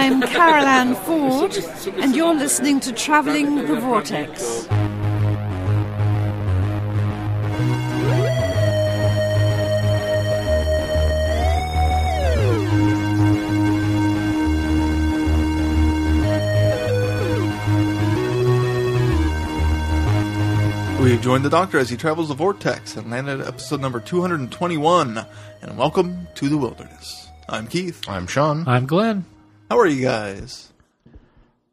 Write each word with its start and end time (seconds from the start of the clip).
I'm 0.00 0.22
Carole 0.22 0.64
Ann 0.64 0.94
Ford, 0.94 1.56
and 1.96 2.14
you're 2.14 2.32
listening 2.32 2.78
to 2.80 2.92
Travelling 2.92 3.56
the 3.56 3.80
Vortex. 3.80 4.68
We 21.02 21.10
have 21.10 21.20
joined 21.22 21.44
the 21.44 21.50
Doctor 21.50 21.78
as 21.78 21.90
he 21.90 21.96
travels 21.96 22.28
the 22.28 22.34
vortex 22.34 22.96
and 22.96 23.10
landed 23.10 23.40
at 23.40 23.48
episode 23.48 23.80
number 23.80 23.98
221. 23.98 25.26
And 25.60 25.76
welcome 25.76 26.28
to 26.36 26.48
the 26.48 26.56
wilderness. 26.56 27.28
I'm 27.48 27.66
Keith. 27.66 28.08
I'm 28.08 28.28
Sean. 28.28 28.62
I'm 28.68 28.86
Glenn. 28.86 29.24
How 29.70 29.78
are 29.78 29.86
you 29.86 30.02
guys? 30.02 30.72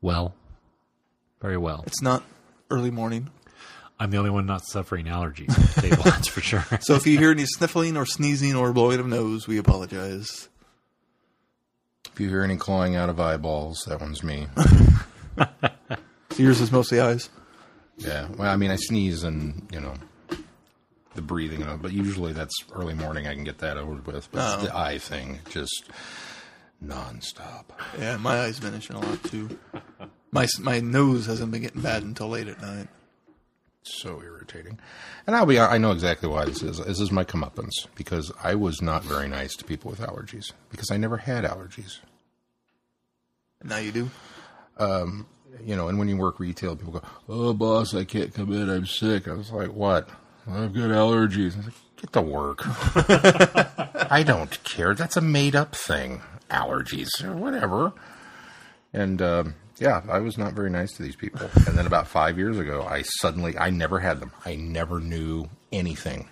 Well, 0.01 0.33
very 1.41 1.57
well. 1.57 1.83
It's 1.87 2.01
not 2.01 2.23
early 2.69 2.91
morning. 2.91 3.29
I'm 3.99 4.11
the 4.11 4.17
only 4.17 4.29
one 4.29 4.45
not 4.45 4.65
suffering 4.65 5.05
allergies 5.05 5.49
at 5.57 5.75
the 5.75 5.81
table, 5.89 6.03
that's 6.05 6.27
for 6.27 6.41
sure. 6.41 6.65
So 6.81 6.95
if 6.95 7.07
you 7.07 7.17
hear 7.17 7.31
any 7.31 7.45
sniffling 7.45 7.95
or 7.95 8.05
sneezing 8.05 8.53
or 8.55 8.73
blowing 8.73 8.99
of 8.99 9.07
nose, 9.07 9.47
we 9.47 9.57
apologize. 9.57 10.49
If 12.11 12.19
you 12.19 12.27
hear 12.29 12.43
any 12.43 12.57
clawing 12.57 12.95
out 12.95 13.09
of 13.09 13.19
eyeballs, 13.19 13.85
that 13.87 14.01
one's 14.01 14.21
me. 14.23 14.47
Yours 16.37 16.59
is 16.59 16.71
mostly 16.71 16.99
eyes. 16.99 17.29
yeah. 17.97 18.27
Well, 18.37 18.49
I 18.51 18.57
mean, 18.57 18.71
I 18.71 18.75
sneeze 18.75 19.23
and, 19.23 19.65
you 19.71 19.79
know, 19.79 19.93
the 21.13 21.21
breathing, 21.21 21.61
you 21.61 21.65
know, 21.65 21.77
but 21.81 21.93
usually 21.93 22.33
that's 22.33 22.53
early 22.73 22.93
morning. 22.93 23.25
I 23.27 23.33
can 23.33 23.45
get 23.45 23.59
that 23.59 23.77
over 23.77 23.93
with. 23.93 24.29
But 24.33 24.59
Oh. 24.59 24.63
the 24.65 24.77
eye 24.77 24.97
thing, 24.97 25.39
just 25.49 25.85
nonstop. 26.83 27.65
Yeah, 27.99 28.17
my 28.17 28.41
eyes 28.41 28.59
been 28.59 28.73
itching 28.73 28.95
a 28.95 28.99
lot 28.99 29.23
too. 29.23 29.57
My 30.31 30.47
my 30.59 30.79
nose 30.79 31.25
hasn't 31.25 31.51
been 31.51 31.61
getting 31.61 31.81
bad 31.81 32.03
until 32.03 32.29
late 32.29 32.47
at 32.47 32.61
night. 32.61 32.87
So 33.83 34.21
irritating. 34.21 34.79
And 35.27 35.35
I'll 35.35 35.45
be, 35.45 35.59
I 35.59 35.77
know 35.77 35.91
exactly 35.91 36.27
why 36.27 36.45
this 36.45 36.63
is. 36.63 36.79
This 36.79 36.99
is 36.99 37.11
my 37.11 37.23
comeuppance 37.23 37.85
because 37.93 38.31
I 38.43 38.55
was 38.55 38.81
not 38.81 39.03
very 39.03 39.27
nice 39.27 39.55
to 39.57 39.63
people 39.63 39.91
with 39.91 39.99
allergies 39.99 40.51
because 40.71 40.89
I 40.89 40.97
never 40.97 41.17
had 41.17 41.43
allergies. 41.43 41.99
And 43.59 43.69
now 43.69 43.77
you 43.77 43.91
do. 43.91 44.09
Um, 44.77 45.27
you 45.63 45.75
know, 45.75 45.87
and 45.87 45.99
when 45.99 46.07
you 46.07 46.17
work 46.17 46.39
retail, 46.39 46.75
people 46.75 46.93
go, 46.93 47.01
"Oh, 47.29 47.53
boss, 47.53 47.93
I 47.93 48.03
can't 48.05 48.33
come 48.33 48.51
in. 48.51 48.69
I'm 48.69 48.87
sick." 48.87 49.27
I 49.27 49.33
was 49.33 49.51
like, 49.51 49.71
"What? 49.71 50.09
I've 50.47 50.73
got 50.73 50.89
allergies." 50.89 51.53
I 51.53 51.57
was 51.57 51.65
like, 51.65 51.73
"Get 51.97 52.13
to 52.13 52.21
work." 52.21 52.61
I 54.11 54.23
don't 54.25 54.63
care. 54.63 54.93
That's 54.95 55.15
a 55.15 55.21
made-up 55.21 55.75
thing. 55.75 56.21
Allergies, 56.49 57.23
or 57.23 57.33
whatever. 57.33 57.93
And 58.93 59.21
um, 59.21 59.55
yeah, 59.77 60.01
I 60.09 60.19
was 60.19 60.37
not 60.37 60.53
very 60.53 60.69
nice 60.69 60.93
to 60.93 61.03
these 61.03 61.15
people. 61.15 61.49
And 61.67 61.77
then 61.77 61.85
about 61.85 62.07
five 62.07 62.37
years 62.37 62.57
ago, 62.57 62.83
I 62.89 63.01
suddenly, 63.19 63.57
I 63.57 63.69
never 63.69 63.99
had 63.99 64.19
them. 64.19 64.31
I 64.45 64.55
never 64.55 64.99
knew 64.99 65.49
anything. 65.71 66.29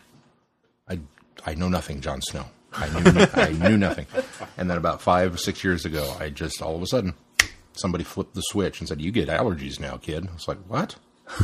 I 0.88 1.00
I 1.46 1.56
know 1.56 1.70
nothing, 1.70 2.02
Jon 2.02 2.22
Snow. 2.22 2.46
I 2.74 2.88
knew 2.90 3.28
I 3.34 3.70
knew 3.70 3.78
nothing. 3.78 4.08
And 4.58 4.70
then 4.70 4.78
about 4.78 5.02
five 5.02 5.36
or 5.36 5.38
six 5.38 5.64
years 5.64 5.86
ago, 5.86 6.16
I 6.20 6.30
just 6.30 6.62
all 6.62 6.76
of 6.76 6.82
a 6.82 6.88
sudden 6.88 7.14
somebody 7.74 8.04
flipped 8.04 8.36
the 8.36 8.42
switch 8.42 8.80
and 8.80 8.88
said, 8.88 9.02
"You 9.02 9.12
get 9.12 9.30
allergies 9.30 9.80
now, 9.80 9.98
kid." 9.98 10.28
I 10.28 10.34
was 10.34 10.48
like, 10.48 10.60
"What?" 10.68 10.96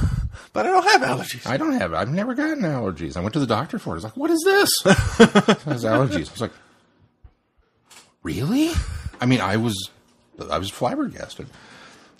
But 0.54 0.66
I 0.66 0.70
don't 0.70 0.84
have 0.84 1.02
allergies. 1.02 1.46
I 1.46 1.58
don't 1.58 1.74
have. 1.74 1.94
I've 1.94 2.10
never 2.10 2.34
gotten 2.34 2.64
allergies. 2.64 3.16
I 3.18 3.20
went 3.20 3.34
to 3.34 3.40
the 3.40 3.46
doctor 3.46 3.78
for 3.78 3.90
it. 3.90 3.94
I 3.94 3.96
was 3.96 4.04
like, 4.06 4.18
"What 4.18 4.32
is 4.32 4.42
this?" 4.46 4.72
it 4.86 5.62
has 5.64 5.84
allergies. 5.84 6.30
I 6.30 6.32
was 6.32 6.42
like, 6.42 6.54
"Really?" 8.24 8.72
I 9.22 9.26
mean, 9.26 9.42
I 9.42 9.58
was 9.58 9.76
I 10.50 10.58
was 10.58 10.70
flabbergasted. 10.70 11.48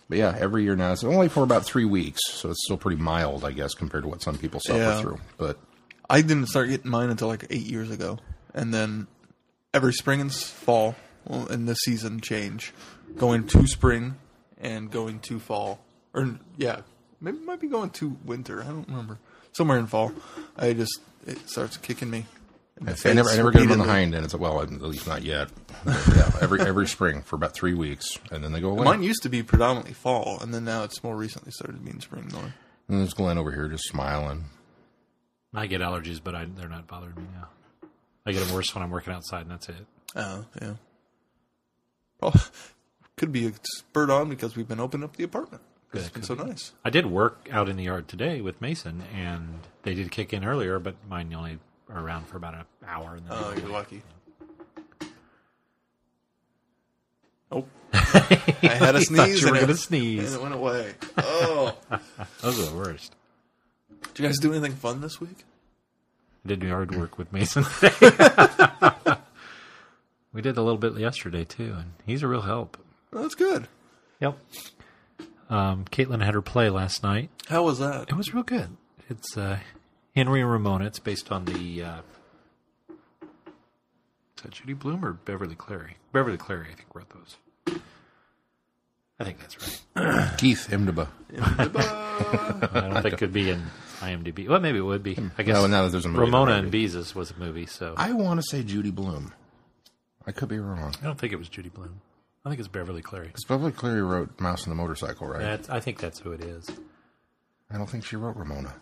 But 0.10 0.18
yeah, 0.18 0.36
every 0.40 0.64
year 0.64 0.76
now 0.76 0.92
it's 0.92 1.04
only 1.04 1.30
for 1.30 1.44
about 1.44 1.66
three 1.66 1.86
weeks, 1.86 2.20
so 2.28 2.50
it's 2.50 2.64
still 2.66 2.78
pretty 2.78 3.00
mild, 3.02 3.46
I 3.46 3.52
guess, 3.52 3.74
compared 3.76 4.04
to 4.04 4.10
what 4.10 4.22
some 4.24 4.38
people 4.38 4.60
suffer 4.60 4.80
Yeah. 4.80 5.02
through. 5.02 5.20
But 5.38 5.60
I 6.10 6.22
didn't 6.22 6.48
start 6.48 6.70
getting 6.70 6.90
mine 6.90 7.10
until 7.12 7.28
like 7.28 7.46
eight 7.52 7.68
years 7.68 7.92
ago, 7.92 8.18
and 8.54 8.74
then 8.74 9.06
every 9.74 9.94
spring 9.94 10.20
and 10.20 10.34
fall, 10.34 10.96
well, 11.26 11.46
and 11.48 11.68
the 11.70 11.76
season 11.76 12.22
change, 12.22 12.74
going 13.18 13.46
to 13.48 13.68
spring 13.68 14.16
and 14.60 14.90
going 14.90 15.20
to 15.22 15.40
fall, 15.40 15.80
or 16.16 16.40
yeah, 16.58 16.82
maybe 17.22 17.38
might 17.40 17.60
be 17.60 17.68
going 17.68 17.92
to 17.92 18.18
winter. 18.26 18.62
I 18.64 18.66
don't 18.68 18.88
remember. 18.88 19.20
Somewhere 19.52 19.78
in 19.78 19.86
fall, 19.86 20.12
I 20.58 20.74
just 20.74 21.00
it 21.28 21.48
starts 21.50 21.78
kicking 21.78 22.10
me. 22.10 22.26
In 22.82 22.90
I 22.90 23.14
never, 23.14 23.30
I 23.30 23.36
never 23.36 23.52
get 23.52 23.60
them 23.62 23.72
on 23.74 23.78
the 23.80 23.84
hind 23.86 24.16
end. 24.16 24.24
It's 24.26 24.34
like, 24.34 24.42
well, 24.42 24.62
at 24.62 24.70
least 24.72 25.08
not 25.08 25.24
yet. 25.24 25.50
But 25.86 26.02
yeah, 26.16 26.32
every 26.42 26.62
every 26.62 26.88
spring 26.88 27.22
for 27.22 27.36
about 27.36 27.54
three 27.54 27.74
weeks, 27.74 28.18
and 28.32 28.44
then 28.44 28.52
they 28.52 28.60
go 28.62 28.70
away. 28.70 28.86
Mine 28.86 29.04
used 29.04 29.24
to 29.24 29.30
be 29.30 29.44
predominantly 29.44 29.94
fall, 29.94 30.40
and 30.42 30.54
then 30.54 30.66
now 30.66 30.84
it's 30.84 31.04
more 31.04 31.16
recently 31.16 31.52
started 31.52 31.84
being 31.84 32.00
spring 32.02 32.30
more. 32.34 32.54
And 32.88 33.00
there's 33.00 33.14
mm, 33.14 33.18
Glenn 33.18 33.38
over 33.38 33.52
here 33.52 33.68
just 33.68 33.86
smiling. 33.88 34.46
I 35.54 35.68
get 35.68 35.82
allergies, 35.82 36.20
but 36.24 36.36
I, 36.36 36.46
they're 36.46 36.70
not 36.70 36.88
bothering 36.88 37.16
me 37.16 37.24
now. 37.34 37.48
I 38.26 38.32
get 38.32 38.44
them 38.46 38.54
worse 38.54 38.74
when 38.76 38.84
I'm 38.84 38.92
working 38.92 39.14
outside, 39.14 39.42
and 39.42 39.52
that's 39.52 39.70
it. 39.70 39.86
Oh 40.16 40.46
yeah. 40.62 40.74
Well, 42.22 42.34
could 43.18 43.32
be 43.32 43.52
spurred 43.64 44.10
on 44.10 44.30
because 44.30 44.56
we've 44.56 44.68
been 44.68 44.80
opening 44.80 45.04
up 45.06 45.16
the 45.16 45.24
apartment. 45.24 45.64
'Cause 45.92 46.02
It's 46.04 46.10
been 46.14 46.22
so 46.24 46.36
nice. 46.36 46.74
I 46.86 46.92
did 46.92 47.08
work 47.08 47.48
out 47.52 47.68
in 47.68 47.76
the 47.76 47.86
yard 47.86 48.08
today 48.08 48.42
with 48.42 48.62
Mason, 48.62 49.02
and 49.16 49.62
they 49.82 49.96
did 49.96 50.12
kick 50.12 50.32
in 50.34 50.46
earlier, 50.46 50.78
but 50.78 50.96
mine 51.10 51.34
only 51.34 51.58
are 51.90 52.00
around 52.04 52.28
for 52.28 52.38
about 52.38 52.54
an 52.56 52.64
hour. 52.88 53.16
And 53.16 53.26
then 53.26 53.38
Oh, 53.38 53.52
they 53.52 53.62
you're 53.62 53.70
lucky. 53.72 54.02
Oh, 57.52 57.66
I 57.94 57.98
had 58.62 58.96
a 58.96 59.00
Thought 59.02 59.04
sneeze. 59.04 59.42
you 59.42 59.48
were 59.48 59.56
and 59.56 59.58
it- 59.58 59.68
gonna 59.68 59.78
sneeze. 59.78 60.34
and 60.34 60.36
it 60.36 60.42
went 60.44 60.54
away. 60.56 60.94
Oh, 61.18 61.76
Those 62.42 62.60
are 62.60 62.70
the 62.72 62.76
worst. 62.78 63.16
did 64.14 64.20
you 64.20 64.26
guys 64.28 64.38
do 64.40 64.52
anything 64.54 64.74
fun 64.74 65.02
this 65.02 65.20
week? 65.20 65.46
I 66.46 66.50
did 66.50 66.64
yard 66.64 66.96
work 66.96 67.18
with 67.18 67.34
Mason 67.34 67.64
today. 67.64 67.92
we 70.34 70.42
did 70.42 70.58
a 70.58 70.62
little 70.62 70.78
bit 70.78 70.98
yesterday 70.98 71.44
too, 71.44 71.74
and 71.78 71.92
he's 72.06 72.24
a 72.24 72.28
real 72.28 72.42
help. 72.42 72.78
That's 73.12 73.36
good. 73.36 73.68
Yep. 74.22 74.38
Um, 75.50 75.86
Caitlin 75.86 76.24
had 76.24 76.36
her 76.36 76.42
play 76.44 76.70
last 76.70 77.02
night. 77.04 77.30
How 77.48 77.64
was 77.64 77.80
that? 77.80 78.10
It 78.10 78.16
was 78.16 78.34
real 78.34 78.44
good. 78.44 78.78
It's 79.10 79.36
uh, 79.36 79.58
Henry 80.20 80.42
and 80.42 80.52
Ramona. 80.52 80.86
It's 80.86 81.00
based 81.00 81.32
on 81.32 81.46
the. 81.46 81.82
Uh, 81.84 81.98
is 84.38 84.44
that 84.44 84.52
Judy 84.52 84.74
Blume 84.74 85.04
or 85.06 85.14
Beverly 85.14 85.56
Cleary? 85.56 85.96
Beverly 86.12 86.36
Cleary, 86.38 86.68
I 86.72 86.76
think, 86.76 86.88
wrote 86.94 87.10
those. 87.10 87.38
I 89.18 89.24
think 89.24 89.40
that's 89.40 89.58
right. 89.96 90.30
Keith 90.38 90.68
Imdaba. 90.72 91.08
I 91.38 92.80
don't 92.90 93.02
think 93.02 93.14
it 93.14 93.18
could 93.18 93.32
be 93.34 93.50
in 93.50 93.64
IMDb. 94.02 94.48
Well, 94.50 94.60
maybe 94.60 94.78
it 94.80 94.82
would 94.82 95.04
be. 95.04 95.18
I 95.38 95.44
guess 95.44 95.56
Oh, 95.58 95.68
now 95.68 95.84
that 95.84 95.92
there's 95.92 96.06
a 96.06 96.10
movie, 96.10 96.20
Ramona 96.22 96.52
and 96.54 96.66
might. 96.66 96.74
Beezus 96.74 97.16
was 97.16 97.32
a 97.32 97.36
movie, 97.38 97.66
so 97.66 97.94
I 97.98 98.12
want 98.12 98.42
to 98.42 98.46
say 98.46 98.62
Judy 98.64 98.92
Blume. 98.92 99.34
I 100.28 100.34
could 100.34 100.50
be 100.50 100.60
wrong. 100.60 100.94
I 101.02 101.06
don't 101.06 101.18
think 101.18 101.32
it 101.32 101.38
was 101.40 101.48
Judy 101.48 101.70
Blume. 101.70 102.02
I 102.46 102.50
think 102.50 102.60
it's 102.60 102.68
Beverly 102.68 103.02
Cleary. 103.02 103.28
Because 103.28 103.46
Beverly 103.46 103.72
Cleary 103.72 104.02
wrote 104.02 104.38
Mouse 104.40 104.64
and 104.64 104.72
the 104.72 104.76
Motorcycle, 104.76 105.28
right? 105.28 105.40
That's, 105.40 105.70
I 105.70 105.80
think 105.80 106.00
that's 106.00 106.20
who 106.20 106.32
it 106.34 106.42
is. 106.44 106.70
I 107.72 107.78
don't 107.78 107.90
think 107.90 108.06
she 108.06 108.16
wrote 108.18 108.36
Ramona. 108.38 108.74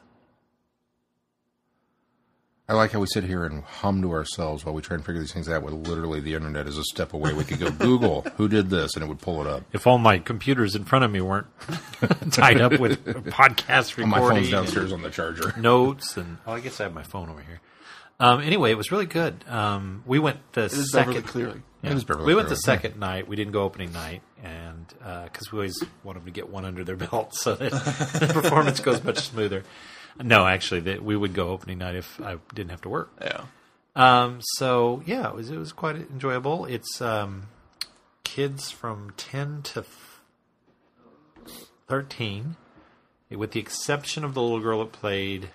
I 2.70 2.74
like 2.74 2.92
how 2.92 3.00
we 3.00 3.08
sit 3.08 3.24
here 3.24 3.46
and 3.46 3.64
hum 3.64 4.02
to 4.02 4.12
ourselves 4.12 4.66
while 4.66 4.76
we 4.76 4.82
try 4.82 4.96
and 4.96 5.06
figure 5.06 5.22
these 5.22 5.32
things 5.32 5.48
out. 5.48 5.64
When 5.64 5.84
literally 5.84 6.20
the 6.20 6.34
internet 6.34 6.68
is 6.68 6.78
a 6.78 6.84
step 6.84 7.14
away. 7.14 7.32
We 7.34 7.46
could 7.46 7.60
go 7.60 7.72
Google 7.80 8.24
who 8.36 8.50
did 8.50 8.70
this, 8.70 8.96
and 8.96 9.04
it 9.06 9.08
would 9.08 9.22
pull 9.22 9.40
it 9.40 9.48
up. 9.48 9.64
If 9.72 9.88
all 9.88 9.98
my 9.98 10.20
computers 10.20 10.76
in 10.76 10.84
front 10.84 11.06
of 11.06 11.12
me 11.12 11.22
weren't 11.22 11.48
tied 12.32 12.60
up 12.60 12.78
with 12.78 13.06
podcast 13.28 13.96
recording, 13.96 14.10
My 14.10 14.20
phone's 14.20 14.50
downstairs 14.50 14.92
on 14.92 15.02
the 15.02 15.10
charger. 15.10 15.54
notes 15.58 16.18
and 16.18 16.40
oh, 16.46 16.52
I 16.54 16.60
guess 16.60 16.82
I 16.82 16.84
have 16.84 16.94
my 16.94 17.04
phone 17.04 17.30
over 17.30 17.42
here. 17.42 17.62
Um, 18.20 18.42
anyway, 18.42 18.72
it 18.72 18.78
was 18.78 18.92
really 18.92 19.06
good. 19.06 19.46
Um, 19.48 20.04
we 20.06 20.20
went 20.20 20.40
the 20.52 20.66
It 20.66 20.74
is 20.74 20.92
second. 20.92 21.24
Cleary. 21.24 21.62
Yeah. 21.84 21.92
It 21.92 21.96
is 21.96 22.04
Beverly 22.04 22.26
we 22.26 22.36
went 22.36 22.50
the 22.50 22.56
Cleary, 22.56 22.80
second 22.82 23.00
night. 23.00 23.30
We 23.30 23.38
didn't 23.38 23.54
go 23.54 23.62
opening 23.62 23.94
night, 23.94 24.24
and 24.44 24.88
because 25.24 25.54
we 25.54 25.60
always 25.60 25.82
want 26.04 26.18
them 26.18 26.26
to 26.26 26.32
get 26.32 26.50
one 26.50 26.66
under 26.66 26.84
their 26.84 26.96
belt 26.98 27.34
so 27.34 27.56
that 27.56 27.72
the 27.72 28.30
performance 28.34 28.82
goes 28.82 29.02
much 29.06 29.20
smoother. 29.20 29.64
No, 30.22 30.46
actually, 30.46 30.82
that 30.82 31.04
we 31.04 31.16
would 31.16 31.34
go 31.34 31.50
opening 31.50 31.78
night 31.80 31.96
if 31.96 32.20
I 32.22 32.38
didn't 32.54 32.72
have 32.72 32.82
to 32.82 32.90
work. 32.90 33.12
Yeah. 33.22 33.42
Um, 33.96 34.40
so 34.42 35.02
yeah, 35.06 35.30
it 35.30 35.36
was 35.36 35.50
it 35.50 35.58
was 35.58 35.72
quite 35.72 35.96
enjoyable. 35.96 36.66
It's 36.66 37.02
um, 37.02 37.48
kids 38.24 38.72
from 38.72 39.14
ten 39.18 39.62
to 39.64 39.86
thirteen, 41.88 42.56
with 43.30 43.52
the 43.52 43.60
exception 43.60 44.24
of 44.24 44.34
the 44.34 44.42
little 44.42 44.60
girl 44.60 44.80
that 44.80 44.92
played 44.92 45.50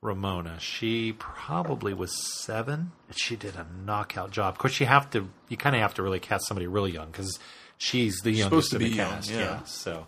Ramona. 0.00 0.58
She 0.60 1.12
probably 1.12 1.94
was 1.94 2.12
seven, 2.42 2.92
and 3.08 3.18
she 3.18 3.36
did 3.36 3.54
a 3.56 3.66
knockout 3.84 4.30
job. 4.30 4.54
Of 4.54 4.58
course, 4.58 4.80
you 4.80 4.86
have 4.86 5.10
to 5.10 5.28
you 5.48 5.56
kind 5.56 5.76
of 5.76 5.82
have 5.82 5.94
to 5.94 6.02
really 6.02 6.20
cast 6.20 6.46
somebody 6.46 6.66
really 6.66 6.92
young 6.92 7.10
because 7.10 7.38
she's 7.78 8.20
the 8.22 8.30
youngest 8.32 8.70
supposed 8.70 8.70
to 8.70 8.76
in 8.76 8.82
the 8.82 8.88
be 8.90 8.96
young, 8.96 9.10
cast. 9.10 9.30
yeah. 9.30 9.62
so. 9.64 10.06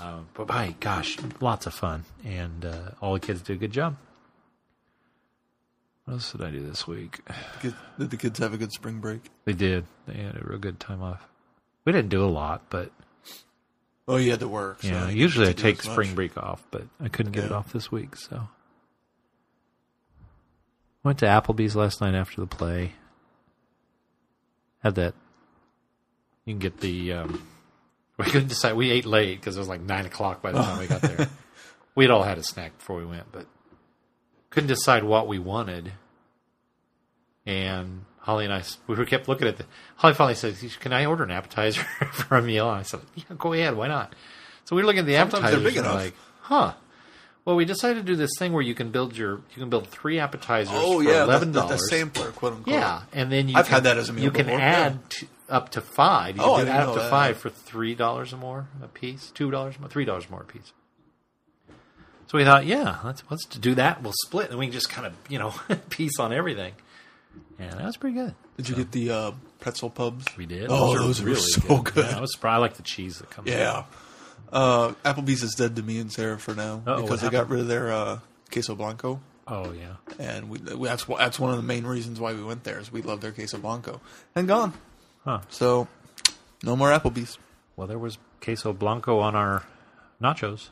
Um, 0.00 0.28
but 0.34 0.48
my 0.48 0.74
gosh, 0.80 1.16
lots 1.40 1.66
of 1.66 1.74
fun, 1.74 2.04
and 2.24 2.64
uh, 2.64 2.90
all 3.00 3.14
the 3.14 3.20
kids 3.20 3.40
did 3.42 3.54
a 3.54 3.58
good 3.58 3.72
job. 3.72 3.96
What 6.04 6.14
else 6.14 6.32
did 6.32 6.42
I 6.42 6.50
do 6.50 6.60
this 6.64 6.86
week? 6.86 7.20
Did 7.62 7.74
did 7.98 8.10
the 8.10 8.16
kids 8.16 8.38
have 8.38 8.52
a 8.54 8.56
good 8.58 8.72
spring 8.72 9.00
break? 9.00 9.22
They 9.44 9.54
did. 9.54 9.86
They 10.06 10.14
had 10.22 10.36
a 10.36 10.44
real 10.44 10.58
good 10.58 10.78
time 10.78 11.02
off. 11.02 11.26
We 11.84 11.92
didn't 11.92 12.10
do 12.10 12.24
a 12.24 12.28
lot, 12.28 12.62
but 12.70 12.92
Oh, 14.06 14.16
you 14.16 14.30
had 14.30 14.38
to 14.40 14.46
work. 14.48 14.82
so 14.82 14.88
yeah. 14.88 15.08
Usually 15.08 15.48
I 15.48 15.52
take 15.52 15.84
much. 15.84 15.92
spring 15.92 16.14
break 16.14 16.36
off, 16.36 16.62
but 16.70 16.84
I 17.00 17.08
couldn't 17.08 17.32
get 17.32 17.42
it 17.44 17.50
off 17.52 17.72
this 17.72 17.90
week, 17.90 18.14
so 18.16 18.48
went 21.02 21.18
to 21.20 21.26
Applebee's 21.26 21.74
last 21.74 22.00
night 22.00 22.14
after 22.14 22.40
the 22.40 22.46
play. 22.46 22.92
Had 24.84 24.94
that. 24.96 25.14
You 26.44 26.52
can 26.54 26.58
get 26.60 26.78
the. 26.80 27.12
Um, 27.14 27.42
we 28.18 28.24
couldn't 28.24 28.48
decide. 28.48 28.74
We 28.74 28.90
ate 28.90 29.04
late 29.06 29.38
because 29.40 29.56
it 29.56 29.60
was 29.60 29.68
like 29.68 29.80
nine 29.80 30.06
o'clock 30.06 30.42
by 30.42 30.52
the 30.52 30.62
time 30.62 30.78
we 30.78 30.86
got 30.86 31.02
there. 31.02 31.28
We'd 31.94 32.10
all 32.10 32.22
had 32.22 32.38
a 32.38 32.42
snack 32.42 32.76
before 32.78 32.96
we 32.98 33.06
went, 33.06 33.30
but 33.32 33.46
couldn't 34.50 34.68
decide 34.68 35.02
what 35.04 35.26
we 35.28 35.38
wanted. 35.38 35.92
And 37.46 38.04
Holly 38.18 38.44
and 38.44 38.52
I, 38.52 38.62
we 38.86 38.96
were 38.96 39.04
kept 39.04 39.28
looking 39.28 39.46
at 39.48 39.56
the. 39.56 39.64
Holly 39.96 40.14
finally 40.14 40.34
said, 40.34 40.56
"Can 40.80 40.92
I 40.92 41.06
order 41.06 41.24
an 41.24 41.30
appetizer 41.30 41.82
for 42.12 42.36
a 42.36 42.42
meal?" 42.42 42.68
And 42.68 42.80
I 42.80 42.82
said, 42.82 43.00
"Yeah, 43.14 43.24
go 43.38 43.52
ahead. 43.52 43.76
Why 43.76 43.88
not?" 43.88 44.14
So 44.64 44.74
we 44.76 44.82
were 44.82 44.86
looking 44.86 45.00
at 45.00 45.06
the 45.06 45.14
Sometimes 45.14 45.44
they're 45.44 45.52
appetizers. 45.54 45.74
big 45.74 45.76
and 45.78 45.86
we're 45.86 45.92
enough. 45.92 46.04
like, 46.04 46.14
huh. 46.40 46.72
Well, 47.44 47.54
we 47.54 47.64
decided 47.64 48.04
to 48.04 48.12
do 48.12 48.16
this 48.16 48.32
thing 48.36 48.52
where 48.52 48.62
you 48.62 48.74
can 48.74 48.90
build 48.90 49.16
your 49.16 49.34
you 49.36 49.60
can 49.60 49.70
build 49.70 49.86
three 49.86 50.18
appetizers 50.18 50.74
Oh 50.74 50.98
for 51.00 51.04
yeah, 51.08 51.22
eleven 51.22 51.52
the, 51.52 51.60
the, 51.60 51.66
dollars. 51.66 51.80
the 51.82 51.86
sampler, 51.86 52.32
quote 52.32 52.54
unquote. 52.54 52.74
Yeah, 52.74 53.02
and 53.12 53.30
then 53.30 53.48
you 53.48 53.54
I've 53.56 53.66
can, 53.66 53.74
had 53.74 53.84
that 53.84 53.96
as 53.98 54.08
a 54.08 54.12
meal 54.12 54.24
You 54.24 54.30
can 54.32 54.46
before, 54.46 54.60
add 54.60 55.08
t- 55.08 55.28
up 55.48 55.70
to 55.70 55.80
five. 55.80 56.36
You 56.36 56.42
Oh, 56.42 56.56
can 56.56 56.66
do 56.66 56.72
up 56.72 56.94
to 56.94 57.00
that. 57.00 57.10
five 57.10 57.36
for 57.38 57.50
three 57.50 57.94
dollars 57.94 58.32
or 58.32 58.36
more 58.36 58.66
a 58.82 58.88
piece, 58.88 59.30
two 59.30 59.50
dollars 59.50 59.78
more, 59.78 59.88
three 59.88 60.04
dollars 60.04 60.28
more 60.30 60.40
a 60.42 60.44
piece. 60.44 60.72
So 62.28 62.38
we 62.38 62.44
thought, 62.44 62.66
yeah, 62.66 62.98
let's 63.04 63.22
let's 63.30 63.44
do 63.46 63.74
that. 63.76 64.02
We'll 64.02 64.12
split, 64.24 64.50
and 64.50 64.58
we 64.58 64.66
can 64.66 64.72
just 64.72 64.88
kind 64.88 65.06
of 65.06 65.14
you 65.28 65.38
know 65.38 65.54
piece 65.90 66.18
on 66.18 66.32
everything. 66.32 66.72
And 67.58 67.72
that 67.72 67.84
was 67.84 67.96
pretty 67.96 68.16
good. 68.16 68.34
Did 68.56 68.68
you 68.68 68.74
get 68.76 68.92
the 68.92 69.10
uh, 69.10 69.32
pretzel 69.60 69.90
pubs? 69.90 70.24
We 70.36 70.46
did. 70.46 70.66
Oh, 70.70 70.94
are 70.94 70.98
those 70.98 71.22
were 71.22 71.34
so 71.36 71.78
good. 71.82 72.04
Yeah, 72.06 72.16
I 72.18 72.20
was 72.20 72.32
surprised. 72.34 72.54
I 72.54 72.58
like 72.58 72.74
the 72.74 72.82
cheese 72.82 73.18
that 73.18 73.30
comes. 73.30 73.48
Yeah. 73.48 73.84
Uh, 74.52 74.92
Applebee's 75.04 75.42
is 75.42 75.54
dead 75.54 75.76
to 75.76 75.82
me 75.82 75.98
and 75.98 76.10
Sarah 76.12 76.38
for 76.38 76.54
now 76.54 76.80
Uh-oh, 76.86 77.02
because 77.02 77.20
they 77.20 77.28
got 77.30 77.48
rid 77.48 77.60
of 77.60 77.66
their 77.68 77.92
uh, 77.92 78.20
queso 78.52 78.74
blanco, 78.76 79.20
Oh 79.48 79.72
yeah. 79.72 79.96
and 80.20 80.48
we, 80.48 80.58
that's 80.58 81.04
that's 81.04 81.38
one 81.40 81.50
of 81.50 81.56
the 81.56 81.64
main 81.64 81.84
reasons 81.84 82.20
why 82.20 82.32
we 82.32 82.44
went 82.44 82.62
there 82.64 82.78
is 82.78 82.92
we 82.92 83.02
love 83.02 83.20
their 83.20 83.32
queso 83.32 83.58
blanco 83.58 84.00
and 84.36 84.46
gone. 84.46 84.72
Huh. 85.26 85.40
So 85.48 85.88
no 86.62 86.76
more 86.76 86.90
Applebee's. 86.90 87.38
Well, 87.74 87.88
there 87.88 87.98
was 87.98 88.16
queso 88.40 88.72
blanco 88.72 89.18
on 89.18 89.34
our 89.34 89.64
nachos. 90.22 90.68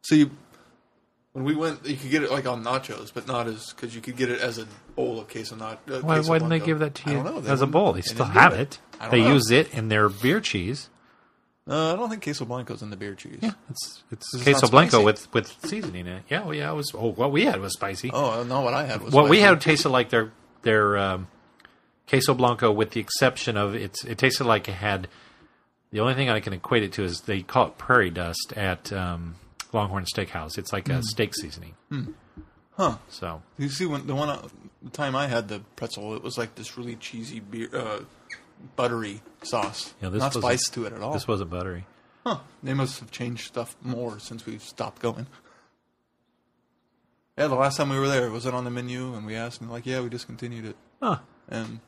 So 0.00 0.14
you, 0.14 0.30
when 1.32 1.44
we 1.44 1.54
went, 1.54 1.86
you 1.86 1.94
could 1.94 2.10
get 2.10 2.22
it 2.22 2.30
like 2.30 2.46
on 2.46 2.64
nachos, 2.64 3.12
but 3.12 3.28
not 3.28 3.46
as 3.46 3.72
because 3.74 3.94
you 3.94 4.00
could 4.00 4.16
get 4.16 4.30
it 4.30 4.40
as 4.40 4.58
a 4.58 4.66
bowl 4.96 5.20
of 5.20 5.28
queso 5.28 5.56
not. 5.56 5.82
Uh, 5.86 6.00
Why, 6.00 6.16
queso 6.16 6.30
why 6.30 6.38
didn't 6.38 6.50
they 6.50 6.60
give 6.60 6.78
that 6.78 6.94
to 6.96 7.08
I 7.08 7.12
you 7.12 7.22
don't 7.22 7.44
know. 7.44 7.52
As 7.52 7.60
a 7.60 7.66
bowl? 7.66 7.92
They, 7.92 8.00
they 8.00 8.08
still 8.08 8.24
have 8.24 8.54
it. 8.54 8.80
it. 9.00 9.10
They 9.10 9.20
know. 9.20 9.34
use 9.34 9.50
it 9.50 9.72
in 9.74 9.88
their 9.88 10.08
beer 10.08 10.40
cheese. 10.40 10.88
Uh, 11.68 11.92
I 11.92 11.96
don't 11.96 12.10
think 12.10 12.24
queso 12.24 12.44
blanco's 12.46 12.82
in 12.82 12.90
the 12.90 12.96
beer 12.96 13.14
cheese. 13.14 13.38
Yeah, 13.42 13.52
it's 13.70 14.02
it's 14.10 14.42
queso 14.42 14.68
blanco 14.68 15.02
spicy. 15.02 15.04
with 15.04 15.34
with 15.34 15.70
seasoning 15.70 16.06
in 16.06 16.14
it. 16.14 16.22
Yeah, 16.30 16.44
well, 16.44 16.54
yeah, 16.54 16.72
it 16.72 16.74
was. 16.74 16.90
Oh, 16.94 17.12
what 17.12 17.30
we 17.30 17.44
had 17.44 17.60
was 17.60 17.74
spicy. 17.74 18.10
Oh 18.10 18.42
no, 18.42 18.62
what 18.62 18.74
I 18.74 18.86
had 18.86 19.02
was 19.02 19.12
what 19.12 19.28
we 19.28 19.40
had 19.40 19.60
tasted 19.60 19.90
like 19.90 20.08
their 20.08 20.32
their 20.62 20.96
um, 20.96 21.28
queso 22.12 22.34
blanco, 22.34 22.70
with 22.70 22.90
the 22.90 23.00
exception 23.00 23.56
of 23.56 23.74
it's. 23.74 24.04
It 24.04 24.18
tasted 24.18 24.44
like 24.44 24.68
it 24.68 24.74
had. 24.74 25.08
The 25.92 26.00
only 26.00 26.14
thing 26.14 26.28
I 26.28 26.40
can 26.40 26.52
equate 26.52 26.82
it 26.82 26.92
to 26.94 27.04
is 27.04 27.22
they 27.22 27.42
call 27.42 27.68
it 27.68 27.78
prairie 27.78 28.10
dust 28.10 28.52
at 28.56 28.92
um, 28.92 29.36
Longhorn 29.72 30.04
Steakhouse. 30.04 30.58
It's 30.58 30.72
like 30.72 30.88
a 30.88 31.02
steak 31.02 31.34
seasoning. 31.34 31.74
Huh. 32.76 32.96
So 33.08 33.42
You 33.58 33.68
see, 33.68 33.86
when 33.86 34.06
the 34.06 34.14
one 34.14 34.28
uh, 34.30 34.46
the 34.82 34.90
time 34.90 35.16
I 35.16 35.26
had 35.26 35.48
the 35.48 35.60
pretzel, 35.76 36.14
it 36.14 36.22
was 36.22 36.36
like 36.36 36.54
this 36.54 36.76
really 36.78 36.96
cheesy 36.96 37.40
beer, 37.40 37.68
uh, 37.74 38.00
buttery 38.76 39.20
sauce. 39.42 39.94
Yeah, 40.02 40.10
this 40.10 40.20
not 40.20 40.34
spice 40.34 40.68
to 40.70 40.84
it 40.86 40.92
at 40.92 41.00
all. 41.02 41.12
this 41.14 41.28
wasn't 41.28 41.50
buttery. 41.50 41.86
huh? 42.26 42.38
They 42.62 42.74
must 42.74 43.00
have 43.00 43.10
changed 43.10 43.46
stuff 43.46 43.74
more 43.82 44.18
since 44.18 44.44
we've 44.46 44.62
stopped 44.62 45.00
going. 45.02 45.26
Yeah, 47.38 47.48
the 47.48 47.54
last 47.54 47.76
time 47.78 47.88
we 47.88 47.98
were 47.98 48.08
there, 48.08 48.30
was 48.30 48.44
it 48.46 48.52
on 48.54 48.64
the 48.64 48.70
menu? 48.70 49.14
And 49.14 49.24
we 49.26 49.34
asked, 49.34 49.60
and 49.60 49.68
they're 49.70 49.74
like, 49.74 49.86
yeah, 49.86 50.00
we 50.00 50.08
discontinued 50.10 50.66
it. 50.66 50.76
Huh. 51.02 51.18
And 51.48 51.80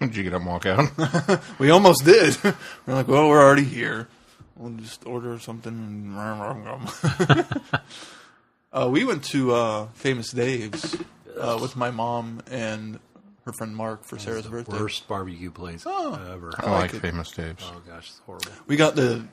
Did 0.00 0.16
you 0.16 0.22
get 0.24 0.32
up 0.34 0.40
and 0.40 0.50
walk 0.50 0.66
out? 0.66 1.40
we 1.58 1.70
almost 1.70 2.04
did. 2.04 2.36
we're 2.42 2.54
like, 2.94 3.06
well, 3.06 3.28
we're 3.28 3.40
already 3.42 3.64
here. 3.64 4.08
We'll 4.56 4.72
just 4.78 5.06
order 5.06 5.38
something. 5.38 6.16
uh, 8.72 8.88
we 8.90 9.04
went 9.04 9.24
to 9.24 9.52
uh, 9.52 9.86
Famous 9.94 10.30
Dave's 10.32 10.96
uh, 11.38 11.58
with 11.60 11.76
my 11.76 11.90
mom 11.90 12.42
and 12.50 12.98
her 13.44 13.52
friend 13.52 13.76
Mark 13.76 14.04
for 14.04 14.18
Sarah's 14.18 14.46
birthday. 14.46 14.78
Worst 14.78 15.06
barbecue 15.08 15.50
place 15.50 15.84
Oh. 15.86 16.14
ever. 16.32 16.52
I 16.58 16.70
like 16.70 16.80
like 16.80 16.94
it. 16.94 17.00
famous 17.00 17.30
Dave's. 17.30 17.64
Oh 17.66 17.80
gosh, 17.86 18.08
it's 18.08 18.20
horrible. 18.26 18.50
We 18.66 18.76
got 18.76 18.96
the 18.96 19.24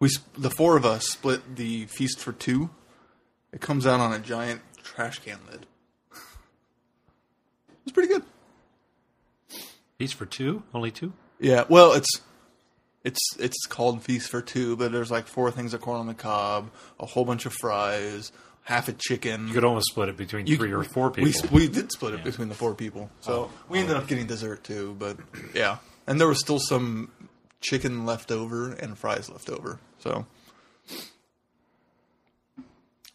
we 0.00 0.08
the 0.36 0.50
four 0.50 0.76
of 0.76 0.84
us 0.84 1.08
split 1.08 1.56
the 1.56 1.86
feast 1.86 2.18
for 2.20 2.32
two. 2.32 2.70
It 3.52 3.60
comes 3.60 3.86
out 3.86 4.00
on 4.00 4.12
a 4.12 4.18
giant 4.18 4.60
trash 4.82 5.20
can 5.20 5.38
lid. 5.50 5.66
It's 7.84 7.92
pretty 7.92 8.08
good. 8.08 8.22
Feast 10.04 10.16
for 10.16 10.26
two? 10.26 10.62
Only 10.74 10.90
two? 10.90 11.14
Yeah, 11.40 11.64
well, 11.70 11.94
it's 11.94 12.20
it's 13.04 13.18
it's 13.38 13.64
called 13.64 14.02
feast 14.02 14.28
for 14.28 14.42
two, 14.42 14.76
but 14.76 14.92
there's 14.92 15.10
like 15.10 15.26
four 15.26 15.50
things 15.50 15.72
of 15.72 15.80
corn 15.80 15.98
on 15.98 16.06
the 16.06 16.12
cob, 16.12 16.70
a 17.00 17.06
whole 17.06 17.24
bunch 17.24 17.46
of 17.46 17.54
fries, 17.54 18.30
half 18.64 18.86
a 18.88 18.92
chicken. 18.92 19.48
You 19.48 19.54
could 19.54 19.64
almost 19.64 19.86
split 19.86 20.10
it 20.10 20.18
between 20.18 20.46
You- 20.46 20.58
three 20.58 20.74
or 20.74 20.84
four 20.84 21.10
people. 21.10 21.48
We, 21.50 21.60
we 21.60 21.68
did 21.72 21.90
split 21.90 22.12
it 22.12 22.22
between 22.22 22.50
the 22.50 22.54
four 22.54 22.74
people, 22.74 23.08
so 23.22 23.32
oh. 23.32 23.50
we 23.70 23.78
ended 23.78 23.96
up 23.96 24.06
getting 24.06 24.26
dessert 24.26 24.62
too. 24.62 24.94
But 24.98 25.16
yeah, 25.54 25.78
and 26.06 26.20
there 26.20 26.28
was 26.28 26.38
still 26.38 26.58
some 26.58 27.10
chicken 27.62 28.04
left 28.04 28.30
over 28.30 28.74
and 28.74 28.98
fries 28.98 29.30
left 29.30 29.48
over. 29.48 29.80
So 30.00 30.26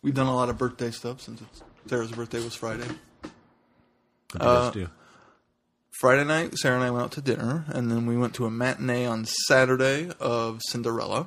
we've 0.02 0.16
done 0.16 0.26
a 0.26 0.36
lot 0.36 0.50
of 0.50 0.58
birthday 0.58 0.90
stuff 0.90 1.22
since 1.22 1.40
it's, 1.40 1.62
Sarah's 1.86 2.12
birthday 2.12 2.44
was 2.44 2.56
Friday. 2.56 2.88
what 2.88 2.92
do 3.22 3.30
you 4.34 4.40
guys 4.40 4.68
uh, 4.70 4.72
do? 4.72 4.90
Friday 6.00 6.24
night, 6.24 6.58
Sarah 6.58 6.76
and 6.76 6.84
I 6.84 6.92
went 6.92 7.04
out 7.04 7.12
to 7.14 7.22
dinner, 7.22 7.66
and 7.68 7.92
then 7.92 8.06
we 8.06 8.16
went 8.16 8.34
to 8.36 8.46
a 8.46 8.50
matinee 8.50 9.06
on 9.06 9.26
Saturday 9.26 10.10
of 10.22 10.62
Cinderella, 10.70 11.26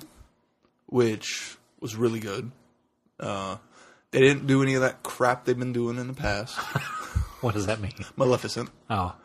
which 0.87 1.57
was 1.79 1.95
really 1.95 2.21
good. 2.21 2.51
Uh, 3.21 3.57
they 4.13 4.21
didn't 4.21 4.47
do 4.47 4.63
any 4.63 4.75
of 4.75 4.81
that 4.81 5.03
crap 5.03 5.45
they've 5.45 5.59
been 5.59 5.75
doing 5.75 5.99
in 5.99 6.07
the 6.09 6.15
past. 6.15 6.59
What 7.43 7.55
does 7.55 7.67
that 7.67 7.81
mean? 7.81 7.93
Maleficent, 8.17 8.71
Oh, 8.89 9.17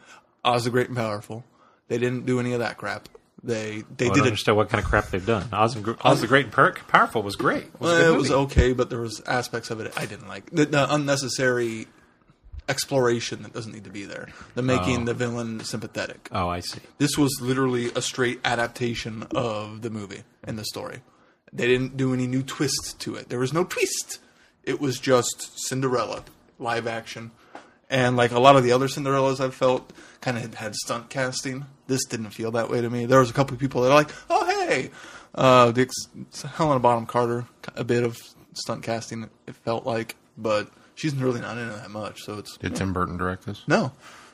Oz 0.44 0.64
the 0.64 0.72
Great 0.72 0.88
and 0.88 0.98
Powerful. 0.98 1.44
They 1.88 2.00
didn't 2.00 2.26
do 2.26 2.40
any 2.40 2.54
of 2.54 2.60
that 2.62 2.76
crap. 2.76 3.08
They 3.44 3.84
they 3.96 4.06
I 4.06 4.08
don't 4.08 4.16
did 4.16 4.24
it. 4.24 4.28
understand 4.30 4.58
what 4.58 4.70
kind 4.70 4.84
of 4.84 4.90
crap 4.90 5.12
they've 5.12 5.24
done. 5.24 5.48
Oz, 5.54 5.76
and, 5.76 5.96
Oz 6.02 6.22
the 6.22 6.26
Great 6.26 6.46
and 6.46 6.76
Powerful 6.88 7.22
was 7.22 7.36
great. 7.36 7.66
It 7.66 7.80
was, 7.80 7.92
Well, 7.92 8.14
it 8.16 8.18
was 8.18 8.32
okay, 8.32 8.74
but 8.74 8.90
there 8.90 9.00
was 9.02 9.22
aspects 9.28 9.70
of 9.70 9.80
it 9.82 9.94
I 9.96 10.08
didn't 10.08 10.28
like. 10.28 10.50
The, 10.50 10.66
the 10.66 10.92
unnecessary 10.92 11.86
exploration 12.70 13.44
that 13.44 13.54
doesn't 13.54 13.72
need 13.74 13.84
to 13.86 13.90
be 13.90 14.04
there. 14.04 14.28
The 14.56 14.62
making 14.62 15.02
Oh. 15.04 15.06
the 15.06 15.14
villain 15.14 15.64
sympathetic. 15.64 16.28
Oh, 16.32 16.48
I 16.50 16.60
see. 16.60 16.80
This 16.98 17.18
was 17.18 17.38
literally 17.42 17.92
a 17.96 18.02
straight 18.02 18.40
adaptation 18.44 19.24
of 19.36 19.82
the 19.82 19.90
movie 19.90 20.24
and 20.44 20.58
the 20.60 20.66
story. 20.66 21.02
They 21.54 21.68
didn't 21.68 21.96
do 21.98 22.14
any 22.14 22.28
new 22.28 22.44
twists 22.44 22.94
to 22.94 23.16
it. 23.16 23.30
There 23.30 23.40
was 23.40 23.54
no 23.54 23.64
twist. 23.64 24.20
It 24.64 24.82
was 24.82 25.00
just 25.00 25.58
Cinderella, 25.68 26.24
live 26.60 26.88
action. 26.88 27.32
And 27.90 28.18
like 28.18 28.32
a 28.32 28.40
lot 28.40 28.58
of 28.58 28.64
the 28.66 28.74
other 28.74 28.88
Cinderellas 28.90 29.40
I've 29.40 29.56
felt 29.56 29.94
kind 30.20 30.38
of 30.38 30.54
had 30.56 30.76
stunt 30.76 31.10
casting. 31.10 31.66
This 31.88 32.04
didn't 32.04 32.32
feel 32.32 32.52
that 32.52 32.70
way 32.70 32.82
to 32.82 32.90
me. 32.90 33.06
There 33.06 33.20
was 33.22 33.30
a 33.30 33.34
couple 33.34 33.54
of 33.54 33.62
people 33.62 33.82
that 33.84 33.92
are 33.92 33.96
like, 33.96 34.12
oh, 34.30 34.46
hey. 34.68 34.92
Uh, 35.34 35.72
ex- 35.78 35.94
Helena 36.56 36.80
Bonham 36.82 37.06
Carter, 37.06 37.46
a 37.76 37.86
bit 37.86 38.04
of 38.04 38.18
stunt 38.54 38.84
casting, 38.84 39.30
it 39.48 39.56
felt 39.56 39.86
like. 39.86 40.16
But 40.38 40.70
she's 40.98 41.16
really 41.16 41.40
not 41.40 41.58
into 41.58 41.74
that 41.76 41.90
much. 41.90 42.24
So 42.24 42.38
it's. 42.40 42.58
Did 42.58 42.76
Tim 42.76 42.92
Burton 42.92 43.16
direct 43.18 43.46
this? 43.46 43.64
No. 43.68 43.94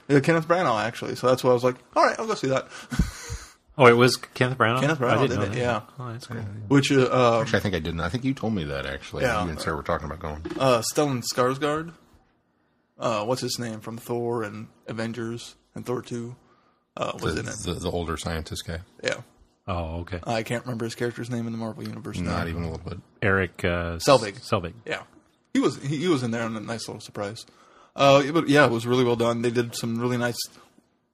Uh, 0.10 0.20
Kenneth 0.20 0.48
Branagh, 0.48 0.84
actually. 0.84 1.15
So 1.15 1.27
that's 1.27 1.43
why 1.43 1.51
I 1.51 1.53
was 1.53 1.63
like, 1.63 1.75
all 1.96 2.03
right, 2.03 2.20
I'll 2.20 2.25
go 2.27 2.34
see 2.34 2.48
that. 2.48 2.67
Oh, 3.75 3.88
it 3.88 3.93
was 3.98 4.17
Kenneth 4.17 4.60
Branagh. 4.60 4.82
Kenneth 4.82 5.01
I 5.01 5.03
Branagh 5.03 5.22
didn't 5.22 5.29
did 5.29 5.36
know 5.39 5.43
it, 5.46 5.50
that. 5.53 5.58
yeah. 5.58 5.82
Oh, 5.98 6.12
that's 6.12 6.27
cool. 6.27 6.38
Which 6.67 6.91
uh, 6.91 7.05
uh, 7.12 7.39
Actually, 7.41 7.58
I 7.58 7.62
think 7.63 7.74
I 7.74 7.79
didn't. 7.79 8.01
I 8.01 8.10
think 8.10 8.24
you 8.24 8.36
told 8.36 8.53
me 8.53 8.65
that 8.65 8.86
actually. 8.86 9.24
Yeah. 9.24 9.43
You 9.43 9.50
and 9.50 9.60
Sarah 9.60 9.75
were 9.75 9.82
talking 9.82 10.05
about 10.05 10.20
going. 10.20 10.46
uh, 10.60 10.84
Stellan 10.93 11.24
Skarsgård. 11.34 11.91
Uh, 13.00 13.25
what's 13.25 13.41
his 13.41 13.58
name 13.58 13.79
from 13.79 13.98
Thor 13.98 14.43
and 14.43 14.67
Avengers 14.88 15.55
and 15.74 15.84
Thor 15.88 16.03
Two? 16.03 16.36
Uh, 16.96 17.13
was 17.20 17.34
The, 17.34 17.39
in 17.41 17.48
it. 17.48 17.55
the, 17.65 17.74
the 17.74 17.89
older 17.89 18.15
scientist 18.15 18.67
guy. 18.67 18.82
Yeah, 19.03 19.22
Oh, 19.67 20.01
okay. 20.01 20.20
I 20.24 20.43
can't 20.43 20.63
remember 20.65 20.86
his 20.86 20.93
character's 20.93 21.32
name 21.32 21.48
in 21.48 21.51
the 21.51 21.58
Marvel 21.58 21.84
universe. 21.84 22.20
now. 22.20 22.38
Not 22.38 22.50
even 22.50 22.62
a 22.65 22.70
little 22.70 22.88
bit. 22.88 23.00
Eric 23.24 23.65
uh, 23.65 23.98
Selvig. 23.98 24.39
Selvig. 24.48 24.74
Yeah, 24.86 25.01
he 25.53 25.60
was 25.60 25.81
he, 25.83 25.98
he 25.98 26.07
was 26.07 26.24
in 26.24 26.31
there 26.31 26.45
and 26.45 26.57
a 26.57 26.60
nice 26.60 26.88
little 26.88 27.01
surprise. 27.01 27.45
Uh, 27.95 28.31
but 28.31 28.50
yeah, 28.50 28.65
it 28.65 28.72
was 28.72 28.88
really 28.88 29.03
well 29.03 29.15
done. 29.15 29.41
They 29.43 29.51
did 29.51 29.75
some 29.75 30.00
really 30.00 30.17
nice 30.17 30.39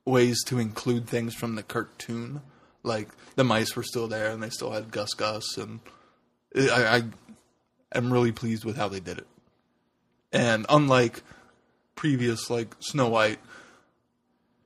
ways 0.06 0.44
to 0.46 0.60
include 0.60 1.08
things 1.08 1.36
from 1.36 1.56
the 1.56 1.64
cartoon, 1.64 2.42
like 2.84 3.10
the 3.36 3.44
mice 3.44 3.76
were 3.76 3.84
still 3.84 4.08
there 4.08 4.32
and 4.32 4.42
they 4.42 4.50
still 4.50 4.72
had 4.72 4.92
Gus 4.92 5.14
Gus, 5.14 5.58
and 5.58 5.82
I, 6.56 7.04
I 7.94 7.98
am 7.98 8.12
really 8.14 8.32
pleased 8.32 8.66
with 8.66 8.78
how 8.78 8.88
they 8.88 9.00
did 9.00 9.18
it. 9.18 9.28
And 10.32 10.66
unlike 10.70 11.22
previous 11.96 12.50
like 12.50 12.76
Snow 12.80 13.10
White, 13.10 13.40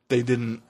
they 0.10 0.22
didn't. 0.22 0.62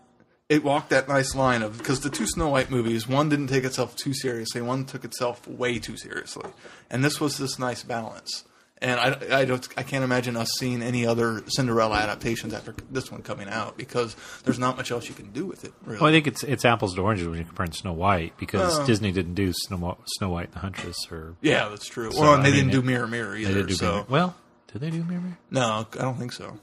it 0.48 0.64
walked 0.64 0.92
that 0.92 1.10
nice 1.10 1.36
line 1.36 1.62
of 1.62 1.78
because 1.78 2.00
the 2.00 2.10
two 2.10 2.26
Snow 2.26 2.48
White 2.50 2.72
movies, 2.72 3.08
one 3.08 3.28
didn't 3.28 3.48
take 3.48 3.66
itself 3.66 3.96
too 3.96 4.14
seriously, 4.14 4.62
one 4.62 4.86
took 4.86 5.04
itself 5.04 5.46
way 5.46 5.78
too 5.78 5.98
seriously, 5.98 6.50
and 6.90 7.04
this 7.04 7.20
was 7.20 7.38
this 7.38 7.60
nice 7.60 7.84
balance. 7.84 8.46
And 8.84 9.00
I, 9.00 9.40
I 9.40 9.46
don't 9.46 9.66
I 9.78 9.84
can't 9.84 10.04
imagine 10.04 10.36
us 10.36 10.50
seeing 10.60 10.84
any 10.84 11.06
other 11.08 11.42
Cinderella 11.48 11.96
adaptations 11.96 12.54
after 12.54 12.76
this 12.92 13.10
one 13.10 13.22
coming 13.22 13.48
out 13.48 13.78
because 13.78 14.16
there's 14.44 14.60
not 14.60 14.76
much 14.76 14.92
else 14.92 15.08
you 15.08 15.16
can 15.16 15.32
do 15.32 15.46
with 15.46 15.64
it. 15.64 15.72
Really. 15.86 16.00
Well, 16.02 16.10
I 16.10 16.12
think 16.12 16.28
it's 16.28 16.44
it's 16.44 16.66
apples 16.66 16.94
to 16.96 17.02
oranges 17.02 17.28
when 17.30 17.40
you 17.40 17.46
compare 17.46 17.66
Snow 17.72 17.94
White 17.94 18.38
because 18.38 18.78
Oh. 18.80 18.86
Disney 18.86 19.14
didn't 19.14 19.36
do 19.36 19.54
Snow, 19.54 19.98
Snow 20.18 20.30
White 20.30 20.48
and 20.48 20.54
the 20.56 20.60
Huntress 20.60 20.98
or 21.10 21.36
yeah, 21.42 21.70
that's 21.70 21.88
true. 21.88 22.12
So, 22.12 22.20
well, 22.22 22.34
and 22.36 22.44
they 22.44 22.50
I 22.50 22.52
mean, 22.52 22.68
didn't 22.68 22.82
do 22.82 22.82
Mirror 22.82 23.08
Mirror 23.08 23.38
either. 23.38 23.54
they 23.54 23.60
did 23.62 23.68
do 23.70 23.74
so 23.76 23.92
Mirror- 23.92 24.06
well. 24.10 24.36
Did 24.74 24.82
they 24.82 24.90
do 24.90 25.04
Mirror? 25.06 25.22
Mirror? 25.22 25.38
no, 25.52 25.88
I 25.94 25.98
don't 26.02 26.18
think 26.20 26.34
so. 26.34 26.60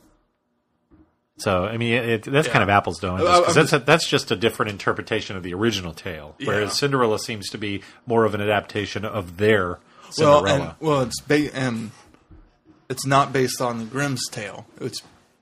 So 1.39 1.65
I 1.65 1.79
mean, 1.79 1.95
it, 1.95 2.23
that's 2.25 2.49
Yeah. 2.49 2.53
kind 2.53 2.63
of 2.63 2.69
apples 2.69 2.99
to 3.01 3.09
oranges 3.11 3.39
because 3.39 3.55
that's 3.55 3.73
a, 3.73 3.79
that's 3.79 4.07
just 4.07 4.31
a 4.31 4.37
different 4.37 4.73
interpretation 4.73 5.37
of 5.37 5.43
the 5.43 5.55
original 5.55 5.95
tale, 5.95 6.35
whereas 6.45 6.65
Yeah. 6.69 6.75
Cinderella 6.75 7.19
seems 7.19 7.49
to 7.51 7.57
be 7.59 7.83
more 8.07 8.25
of 8.27 8.35
an 8.35 8.43
adaptation 8.43 9.07
of 9.07 9.39
their 9.39 9.79
Well, 10.19 10.41
Cinderella. 10.45 10.77
and, 10.79 10.87
well, 10.87 11.01
it's 11.03 11.21
ba- 11.23 11.55
and 11.57 11.93
it's 12.91 13.07
not 13.07 13.33
based 13.33 13.63
on 13.63 13.79
the 13.79 13.85
Grimm's 13.85 14.29
tale. 14.29 14.67
It's 14.81 15.01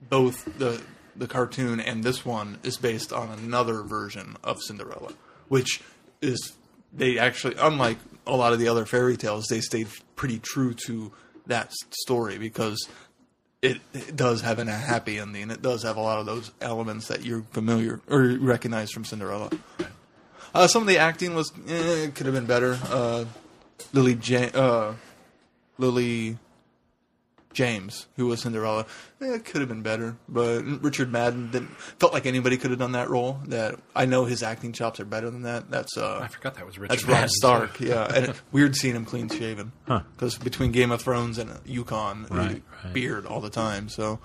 both 0.08 0.44
the 0.58 0.80
the 1.16 1.26
cartoon 1.26 1.80
and 1.80 2.04
this 2.04 2.24
one 2.24 2.58
is 2.62 2.76
based 2.76 3.12
on 3.12 3.30
another 3.30 3.82
version 3.82 4.36
of 4.44 4.62
Cinderella, 4.62 5.14
which 5.48 5.80
is 6.22 6.52
they 6.92 7.18
actually 7.18 7.56
unlike 7.58 7.98
a 8.26 8.36
lot 8.36 8.52
of 8.52 8.60
the 8.60 8.68
other 8.68 8.84
fairy 8.84 9.16
tales, 9.16 9.46
they 9.46 9.60
stayed 9.60 9.88
pretty 10.14 10.38
true 10.38 10.74
to 10.86 11.10
that 11.46 11.72
story 11.90 12.38
because 12.38 12.86
it, 13.62 13.78
it 13.92 14.14
does 14.14 14.42
have 14.42 14.58
an, 14.58 14.68
a 14.68 14.72
happy 14.72 15.18
ending. 15.18 15.50
It 15.50 15.62
does 15.62 15.82
have 15.82 15.96
a 15.96 16.00
lot 16.00 16.20
of 16.20 16.26
those 16.26 16.52
elements 16.60 17.08
that 17.08 17.24
you're 17.24 17.42
familiar 17.50 18.00
or 18.08 18.36
recognize 18.38 18.90
from 18.90 19.04
Cinderella. 19.04 19.50
Uh, 20.54 20.66
some 20.66 20.82
of 20.82 20.88
the 20.88 20.98
acting 20.98 21.34
was 21.34 21.50
eh, 21.66 22.08
could 22.14 22.26
have 22.26 22.34
been 22.34 22.46
better. 22.46 22.78
Uh, 22.84 23.24
Lily 23.92 24.18
ja- 24.22 24.50
uh, 24.54 24.94
Lily 25.78 26.36
James, 27.58 28.06
who 28.16 28.26
was 28.28 28.42
Cinderella, 28.42 28.86
eh, 29.20 29.34
it 29.34 29.44
could 29.44 29.60
have 29.60 29.68
been 29.68 29.82
better. 29.82 30.16
But 30.28 30.62
Richard 30.80 31.10
Madden 31.10 31.50
didn't 31.50 31.70
felt 31.98 32.12
like 32.12 32.24
anybody 32.24 32.56
could 32.56 32.70
have 32.70 32.78
done 32.78 32.92
that 32.92 33.10
role. 33.10 33.40
That 33.46 33.80
I 33.96 34.06
know 34.06 34.26
his 34.26 34.44
acting 34.44 34.72
chops 34.72 35.00
are 35.00 35.04
better 35.04 35.28
than 35.28 35.42
that. 35.42 35.68
That's 35.68 35.96
uh, 35.96 36.20
I 36.22 36.28
forgot 36.28 36.54
that 36.54 36.64
was 36.66 36.78
Richard. 36.78 36.92
that's 36.92 37.02
Rob 37.04 37.12
Madden. 37.14 37.28
Stark. 37.30 37.80
Yeah, 37.88 38.04
and 38.14 38.28
it- 38.28 38.40
weird 38.52 38.76
seeing 38.76 38.94
him 38.94 39.04
clean 39.04 39.28
shaven 39.28 39.72
Huh. 39.88 40.02
because 40.14 40.38
between 40.38 40.70
Game 40.70 40.92
of 40.92 41.02
Thrones 41.02 41.36
and 41.36 41.50
Yukon, 41.66 42.26
Right, 42.30 42.62
right. 42.84 42.92
beard 42.94 43.26
all 43.26 43.40
the 43.40 43.50
time. 43.50 43.88
So, 43.88 44.20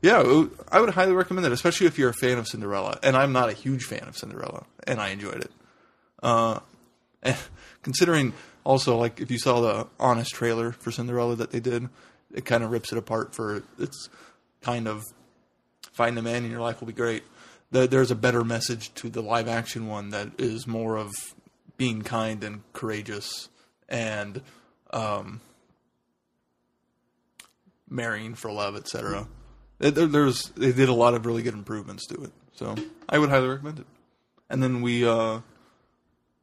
yeah, 0.00 0.22
would- 0.22 0.50
I 0.72 0.80
would 0.80 0.90
highly 0.94 1.12
recommend 1.12 1.44
it, 1.46 1.52
especially 1.52 1.88
if 1.88 1.98
you're 1.98 2.08
a 2.08 2.14
fan 2.14 2.38
of 2.38 2.48
Cinderella. 2.48 2.98
And 3.02 3.18
I'm 3.18 3.32
not 3.32 3.50
a 3.50 3.52
huge 3.52 3.84
fan 3.84 4.08
of 4.08 4.16
Cinderella, 4.16 4.64
and 4.86 4.98
I 4.98 5.10
enjoyed 5.10 5.42
it. 5.44 5.52
Uh, 6.22 6.60
considering 7.82 8.32
also 8.64 8.96
like 8.96 9.20
if 9.20 9.30
you 9.30 9.38
saw 9.38 9.60
the 9.60 9.86
honest 10.00 10.30
trailer 10.34 10.72
for 10.72 10.90
Cinderella 10.90 11.36
that 11.36 11.50
they 11.50 11.60
did, 11.60 11.88
it 12.34 12.44
kind 12.44 12.62
of 12.62 12.70
rips 12.70 12.92
it 12.92 12.98
apart 12.98 13.34
for 13.34 13.62
it's 13.78 14.08
kind 14.60 14.86
of 14.86 15.04
find 15.92 16.18
a 16.18 16.22
man 16.22 16.44
in 16.44 16.50
your 16.50 16.60
life 16.60 16.80
will 16.80 16.86
be 16.86 16.92
great. 16.92 17.22
The, 17.70 17.86
there's 17.86 18.10
a 18.10 18.16
better 18.16 18.44
message 18.44 18.94
to 18.94 19.10
the 19.10 19.22
live 19.22 19.48
action 19.48 19.88
one 19.88 20.10
that 20.10 20.28
is 20.38 20.66
more 20.66 20.96
of 20.96 21.12
being 21.76 22.02
kind 22.02 22.42
and 22.42 22.62
courageous 22.72 23.48
and 23.88 24.42
um, 24.90 25.40
marrying 27.88 28.34
for 28.34 28.50
love, 28.50 28.76
etc. 28.76 29.26
There, 29.78 30.06
there's 30.06 30.44
they 30.56 30.72
did 30.72 30.88
a 30.88 30.94
lot 30.94 31.14
of 31.14 31.26
really 31.26 31.42
good 31.42 31.54
improvements 31.54 32.06
to 32.06 32.24
it, 32.24 32.32
so 32.54 32.74
I 33.08 33.18
would 33.18 33.30
highly 33.30 33.48
recommend 33.48 33.80
it. 33.80 33.86
And 34.50 34.62
then 34.62 34.80
we 34.80 35.06
uh, 35.06 35.40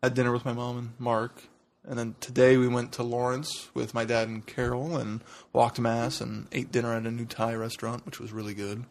had 0.02 0.14
dinner 0.14 0.32
with 0.32 0.46
my 0.46 0.54
mom 0.54 0.78
and 0.78 0.90
Mark, 1.00 1.42
and 1.88 1.98
then 2.00 2.16
today 2.20 2.58
we 2.58 2.68
went 2.68 2.92
to 2.94 3.04
Lawrence 3.04 3.70
with 3.74 3.94
my 3.94 4.06
dad 4.06 4.28
and 4.28 4.46
Carol 4.46 4.98
and 4.98 5.22
walked 5.54 5.80
mass 5.80 6.20
and 6.22 6.48
ate 6.52 6.72
dinner 6.72 6.94
at 6.94 7.06
a 7.06 7.12
new 7.12 7.26
Thai 7.26 7.54
restaurant, 7.56 8.06
which 8.06 8.20
was 8.20 8.32
really 8.32 8.54
good. 8.54 8.86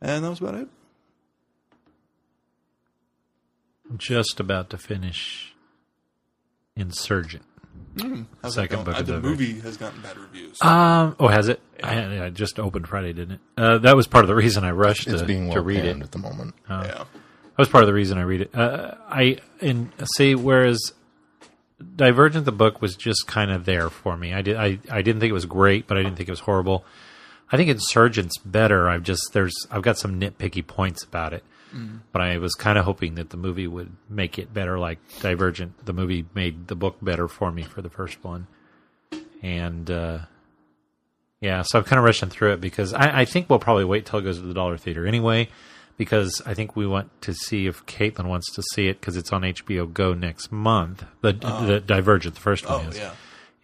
And 0.00 0.24
that 0.24 0.30
was 0.30 0.40
about 0.40 0.54
it. 0.56 0.68
Just 3.96 4.40
about 4.40 4.70
to 4.70 4.78
finish 4.78 5.54
Insurgent. 6.76 7.44
How's 8.42 8.54
Second 8.54 8.84
book 8.84 8.96
Uh, 8.96 9.00
of 9.00 9.06
the 9.06 9.12
the- 9.14 9.20
movie 9.20 9.60
has 9.60 9.76
gotten 9.76 10.00
bad 10.00 10.16
reviews. 10.16 10.56
Um. 10.62 11.14
Oh, 11.20 11.28
has 11.28 11.48
it? 11.48 11.60
I, 11.82 12.24
I 12.24 12.30
just 12.30 12.58
opened 12.58 12.88
Friday, 12.88 13.12
didn't 13.12 13.34
it? 13.34 13.40
Uh, 13.58 13.78
that 13.78 13.94
was 13.96 14.06
part 14.06 14.24
of 14.24 14.28
the 14.28 14.34
reason 14.34 14.64
I 14.64 14.70
rushed 14.70 15.06
It's 15.08 15.20
to, 15.20 15.26
being 15.26 15.50
to 15.50 15.60
read 15.60 15.84
it. 15.84 16.00
at 16.00 16.10
the 16.12 16.18
moment. 16.18 16.54
yeah. 16.70 17.04
That 17.04 17.58
was 17.58 17.68
part 17.68 17.84
of 17.84 17.88
the 17.88 17.92
reason 17.94 18.16
I 18.16 18.22
read 18.22 18.40
it. 18.42 18.54
Uh, 18.54 18.94
I 19.08 19.38
and 19.60 19.92
see 20.16 20.34
whereas 20.34 20.78
Divergent 21.96 22.44
the 22.44 22.52
book 22.52 22.80
was 22.80 22.96
just 22.96 23.26
kind 23.26 23.50
of 23.50 23.64
there 23.64 23.90
for 23.90 24.16
me. 24.16 24.32
I 24.32 24.42
did 24.42 24.56
I, 24.56 24.78
I 24.90 25.02
didn't 25.02 25.20
think 25.20 25.30
it 25.30 25.34
was 25.34 25.46
great, 25.46 25.86
but 25.86 25.96
I 25.96 26.02
didn't 26.02 26.16
think 26.16 26.28
it 26.28 26.32
was 26.32 26.40
horrible. 26.40 26.84
I 27.50 27.56
think 27.56 27.68
Insurgent's 27.68 28.38
better. 28.38 28.88
I've 28.88 29.02
just 29.02 29.32
there's 29.32 29.54
I've 29.70 29.82
got 29.82 29.98
some 29.98 30.18
nitpicky 30.20 30.66
points 30.66 31.04
about 31.04 31.32
it. 31.32 31.44
But 32.12 32.20
I 32.20 32.36
was 32.36 32.52
kind 32.54 32.76
of 32.76 32.84
hoping 32.84 33.14
that 33.14 33.30
the 33.30 33.38
movie 33.38 33.66
would 33.66 33.96
make 34.08 34.38
it 34.38 34.52
better 34.52 34.78
like 34.78 34.98
Divergent. 35.20 35.86
The 35.86 35.94
movie 35.94 36.26
made 36.34 36.68
the 36.68 36.74
book 36.74 36.98
better 37.00 37.28
for 37.28 37.50
me 37.50 37.62
for 37.62 37.80
the 37.80 37.88
first 37.88 38.22
one. 38.22 38.46
And 39.42 39.90
uh 39.90 40.18
yeah, 41.40 41.62
so 41.62 41.78
I'm 41.78 41.84
kind 41.84 41.98
of 41.98 42.04
rushing 42.04 42.28
through 42.28 42.52
it 42.52 42.60
because 42.60 42.94
I, 42.94 43.20
I 43.22 43.24
think 43.24 43.50
we'll 43.50 43.58
probably 43.58 43.84
wait 43.84 44.06
till 44.06 44.20
it 44.20 44.22
goes 44.22 44.38
to 44.38 44.46
the 44.46 44.54
Dollar 44.54 44.78
Theater 44.78 45.06
anyway, 45.06 45.48
because 45.96 46.40
I 46.46 46.54
think 46.54 46.74
we 46.76 46.86
want 46.86 47.10
to 47.22 47.34
see 47.34 47.66
if 47.66 47.84
Caitlin 47.86 48.24
wants 48.26 48.52
to 48.54 48.62
see 48.74 48.88
it 48.88 49.00
because 49.00 49.16
it's 49.16 49.32
on 49.32 49.42
HBO 49.42 49.92
Go 49.92 50.14
next 50.14 50.50
month. 50.52 51.04
The, 51.20 51.32
the 51.32 51.82
Divergent, 51.84 52.34
the 52.34 52.40
first 52.40 52.68
one 52.68 52.86
Oh 52.86 52.88
is. 52.88 52.96
yeah. 52.98 53.12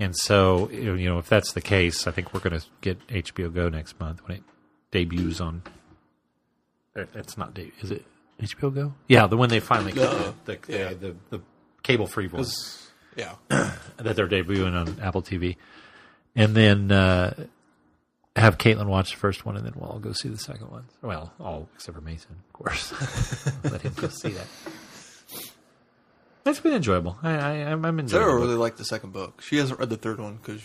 And 0.01 0.15
so, 0.17 0.71
you 0.71 1.09
know, 1.09 1.19
if 1.19 1.29
that's 1.29 1.53
the 1.55 1.61
case, 1.61 2.07
I 2.07 2.13
think 2.13 2.33
we're 2.33 2.41
going 2.41 2.61
to 2.61 2.65
get 2.83 3.05
HBO 3.09 3.53
Go 3.53 3.69
next 3.69 3.99
month 3.99 4.23
when 4.29 4.37
it 4.39 4.43
debuts 4.93 5.41
on. 5.41 5.63
it- 6.95 7.09
It's 7.15 7.37
not 7.37 7.55
de- 7.55 7.73
is 7.81 7.91
it 7.91 8.05
HBO 8.41 8.73
Go? 8.73 8.95
Yeah, 9.09 9.27
the 9.27 9.37
one 9.37 9.49
they 9.49 9.59
finally 9.61 9.93
No. 9.93 10.33
the 10.45 10.57
the, 10.57 10.73
Yeah. 10.73 10.89
the, 10.95 11.17
the, 11.31 11.41
cable 11.83 12.07
free 12.07 12.27
one 12.29 12.45
Yeah. 13.17 13.35
that 13.49 14.15
they're 14.15 14.29
debuting 14.29 14.75
on 14.75 15.01
Apple 15.01 15.23
TV, 15.23 15.57
and 16.37 16.55
then 16.55 16.93
uh, 16.93 17.35
have 18.41 18.59
Caitlin 18.59 18.87
watch 18.87 19.13
the 19.13 19.17
first 19.17 19.45
one, 19.47 19.57
and 19.57 19.65
then 19.65 19.73
we'll 19.77 19.91
all 19.91 19.99
go 19.99 20.13
see 20.13 20.29
the 20.29 20.39
second 20.39 20.71
one. 20.71 20.85
Well, 21.03 21.33
all 21.41 21.69
except 21.75 21.97
for 21.97 22.03
Mason, 22.03 22.37
of 22.49 22.53
course. 22.53 22.93
Let 23.65 23.83
him 23.83 23.95
go 23.97 24.09
see 24.09 24.31
that. 24.31 24.47
It's 26.47 26.61
been 26.61 26.73
enjoyable. 26.73 27.19
I, 27.23 27.33
I 27.33 27.51
I'm 27.71 27.85
I'm 27.85 27.99
enjoying. 27.99 28.23
Sarah 28.23 28.37
really 28.39 28.55
liked 28.55 28.79
the 28.79 28.85
second 28.85 29.13
book. 29.13 29.43
She 29.43 29.57
hasn't 29.57 29.79
read 29.79 29.91
the 29.91 29.97
third 29.97 30.19
one 30.19 30.37
because 30.37 30.63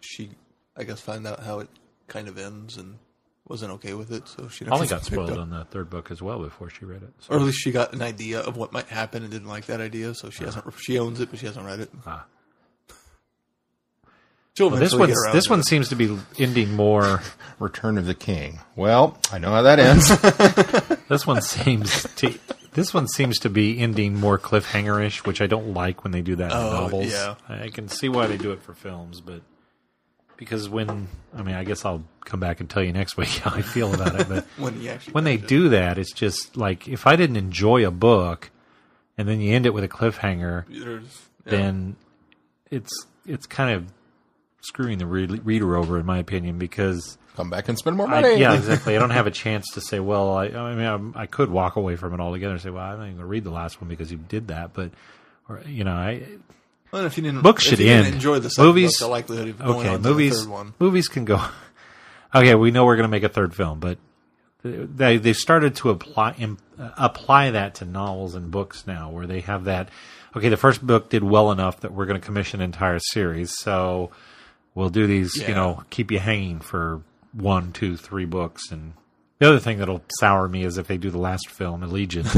she, 0.00 0.30
I 0.76 0.84
guess, 0.84 1.00
found 1.00 1.26
out 1.26 1.40
how 1.40 1.60
it 1.60 1.68
kind 2.08 2.28
of 2.28 2.38
ends 2.38 2.76
and 2.76 2.98
wasn't 3.48 3.72
okay 3.72 3.94
with 3.94 4.12
it. 4.12 4.28
So 4.28 4.48
she 4.48 4.64
Holly 4.64 4.86
got 4.88 5.04
spoiled 5.04 5.38
on 5.38 5.50
the 5.50 5.64
third 5.64 5.90
book 5.90 6.10
as 6.10 6.20
well 6.20 6.38
before 6.40 6.70
she 6.70 6.84
read 6.84 7.02
it. 7.02 7.12
So. 7.20 7.34
or 7.34 7.36
at 7.38 7.42
least 7.42 7.60
she 7.60 7.72
got 7.72 7.92
an 7.94 8.02
idea 8.02 8.40
of 8.40 8.56
what 8.56 8.72
might 8.72 8.88
happen 8.88 9.22
and 9.22 9.32
didn't 9.32 9.48
like 9.48 9.66
that 9.66 9.80
idea. 9.80 10.14
So 10.14 10.30
she 10.30 10.44
hasn't. 10.44 10.66
She 10.78 10.98
owns 10.98 11.20
it, 11.20 11.30
but 11.30 11.38
she 11.38 11.46
hasn't 11.46 11.66
read 11.66 11.80
it. 11.80 11.90
Ah. 12.06 12.24
She'll 12.24 12.26
Well, 14.60 14.70
this 14.70 14.94
one 14.94 15.10
this 15.32 15.48
one 15.48 15.62
seems 15.62 15.88
to 15.88 15.96
be 15.96 16.18
ending 16.38 16.74
more. 16.74 17.22
Return 17.58 17.96
of 17.96 18.06
the 18.06 18.14
King. 18.14 18.58
Well, 18.74 19.16
I 19.32 19.38
know 19.38 19.50
how 19.50 19.62
that 19.62 19.78
ends. 19.78 20.98
This 21.08 21.26
one 21.26 21.42
seems 21.42 22.04
to. 22.16 22.38
This 22.72 22.94
one 22.94 23.06
seems 23.06 23.38
to 23.40 23.50
be 23.50 23.78
ending 23.78 24.14
more 24.14 24.38
cliffhanger-ish, 24.38 25.26
which 25.26 25.42
I 25.42 25.46
don't 25.46 25.74
like 25.74 26.04
when 26.04 26.12
they 26.12 26.22
do 26.22 26.36
that 26.36 26.50
in 26.50 26.56
Oh, 26.56 26.70
novels. 26.72 27.12
yeah. 27.12 27.34
I 27.50 27.68
can 27.68 27.88
see 27.88 28.08
why 28.08 28.26
they 28.28 28.38
do 28.38 28.52
it 28.52 28.62
for 28.62 28.72
films, 28.72 29.20
but 29.20 29.42
because 30.38 30.70
when 30.70 31.08
I 31.36 31.42
mean, 31.42 31.54
I 31.54 31.64
guess 31.64 31.84
I'll 31.84 32.02
come 32.24 32.40
back 32.40 32.60
and 32.60 32.70
tell 32.70 32.82
you 32.82 32.92
next 32.94 33.16
week 33.18 33.28
how 33.44 33.54
I 33.54 33.60
feel 33.62 33.92
about 33.94 34.18
it. 34.20 34.28
But 34.28 34.44
when 34.56 34.74
when 35.12 35.24
they 35.24 35.34
it. 35.34 35.46
do 35.46 35.68
that, 35.70 35.98
it's 35.98 36.12
just 36.12 36.56
like 36.56 36.88
if 36.88 37.06
I 37.06 37.14
didn't 37.16 37.36
enjoy 37.36 37.86
a 37.86 37.90
book, 37.90 38.50
and 39.18 39.28
then 39.28 39.40
you 39.40 39.54
end 39.54 39.66
it 39.66 39.74
with 39.74 39.84
a 39.84 39.88
cliffhanger, 39.88 40.64
yeah. 40.70 41.00
then 41.44 41.96
it's 42.70 42.90
it's 43.26 43.46
kind 43.46 43.70
of 43.70 43.92
screwing 44.62 44.98
the 44.98 45.06
re- 45.06 45.26
reader 45.26 45.76
over, 45.76 45.98
in 45.98 46.06
my 46.06 46.18
opinion, 46.18 46.58
because 46.58 47.18
Come 47.36 47.48
back 47.50 47.68
and 47.68 47.78
spend 47.78 47.96
more 47.96 48.08
I, 48.08 48.20
money. 48.20 48.40
yeah, 48.40 48.54
exactly. 48.56 48.96
I 48.96 48.98
don't 48.98 49.10
have 49.10 49.26
a 49.26 49.30
chance 49.30 49.66
to 49.74 49.80
say, 49.80 50.00
well, 50.00 50.32
I, 50.32 50.46
I 50.46 50.74
mean, 50.74 50.84
I'm, 50.86 51.12
I 51.16 51.26
could 51.26 51.50
walk 51.50 51.76
away 51.76 51.96
from 51.96 52.12
it 52.14 52.20
altogether 52.20 52.52
and 52.54 52.60
say, 52.62 52.70
well, 52.70 52.84
I'm 52.84 52.98
not 52.98 53.04
even 53.04 53.16
going 53.16 53.24
to 53.24 53.26
read 53.26 53.44
the 53.44 53.50
last 53.50 53.80
one 53.80 53.88
because 53.88 54.10
you 54.10 54.18
did 54.18 54.48
that. 54.48 54.72
But, 54.74 54.90
or 55.48 55.62
you 55.66 55.84
know, 55.84 55.92
I 55.94 56.22
Well, 56.90 57.06
if 57.06 57.16
you 57.16 57.22
didn't, 57.22 57.42
books 57.42 57.64
if 57.64 57.70
should 57.70 57.78
you 57.78 57.86
didn't 57.86 58.06
end. 58.06 58.14
Enjoy 58.16 58.38
the 58.38 58.50
second 58.50 58.66
Movies- 58.68 58.98
book, 58.98 59.06
the 59.06 59.10
likelihood 59.10 59.48
of 59.48 59.58
going 59.58 59.80
okay, 59.80 59.88
on 59.94 60.02
movies 60.02 60.32
to 60.32 60.36
the 60.38 60.44
third 60.44 60.50
one. 60.52 60.74
movies 60.78 61.08
can 61.08 61.24
go. 61.24 61.40
Okay, 62.34 62.54
we 62.54 62.70
know 62.70 62.86
we're 62.86 62.96
going 62.96 63.04
to 63.06 63.10
make 63.10 63.24
a 63.24 63.28
third 63.28 63.54
film, 63.54 63.78
but 63.78 63.98
they 64.62 65.18
they 65.18 65.34
started 65.34 65.74
to 65.76 65.90
apply 65.90 66.34
im, 66.38 66.56
uh, 66.78 66.88
apply 66.96 67.50
that 67.50 67.74
to 67.74 67.84
novels 67.84 68.34
and 68.34 68.50
books 68.50 68.86
now, 68.86 69.10
where 69.10 69.26
they 69.26 69.40
have 69.40 69.64
that. 69.64 69.90
Okay, 70.34 70.48
the 70.48 70.56
first 70.56 70.86
book 70.86 71.10
did 71.10 71.22
well 71.22 71.50
enough 71.52 71.80
that 71.80 71.92
we're 71.92 72.06
going 72.06 72.18
to 72.18 72.24
commission 72.24 72.60
an 72.60 72.64
entire 72.64 72.98
series, 73.00 73.52
so 73.58 74.12
we'll 74.74 74.88
do 74.90 75.06
these. 75.06 75.36
You 75.36 75.54
know, 75.54 75.84
keep 75.90 76.10
you 76.10 76.18
hanging 76.18 76.60
for 76.60 77.02
one, 77.32 77.72
two, 77.72 77.96
three 77.96 78.24
books, 78.26 78.70
and 78.70 78.92
The 79.38 79.48
other 79.48 79.58
thing 79.58 79.78
that'll 79.78 80.02
sour 80.20 80.48
me 80.48 80.64
is 80.64 80.78
if 80.78 80.86
they 80.86 80.98
do 80.98 81.10
the 81.10 81.18
last 81.18 81.48
film, 81.50 81.82
Allegiant, 81.82 82.28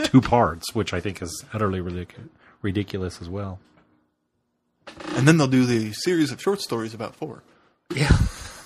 in 0.00 0.06
two 0.06 0.20
parts, 0.20 0.74
which 0.74 0.94
I 0.94 1.00
think 1.00 1.20
is 1.20 1.44
utterly 1.52 1.80
ridic- 1.80 2.28
ridiculous 2.62 3.20
as 3.20 3.28
well. 3.28 3.58
And 5.16 5.26
then 5.26 5.36
they'll 5.36 5.46
do 5.48 5.66
the 5.66 5.92
series 5.92 6.30
of 6.30 6.40
short 6.40 6.60
stories 6.60 6.94
about 6.94 7.16
four. 7.16 7.42
Yeah. 7.94 8.16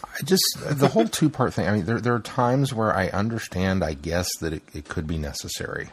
I 0.04 0.22
just 0.24 0.42
the 0.60 0.88
whole 0.88 1.06
two 1.08 1.30
part 1.30 1.54
thing. 1.54 1.66
I 1.66 1.72
mean, 1.72 1.86
there 1.86 2.00
there 2.00 2.14
are 2.14 2.20
times 2.20 2.74
where 2.74 2.94
I 2.94 3.08
understand. 3.08 3.82
I 3.82 3.94
guess 3.94 4.28
that 4.40 4.52
it, 4.52 4.62
it 4.74 4.88
could 4.88 5.06
be 5.06 5.16
necessary, 5.16 5.90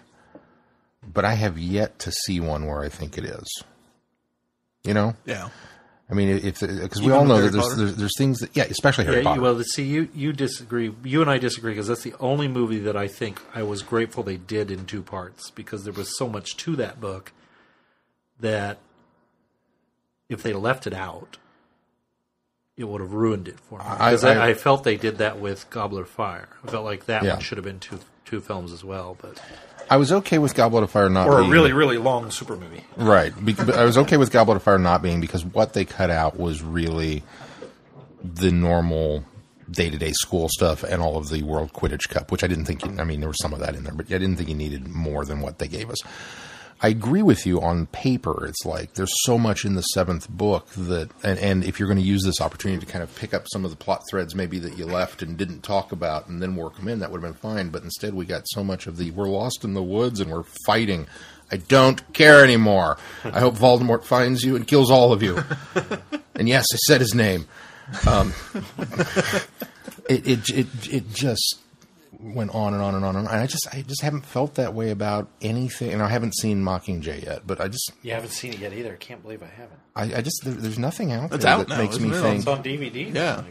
but 1.01 1.23
I 1.23 1.35
have 1.35 1.57
yet 1.57 1.97
to 1.99 2.11
see 2.11 2.39
one 2.41 2.65
where 2.65 2.81
I 2.81 2.89
think 2.89 3.17
it 3.17 3.23
is. 3.23 3.63
You 4.83 4.93
know, 4.93 5.15
Yeah. 5.25 5.49
I 6.09 6.13
mean, 6.13 6.29
if 6.29 6.61
because 6.61 7.01
we 7.01 7.11
all 7.11 7.25
know 7.25 7.35
Harry 7.35 7.49
that 7.49 7.51
there's, 7.57 7.75
there's 7.75 7.95
there's 7.95 8.17
things 8.17 8.39
that 8.39 8.55
yeah, 8.55 8.63
especially 8.63 9.03
Harry 9.05 9.17
Yeah, 9.17 9.23
Potter. 9.23 9.41
well, 9.41 9.61
see, 9.63 9.83
you 9.83 10.07
you 10.15 10.31
disagree. 10.31 10.93
You 11.03 11.21
and 11.21 11.29
I 11.29 11.37
disagree 11.37 11.73
because 11.73 11.87
that's 11.89 12.03
the 12.03 12.15
only 12.21 12.47
movie 12.47 12.79
that 12.79 12.95
I 12.95 13.07
think 13.09 13.41
I 13.53 13.63
was 13.63 13.81
grateful 13.83 14.23
they 14.23 14.37
did 14.37 14.71
in 14.71 14.85
two 14.85 15.01
parts 15.03 15.51
because 15.51 15.83
there 15.83 15.91
was 15.93 16.17
so 16.17 16.29
much 16.29 16.55
to 16.57 16.77
that 16.77 17.01
book 17.01 17.33
that 18.39 18.77
if 20.29 20.41
they 20.43 20.53
left 20.53 20.87
it 20.87 20.93
out, 20.93 21.37
it 22.77 22.85
would 22.85 23.01
have 23.01 23.13
ruined 23.13 23.47
it 23.49 23.59
for 23.59 23.79
me. 23.79 23.85
I- 23.85 24.11
Because 24.11 24.23
I, 24.23 24.35
I- 24.35 24.47
I, 24.49 24.53
felt 24.53 24.83
they 24.85 24.95
did 24.97 25.17
that 25.17 25.39
with 25.39 25.69
Goblet 25.69 26.03
of 26.03 26.09
Fire. 26.09 26.47
I 26.63 26.71
felt 26.71 26.85
like 26.85 27.05
that 27.07 27.23
Yeah. 27.23 27.33
one 27.33 27.41
should 27.41 27.57
have 27.57 27.65
been 27.65 27.79
two 27.79 27.99
two 28.27 28.41
films 28.41 28.71
as 28.71 28.83
well, 28.83 29.17
but 29.21 29.41
I 29.89 29.97
was 29.97 30.11
okay 30.11 30.37
with 30.37 30.53
Goblet 30.53 30.83
of 30.83 30.91
Fire 30.91 31.09
not 31.09 31.27
or 31.27 31.39
a 31.39 31.47
really 31.47 31.73
really 31.73 31.97
long 31.97 32.29
super 32.29 32.57
movie. 32.57 32.83
right. 32.97 33.33
I 33.73 33.85
was 33.85 33.97
okay 33.97 34.17
with 34.17 34.31
Goblet 34.31 34.57
of 34.57 34.63
Fire 34.63 34.77
not 34.77 35.01
being 35.01 35.21
because 35.21 35.43
what 35.45 35.73
they 35.73 35.85
cut 35.85 36.09
out 36.09 36.37
was 36.37 36.61
really 36.61 37.23
the 38.23 38.51
normal 38.51 39.23
day 39.71 39.89
to 39.89 39.97
day 39.97 40.11
school 40.11 40.49
stuff 40.49 40.83
and 40.83 41.01
all 41.01 41.17
of 41.17 41.29
the 41.29 41.43
World 41.43 41.73
Quidditch 41.73 42.09
Cup, 42.09 42.31
which 42.31 42.43
I 42.43 42.47
didn't 42.47 42.65
think. 42.65 42.85
I 42.99 43.03
mean, 43.03 43.19
there 43.19 43.29
was 43.29 43.41
some 43.41 43.53
of 43.53 43.59
that 43.59 43.75
in 43.75 43.83
there, 43.83 43.93
but 43.93 44.07
I 44.07 44.17
didn't 44.17 44.35
think 44.35 44.49
you 44.49 44.55
needed 44.55 44.87
more 44.87 45.25
than 45.25 45.41
what 45.41 45.59
they 45.59 45.67
gave 45.67 45.89
us. 45.89 45.97
I 46.79 46.89
agree 46.89 47.23
with 47.23 47.45
you 47.45 47.59
on 47.59 47.87
paper. 47.87 48.45
It's 48.45 48.65
like 48.65 48.93
there's 48.93 49.13
so 49.23 49.37
much 49.37 49.65
in 49.65 49.73
the 49.73 49.81
seventh 49.81 50.29
book 50.29 50.67
that, 50.69 51.09
and, 51.23 51.39
and 51.39 51.63
if 51.63 51.79
you're 51.79 51.87
going 51.87 51.99
to 51.99 52.05
use 52.05 52.23
this 52.23 52.39
opportunity 52.39 52.85
to 52.85 52.91
kind 52.91 53.03
of 53.03 53.15
pick 53.15 53.33
up 53.33 53.47
some 53.51 53.65
of 53.65 53.71
the 53.71 53.77
plot 53.77 54.03
threads 54.09 54.35
maybe 54.35 54.59
that 54.59 54.77
you 54.77 54.85
left 54.85 55.23
and 55.23 55.37
didn't 55.37 55.63
talk 55.63 55.91
about 55.91 56.27
and 56.27 56.41
then 56.41 56.55
work 56.55 56.75
them 56.75 56.87
in, 56.87 56.99
that 56.99 57.11
would 57.11 57.23
have 57.23 57.33
been 57.33 57.51
fine. 57.51 57.69
But 57.69 57.83
instead, 57.83 58.13
we 58.13 58.25
got 58.25 58.43
so 58.45 58.63
much 58.63 58.85
of 58.85 58.97
the 58.97 59.09
we're 59.11 59.27
lost 59.27 59.63
in 59.63 59.73
the 59.73 59.81
woods 59.81 60.19
and 60.19 60.31
we're 60.31 60.43
fighting. 60.65 61.07
I 61.51 61.57
don't 61.57 62.13
care 62.13 62.43
anymore. 62.43 62.97
I 63.23 63.39
hope 63.39 63.55
Voldemort 63.55 64.03
finds 64.03 64.43
you 64.43 64.55
and 64.55 64.67
kills 64.67 64.91
all 64.91 65.13
of 65.13 65.23
you. 65.23 65.43
and 66.35 66.47
yes, 66.47 66.65
I 66.71 66.77
said 66.87 67.01
his 67.01 67.15
name. 67.15 67.47
Um, 68.05 68.33
it, 70.09 70.27
it 70.27 70.49
it 70.49 70.67
it 70.91 71.09
just 71.09 71.59
went 72.19 72.53
on 72.53 72.73
and 72.73 72.81
on 72.83 72.95
and 72.95 73.03
on 73.05 73.15
and 73.15 73.27
on. 73.27 73.33
And 73.33 73.41
I 73.43 73.47
just 73.47 73.67
I 73.73 73.81
just 73.81 74.01
haven't 74.01 74.25
felt 74.25 74.55
that 74.55 74.73
way 74.73 74.89
about 74.91 75.27
anything. 75.41 75.91
And 75.93 76.01
I 76.01 76.09
haven't 76.09 76.35
seen 76.35 76.63
Mockingjay 76.63 77.23
yet, 77.25 77.45
but 77.45 77.59
I 77.61 77.67
just 77.67 77.91
You 78.03 78.13
haven't 78.13 78.31
seen 78.31 78.53
it 78.53 78.59
yet 78.59 78.73
either. 78.73 78.93
I 78.93 78.97
can't 78.97 79.21
believe 79.21 79.43
I 79.43 79.47
haven't. 79.47 79.79
I, 79.95 80.17
I 80.19 80.21
just 80.21 80.41
there, 80.43 80.53
there's 80.53 80.79
nothing 80.79 81.11
out 81.11 81.33
It's 81.33 81.43
there 81.43 81.53
out 81.53 81.67
that 81.67 81.69
now, 81.69 81.77
makes 81.81 81.99
me 81.99 82.09
it? 82.09 82.21
think. 82.21 82.37
It's 82.39 82.47
on 82.47 82.63
DVD. 82.63 83.13
Yeah. 83.13 83.43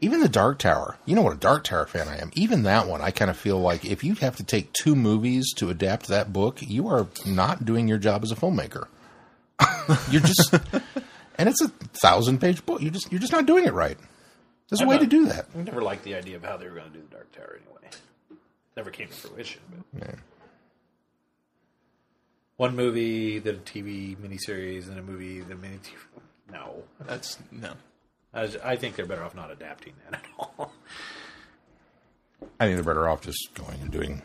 Even 0.00 0.20
the 0.20 0.28
Dark 0.28 0.58
Tower. 0.58 0.98
You 1.06 1.14
know 1.14 1.22
what 1.22 1.32
a 1.32 1.38
Dark 1.38 1.64
Tower 1.64 1.86
fan 1.86 2.08
I 2.08 2.18
am. 2.18 2.30
Even 2.34 2.64
that 2.64 2.88
one, 2.88 3.00
I 3.00 3.10
kind 3.10 3.30
of 3.30 3.36
feel 3.38 3.58
like 3.60 3.84
if 3.86 4.04
you 4.04 4.14
have 4.16 4.36
to 4.36 4.44
take 4.44 4.72
two 4.74 4.94
movies 4.94 5.52
to 5.54 5.70
adapt 5.70 6.08
that 6.08 6.32
book, 6.32 6.58
you 6.60 6.88
are 6.88 7.06
not 7.24 7.64
doing 7.64 7.88
your 7.88 7.96
job 7.98 8.22
as 8.22 8.30
a 8.30 8.36
filmmaker. 8.36 8.88
you're 10.10 10.20
just, 10.20 10.52
and 11.38 11.48
it's 11.48 11.62
a 11.62 11.68
thousand 12.02 12.40
page 12.40 12.66
book. 12.66 12.82
You 12.82 12.90
just 12.90 13.10
you're 13.12 13.20
just 13.20 13.32
not 13.32 13.46
doing 13.46 13.64
it 13.64 13.72
right. 13.72 13.96
There's 14.68 14.80
a 14.80 14.82
I'm 14.84 14.88
way 14.88 14.96
not- 14.96 15.02
to 15.02 15.06
do 15.06 15.26
that. 15.26 15.46
I 15.56 15.62
never 15.62 15.80
liked 15.80 16.02
the 16.04 16.16
idea 16.16 16.36
of 16.36 16.44
how 16.44 16.56
they 16.56 16.68
were 16.68 16.74
going 16.74 16.90
to 16.92 16.98
do 16.98 17.04
the 17.08 17.14
Dark 17.14 17.32
Tower 17.32 17.58
anyway. 17.62 17.73
Never 18.76 18.90
came 18.90 19.08
to 19.08 19.14
fruition. 19.14 19.60
But 19.92 20.02
Yeah. 20.08 20.14
one 22.56 22.76
movie, 22.76 23.38
then 23.38 23.56
a 23.56 23.58
TV 23.58 24.16
miniseries, 24.16 24.86
then 24.86 24.98
a 24.98 25.02
movie, 25.02 25.40
then 25.40 25.52
a 25.52 25.56
mini. 25.60 25.78
No, 26.52 26.84
That's 27.00 27.38
no. 27.50 27.72
I, 28.32 28.42
was- 28.42 28.56
I 28.56 28.76
think 28.76 28.96
they're 28.96 29.06
better 29.06 29.22
off 29.22 29.34
not 29.34 29.50
adapting 29.50 29.94
that 30.10 30.20
at 30.20 30.24
all. 30.38 30.72
I 32.60 32.66
think 32.66 32.76
they're 32.76 32.84
better 32.84 33.08
off 33.08 33.22
just 33.22 33.50
going 33.54 33.80
and 33.80 33.90
doing. 33.90 34.22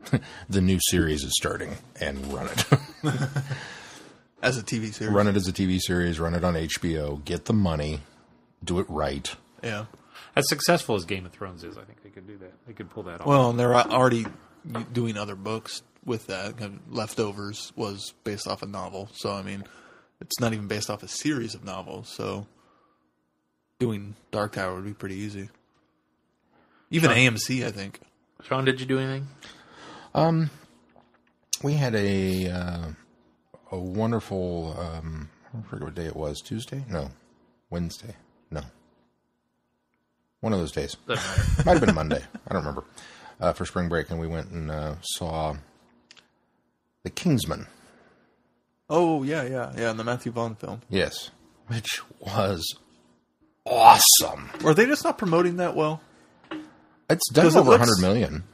the 0.48 0.60
new 0.60 0.78
series 0.90 1.22
is 1.24 1.32
starting 1.36 1.76
and 2.00 2.32
run 2.32 2.48
it. 2.48 2.64
As 4.42 4.56
a 4.56 4.62
TV 4.62 4.94
series. 4.94 5.12
run 5.12 5.26
it 5.26 5.34
as 5.34 5.48
a 5.48 5.52
TV 5.52 5.80
series. 5.80 6.20
Run 6.20 6.32
it 6.32 6.44
on 6.44 6.54
HBO. 6.54 7.22
Get 7.24 7.46
the 7.46 7.52
money. 7.52 8.00
Do 8.64 8.78
it 8.78 8.86
right. 8.88 9.34
Yeah. 9.64 9.86
As 10.38 10.48
successful 10.48 10.94
as 10.94 11.04
Game 11.04 11.26
of 11.26 11.32
Thrones 11.32 11.64
is, 11.64 11.76
I 11.76 11.82
think 11.82 12.02
they 12.02 12.10
could 12.10 12.26
do 12.26 12.38
that. 12.38 12.52
They 12.66 12.72
could 12.72 12.90
pull 12.90 13.02
that 13.04 13.20
off. 13.20 13.26
Well, 13.26 13.50
and 13.50 13.58
they're 13.58 13.74
already 13.74 14.24
doing 14.92 15.18
other 15.18 15.34
books 15.34 15.82
with 16.04 16.28
that. 16.28 16.54
Leftovers 16.88 17.72
was 17.74 18.14
based 18.24 18.46
off 18.46 18.62
a 18.62 18.66
novel, 18.66 19.08
so 19.14 19.32
I 19.32 19.42
mean, 19.42 19.64
it's 20.20 20.38
not 20.40 20.52
even 20.52 20.68
based 20.68 20.90
off 20.90 21.02
a 21.02 21.08
series 21.08 21.54
of 21.54 21.64
novels. 21.64 22.08
So 22.08 22.46
doing 23.78 24.14
Dark 24.30 24.52
Tower 24.52 24.76
would 24.76 24.84
be 24.84 24.94
pretty 24.94 25.16
easy. 25.16 25.50
Even 26.90 27.10
AMC, 27.10 27.66
I 27.66 27.70
think. 27.70 28.00
Sean, 28.44 28.64
did 28.64 28.80
you 28.80 28.86
do 28.86 28.98
anything? 28.98 29.28
Um, 30.14 30.50
we 31.62 31.74
had 31.74 31.94
a 31.94 32.48
uh, 32.48 32.88
a 33.70 33.78
wonderful 33.78 34.76
um, 34.78 35.30
I 35.52 35.62
forget 35.68 35.84
what 35.84 35.94
day 35.94 36.06
it 36.06 36.16
was 36.16 36.40
Tuesday 36.40 36.84
no 36.88 37.10
Wednesday 37.70 38.14
no 38.50 38.62
one 40.40 40.52
of 40.52 40.58
those 40.58 40.72
days 40.72 40.96
might 41.08 41.74
have 41.78 41.80
been 41.84 41.94
Monday 41.94 42.22
I 42.48 42.52
don't 42.54 42.62
remember 42.62 42.84
uh, 43.40 43.52
for 43.52 43.64
spring 43.66 43.88
break 43.88 44.10
and 44.10 44.18
we 44.20 44.26
went 44.26 44.50
and 44.50 44.70
uh, 44.70 44.94
saw 45.02 45.56
the 47.02 47.10
Kingsman 47.10 47.66
Oh 48.90 49.22
yeah, 49.22 49.42
yeah, 49.42 49.72
yeah. 49.76 49.90
In 49.90 49.96
the 49.98 50.04
Matthew 50.04 50.32
Vaughn 50.32 50.54
film. 50.54 50.80
yes 50.88 51.30
which 51.66 52.00
was 52.20 52.64
awesome 53.66 54.50
Or 54.64 54.70
are 54.70 54.74
they 54.74 54.86
just 54.86 55.04
not 55.04 55.18
promoting 55.18 55.56
that 55.56 55.74
well? 55.76 56.00
it's 57.10 57.28
done 57.32 57.44
Because 57.44 57.56
it 57.56 57.58
over 57.60 57.68
a 57.68 57.72
looks- 57.72 57.88
hundred 57.88 58.00
million 58.06 58.44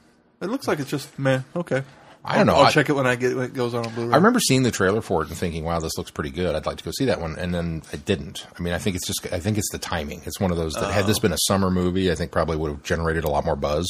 It 0.41 0.49
looks 0.49 0.67
like 0.67 0.79
it's 0.79 0.89
just 0.89 1.17
meh. 1.17 1.41
Okay. 1.55 1.83
I 2.25 2.37
don't 2.37 2.47
know. 2.47 2.55
I'll, 2.55 2.65
I'll 2.65 2.71
check 2.71 2.89
it 2.89 2.93
when 2.93 3.05
I 3.07 3.15
get 3.15 3.35
when 3.35 3.45
it 3.45 3.53
goes 3.53 3.73
on 3.73 3.85
on 3.85 3.93
Blu-ray. 3.93 4.13
I 4.13 4.15
remember 4.17 4.39
seeing 4.39 4.63
the 4.63 4.71
trailer 4.71 5.01
for 5.01 5.21
it 5.23 5.29
and 5.29 5.37
thinking, 5.37 5.63
"Wow, 5.63 5.79
this 5.79 5.97
looks 5.97 6.11
pretty 6.11 6.31
good. 6.31 6.55
I'd 6.55 6.65
like 6.65 6.77
to 6.77 6.83
go 6.83 6.91
see 6.97 7.05
that 7.05 7.21
one." 7.21 7.37
And 7.37 7.53
then 7.53 7.83
I 7.93 7.97
didn't. 7.97 8.45
I 8.57 8.61
mean, 8.61 8.73
I 8.73 8.77
think 8.79 8.95
it's 8.95 9.05
just 9.07 9.31
I 9.31 9.39
think 9.39 9.57
it's 9.57 9.71
the 9.71 9.77
timing. 9.77 10.21
It's 10.25 10.39
one 10.39 10.51
of 10.51 10.57
those 10.57 10.73
that 10.73 10.91
had 10.91 11.05
this 11.05 11.19
been 11.19 11.31
a 11.33 11.37
summer 11.47 11.69
movie, 11.71 12.11
I 12.11 12.15
think 12.15 12.31
probably 12.31 12.57
would 12.57 12.71
have 12.71 12.83
generated 12.83 13.23
a 13.23 13.29
lot 13.29 13.45
more 13.45 13.55
buzz. 13.55 13.87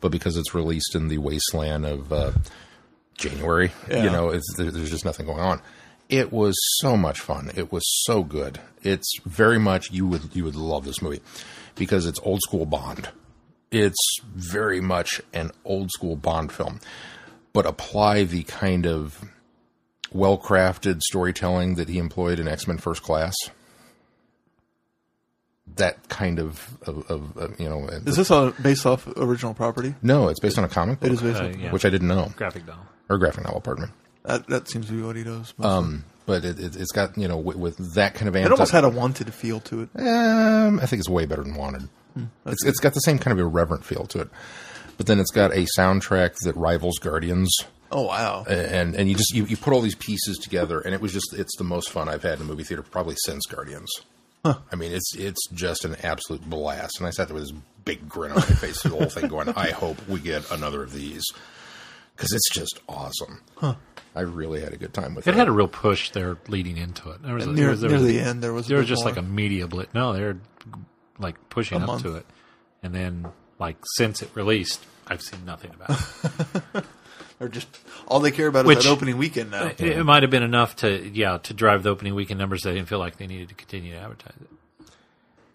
But 0.00 0.10
because 0.10 0.36
it's 0.36 0.54
released 0.54 0.94
in 0.94 1.08
the 1.08 1.18
wasteland 1.18 1.86
of 1.86 2.12
uh, 2.12 2.32
January, 3.18 3.72
Yeah. 3.88 4.04
you 4.04 4.10
know, 4.10 4.28
it's, 4.30 4.44
there, 4.56 4.70
there's 4.70 4.90
just 4.90 5.04
nothing 5.04 5.26
going 5.26 5.40
on. 5.40 5.60
It 6.08 6.32
was 6.32 6.54
so 6.80 6.96
much 6.96 7.18
fun. 7.20 7.50
It 7.56 7.72
was 7.72 7.82
so 8.04 8.22
good. 8.22 8.60
It's 8.82 9.10
very 9.24 9.58
much 9.58 9.90
you 9.90 10.06
would 10.06 10.34
you 10.36 10.44
would 10.44 10.54
love 10.54 10.84
this 10.84 11.02
movie 11.02 11.20
because 11.74 12.06
it's 12.06 12.20
old 12.22 12.40
school 12.42 12.64
Bond. 12.66 13.08
It's 13.72 13.98
very 14.24 14.80
much 14.80 15.20
an 15.32 15.50
old 15.64 15.90
school 15.90 16.14
Bond 16.14 16.52
film, 16.52 16.78
but 17.56 17.64
apply 17.64 18.22
the 18.24 18.42
kind 18.42 18.86
of 18.86 19.24
well 20.12 20.36
crafted 20.36 21.00
storytelling 21.00 21.76
that 21.76 21.88
he 21.88 21.96
employed 21.98 22.38
in 22.38 22.46
X 22.46 22.66
Men 22.68 22.76
First 22.76 23.02
Class. 23.02 23.34
That 25.76 26.08
kind 26.08 26.38
of, 26.38 26.78
of, 26.86 27.10
of, 27.10 27.36
of 27.36 27.58
you 27.60 27.68
know, 27.68 27.86
Is 27.88 28.16
this 28.16 28.30
all 28.30 28.50
based 28.62 28.84
off 28.86 29.06
original 29.16 29.52
property? 29.54 29.94
no, 30.02 30.28
it's 30.28 30.38
based 30.38 30.58
on 30.58 30.64
a 30.64 30.68
comic 30.68 31.00
book, 31.00 31.08
It 31.10 31.14
is 31.14 31.22
based 31.22 31.40
Uh, 31.40 31.46
off. 31.46 31.56
yeah. 31.56 31.72
which 31.72 31.84
I 31.86 31.90
didn't 31.90 32.08
know, 32.08 32.30
Graphic 32.36 32.66
novel. 32.66 32.84
or 33.08 33.16
graphic 33.18 33.44
novel, 33.44 33.60
pardon 33.62 33.84
me. 33.86 33.90
That 34.24 34.46
that 34.48 34.68
seems 34.68 34.86
to 34.88 34.92
be 34.92 35.02
what 35.02 35.16
he 35.16 35.24
does. 35.24 35.54
mostly. 35.56 35.64
Um, 35.64 36.04
but 36.26 36.44
it, 36.44 36.60
it, 36.60 36.76
it's 36.76 36.92
got 36.92 37.16
you 37.16 37.26
know 37.28 37.38
with, 37.38 37.56
with 37.56 37.94
that 37.94 38.14
kind 38.14 38.28
of 38.28 38.36
it 38.36 38.50
almost 38.52 38.72
had 38.72 38.84
a 38.84 38.88
wanted 38.90 39.32
feel 39.32 39.60
to 39.60 39.82
it. 39.82 39.88
Um, 39.98 40.78
I 40.80 40.86
think 40.86 41.00
it's 41.00 41.08
way 41.08 41.24
better 41.26 41.42
than 41.42 41.54
Wanted. 41.54 41.88
it's, 42.44 42.64
it's 42.66 42.80
got 42.80 42.92
the 42.94 43.00
same 43.00 43.18
kind 43.18 43.32
of 43.32 43.44
irreverent 43.44 43.84
feel 43.84 44.04
to 44.06 44.20
it, 44.20 44.28
but 44.96 45.06
then 45.06 45.18
it's 45.20 45.30
got 45.30 45.52
a 45.52 45.66
soundtrack 45.78 46.34
that 46.44 46.56
rivals 46.56 46.98
Guardians, 46.98 47.54
Oh 47.92 48.02
wow! 48.02 48.44
and 48.48 48.94
and 48.94 49.08
you 49.08 49.14
just 49.14 49.32
you, 49.34 49.44
you 49.44 49.56
put 49.56 49.72
all 49.72 49.80
these 49.80 49.94
pieces 49.94 50.38
together, 50.38 50.80
and 50.80 50.94
it 50.94 51.00
was 51.00 51.12
just 51.12 51.32
it's 51.34 51.56
the 51.56 51.64
most 51.64 51.90
fun 51.90 52.08
I've 52.08 52.22
had 52.22 52.38
in 52.38 52.42
a 52.42 52.44
movie 52.48 52.64
theater 52.64 52.82
probably 52.82 53.16
since 53.24 53.46
Guardians. 53.46 53.90
I 54.44 54.76
mean, 54.76 54.92
it's 54.92 55.14
it's 55.16 55.48
just 55.48 55.84
an 55.84 55.96
absolute 56.04 56.48
blast, 56.48 56.98
and 57.00 57.06
I 57.06 57.10
sat 57.10 57.26
there 57.28 57.34
with 57.34 57.44
this 57.48 57.58
big 57.84 58.08
grin 58.08 58.30
on 58.30 58.38
my 58.38 58.42
face 58.44 58.80
through 58.80 58.92
the 58.92 58.96
whole 58.98 59.08
thing, 59.08 59.26
going, 59.28 59.48
"I 59.50 59.70
hope 59.72 59.96
we 60.08 60.20
get 60.20 60.48
another 60.52 60.82
of 60.84 60.92
these." 60.92 61.24
Because 62.14 62.32
it's 62.32 62.48
just 62.54 62.80
awesome. 62.88 63.42
I 64.14 64.20
really 64.20 64.60
had 64.60 64.72
a 64.72 64.76
good 64.76 64.94
time 64.94 65.14
with 65.14 65.26
it. 65.26 65.30
It 65.32 65.36
had 65.36 65.48
a 65.48 65.52
real 65.52 65.68
push 65.68 66.10
there 66.10 66.38
leading 66.48 66.76
into 66.78 67.10
it. 67.10 67.22
There 67.22 67.34
was 67.34 67.44
a, 67.46 67.52
near 67.52 67.56
there 67.64 67.70
was, 67.70 67.80
there 67.82 67.90
near 67.90 67.98
was, 67.98 68.06
the 68.06 68.20
end, 68.20 68.42
there 68.42 68.52
was 68.52 68.66
a 68.66 68.68
there 68.70 68.78
was 68.78 68.86
just 68.88 69.02
more. 69.02 69.10
like 69.10 69.18
a 69.18 69.22
media 69.22 69.66
blitz. 69.66 69.92
No, 69.92 70.12
they're 70.12 70.38
like 71.18 71.36
pushing 71.50 71.78
A 71.78 71.80
up 71.82 71.86
month. 71.88 72.02
to 72.04 72.14
it, 72.14 72.26
and 72.84 72.94
then 72.94 73.26
like 73.58 73.76
since 73.96 74.22
it 74.22 74.30
released, 74.34 74.84
I've 75.06 75.22
seen 75.22 75.44
nothing 75.44 75.72
about 75.74 75.90
it. 76.74 76.84
Or 77.38 77.48
just 77.48 77.68
all 78.08 78.20
they 78.20 78.30
care 78.30 78.46
about 78.46 78.64
Which- 78.64 78.78
is 78.78 78.84
that 78.84 78.90
opening 78.90 79.18
weekend 79.18 79.50
now. 79.50 79.66
it, 79.66 79.78
it 79.78 80.04
might 80.04 80.22
have 80.22 80.30
been 80.30 80.42
enough 80.42 80.74
to 80.76 81.06
yeah 81.10 81.36
to 81.42 81.52
drive 81.52 81.82
the 81.82 81.90
opening 81.90 82.14
weekend 82.14 82.38
numbers. 82.40 82.62
They 82.62 82.72
didn't 82.72 82.88
feel 82.88 82.98
like 82.98 83.18
they 83.18 83.26
needed 83.26 83.50
to 83.50 83.54
continue 83.54 83.92
to 83.92 83.98
advertise 83.98 84.32
it. 84.40 84.86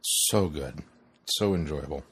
so 0.03 0.47
good, 0.47 0.83
so 1.25 1.55
enjoyable, 1.55 2.03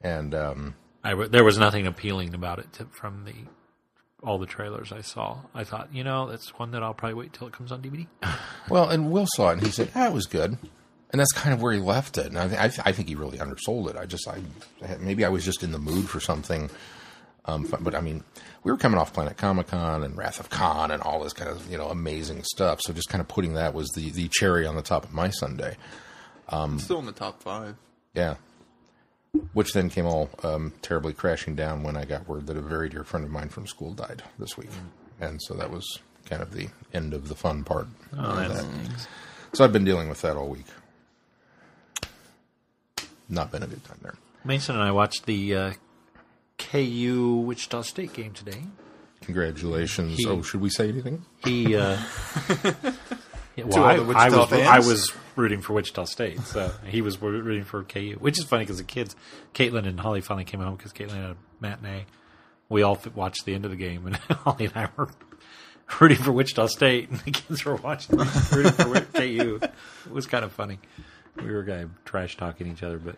and 0.00 0.34
um, 0.34 0.74
I 1.04 1.10
I 1.10 1.12
w- 1.12 1.28
there 1.28 1.44
was 1.44 1.58
nothing 1.58 1.86
appealing 1.86 2.34
about 2.34 2.58
it 2.58 2.72
to, 2.72 2.86
from 2.86 3.24
the 3.24 3.34
all 4.20 4.36
the 4.40 4.46
trailers 4.46 4.90
I 4.90 5.02
saw. 5.02 5.42
I 5.54 5.62
thought, 5.62 5.90
you 5.94 6.02
know, 6.02 6.28
that's 6.28 6.58
one 6.58 6.72
that 6.72 6.82
I'll 6.82 6.92
probably 6.92 7.14
wait 7.14 7.32
till 7.32 7.46
it 7.46 7.52
comes 7.52 7.70
on 7.70 7.80
DVD. 7.80 8.08
Well, 8.68 8.88
and 8.88 9.12
Will 9.12 9.26
saw 9.28 9.50
it 9.50 9.52
and 9.54 9.62
he 9.62 9.70
said, 9.70 9.92
"Ah, 9.94 10.10
was 10.10 10.26
good," 10.26 10.58
and 11.10 11.20
that's 11.20 11.32
kind 11.32 11.54
of 11.54 11.62
where 11.62 11.72
he 11.72 11.80
left 11.80 12.18
it. 12.18 12.26
And 12.26 12.38
I, 12.38 12.48
th- 12.48 12.60
I, 12.60 12.68
th- 12.68 12.80
I 12.84 12.92
think 12.92 13.08
he 13.08 13.14
really 13.14 13.38
undersold 13.38 13.88
it. 13.90 13.96
I 13.96 14.04
just, 14.06 14.26
I 14.28 14.38
maybe 15.00 15.24
I 15.24 15.28
was 15.28 15.44
just 15.44 15.62
in 15.62 15.72
the 15.72 15.78
mood 15.78 16.08
for 16.08 16.20
something. 16.20 16.70
Um, 17.44 17.64
fun, 17.64 17.82
but 17.82 17.94
I 17.94 18.00
mean, 18.02 18.24
we 18.62 18.70
were 18.70 18.76
coming 18.76 18.98
off 19.00 19.14
Planet 19.14 19.38
Comic 19.38 19.68
Con 19.68 20.02
and 20.02 20.16
Wrath 20.18 20.38
of 20.38 20.50
Khan 20.50 20.90
and 20.90 21.02
all 21.02 21.22
this 21.22 21.32
kind 21.32 21.50
of 21.50 21.70
you 21.70 21.78
know 21.78 21.88
amazing 21.88 22.42
stuff. 22.44 22.80
So 22.82 22.92
just 22.92 23.08
kind 23.08 23.20
of 23.22 23.28
putting 23.28 23.54
that 23.54 23.72
was 23.72 23.88
the 23.94 24.10
the 24.10 24.28
cherry 24.28 24.66
on 24.66 24.76
the 24.76 24.82
top 24.82 25.04
of 25.04 25.12
my 25.14 25.30
Sunday. 25.30 25.76
Still 26.78 26.98
in 26.98 27.06
the 27.06 27.12
top 27.12 27.42
five. 27.42 27.76
Yeah. 28.14 28.34
Which 29.52 29.72
then 29.72 29.88
came 29.90 30.06
all 30.06 30.30
um, 30.42 30.72
terribly 30.82 31.12
crashing 31.12 31.54
down 31.54 31.82
when 31.82 31.96
I 31.96 32.04
got 32.06 32.26
word 32.28 32.46
that 32.48 32.56
a 32.56 32.62
very 32.62 32.88
dear 32.88 33.04
friend 33.04 33.24
of 33.24 33.30
mine 33.30 33.50
from 33.50 33.66
school 33.66 33.92
died 33.92 34.22
this 34.38 34.56
week, 34.56 34.70
and 35.20 35.40
so 35.42 35.54
that 35.54 35.70
was 35.70 35.84
kind 36.24 36.40
of 36.42 36.52
the 36.52 36.68
end 36.94 37.12
of 37.14 37.28
the 37.28 37.34
fun 37.34 37.62
part. 37.64 37.86
of 38.12 38.48
that. 38.48 39.06
So 39.52 39.64
I've 39.64 39.72
been 39.72 39.84
dealing 39.84 40.08
with 40.08 40.22
that 40.22 40.36
all 40.36 40.48
week. 40.48 40.66
Not 43.28 43.50
been 43.52 43.62
a 43.62 43.66
good 43.66 43.84
time 43.84 43.98
there. 44.02 44.14
Mason 44.44 44.74
and 44.74 44.84
I 44.84 44.92
watched 44.92 45.26
the 45.26 45.54
uh, 45.54 45.72
KU 46.58 47.42
Wichita 47.46 47.82
State 47.82 48.12
game 48.12 48.32
today. 48.32 48.62
Congratulations. 49.22 50.16
He- 50.18 50.26
oh, 50.26 50.42
should 50.42 50.60
we 50.60 50.70
say 50.70 50.88
anything? 50.88 51.24
He, 51.44 51.76
uh, 51.76 51.98
yeah, 53.56 53.64
well, 53.64 53.84
I, 53.84 53.94
I 53.94 53.98
Wichita 53.98 54.36
was 54.38 54.48
fans? 54.48 54.68
I 54.68 54.78
was 54.78 55.12
rooting 55.36 55.60
for 55.60 55.72
Wichita 55.74 56.04
State, 56.04 56.40
so 56.40 56.70
he 56.86 57.02
was 57.02 57.20
rooting 57.20 57.64
for 57.64 57.84
KU, 57.84 58.16
which 58.20 58.38
is 58.38 58.44
funny 58.44 58.64
because 58.64 58.78
the 58.78 58.84
kids, 58.84 59.14
Caitlin 59.54 59.86
and 59.86 59.98
Holly, 60.00 60.20
finally 60.20 60.44
came 60.44 60.60
home 60.60 60.76
because 60.76 60.92
Caitlin 60.92 61.14
had 61.20 61.30
a 61.30 61.36
matinee. 61.60 62.06
We 62.68 62.82
all 62.82 62.98
watched 63.14 63.44
the 63.44 63.54
end 63.54 63.64
of 63.64 63.70
the 63.70 63.76
game, 63.76 64.06
and 64.06 64.16
Holly 64.30 64.66
and 64.66 64.76
I 64.76 64.88
were 64.96 65.08
rooting 66.00 66.18
for 66.18 66.32
Wichita 66.32 66.66
State, 66.66 67.10
and 67.10 67.18
the 67.20 67.30
kids 67.32 67.64
were 67.64 67.76
watching 67.76 68.16
rooting 68.16 68.72
for 68.72 69.00
KU. 69.00 69.58
It 69.62 70.12
was 70.12 70.26
kind 70.26 70.44
of 70.44 70.52
funny. 70.52 70.78
We 71.42 71.52
were 71.52 71.64
kind 71.64 71.82
of 71.82 72.04
trash 72.04 72.36
talking 72.36 72.66
each 72.66 72.82
other, 72.82 72.98
but 72.98 73.16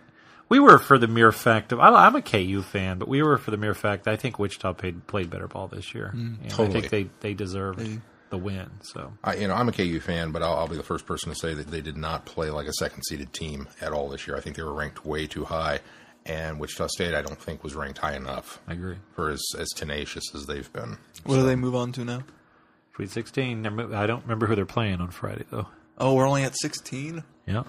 we 0.49 0.59
were 0.59 0.79
for 0.79 0.99
the 0.99 1.09
mere 1.09 1.33
fact 1.33 1.73
of 1.73 1.81
I, 1.81 1.89
I'm 1.89 2.17
a 2.17 2.23
KU 2.23 2.63
fan, 2.63 2.99
but 2.99 3.09
we 3.09 3.23
were 3.23 3.39
for 3.39 3.51
the 3.51 3.57
mere 3.57 3.75
fact 3.75 4.05
that 4.05 4.13
I 4.13 4.17
think 4.17 4.39
Wichita 4.39 4.75
played, 4.75 5.07
played 5.07 5.31
better 5.31 5.49
ball 5.49 5.69
this 5.69 5.95
year. 5.95 6.13
Mm, 6.15 6.43
and 6.43 6.47
I 6.47 6.49
totally. 6.49 6.81
think 6.81 6.91
they 6.91 7.11
they 7.21 7.35
deserved 7.35 8.01
the 8.31 8.39
win. 8.39 8.71
So 8.83 9.13
I, 9.23 9.37
you 9.37 9.49
know, 9.49 9.55
I'm 9.55 9.69
a 9.69 9.73
KU 9.73 10.01
fan, 10.01 10.33
but 10.33 10.43
I'll, 10.43 10.55
I'll 10.55 10.69
be 10.69 10.77
the 10.77 10.83
first 10.83 11.07
person 11.07 11.31
to 11.31 11.39
say 11.39 11.55
that 11.55 11.69
they 11.69 11.81
did 11.81 11.97
not 11.97 12.25
play 12.25 12.51
like 12.51 12.67
a 12.67 12.73
second 12.75 13.03
seeded 13.05 13.33
team 13.33 13.69
at 13.81 13.93
all 13.93 14.09
this 14.09 14.27
year. 14.27 14.37
I 14.37 14.41
think 14.41 14.57
they 14.57 14.63
were 14.63 14.75
ranked 14.75 15.05
way 15.05 15.27
too 15.27 15.45
high, 15.45 15.81
and 16.27 16.59
Wichita 16.59 16.89
State 16.89 17.15
I 17.15 17.23
don't 17.23 17.41
think 17.41 17.63
was 17.63 17.75
ranked 17.75 17.99
high 17.99 18.17
enough 18.17 18.61
I 18.67 18.73
agree. 18.73 18.97
for 19.15 19.31
as, 19.31 19.43
as 19.59 19.69
tenacious 19.69 20.25
as 20.35 20.47
they've 20.47 20.73
been. 20.73 20.99
What 21.25 21.37
do 21.37 21.43
they 21.45 21.57
move 21.57 21.75
on 21.75 21.93
to 21.93 22.05
now? 22.05 22.23
Sweet 22.97 23.11
16. 23.11 23.95
I 23.95 24.07
don't 24.07 24.23
remember 24.23 24.47
who 24.47 24.55
they're 24.55 24.67
playing 24.67 25.01
on 25.01 25.11
Friday 25.11 25.45
though. 25.51 25.69
Oh, 25.99 26.15
we're 26.15 26.27
only 26.27 26.45
at 26.45 26.57
16? 26.59 27.23
Yeah. 27.47 27.65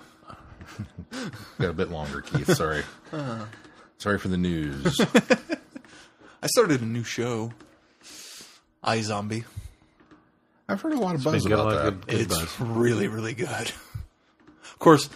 Got 1.59 1.69
a 1.69 1.73
bit 1.73 1.89
longer, 1.91 2.21
Keith. 2.21 2.51
Sorry. 2.53 2.83
Uh-huh. 3.11 3.45
Sorry 3.97 4.17
for 4.17 4.27
the 4.29 4.37
news. 4.37 4.99
I 6.43 6.47
started 6.47 6.81
a 6.81 6.85
new 6.85 7.03
show, 7.03 7.51
iZombie. 8.83 9.45
I've 10.67 10.81
heard 10.81 10.93
a 10.93 10.99
lot 10.99 11.15
of 11.15 11.23
buzz 11.23 11.43
Been 11.43 11.49
got 11.51 11.59
a 11.59 11.61
about 11.61 11.73
lot 11.75 11.83
that. 11.83 12.07
good, 12.07 12.07
good 12.07 12.21
It's 12.31 12.57
buzz. 12.57 12.59
really, 12.61 13.07
really 13.07 13.33
good. 13.33 13.47
of 13.49 14.75
course, 14.79 15.09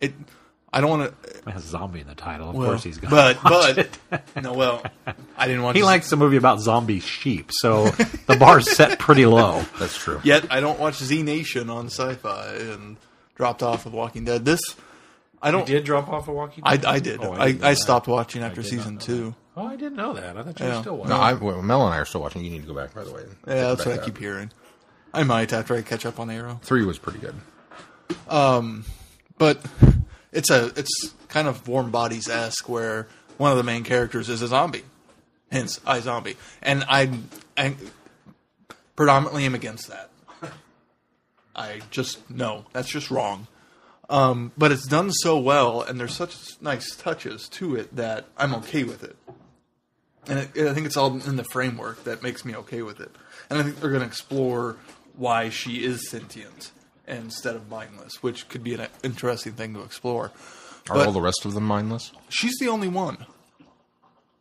it. 0.00 0.12
I 0.72 0.80
don't 0.80 0.90
want 0.90 1.22
to. 1.22 1.28
It 1.38 1.48
has 1.50 1.64
zombie 1.64 2.00
in 2.00 2.06
the 2.06 2.14
title. 2.14 2.50
Of 2.50 2.54
Well, 2.54 2.68
course 2.68 2.84
he's 2.84 2.98
got. 2.98 3.10
but 3.10 3.98
but 4.10 4.42
no. 4.42 4.52
Well, 4.52 4.82
I 5.36 5.46
didn't 5.48 5.62
watch. 5.62 5.74
he 5.74 5.82
likes 5.82 6.12
a 6.12 6.16
movie 6.16 6.36
about 6.36 6.60
zombie 6.60 7.00
sheep, 7.00 7.50
so 7.52 7.86
the 8.26 8.36
bar's 8.38 8.70
set 8.70 9.00
pretty 9.00 9.26
low. 9.26 9.64
That's 9.80 9.96
true. 9.96 10.20
Yet 10.22 10.46
I 10.52 10.60
don't 10.60 10.78
watch 10.78 10.98
Z 10.98 11.22
Nation 11.24 11.70
on 11.70 11.86
Sci-Fi 11.86 12.46
and 12.54 12.96
dropped 13.40 13.62
off 13.62 13.86
of 13.86 13.94
Walking 13.94 14.24
Dead. 14.26 14.44
This 14.44 14.60
I 15.40 15.50
don't. 15.50 15.66
did 15.66 15.84
drop 15.84 16.08
off 16.10 16.28
of 16.28 16.34
Walking 16.34 16.62
I, 16.66 16.78
I 16.86 16.98
did. 16.98 17.24
Oh, 17.24 17.32
I, 17.32 17.52
didn't 17.52 17.64
I 17.64 17.72
stopped 17.72 18.06
watching 18.06 18.42
after 18.42 18.62
season 18.62 18.94
know 18.96 19.00
two. 19.00 19.34
Oh, 19.56 19.66
I 19.66 19.76
didn't 19.76 19.96
know 19.96 20.12
that. 20.12 20.36
I 20.36 20.42
thought 20.42 20.60
you 20.60 20.66
Yeah. 20.66 20.74
were 20.76 20.80
still 20.82 20.96
watching. 20.98 21.10
No, 21.16 21.16
I, 21.16 21.32
well, 21.32 21.62
Mel 21.62 21.86
and 21.86 21.94
I 21.94 21.98
are 21.98 22.04
still 22.04 22.20
watching. 22.20 22.44
You 22.44 22.50
need 22.50 22.60
to 22.60 22.68
go 22.68 22.74
back, 22.74 22.92
by 22.94 23.02
the 23.04 23.12
way. 23.12 23.22
Yeah, 23.46 23.54
that's 23.74 23.84
back 23.84 23.94
what 23.96 24.02
I 24.02 24.04
keep 24.04 24.18
hearing. 24.18 24.52
I 25.14 25.22
might 25.24 25.52
after 25.54 25.74
I 25.74 25.80
catch 25.80 26.04
up 26.04 26.20
on 26.20 26.28
Arrow. 26.30 26.60
Three 26.62 26.84
was 26.84 26.98
pretty 26.98 27.18
good. 27.18 27.34
Um, 28.28 28.84
but 29.38 29.64
it's 30.32 30.50
a 30.50 30.66
it's 30.76 31.14
kind 31.28 31.48
of 31.48 31.66
warm 31.66 31.90
bodies 31.90 32.28
esque 32.28 32.68
where 32.68 33.08
one 33.38 33.50
of 33.50 33.56
the 33.56 33.64
main 33.64 33.82
characters 33.84 34.28
is 34.28 34.42
a 34.42 34.48
zombie, 34.48 34.84
hence 35.50 35.78
iZombie, 35.80 36.36
and 36.62 36.84
I 36.86 37.10
I 37.56 37.74
predominantly 38.94 39.46
am 39.46 39.54
against 39.54 39.88
that. 39.88 40.09
I 41.54 41.80
just 41.90 42.28
no, 42.30 42.64
that's 42.72 42.88
just 42.90 43.10
wrong. 43.10 43.46
Um, 44.08 44.50
but 44.58 44.72
it's 44.72 44.86
done 44.88 45.12
so 45.12 45.38
well, 45.38 45.82
and 45.82 45.98
there's 46.00 46.14
such 46.14 46.36
nice 46.60 46.96
touches 46.96 47.48
to 47.50 47.76
it 47.76 47.94
that 47.94 48.26
I'm 48.36 48.54
okay 48.56 48.82
with 48.84 49.04
it. 49.04 49.16
And 50.26 50.38
it, 50.40 50.66
I 50.68 50.74
think 50.74 50.86
it's 50.86 50.96
all 50.96 51.14
in 51.20 51.36
the 51.36 51.44
framework 51.44 52.04
that 52.04 52.22
makes 52.22 52.44
me 52.44 52.54
okay 52.56 52.82
with 52.82 53.00
it. 53.00 53.14
And 53.48 53.58
I 53.58 53.62
think 53.62 53.80
they're 53.80 53.90
going 53.90 54.02
to 54.02 54.06
explore 54.06 54.76
why 55.16 55.48
she 55.48 55.84
is 55.84 56.08
sentient 56.10 56.72
instead 57.06 57.54
of 57.56 57.68
mindless, 57.70 58.22
which 58.22 58.48
could 58.48 58.62
be 58.64 58.74
an 58.74 58.86
interesting 59.02 59.52
thing 59.52 59.74
to 59.74 59.82
explore. 59.82 60.32
Are 60.88 60.96
But- 60.96 61.06
all 61.06 61.12
the 61.12 61.20
rest 61.20 61.44
of 61.44 61.54
them 61.54 61.64
mindless? 61.66 62.10
She's 62.28 62.56
the 62.58 62.68
only 62.68 62.88
one 62.88 63.26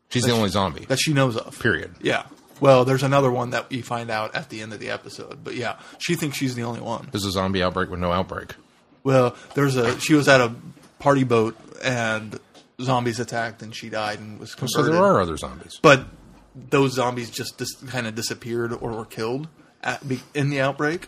She's 0.09 0.23
the 0.23 0.31
only 0.31 0.49
zombie. 0.49 0.85
that 0.85 0.99
she 0.99 1.13
knows 1.13 1.37
of. 1.37 1.59
Period. 1.59 1.93
Yeah. 2.01 2.23
Well, 2.59 2.85
there's 2.85 3.03
another 3.03 3.31
one 3.31 3.51
that 3.51 3.71
you 3.71 3.83
find 3.83 4.09
out 4.11 4.35
at 4.35 4.49
the 4.49 4.61
end 4.61 4.73
of 4.73 4.79
the 4.79 4.89
episode, 4.89 5.43
but 5.43 5.55
yeah, 5.55 5.77
she 5.97 6.15
thinks 6.15 6.37
she's 6.37 6.55
the 6.55 6.63
only 6.63 6.81
one. 6.81 7.07
There's 7.11 7.25
a 7.25 7.31
zombie 7.31 7.63
outbreak 7.63 7.89
with 7.89 7.99
no 7.99 8.11
outbreak. 8.11 8.55
Well, 9.03 9.35
there's 9.55 9.75
a 9.77 9.99
she 9.99 10.13
was 10.13 10.27
at 10.27 10.41
a 10.41 10.53
party 10.99 11.23
boat 11.23 11.55
and 11.83 12.37
zombies 12.81 13.19
attacked 13.19 13.61
and 13.61 13.73
she 13.75 13.89
died 13.89 14.19
and 14.19 14.39
was 14.39 14.55
converted. 14.55 14.75
So 14.75 14.83
there 14.91 15.01
are 15.03 15.21
other 15.21 15.37
zombies. 15.37 15.79
but 15.81 16.05
those 16.55 16.93
zombies 16.93 17.29
just 17.29 17.57
dis- 17.57 17.75
kind 17.87 18.07
of 18.07 18.15
disappeared 18.15 18.73
or 18.73 18.91
were 18.91 19.05
killed 19.05 19.47
at, 19.81 20.05
be- 20.07 20.21
in 20.33 20.49
the 20.49 20.59
outbreak. 20.59 21.07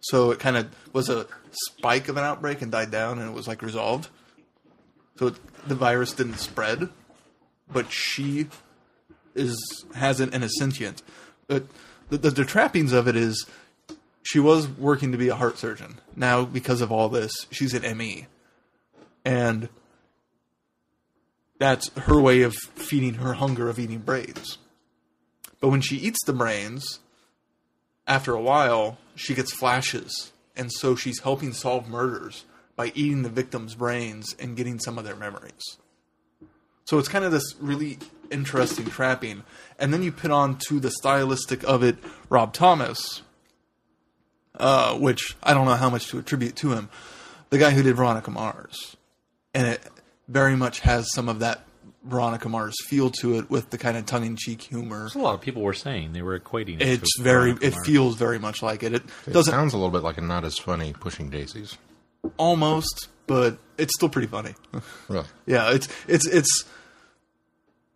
So 0.00 0.30
it 0.32 0.38
kind 0.40 0.56
of 0.56 0.68
was 0.92 1.08
a 1.08 1.26
spike 1.52 2.08
of 2.08 2.16
an 2.16 2.24
outbreak 2.24 2.60
and 2.60 2.72
died 2.72 2.90
down, 2.90 3.18
and 3.18 3.30
it 3.30 3.34
was 3.34 3.46
like 3.46 3.62
resolved. 3.62 4.08
So 5.16 5.28
it, 5.28 5.68
the 5.68 5.74
virus 5.76 6.12
didn't 6.12 6.38
spread, 6.38 6.88
but 7.72 7.90
she 7.92 8.48
is 9.34 9.84
has 9.94 10.20
it 10.20 10.34
and 10.34 10.44
is 10.44 10.56
sentient. 10.58 11.02
But 11.46 11.64
the, 12.08 12.18
the, 12.18 12.30
the 12.30 12.44
trappings 12.44 12.92
of 12.92 13.08
it 13.08 13.16
is 13.16 13.46
she 14.22 14.38
was 14.38 14.68
working 14.68 15.12
to 15.12 15.18
be 15.18 15.28
a 15.28 15.34
heart 15.34 15.58
surgeon. 15.58 16.00
Now, 16.14 16.44
because 16.44 16.80
of 16.80 16.92
all 16.92 17.08
this, 17.08 17.32
she's 17.50 17.74
an 17.74 17.96
ME, 17.96 18.26
and 19.24 19.68
that's 21.58 21.90
her 21.96 22.20
way 22.20 22.42
of 22.42 22.54
feeding 22.54 23.14
her 23.14 23.34
hunger 23.34 23.68
of 23.68 23.78
eating 23.78 24.00
brains. 24.00 24.58
But 25.60 25.68
when 25.68 25.80
she 25.80 25.96
eats 25.96 26.18
the 26.24 26.32
brains, 26.32 27.00
after 28.06 28.34
a 28.34 28.40
while, 28.40 28.98
she 29.14 29.34
gets 29.34 29.52
flashes, 29.52 30.32
and 30.56 30.72
so 30.72 30.96
she's 30.96 31.20
helping 31.20 31.52
solve 31.52 31.88
murders 31.88 32.44
by 32.74 32.90
eating 32.94 33.22
the 33.22 33.28
victim's 33.28 33.74
brains 33.74 34.34
and 34.38 34.56
getting 34.56 34.78
some 34.78 34.98
of 34.98 35.04
their 35.04 35.14
memories. 35.14 35.78
So 36.84 36.98
it's 36.98 37.08
kind 37.08 37.24
of 37.24 37.30
this 37.30 37.54
really 37.60 37.98
interesting 38.32 38.86
trapping. 38.86 39.42
And 39.78 39.92
then 39.92 40.02
you 40.02 40.10
put 40.12 40.30
on 40.30 40.58
to 40.68 40.80
the 40.80 40.90
stylistic 40.90 41.62
of 41.64 41.82
it 41.82 41.96
Rob 42.28 42.52
Thomas, 42.52 43.22
uh, 44.58 44.96
which 44.96 45.36
I 45.42 45.54
don't 45.54 45.66
know 45.66 45.74
how 45.74 45.90
much 45.90 46.08
to 46.08 46.18
attribute 46.18 46.56
to 46.56 46.72
him, 46.72 46.88
the 47.50 47.58
guy 47.58 47.70
who 47.70 47.82
did 47.82 47.96
Veronica 47.96 48.30
Mars. 48.30 48.96
And 49.54 49.66
it 49.66 49.80
very 50.28 50.56
much 50.56 50.80
has 50.80 51.12
some 51.12 51.28
of 51.28 51.40
that 51.40 51.64
Veronica 52.04 52.48
Mars 52.48 52.74
feel 52.86 53.10
to 53.20 53.38
it 53.38 53.48
with 53.50 53.70
the 53.70 53.78
kind 53.78 53.96
of 53.96 54.06
tongue 54.06 54.24
in 54.26 54.36
cheek 54.36 54.62
humor. 54.62 55.08
a 55.14 55.18
lot 55.18 55.34
of 55.34 55.40
people 55.40 55.62
were 55.62 55.72
saying 55.74 56.12
they 56.12 56.22
were 56.22 56.38
equating. 56.38 56.76
It 56.80 56.88
It's 56.88 57.16
to 57.16 57.22
very, 57.22 57.50
Veronica 57.52 57.66
it 57.66 57.72
Mars. 57.74 57.86
feels 57.86 58.16
very 58.16 58.38
much 58.38 58.62
like 58.62 58.82
it. 58.82 58.92
It 58.94 59.02
It 59.26 59.32
doesn't 59.32 59.52
sounds 59.52 59.72
a 59.72 59.76
little 59.76 59.90
bit 59.92 60.02
like 60.02 60.18
a 60.18 60.20
not 60.20 60.44
as 60.44 60.58
funny 60.58 60.92
pushing 60.98 61.30
daisies. 61.30 61.76
almost, 62.38 63.08
but 63.26 63.58
it's 63.78 63.94
still 63.94 64.08
pretty 64.08 64.28
funny. 64.28 64.54
Really? 65.08 65.26
Yeah, 65.46 65.70
it's 65.72 65.88
it's 66.08 66.26
it's 66.26 66.64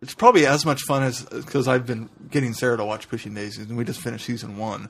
it's 0.01 0.13
probably 0.13 0.45
as 0.45 0.65
much 0.65 0.81
fun 0.83 1.03
as 1.03 1.23
because 1.23 1.67
I've 1.67 1.85
been 1.85 2.09
getting 2.29 2.53
Sarah 2.53 2.77
to 2.77 2.85
watch 2.85 3.09
Pushing 3.09 3.33
Daisies, 3.33 3.69
and 3.69 3.77
we 3.77 3.83
just 3.83 4.01
finished 4.01 4.25
season 4.25 4.57
one, 4.57 4.89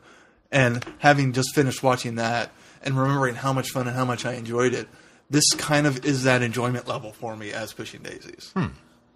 and 0.52 0.84
having 1.00 1.34
just 1.34 1.54
finished 1.56 1.82
watching 1.82 2.16
that 2.16 2.52
and 2.82 2.98
remembering 2.98 3.36
how 3.36 3.54
much 3.54 3.70
fun 3.70 3.88
and 3.88 3.96
how 3.96 4.06
much 4.06 4.26
I 4.26 4.34
enjoyed 4.34 4.74
it, 4.74 4.88
this 5.30 5.50
kind 5.58 5.88
of 5.88 6.06
is 6.06 6.24
that 6.24 6.42
enjoyment 6.42 6.88
level 6.88 7.14
for 7.14 7.36
me 7.36 7.52
as 7.52 7.74
Pushing 7.74 8.02
Daisies, 8.02 8.52
hmm. 8.54 8.68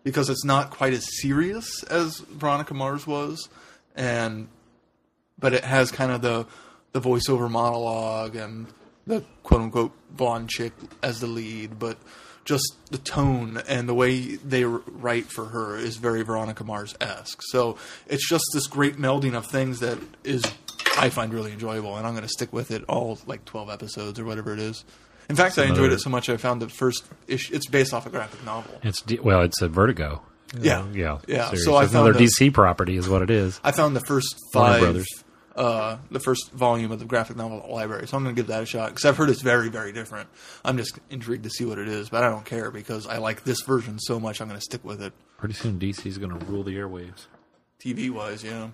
because 0.03 0.29
it's 0.29 0.45
not 0.45 0.69
quite 0.69 0.93
as 0.93 1.07
serious 1.21 1.83
as 1.83 2.19
Veronica 2.19 2.73
Mars 2.73 3.05
was, 3.05 3.49
and 3.95 4.47
but 5.37 5.53
it 5.53 5.65
has 5.65 5.91
kind 5.91 6.11
of 6.11 6.21
the 6.21 6.45
the 6.93 7.01
voiceover 7.01 7.49
monologue 7.49 8.35
and 8.35 8.67
the 9.07 9.23
quote 9.43 9.61
unquote 9.61 9.93
blonde 10.09 10.49
chick 10.49 10.73
as 11.03 11.19
the 11.19 11.27
lead, 11.27 11.79
but 11.79 11.97
just 12.51 12.75
the 12.91 12.97
tone 12.97 13.61
and 13.67 13.87
the 13.87 13.93
way 13.93 14.35
they 14.35 14.65
write 14.65 15.25
for 15.25 15.45
her 15.45 15.77
is 15.77 15.95
very 15.97 16.21
Veronica 16.23 16.63
Mars 16.63 16.93
esque. 16.99 17.39
So 17.43 17.77
it's 18.07 18.27
just 18.27 18.43
this 18.53 18.67
great 18.67 18.97
melding 18.97 19.33
of 19.35 19.45
things 19.47 19.79
that 19.79 19.97
is 20.23 20.43
I 20.97 21.09
find 21.09 21.33
really 21.33 21.53
enjoyable, 21.53 21.95
and 21.95 22.05
I'm 22.05 22.13
going 22.13 22.23
to 22.23 22.29
stick 22.29 22.51
with 22.51 22.69
it 22.71 22.83
all 22.89 23.17
like 23.25 23.45
12 23.45 23.69
episodes 23.69 24.19
or 24.19 24.25
whatever 24.25 24.51
it 24.53 24.59
is. 24.59 24.83
In 25.29 25.35
fact, 25.37 25.57
I 25.57 25.63
enjoyed 25.65 25.93
it 25.93 25.99
so 26.01 26.09
much 26.09 26.27
I 26.29 26.35
found 26.35 26.61
the 26.61 26.67
first 26.67 27.05
issue. 27.27 27.55
It's 27.55 27.67
based 27.67 27.93
off 27.93 28.05
a 28.05 28.09
graphic 28.09 28.43
novel. 28.43 28.77
It's 28.83 29.01
well, 29.23 29.41
it's 29.43 29.61
a 29.61 29.69
Vertigo. 29.69 30.21
Yeah, 30.59 30.85
Yeah, 30.91 31.19
yeah. 31.27 31.45
series. 31.45 31.63
So 31.63 31.75
I 31.75 31.83
it's 31.85 31.93
another 31.93 32.13
found 32.13 32.25
a- 32.25 32.27
DC 32.27 32.53
property, 32.53 32.97
is 32.97 33.07
what 33.07 33.21
it 33.21 33.29
is. 33.29 33.61
I 33.63 33.71
found 33.71 33.95
the 33.95 34.01
first 34.01 34.35
five, 34.53 34.81
Brothers. 34.81 35.07
Uh, 35.61 35.97
the 36.09 36.19
first 36.19 36.51
volume 36.51 36.91
of 36.91 36.97
the 36.97 37.05
graphic 37.05 37.37
novel 37.37 37.63
library. 37.69 38.07
So 38.07 38.17
I'm 38.17 38.23
going 38.23 38.35
to 38.35 38.39
give 38.41 38.47
that 38.47 38.63
a 38.63 38.65
shot 38.65 38.89
because 38.89 39.05
I've 39.05 39.15
heard 39.15 39.29
it's 39.29 39.43
very, 39.43 39.69
very 39.69 39.91
different. 39.91 40.27
I'm 40.65 40.75
just 40.75 40.97
intrigued 41.11 41.43
to 41.43 41.51
see 41.51 41.65
what 41.65 41.77
it 41.77 41.87
is, 41.87 42.09
but 42.09 42.23
I 42.23 42.29
don't 42.29 42.45
care 42.45 42.71
because 42.71 43.05
I 43.05 43.17
like 43.17 43.43
this 43.43 43.61
version 43.61 43.99
so 43.99 44.19
much. 44.19 44.41
I'm 44.41 44.47
going 44.47 44.59
to 44.59 44.63
stick 44.63 44.83
with 44.83 45.03
it, 45.03 45.13
Pretty 45.37 45.53
soon, 45.53 45.79
DC 45.79 46.07
is 46.07 46.17
going 46.17 46.31
to 46.37 46.45
rule 46.45 46.63
the 46.63 46.75
airwaves. 46.75 47.27
TV 47.79 48.09
wise. 48.09 48.43
Yeah. 48.43 48.69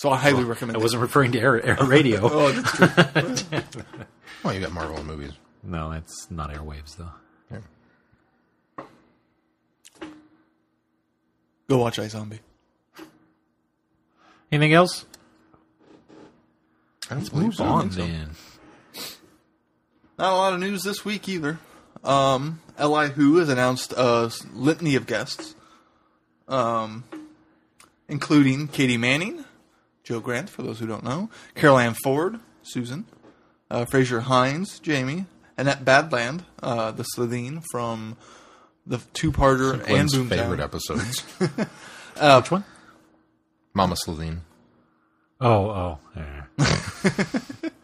So 0.00 0.10
I 0.10 0.16
highly 0.18 0.44
recommend. 0.44 0.76
I 0.76 0.80
it. 0.80 0.82
wasn't 0.82 1.02
referring 1.02 1.32
to 1.32 1.40
air, 1.40 1.60
air 1.64 1.76
radio. 1.84 2.20
Oh, 2.32 2.52
that's 2.52 3.42
true. 3.42 3.82
Well, 4.44 4.54
you 4.54 4.60
got 4.60 4.70
Marvel 4.70 5.02
movies. 5.02 5.32
no, 5.64 5.90
that's 5.90 6.30
not 6.30 6.52
airwaves 6.52 6.96
though. 6.96 7.10
Yeah. 7.50 8.84
Go 11.68 11.78
watch 11.78 11.98
iZombie. 11.98 12.38
Anything 14.52 14.72
else? 14.72 15.04
I 17.10 17.14
don't 17.14 17.30
believe 17.30 17.54
so. 17.54 17.64
On 17.64 17.90
so. 17.90 18.00
then. 18.00 18.30
Not 20.18 20.32
a 20.32 20.36
lot 20.36 20.52
of 20.52 20.60
news 20.60 20.82
this 20.82 21.04
week 21.04 21.28
either. 21.28 21.58
Um, 22.04 22.60
L.I. 22.76 23.08
Who 23.08 23.38
has 23.38 23.48
announced 23.48 23.92
a 23.96 24.32
litany 24.52 24.94
of 24.94 25.06
guests, 25.06 25.54
um, 26.48 27.04
including 28.08 28.68
Katy 28.68 28.96
Manning, 28.96 29.44
Jo 30.04 30.20
Grant, 30.20 30.50
for 30.50 30.62
those 30.62 30.78
who 30.78 30.86
don't 30.86 31.04
know, 31.04 31.30
Carole 31.54 31.78
Ann 31.78 31.94
Ford, 31.94 32.40
Susan, 32.62 33.06
uh, 33.70 33.84
Frazer 33.84 34.20
Hines, 34.20 34.78
Jamie, 34.80 35.26
Annette 35.56 35.84
Badland, 35.84 36.44
uh, 36.62 36.90
the 36.92 37.04
Slitheen 37.16 37.62
from 37.70 38.16
the 38.86 38.98
two-parter 39.12 39.74
and 39.74 39.82
Glenn's 39.82 40.14
Boomtown. 40.14 40.28
favorite 40.28 40.60
episodes. 40.60 41.20
Which 41.38 42.50
one? 42.50 42.64
Mama 43.74 43.96
Slitheen. 43.96 44.38
Oh, 45.40 45.70
oh. 45.70 45.98
yeah. 46.16 46.37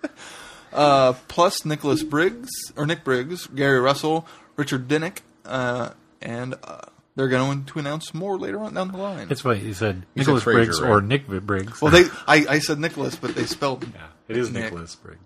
Uh, 0.75 1.13
plus 1.29 1.65
Nicholas 1.65 2.03
Briggs 2.03 2.51
or 2.77 2.85
Nick 2.85 3.05
Briggs, 3.05 3.47
Gary 3.47 3.79
Russell, 3.79 4.27
Richard 4.57 4.89
Dinnick, 4.89 5.19
uh, 5.45 5.91
and 6.21 6.57
uh, 6.65 6.81
they're 7.15 7.29
going 7.29 7.65
to 7.67 7.79
announce 7.79 8.13
more 8.13 8.37
later 8.37 8.59
on 8.59 8.75
down 8.75 8.91
the 8.91 8.99
line. 8.99 9.29
That's 9.29 9.45
what 9.45 9.63
you 9.63 9.73
said. 9.73 10.05
You 10.15 10.23
Nicholas 10.23 10.43
said 10.43 10.45
Frazer, 10.45 10.65
Briggs 10.65 10.81
right? 10.83 10.91
or 10.91 11.01
Nick 11.01 11.29
Briggs. 11.29 11.81
well, 11.81 11.93
they 11.93 12.07
I, 12.27 12.47
I 12.55 12.59
said 12.59 12.81
Nicholas, 12.81 13.15
but 13.15 13.37
they 13.37 13.45
spelled. 13.45 13.85
yeah, 13.95 14.09
it 14.27 14.37
is 14.37 14.51
Nick. 14.51 14.65
Nicholas 14.65 14.97
Briggs. 14.97 15.21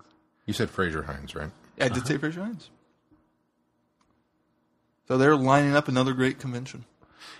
You 0.45 0.53
said 0.53 0.69
Frazer 0.69 1.01
Hines, 1.01 1.33
right? 1.33 1.49
I 1.81 1.89
did 1.89 2.05
say 2.05 2.17
Frazer 2.17 2.41
Hines. 2.41 2.69
So 5.07 5.17
they're 5.17 5.35
lining 5.35 5.75
up 5.75 5.87
another 5.87 6.13
great 6.13 6.37
convention. 6.37 6.85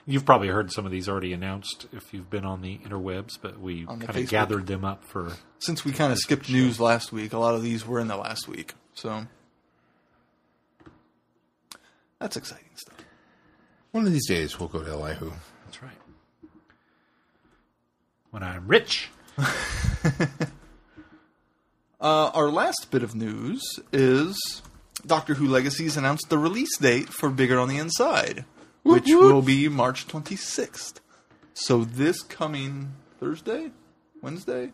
You've 0.05 0.25
probably 0.25 0.47
heard 0.47 0.71
some 0.71 0.85
of 0.85 0.91
these 0.91 1.07
already 1.07 1.33
announced 1.33 1.87
if 1.91 2.13
you've 2.13 2.29
been 2.29 2.45
on 2.45 2.61
the 2.61 2.77
interwebs, 2.79 3.37
but 3.41 3.59
we 3.59 3.85
kind 3.85 4.03
of 4.03 4.09
Facebook. 4.15 4.29
gathered 4.29 4.67
them 4.67 4.83
up 4.85 5.03
for. 5.03 5.33
Since 5.59 5.85
we 5.85 5.91
kind 5.91 6.11
of 6.11 6.17
skipped 6.17 6.49
news 6.49 6.79
last 6.79 7.11
week, 7.11 7.33
a 7.33 7.37
lot 7.37 7.55
of 7.55 7.61
these 7.61 7.85
were 7.85 7.99
in 7.99 8.07
the 8.07 8.17
last 8.17 8.47
week. 8.47 8.73
So 8.93 9.27
that's 12.19 12.35
exciting 12.37 12.65
stuff. 12.75 12.97
One 13.91 14.05
of 14.05 14.11
these 14.11 14.27
days 14.27 14.59
we'll 14.59 14.69
go 14.69 14.83
to 14.83 14.89
L.I. 14.89 15.13
Who. 15.13 15.31
That's 15.65 15.81
right. 15.81 15.97
When 18.31 18.43
I'm 18.43 18.67
rich. 18.67 19.09
Uh, 22.01 22.31
our 22.33 22.49
last 22.49 22.87
bit 22.91 23.03
of 23.03 23.13
news 23.13 23.61
is 23.91 24.61
Doctor 25.05 25.33
Who 25.33 25.45
Legacies 25.47 25.97
announced 25.97 26.29
the 26.29 26.37
release 26.37 26.77
date 26.77 27.09
for 27.09 27.29
Bigger 27.29 27.59
on 27.59 27.67
the 27.67 27.77
Inside, 27.77 28.45
which 28.83 29.05
will 29.07 29.41
be 29.41 29.67
March 29.69 30.07
26th. 30.07 30.95
So 31.53 31.83
this 31.83 32.21
coming 32.21 32.93
Thursday, 33.19 33.71
Wednesday, 34.21 34.71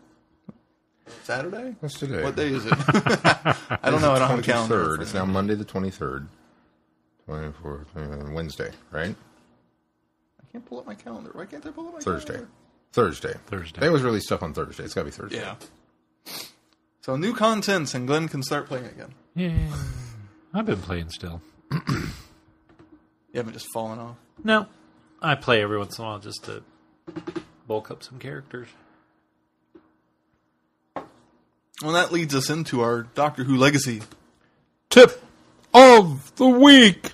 Saturday. 1.24 1.74
What's 1.80 1.98
today? 1.98 2.22
What 2.22 2.36
day 2.36 2.48
is 2.48 2.64
it? 2.66 2.72
I 2.76 3.90
don't 3.90 4.00
know. 4.02 4.12
I 4.12 4.18
don't 4.18 4.28
have 4.28 4.38
a 4.38 4.42
calendar. 4.42 4.84
Third. 4.84 5.02
It's 5.02 5.14
now 5.14 5.24
Monday 5.24 5.54
the 5.54 5.64
twenty 5.64 5.90
third. 5.90 6.28
Twenty 7.24 7.52
fourth. 7.62 7.88
Uh, 7.96 8.30
Wednesday, 8.32 8.70
right? 8.92 9.14
I 10.40 10.52
can't 10.52 10.64
pull 10.64 10.78
up 10.78 10.86
my 10.86 10.94
calendar. 10.94 11.30
Why 11.32 11.46
can't 11.46 11.64
I 11.66 11.70
pull 11.70 11.88
up 11.88 11.94
my 11.94 12.00
Thursday. 12.00 12.34
calendar? 12.34 12.50
Thursday. 12.92 13.32
Thursday. 13.32 13.40
Thursday. 13.46 13.80
They 13.80 13.86
always 13.88 14.02
release 14.02 14.24
stuff 14.26 14.42
on 14.42 14.54
Thursday. 14.54 14.84
It's 14.84 14.94
got 14.94 15.02
to 15.02 15.04
be 15.06 15.10
Thursday. 15.10 15.38
Yeah. 15.38 15.56
So 17.02 17.16
new 17.16 17.34
contents, 17.34 17.94
and 17.94 18.06
Glenn 18.06 18.28
can 18.28 18.42
start 18.42 18.66
playing 18.66 18.86
again. 18.86 19.14
Yeah. 19.34 19.76
I've 20.54 20.66
been 20.66 20.80
playing 20.80 21.10
still. 21.10 21.40
You 23.36 23.40
haven't 23.40 23.52
just 23.52 23.70
fallen 23.70 23.98
off. 23.98 24.16
No. 24.42 24.64
I 25.20 25.34
play 25.34 25.62
every 25.62 25.76
once 25.76 25.98
in 25.98 26.04
a 26.06 26.08
while 26.08 26.18
just 26.18 26.44
to 26.44 26.62
bulk 27.68 27.90
up 27.90 28.02
some 28.02 28.18
characters. 28.18 28.68
Well, 31.82 31.92
that 31.92 32.12
leads 32.12 32.34
us 32.34 32.48
into 32.48 32.80
our 32.80 33.02
Doctor 33.02 33.44
Who 33.44 33.58
Legacy. 33.58 34.00
Tip 34.88 35.22
of 35.74 36.34
the 36.36 36.46
week. 36.46 37.12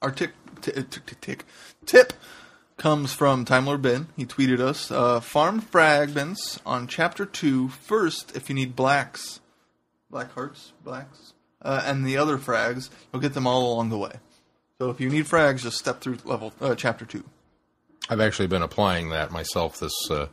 Our 0.00 0.10
tick, 0.10 0.30
tick, 0.62 0.88
tick, 0.88 1.04
tick, 1.04 1.20
tick 1.20 1.44
tip 1.84 2.14
comes 2.78 3.12
from 3.12 3.44
Time 3.44 3.66
Lord 3.66 3.82
Ben. 3.82 4.06
He 4.16 4.24
tweeted 4.24 4.60
us 4.60 4.90
uh, 4.90 5.20
farm 5.20 5.60
fragments 5.60 6.58
on 6.64 6.86
chapter 6.86 7.26
two 7.26 7.68
first 7.68 8.34
if 8.34 8.48
you 8.48 8.54
need 8.54 8.74
blacks, 8.74 9.40
black 10.10 10.32
hearts, 10.32 10.72
blacks, 10.82 11.34
uh, 11.60 11.82
and 11.84 12.06
the 12.06 12.16
other 12.16 12.38
frags. 12.38 12.88
You'll 13.12 13.20
get 13.20 13.34
them 13.34 13.46
all 13.46 13.74
along 13.74 13.90
the 13.90 13.98
way. 13.98 14.12
So 14.80 14.88
if 14.88 14.98
you 14.98 15.10
need 15.10 15.26
frags, 15.26 15.60
just 15.60 15.76
step 15.76 16.00
through 16.00 16.16
level 16.24 16.54
uh, 16.58 16.74
chapter 16.74 17.04
two. 17.04 17.22
I've 18.08 18.20
actually 18.20 18.46
been 18.48 18.62
applying 18.62 19.10
that 19.10 19.30
myself 19.30 19.78
this 19.78 19.92
uh, 20.10 20.28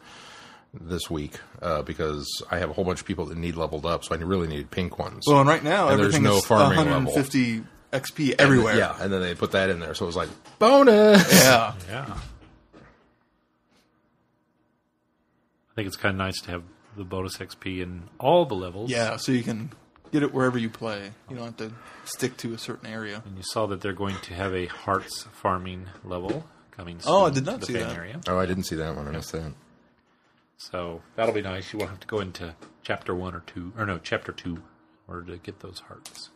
this 0.73 1.09
week 1.09 1.33
uh, 1.61 1.81
because 1.81 2.25
I 2.49 2.59
have 2.59 2.69
a 2.69 2.73
whole 2.73 2.85
bunch 2.85 3.01
of 3.01 3.05
people 3.05 3.25
that 3.25 3.37
need 3.37 3.57
leveled 3.57 3.85
up, 3.85 4.05
so 4.05 4.15
I 4.15 4.19
really 4.19 4.47
need 4.47 4.71
pink 4.71 4.97
ones. 4.97 5.25
Well, 5.27 5.41
and 5.41 5.49
right 5.49 5.61
now 5.61 5.89
And 5.89 5.99
there's 5.99 6.17
no 6.17 6.37
is 6.37 6.45
farming 6.45 6.77
level. 6.77 6.93
150 7.13 7.65
XP 7.91 8.31
And- 8.31 8.39
everywhere. 8.39 8.77
yeah, 8.77 8.95
and 9.01 9.11
then 9.11 9.19
they 9.19 9.35
put 9.35 9.51
that 9.51 9.69
in 9.69 9.81
there, 9.81 9.93
so 9.93 10.05
it 10.05 10.07
was 10.07 10.15
like 10.15 10.29
bonus. 10.59 11.29
yeah. 11.43 11.73
Yeah. 11.89 12.05
I 15.71 15.75
think 15.75 15.87
it's 15.87 15.97
kind 15.97 16.13
of 16.13 16.17
nice 16.19 16.39
to 16.43 16.51
have 16.51 16.63
the 16.95 17.03
bonus 17.03 17.35
XP 17.37 17.81
in 17.81 18.03
all 18.17 18.45
the 18.45 18.55
levels. 18.55 18.89
Yeah, 18.89 19.17
so 19.17 19.33
you 19.33 19.43
can 19.43 19.71
get 20.11 20.23
it 20.23 20.33
wherever 20.33 20.57
you 20.57 20.69
play. 20.69 21.11
You 21.29 21.35
don't 21.35 21.45
have 21.45 21.57
to 21.57 21.71
stick 22.05 22.37
to 22.37 22.53
a 22.53 22.57
certain 22.57 22.87
area. 22.87 23.21
And 23.25 23.37
you 23.37 23.43
saw 23.43 23.65
that 23.67 23.81
they're 23.81 23.93
going 23.93 24.15
to 24.23 24.33
have 24.33 24.53
a 24.53 24.65
hearts 24.67 25.23
farming 25.33 25.87
level 26.03 26.45
coming 26.71 26.99
soon 26.99 27.11
Oh, 27.13 27.25
I 27.25 27.29
did 27.29 27.45
not 27.45 27.61
to 27.61 27.65
see 27.67 27.73
fan 27.73 27.87
that. 27.89 27.97
area. 27.97 28.19
Oh, 28.27 28.37
I 28.37 28.45
didn't 28.45 28.63
see 28.63 28.75
that 28.75 28.95
one. 28.95 29.07
I 29.07 29.11
missed 29.11 29.31
that. 29.33 29.53
So 30.57 31.01
that'll 31.15 31.33
be 31.35 31.41
nice. 31.41 31.71
You 31.73 31.79
won't 31.79 31.91
have 31.91 31.99
to 31.99 32.07
go 32.07 32.19
into 32.19 32.55
chapter 32.83 33.13
one 33.13 33.35
or 33.35 33.41
two, 33.41 33.73
or 33.77 33.85
no, 33.85 33.99
chapter 33.99 34.31
two, 34.31 34.55
in 34.55 34.61
order 35.07 35.23
to 35.33 35.37
get 35.37 35.59
those 35.59 35.79
hearts. 35.87 36.29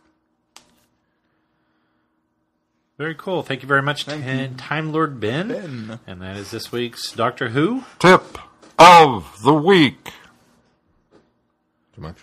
Very 2.98 3.14
cool. 3.16 3.42
Thank 3.42 3.62
you 3.62 3.68
very 3.68 3.82
much, 3.82 4.04
Thank 4.04 4.24
and 4.24 4.58
Time 4.58 4.92
Lord 4.92 5.18
Ben. 5.18 5.48
Ben. 5.48 5.98
And 6.06 6.22
that 6.22 6.36
is 6.36 6.50
this 6.52 6.70
week's 6.70 7.10
Doctor 7.12 7.48
Who. 7.48 7.84
Tip 7.98 8.38
of 8.78 9.42
the 9.42 9.54
week. 9.54 10.12
Too 11.94 12.00
much. 12.00 12.18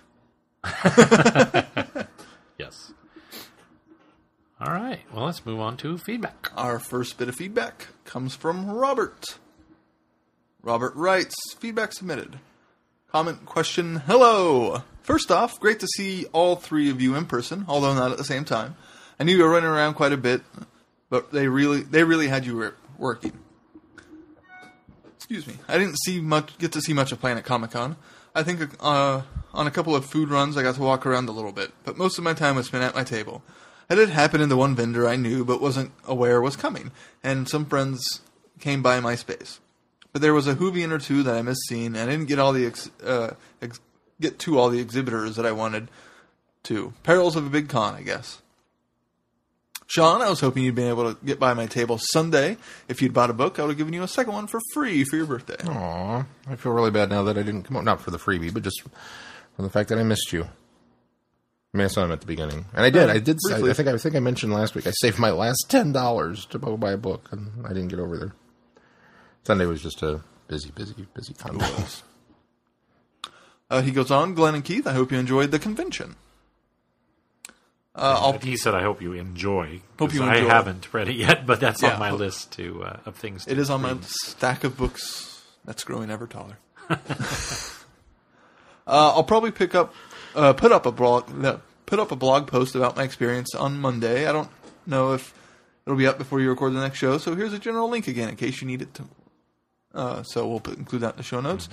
Yes. 2.59 2.91
All 4.59 4.73
right. 4.73 4.99
Well, 5.13 5.25
let's 5.25 5.45
move 5.45 5.61
on 5.61 5.77
to 5.77 5.97
feedback. 5.97 6.51
Our 6.57 6.77
first 6.77 7.17
bit 7.17 7.29
of 7.29 7.35
feedback 7.35 7.87
comes 8.03 8.35
from 8.35 8.69
Robert. 8.69 9.39
Robert 10.61 10.93
writes, 10.95 11.33
feedback 11.57 11.93
submitted. 11.93 12.37
Comment, 13.13 13.45
question, 13.45 13.95
hello. 14.05 14.83
First 15.01 15.31
off, 15.31 15.57
great 15.59 15.79
to 15.79 15.87
see 15.87 16.25
all 16.33 16.57
three 16.57 16.89
of 16.89 17.01
you 17.01 17.15
in 17.15 17.25
person, 17.25 17.63
although 17.69 17.93
not 17.95 18.11
at 18.11 18.17
the 18.17 18.25
same 18.25 18.43
time. 18.43 18.75
I 19.17 19.23
knew 19.23 19.37
you 19.37 19.43
were 19.43 19.49
running 19.49 19.69
around 19.69 19.93
quite 19.93 20.11
a 20.11 20.17
bit, 20.17 20.41
but 21.09 21.31
they 21.31 21.47
really 21.47 21.81
they 21.81 22.03
really 22.03 22.27
had 22.27 22.45
you 22.45 22.73
working. 22.97 23.33
Excuse 25.15 25.47
me. 25.47 25.55
I 25.67 25.77
didn't 25.77 25.97
see 26.03 26.19
much 26.19 26.57
get 26.57 26.73
to 26.73 26.81
see 26.81 26.93
much 26.93 27.13
of 27.13 27.21
Planet 27.21 27.45
Comic 27.45 27.71
Con. 27.71 27.95
I 28.35 28.43
think 28.43 28.61
uh, 28.79 29.21
on 29.53 29.67
a 29.67 29.71
couple 29.71 29.95
of 29.95 30.05
food 30.05 30.29
runs 30.29 30.55
I 30.57 30.63
got 30.63 30.75
to 30.75 30.81
walk 30.81 31.05
around 31.05 31.29
a 31.29 31.33
little 31.33 31.51
bit, 31.51 31.71
but 31.83 31.97
most 31.97 32.17
of 32.17 32.23
my 32.23 32.33
time 32.33 32.55
was 32.55 32.67
spent 32.67 32.83
at 32.83 32.95
my 32.95 33.03
table. 33.03 33.43
I 33.89 33.95
did 33.95 34.09
happen 34.09 34.39
into 34.39 34.55
one 34.55 34.75
vendor 34.75 35.07
I 35.07 35.15
knew 35.15 35.43
but 35.43 35.61
wasn't 35.61 35.91
aware 36.05 36.41
was 36.41 36.55
coming, 36.55 36.91
and 37.23 37.49
some 37.49 37.65
friends 37.65 38.21
came 38.59 38.81
by 38.81 38.99
my 38.99 39.15
space. 39.15 39.59
But 40.11 40.21
there 40.21 40.33
was 40.33 40.47
a 40.47 40.55
Whovian 40.55 40.91
or 40.91 40.99
two 40.99 41.23
that 41.23 41.35
I 41.35 41.41
missed 41.41 41.67
seeing, 41.67 41.87
and 41.87 41.97
I 41.97 42.05
didn't 42.05 42.27
get 42.27 42.39
all 42.39 42.53
the 42.53 42.65
ex- 42.65 42.89
uh, 43.03 43.31
ex- 43.61 43.79
get 44.19 44.39
to 44.39 44.57
all 44.57 44.69
the 44.69 44.79
exhibitors 44.79 45.35
that 45.35 45.45
I 45.45 45.51
wanted 45.51 45.89
to. 46.63 46.93
Perils 47.03 47.35
of 47.35 47.45
a 47.45 47.49
big 47.49 47.69
con, 47.69 47.95
I 47.95 48.01
guess. 48.01 48.41
Sean, 49.89 50.21
I 50.21 50.29
was 50.29 50.39
hoping 50.39 50.63
you'd 50.63 50.75
been 50.75 50.87
able 50.87 51.15
to 51.15 51.25
get 51.25 51.39
by 51.39 51.55
my 51.55 51.65
table 51.65 51.97
Sunday. 51.99 52.57
If 52.87 53.01
you'd 53.01 53.11
bought 53.11 53.31
a 53.31 53.33
book, 53.33 53.57
I 53.57 53.63
would 53.63 53.69
have 53.69 53.77
given 53.79 53.91
you 53.91 54.03
a 54.03 54.07
second 54.07 54.33
one 54.33 54.45
for 54.45 54.59
free 54.71 55.03
for 55.03 55.15
your 55.15 55.25
birthday. 55.25 55.57
Aw, 55.67 56.25
I 56.47 56.55
feel 56.57 56.73
really 56.73 56.91
bad 56.91 57.09
now 57.09 57.23
that 57.23 57.39
I 57.39 57.41
didn't 57.41 57.63
come 57.63 57.75
up. 57.75 57.83
Not 57.83 57.99
for 57.99 58.11
the 58.11 58.19
freebie, 58.19 58.53
but 58.53 58.61
just 58.61 58.83
for 59.55 59.63
the 59.63 59.69
fact 59.71 59.89
that 59.89 59.97
I 59.97 60.03
missed 60.03 60.31
you. 60.31 60.43
I 60.43 61.77
mean, 61.77 61.85
I 61.85 61.87
saw 61.87 62.03
him 62.03 62.11
at 62.11 62.21
the 62.21 62.27
beginning, 62.27 62.65
and 62.73 62.85
I 62.85 62.91
did. 62.91 63.09
Uh, 63.09 63.13
I 63.13 63.17
did. 63.19 63.39
I. 63.51 63.55
I 63.67 63.73
think. 63.73 63.89
I 63.89 63.97
think 63.97 64.15
I 64.15 64.19
mentioned 64.19 64.53
last 64.53 64.75
week. 64.75 64.85
I 64.85 64.91
saved 64.91 65.17
my 65.17 65.31
last 65.31 65.65
ten 65.69 65.91
dollars 65.91 66.45
to 66.47 66.59
go 66.59 66.77
buy 66.77 66.91
a 66.91 66.97
book, 66.97 67.29
and 67.31 67.65
I 67.65 67.69
didn't 67.69 67.87
get 67.87 67.99
over 67.99 68.15
there. 68.15 68.33
Sunday 69.43 69.65
was 69.65 69.81
just 69.81 70.03
a 70.03 70.21
busy, 70.47 70.69
busy, 70.69 71.07
busy 71.15 71.33
time. 71.33 71.59
Uh, 73.71 73.81
he 73.81 73.91
goes 73.91 74.11
on, 74.11 74.33
Glenn 74.35 74.55
and 74.55 74.63
Keith, 74.65 74.85
I 74.85 74.93
hope 74.93 75.11
you 75.11 75.17
enjoyed 75.17 75.49
the 75.51 75.59
convention. 75.59 76.15
Uh, 77.95 78.37
he 78.39 78.55
said, 78.55 78.75
"I 78.75 78.83
hope 78.83 79.01
you 79.01 79.13
enjoy." 79.13 79.81
Hope 79.97 80.13
you 80.13 80.23
I 80.23 80.37
haven't 80.37 80.93
read 80.93 81.09
it 81.09 81.15
yet, 81.15 81.45
but 81.45 81.59
that's 81.59 81.81
Yeah, 81.81 81.93
on 81.93 81.99
my 81.99 82.11
list 82.11 82.51
to 82.53 82.83
uh, 82.83 82.99
of 83.05 83.15
things. 83.15 83.45
To 83.45 83.51
It 83.51 83.57
is 83.57 83.69
on 83.69 83.81
my 83.81 83.97
stack 84.01 84.63
of 84.63 84.77
books 84.77 85.43
that's 85.65 85.83
growing 85.83 86.09
ever 86.09 86.27
taller. 86.27 86.57
uh, 86.89 86.95
I'll 88.87 89.23
probably 89.23 89.51
pick 89.51 89.75
up, 89.75 89.93
uh, 90.35 90.53
put 90.53 90.71
up 90.71 90.85
a 90.85 90.91
blog, 90.91 91.29
no, 91.33 91.61
put 91.85 91.99
up 91.99 92.11
a 92.11 92.15
blog 92.15 92.47
post 92.47 92.75
about 92.75 92.95
my 92.95 93.03
experience 93.03 93.53
on 93.55 93.79
Monday. 93.79 94.27
I 94.27 94.31
don't 94.31 94.49
know 94.85 95.13
if 95.13 95.33
it'll 95.85 95.97
be 95.97 96.07
up 96.07 96.17
before 96.17 96.39
you 96.39 96.49
record 96.49 96.73
the 96.73 96.81
next 96.81 96.99
show. 96.99 97.17
So 97.17 97.35
here's 97.35 97.53
a 97.53 97.59
general 97.59 97.89
link 97.89 98.07
again 98.07 98.29
in 98.29 98.35
case 98.35 98.61
you 98.61 98.67
need 98.67 98.81
it 98.81 98.93
to. 98.95 99.03
Uh, 99.93 100.23
so 100.23 100.47
we'll 100.47 100.59
put, 100.59 100.77
include 100.77 101.01
that 101.01 101.13
in 101.13 101.17
the 101.17 101.23
show 101.23 101.41
notes. 101.41 101.67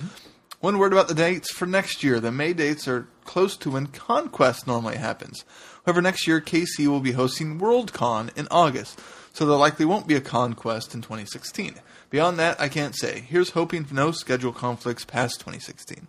One 0.59 0.79
word 0.79 0.91
about 0.91 1.07
the 1.07 1.13
dates 1.13 1.51
for 1.51 1.67
next 1.67 2.03
year. 2.03 2.19
The 2.19 2.31
May 2.31 2.53
dates 2.53 2.87
are 2.87 3.07
close 3.27 3.55
to 3.57 3.69
when 3.69 3.87
Conquest 3.87 4.65
normally 4.65 4.97
happens. 4.97 5.45
However, 5.85 6.01
next 6.01 6.25
year 6.27 6.41
KC 6.41 6.87
will 6.87 6.99
be 6.99 7.11
hosting 7.11 7.59
WorldCon 7.59 8.35
in 8.35 8.47
August, 8.49 8.99
so 9.33 9.45
there 9.45 9.55
likely 9.55 9.85
won't 9.85 10.07
be 10.07 10.15
a 10.15 10.21
Conquest 10.21 10.95
in 10.95 11.01
2016. 11.01 11.75
Beyond 12.09 12.39
that, 12.39 12.59
I 12.59 12.69
can't 12.69 12.95
say. 12.95 13.19
Here's 13.19 13.51
hoping 13.51 13.85
for 13.85 13.93
no 13.93 14.11
schedule 14.11 14.53
conflicts 14.53 15.05
past 15.05 15.39
2016. 15.41 16.07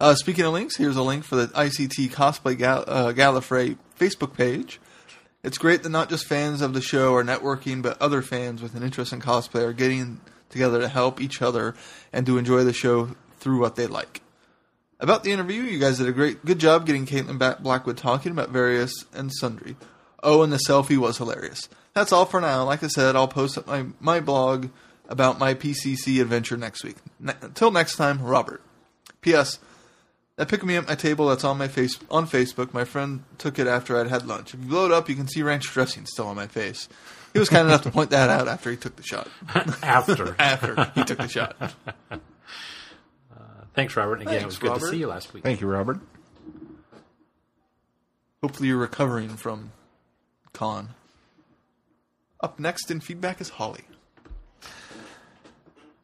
Uh, 0.00 0.16
speaking 0.16 0.44
of 0.44 0.52
links, 0.52 0.76
here's 0.76 0.96
a 0.96 1.02
link 1.02 1.22
for 1.22 1.36
the 1.36 1.46
ICT 1.48 2.10
Cosplay 2.10 2.58
Gal- 2.58 2.84
uh, 2.88 3.12
Gallifrey 3.12 3.76
Facebook 3.96 4.36
page. 4.36 4.80
It's 5.44 5.58
great 5.58 5.82
that 5.82 5.90
not 5.90 6.08
just 6.08 6.26
fans 6.26 6.60
of 6.60 6.72
the 6.72 6.80
show 6.80 7.14
are 7.14 7.24
networking, 7.24 7.82
but 7.82 8.00
other 8.00 8.22
fans 8.22 8.62
with 8.62 8.74
an 8.74 8.82
interest 8.82 9.12
in 9.12 9.20
cosplay 9.20 9.62
are 9.62 9.72
getting 9.72 10.20
together 10.50 10.80
to 10.80 10.88
help 10.88 11.20
each 11.20 11.42
other 11.42 11.74
and 12.12 12.26
to 12.26 12.38
enjoy 12.38 12.62
the 12.62 12.72
show 12.72 13.16
through 13.38 13.60
what 13.60 13.74
they 13.74 13.88
like. 13.88 14.22
About 15.02 15.24
the 15.24 15.32
interview, 15.32 15.62
you 15.62 15.80
guys 15.80 15.98
did 15.98 16.06
a 16.06 16.12
great, 16.12 16.44
good 16.44 16.60
job 16.60 16.86
getting 16.86 17.06
Caitlin 17.06 17.60
Blackwood 17.60 17.96
talking 17.96 18.30
about 18.30 18.50
various 18.50 19.04
and 19.12 19.32
sundry. 19.32 19.74
Oh, 20.22 20.42
and 20.44 20.52
the 20.52 20.60
selfie 20.68 20.96
was 20.96 21.18
hilarious. 21.18 21.68
That's 21.92 22.12
all 22.12 22.24
for 22.24 22.40
now. 22.40 22.62
Like 22.62 22.84
I 22.84 22.86
said, 22.86 23.16
I'll 23.16 23.26
post 23.26 23.58
up 23.58 23.66
my, 23.66 23.86
my 23.98 24.20
blog 24.20 24.68
about 25.08 25.40
my 25.40 25.54
PCC 25.54 26.22
adventure 26.22 26.56
next 26.56 26.84
week. 26.84 26.94
Ne- 27.18 27.34
until 27.40 27.72
next 27.72 27.96
time, 27.96 28.22
Robert. 28.22 28.62
P.S. 29.22 29.58
That 30.36 30.46
pick 30.46 30.62
me 30.62 30.76
up 30.76 30.86
my 30.86 30.94
table 30.94 31.26
that's 31.26 31.42
on 31.42 31.58
my 31.58 31.66
face 31.66 31.98
on 32.08 32.28
Facebook. 32.28 32.72
My 32.72 32.84
friend 32.84 33.24
took 33.38 33.58
it 33.58 33.66
after 33.66 33.98
I'd 33.98 34.06
had 34.06 34.24
lunch. 34.24 34.54
If 34.54 34.60
you 34.60 34.68
blow 34.68 34.86
it 34.86 34.92
up, 34.92 35.08
you 35.08 35.16
can 35.16 35.26
see 35.26 35.42
ranch 35.42 35.64
dressing 35.64 36.06
still 36.06 36.28
on 36.28 36.36
my 36.36 36.46
face. 36.46 36.88
He 37.32 37.40
was 37.40 37.48
kind 37.48 37.66
enough 37.66 37.82
to 37.82 37.90
point 37.90 38.10
that 38.10 38.30
out 38.30 38.46
after 38.46 38.70
he 38.70 38.76
took 38.76 38.94
the 38.94 39.02
shot. 39.02 39.28
after. 39.82 40.36
After 40.38 40.92
he 40.94 41.02
took 41.02 41.18
the 41.18 41.28
shot. 41.28 41.74
Thanks, 43.74 43.96
Robert. 43.96 44.20
And 44.20 44.28
again, 44.28 44.42
it 44.42 44.46
was 44.46 44.58
good 44.58 44.74
to 44.74 44.80
see 44.80 44.98
you 44.98 45.06
last 45.06 45.32
week. 45.32 45.42
Thank 45.42 45.60
you, 45.60 45.66
Robert. 45.66 45.98
Hopefully 48.42 48.68
you're 48.68 48.78
recovering 48.78 49.30
from 49.36 49.72
con. 50.52 50.90
Up 52.40 52.58
next 52.58 52.90
in 52.90 53.00
feedback 53.00 53.40
is 53.40 53.50
Holly. 53.50 53.84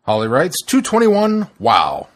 Holly 0.02 0.28
writes 0.28 0.56
221. 0.64 1.48
Wow. 1.58 2.08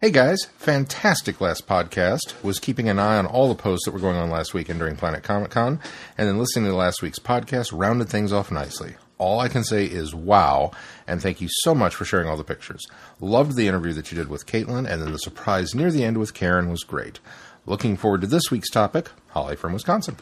Hey 0.00 0.10
guys, 0.10 0.38
fantastic 0.58 1.40
last 1.40 1.66
podcast. 1.66 2.40
Was 2.42 2.58
keeping 2.58 2.88
an 2.88 2.98
eye 2.98 3.16
on 3.16 3.26
all 3.26 3.48
the 3.48 3.54
posts 3.54 3.86
that 3.86 3.92
were 3.92 3.98
going 3.98 4.16
on 4.16 4.30
last 4.30 4.54
weekend 4.54 4.78
during 4.78 4.96
Planet 4.96 5.22
Comic 5.22 5.50
Con, 5.50 5.80
and 6.16 6.28
then 6.28 6.38
listening 6.38 6.70
to 6.70 6.76
last 6.76 7.02
week's 7.02 7.18
podcast 7.18 7.70
rounded 7.72 8.08
things 8.08 8.32
off 8.32 8.50
nicely. 8.50 8.96
All 9.18 9.40
I 9.40 9.48
can 9.48 9.64
say 9.64 9.86
is 9.86 10.14
wow, 10.14 10.72
and 11.06 11.20
thank 11.20 11.40
you 11.40 11.48
so 11.50 11.74
much 11.74 11.94
for 11.94 12.04
sharing 12.04 12.28
all 12.28 12.36
the 12.36 12.44
pictures. 12.44 12.86
Loved 13.20 13.56
the 13.56 13.68
interview 13.68 13.92
that 13.92 14.10
you 14.10 14.18
did 14.18 14.28
with 14.28 14.46
Caitlin, 14.46 14.90
and 14.90 15.02
then 15.02 15.12
the 15.12 15.18
surprise 15.18 15.74
near 15.74 15.90
the 15.90 16.04
end 16.04 16.18
with 16.18 16.34
Karen 16.34 16.70
was 16.70 16.82
great. 16.82 17.20
Looking 17.66 17.96
forward 17.96 18.20
to 18.22 18.26
this 18.26 18.50
week's 18.50 18.70
topic, 18.70 19.10
Holly 19.28 19.56
from 19.56 19.72
Wisconsin. 19.72 20.16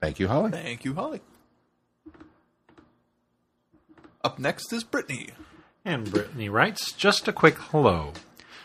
Thank 0.00 0.18
you, 0.18 0.28
Holly. 0.28 0.50
Thank 0.50 0.84
you, 0.84 0.94
Holly. 0.94 1.20
Up 4.22 4.38
next 4.38 4.72
is 4.72 4.82
Brittany. 4.82 5.30
And 5.84 6.10
Brittany 6.10 6.48
writes, 6.48 6.92
just 6.92 7.28
a 7.28 7.32
quick 7.32 7.56
hello. 7.56 8.12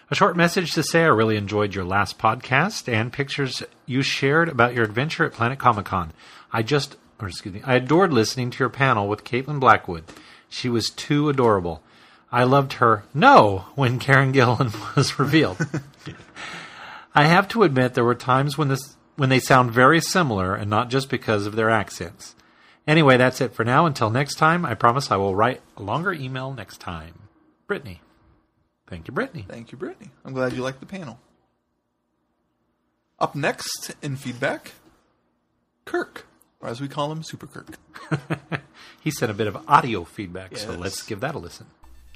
A 0.10 0.16
short 0.16 0.36
message 0.36 0.74
to 0.74 0.84
say 0.84 1.04
I 1.04 1.08
really 1.08 1.38
enjoyed 1.38 1.76
your 1.76 1.86
last 1.86 2.18
podcast 2.18 2.92
and 2.92 3.14
pictures 3.14 3.64
you 3.86 4.02
shared 4.02 4.50
about 4.50 4.74
your 4.74 4.84
adventure 4.84 5.24
at 5.24 5.34
Planet 5.34 5.60
Comic 5.60 5.86
Con. 5.86 6.14
I 6.52 6.64
just, 6.64 6.98
or 7.20 7.28
excuse 7.28 7.54
me, 7.54 7.62
I 7.64 7.76
adored 7.76 8.12
listening 8.12 8.50
to 8.52 8.60
your 8.60 8.70
panel 8.70 9.08
with 9.08 9.24
Caitlin 9.24 9.60
Blackwood. 9.60 10.04
She 10.52 10.68
was 10.68 10.90
too 10.90 11.30
adorable. 11.30 11.82
I 12.30 12.44
loved 12.44 12.74
her 12.74 13.06
no 13.14 13.66
when 13.76 14.00
Karen 14.00 14.34
Gillan 14.34 14.96
was 14.96 15.18
revealed. 15.18 15.66
I 17.16 17.24
have 17.24 17.48
to 17.50 17.64
admit 17.64 17.94
there 17.94 18.04
were 18.04 18.16
times 18.16 18.58
when 18.58 18.68
this 18.68 18.98
when 19.16 19.30
they 19.30 19.40
sound 19.40 19.72
very 19.72 20.02
similar 20.02 20.54
and 20.54 20.70
not 20.70 20.90
just 20.90 21.10
because 21.10 21.46
of 21.46 21.56
their 21.56 21.70
accents. 21.70 22.36
Anyway, 22.86 23.16
that's 23.16 23.40
it 23.40 23.54
for 23.54 23.64
now. 23.64 23.86
Until 23.86 24.10
next 24.10 24.36
time, 24.36 24.66
I 24.66 24.74
promise 24.74 25.10
I 25.10 25.16
will 25.16 25.36
write 25.36 25.62
a 25.78 25.84
longer 25.84 26.12
email 26.12 26.54
next 26.54 26.82
time. 26.82 27.14
Brittany. 27.66 28.02
Thank 28.88 29.08
you, 29.08 29.14
Brittany. 29.14 29.46
Thank 29.48 29.72
you, 29.72 29.78
Brittany. 29.78 30.12
I'm 30.26 30.34
glad 30.34 30.52
you 30.52 30.62
liked 30.62 30.82
the 30.82 30.86
panel. 30.86 31.18
Up 33.20 33.36
next 33.36 33.94
in 34.02 34.18
feedback, 34.18 34.74
Kirk, 35.86 36.26
or 36.62 36.70
as 36.70 36.80
we 36.80 36.88
call 36.88 37.12
him, 37.12 37.24
Super 37.24 37.48
Kirk. 37.48 37.78
He 39.02 39.10
sent 39.10 39.32
a 39.32 39.34
bit 39.34 39.48
of 39.48 39.58
audio 39.68 40.04
feedback, 40.04 40.56
so 40.58 40.74
let's 40.74 41.02
give 41.02 41.22
that 41.22 41.34
a 41.34 41.40
listen. 41.40 41.66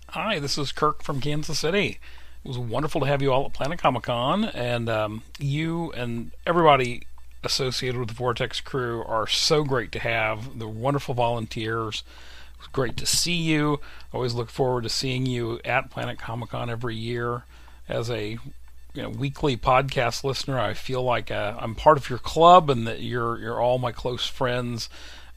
Hi, 0.10 0.38
this 0.38 0.56
is 0.56 0.72
Kirk 0.72 1.02
from 1.02 1.20
Kansas 1.20 1.58
City. 1.58 2.00
It 2.44 2.48
was 2.48 2.60
wonderful 2.60 3.02
to 3.02 3.08
have 3.08 3.24
you 3.24 3.34
all 3.34 3.48
at 3.48 3.54
Planet 3.54 3.80
Comic 3.80 4.04
Con, 4.04 4.46
and 4.46 4.88
um, 4.88 5.24
you 5.40 5.92
and 5.94 6.30
everybody 6.46 7.08
associated 7.44 8.00
with 8.00 8.10
the 8.10 8.14
Vortex 8.14 8.62
crew 8.62 9.04
are 9.04 9.26
so 9.26 9.64
great 9.64 9.92
to 9.94 10.00
have. 10.00 10.60
The 10.60 10.68
wonderful 10.68 11.16
volunteers. 11.16 12.04
It 12.54 12.60
was 12.60 12.68
great 12.68 12.98
to 12.98 13.08
see 13.08 13.34
you. 13.34 13.80
I 14.14 14.18
always 14.18 14.36
look 14.36 14.52
forward 14.52 14.84
to 14.84 14.90
seeing 14.90 15.26
you 15.26 15.60
at 15.66 15.90
Planet 15.90 16.20
Comic 16.20 16.50
Con 16.50 16.70
every 16.70 16.96
year. 16.96 17.46
As 17.90 18.12
a 18.12 18.38
you 18.96 19.04
know, 19.04 19.10
weekly 19.10 19.58
podcast 19.58 20.24
listener, 20.24 20.60
I 20.60 20.74
feel 20.74 21.04
like 21.04 21.32
uh, 21.32 21.56
I'm 21.60 21.76
part 21.76 21.98
of 21.98 22.10
your 22.10 22.20
club, 22.20 22.70
and 22.70 22.88
that 22.88 23.02
you're 23.02 23.38
you're 23.40 23.60
all 23.60 23.78
my 23.78 23.92
close 23.92 24.26
friends. 24.26 24.90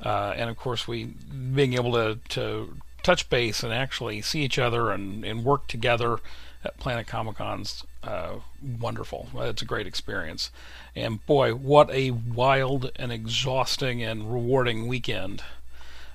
Uh, 0.04 0.32
and 0.36 0.48
of 0.48 0.56
course, 0.56 0.86
we 0.86 1.04
being 1.04 1.74
able 1.74 1.92
to 1.92 2.18
to 2.30 2.76
touch 3.02 3.28
base 3.30 3.62
and 3.62 3.72
actually 3.72 4.20
see 4.20 4.42
each 4.42 4.58
other 4.58 4.90
and, 4.90 5.24
and 5.24 5.44
work 5.44 5.66
together 5.66 6.18
at 6.64 6.78
Planet 6.78 7.06
Comic 7.06 7.36
Con's 7.36 7.84
uh, 8.02 8.34
wonderful. 8.80 9.28
It's 9.36 9.62
a 9.62 9.64
great 9.64 9.86
experience. 9.86 10.50
And 10.94 11.24
boy, 11.26 11.54
what 11.54 11.90
a 11.90 12.10
wild 12.10 12.90
and 12.96 13.12
exhausting 13.12 14.02
and 14.02 14.32
rewarding 14.32 14.88
weekend. 14.88 15.42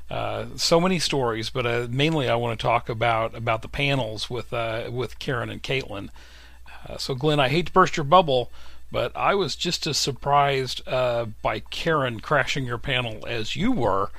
Uh, 0.10 0.46
so 0.56 0.80
many 0.80 1.00
stories, 1.00 1.50
but 1.50 1.66
uh, 1.66 1.88
mainly 1.90 2.30
I 2.30 2.36
want 2.36 2.60
to 2.60 2.62
talk 2.62 2.90
about 2.90 3.34
about 3.34 3.62
the 3.62 3.68
panels 3.68 4.30
with 4.30 4.54
uh, 4.54 4.90
with 4.92 5.18
Karen 5.20 5.50
and 5.50 5.64
Caitlin. 5.64 6.10
Uh, 6.88 6.98
so, 6.98 7.15
Glenn, 7.15 7.39
I 7.39 7.50
hate 7.50 7.67
to 7.67 7.72
burst 7.72 7.98
your 7.98 8.04
bubble, 8.04 8.52
but 8.91 9.15
I 9.15 9.36
was 9.36 9.56
just 9.56 9.88
as 9.88 9.98
surprised 9.98 10.88
uh, 10.88 11.26
by 11.41 11.60
Karen 11.60 12.19
crashing 12.19 12.66
your 12.66 12.78
panel 12.78 13.26
as 13.28 13.55
you 13.55 13.72
were. 13.72 14.12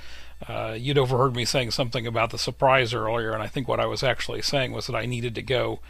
Uh, 0.46 0.76
you'd 0.78 0.98
overheard 0.98 1.34
me 1.34 1.44
saying 1.44 1.70
something 1.70 2.06
about 2.06 2.30
the 2.30 2.38
surprise 2.38 2.92
earlier, 2.92 3.32
and 3.32 3.42
I 3.42 3.46
think 3.46 3.68
what 3.68 3.80
I 3.80 3.86
was 3.86 4.02
actually 4.02 4.42
saying 4.42 4.72
was 4.72 4.86
that 4.86 4.96
I 4.96 5.06
needed 5.06 5.34
to 5.36 5.42
go 5.42 5.80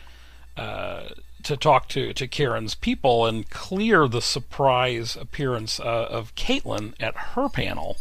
uh, 0.57 1.09
to 1.43 1.57
talk 1.57 1.89
to, 1.89 2.13
to 2.13 2.29
Karen's 2.29 2.75
people 2.75 3.27
and 3.27 3.49
clear 3.51 4.07
the 4.07 4.23
surprise 4.23 5.17
appearance 5.17 5.81
uh, 5.81 6.07
of 6.11 6.35
Caitlin 6.35 6.95
at 7.01 7.17
her 7.17 7.49
panel. 7.49 7.97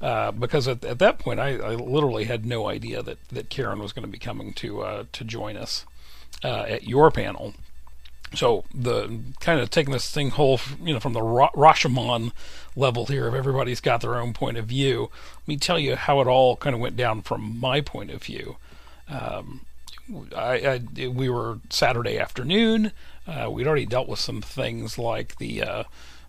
Uh, 0.00 0.32
because 0.32 0.68
at, 0.68 0.84
at 0.84 0.98
that 0.98 1.18
point, 1.18 1.40
I, 1.40 1.56
I 1.56 1.74
literally 1.76 2.24
had 2.24 2.44
no 2.44 2.68
idea 2.68 3.02
that, 3.02 3.18
that 3.30 3.48
Karen 3.48 3.78
was 3.78 3.92
going 3.92 4.04
to 4.04 4.10
be 4.10 4.18
coming 4.18 4.52
to 4.54 4.82
uh, 4.82 5.04
to 5.12 5.24
join 5.24 5.56
us 5.56 5.86
uh, 6.42 6.64
at 6.68 6.84
your 6.84 7.10
panel. 7.10 7.54
So 8.36 8.64
the 8.74 9.20
kind 9.40 9.60
of 9.60 9.70
taking 9.70 9.92
this 9.92 10.10
thing 10.10 10.30
whole, 10.30 10.60
you 10.82 10.92
know, 10.92 11.00
from 11.00 11.12
the 11.12 11.22
Ra- 11.22 11.50
Rashomon 11.54 12.32
level 12.76 13.06
here 13.06 13.28
of 13.28 13.34
everybody's 13.34 13.80
got 13.80 14.00
their 14.00 14.16
own 14.16 14.32
point 14.32 14.56
of 14.56 14.66
view. 14.66 15.10
Let 15.42 15.48
me 15.48 15.56
tell 15.56 15.78
you 15.78 15.96
how 15.96 16.20
it 16.20 16.26
all 16.26 16.56
kind 16.56 16.74
of 16.74 16.80
went 16.80 16.96
down 16.96 17.22
from 17.22 17.58
my 17.58 17.80
point 17.80 18.10
of 18.10 18.22
view. 18.22 18.56
Um, 19.08 19.62
I, 20.36 20.80
I 20.98 21.06
we 21.08 21.28
were 21.28 21.58
Saturday 21.70 22.18
afternoon. 22.18 22.92
Uh, 23.26 23.50
we'd 23.50 23.66
already 23.66 23.86
dealt 23.86 24.08
with 24.08 24.18
some 24.18 24.42
things 24.42 24.98
like 24.98 25.36
the 25.36 25.62
uh, 25.62 25.84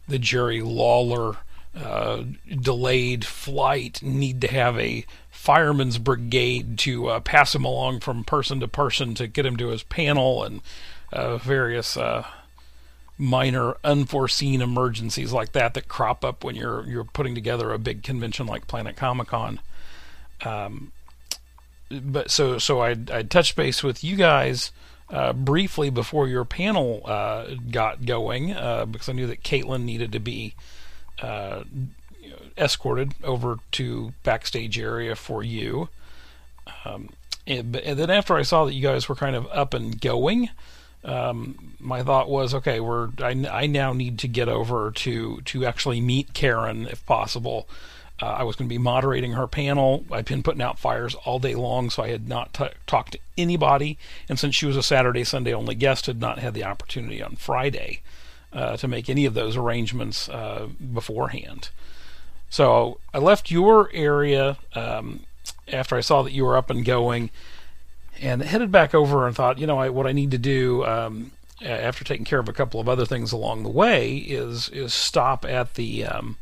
the 0.08 0.20
Jerry 0.20 0.62
Lawler 0.62 1.38
uh, 1.76 2.24
delayed 2.62 3.26
flight 3.26 4.02
need 4.02 4.40
to 4.42 4.48
have 4.48 4.80
a 4.80 5.06
fireman's 5.30 5.98
brigade 5.98 6.78
to 6.80 7.08
uh, 7.08 7.20
pass 7.20 7.54
him 7.54 7.66
along 7.66 8.00
from 8.00 8.24
person 8.24 8.60
to 8.62 8.68
person 8.68 9.14
to 9.16 9.28
get 9.28 9.46
him 9.46 9.58
to 9.58 9.68
his 9.68 9.84
panel 9.84 10.44
and 10.44 10.62
uh, 11.16 11.38
various 11.38 11.98
uh, 11.98 12.26
minor 13.18 13.76
unforeseen 13.84 14.62
emergencies 14.62 15.32
like 15.32 15.54
that 15.54 15.74
that 15.74 15.88
crop 15.88 16.26
up 16.26 16.44
when 16.44 16.56
you're 16.56 16.86
you're 16.86 17.06
putting 17.06 17.34
together 17.34 17.72
a 17.72 17.80
big 17.80 18.04
convention 18.04 18.46
like 18.46 18.68
Planet 18.68 18.96
Comic 18.96 19.28
Con. 19.28 19.60
Um, 20.44 20.92
but 21.90 22.30
so 22.30 22.58
so 22.58 22.82
I 22.82 22.96
I 23.12 23.24
touched 23.24 23.56
base 23.56 23.84
with 23.84 24.04
you 24.04 24.16
guys 24.16 24.72
uh, 25.10 25.34
briefly 25.34 25.90
before 25.90 26.28
your 26.28 26.46
panel 26.46 27.02
uh, 27.06 27.46
got 27.70 28.06
going 28.06 28.52
uh, 28.52 28.86
because 28.86 29.10
I 29.10 29.14
knew 29.14 29.28
that 29.28 29.44
Caitlin 29.44 29.84
needed 29.84 30.12
to 30.14 30.20
be 30.20 30.56
uh, 31.22 31.64
escorted 32.58 33.14
over 33.24 33.60
to 33.74 34.14
backstage 34.24 34.80
area 34.80 35.16
for 35.16 35.44
you. 35.44 35.90
Um, 36.84 37.10
and, 37.46 37.76
and, 37.76 38.00
then 38.00 38.10
after 38.10 38.36
I 38.36 38.42
saw 38.42 38.66
that 38.66 38.74
you 38.74 38.82
guys 38.82 39.08
were 39.08 39.16
kind 39.16 39.36
of 39.36 39.48
up 39.52 39.76
and 39.76 40.02
going, 40.02 40.50
um, 41.06 41.76
my 41.80 42.04
thought 42.04 42.30
was, 42.30 42.54
okay, 42.54 42.80
we're 42.80 43.10
I, 43.20 43.46
I 43.52 43.68
now 43.68 43.94
need 43.94 44.20
to 44.20 44.28
get 44.28 44.50
over 44.50 44.92
to 44.92 45.42
to 45.42 45.66
actually 45.66 46.02
meet 46.02 46.34
Karen 46.34 46.88
if 46.88 47.06
possible. 47.06 47.68
Uh, 48.22 48.28
I 48.28 48.44
was 48.44 48.56
going 48.56 48.70
to 48.70 48.74
be 48.74 48.80
moderating 48.80 49.34
her 49.34 49.46
panel. 49.46 50.06
I'd 50.10 50.26
been 50.26 50.42
putting 50.42 50.62
out 50.62 50.80
fires 50.80 51.16
all 51.26 51.38
day 51.38 51.54
long, 51.54 51.90
so 51.90 52.02
I 52.02 52.08
had 52.10 52.30
not 52.30 52.54
t- 52.54 52.70
talked 52.88 53.12
to 53.12 53.20
anybody. 53.38 53.98
And 54.30 54.40
since 54.40 54.56
she 54.56 54.66
was 54.66 54.78
a 54.78 54.84
Saturday, 54.84 55.26
Sunday 55.26 55.54
only 55.54 55.76
guest, 55.76 56.06
had 56.06 56.22
not 56.22 56.40
had 56.40 56.54
the 56.54 56.64
opportunity 56.64 57.22
on 57.22 57.36
Friday 57.36 58.02
uh, 58.54 58.78
to 58.78 58.88
make 58.88 59.10
any 59.10 59.26
of 59.26 59.34
those 59.34 59.58
arrangements 59.58 60.30
uh, 60.30 60.70
beforehand. 60.94 61.70
So 62.50 63.00
I 63.14 63.18
left 63.18 63.52
your 63.52 63.90
area 63.94 64.58
um, 64.76 65.22
after 65.68 65.98
I 65.98 66.02
saw 66.02 66.22
that 66.24 66.32
you 66.32 66.46
were 66.46 66.56
up 66.56 66.70
and 66.70 66.86
going, 66.86 67.32
and 68.22 68.42
headed 68.42 68.72
back 68.72 68.94
over 68.94 69.28
and 69.28 69.36
thought, 69.36 69.60
you 69.60 69.68
know, 69.68 69.78
I, 69.78 69.90
what 69.90 70.08
I 70.08 70.12
need 70.12 70.32
to 70.32 70.38
do 70.38 70.86
um, 70.86 71.32
after 71.62 72.04
taking 72.04 72.26
care 72.26 72.40
of 72.40 72.50
a 72.50 72.54
couple 72.54 72.80
of 72.80 72.90
other 72.90 73.06
things 73.06 73.32
along 73.32 73.64
the 73.64 73.70
way 73.70 74.16
is 74.18 74.70
is 74.70 74.94
stop 74.94 75.46
at 75.46 75.76
the 75.76 76.06
um, 76.06 76.38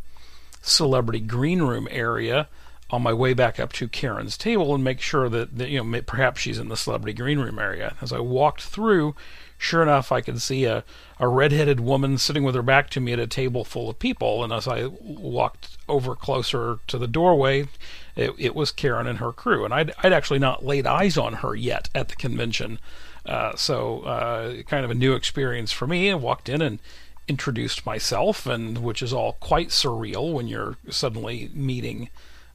celebrity 0.61 1.19
green 1.19 1.61
room 1.61 1.87
area 1.91 2.47
on 2.89 3.01
my 3.01 3.13
way 3.13 3.33
back 3.33 3.59
up 3.59 3.73
to 3.73 3.87
Karen's 3.87 4.37
table 4.37 4.75
and 4.75 4.83
make 4.83 5.01
sure 5.01 5.27
that, 5.29 5.57
that 5.57 5.69
you 5.69 5.83
know 5.83 6.01
perhaps 6.01 6.41
she's 6.41 6.59
in 6.59 6.69
the 6.69 6.77
celebrity 6.77 7.13
green 7.13 7.39
room 7.39 7.59
area. 7.59 7.95
As 8.01 8.13
I 8.13 8.19
walked 8.19 8.61
through, 8.61 9.15
sure 9.57 9.81
enough, 9.81 10.11
I 10.11 10.21
could 10.21 10.41
see 10.41 10.65
a, 10.65 10.83
a 11.19 11.27
redheaded 11.27 11.79
woman 11.79 12.17
sitting 12.17 12.43
with 12.43 12.55
her 12.55 12.61
back 12.61 12.89
to 12.91 12.99
me 12.99 13.13
at 13.13 13.19
a 13.19 13.27
table 13.27 13.63
full 13.63 13.89
of 13.89 13.99
people. 13.99 14.43
And 14.43 14.51
as 14.51 14.67
I 14.67 14.87
walked 14.87 15.77
over 15.87 16.15
closer 16.15 16.79
to 16.87 16.97
the 16.97 17.07
doorway, 17.07 17.67
it, 18.15 18.31
it 18.37 18.55
was 18.55 18.71
Karen 18.71 19.07
and 19.07 19.19
her 19.19 19.31
crew. 19.31 19.65
And 19.65 19.73
I'd, 19.73 19.93
I'd 20.03 20.13
actually 20.13 20.39
not 20.39 20.65
laid 20.65 20.85
eyes 20.85 21.17
on 21.17 21.33
her 21.35 21.55
yet 21.55 21.89
at 21.95 22.09
the 22.09 22.15
convention. 22.15 22.79
Uh, 23.25 23.55
so, 23.55 24.01
uh, 24.01 24.63
kind 24.63 24.83
of 24.83 24.91
a 24.91 24.95
new 24.95 25.13
experience 25.13 25.71
for 25.71 25.87
me. 25.87 26.11
I 26.11 26.15
walked 26.15 26.49
in 26.49 26.61
and 26.61 26.79
introduced 27.27 27.85
myself, 27.85 28.45
and 28.45 28.79
which 28.79 29.01
is 29.01 29.13
all 29.13 29.33
quite 29.39 29.69
surreal 29.69 30.33
when 30.33 30.47
you're 30.47 30.75
suddenly 30.89 31.49
meeting 31.53 32.09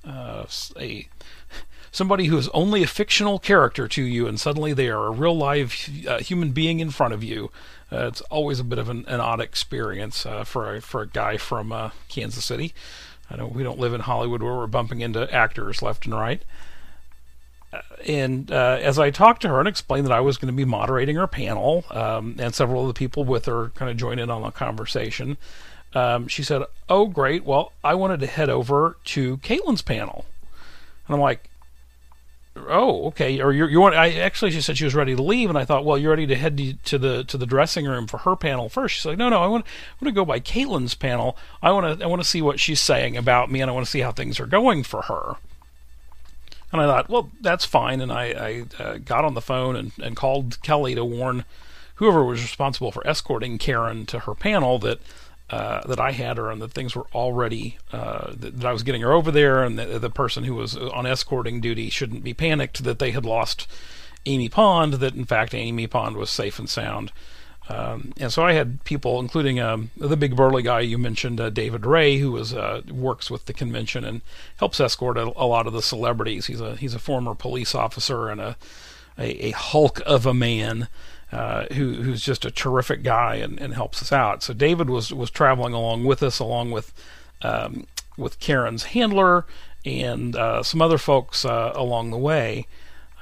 uh, 0.04 0.44
a 0.78 1.08
somebody 1.90 2.26
who 2.26 2.36
is 2.36 2.48
only 2.48 2.82
a 2.82 2.86
fictional 2.86 3.38
character 3.38 3.88
to 3.88 4.02
you, 4.02 4.26
and 4.26 4.38
suddenly 4.38 4.72
they 4.72 4.88
are 4.88 5.06
a 5.06 5.10
real 5.10 5.36
live 5.36 5.74
uh, 6.06 6.18
human 6.18 6.52
being 6.52 6.80
in 6.80 6.90
front 6.90 7.14
of 7.14 7.22
you. 7.22 7.50
Uh, 7.90 8.06
it's 8.06 8.20
always 8.22 8.60
a 8.60 8.64
bit 8.64 8.78
of 8.78 8.88
an, 8.88 9.04
an 9.08 9.20
odd 9.20 9.40
experience 9.40 10.26
uh, 10.26 10.44
for 10.44 10.76
a, 10.76 10.80
for 10.80 11.02
a 11.02 11.06
guy 11.08 11.36
from 11.36 11.72
uh, 11.72 11.90
Kansas 12.08 12.44
City. 12.44 12.74
I 13.30 13.36
know 13.36 13.46
we 13.46 13.62
don't 13.62 13.78
live 13.78 13.94
in 13.94 14.00
Hollywood 14.00 14.42
where 14.42 14.54
we're 14.54 14.66
bumping 14.66 15.00
into 15.00 15.32
actors 15.32 15.82
left 15.82 16.04
and 16.06 16.14
right. 16.14 16.42
Uh, 17.72 17.80
and 18.06 18.50
uh, 18.50 18.78
as 18.80 18.98
I 18.98 19.10
talked 19.10 19.42
to 19.42 19.48
her 19.48 19.58
and 19.58 19.68
explained 19.68 20.06
that 20.06 20.12
I 20.12 20.20
was 20.20 20.38
going 20.38 20.52
to 20.52 20.56
be 20.56 20.64
moderating 20.64 21.16
her 21.16 21.26
panel, 21.26 21.84
um, 21.90 22.36
and 22.38 22.54
several 22.54 22.82
of 22.82 22.88
the 22.88 22.98
people 22.98 23.24
with 23.24 23.44
her 23.46 23.70
kind 23.70 23.90
of 23.90 23.96
joined 23.96 24.20
in 24.20 24.30
on 24.30 24.42
the 24.42 24.50
conversation, 24.50 25.36
um, 25.94 26.28
she 26.28 26.42
said, 26.42 26.62
"Oh, 26.88 27.06
great! 27.06 27.44
Well, 27.44 27.72
I 27.84 27.94
wanted 27.94 28.20
to 28.20 28.26
head 28.26 28.48
over 28.48 28.96
to 29.06 29.38
Caitlin's 29.38 29.82
panel." 29.82 30.24
And 31.06 31.14
I'm 31.14 31.20
like, 31.20 31.47
oh, 32.68 33.06
okay. 33.08 33.40
Or 33.40 33.52
you 33.52 33.80
want? 33.80 33.94
I 33.94 34.12
actually 34.12 34.50
she 34.50 34.60
said 34.60 34.78
she 34.78 34.84
was 34.84 34.94
ready 34.94 35.14
to 35.14 35.22
leave, 35.22 35.48
and 35.48 35.58
I 35.58 35.64
thought, 35.64 35.84
well, 35.84 35.98
you're 35.98 36.10
ready 36.10 36.26
to 36.26 36.36
head 36.36 36.78
to 36.84 36.98
the 36.98 37.24
to 37.24 37.36
the 37.36 37.46
dressing 37.46 37.86
room 37.86 38.06
for 38.06 38.18
her 38.18 38.36
panel 38.36 38.68
first. 38.68 38.96
She's 38.96 39.06
like, 39.06 39.18
no, 39.18 39.28
no, 39.28 39.42
I 39.42 39.46
want 39.46 39.64
I 39.66 40.04
want 40.04 40.14
to 40.14 40.18
go 40.18 40.24
by 40.24 40.40
Caitlin's 40.40 40.94
panel. 40.94 41.36
I 41.62 41.72
want 41.72 41.98
to 41.98 42.04
I 42.04 42.08
want 42.08 42.22
to 42.22 42.28
see 42.28 42.42
what 42.42 42.60
she's 42.60 42.80
saying 42.80 43.16
about 43.16 43.50
me, 43.50 43.60
and 43.60 43.70
I 43.70 43.74
want 43.74 43.86
to 43.86 43.90
see 43.90 44.00
how 44.00 44.12
things 44.12 44.40
are 44.40 44.46
going 44.46 44.82
for 44.82 45.02
her. 45.02 45.36
And 46.70 46.82
I 46.82 46.86
thought, 46.86 47.08
well, 47.08 47.30
that's 47.40 47.64
fine. 47.64 48.00
And 48.00 48.12
I, 48.12 48.24
I 48.78 48.82
uh, 48.82 48.98
got 48.98 49.24
on 49.24 49.34
the 49.34 49.40
phone 49.40 49.74
and, 49.74 49.92
and 50.02 50.14
called 50.14 50.60
Kelly 50.62 50.94
to 50.94 51.04
warn 51.04 51.44
whoever 51.94 52.24
was 52.24 52.42
responsible 52.42 52.92
for 52.92 53.06
escorting 53.06 53.58
Karen 53.58 54.06
to 54.06 54.20
her 54.20 54.34
panel 54.34 54.78
that 54.80 55.00
uh, 55.50 55.86
that 55.86 55.98
I 55.98 56.12
had 56.12 56.36
her 56.36 56.50
and 56.50 56.60
that 56.60 56.72
things 56.72 56.94
were 56.94 57.06
already 57.14 57.78
uh, 57.92 58.32
that, 58.34 58.60
that, 58.60 58.66
I 58.66 58.72
was 58.72 58.82
getting 58.82 59.00
her 59.02 59.12
over 59.12 59.30
there, 59.30 59.64
and 59.64 59.78
the, 59.78 59.98
the 59.98 60.10
person 60.10 60.44
who 60.44 60.54
was 60.54 60.76
on 60.76 61.06
escorting 61.06 61.60
duty 61.60 61.88
shouldn't 61.88 62.22
be 62.22 62.34
panicked 62.34 62.84
that 62.84 62.98
they 62.98 63.12
had 63.12 63.24
lost 63.24 63.66
Amy 64.26 64.48
Pond. 64.48 64.94
That 64.94 65.14
in 65.14 65.24
fact 65.24 65.54
Amy 65.54 65.86
Pond 65.86 66.16
was 66.16 66.30
safe 66.30 66.58
and 66.58 66.68
sound. 66.68 67.12
Um, 67.70 68.12
and 68.18 68.32
so 68.32 68.42
I 68.44 68.52
had 68.52 68.82
people, 68.84 69.20
including 69.20 69.60
um, 69.60 69.90
the 69.96 70.16
big 70.16 70.34
burly 70.34 70.62
guy 70.62 70.80
you 70.80 70.96
mentioned, 70.96 71.38
uh, 71.38 71.50
David 71.50 71.84
Ray, 71.84 72.16
who 72.16 72.32
was 72.32 72.54
uh, 72.54 72.80
works 72.90 73.30
with 73.30 73.44
the 73.44 73.52
convention 73.52 74.04
and 74.04 74.22
helps 74.56 74.80
escort 74.80 75.18
a, 75.18 75.32
a, 75.36 75.44
lot 75.44 75.66
of 75.66 75.74
the 75.74 75.82
celebrities. 75.82 76.46
He's 76.46 76.62
a 76.62 76.76
he's 76.76 76.94
a 76.94 76.98
former 76.98 77.34
police 77.34 77.74
officer 77.74 78.30
and 78.30 78.40
a 78.40 78.56
a, 79.18 79.48
a 79.48 79.50
hulk 79.50 80.00
of 80.06 80.24
a 80.24 80.32
man 80.32 80.88
uh, 81.30 81.66
who, 81.74 81.94
who's 81.94 82.22
just 82.22 82.44
a 82.44 82.50
terrific 82.50 83.02
guy 83.02 83.36
and, 83.36 83.60
and 83.60 83.74
helps 83.74 84.00
us 84.00 84.12
out. 84.12 84.42
So 84.42 84.54
David 84.54 84.88
was 84.88 85.12
was 85.12 85.30
traveling 85.30 85.74
along 85.74 86.04
with 86.04 86.22
us, 86.22 86.38
along 86.38 86.70
with 86.70 86.92
um, 87.42 87.86
with 88.16 88.40
Karen's 88.40 88.84
handler 88.84 89.44
and 89.84 90.34
uh, 90.34 90.62
some 90.62 90.82
other 90.82 90.98
folks 90.98 91.44
uh, 91.44 91.72
along 91.74 92.10
the 92.10 92.18
way. 92.18 92.66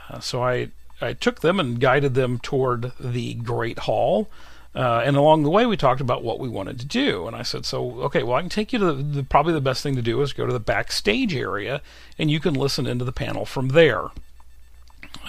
Uh, 0.08 0.20
so 0.20 0.42
I 0.42 0.68
I 1.00 1.12
took 1.12 1.40
them 1.40 1.60
and 1.60 1.80
guided 1.80 2.14
them 2.14 2.38
toward 2.38 2.92
the 2.98 3.34
Great 3.34 3.80
Hall. 3.80 4.28
Uh, 4.74 5.02
and 5.06 5.16
along 5.16 5.42
the 5.42 5.50
way, 5.50 5.64
we 5.64 5.76
talked 5.76 6.02
about 6.02 6.22
what 6.22 6.38
we 6.38 6.50
wanted 6.50 6.78
to 6.78 6.84
do. 6.84 7.26
And 7.26 7.34
I 7.34 7.42
said, 7.42 7.64
"So, 7.64 8.02
okay, 8.02 8.22
well, 8.22 8.36
I 8.36 8.42
can 8.42 8.50
take 8.50 8.72
you 8.72 8.78
to 8.78 8.92
the, 8.92 9.02
the, 9.02 9.22
probably 9.22 9.54
the 9.54 9.60
best 9.60 9.82
thing 9.82 9.96
to 9.96 10.02
do 10.02 10.20
is 10.20 10.34
go 10.34 10.46
to 10.46 10.52
the 10.52 10.60
backstage 10.60 11.34
area, 11.34 11.80
and 12.18 12.30
you 12.30 12.40
can 12.40 12.54
listen 12.54 12.86
into 12.86 13.04
the 13.04 13.12
panel 13.12 13.46
from 13.46 13.68
there." 13.68 14.10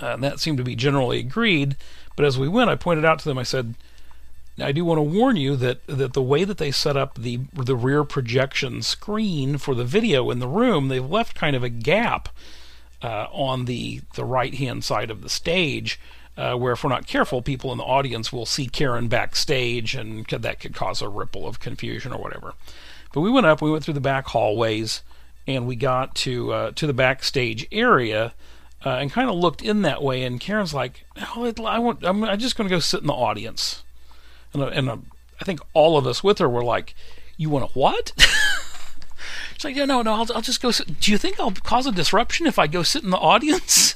Uh, 0.02 0.14
and 0.14 0.24
that 0.24 0.40
seemed 0.40 0.58
to 0.58 0.64
be 0.64 0.76
generally 0.76 1.20
agreed. 1.20 1.78
But 2.18 2.26
as 2.26 2.38
we 2.38 2.50
went, 2.50 2.70
I 2.70 2.76
pointed 2.76 3.06
out 3.06 3.20
to 3.20 3.26
them, 3.30 3.38
I 3.38 3.44
said, 3.44 3.76
I 4.60 4.72
do 4.72 4.84
want 4.84 4.98
to 4.98 5.04
warn 5.04 5.38
you 5.38 5.56
that, 5.58 5.86
that 5.86 6.14
the 6.14 6.22
way 6.22 6.44
that 6.44 6.58
they 6.58 6.72
set 6.72 6.98
up 6.98 7.16
the 7.16 7.42
the 7.54 7.76
rear 7.76 8.04
projection 8.04 8.82
screen 8.82 9.60
for 9.60 9.76
the 9.76 9.86
video 9.86 10.32
in 10.32 10.40
the 10.40 10.48
room, 10.48 10.88
they've 10.88 11.10
left 11.10 11.36
kind 11.36 11.56
of 11.56 11.64
a 11.64 11.70
gap 11.70 12.30
uh, 13.04 13.28
on 13.32 13.66
the 13.66 14.02
the 14.16 14.26
right 14.26 14.56
hand 14.56 14.84
side 14.84 15.12
of 15.12 15.22
the 15.22 15.30
stage, 15.30 16.00
uh, 16.36 16.56
where 16.56 16.74
if 16.74 16.84
we're 16.84 16.90
not 16.90 17.06
careful, 17.06 17.44
people 17.44 17.72
in 17.72 17.78
the 17.78 17.84
audience 17.84 18.34
will 18.34 18.48
see 18.48 18.66
Karen 18.66 19.08
backstage, 19.08 19.94
and 19.94 20.28
could, 20.28 20.42
that 20.42 20.60
could 20.60 20.74
cause 20.74 21.04
a 21.04 21.08
ripple 21.08 21.48
of 21.48 21.60
confusion 21.60 22.12
or 22.12 22.20
whatever. 22.20 22.56
But 23.14 23.22
we 23.22 23.30
went 23.30 23.46
up, 23.46 23.62
we 23.62 23.70
went 23.70 23.84
through 23.84 23.94
the 23.94 24.02
back 24.02 24.26
hallways, 24.26 25.04
and 25.46 25.68
we 25.68 25.76
got 25.76 26.16
to 26.16 26.52
uh, 26.52 26.72
to 26.72 26.88
the 26.88 26.94
backstage 26.94 27.68
area 27.72 28.34
uh, 28.86 28.90
and 28.90 29.12
kind 29.12 29.30
of 29.30 29.36
looked 29.36 29.62
in 29.62 29.82
that 29.84 30.02
way. 30.02 30.24
And 30.24 30.40
Karen's 30.40 30.74
like, 30.74 31.06
oh, 31.36 31.52
I 31.66 31.80
want, 31.80 32.06
I'm, 32.06 32.24
I'm 32.24 32.40
just 32.40 32.56
going 32.56 32.70
to 32.70 32.76
go 32.76 32.80
sit 32.80 33.02
in 33.02 33.08
the 33.08 33.14
audience. 33.14 33.84
And, 34.54 34.64
uh, 34.64 34.68
and 34.68 34.90
uh, 34.90 34.98
I 35.42 35.46
think 35.46 35.60
all 35.74 35.98
of 35.98 36.08
us 36.08 36.24
with 36.24 36.40
her 36.40 36.50
were 36.50 36.64
like, 36.64 36.96
you 37.38 37.50
want 37.50 37.72
to 37.72 37.80
what? 37.80 38.14
She's 39.56 39.64
like, 39.64 39.76
yeah, 39.76 39.86
no, 39.86 40.02
no, 40.02 40.14
I'll, 40.14 40.28
I'll 40.36 40.42
just 40.42 40.62
go. 40.62 40.70
Sit. 40.70 41.00
Do 41.00 41.12
you 41.12 41.18
think 41.18 41.40
I'll 41.40 41.52
cause 41.52 41.88
a 41.88 41.92
disruption 41.92 42.46
if 42.46 42.60
I 42.60 42.68
go 42.68 42.84
sit 42.84 43.04
in 43.04 43.10
the 43.10 43.18
audience? 43.18 43.96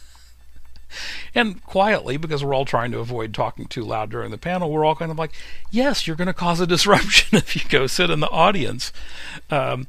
and 1.36 1.64
quietly, 1.64 2.18
because 2.18 2.44
we're 2.44 2.54
all 2.54 2.66
trying 2.66 2.92
to 2.92 3.00
avoid 3.00 3.34
talking 3.34 3.66
too 3.66 3.84
loud 3.84 4.10
during 4.10 4.32
the 4.32 4.38
panel, 4.38 4.72
we're 4.72 4.86
all 4.86 4.96
kind 4.96 5.12
of 5.12 5.18
like, 5.18 5.32
yes, 5.70 6.08
you're 6.08 6.16
going 6.16 6.28
to 6.28 6.34
cause 6.34 6.60
a 6.60 6.68
disruption 6.68 7.38
if 7.38 7.56
you 7.56 7.62
go 7.70 7.88
sit 7.88 8.10
in 8.10 8.20
the 8.20 8.30
audience. 8.30 8.92
Um, 9.50 9.88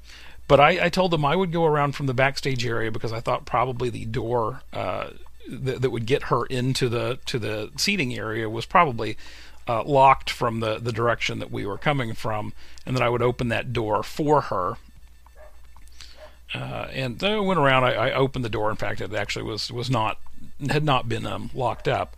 but 0.53 0.61
I, 0.61 0.85
I, 0.85 0.89
told 0.91 1.13
them 1.13 1.25
I 1.25 1.35
would 1.35 1.51
go 1.51 1.65
around 1.65 1.93
from 1.93 2.05
the 2.05 2.13
backstage 2.13 2.67
area 2.67 2.91
because 2.91 3.11
I 3.11 3.21
thought 3.21 3.47
probably 3.47 3.89
the 3.89 4.05
door 4.05 4.61
uh, 4.75 5.09
th- 5.49 5.79
that 5.79 5.89
would 5.89 6.05
get 6.05 6.25
her 6.25 6.45
into 6.45 6.91
the 6.91 7.19
to 7.25 7.39
the 7.39 7.71
seating 7.79 8.15
area 8.15 8.51
was 8.51 8.67
probably 8.67 9.17
uh, 9.67 9.83
locked 9.83 10.29
from 10.29 10.61
the 10.61 10.79
the 10.79 10.93
direction 10.93 11.39
that 11.39 11.51
we 11.51 11.65
were 11.65 11.79
coming 11.79 12.13
from, 12.13 12.53
and 12.85 12.95
then 12.95 13.03
I 13.03 13.09
would 13.09 13.23
open 13.23 13.49
that 13.49 13.73
door 13.73 14.03
for 14.03 14.43
her. 14.43 14.77
Uh, 16.53 16.87
and 16.93 17.25
I 17.25 17.39
went 17.39 17.59
around. 17.59 17.85
I, 17.85 17.95
I, 17.95 18.13
opened 18.13 18.45
the 18.45 18.51
door. 18.51 18.69
In 18.69 18.77
fact, 18.77 19.01
it 19.01 19.15
actually 19.15 19.45
was 19.45 19.73
was 19.73 19.89
not 19.89 20.19
had 20.69 20.85
not 20.85 21.09
been 21.09 21.25
um, 21.25 21.49
locked 21.55 21.89
up. 21.89 22.15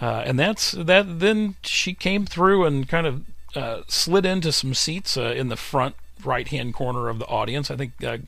Uh, 0.00 0.22
and 0.24 0.38
that's 0.38 0.70
that. 0.70 1.18
Then 1.18 1.56
she 1.62 1.92
came 1.92 2.24
through 2.24 2.66
and 2.66 2.88
kind 2.88 3.08
of 3.08 3.24
uh, 3.56 3.82
slid 3.88 4.24
into 4.24 4.52
some 4.52 4.74
seats 4.74 5.16
uh, 5.16 5.34
in 5.36 5.48
the 5.48 5.56
front 5.56 5.96
right 6.24 6.48
hand 6.48 6.74
corner 6.74 7.08
of 7.08 7.18
the 7.18 7.26
audience. 7.26 7.70
I 7.70 7.76
think 7.76 8.02
uh, 8.02 8.18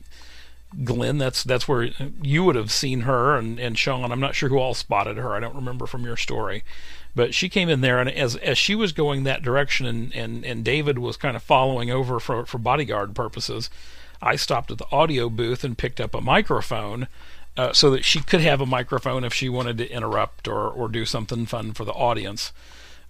Glenn, 0.83 1.17
that's 1.17 1.43
that's 1.43 1.67
where 1.67 1.89
you 2.21 2.43
would 2.43 2.55
have 2.55 2.71
seen 2.71 3.01
her, 3.01 3.37
and 3.37 3.59
and 3.59 3.77
Sean. 3.77 4.11
I'm 4.11 4.19
not 4.19 4.35
sure 4.35 4.49
who 4.49 4.57
all 4.57 4.73
spotted 4.73 5.17
her. 5.17 5.33
I 5.33 5.39
don't 5.39 5.55
remember 5.55 5.85
from 5.85 6.03
your 6.03 6.17
story, 6.17 6.63
but 7.15 7.33
she 7.33 7.47
came 7.47 7.69
in 7.69 7.81
there, 7.81 7.99
and 7.99 8.09
as 8.09 8.35
as 8.37 8.57
she 8.57 8.75
was 8.75 8.91
going 8.91 9.23
that 9.23 9.41
direction, 9.41 9.85
and 9.85 10.13
and 10.15 10.45
and 10.45 10.65
David 10.65 10.99
was 10.99 11.15
kind 11.15 11.35
of 11.35 11.43
following 11.43 11.89
over 11.89 12.19
for 12.19 12.45
for 12.45 12.57
bodyguard 12.57 13.15
purposes. 13.15 13.69
I 14.21 14.35
stopped 14.35 14.71
at 14.71 14.77
the 14.77 14.91
audio 14.91 15.29
booth 15.29 15.63
and 15.63 15.77
picked 15.77 16.01
up 16.01 16.13
a 16.13 16.21
microphone. 16.21 17.07
Uh, 17.55 17.73
so 17.73 17.89
that 17.89 18.05
she 18.05 18.21
could 18.21 18.41
have 18.41 18.61
a 18.61 18.67
microphone 18.67 19.23
if 19.23 19.33
she 19.33 19.49
wanted 19.49 19.79
to 19.79 19.91
interrupt 19.91 20.47
or, 20.47 20.69
or 20.69 20.87
do 20.87 21.05
something 21.05 21.47
fun 21.47 21.73
for 21.73 21.85
the 21.85 21.91
audience. 21.91 22.53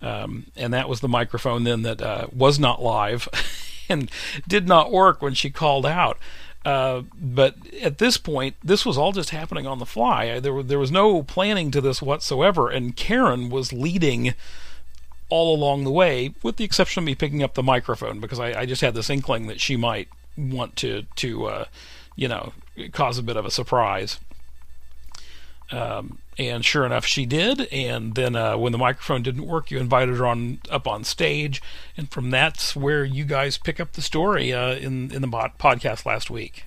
Um, 0.02 0.46
and 0.56 0.74
that 0.74 0.88
was 0.88 1.02
the 1.02 1.10
microphone 1.10 1.66
then 1.66 1.82
that 1.82 2.02
uh, 2.02 2.28
was 2.32 2.58
not 2.58 2.82
live 2.82 3.28
and 3.90 4.10
did 4.48 4.68
not 4.68 4.92
work 4.92 5.22
when 5.22 5.34
she 5.34 5.50
called 5.50 5.86
out. 5.86 6.18
Uh, 6.66 7.04
but 7.22 7.56
at 7.82 7.98
this 7.98 8.18
point, 8.18 8.56
this 8.62 8.86
was 8.86 8.98
all 8.98 9.14
just 9.14 9.30
happening 9.30 9.66
on 9.66 9.80
the 9.80 9.86
fly. 9.86 10.40
There, 10.40 10.62
there 10.62 10.80
was 10.80 10.92
no 10.92 11.24
planning 11.24 11.72
to 11.72 11.80
this 11.80 12.02
whatsoever, 12.02 12.70
and 12.70 12.96
Karen 12.96 13.50
was 13.50 13.72
leading 13.72 14.34
all 15.30 15.56
along 15.56 15.84
the 15.84 15.92
way, 15.92 16.34
with 16.44 16.58
the 16.58 16.66
exception 16.66 17.04
of 17.04 17.06
me 17.06 17.16
picking 17.16 17.44
up 17.44 17.54
the 17.54 17.64
microphone 17.64 18.20
because 18.20 18.40
I, 18.40 18.62
I 18.62 18.66
just 18.66 18.82
had 18.82 18.96
this 18.96 19.10
inkling 19.10 19.48
that 19.48 19.62
she 19.62 19.78
might 19.78 20.10
want 20.38 20.76
to 20.78 21.04
to 21.16 21.46
uh, 21.46 21.66
you 22.16 22.28
know 22.28 22.54
cause 22.92 23.18
a 23.18 23.24
bit 23.24 23.38
of 23.38 23.46
a 23.46 23.52
surprise. 23.52 24.20
Um, 25.72 26.20
and 26.38 26.64
sure 26.64 26.86
enough, 26.86 27.06
she 27.06 27.26
did. 27.26 27.62
And 27.72 28.16
then 28.16 28.36
uh, 28.36 28.58
when 28.58 28.72
the 28.72 28.78
microphone 28.78 29.24
didn't 29.24 29.46
work, 29.46 29.72
you 29.72 29.80
invited 29.80 30.18
her 30.18 30.26
on 30.26 30.60
up 30.70 30.88
on 30.88 31.04
stage, 31.04 31.62
and 31.96 32.10
from 32.10 32.30
that's 32.30 32.76
where 32.76 33.04
you 33.04 33.26
guys 33.26 33.58
pick 33.58 33.80
up 33.80 33.94
the 33.94 34.02
story 34.02 34.54
uh, 34.54 34.76
in 34.76 35.12
in 35.12 35.22
the 35.22 35.28
podcast 35.28 36.06
last 36.06 36.30
week. 36.30 36.66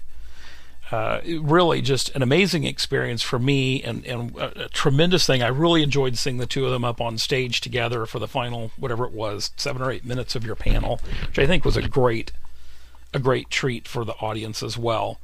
Uh, 0.90 1.20
really, 1.40 1.80
just 1.80 2.14
an 2.16 2.22
amazing 2.22 2.64
experience 2.64 3.22
for 3.22 3.38
me, 3.38 3.80
and, 3.80 4.04
and 4.06 4.36
a, 4.36 4.64
a, 4.64 4.68
tremendous 4.70 5.24
thing. 5.24 5.40
I 5.40 5.46
really 5.46 5.84
enjoyed 5.84 6.18
seeing 6.18 6.38
the 6.38 6.46
two 6.46 6.64
of 6.64 6.72
them 6.72 6.84
up 6.84 7.00
on 7.00 7.16
stage 7.16 7.60
together 7.60 8.06
for 8.06 8.18
the 8.18 8.26
final, 8.26 8.72
whatever 8.76 9.04
it 9.04 9.12
was, 9.12 9.52
seven 9.56 9.82
or 9.82 9.92
eight 9.92 10.04
minutes 10.04 10.34
of 10.34 10.44
your 10.44 10.56
panel, 10.56 11.00
which 11.28 11.38
I 11.38 11.46
think 11.46 11.64
was 11.64 11.76
a 11.76 11.86
great, 11.86 12.32
a 13.14 13.20
great 13.20 13.50
treat 13.50 13.86
for 13.86 14.04
the 14.04 14.14
audience 14.14 14.64
as 14.64 14.76
well. 14.76 15.20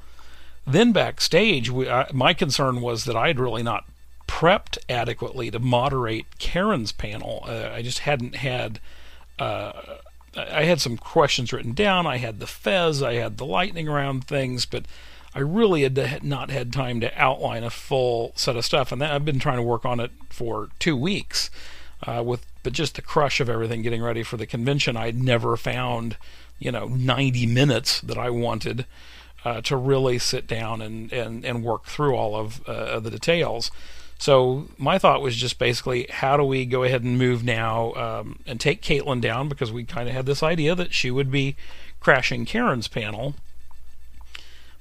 Then 0.67 0.93
backstage, 0.93 1.71
we, 1.71 1.89
my 2.13 2.35
concern 2.35 2.81
was 2.81 3.05
that 3.05 3.17
I 3.17 3.29
had 3.29 3.39
really 3.39 3.63
not 3.63 3.85
prepped 4.27 4.79
adequately 4.89 5.51
to 5.51 5.59
moderate 5.59 6.39
Karen's 6.39 6.93
panel. 6.93 7.45
Uh, 7.47 7.71
I 7.73 7.83
just 7.83 8.01
hadn't 8.01 8.37
had. 8.37 8.81
Uh, 9.39 9.73
I 10.37 10.65
had 10.65 10.81
some 10.81 10.99
questions 10.99 11.53
written 11.53 11.73
down. 11.73 12.07
I 12.07 12.19
had 12.19 12.41
the 12.41 12.47
Fez. 12.47 13.03
I 13.03 13.15
had 13.15 13.39
the 13.39 13.47
lightning 13.47 13.87
round 13.87 14.27
things, 14.27 14.67
but 14.67 14.85
I 15.35 15.39
really 15.39 15.83
had 15.83 16.25
not 16.25 16.51
had 16.51 16.73
time 16.73 17.01
to 17.01 17.21
outline 17.21 17.65
a 17.65 17.71
full 17.71 18.33
set 18.37 18.57
of 18.57 18.65
stuff. 18.65 18.93
And 18.93 19.01
that, 19.01 19.13
I've 19.13 19.25
been 19.25 19.39
trying 19.39 19.57
to 19.57 19.63
work 19.63 19.85
on 19.87 20.01
it 20.01 20.11
for 20.29 20.69
two 20.79 20.97
weeks. 20.97 21.51
Uh, 22.07 22.23
with 22.25 22.45
but 22.63 22.75
just 22.75 22.97
the 22.97 23.03
crush 23.03 23.41
of 23.41 23.49
everything 23.49 23.81
getting 23.81 24.03
ready 24.03 24.23
for 24.23 24.37
the 24.37 24.47
convention, 24.47 24.97
I'd 24.97 25.23
never 25.23 25.57
found 25.57 26.17
you 26.59 26.73
know 26.73 26.87
90 26.89 27.47
minutes 27.47 28.01
that 28.01 28.19
I 28.19 28.29
wanted 28.31 28.87
uh, 29.45 29.61
to 29.63 29.77
really 29.77 30.19
sit 30.19 30.47
down 30.47 30.83
and, 30.83 31.13
and, 31.13 31.45
and 31.45 31.63
work 31.63 31.85
through 31.85 32.17
all 32.17 32.35
of 32.35 32.67
uh, 32.69 32.99
the 32.99 33.11
details. 33.11 33.71
So 34.19 34.69
my 34.79 34.99
thought 34.99 35.21
was 35.21 35.37
just 35.37 35.59
basically, 35.59 36.07
how 36.11 36.37
do 36.37 36.43
we 36.43 36.65
go 36.65 36.83
ahead 36.83 37.03
and 37.03 37.19
move 37.19 37.45
now 37.45 37.93
um, 37.95 38.39
and 38.47 38.59
take 38.59 38.83
Caitlin 38.83 39.21
down 39.21 39.49
because 39.49 39.71
we 39.71 39.85
kind 39.85 40.09
of 40.09 40.15
had 40.15 40.27
this 40.27 40.43
idea 40.43 40.75
that 40.75 40.95
she 40.95 41.11
would 41.11 41.31
be 41.31 41.55
crashing 42.01 42.47
Karen's 42.47 42.89
panel. 42.89 43.35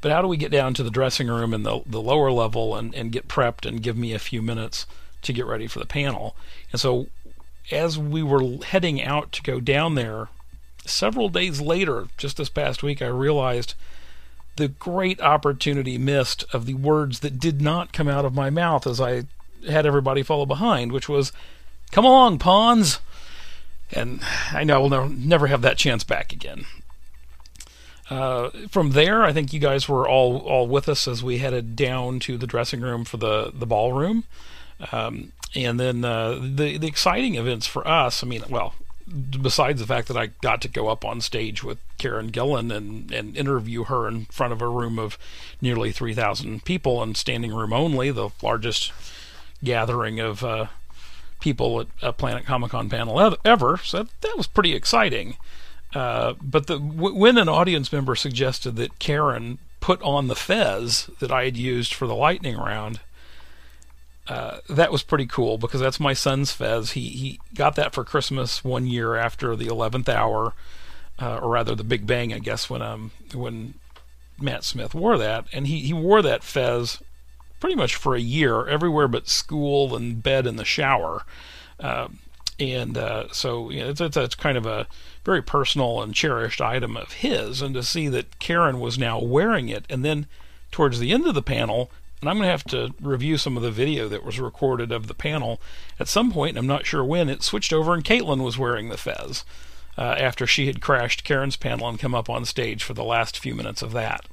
But 0.01 0.11
how 0.11 0.21
do 0.21 0.27
we 0.27 0.37
get 0.37 0.51
down 0.51 0.73
to 0.75 0.83
the 0.83 0.91
dressing 0.91 1.27
room 1.27 1.53
and 1.53 1.65
the 1.65 1.81
the 1.85 2.01
lower 2.01 2.31
level 2.31 2.75
and, 2.75 2.93
and 2.93 3.11
get 3.11 3.27
prepped 3.27 3.67
and 3.67 3.81
give 3.81 3.97
me 3.97 4.13
a 4.13 4.19
few 4.19 4.41
minutes 4.41 4.85
to 5.23 5.33
get 5.33 5.47
ready 5.47 5.67
for 5.67 5.79
the 5.79 5.85
panel? 5.85 6.35
And 6.71 6.79
so 6.79 7.07
as 7.71 7.97
we 7.97 8.21
were 8.23 8.57
heading 8.63 9.01
out 9.01 9.31
to 9.33 9.41
go 9.41 9.59
down 9.59 9.95
there, 9.95 10.29
several 10.85 11.29
days 11.29 11.59
later, 11.59 12.07
just 12.17 12.37
this 12.37 12.49
past 12.49 12.81
week, 12.83 13.01
I 13.01 13.07
realized– 13.07 13.73
the 14.55 14.67
great 14.67 15.19
opportunity 15.21 15.97
missed 15.97 16.45
of 16.53 16.65
the 16.65 16.73
words 16.73 17.19
that 17.19 17.39
did 17.39 17.61
not 17.61 17.93
come 17.93 18.07
out 18.07 18.25
of 18.25 18.33
my 18.33 18.49
mouth 18.49 18.87
as 18.87 19.01
I 19.01 19.23
had 19.67 19.85
everybody 19.85 20.23
follow 20.23 20.45
behind, 20.45 20.91
which 20.91 21.09
was, 21.09 21.31
Come 21.91 22.05
along, 22.05 22.39
pawns! 22.39 22.99
And 23.91 24.21
I 24.51 24.63
know 24.63 24.75
I 24.75 24.77
will 24.77 25.09
never 25.09 25.47
have 25.47 25.61
that 25.61 25.77
chance 25.77 26.03
back 26.03 26.33
again. 26.33 26.65
Uh, 28.09 28.49
from 28.69 28.91
there, 28.91 29.23
I 29.23 29.33
think 29.33 29.53
you 29.53 29.59
guys 29.59 29.89
were 29.89 30.07
all 30.07 30.37
all 30.37 30.67
with 30.67 30.87
us 30.87 31.07
as 31.07 31.23
we 31.23 31.39
headed 31.39 31.75
down 31.75 32.19
to 32.21 32.37
the 32.37 32.47
dressing 32.47 32.81
room 32.81 33.03
for 33.03 33.17
the 33.17 33.51
the 33.53 33.65
ballroom, 33.65 34.25
um, 34.91 35.31
and 35.55 35.79
then 35.79 36.05
uh, 36.05 36.33
the 36.33 36.77
the 36.77 36.87
exciting 36.87 37.35
events 37.35 37.65
for 37.65 37.87
us. 37.87 38.23
I 38.23 38.27
mean, 38.27 38.43
well, 38.49 38.75
besides 39.07 39.79
the 39.79 39.87
fact 39.87 40.07
that 40.07 40.17
I 40.17 40.27
got 40.41 40.61
to 40.61 40.67
go 40.67 40.87
up 40.87 41.05
on 41.05 41.21
stage 41.21 41.63
with 41.63 41.77
Karen 41.97 42.31
Gillan 42.31 42.75
and, 42.75 43.11
and 43.11 43.37
interview 43.37 43.83
her 43.85 44.07
in 44.07 44.25
front 44.25 44.53
of 44.53 44.61
a 44.61 44.67
room 44.67 44.97
of 44.97 45.17
nearly 45.61 45.91
3,000 45.91 46.65
people 46.65 47.03
and 47.03 47.15
standing 47.15 47.53
room 47.53 47.71
only, 47.71 48.11
the 48.11 48.29
largest 48.41 48.91
gathering 49.63 50.19
of 50.19 50.43
uh, 50.43 50.67
people 51.39 51.81
at 51.81 51.87
a 52.01 52.13
Planet 52.13 52.45
Comic 52.45 52.71
Con 52.71 52.89
panel 52.89 53.37
ever. 53.45 53.77
So 53.77 54.07
that 54.21 54.37
was 54.37 54.47
pretty 54.47 54.73
exciting. 54.73 55.37
Uh, 55.93 56.33
but 56.41 56.67
the, 56.67 56.79
w- 56.79 57.15
when 57.15 57.37
an 57.37 57.47
audience 57.47 57.91
member 57.91 58.15
suggested 58.15 58.75
that 58.75 58.99
Karen 58.99 59.59
put 59.79 60.01
on 60.01 60.27
the 60.27 60.35
fez 60.35 61.09
that 61.19 61.31
I 61.31 61.45
had 61.45 61.55
used 61.55 61.93
for 61.93 62.07
the 62.07 62.15
lightning 62.15 62.57
round, 62.57 62.99
uh, 64.27 64.59
that 64.69 64.91
was 64.91 65.03
pretty 65.03 65.25
cool 65.25 65.57
because 65.57 65.81
that's 65.81 65.99
my 65.99 66.13
son's 66.13 66.51
fez. 66.51 66.91
He 66.91 67.09
he 67.09 67.39
got 67.53 67.75
that 67.75 67.93
for 67.93 68.03
Christmas 68.03 68.63
one 68.63 68.87
year 68.87 69.15
after 69.15 69.55
the 69.55 69.67
eleventh 69.67 70.09
hour, 70.09 70.53
uh, 71.19 71.37
or 71.37 71.49
rather 71.49 71.75
the 71.75 71.83
Big 71.83 72.07
Bang, 72.07 72.33
I 72.33 72.39
guess, 72.39 72.69
when 72.69 72.81
um 72.81 73.11
when 73.33 73.75
Matt 74.39 74.63
Smith 74.63 74.95
wore 74.95 75.17
that, 75.17 75.45
and 75.53 75.67
he 75.67 75.79
he 75.79 75.93
wore 75.93 76.21
that 76.21 76.43
fez 76.43 77.01
pretty 77.59 77.75
much 77.75 77.95
for 77.95 78.15
a 78.15 78.19
year 78.19 78.67
everywhere 78.67 79.07
but 79.07 79.29
school 79.29 79.95
and 79.95 80.21
bed 80.21 80.45
and 80.45 80.59
the 80.59 80.65
shower. 80.65 81.23
Uh, 81.79 82.07
and 82.59 82.97
so 83.31 83.69
you 83.69 83.81
know, 83.81 83.89
it's, 83.89 83.99
it's, 84.01 84.17
it's 84.17 84.35
kind 84.35 84.57
of 84.57 84.65
a 84.65 84.87
very 85.23 85.41
personal 85.41 86.01
and 86.01 86.13
cherished 86.13 86.61
item 86.61 86.95
of 86.95 87.13
his, 87.13 87.61
and 87.61 87.75
to 87.75 87.83
see 87.83 88.07
that 88.07 88.39
Karen 88.39 88.79
was 88.79 88.97
now 88.97 89.19
wearing 89.19 89.69
it, 89.69 89.85
and 89.89 90.05
then 90.05 90.25
towards 90.71 90.99
the 90.99 91.11
end 91.11 91.27
of 91.27 91.33
the 91.33 91.41
panel, 91.41 91.89
and 92.25 92.31
I'm 92.31 92.37
going 92.37 92.47
to 92.47 92.51
have 92.51 92.63
to 92.65 92.95
review 92.99 93.37
some 93.37 93.55
of 93.55 93.61
the 93.61 93.69
video 93.69 94.07
that 94.07 94.25
was 94.25 94.39
recorded 94.39 94.91
of 94.91 95.05
the 95.05 95.13
panel 95.13 95.61
at 95.99 96.07
some 96.07 96.31
point, 96.31 96.57
I'm 96.57 96.65
not 96.65 96.87
sure 96.87 97.03
when, 97.03 97.29
it 97.29 97.43
switched 97.43 97.71
over 97.71 97.93
and 97.93 98.03
Caitlin 98.03 98.43
was 98.43 98.57
wearing 98.57 98.89
the 98.89 98.97
fez 98.97 99.45
uh, 99.95 100.15
after 100.17 100.47
she 100.47 100.65
had 100.65 100.81
crashed 100.81 101.23
Karen's 101.23 101.55
panel 101.55 101.87
and 101.87 101.99
come 101.99 102.15
up 102.15 102.27
on 102.27 102.43
stage 102.43 102.83
for 102.83 102.95
the 102.95 103.03
last 103.03 103.37
few 103.37 103.53
minutes 103.53 103.83
of 103.83 103.91
that. 103.91 104.25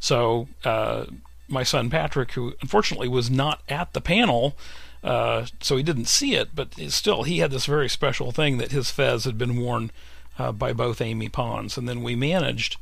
So, 0.00 0.48
uh, 0.62 1.06
my 1.48 1.62
son 1.62 1.88
Patrick, 1.88 2.32
who 2.32 2.52
unfortunately 2.60 3.08
was 3.08 3.30
not 3.30 3.62
at 3.70 3.94
the 3.94 4.02
panel, 4.02 4.54
uh, 5.02 5.46
so 5.62 5.78
he 5.78 5.82
didn't 5.82 6.08
see 6.08 6.34
it, 6.34 6.50
but 6.54 6.74
still, 6.88 7.22
he 7.22 7.38
had 7.38 7.52
this 7.52 7.64
very 7.64 7.88
special 7.88 8.32
thing 8.32 8.58
that 8.58 8.70
his 8.70 8.90
fez 8.90 9.24
had 9.24 9.38
been 9.38 9.58
worn 9.58 9.90
uh, 10.38 10.52
by 10.52 10.74
both 10.74 11.00
Amy 11.00 11.30
Ponds. 11.30 11.78
And 11.78 11.88
then 11.88 12.02
we 12.02 12.14
managed, 12.14 12.76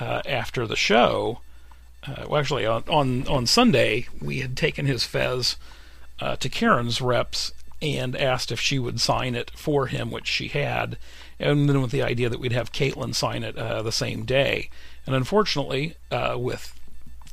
uh, 0.00 0.22
after 0.26 0.66
the 0.66 0.74
show, 0.74 1.38
uh, 2.08 2.26
well, 2.28 2.40
actually, 2.40 2.66
on, 2.66 2.84
on, 2.88 3.26
on 3.28 3.46
Sunday, 3.46 4.06
we 4.20 4.40
had 4.40 4.56
taken 4.56 4.86
his 4.86 5.04
fez 5.04 5.56
uh, 6.20 6.36
to 6.36 6.48
Karen's 6.48 7.00
reps 7.00 7.52
and 7.82 8.16
asked 8.16 8.50
if 8.50 8.60
she 8.60 8.78
would 8.78 9.00
sign 9.00 9.34
it 9.34 9.50
for 9.54 9.86
him, 9.86 10.10
which 10.10 10.26
she 10.26 10.48
had, 10.48 10.96
and 11.38 11.68
then 11.68 11.82
with 11.82 11.90
the 11.90 12.02
idea 12.02 12.28
that 12.28 12.40
we'd 12.40 12.52
have 12.52 12.72
Caitlin 12.72 13.14
sign 13.14 13.42
it 13.42 13.56
uh, 13.56 13.82
the 13.82 13.92
same 13.92 14.24
day. 14.24 14.70
And 15.04 15.14
unfortunately, 15.14 15.96
uh, 16.10 16.36
with 16.38 16.72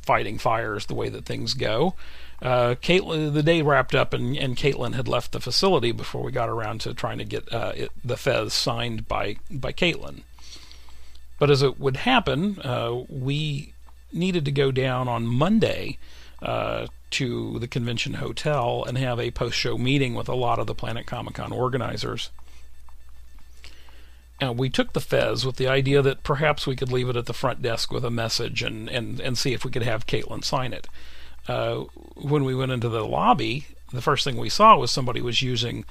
fighting 0.01 0.37
fires 0.37 0.85
the 0.85 0.95
way 0.95 1.07
that 1.09 1.25
things 1.25 1.53
go, 1.53 1.95
uh, 2.41 2.75
Caitlin, 2.81 3.33
the 3.33 3.43
day 3.43 3.61
wrapped 3.61 3.95
up, 3.95 4.13
and, 4.13 4.35
and 4.35 4.57
Caitlin 4.57 4.95
had 4.95 5.07
left 5.07 5.31
the 5.31 5.39
facility 5.39 5.93
before 5.93 6.21
we 6.21 6.31
got 6.31 6.49
around 6.49 6.81
to 6.81 6.93
trying 6.93 7.19
to 7.19 7.23
get 7.23 7.51
uh, 7.53 7.71
it, 7.73 7.91
the 8.03 8.17
fez 8.17 8.53
signed 8.53 9.07
by 9.07 9.37
by 9.49 9.71
Caitlin. 9.71 10.23
But 11.39 11.49
as 11.49 11.61
it 11.61 11.79
would 11.79 11.97
happen, 11.97 12.59
we 13.09 13.72
needed 14.13 14.45
to 14.45 14.51
go 14.51 14.71
down 14.71 15.07
on 15.07 15.25
Monday 15.25 15.97
uh, 16.41 16.87
to 17.11 17.59
the 17.59 17.67
convention 17.67 18.15
hotel 18.15 18.83
and 18.87 18.97
have 18.97 19.19
a 19.19 19.31
post 19.31 19.57
show 19.57 19.77
meeting 19.77 20.13
with 20.13 20.27
a 20.27 20.35
lot 20.35 20.59
of 20.59 20.67
the 20.67 20.75
Planet 20.75 21.05
Comic 21.05 21.35
Con 21.35 21.51
organizers. 21.51 22.29
And 24.41 24.57
we 24.59 24.69
took 24.69 24.93
the 24.93 24.99
Fez 24.99 25.45
with 25.45 25.55
the 25.55 25.67
idea 25.67 26.01
that 26.01 26.23
perhaps 26.23 26.67
we 26.67 26.75
could 26.75 26.91
leave 26.91 27.07
it 27.07 27.15
at 27.15 27.27
the 27.27 27.33
front 27.33 27.61
desk 27.61 27.91
with 27.91 28.03
a 28.03 28.09
message 28.09 28.61
and, 28.61 28.89
and, 28.89 29.19
and 29.19 29.37
see 29.37 29.53
if 29.53 29.63
we 29.63 29.71
could 29.71 29.83
have 29.83 30.07
Caitlin 30.07 30.43
sign 30.43 30.73
it. 30.73 30.87
Uh, 31.47 31.85
when 32.15 32.43
we 32.43 32.55
went 32.55 32.71
into 32.71 32.89
the 32.89 33.05
lobby, 33.05 33.67
the 33.91 34.01
first 34.01 34.23
thing 34.23 34.37
we 34.37 34.49
saw 34.49 34.75
was 34.75 34.91
somebody 34.91 35.21
was 35.21 35.41
using 35.41 35.85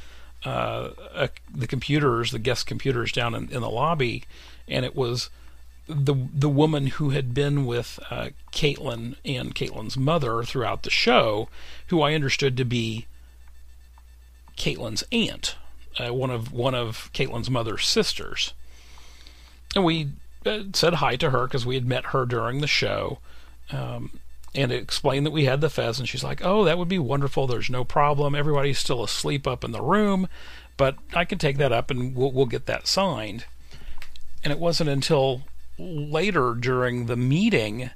uh, 0.45 0.91
a, 1.15 1.31
the 1.55 1.67
computers, 1.67 2.33
the 2.33 2.39
guest 2.39 2.67
computers 2.67 3.13
down 3.13 3.35
in, 3.35 3.45
in 3.51 3.61
the 3.61 3.71
lobby, 3.71 4.25
and 4.67 4.85
it 4.85 4.97
was 4.97 5.31
the 5.89 6.15
the 6.33 6.49
woman 6.49 6.89
who 6.89 7.11
had 7.11 7.35
been 7.35 7.67
with 7.67 7.99
uh, 8.11 8.31
Caitlin 8.53 9.17
and 9.25 9.55
Caitlin's 9.55 9.97
mother 9.97 10.43
throughout 10.43 10.83
the 10.83 10.91
show, 10.91 11.49
who 11.89 12.03
I 12.03 12.15
understood 12.15 12.57
to 12.57 12.65
be 12.65 13.07
Caitlin's 14.57 15.05
aunt, 15.11 15.57
uh, 15.99 16.13
one 16.15 16.31
of 16.31 16.53
one 16.53 16.75
of 16.75 17.11
Caitlin's 17.13 17.51
mother's 17.51 17.87
sisters, 17.87 18.55
and 19.75 19.85
we 19.85 20.11
uh, 20.47 20.65
said 20.73 20.95
hi 20.95 21.17
to 21.17 21.31
her 21.31 21.47
because 21.47 21.67
we 21.67 21.75
had 21.75 21.87
met 21.87 22.07
her 22.07 22.25
during 22.27 22.61
the 22.61 22.67
show. 22.67 23.19
Um, 23.71 24.19
and 24.55 24.71
explained 24.71 25.25
that 25.25 25.31
we 25.31 25.47
had 25.47 25.63
the 25.63 25.71
fez, 25.71 25.99
and 25.99 26.07
she's 26.07 26.23
like, 26.23 26.45
"Oh, 26.45 26.65
that 26.65 26.77
would 26.77 26.89
be 26.89 26.99
wonderful. 26.99 27.47
There's 27.47 27.71
no 27.71 27.85
problem. 27.85 28.35
Everybody's 28.35 28.79
still 28.79 29.03
asleep 29.03 29.47
up 29.47 29.65
in 29.65 29.73
the 29.73 29.81
room, 29.81 30.29
but 30.77 30.97
I 31.15 31.25
can 31.25 31.39
take 31.39 31.57
that 31.57 31.73
up 31.73 31.91
and 31.91 32.15
we'll, 32.15 32.33
we'll 32.33 32.47
get 32.47 32.67
that 32.67 32.87
signed." 32.87 33.47
And 34.45 34.53
it 34.53 34.59
wasn't 34.59 34.91
until 34.91 35.43
later 35.83 36.55
during 36.55 37.07
the 37.07 37.17
meeting 37.17 37.91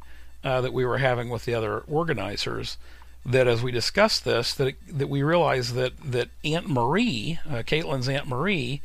uh, 0.45 0.61
that 0.61 0.73
we 0.73 0.85
were 0.85 0.99
having 0.99 1.29
with 1.29 1.45
the 1.45 1.55
other 1.55 1.81
organizers 1.81 2.77
that, 3.25 3.49
as 3.49 3.63
we 3.63 3.73
discussed 3.73 4.25
this, 4.25 4.55
that 4.55 4.69
it, 4.69 4.99
that 4.99 5.09
we 5.09 5.23
realized 5.23 5.75
that 5.75 5.93
that 6.01 6.29
Aunt 6.45 6.69
Marie, 6.69 7.41
uh, 7.49 7.63
Caitlin's 7.63 8.09
Aunt 8.09 8.29
Marie, 8.29 8.81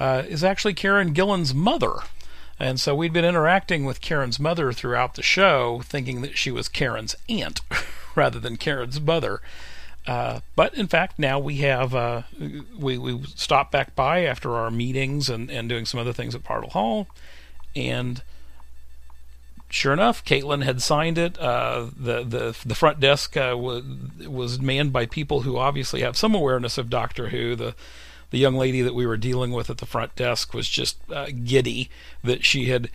uh, 0.00 0.22
is 0.26 0.42
actually 0.42 0.74
Karen 0.74 1.12
Gillan's 1.12 1.54
mother. 1.54 1.94
And 2.58 2.80
so 2.80 2.94
we'd 2.94 3.12
been 3.12 3.24
interacting 3.24 3.84
with 3.84 4.00
Karen's 4.00 4.38
mother 4.38 4.72
throughout 4.72 5.14
the 5.14 5.22
show, 5.22 5.82
thinking 5.84 6.22
that 6.22 6.38
she 6.38 6.50
was 6.50 6.68
Karen's 6.68 7.16
aunt 7.28 7.60
rather 8.14 8.38
than 8.38 8.56
Karen's 8.56 9.00
mother. 9.00 9.40
Uh, 10.06 10.40
but 10.54 10.74
in 10.74 10.86
fact, 10.86 11.18
now 11.18 11.38
we 11.38 11.56
have 11.58 11.94
uh, 11.94 12.22
we 12.78 12.98
we 12.98 13.22
stopped 13.24 13.72
back 13.72 13.94
by 13.96 14.24
after 14.24 14.54
our 14.54 14.70
meetings 14.70 15.30
and, 15.30 15.50
and 15.50 15.68
doing 15.68 15.86
some 15.86 15.98
other 15.98 16.12
things 16.12 16.34
at 16.34 16.44
Bartle 16.44 16.70
Hall, 16.70 17.08
and 17.74 18.22
sure 19.74 19.92
enough, 19.92 20.24
Caitlin 20.24 20.62
had 20.62 20.80
signed 20.80 21.18
it. 21.18 21.38
Uh, 21.38 21.88
the 21.96 22.22
the 22.22 22.56
the 22.64 22.74
front 22.74 23.00
desk 23.00 23.36
uh, 23.36 23.54
was 23.58 23.82
was 24.26 24.60
manned 24.60 24.92
by 24.92 25.06
people 25.06 25.40
who 25.42 25.58
obviously 25.58 26.00
have 26.02 26.16
some 26.16 26.34
awareness 26.34 26.78
of 26.78 26.88
Doctor 26.88 27.30
Who. 27.30 27.56
The 27.56 27.74
the 28.30 28.38
young 28.38 28.54
lady 28.54 28.80
that 28.82 28.94
we 28.94 29.06
were 29.06 29.16
dealing 29.16 29.52
with 29.52 29.70
at 29.70 29.78
the 29.78 29.86
front 29.86 30.14
desk 30.16 30.54
was 30.54 30.68
just 30.68 30.98
uh, 31.10 31.26
giddy 31.44 31.90
that 32.22 32.44
she 32.44 32.66
had 32.66 32.88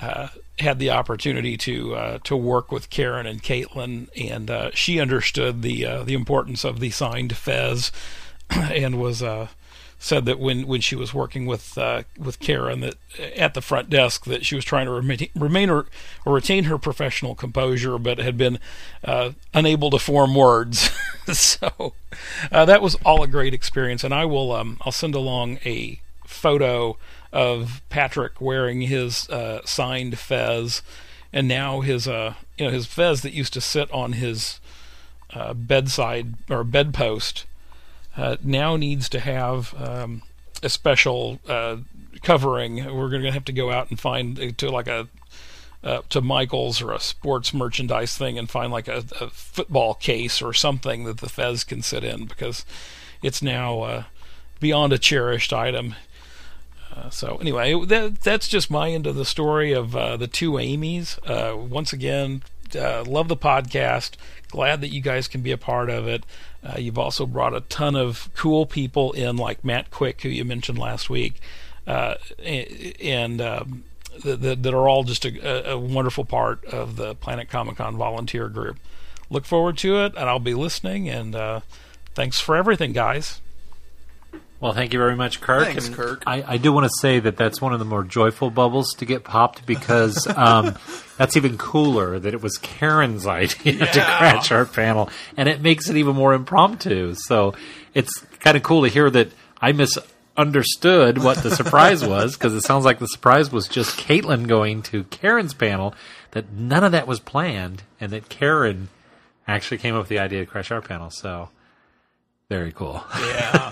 uh, 0.00 0.28
had 0.58 0.78
the 0.78 0.90
opportunity 0.90 1.56
to 1.56 1.94
uh, 1.94 2.18
to 2.24 2.36
work 2.36 2.70
with 2.70 2.90
Karen 2.90 3.26
and 3.26 3.42
Caitlin, 3.42 4.08
and 4.16 4.50
uh, 4.50 4.70
she 4.74 5.00
understood 5.00 5.62
the 5.62 6.02
the 6.04 6.14
importance 6.14 6.64
of 6.64 6.80
the 6.80 6.90
signed 6.90 7.36
Fez, 7.36 7.90
and 8.50 9.00
was 9.00 9.22
said 9.98 10.26
that 10.26 10.38
when, 10.38 10.66
when 10.66 10.80
she 10.80 10.94
was 10.94 11.14
working 11.14 11.46
with 11.46 11.78
with 12.18 12.38
Karen 12.38 12.80
that 12.80 12.94
at 13.36 13.54
the 13.54 13.62
front 13.62 13.88
desk 13.88 14.24
that 14.26 14.44
she 14.44 14.54
was 14.54 14.64
trying 14.64 14.86
to 14.86 14.92
remain, 14.92 15.28
remain 15.34 15.70
or, 15.70 15.86
or 16.24 16.34
retain 16.34 16.64
her 16.64 16.78
professional 16.78 17.34
composure, 17.34 17.98
but 17.98 18.18
had 18.18 18.36
been 18.36 18.58
unable 19.54 19.90
to 19.90 19.98
form 19.98 20.34
words. 20.34 20.90
so 21.32 21.94
that 22.50 22.82
was 22.82 22.96
all 23.04 23.22
a 23.22 23.28
great 23.28 23.54
experience, 23.54 24.04
and 24.04 24.12
I 24.12 24.24
will 24.26 24.52
um, 24.52 24.78
I'll 24.82 24.92
send 24.92 25.14
along 25.14 25.58
a 25.64 26.00
photo 26.26 26.96
of 27.32 27.82
Patrick 27.88 28.40
wearing 28.40 28.82
his 28.82 29.28
uh, 29.28 29.60
signed 29.64 30.18
fez, 30.18 30.82
and 31.32 31.48
now 31.48 31.80
his 31.80 32.06
uh, 32.06 32.34
you 32.56 32.66
know 32.66 32.72
his 32.72 32.86
fez 32.86 33.22
that 33.22 33.32
used 33.32 33.52
to 33.54 33.60
sit 33.60 33.90
on 33.90 34.12
his 34.12 34.60
uh, 35.34 35.54
bedside 35.54 36.34
or 36.50 36.64
bedpost 36.64 37.44
uh, 38.16 38.36
now 38.42 38.76
needs 38.76 39.08
to 39.10 39.20
have 39.20 39.74
um, 39.80 40.22
a 40.62 40.68
special 40.68 41.38
uh, 41.48 41.76
covering. 42.22 42.76
We're 42.76 43.10
going 43.10 43.22
to 43.22 43.32
have 43.32 43.44
to 43.46 43.52
go 43.52 43.70
out 43.70 43.90
and 43.90 43.98
find 44.00 44.38
uh, 44.38 44.50
to 44.56 44.70
like 44.70 44.88
a 44.88 45.08
uh, 45.84 46.02
to 46.08 46.20
Michael's 46.20 46.82
or 46.82 46.92
a 46.92 46.98
sports 46.98 47.54
merchandise 47.54 48.16
thing 48.16 48.38
and 48.38 48.50
find 48.50 48.72
like 48.72 48.88
a, 48.88 49.04
a, 49.20 49.28
football 49.30 49.94
case 49.94 50.42
or 50.42 50.52
something 50.52 51.04
that 51.04 51.18
the 51.18 51.28
Fez 51.28 51.62
can 51.62 51.80
sit 51.80 52.02
in 52.02 52.24
because 52.24 52.64
it's 53.22 53.40
now 53.40 53.82
uh, 53.82 54.04
beyond 54.58 54.92
a 54.92 54.98
cherished 54.98 55.52
item. 55.52 55.94
Uh, 56.92 57.08
so 57.10 57.36
anyway, 57.36 57.84
that, 57.84 58.20
that's 58.22 58.48
just 58.48 58.70
my 58.70 58.90
end 58.90 59.06
of 59.06 59.14
the 59.14 59.24
story 59.24 59.72
of 59.72 59.94
uh, 59.94 60.16
the 60.16 60.26
two 60.26 60.58
Amy's. 60.58 61.18
Uh, 61.24 61.54
once 61.56 61.92
again, 61.92 62.42
uh, 62.74 63.04
love 63.06 63.28
the 63.28 63.36
podcast. 63.36 64.12
Glad 64.48 64.80
that 64.80 64.88
you 64.88 65.00
guys 65.00 65.28
can 65.28 65.42
be 65.42 65.52
a 65.52 65.58
part 65.58 65.90
of 65.90 66.08
it. 66.08 66.24
Uh, 66.64 66.78
you've 66.78 66.98
also 66.98 67.26
brought 67.26 67.54
a 67.54 67.60
ton 67.60 67.94
of 67.94 68.30
cool 68.34 68.66
people 68.66 69.12
in, 69.12 69.36
like 69.36 69.64
Matt 69.64 69.90
Quick, 69.90 70.22
who 70.22 70.28
you 70.28 70.44
mentioned 70.44 70.78
last 70.78 71.10
week, 71.10 71.34
uh, 71.86 72.14
and 72.42 73.40
um, 73.40 73.84
that, 74.24 74.62
that 74.62 74.74
are 74.74 74.88
all 74.88 75.04
just 75.04 75.24
a, 75.24 75.72
a 75.72 75.78
wonderful 75.78 76.24
part 76.24 76.64
of 76.64 76.96
the 76.96 77.14
Planet 77.14 77.48
Comic 77.48 77.76
Con 77.76 77.96
volunteer 77.96 78.48
group. 78.48 78.78
Look 79.30 79.44
forward 79.44 79.76
to 79.78 79.98
it, 80.04 80.14
and 80.16 80.28
I'll 80.28 80.38
be 80.38 80.54
listening. 80.54 81.08
And 81.08 81.62
thanks 82.14 82.40
for 82.40 82.56
everything, 82.56 82.92
guys. 82.92 83.40
Well, 84.58 84.72
thank 84.72 84.94
you 84.94 84.98
very 84.98 85.16
much, 85.16 85.42
Kirk. 85.42 85.66
Thanks, 85.66 85.88
And 85.88 85.96
Kirk. 85.96 86.22
I, 86.26 86.42
I 86.54 86.56
do 86.56 86.72
want 86.72 86.84
to 86.84 86.92
say 87.00 87.18
that 87.20 87.36
that's 87.36 87.60
one 87.60 87.74
of 87.74 87.78
the 87.78 87.84
more 87.84 88.02
joyful 88.02 88.50
bubbles 88.50 88.94
to 88.94 89.04
get 89.04 89.22
popped 89.22 89.66
because 89.66 90.26
um, 90.36 90.76
that's 91.18 91.36
even 91.36 91.58
cooler 91.58 92.18
that 92.18 92.32
it 92.32 92.40
was 92.40 92.56
Karen's 92.56 93.26
idea 93.26 93.86
to 93.86 94.00
crash 94.00 94.50
our 94.50 94.64
panel, 94.64 95.10
and 95.36 95.48
it 95.48 95.60
makes 95.60 95.90
it 95.90 95.96
even 95.96 96.16
more 96.16 96.32
impromptu. 96.32 97.14
So 97.14 97.54
it's 97.92 98.18
kind 98.40 98.56
of 98.56 98.62
cool 98.62 98.82
to 98.82 98.88
hear 98.88 99.10
that 99.10 99.28
I 99.60 99.72
misunderstood 99.72 101.18
what 101.18 101.42
the 101.42 101.54
surprise 101.54 102.02
was 102.06 102.34
because 102.34 102.54
it 102.54 102.62
sounds 102.62 102.86
like 102.86 102.98
the 102.98 103.08
surprise 103.08 103.52
was 103.52 103.68
just 103.68 103.98
Caitlin 103.98 104.48
going 104.48 104.82
to 104.84 105.04
Karen's 105.04 105.52
panel, 105.52 105.94
that 106.30 106.50
none 106.52 106.82
of 106.82 106.92
that 106.92 107.06
was 107.06 107.20
planned, 107.20 107.82
and 108.00 108.10
that 108.12 108.30
Karen 108.30 108.88
actually 109.46 109.78
came 109.78 109.94
up 109.94 110.00
with 110.00 110.08
the 110.08 110.18
idea 110.18 110.40
to 110.40 110.46
crash 110.46 110.70
our 110.70 110.80
panel. 110.80 111.10
So 111.10 111.50
very 112.48 112.72
cool. 112.72 113.02
Yeah. 113.18 113.70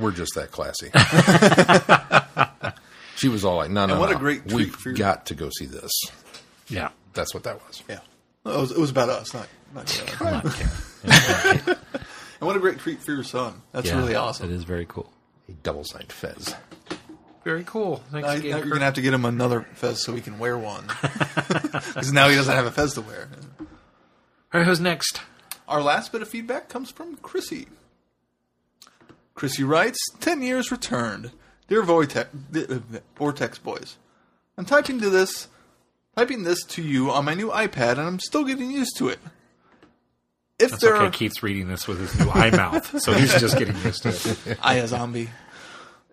We're 0.00 0.10
just 0.12 0.34
that 0.34 0.50
classy. 0.50 0.90
she 3.16 3.28
was 3.28 3.44
all 3.44 3.56
like, 3.56 3.70
"No, 3.70 3.86
no, 3.86 3.94
And 3.94 4.00
what 4.00 4.10
no. 4.10 4.16
a 4.16 4.18
great 4.18 4.42
treat 4.48 4.54
We've 4.54 4.74
for 4.74 4.90
you." 4.90 4.96
got 4.96 5.26
to 5.26 5.34
go 5.34 5.50
see 5.56 5.66
this." 5.66 5.92
Yeah. 6.68 6.90
That's 7.12 7.32
what 7.32 7.44
that 7.44 7.60
was. 7.66 7.82
Yeah. 7.88 8.00
It 8.46 8.58
was, 8.58 8.72
it 8.72 8.78
was 8.78 8.90
about 8.90 9.08
us, 9.08 9.32
not, 9.32 9.46
not 9.74 9.86
Karen. 9.86 10.16
Come 10.16 10.34
on, 10.34 10.50
Karen. 10.50 11.76
And 12.40 12.46
what 12.48 12.56
a 12.56 12.60
great 12.60 12.78
treat 12.80 13.00
for 13.00 13.12
your 13.12 13.22
son. 13.22 13.62
That's 13.72 13.86
Yeah, 13.88 13.98
really 13.98 14.16
awesome. 14.16 14.50
It 14.50 14.54
is 14.54 14.64
very 14.64 14.84
cool. 14.86 15.10
A 15.48 15.52
double 15.52 15.84
signed 15.84 16.12
fez. 16.12 16.54
Very 17.44 17.64
cool. 17.64 17.98
Thanks 18.10 18.26
Now, 18.26 18.34
now 18.34 18.40
you're 18.42 18.58
going 18.60 18.80
to 18.80 18.84
have 18.84 18.94
to 18.94 19.02
get 19.02 19.14
him 19.14 19.24
another 19.24 19.62
fez 19.74 20.02
so 20.02 20.14
he 20.14 20.20
can 20.20 20.38
wear 20.38 20.58
one. 20.58 20.84
Because 21.72 22.12
now 22.12 22.28
he 22.28 22.34
doesn't 22.36 22.54
have 22.54 22.66
a 22.66 22.70
fez 22.70 22.94
to 22.94 23.00
wear. 23.02 23.28
All 23.60 23.66
right, 24.60 24.66
who's 24.66 24.80
next? 24.80 25.20
Our 25.68 25.82
last 25.82 26.12
bit 26.12 26.22
of 26.22 26.28
feedback 26.28 26.68
comes 26.68 26.90
from 26.90 27.16
Chrissy. 27.16 27.68
Chrissy 29.34 29.64
writes, 29.64 29.98
10 30.20 30.42
years 30.42 30.70
returned. 30.70 31.32
Dear 31.66 31.82
Vortex, 31.82 32.28
uh, 32.54 32.78
Vortex 33.16 33.58
Boys, 33.58 33.96
I'm 34.58 34.66
typing 34.66 35.00
to 35.00 35.08
this, 35.08 35.48
typing 36.14 36.44
this 36.44 36.62
to 36.64 36.82
you 36.82 37.10
on 37.10 37.24
my 37.24 37.34
new 37.34 37.48
iPad, 37.48 37.92
and 37.92 38.02
I'm 38.02 38.20
still 38.20 38.44
getting 38.44 38.70
used 38.70 38.96
to 38.98 39.08
it. 39.08 39.18
If 40.58 40.70
That's 40.70 40.82
there 40.82 40.94
okay. 40.96 41.06
are, 41.06 41.10
Keith's 41.10 41.42
reading 41.42 41.68
this 41.68 41.88
with 41.88 41.98
his 41.98 42.18
new 42.18 42.30
eye 42.30 42.50
mouth, 42.50 43.00
so 43.00 43.12
he's 43.12 43.40
just 43.40 43.58
getting 43.58 43.76
used 43.78 44.02
to 44.02 44.10
it. 44.10 44.58
I 44.62 44.74
a 44.74 44.86
zombie. 44.86 45.30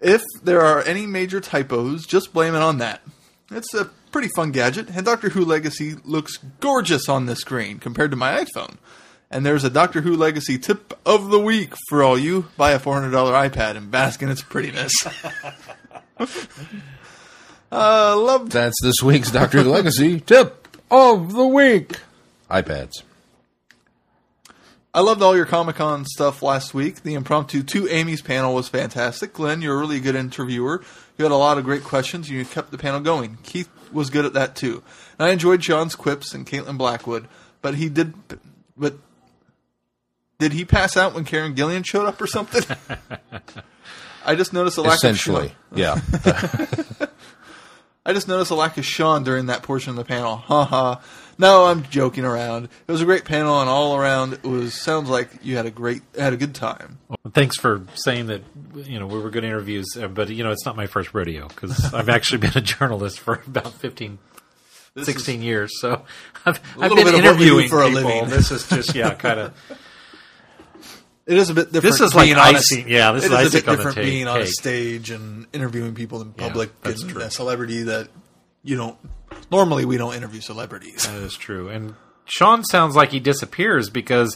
If 0.01 0.23
there 0.41 0.61
are 0.61 0.81
any 0.81 1.05
major 1.05 1.39
typos, 1.39 2.07
just 2.07 2.33
blame 2.33 2.55
it 2.55 2.61
on 2.61 2.79
that. 2.79 3.01
It's 3.51 3.73
a 3.73 3.85
pretty 4.11 4.29
fun 4.29 4.51
gadget, 4.51 4.89
and 4.89 5.05
Doctor 5.05 5.29
Who 5.29 5.45
Legacy 5.45 5.95
looks 6.05 6.37
gorgeous 6.59 7.07
on 7.07 7.27
the 7.27 7.35
screen 7.35 7.77
compared 7.77 8.09
to 8.11 8.17
my 8.17 8.43
iPhone. 8.43 8.77
And 9.33 9.45
there's 9.45 9.63
a 9.63 9.69
Doctor 9.69 10.01
Who 10.01 10.17
Legacy 10.17 10.59
tip 10.59 10.93
of 11.05 11.29
the 11.29 11.39
week 11.39 11.73
for 11.87 12.03
all 12.03 12.19
you. 12.19 12.47
Buy 12.57 12.71
a 12.71 12.79
$400 12.79 13.11
iPad 13.49 13.77
and 13.77 13.89
bask 13.89 14.21
in 14.21 14.27
its 14.27 14.43
prettiness. 14.43 14.93
uh, 17.71 18.17
love 18.17 18.49
That's 18.49 18.75
this 18.83 19.01
week's 19.01 19.31
Doctor 19.31 19.63
Who 19.63 19.71
Legacy 19.71 20.19
tip 20.19 20.67
of 20.91 21.31
the 21.31 21.47
week. 21.47 22.01
iPads. 22.49 23.03
I 24.93 24.99
loved 24.99 25.21
all 25.21 25.37
your 25.37 25.45
Comic 25.45 25.77
Con 25.77 26.03
stuff 26.03 26.43
last 26.43 26.73
week. 26.73 27.03
The 27.03 27.13
impromptu 27.13 27.63
two 27.63 27.87
Amy's 27.87 28.21
panel 28.21 28.53
was 28.53 28.67
fantastic. 28.67 29.31
Glenn, 29.31 29.61
you're 29.61 29.77
a 29.77 29.79
really 29.79 30.01
good 30.01 30.15
interviewer. 30.15 30.83
You 31.17 31.23
had 31.23 31.31
a 31.31 31.37
lot 31.37 31.57
of 31.57 31.63
great 31.63 31.85
questions 31.85 32.27
and 32.27 32.37
you 32.37 32.43
kept 32.43 32.71
the 32.71 32.77
panel 32.77 32.99
going. 32.99 33.37
Keith 33.43 33.69
was 33.93 34.09
good 34.09 34.25
at 34.25 34.33
that 34.33 34.57
too. 34.57 34.83
And 35.17 35.29
I 35.29 35.31
enjoyed 35.31 35.63
Sean's 35.63 35.95
quips 35.95 36.33
and 36.33 36.45
Caitlin 36.45 36.77
Blackwood, 36.77 37.29
but 37.61 37.75
he 37.75 37.87
did 37.87 38.13
but 38.75 38.97
did 40.41 40.53
he 40.53 40.65
pass 40.65 40.97
out 40.97 41.13
when 41.13 41.23
Karen 41.23 41.55
Gillian 41.55 41.83
showed 41.83 42.07
up 42.07 42.19
or 42.19 42.25
something? 42.25 42.63
I 44.25 44.33
just 44.33 44.53
noticed 44.53 44.75
a 44.79 44.81
lack 44.81 44.95
Essentially, 44.95 45.53
of 45.71 45.77
yeah. 45.77 46.01
I 48.05 48.13
just 48.13 48.27
noticed 48.27 48.49
a 48.49 48.55
lack 48.55 48.75
of 48.77 48.85
Sean 48.85 49.23
during 49.23 49.45
that 49.45 49.61
portion 49.61 49.91
of 49.91 49.97
the 49.97 50.03
panel. 50.03 50.37
Ha 50.37 50.65
ha. 50.65 51.01
No, 51.37 51.65
I'm 51.65 51.83
joking 51.83 52.25
around. 52.25 52.69
It 52.87 52.91
was 52.91 53.01
a 53.01 53.05
great 53.05 53.23
panel, 53.23 53.61
and 53.61 53.69
all 53.69 53.95
around 53.95 54.33
it 54.33 54.43
was 54.43 54.73
sounds 54.73 55.11
like 55.11 55.29
you 55.43 55.57
had 55.57 55.67
a 55.67 55.71
great 55.71 56.01
had 56.17 56.33
a 56.33 56.37
good 56.37 56.55
time. 56.55 56.97
Well, 57.07 57.17
thanks 57.31 57.55
for 57.57 57.83
saying 57.93 58.25
that. 58.27 58.41
You 58.73 58.99
know, 58.99 59.05
we 59.05 59.19
were 59.19 59.29
good 59.29 59.43
interviews, 59.43 59.95
uh, 59.95 60.07
but 60.07 60.29
you 60.29 60.43
know, 60.43 60.51
it's 60.51 60.65
not 60.65 60.75
my 60.75 60.87
first 60.87 61.13
rodeo 61.13 61.47
because 61.49 61.93
I've 61.93 62.09
actually 62.09 62.39
been 62.39 62.53
a 62.55 62.61
journalist 62.61 63.19
for 63.19 63.43
about 63.45 63.73
15, 63.73 64.17
16 65.03 65.43
years. 65.43 65.79
So 65.79 66.03
I've, 66.47 66.59
I've 66.79 66.89
little 66.91 66.95
been 66.97 67.05
bit 67.05 67.15
of 67.15 67.23
what 67.25 67.37
we 67.37 67.45
do 67.45 67.59
interviewing 67.59 67.69
for 67.69 67.83
a 67.83 67.89
people. 67.89 68.03
living. 68.03 68.29
This 68.31 68.49
is 68.49 68.67
just 68.67 68.95
yeah, 68.95 69.13
kind 69.13 69.39
of. 69.39 69.53
It 71.27 71.37
is 71.37 71.49
a 71.49 71.53
bit 71.53 71.71
different. 71.71 71.83
This 71.83 72.01
is 72.01 72.15
like 72.15 72.35
on 72.35 72.55
a- 72.55 72.89
yeah, 72.89 73.11
this 73.11 73.25
it 73.25 73.27
is 73.27 73.31
a 73.31 73.37
icing 73.37 73.51
bit 73.51 73.65
different 73.65 73.95
being 73.97 74.27
on 74.27 74.41
a 74.41 74.47
stage 74.47 75.11
and 75.11 75.45
interviewing 75.53 75.93
people 75.93 76.21
in 76.21 76.33
Yeah, 76.37 76.47
public 76.47 76.81
that's 76.81 77.03
and 77.03 77.11
true. 77.11 77.21
a 77.21 77.29
celebrity 77.31 77.83
that 77.83 78.09
you 78.63 78.75
don't. 78.75 78.97
Normally, 79.51 79.85
we 79.85 79.97
don't 79.97 80.15
interview 80.15 80.41
celebrities. 80.41 81.05
That 81.07 81.21
is 81.21 81.35
true. 81.35 81.69
And 81.69 81.93
Sean 82.25 82.63
sounds 82.63 82.95
like 82.95 83.11
he 83.11 83.19
disappears 83.19 83.89
because 83.89 84.35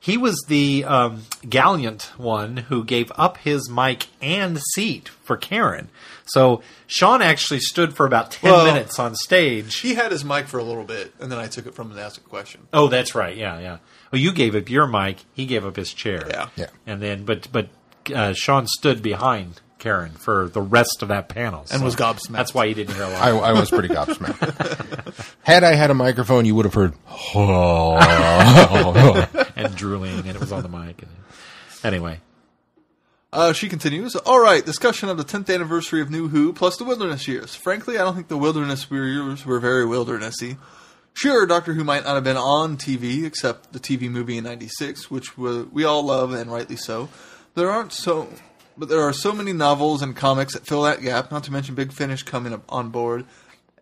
he 0.00 0.16
was 0.16 0.44
the 0.48 0.84
um, 0.84 1.22
gallant 1.48 2.12
one 2.16 2.56
who 2.58 2.84
gave 2.84 3.10
up 3.16 3.38
his 3.38 3.68
mic 3.70 4.06
and 4.22 4.58
seat 4.74 5.08
for 5.08 5.36
Karen. 5.36 5.88
So 6.26 6.62
Sean 6.86 7.22
actually 7.22 7.60
stood 7.60 7.94
for 7.96 8.06
about 8.06 8.30
10 8.30 8.50
Well- 8.50 8.64
minutes 8.66 8.98
on 8.98 9.14
stage. 9.14 9.80
He 9.80 9.94
had 9.94 10.12
his 10.12 10.24
mic 10.24 10.46
for 10.46 10.58
a 10.58 10.64
little 10.64 10.84
bit, 10.84 11.12
and 11.20 11.30
then 11.30 11.38
I 11.38 11.46
took 11.48 11.66
it 11.66 11.74
from 11.74 11.90
him 11.90 11.96
to 11.96 12.02
ask 12.02 12.18
a 12.18 12.28
question. 12.28 12.62
Oh, 12.72 12.88
that's 12.88 13.14
right. 13.14 13.36
Yeah, 13.36 13.58
yeah. 13.60 13.78
Well, 14.12 14.20
you 14.20 14.32
gave 14.32 14.54
up 14.54 14.70
your 14.70 14.86
mic. 14.86 15.18
He 15.34 15.46
gave 15.46 15.66
up 15.66 15.76
his 15.76 15.92
chair. 15.92 16.24
Yeah. 16.28 16.48
Yeah. 16.56 16.66
And 16.86 17.02
then, 17.02 17.24
but 17.24 17.48
but 17.52 17.68
uh, 18.14 18.32
Sean 18.34 18.66
stood 18.68 19.02
behind 19.02 19.60
Karen 19.78 20.12
for 20.12 20.48
the 20.48 20.62
rest 20.62 21.02
of 21.02 21.08
that 21.08 21.28
panel 21.28 21.60
And 21.70 21.80
so 21.80 21.84
was 21.84 21.96
gobsmacked. 21.96 22.32
That's 22.32 22.54
why 22.54 22.64
you 22.66 22.74
didn't 22.74 22.94
hear 22.94 23.04
a 23.04 23.10
lot. 23.10 23.22
I, 23.22 23.30
I 23.30 23.52
was 23.52 23.68
pretty 23.68 23.88
gobsmacked. 23.88 25.34
Had 25.42 25.64
I 25.64 25.74
had 25.74 25.90
a 25.90 25.94
microphone, 25.94 26.44
you 26.44 26.54
would 26.54 26.64
have 26.64 26.74
heard. 26.74 26.94
and 29.64 29.74
drooling, 29.74 30.18
and 30.18 30.28
it 30.28 30.40
was 30.40 30.52
on 30.52 30.62
the 30.62 30.68
mic. 30.68 31.02
Anyway, 31.82 32.20
Uh, 33.32 33.52
she 33.52 33.68
continues, 33.68 34.14
All 34.16 34.40
right, 34.40 34.64
discussion 34.64 35.08
of 35.08 35.16
the 35.16 35.24
10th 35.24 35.52
anniversary 35.52 36.00
of 36.00 36.10
New 36.10 36.28
Who 36.28 36.52
plus 36.52 36.76
the 36.76 36.84
Wilderness 36.84 37.26
years. 37.26 37.54
Frankly, 37.54 37.98
I 37.98 38.02
don't 38.04 38.14
think 38.14 38.28
the 38.28 38.38
Wilderness 38.38 38.86
years 38.90 39.44
were 39.44 39.58
very 39.58 39.84
wildernessy. 39.84 40.56
Sure, 41.12 41.46
Doctor 41.46 41.72
Who 41.72 41.82
might 41.82 42.04
not 42.04 42.14
have 42.14 42.24
been 42.24 42.36
on 42.36 42.76
TV, 42.76 43.24
except 43.24 43.72
the 43.72 43.80
TV 43.80 44.10
movie 44.10 44.36
in 44.36 44.44
96, 44.44 45.10
which 45.10 45.36
we, 45.38 45.84
all 45.84 46.02
love, 46.02 46.32
and 46.32 46.52
rightly 46.52 46.76
so. 46.76 47.08
There 47.54 47.70
aren't 47.70 47.92
so... 47.92 48.28
But 48.78 48.90
there 48.90 49.00
are 49.00 49.14
so 49.14 49.32
many 49.32 49.54
novels 49.54 50.02
and 50.02 50.14
comics 50.14 50.52
that 50.52 50.66
fill 50.66 50.82
that 50.82 51.00
gap, 51.00 51.30
not 51.30 51.44
to 51.44 51.52
mention 51.52 51.74
Big 51.74 51.92
Finish 51.92 52.22
coming 52.24 52.60
on 52.68 52.90
board 52.90 53.24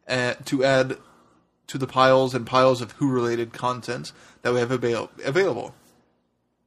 uh, 0.07 0.35
to 0.45 0.63
add 0.63 0.99
to 1.67 1.79
the 1.79 1.89
piles 1.89 2.33
and 2.33 2.47
piles 2.47 2.81
of 2.81 2.93
Who-related 2.93 3.53
content 3.53 4.13
that 4.45 4.53
we 4.53 4.61
have 4.61 4.71
avail- 4.71 5.11
available. 5.25 5.75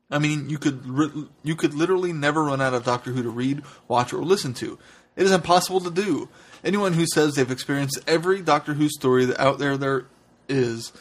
I 0.10 0.20
mean, 0.20 0.50
you 0.50 0.58
could 0.58 1.30
you 1.44 1.56
could 1.56 1.74
literally 1.74 2.12
never 2.12 2.44
run 2.44 2.62
out 2.62 2.74
of 2.74 2.84
Doctor 2.84 3.12
Who 3.12 3.24
to 3.24 3.30
read, 3.30 3.62
watch, 3.88 4.12
or 4.14 4.24
listen 4.24 4.54
to. 4.56 4.78
It 5.16 5.26
is 5.26 5.32
impossible 5.32 5.80
to 5.82 5.92
do. 5.92 6.28
Anyone 6.64 6.94
who 6.94 7.06
says 7.06 7.36
they've 7.36 7.50
experienced 7.50 8.00
every 8.08 8.42
Doctor 8.42 8.74
Who 8.74 8.90
story 8.90 9.28
out 9.38 9.60
there 9.60 9.78
there 9.78 10.06
is 10.50 10.92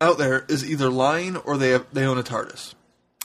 out 0.00 0.18
there 0.18 0.44
is 0.48 0.68
either 0.68 0.90
lying 0.90 1.36
or 1.36 1.56
they 1.56 1.70
have, 1.70 1.86
they 1.92 2.04
own 2.04 2.18
a 2.18 2.22
TARDIS. 2.22 2.74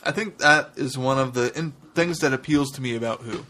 I 0.03 0.11
think 0.11 0.37
that 0.37 0.71
is 0.75 0.97
one 0.97 1.17
of 1.17 1.33
the 1.33 1.57
in- 1.57 1.73
things 1.93 2.19
that 2.19 2.33
appeals 2.33 2.71
to 2.73 2.81
me 2.81 2.95
about 2.95 3.21
Who. 3.21 3.45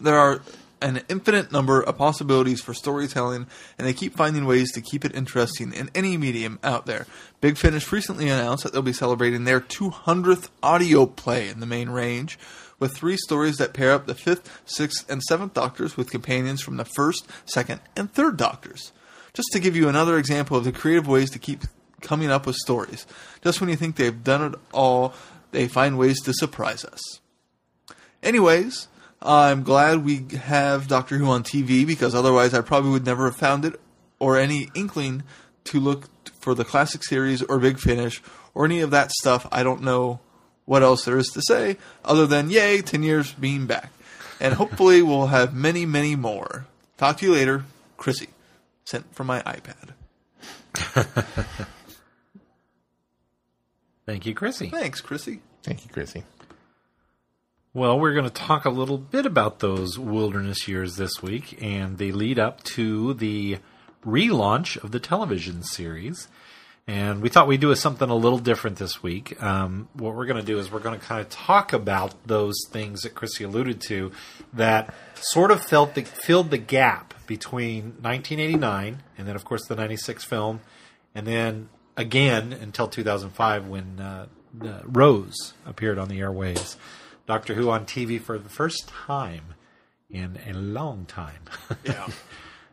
There 0.00 0.18
are 0.18 0.42
an 0.80 1.02
infinite 1.08 1.50
number 1.50 1.80
of 1.80 1.96
possibilities 1.98 2.60
for 2.60 2.74
storytelling, 2.74 3.46
and 3.78 3.86
they 3.86 3.92
keep 3.92 4.16
finding 4.16 4.44
ways 4.44 4.72
to 4.72 4.80
keep 4.80 5.04
it 5.04 5.14
interesting 5.14 5.72
in 5.72 5.90
any 5.94 6.16
medium 6.16 6.58
out 6.62 6.86
there. 6.86 7.06
Big 7.40 7.56
Finish 7.56 7.90
recently 7.90 8.28
announced 8.28 8.64
that 8.64 8.72
they'll 8.72 8.82
be 8.82 8.92
celebrating 8.92 9.44
their 9.44 9.60
200th 9.60 10.48
audio 10.62 11.06
play 11.06 11.48
in 11.48 11.60
the 11.60 11.66
main 11.66 11.90
range, 11.90 12.38
with 12.78 12.96
three 12.96 13.16
stories 13.16 13.56
that 13.56 13.72
pair 13.72 13.92
up 13.92 14.06
the 14.06 14.14
fifth, 14.14 14.62
sixth, 14.66 15.08
and 15.10 15.22
seventh 15.22 15.54
Doctors 15.54 15.96
with 15.96 16.10
companions 16.10 16.60
from 16.60 16.76
the 16.76 16.84
first, 16.84 17.26
second, 17.46 17.80
and 17.96 18.12
third 18.12 18.36
Doctors. 18.36 18.92
Just 19.32 19.48
to 19.52 19.60
give 19.60 19.74
you 19.74 19.88
another 19.88 20.18
example 20.18 20.56
of 20.56 20.64
the 20.64 20.72
creative 20.72 21.08
ways 21.08 21.30
to 21.30 21.38
keep 21.38 21.62
coming 22.00 22.30
up 22.30 22.46
with 22.46 22.56
stories. 22.56 23.06
Just 23.42 23.60
when 23.60 23.70
you 23.70 23.76
think 23.76 23.96
they've 23.96 24.22
done 24.22 24.52
it 24.52 24.60
all, 24.72 25.14
they 25.50 25.66
find 25.66 25.98
ways 25.98 26.20
to 26.22 26.32
surprise 26.32 26.84
us. 26.84 27.00
Anyways, 28.22 28.88
I'm 29.24 29.62
glad 29.62 30.04
we 30.04 30.26
have 30.36 30.86
Doctor 30.86 31.16
Who 31.16 31.26
on 31.26 31.42
TV 31.42 31.86
because 31.86 32.14
otherwise 32.14 32.52
I 32.52 32.60
probably 32.60 32.90
would 32.90 33.06
never 33.06 33.24
have 33.24 33.36
found 33.36 33.64
it 33.64 33.80
or 34.18 34.38
any 34.38 34.68
inkling 34.74 35.22
to 35.64 35.80
look 35.80 36.08
for 36.38 36.54
the 36.54 36.64
classic 36.64 37.02
series 37.02 37.42
or 37.42 37.58
Big 37.58 37.78
Finish 37.78 38.22
or 38.52 38.66
any 38.66 38.80
of 38.80 38.90
that 38.90 39.10
stuff. 39.12 39.48
I 39.50 39.62
don't 39.62 39.82
know 39.82 40.20
what 40.66 40.82
else 40.82 41.06
there 41.06 41.16
is 41.16 41.28
to 41.28 41.40
say 41.42 41.78
other 42.04 42.26
than 42.26 42.50
yay, 42.50 42.82
10 42.82 43.02
years 43.02 43.32
being 43.32 43.66
back. 43.66 43.90
And 44.40 44.54
hopefully 44.60 45.00
we'll 45.00 45.28
have 45.28 45.54
many, 45.54 45.86
many 45.86 46.16
more. 46.16 46.66
Talk 46.98 47.16
to 47.18 47.26
you 47.26 47.32
later, 47.32 47.64
Chrissy. 47.96 48.28
Sent 48.84 49.14
from 49.14 49.26
my 49.26 49.40
iPad. 49.42 49.94
thank 54.04 54.26
you, 54.26 54.34
Chrissy. 54.34 54.68
Thanks, 54.68 55.00
Chrissy. 55.00 55.40
Thank 55.62 55.86
you, 55.86 55.90
Chrissy. 55.90 56.24
Well, 57.76 57.98
we're 57.98 58.14
going 58.14 58.22
to 58.22 58.30
talk 58.30 58.66
a 58.66 58.70
little 58.70 58.98
bit 58.98 59.26
about 59.26 59.58
those 59.58 59.98
wilderness 59.98 60.68
years 60.68 60.94
this 60.94 61.20
week, 61.20 61.60
and 61.60 61.98
they 61.98 62.12
lead 62.12 62.38
up 62.38 62.62
to 62.62 63.14
the 63.14 63.58
relaunch 64.06 64.80
of 64.84 64.92
the 64.92 65.00
television 65.00 65.64
series. 65.64 66.28
And 66.86 67.20
we 67.20 67.30
thought 67.30 67.48
we'd 67.48 67.60
do 67.60 67.74
something 67.74 68.08
a 68.08 68.14
little 68.14 68.38
different 68.38 68.76
this 68.76 69.02
week. 69.02 69.42
Um, 69.42 69.88
what 69.94 70.14
we're 70.14 70.26
going 70.26 70.38
to 70.38 70.46
do 70.46 70.60
is 70.60 70.70
we're 70.70 70.78
going 70.78 71.00
to 71.00 71.04
kind 71.04 71.20
of 71.20 71.28
talk 71.30 71.72
about 71.72 72.14
those 72.28 72.54
things 72.70 73.00
that 73.00 73.16
Chrissy 73.16 73.42
alluded 73.42 73.80
to 73.88 74.12
that 74.52 74.94
sort 75.16 75.50
of 75.50 75.64
felt 75.64 75.96
the, 75.96 76.02
filled 76.02 76.52
the 76.52 76.58
gap 76.58 77.26
between 77.26 77.96
1989 78.02 79.02
and 79.18 79.26
then, 79.26 79.34
of 79.34 79.44
course, 79.44 79.66
the 79.66 79.74
96 79.74 80.22
film, 80.22 80.60
and 81.12 81.26
then 81.26 81.70
again 81.96 82.52
until 82.52 82.86
2005 82.86 83.66
when 83.66 83.98
uh, 83.98 84.26
Rose 84.84 85.54
appeared 85.66 85.98
on 85.98 86.06
the 86.06 86.20
airwaves. 86.20 86.76
Doctor 87.26 87.54
Who 87.54 87.70
on 87.70 87.86
TV 87.86 88.20
for 88.20 88.38
the 88.38 88.48
first 88.48 88.88
time 88.88 89.54
in 90.10 90.38
a 90.46 90.52
long 90.52 91.06
time. 91.06 91.42
Yeah. 91.84 92.08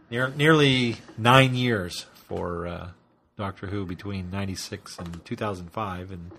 Near, 0.09 0.27
nearly 0.27 0.97
nine 1.17 1.55
years 1.55 2.05
for 2.27 2.67
uh, 2.67 2.89
Doctor 3.37 3.67
Who 3.67 3.85
between 3.85 4.29
'96 4.29 4.97
and 4.99 5.23
2005, 5.23 6.11
and 6.11 6.31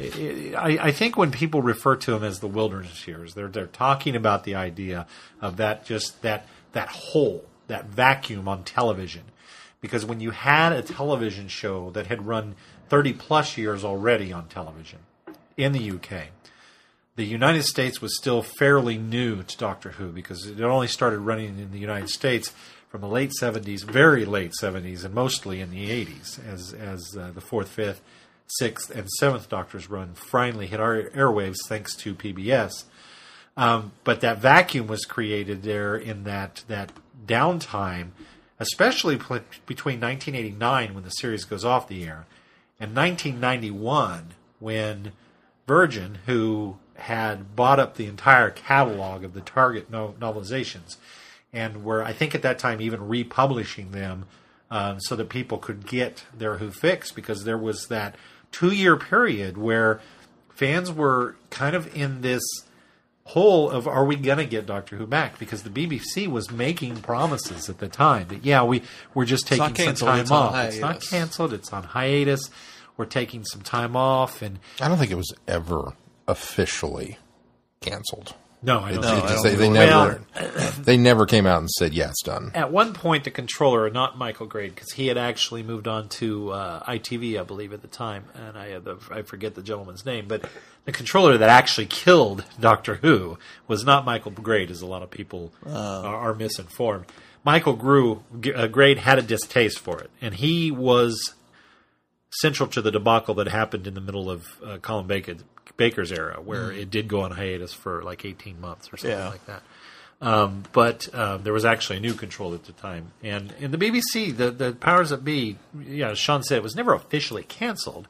it, 0.00 0.18
it, 0.18 0.54
I, 0.54 0.86
I 0.86 0.92
think 0.92 1.18
when 1.18 1.30
people 1.30 1.60
refer 1.60 1.94
to 1.96 2.10
them 2.12 2.24
as 2.24 2.40
the 2.40 2.46
wilderness 2.46 3.06
years, 3.06 3.34
they're 3.34 3.48
they're 3.48 3.66
talking 3.66 4.16
about 4.16 4.44
the 4.44 4.54
idea 4.54 5.06
of 5.42 5.58
that 5.58 5.84
just 5.84 6.22
that 6.22 6.46
that 6.72 6.88
hole, 6.88 7.44
that 7.66 7.84
vacuum 7.84 8.48
on 8.48 8.64
television, 8.64 9.24
because 9.82 10.06
when 10.06 10.20
you 10.20 10.30
had 10.30 10.72
a 10.72 10.80
television 10.80 11.48
show 11.48 11.90
that 11.90 12.06
had 12.06 12.26
run 12.26 12.56
30 12.88 13.12
plus 13.12 13.58
years 13.58 13.84
already 13.84 14.32
on 14.32 14.48
television 14.48 15.00
in 15.56 15.72
the 15.72 15.90
UK, 15.90 16.28
the 17.16 17.24
United 17.24 17.64
States 17.64 18.00
was 18.00 18.16
still 18.16 18.42
fairly 18.42 18.98
new 18.98 19.42
to 19.42 19.56
Doctor 19.56 19.92
Who 19.92 20.12
because 20.12 20.46
it 20.46 20.60
only 20.60 20.86
started 20.86 21.20
running 21.20 21.58
in 21.58 21.72
the 21.72 21.78
United 21.78 22.10
States 22.10 22.52
from 22.88 23.00
the 23.00 23.08
late 23.08 23.32
70s, 23.40 23.82
very 23.84 24.24
late 24.24 24.52
70s, 24.60 25.04
and 25.04 25.14
mostly 25.14 25.60
in 25.60 25.70
the 25.70 25.88
80s, 25.88 26.38
as 26.46 26.72
as 26.74 27.16
uh, 27.18 27.30
the 27.34 27.40
fourth, 27.40 27.68
fifth, 27.68 28.02
sixth, 28.46 28.90
and 28.90 29.08
seventh 29.08 29.48
Doctors 29.48 29.90
run 29.90 30.14
finally 30.14 30.66
hit 30.66 30.78
our 30.78 31.02
airwaves 31.10 31.56
thanks 31.68 31.96
to 31.96 32.14
PBS. 32.14 32.84
Um, 33.56 33.92
but 34.04 34.20
that 34.20 34.38
vacuum 34.38 34.86
was 34.86 35.06
created 35.06 35.62
there 35.62 35.96
in 35.96 36.24
that 36.24 36.64
that 36.68 36.92
downtime, 37.26 38.10
especially 38.60 39.16
pl- 39.16 39.40
between 39.64 40.00
1989 40.00 40.94
when 40.94 41.04
the 41.04 41.10
series 41.10 41.44
goes 41.44 41.64
off 41.64 41.88
the 41.88 42.04
air, 42.04 42.26
and 42.78 42.94
1991 42.94 44.34
when 44.58 45.12
Virgin, 45.66 46.18
who 46.26 46.76
had 46.98 47.54
bought 47.56 47.78
up 47.78 47.96
the 47.96 48.06
entire 48.06 48.50
catalog 48.50 49.24
of 49.24 49.34
the 49.34 49.40
Target 49.40 49.90
no- 49.90 50.14
novelizations, 50.18 50.96
and 51.52 51.84
were 51.84 52.02
I 52.02 52.12
think 52.12 52.34
at 52.34 52.42
that 52.42 52.58
time 52.58 52.80
even 52.80 53.08
republishing 53.08 53.92
them 53.92 54.26
um, 54.70 55.00
so 55.00 55.16
that 55.16 55.28
people 55.28 55.58
could 55.58 55.86
get 55.86 56.24
their 56.36 56.58
Who 56.58 56.70
fix 56.70 57.12
because 57.12 57.44
there 57.44 57.58
was 57.58 57.86
that 57.88 58.16
two 58.50 58.70
year 58.70 58.96
period 58.96 59.56
where 59.56 60.00
fans 60.48 60.90
were 60.90 61.36
kind 61.50 61.76
of 61.76 61.94
in 61.94 62.22
this 62.22 62.42
hole 63.24 63.70
of 63.70 63.86
are 63.88 64.04
we 64.04 64.16
going 64.16 64.38
to 64.38 64.46
get 64.46 64.66
Doctor 64.66 64.96
Who 64.96 65.06
back? 65.06 65.38
Because 65.38 65.62
the 65.62 65.70
BBC 65.70 66.28
was 66.28 66.50
making 66.50 66.96
promises 66.98 67.68
at 67.68 67.78
the 67.78 67.88
time 67.88 68.28
that 68.28 68.44
yeah 68.44 68.62
we 68.62 68.82
we're 69.14 69.24
just 69.24 69.50
not 69.50 69.74
taking 69.74 69.96
some 69.96 70.08
time 70.08 70.20
it's 70.20 70.30
off. 70.30 70.54
It's 70.56 70.78
not 70.78 71.00
canceled 71.00 71.52
it's 71.52 71.72
on 71.72 71.82
hiatus. 71.82 72.50
We're 72.96 73.04
taking 73.04 73.44
some 73.44 73.60
time 73.60 73.94
off 73.94 74.42
and 74.42 74.58
I 74.80 74.88
don't 74.88 74.98
think 74.98 75.10
it 75.10 75.16
was 75.16 75.34
ever 75.46 75.92
officially 76.28 77.18
canceled. 77.80 78.34
No, 78.62 78.80
I 78.80 78.92
don't 78.92 79.02
No, 79.02 79.08
think 79.10 79.24
I 79.24 79.28
don't 79.34 79.42
they, 79.44 79.50
they 79.50 79.56
think- 79.56 79.74
never 79.74 80.24
they 80.82 80.96
never 80.96 81.26
came 81.26 81.46
out 81.46 81.60
and 81.60 81.70
said 81.70 81.92
yeah 81.92 82.08
it's 82.08 82.22
done. 82.22 82.50
At 82.54 82.72
one 82.72 82.94
point, 82.94 83.24
the 83.24 83.30
controller, 83.30 83.88
not 83.90 84.16
Michael 84.18 84.46
Grade, 84.46 84.74
because 84.74 84.92
he 84.92 85.06
had 85.08 85.18
actually 85.18 85.62
moved 85.62 85.86
on 85.86 86.08
to 86.08 86.50
uh, 86.52 86.82
ITV, 86.90 87.38
I 87.38 87.44
believe, 87.44 87.72
at 87.72 87.82
the 87.82 87.88
time, 87.88 88.24
and 88.34 88.56
I, 88.58 88.72
uh, 88.72 88.96
I 89.10 89.22
forget 89.22 89.54
the 89.54 89.62
gentleman's 89.62 90.04
name, 90.06 90.26
but 90.26 90.48
the 90.84 90.90
controller 90.92 91.36
that 91.38 91.48
actually 91.50 91.86
killed 91.86 92.44
Doctor 92.58 92.96
Who 92.96 93.38
was 93.68 93.84
not 93.84 94.04
Michael 94.04 94.32
Grade, 94.32 94.70
as 94.70 94.80
a 94.80 94.86
lot 94.86 95.02
of 95.02 95.10
people 95.10 95.52
are, 95.66 96.16
are 96.16 96.34
misinformed. 96.34 97.04
Michael 97.44 97.74
Grew, 97.74 98.24
uh, 98.56 98.66
Grade 98.68 98.98
had 98.98 99.18
a 99.18 99.22
distaste 99.22 99.78
for 99.78 100.00
it, 100.00 100.10
and 100.20 100.34
he 100.34 100.70
was 100.72 101.34
central 102.30 102.68
to 102.70 102.82
the 102.82 102.90
debacle 102.90 103.34
that 103.34 103.48
happened 103.48 103.86
in 103.86 103.94
the 103.94 104.00
middle 104.00 104.28
of 104.30 104.46
uh, 104.64 104.78
Colin 104.78 105.06
Baker, 105.06 105.36
Baker's 105.76 106.12
era, 106.12 106.40
where 106.42 106.70
it 106.72 106.90
did 106.90 107.08
go 107.08 107.20
on 107.22 107.32
hiatus 107.32 107.72
for 107.72 108.02
like 108.02 108.24
18 108.24 108.60
months 108.60 108.88
or 108.92 108.96
something 108.96 109.18
Yeah. 109.18 109.28
like 109.28 109.44
that. 109.46 109.62
Um, 110.20 110.62
but 110.72 111.14
um, 111.14 111.42
there 111.42 111.52
was 111.52 111.66
actually 111.66 111.98
a 111.98 112.00
new 112.00 112.14
control 112.14 112.54
at 112.54 112.64
the 112.64 112.72
time, 112.72 113.12
and 113.22 113.52
in 113.60 113.70
the 113.70 113.76
BBC, 113.76 114.34
the 114.34 114.50
the 114.50 114.72
powers 114.72 115.10
that 115.10 115.22
be, 115.24 115.58
yeah, 115.78 116.10
as 116.10 116.18
Sean 116.18 116.42
said, 116.42 116.56
it 116.56 116.62
was 116.62 116.74
never 116.74 116.94
officially 116.94 117.42
canceled, 117.42 118.08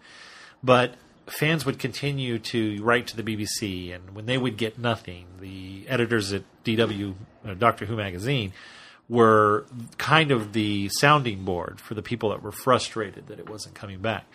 but 0.62 0.95
fans 1.27 1.67
would 1.67 1.81
continue 1.81 2.39
to 2.39 2.81
write 2.85 3.09
to 3.09 3.17
the 3.21 3.25
BBC, 3.25 3.93
and 3.93 4.14
when 4.14 4.27
they 4.27 4.39
would 4.39 4.57
get 4.57 4.79
nothing, 4.79 5.27
the 5.41 5.85
editors 5.89 6.33
at 6.33 6.45
DW 6.64 7.14
uh, 7.45 7.55
Doctor 7.55 7.87
Who 7.87 7.97
magazine 7.97 8.53
were 9.09 9.67
kind 9.99 10.31
of 10.31 10.53
the 10.53 10.89
sounding 10.91 11.45
board 11.45 11.81
for 11.81 11.95
the 11.95 12.03
people 12.03 12.31
that 12.31 12.41
were 12.41 12.53
frustrated 12.53 13.27
that 13.27 13.41
it 13.41 13.49
wasn't 13.51 13.75
coming 13.75 13.99
back. 14.01 14.27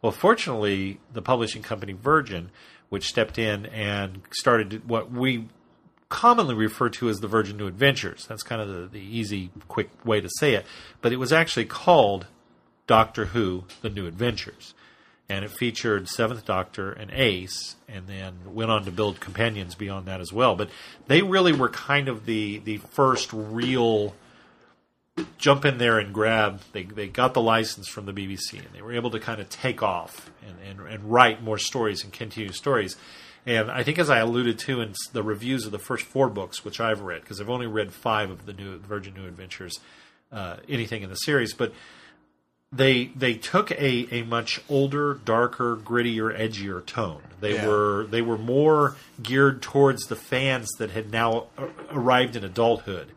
Well, 0.00 0.12
fortunately, 0.12 0.98
the 1.12 1.20
publishing 1.22 1.60
company 1.62 1.92
Virgin, 1.92 2.50
which 2.88 3.08
stepped 3.08 3.38
in 3.38 3.66
and 3.66 4.22
started 4.30 4.88
what 4.88 5.10
we 5.10 5.48
commonly 6.08 6.54
refer 6.54 6.88
to 6.88 7.08
as 7.08 7.20
the 7.20 7.28
Virgin 7.28 7.56
New 7.56 7.66
Adventures. 7.66 8.26
That's 8.26 8.42
kind 8.42 8.62
of 8.62 8.68
the, 8.68 8.98
the 8.98 9.00
easy, 9.00 9.50
quick 9.68 9.90
way 10.04 10.20
to 10.20 10.28
say 10.38 10.54
it. 10.54 10.64
But 11.00 11.12
it 11.12 11.16
was 11.16 11.32
actually 11.32 11.66
called 11.66 12.26
Doctor 12.86 13.26
Who: 13.26 13.64
The 13.82 13.90
New 13.90 14.06
Adventures, 14.06 14.74
and 15.28 15.44
it 15.44 15.50
featured 15.50 16.08
Seventh 16.08 16.44
Doctor 16.44 16.90
and 16.90 17.10
Ace, 17.10 17.76
and 17.86 18.06
then 18.06 18.54
went 18.54 18.70
on 18.70 18.84
to 18.84 18.90
build 18.90 19.20
companions 19.20 19.74
beyond 19.74 20.06
that 20.06 20.20
as 20.20 20.32
well. 20.32 20.56
But 20.56 20.70
they 21.06 21.22
really 21.22 21.52
were 21.52 21.68
kind 21.68 22.08
of 22.08 22.24
the 22.24 22.58
the 22.58 22.78
first 22.78 23.30
real 23.32 24.14
jump 25.38 25.64
in 25.64 25.78
there 25.78 25.98
and 25.98 26.12
grab. 26.12 26.60
They 26.72 26.84
they 26.84 27.08
got 27.08 27.34
the 27.34 27.40
license 27.42 27.88
from 27.88 28.06
the 28.06 28.12
BBC, 28.12 28.54
and 28.54 28.68
they 28.74 28.82
were 28.82 28.92
able 28.92 29.10
to 29.10 29.20
kind 29.20 29.40
of 29.40 29.48
take 29.48 29.82
off 29.82 30.30
and, 30.46 30.56
and, 30.80 30.88
and 30.88 31.04
write 31.10 31.42
more 31.42 31.58
stories 31.58 32.04
and 32.04 32.12
continue 32.12 32.52
stories. 32.52 32.96
And 33.46 33.70
I 33.70 33.82
think, 33.82 33.98
as 33.98 34.10
I 34.10 34.18
alluded 34.18 34.58
to 34.60 34.80
in 34.82 34.92
the 35.12 35.22
reviews 35.22 35.64
of 35.64 35.72
the 35.72 35.78
first 35.78 36.04
four 36.04 36.28
books, 36.28 36.64
which 36.64 36.80
I've 36.80 37.00
read, 37.00 37.22
because 37.22 37.40
I've 37.40 37.48
only 37.48 37.66
read 37.66 37.92
five 37.92 38.30
of 38.30 38.44
the 38.46 38.52
new 38.52 38.78
Virgin 38.78 39.14
New 39.14 39.26
Adventures, 39.26 39.80
uh, 40.30 40.56
anything 40.68 41.02
in 41.02 41.08
the 41.08 41.16
series, 41.16 41.54
but 41.54 41.72
they 42.70 43.06
they 43.16 43.32
took 43.34 43.70
a, 43.72 44.06
a 44.14 44.22
much 44.24 44.60
older, 44.68 45.14
darker, 45.24 45.76
grittier, 45.76 46.38
edgier 46.38 46.84
tone. 46.84 47.22
They 47.40 47.54
Yeah. 47.54 47.66
were 47.66 48.06
they 48.10 48.20
were 48.20 48.36
more 48.36 48.96
geared 49.22 49.62
towards 49.62 50.04
the 50.08 50.16
fans 50.16 50.68
that 50.78 50.90
had 50.90 51.10
now 51.10 51.46
arrived 51.90 52.36
in 52.36 52.44
adulthood, 52.44 53.12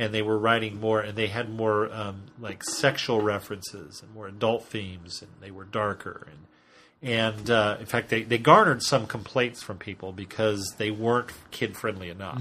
and 0.00 0.14
they 0.14 0.22
were 0.22 0.38
writing 0.38 0.80
more, 0.80 0.98
and 1.00 1.16
they 1.16 1.26
had 1.26 1.50
more 1.50 1.92
um, 1.92 2.22
like 2.40 2.64
sexual 2.64 3.20
references 3.20 4.02
and 4.02 4.14
more 4.14 4.26
adult 4.26 4.64
themes, 4.64 5.20
and 5.20 5.30
they 5.40 5.50
were 5.50 5.64
darker 5.64 6.26
and 6.26 6.46
and 7.02 7.50
uh, 7.50 7.76
in 7.78 7.86
fact 7.86 8.08
they, 8.08 8.22
they 8.22 8.38
garnered 8.38 8.82
some 8.82 9.06
complaints 9.06 9.62
from 9.62 9.78
people 9.78 10.12
because 10.12 10.74
they 10.78 10.90
weren't 10.90 11.30
kid 11.50 11.76
friendly 11.76 12.08
enough. 12.08 12.40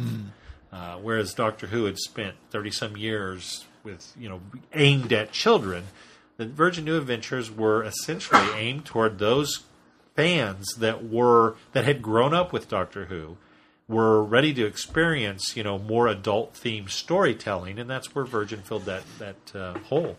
Uh, 0.71 0.97
whereas 0.97 1.33
Doctor 1.33 1.67
Who 1.67 1.85
had 1.85 1.97
spent 1.97 2.35
thirty 2.49 2.71
some 2.71 2.95
years 2.95 3.65
with 3.83 4.13
you 4.17 4.29
know 4.29 4.41
aimed 4.73 5.11
at 5.11 5.31
children, 5.31 5.87
the 6.37 6.45
Virgin 6.45 6.85
New 6.85 6.97
Adventures 6.97 7.51
were 7.51 7.83
essentially 7.83 8.49
aimed 8.55 8.85
toward 8.85 9.19
those 9.19 9.63
fans 10.15 10.75
that 10.77 11.05
were 11.05 11.55
that 11.73 11.83
had 11.83 12.01
grown 12.01 12.33
up 12.33 12.53
with 12.53 12.69
Doctor 12.69 13.05
Who, 13.05 13.37
were 13.89 14.23
ready 14.23 14.53
to 14.53 14.65
experience 14.65 15.57
you 15.57 15.63
know 15.63 15.77
more 15.77 16.07
adult 16.07 16.53
themed 16.53 16.91
storytelling, 16.91 17.79
and 17.79 17.89
that's 17.89 18.15
where 18.15 18.23
Virgin 18.23 18.61
filled 18.61 18.85
that 18.85 19.03
that 19.17 19.55
uh, 19.55 19.77
hole. 19.79 20.17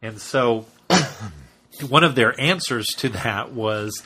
And 0.00 0.20
so 0.20 0.66
one 1.88 2.02
of 2.02 2.16
their 2.16 2.38
answers 2.40 2.86
to 2.96 3.10
that 3.10 3.52
was 3.52 4.02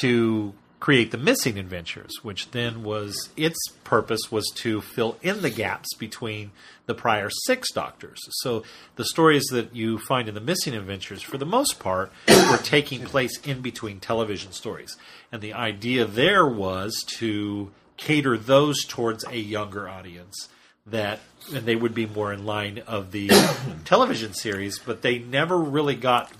to 0.00 0.54
create 0.80 1.12
the 1.12 1.16
missing 1.16 1.58
adventures 1.58 2.12
which 2.20 2.50
then 2.50 2.82
was 2.82 3.30
its 3.38 3.56
purpose 3.84 4.30
was 4.30 4.44
to 4.54 4.82
fill 4.82 5.16
in 5.22 5.40
the 5.40 5.48
gaps 5.48 5.94
between 5.94 6.50
the 6.84 6.94
prior 6.94 7.30
six 7.46 7.72
doctors 7.72 8.20
so 8.42 8.62
the 8.96 9.04
stories 9.06 9.44
that 9.50 9.74
you 9.74 9.98
find 9.98 10.28
in 10.28 10.34
the 10.34 10.40
missing 10.42 10.74
adventures 10.74 11.22
for 11.22 11.38
the 11.38 11.46
most 11.46 11.78
part 11.78 12.12
were 12.28 12.58
taking 12.58 13.02
place 13.02 13.40
in 13.46 13.62
between 13.62 13.98
television 13.98 14.52
stories 14.52 14.94
and 15.32 15.40
the 15.40 15.54
idea 15.54 16.04
there 16.04 16.46
was 16.46 17.02
to 17.06 17.70
cater 17.96 18.36
those 18.36 18.84
towards 18.84 19.24
a 19.24 19.36
younger 19.36 19.88
audience 19.88 20.48
that 20.86 21.20
and 21.54 21.66
they 21.66 21.76
would 21.76 21.94
be 21.94 22.06
more 22.06 22.32
in 22.32 22.46
line 22.46 22.82
of 22.86 23.10
the 23.12 23.28
television 23.84 24.32
series, 24.32 24.78
but 24.78 25.02
they 25.02 25.18
never 25.18 25.58
really 25.58 25.94
got 25.94 26.30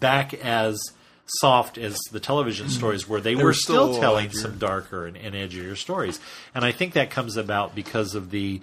back 0.00 0.34
as 0.34 0.80
soft 1.26 1.78
as 1.78 1.96
the 2.10 2.20
television 2.20 2.68
stories 2.68 3.08
were. 3.08 3.20
They, 3.20 3.36
were, 3.36 3.44
were 3.44 3.52
still, 3.52 3.92
still 3.92 4.00
telling 4.00 4.32
some 4.32 4.58
darker 4.58 5.06
and, 5.06 5.16
and 5.16 5.34
edgier 5.34 5.76
stories, 5.76 6.18
and 6.54 6.64
I 6.64 6.72
think 6.72 6.94
that 6.94 7.10
comes 7.10 7.36
about 7.36 7.74
because 7.74 8.14
of 8.14 8.30
the 8.30 8.60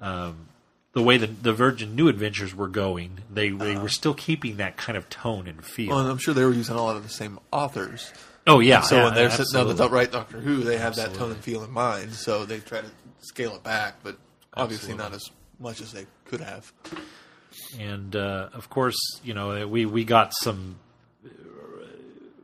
um, 0.00 0.48
the 0.92 1.02
way 1.02 1.18
the, 1.18 1.26
the 1.26 1.52
Virgin 1.52 1.94
New 1.94 2.08
Adventures 2.08 2.54
were 2.54 2.68
going. 2.68 3.20
They 3.32 3.50
they 3.50 3.76
were 3.76 3.88
still 3.88 4.14
keeping 4.14 4.56
that 4.56 4.76
kind 4.76 4.98
of 4.98 5.08
tone 5.08 5.46
and 5.46 5.64
feel. 5.64 5.90
Well, 5.90 6.00
and 6.00 6.10
I'm 6.10 6.18
sure 6.18 6.34
they 6.34 6.44
were 6.44 6.52
using 6.52 6.76
a 6.76 6.82
lot 6.82 6.96
of 6.96 7.02
the 7.02 7.08
same 7.08 7.38
authors. 7.52 8.12
Oh 8.50 8.60
yeah, 8.60 8.80
So 8.80 8.96
yeah, 8.96 9.04
when 9.04 9.14
they're 9.14 9.30
sitting 9.30 9.44
down 9.52 9.68
absolutely. 9.68 9.86
to 9.88 9.94
write 9.94 10.12
Doctor 10.12 10.40
Who, 10.40 10.62
they 10.62 10.76
have 10.78 10.96
that 10.96 11.14
tone 11.14 11.30
and 11.30 11.40
feel 11.40 11.62
in 11.62 11.70
mind. 11.70 12.12
So 12.12 12.44
they 12.44 12.58
try 12.58 12.80
to 12.80 12.90
scale 13.20 13.54
it 13.54 13.62
back, 13.62 13.96
but 14.02 14.16
obviously 14.54 14.94
not 14.94 15.12
as 15.12 15.30
much 15.58 15.80
as 15.80 15.92
they 15.92 16.06
could 16.24 16.40
have. 16.40 16.72
and 17.78 18.16
uh, 18.16 18.48
of 18.52 18.68
course, 18.70 18.98
you 19.22 19.34
know, 19.34 19.66
we 19.68 19.86
we 19.86 20.04
got 20.04 20.32
some 20.40 20.76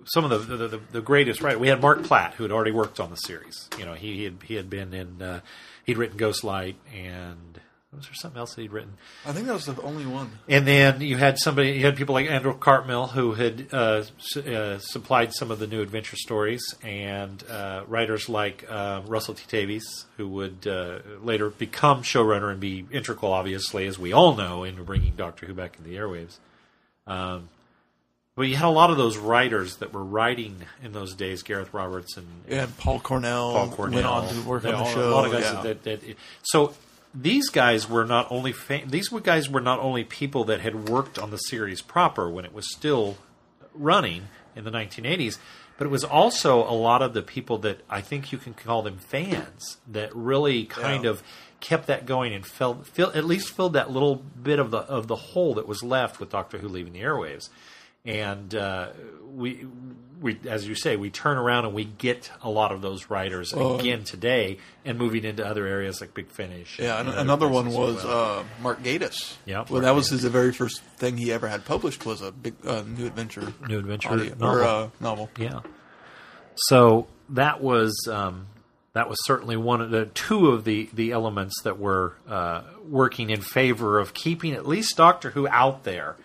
some 0.04 0.24
of 0.24 0.46
the 0.46 0.57
the, 0.57 0.68
the, 0.68 0.80
the 0.92 1.00
greatest 1.00 1.40
right. 1.42 1.59
We 1.59 1.68
had 1.68 1.80
Marc 1.80 2.04
Platt, 2.04 2.34
who 2.34 2.44
had 2.44 2.52
already 2.52 2.70
worked 2.72 3.00
on 3.00 3.11
the 3.11 3.16
series. 3.16 3.68
You 3.78 3.84
know, 3.84 3.94
he, 3.94 4.16
he 4.16 4.24
had 4.24 4.36
he 4.44 4.54
had 4.54 4.70
been 4.70 4.94
in 4.94 5.20
uh, 5.20 5.40
he'd 5.84 5.98
written 5.98 6.18
Ghostlight, 6.18 6.76
and 6.94 7.55
was 7.97 8.05
there 8.07 8.14
something 8.14 8.38
else 8.38 8.55
that 8.55 8.62
he'd 8.62 8.72
written? 8.72 8.94
I 9.24 9.32
think 9.32 9.47
that 9.47 9.55
was 9.55 9.66
the 9.66 9.80
only 9.82 10.07
one. 10.07 10.30
And 10.49 10.66
then 10.66 11.01
you 11.01 11.16
had 11.16 11.38
somebody, 11.38 11.72
you 11.72 11.84
had 11.86 11.97
people 11.97 12.14
like 12.14 12.28
Andrew 12.30 12.57
Cartmel 12.57 13.09
who 13.09 13.34
had 13.34 13.68
uh, 13.72 14.05
uh, 14.36 14.78
supplied 14.78 15.32
some 15.32 15.51
of 15.51 15.59
the 15.59 15.66
new 15.66 15.80
adventure 15.80 16.16
stories, 16.16 16.62
and 16.82 17.42
uh, 17.49 17.84
writers 17.86 18.28
like 18.28 18.64
uh, 18.68 19.03
Russell 19.07 19.34
T 19.34 19.44
Davies, 19.49 20.05
who 20.16 20.28
would 20.28 20.66
uh, 20.66 20.99
later 21.22 21.51
become 21.51 22.03
showrunner 22.03 22.51
and 22.51 22.61
be 22.61 22.86
integral, 22.90 23.32
obviously, 23.32 23.86
as 23.86 23.99
we 23.99 24.12
all 24.12 24.36
know, 24.36 24.62
in 24.64 24.82
bringing 24.84 25.14
Doctor 25.16 25.47
Who 25.47 25.55
back 25.55 25.76
into 25.78 25.88
the 25.88 25.97
airwaves. 25.97 26.38
Um, 27.07 27.49
but 28.36 28.42
you 28.42 28.57
had 28.57 28.66
a 28.66 28.68
lot 28.68 28.90
of 28.90 28.99
those 28.99 29.16
writers 29.16 29.76
that 29.76 29.94
were 29.94 30.05
writing 30.05 30.57
in 30.82 30.92
those 30.92 31.14
days, 31.14 31.42
Gareth 31.42 31.72
Roberts 31.72 32.18
and, 32.18 32.26
Yeah, 32.47 32.66
Paul 32.76 33.01
Cornell, 33.01 33.53
Paul 33.53 33.68
Cornell 33.70 33.94
went 33.94 34.07
on 34.07 34.34
to 34.34 34.47
work 34.47 34.64
on 34.66 34.72
the 34.72 34.84
show. 34.92 35.09
A 35.09 35.14
lot 35.14 35.24
of 35.24 35.32
guys 35.32 35.44
yeah. 35.44 35.62
that, 35.62 35.82
that, 35.84 36.01
that- 36.03 36.16
so 36.42 36.74
these 37.18 37.48
guys 37.48 37.88
were 37.88 38.04
not 38.04 38.26
only 38.30 38.52
fa- 38.52 38.82
these 38.86 39.10
were 39.10 39.20
guys 39.20 39.48
were 39.48 39.60
not 39.60 39.78
only 39.80 40.04
people 40.04 40.44
that 40.44 40.60
had 40.60 40.88
worked 40.88 41.18
on 41.18 41.30
the 41.30 41.36
series 41.38 41.80
proper 41.80 42.28
when 42.30 42.44
it 42.44 42.52
was 42.52 42.70
still 42.74 43.16
running 43.74 44.28
in 44.54 44.64
the 44.64 44.70
1980s, 44.70 45.38
but 45.78 45.86
it 45.86 45.90
was 45.90 46.04
also 46.04 46.58
a 46.62 46.72
lot 46.72 47.02
of 47.02 47.12
the 47.14 47.22
people 47.22 47.58
that 47.58 47.80
I 47.88 48.00
think 48.00 48.32
you 48.32 48.38
can 48.38 48.54
call 48.54 48.82
them 48.82 48.98
fans 48.98 49.76
that 49.88 50.14
really 50.14 50.64
kind 50.64 51.04
Yeah. 51.04 51.10
of 51.10 51.22
kept 51.60 51.86
that 51.86 52.04
going 52.06 52.34
and 52.34 52.44
felt 52.46 52.86
fill, 52.86 53.10
at 53.14 53.24
least 53.24 53.50
filled 53.50 53.72
that 53.74 53.90
little 53.90 54.16
bit 54.16 54.58
of 54.58 54.70
the 54.70 54.78
of 54.78 55.06
the 55.06 55.16
hole 55.16 55.54
that 55.54 55.66
was 55.66 55.82
left 55.82 56.20
with 56.20 56.30
Doctor 56.30 56.58
Who 56.58 56.68
leaving 56.68 56.92
the 56.92 57.00
airwaves. 57.00 57.48
And 58.04 58.54
uh, 58.54 58.90
we, 59.34 59.66
we, 60.20 60.38
as 60.48 60.66
you 60.66 60.74
say, 60.74 60.96
we 60.96 61.10
turn 61.10 61.36
around 61.36 61.66
and 61.66 61.74
we 61.74 61.84
get 61.84 62.30
a 62.42 62.50
lot 62.50 62.72
of 62.72 62.80
those 62.82 63.10
writers 63.10 63.52
again 63.52 64.04
today, 64.04 64.58
and 64.84 64.98
moving 64.98 65.24
into 65.24 65.46
other 65.46 65.66
areas 65.66 66.00
like 66.00 66.14
Big 66.14 66.28
Finish. 66.28 66.78
Yeah, 66.78 66.98
and 67.00 67.08
and 67.08 67.18
another 67.18 67.48
one 67.48 67.70
was 67.70 68.04
well. 68.04 68.38
uh, 68.40 68.44
Mark 68.62 68.82
Gatiss. 68.82 69.36
Yeah, 69.44 69.58
well, 69.58 69.66
Mark 69.72 69.82
that 69.84 69.94
was 69.94 70.06
Gatiss. 70.08 70.10
his 70.12 70.22
the 70.22 70.30
very 70.30 70.52
first 70.52 70.80
thing 70.96 71.16
he 71.16 71.32
ever 71.32 71.48
had 71.48 71.64
published 71.64 72.06
was 72.06 72.22
a 72.22 72.32
big 72.32 72.54
uh, 72.64 72.82
new 72.82 73.06
adventure, 73.06 73.52
New 73.68 73.78
Adventure 73.78 74.10
audio, 74.10 74.34
novel. 74.34 74.46
or 74.48 74.64
uh, 74.64 74.88
novel. 75.00 75.30
Yeah. 75.38 75.60
So 76.56 77.06
that 77.30 77.60
was 77.60 78.08
um, 78.10 78.46
that 78.94 79.08
was 79.10 79.18
certainly 79.26 79.56
one 79.56 79.80
of 79.82 79.90
the 79.90 80.06
two 80.06 80.48
of 80.48 80.64
the 80.64 80.88
the 80.92 81.12
elements 81.12 81.60
that 81.64 81.78
were 81.78 82.14
uh, 82.28 82.62
working 82.88 83.30
in 83.30 83.40
favor 83.42 83.98
of 83.98 84.14
keeping 84.14 84.54
at 84.54 84.66
least 84.66 84.96
Doctor 84.96 85.30
Who 85.30 85.46
out 85.48 85.84
there, 85.84 86.16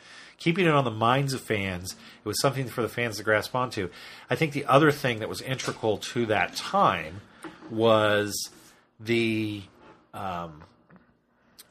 keeping 0.41 0.65
it 0.65 0.71
on 0.71 0.83
the 0.83 0.91
minds 0.91 1.33
of 1.33 1.41
fans. 1.41 1.95
It 2.23 2.27
was 2.27 2.41
something 2.41 2.67
for 2.67 2.81
the 2.81 2.89
fans 2.89 3.17
to 3.17 3.23
grasp 3.23 3.53
onto. 3.55 3.89
I 4.29 4.35
think 4.35 4.53
the 4.53 4.65
other 4.65 4.91
thing 4.91 5.19
that 5.19 5.29
was 5.29 5.39
integral 5.41 5.97
to 6.13 6.25
that 6.25 6.55
time 6.55 7.21
was 7.69 8.49
the 8.99 9.61
um, 10.13 10.63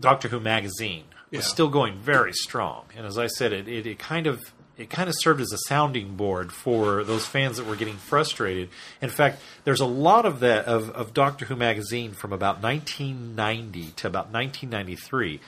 Doctor 0.00 0.28
Who 0.28 0.38
magazine 0.40 1.04
was 1.30 1.44
Yeah. 1.44 1.50
still 1.50 1.68
going 1.68 1.98
very 1.98 2.32
strong, 2.32 2.84
and 2.96 3.06
as 3.06 3.18
I 3.18 3.26
said, 3.26 3.52
it, 3.52 3.68
it, 3.68 3.86
it 3.86 3.98
kind 3.98 4.26
of 4.26 4.40
it 4.78 4.88
kind 4.88 5.10
of 5.10 5.14
served 5.18 5.42
as 5.42 5.52
a 5.52 5.58
sounding 5.68 6.16
board 6.16 6.52
for 6.52 7.04
those 7.04 7.26
fans 7.26 7.58
that 7.58 7.66
were 7.66 7.76
getting 7.76 7.96
frustrated. 7.98 8.70
In 9.02 9.10
fact, 9.10 9.42
there's 9.64 9.80
a 9.80 9.84
lot 9.84 10.24
of 10.24 10.40
that 10.40 10.64
of, 10.64 10.88
of 10.90 11.12
Doctor 11.12 11.44
Who 11.44 11.54
magazine 11.56 12.12
from 12.12 12.32
about 12.32 12.62
1990 12.62 13.90
to 13.96 14.06
about 14.06 14.32
1993 14.32 15.38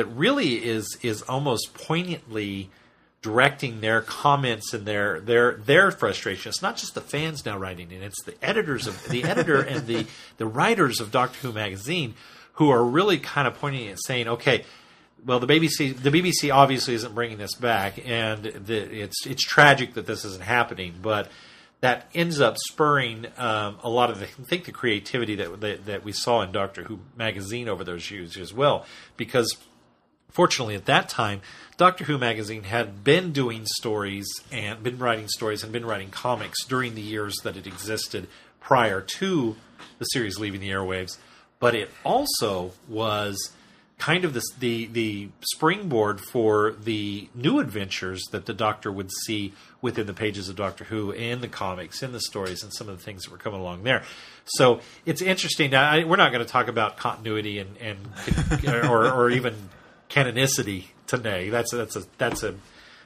that 0.00 0.06
really 0.06 0.64
is 0.66 0.96
is 1.02 1.20
almost 1.20 1.74
poignantly 1.74 2.70
directing 3.20 3.82
their 3.82 4.00
comments 4.00 4.72
and 4.72 4.86
their 4.86 5.20
their 5.20 5.56
their 5.56 5.90
frustration. 5.90 6.48
It's 6.48 6.62
not 6.62 6.78
just 6.78 6.94
the 6.94 7.02
fans 7.02 7.44
now 7.44 7.58
writing 7.58 7.92
it; 7.92 8.02
it's 8.02 8.22
the 8.22 8.34
editors 8.42 8.86
of 8.86 9.06
the 9.10 9.24
editor 9.24 9.60
and 9.60 9.86
the 9.86 10.06
the 10.38 10.46
writers 10.46 11.00
of 11.00 11.10
Doctor 11.10 11.38
Who 11.40 11.52
magazine 11.52 12.14
who 12.54 12.70
are 12.70 12.82
really 12.82 13.18
kind 13.18 13.46
of 13.46 13.58
pointing 13.60 13.88
at 13.88 13.98
saying, 14.02 14.26
okay. 14.26 14.64
Well, 15.22 15.38
the 15.38 15.46
BBC, 15.46 15.94
the 15.94 16.08
BBC 16.08 16.50
obviously 16.50 16.94
isn't 16.94 17.14
bringing 17.14 17.36
this 17.36 17.54
back, 17.54 18.00
and 18.08 18.42
the, 18.42 19.02
it's 19.02 19.26
it's 19.26 19.44
tragic 19.44 19.92
that 19.92 20.06
this 20.06 20.24
isn't 20.24 20.42
happening. 20.42 20.94
But 21.02 21.28
that 21.80 22.08
ends 22.14 22.40
up 22.40 22.56
spurring 22.56 23.26
um, 23.36 23.76
a 23.82 23.90
lot 23.90 24.08
of 24.08 24.18
the 24.18 24.24
I 24.24 24.44
think 24.44 24.64
the 24.64 24.72
creativity 24.72 25.34
that, 25.34 25.60
that 25.60 25.84
that 25.84 26.04
we 26.04 26.12
saw 26.12 26.40
in 26.40 26.52
Doctor 26.52 26.84
Who 26.84 27.00
magazine 27.18 27.68
over 27.68 27.84
those 27.84 28.10
years 28.10 28.38
as 28.38 28.54
well, 28.54 28.86
because 29.18 29.58
fortunately 30.30 30.74
at 30.74 30.86
that 30.86 31.08
time 31.08 31.40
doctor 31.80 32.04
who 32.04 32.18
magazine 32.18 32.64
had 32.64 33.02
been 33.02 33.32
doing 33.32 33.64
stories 33.64 34.26
and 34.52 34.82
been 34.82 34.98
writing 34.98 35.26
stories 35.28 35.62
and 35.62 35.72
been 35.72 35.86
writing 35.86 36.10
comics 36.10 36.62
during 36.66 36.94
the 36.94 37.00
years 37.00 37.34
that 37.42 37.56
it 37.56 37.66
existed 37.66 38.28
prior 38.60 39.00
to 39.00 39.56
the 39.98 40.04
series 40.04 40.38
leaving 40.38 40.60
the 40.60 40.68
airwaves. 40.68 41.16
But 41.58 41.74
it 41.74 41.90
also 42.04 42.72
was 42.86 43.52
kind 43.96 44.26
of 44.26 44.34
the 44.34 44.42
the, 44.58 44.86
the 44.86 45.28
springboard 45.40 46.20
for 46.20 46.72
the 46.72 47.28
new 47.34 47.60
adventures 47.60 48.22
that 48.30 48.44
the 48.44 48.54
doctor 48.54 48.92
would 48.92 49.10
see 49.24 49.54
within 49.80 50.06
the 50.06 50.12
pages 50.14 50.50
of 50.50 50.56
doctor 50.56 50.84
who 50.84 51.12
in 51.12 51.40
the 51.40 51.48
comics 51.48 52.02
in 52.02 52.12
the 52.12 52.20
stories 52.20 52.62
and 52.62 52.74
some 52.74 52.90
of 52.90 52.98
the 52.98 53.02
things 53.02 53.24
that 53.24 53.30
were 53.30 53.38
coming 53.38 53.60
along 53.60 53.84
there. 53.84 54.02
So 54.44 54.80
it's 55.06 55.22
interesting. 55.22 55.70
Now 55.70 55.90
I, 55.90 56.04
we're 56.04 56.16
not 56.16 56.30
going 56.30 56.44
to 56.44 56.50
talk 56.50 56.68
about 56.68 56.98
continuity 56.98 57.58
and, 57.58 57.74
and 57.78 57.98
or, 58.84 59.10
or 59.10 59.30
even 59.30 59.54
canonicity 60.10 60.84
today. 61.06 61.48
That's 61.50 61.72
a, 61.72 61.76
that's 61.76 61.96
a 61.96 62.02
that's 62.18 62.42
a 62.42 62.54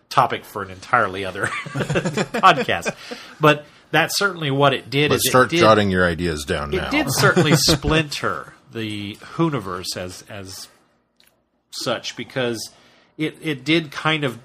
topic 0.09 0.45
for 0.45 0.63
an 0.63 0.71
entirely 0.71 1.25
other 1.25 1.47
podcast. 1.47 2.95
But 3.41 3.65
that's 3.91 4.17
certainly 4.19 4.51
what 4.51 4.75
it 4.75 4.91
did. 4.91 5.11
Let's 5.11 5.25
is 5.27 5.31
start 5.31 5.47
it 5.47 5.57
did, 5.57 5.61
jotting 5.61 5.91
your 5.91 6.07
ideas 6.07 6.45
down 6.45 6.73
It 6.75 6.79
now. 6.79 6.91
did 6.91 7.07
certainly 7.11 7.53
splinter 7.57 8.55
the 8.73 9.15
Whoniverse 9.17 9.97
as 9.97 10.25
as 10.29 10.69
such 11.71 12.17
because 12.17 12.71
it 13.19 13.37
it 13.41 13.65
did 13.65 13.91
kind 13.91 14.25
of 14.25 14.39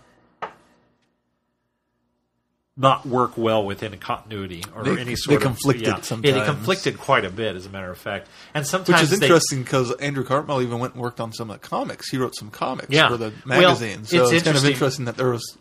not 2.82 3.06
work 3.06 3.38
well 3.38 3.66
within 3.66 3.94
a 3.94 3.98
continuity 3.98 4.64
or 4.74 4.84
They- 4.84 4.92
any 4.94 5.04
they 5.04 5.16
sort 5.16 5.36
of 5.36 5.42
conflicted 5.44 5.88
yeah. 5.88 6.18
Yeah, 6.24 6.40
they 6.40 6.46
conflicted 6.46 6.98
quite 6.98 7.26
a 7.26 7.30
bit, 7.30 7.56
as 7.58 7.66
a 7.66 7.70
matter 7.70 7.92
of 7.92 7.98
fact. 7.98 8.30
And 8.54 8.66
sometimes 8.66 9.02
Which 9.02 9.12
is 9.12 9.22
interesting 9.22 9.64
because 9.64 9.92
Andrew 9.98 10.24
Cartmel 10.24 10.62
even 10.62 10.80
went 10.80 10.94
and 10.94 11.04
worked 11.04 11.20
on 11.20 11.34
some 11.34 11.52
of 11.52 11.62
the 11.62 11.68
comics. 11.68 12.10
He 12.10 12.18
wrote 12.18 12.36
some 12.36 12.50
comics 12.50 12.88
Yeah. 12.90 13.10
for 13.10 13.18
the 13.18 13.34
Well, 13.46 13.62
magazine. 13.62 14.06
so 14.06 14.24
it's 14.24 14.32
it's, 14.32 14.44
kind 14.46 14.58
of 14.58 14.66
interesting. 14.66 15.06
that 15.06 15.18
there 15.18 15.30
was 15.30 15.58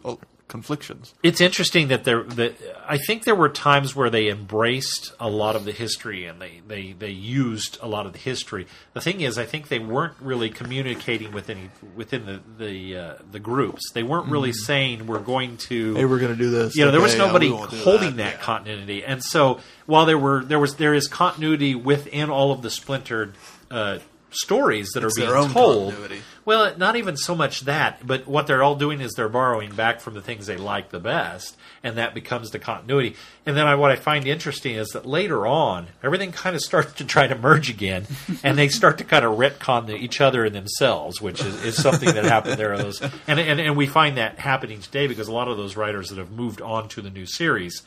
conflictions. 0.49 1.15
it's 1.23 1.41
interesting 1.41 1.89
that 1.89 2.05
there 2.05 2.23
that 2.25 2.55
I 2.89 2.99
think 2.99 3.25
there 3.25 3.35
were 3.35 3.49
times 3.49 3.95
where 3.95 4.11
they 4.11 4.29
embraced 4.29 5.13
a 5.21 5.29
lot 5.29 5.55
of 5.57 5.65
the 5.65 5.73
history 5.73 6.25
and 6.25 6.41
they, 6.41 6.63
they, 6.67 6.93
they 6.93 7.11
used 7.11 7.79
a 7.83 7.87
lot 7.87 8.07
of 8.07 8.13
the 8.15 8.19
history. 8.19 8.67
The 8.95 9.01
thing 9.01 9.21
is, 9.21 9.37
I 9.39 9.45
think 9.45 9.69
they 9.69 9.79
weren't 9.79 10.15
really 10.21 10.49
communicating 10.51 11.33
with 11.33 11.51
any 11.51 11.69
within 11.95 12.25
the 12.27 12.41
the 12.59 12.97
uh, 12.97 13.15
the 13.31 13.39
groups. 13.41 13.91
They 13.93 14.03
weren't 14.03 14.29
really 14.29 14.53
saying 14.53 15.07
we're 15.07 15.19
going 15.21 15.59
to. 15.69 15.95
Hey, 15.95 16.05
we're 16.07 16.19
going 16.19 16.33
to 16.33 16.39
do 16.39 16.51
this. 16.51 16.75
you 16.77 16.85
know, 16.85 16.91
there 16.91 17.01
was 17.01 17.13
yeah, 17.15 17.27
nobody 17.27 17.51
won't 17.51 17.73
holding 17.73 18.17
that, 18.17 18.35
Yeah. 18.37 18.41
continuity, 18.41 19.05
and 19.05 19.23
so 19.23 19.61
while 19.87 20.07
there 20.07 20.19
were 20.19 20.45
there 20.45 20.59
was 20.59 20.77
there 20.77 20.95
is 20.95 21.09
continuity 21.09 21.75
within 21.75 22.31
all 22.31 22.53
of 22.53 22.63
the 22.63 22.71
splintered 22.71 23.35
uh, 23.71 23.99
stories 24.31 24.91
that 24.91 25.03
It's 25.05 25.19
are 25.19 25.21
being 25.21 25.51
told. 25.53 25.93
continuity. 25.93 26.23
Well, 26.45 26.77
not 26.79 26.97
even 26.97 27.17
so 27.17 27.35
much 27.35 27.63
that, 27.63 28.07
but 28.07 28.27
what 28.27 28.47
they're 28.47 28.63
all 28.63 28.75
doing 28.75 29.01
is 29.01 29.13
they're 29.13 29.29
borrowing 29.29 29.75
back 29.75 30.01
from 30.01 30.15
the 30.15 30.23
things 30.23 30.47
they 30.47 30.57
like 30.57 30.91
the 30.91 30.99
best, 31.01 31.57
and 31.83 31.97
that 31.99 32.15
becomes 32.15 32.51
the 32.51 32.59
continuity. 32.59 33.17
And 33.45 33.57
then 33.57 33.67
I, 33.67 33.75
what 33.75 33.91
I 33.91 33.97
find 33.97 34.27
interesting 34.27 34.75
is 34.75 34.89
that 34.89 35.05
later 35.05 35.47
on, 35.47 35.89
everything 36.03 36.33
kind 36.33 36.57
of 36.57 36.63
starts 36.65 36.95
to 36.95 37.05
try 37.05 37.27
to 37.27 37.37
merge 37.37 37.69
again, 37.69 38.07
and 38.43 38.57
they 38.57 38.69
start 38.69 38.99
to 38.99 39.05
kind 39.05 39.25
of 39.25 39.37
retcon 39.39 39.87
the, 39.87 39.97
each 39.97 40.21
other 40.21 40.45
and 40.45 40.55
themselves, 40.55 41.21
which 41.21 41.43
is, 41.43 41.65
is 41.65 41.83
something 41.83 42.13
that 42.15 42.25
happened 42.25 42.59
there. 42.59 42.77
Those 42.79 43.01
and, 43.27 43.39
and 43.39 43.61
and 43.61 43.77
we 43.77 43.87
find 43.87 44.17
that 44.17 44.39
happening 44.39 44.81
today 44.81 45.07
because 45.07 45.29
a 45.29 45.33
lot 45.33 45.49
of 45.49 45.57
those 45.57 45.77
writers 45.77 46.09
that 46.09 46.19
have 46.19 46.31
moved 46.31 46.63
on 46.63 46.89
to 46.91 47.03
the 47.03 47.11
new 47.11 47.27
series 47.27 47.83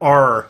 are 0.00 0.48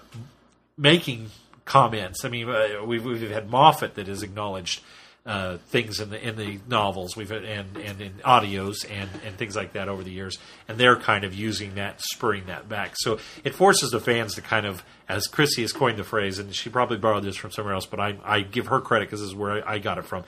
making 0.77 1.31
comments. 1.64 2.24
I 2.24 2.29
mean, 2.29 2.49
uh, 2.49 2.85
we've, 2.85 3.05
we've 3.05 3.31
had 3.31 3.51
Moffat 3.51 3.95
that 3.95 4.07
has 4.09 4.22
acknowledged 4.22 4.81
uh, 5.27 5.59
things 5.68 5.99
in 5.99 6.11
the 6.11 6.29
in 6.29 6.37
the 6.37 6.61
novels 6.68 7.16
we've 7.16 7.33
and 7.33 7.77
and 7.77 8.01
in 8.01 8.12
audios 8.24 8.89
and 8.89 9.11
and 9.24 9.37
things 9.37 9.57
like 9.57 9.72
that 9.72 9.89
over 9.89 10.05
the 10.05 10.12
years, 10.12 10.39
and 10.68 10.79
they're 10.79 10.97
kind 10.97 11.24
of 11.24 11.35
using 11.35 11.74
that, 11.74 12.01
spurring 12.01 12.45
that 12.47 12.68
back. 12.68 12.93
So 12.95 13.18
it 13.43 13.55
forces 13.55 13.91
the 13.91 13.99
fans 13.99 14.37
to 14.37 14.41
kind 14.41 14.66
of, 14.66 14.85
as 15.09 15.27
Chrissy 15.27 15.62
has 15.62 15.72
coined 15.72 15.99
the 15.99 16.05
phrase, 16.05 16.39
and 16.39 16.55
she 16.55 16.70
probably 16.70 16.97
borrowed 16.97 17.24
this 17.24 17.37
from 17.37 17.51
somewhere 17.51 17.74
else, 17.74 17.87
but 17.87 17.99
I 17.99 18.16
I 18.24 18.41
give 18.41 18.68
her 18.68 18.81
credit 18.81 19.07
because 19.07 19.20
this 19.20 19.29
is 19.29 19.35
where 19.35 19.66
I, 19.68 19.74
I 19.74 19.79
got 19.79 19.99
it 19.99 20.05
from. 20.05 20.24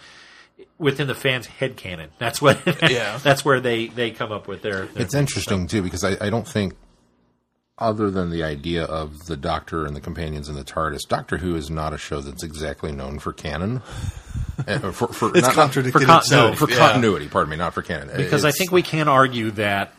Within 0.76 1.06
the 1.06 1.14
fans' 1.14 1.46
head 1.46 1.76
canon, 1.76 2.10
that's 2.18 2.42
what. 2.42 2.58
Yeah. 2.90 3.18
that's 3.22 3.44
where 3.44 3.60
they 3.60 3.86
they 3.86 4.10
come 4.10 4.32
up 4.32 4.48
with 4.48 4.62
their. 4.62 4.86
their 4.86 5.02
It's 5.04 5.14
interesting 5.14 5.68
too 5.68 5.82
because 5.82 6.02
I, 6.02 6.16
I 6.20 6.30
don't 6.30 6.46
think, 6.46 6.74
other 7.78 8.10
than 8.10 8.30
the 8.30 8.42
idea 8.42 8.84
of 8.84 9.26
the 9.26 9.36
Doctor 9.36 9.86
and 9.86 9.94
the 9.94 10.00
companions 10.00 10.48
in 10.48 10.54
the 10.54 10.64
TARDIS, 10.64 11.06
Doctor 11.08 11.38
Who 11.38 11.54
is 11.56 11.70
not 11.70 11.92
a 11.94 11.98
show 11.98 12.20
that's 12.20 12.42
exactly 12.42 12.92
known 12.92 13.18
for 13.18 13.32
canon. 13.32 13.82
Uh, 14.66 14.90
for, 14.90 15.06
for, 15.06 15.28
It's 15.36 15.42
not- 15.42 15.54
for 15.54 15.60
continuity. 15.60 16.04
itself. 16.04 16.58
for 16.58 16.68
yeah. 16.68 16.78
continuity. 16.78 17.28
Pardon 17.28 17.50
me, 17.50 17.56
not 17.56 17.74
for 17.74 17.80
canon. 17.82 18.16
because 18.16 18.44
I 18.44 18.50
think 18.50 18.72
we 18.72 18.82
can 18.82 19.06
argue 19.06 19.52
that 19.52 19.92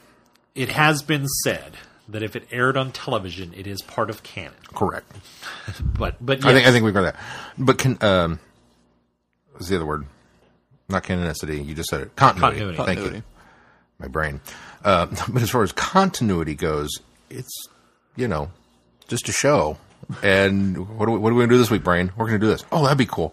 it 0.53 0.67
has 0.67 1.01
been 1.01 1.25
said 1.45 1.77
that 2.09 2.23
if 2.23 2.35
it 2.35 2.45
aired 2.51 2.75
on 2.75 2.91
television, 2.91 3.53
it 3.55 3.67
is 3.67 3.81
part 3.81 4.09
of 4.09 4.21
canon. 4.21 4.51
correct. 4.73 5.09
But 5.97 6.17
but 6.19 6.43
I 6.43 6.51
think 6.53 6.67
I 6.67 6.71
think 6.71 6.83
we've 6.83 6.93
got 6.93 7.03
that. 7.03 7.15
But 7.57 7.77
can 7.77 7.97
um, 8.01 8.39
what's 9.53 9.69
the 9.69 9.77
other 9.77 9.85
word? 9.85 10.05
Not 10.89 11.03
canonicity. 11.05 11.65
You 11.65 11.73
just 11.73 11.89
said 11.89 12.01
it. 12.01 12.15
Continuity. 12.17 12.57
Continuity. 12.57 12.77
Thank 12.77 12.87
Continuity. 12.99 13.17
you. 13.17 13.23
My 13.97 14.07
brain. 14.09 14.41
Uh, 14.83 15.05
but 15.29 15.41
as 15.41 15.49
far 15.51 15.63
as 15.63 15.71
continuity 15.71 16.55
goes, 16.55 16.89
it's 17.29 17.67
you 18.15 18.27
know 18.27 18.51
just 19.07 19.29
a 19.29 19.31
show. 19.31 19.77
And 20.23 20.97
what 20.97 21.07
are 21.07 21.11
we, 21.11 21.19
what 21.19 21.31
are 21.31 21.35
we 21.35 21.39
going 21.41 21.49
to 21.49 21.53
do 21.55 21.59
this 21.59 21.69
week, 21.69 21.83
Brain? 21.83 22.11
We're 22.17 22.25
going 22.25 22.39
to 22.39 22.43
do 22.45 22.49
this. 22.51 22.65
Oh, 22.71 22.81
that'd 22.83 22.97
be 22.97 23.05
cool. 23.05 23.31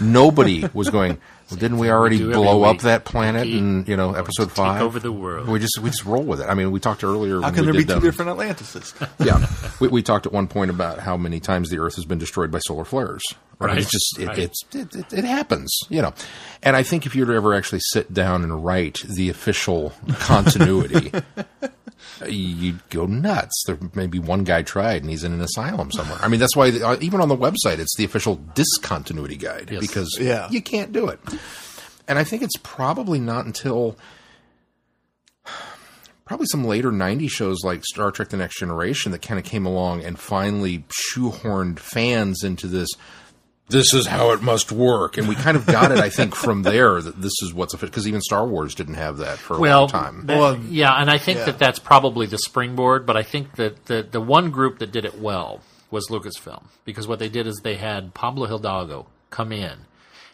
Nobody 0.00 0.64
was 0.72 0.88
going. 0.88 1.18
Well, 1.50 1.58
didn't 1.58 1.78
we 1.78 1.90
already 1.90 2.18
do 2.18 2.30
every 2.30 2.34
blow 2.44 2.62
up 2.62 2.78
that 2.82 3.04
planet 3.04 3.42
Keep- 3.44 3.56
in 3.58 3.84
you 3.86 3.96
know 3.96 4.14
episode 4.14 4.52
five? 4.52 4.82
over 4.82 5.00
the 5.00 5.10
world. 5.10 5.48
We 5.48 5.58
just 5.58 5.78
we 5.80 5.90
just 5.90 6.04
roll 6.04 6.22
with 6.22 6.40
it. 6.40 6.44
I 6.44 6.54
mean, 6.54 6.70
we 6.70 6.78
talked 6.78 7.02
earlier. 7.02 7.40
How 7.40 7.50
can 7.50 7.64
there 7.64 7.72
be 7.72 7.80
did 7.80 7.88
two 7.88 7.94
them- 7.94 8.02
different 8.02 8.30
Atlantises? 8.30 8.94
yeah, 9.24 9.44
we, 9.80 9.88
we 9.88 10.02
talked 10.02 10.26
at 10.26 10.32
one 10.32 10.46
point 10.46 10.70
about 10.70 11.00
how 11.00 11.16
many 11.16 11.40
times 11.40 11.70
the 11.70 11.78
Earth 11.80 11.96
has 11.96 12.04
been 12.04 12.18
destroyed 12.18 12.52
by 12.52 12.60
solar 12.60 12.84
flares. 12.84 13.22
I 13.60 13.64
mean, 13.66 13.74
Right, 13.74 13.78
It's 13.82 13.90
just 13.90 14.18
it, 14.20 14.28
right. 14.28 14.38
it's 14.38 14.62
it, 14.74 14.94
it, 14.94 15.12
it 15.12 15.24
happens, 15.24 15.76
you 15.88 16.02
know. 16.02 16.14
And 16.62 16.76
I 16.76 16.82
think 16.84 17.04
if 17.06 17.16
you 17.16 17.24
were 17.26 17.32
to 17.32 17.36
ever 17.36 17.54
actually 17.54 17.80
sit 17.80 18.14
down 18.14 18.42
and 18.44 18.64
write 18.64 19.00
the 19.08 19.28
official 19.28 19.92
continuity, 20.20 21.12
you'd 22.26 22.88
go 22.90 23.06
nuts. 23.06 23.62
There 23.66 23.78
maybe 23.94 24.18
one 24.18 24.44
guy 24.44 24.62
tried 24.62 25.02
and 25.02 25.10
he's 25.10 25.24
in 25.24 25.32
an 25.32 25.40
asylum 25.40 25.90
somewhere. 25.92 26.18
I 26.20 26.28
mean, 26.28 26.40
that's 26.40 26.54
why 26.56 26.68
uh, 26.70 26.96
even 27.00 27.20
on 27.20 27.28
the 27.28 27.36
website 27.36 27.78
it's 27.78 27.96
the 27.96 28.04
official 28.04 28.36
discontinuity 28.54 29.36
guide 29.36 29.70
Yes. 29.72 29.80
because 29.80 30.16
Yeah. 30.20 30.48
you 30.50 30.62
can't 30.62 30.92
do 30.92 31.08
it. 31.08 31.20
And 32.08 32.18
I 32.18 32.24
think 32.24 32.42
it's 32.42 32.56
probably 32.62 33.20
not 33.20 33.46
until 33.46 33.96
probably 36.24 36.46
some 36.46 36.64
later 36.64 36.90
90 36.92 37.28
shows 37.28 37.58
like 37.64 37.84
Star 37.84 38.10
Trek 38.10 38.28
The 38.28 38.36
Next 38.36 38.58
Generation 38.58 39.12
that 39.12 39.22
kind 39.22 39.38
of 39.38 39.44
came 39.44 39.66
along 39.66 40.02
and 40.04 40.18
finally 40.18 40.84
shoehorned 41.12 41.78
fans 41.78 42.42
into 42.44 42.66
this. 42.66 42.88
This 43.68 43.94
is 43.94 44.06
how 44.06 44.32
it 44.32 44.42
must 44.42 44.70
work. 44.70 45.16
And 45.16 45.28
we 45.28 45.34
kind 45.34 45.56
of 45.56 45.64
got 45.66 45.92
it, 45.92 45.98
I 45.98 46.10
think, 46.10 46.34
from 46.34 46.62
there 46.62 47.00
that 47.00 47.22
this 47.22 47.32
is 47.42 47.54
what's 47.54 47.72
official. 47.72 47.90
Because 47.90 48.06
even 48.06 48.20
Star 48.20 48.46
Wars 48.46 48.74
didn't 48.74 48.94
have 48.94 49.18
that 49.18 49.38
for 49.38 49.56
a 49.56 49.60
well, 49.60 49.80
long 49.80 49.88
time. 49.88 50.26
that- 50.26 50.38
Well, 50.38 50.58
yeah, 50.58 50.92
and 51.00 51.10
I 51.10 51.16
think 51.18 51.38
yeah. 51.38 51.44
that 51.46 51.58
that's 51.58 51.78
probably 51.78 52.26
the 52.26 52.38
springboard. 52.38 53.06
But 53.06 53.16
I 53.16 53.22
think 53.22 53.56
that 53.56 53.86
the 53.86 54.02
the 54.02 54.20
one 54.20 54.50
group 54.50 54.78
that 54.80 54.92
did 54.92 55.04
it 55.04 55.18
well 55.18 55.60
was 55.90 56.08
Lucasfilm 56.10 56.64
because 56.84 57.06
what 57.06 57.18
they 57.18 57.28
did 57.28 57.46
is 57.46 57.60
they 57.62 57.76
had 57.76 58.14
Pablo 58.14 58.46
Hidalgo 58.46 59.06
come 59.30 59.52
in, 59.52 59.86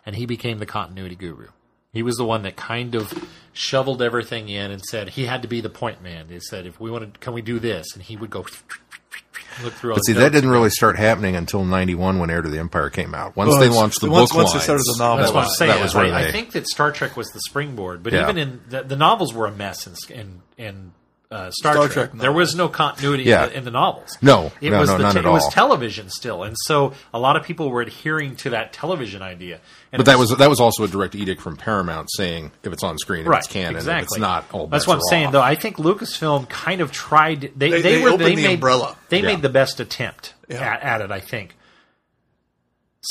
and 0.05 0.17
he 0.17 0.27
became 0.27 0.59
the 0.59 0.67
continuity 0.67 1.15
guru. 1.15 1.49
He 1.93 2.03
was 2.03 2.17
the 2.17 2.25
one 2.25 2.43
that 2.43 2.57
kind 2.57 2.95
of 2.95 3.13
shoveled 3.53 4.03
everything 4.03 4.49
in 4.49 4.71
and 4.71 4.83
said 4.85 5.09
he 5.11 5.25
had 5.25 5.43
to 5.43 5.49
be 5.49 5.61
the 5.61 5.71
point 5.71 6.03
man. 6.03 6.27
He 6.29 6.39
said, 6.41 6.67
"If 6.67 6.79
we 6.79 6.91
wanted, 6.91 7.19
can 7.21 7.33
we 7.33 7.43
do 7.43 7.59
this?" 7.59 7.87
And 7.95 8.03
he 8.03 8.17
would 8.17 8.31
go 8.31 8.41
look 9.63 9.73
through. 9.73 9.93
all 9.93 9.97
But 9.97 10.05
see, 10.05 10.13
that 10.13 10.33
didn't 10.33 10.51
really 10.51 10.71
start 10.71 10.99
happening 10.99 11.35
until 11.35 11.65
'91 11.65 12.19
when 12.19 12.29
Heir 12.31 12.43
to 12.43 12.49
the 12.49 12.59
Empire 12.59 12.91
came 12.91 13.15
out. 13.15 13.37
Once 13.37 13.51
Well, 13.51 13.61
they 13.61 13.69
launched 13.69 14.01
the 14.03 14.11
once- 14.11 14.31
book 14.31 14.37
once 14.39 14.51
they 14.53 14.57
lines, 14.59 14.65
started 14.65 14.85
the 14.85 14.97
novel, 14.99 15.19
That's 15.25 15.33
what 15.35 15.45
I'm 15.63 15.71
uh, 15.71 15.75
that 15.75 15.83
was 15.83 15.95
where 15.95 16.15
I, 16.15 16.29
I 16.29 16.31
think 16.33 16.53
that 16.53 16.67
Star 16.69 16.93
Trek 16.93 17.17
was 17.17 17.31
the 17.31 17.41
springboard, 17.41 18.03
but 18.03 18.13
Yeah. 18.13 18.25
even 18.25 18.37
in 18.39 18.61
the, 18.69 18.83
the 18.83 18.97
novels 18.97 19.33
were 19.33 19.47
a 19.47 19.53
mess 19.53 19.87
in 19.87 19.95
in, 20.15 20.43
in 20.59 20.93
uh, 21.31 21.51
Star, 21.51 21.75
Star 21.75 21.89
Trek. 21.89 22.11
Trek 22.11 22.21
There 22.21 22.33
was 22.33 22.55
no 22.55 22.69
continuity 22.69 23.25
Yeah. 23.25 23.45
in, 23.45 23.51
the, 23.51 23.57
in 23.59 23.65
the 23.65 23.71
novels. 23.71 24.17
No, 24.23 24.51
it 24.63 24.71
no, 24.71 24.81
was 24.81 24.89
no, 24.89 24.97
the 24.97 25.03
none 25.03 25.13
te- 25.13 25.19
at 25.19 25.25
it 25.27 25.31
was 25.31 25.47
television 25.53 26.09
still, 26.09 26.43
and 26.43 26.57
so 26.65 26.95
a 27.13 27.19
lot 27.19 27.37
of 27.37 27.43
people 27.45 27.71
were 27.71 27.83
adhering 27.83 28.37
to 28.37 28.51
that 28.51 28.73
television 28.73 29.21
idea. 29.21 29.61
And 29.93 29.99
But 29.99 30.01
it 30.01 30.05
that 30.13 30.19
was 30.19 30.31
that 30.37 30.49
was 30.49 30.59
also 30.61 30.85
a 30.85 30.89
direct 30.89 31.15
edict 31.15 31.41
from 31.43 31.57
Paramount 31.57 32.09
saying 32.17 32.53
if 32.63 32.73
it's 32.73 32.83
on 32.83 32.97
screen, 32.99 33.27
right, 33.27 33.39
it's 33.39 33.47
canon, 33.47 33.77
exactly. 33.77 34.03
if 34.03 34.03
it's 34.05 34.19
not, 34.19 34.47
all 34.53 34.67
That's 34.69 34.87
what 34.87 34.95
I'm 34.95 34.99
are 35.01 35.11
saying. 35.11 35.27
off. 35.27 35.33
Though 35.33 35.43
I 35.43 35.55
think 35.55 35.77
Lucasfilm 35.77 36.49
kind 36.49 36.81
of 36.81 36.93
tried. 36.93 37.41
They 37.57 37.71
They- 37.71 37.71
they, 37.71 37.83
they 37.97 38.03
were 38.03 38.09
opened 38.11 38.25
they 38.25 38.35
the 38.35 38.43
made 38.43 38.55
umbrella. 38.55 38.97
they 39.11 39.21
Yeah. 39.21 39.27
made 39.27 39.43
the 39.43 39.49
best 39.51 39.81
attempt 39.81 40.35
Yeah. 40.49 40.63
at, 40.63 40.83
at 40.83 41.01
it. 41.03 41.11
I 41.11 41.21
think. 41.21 41.57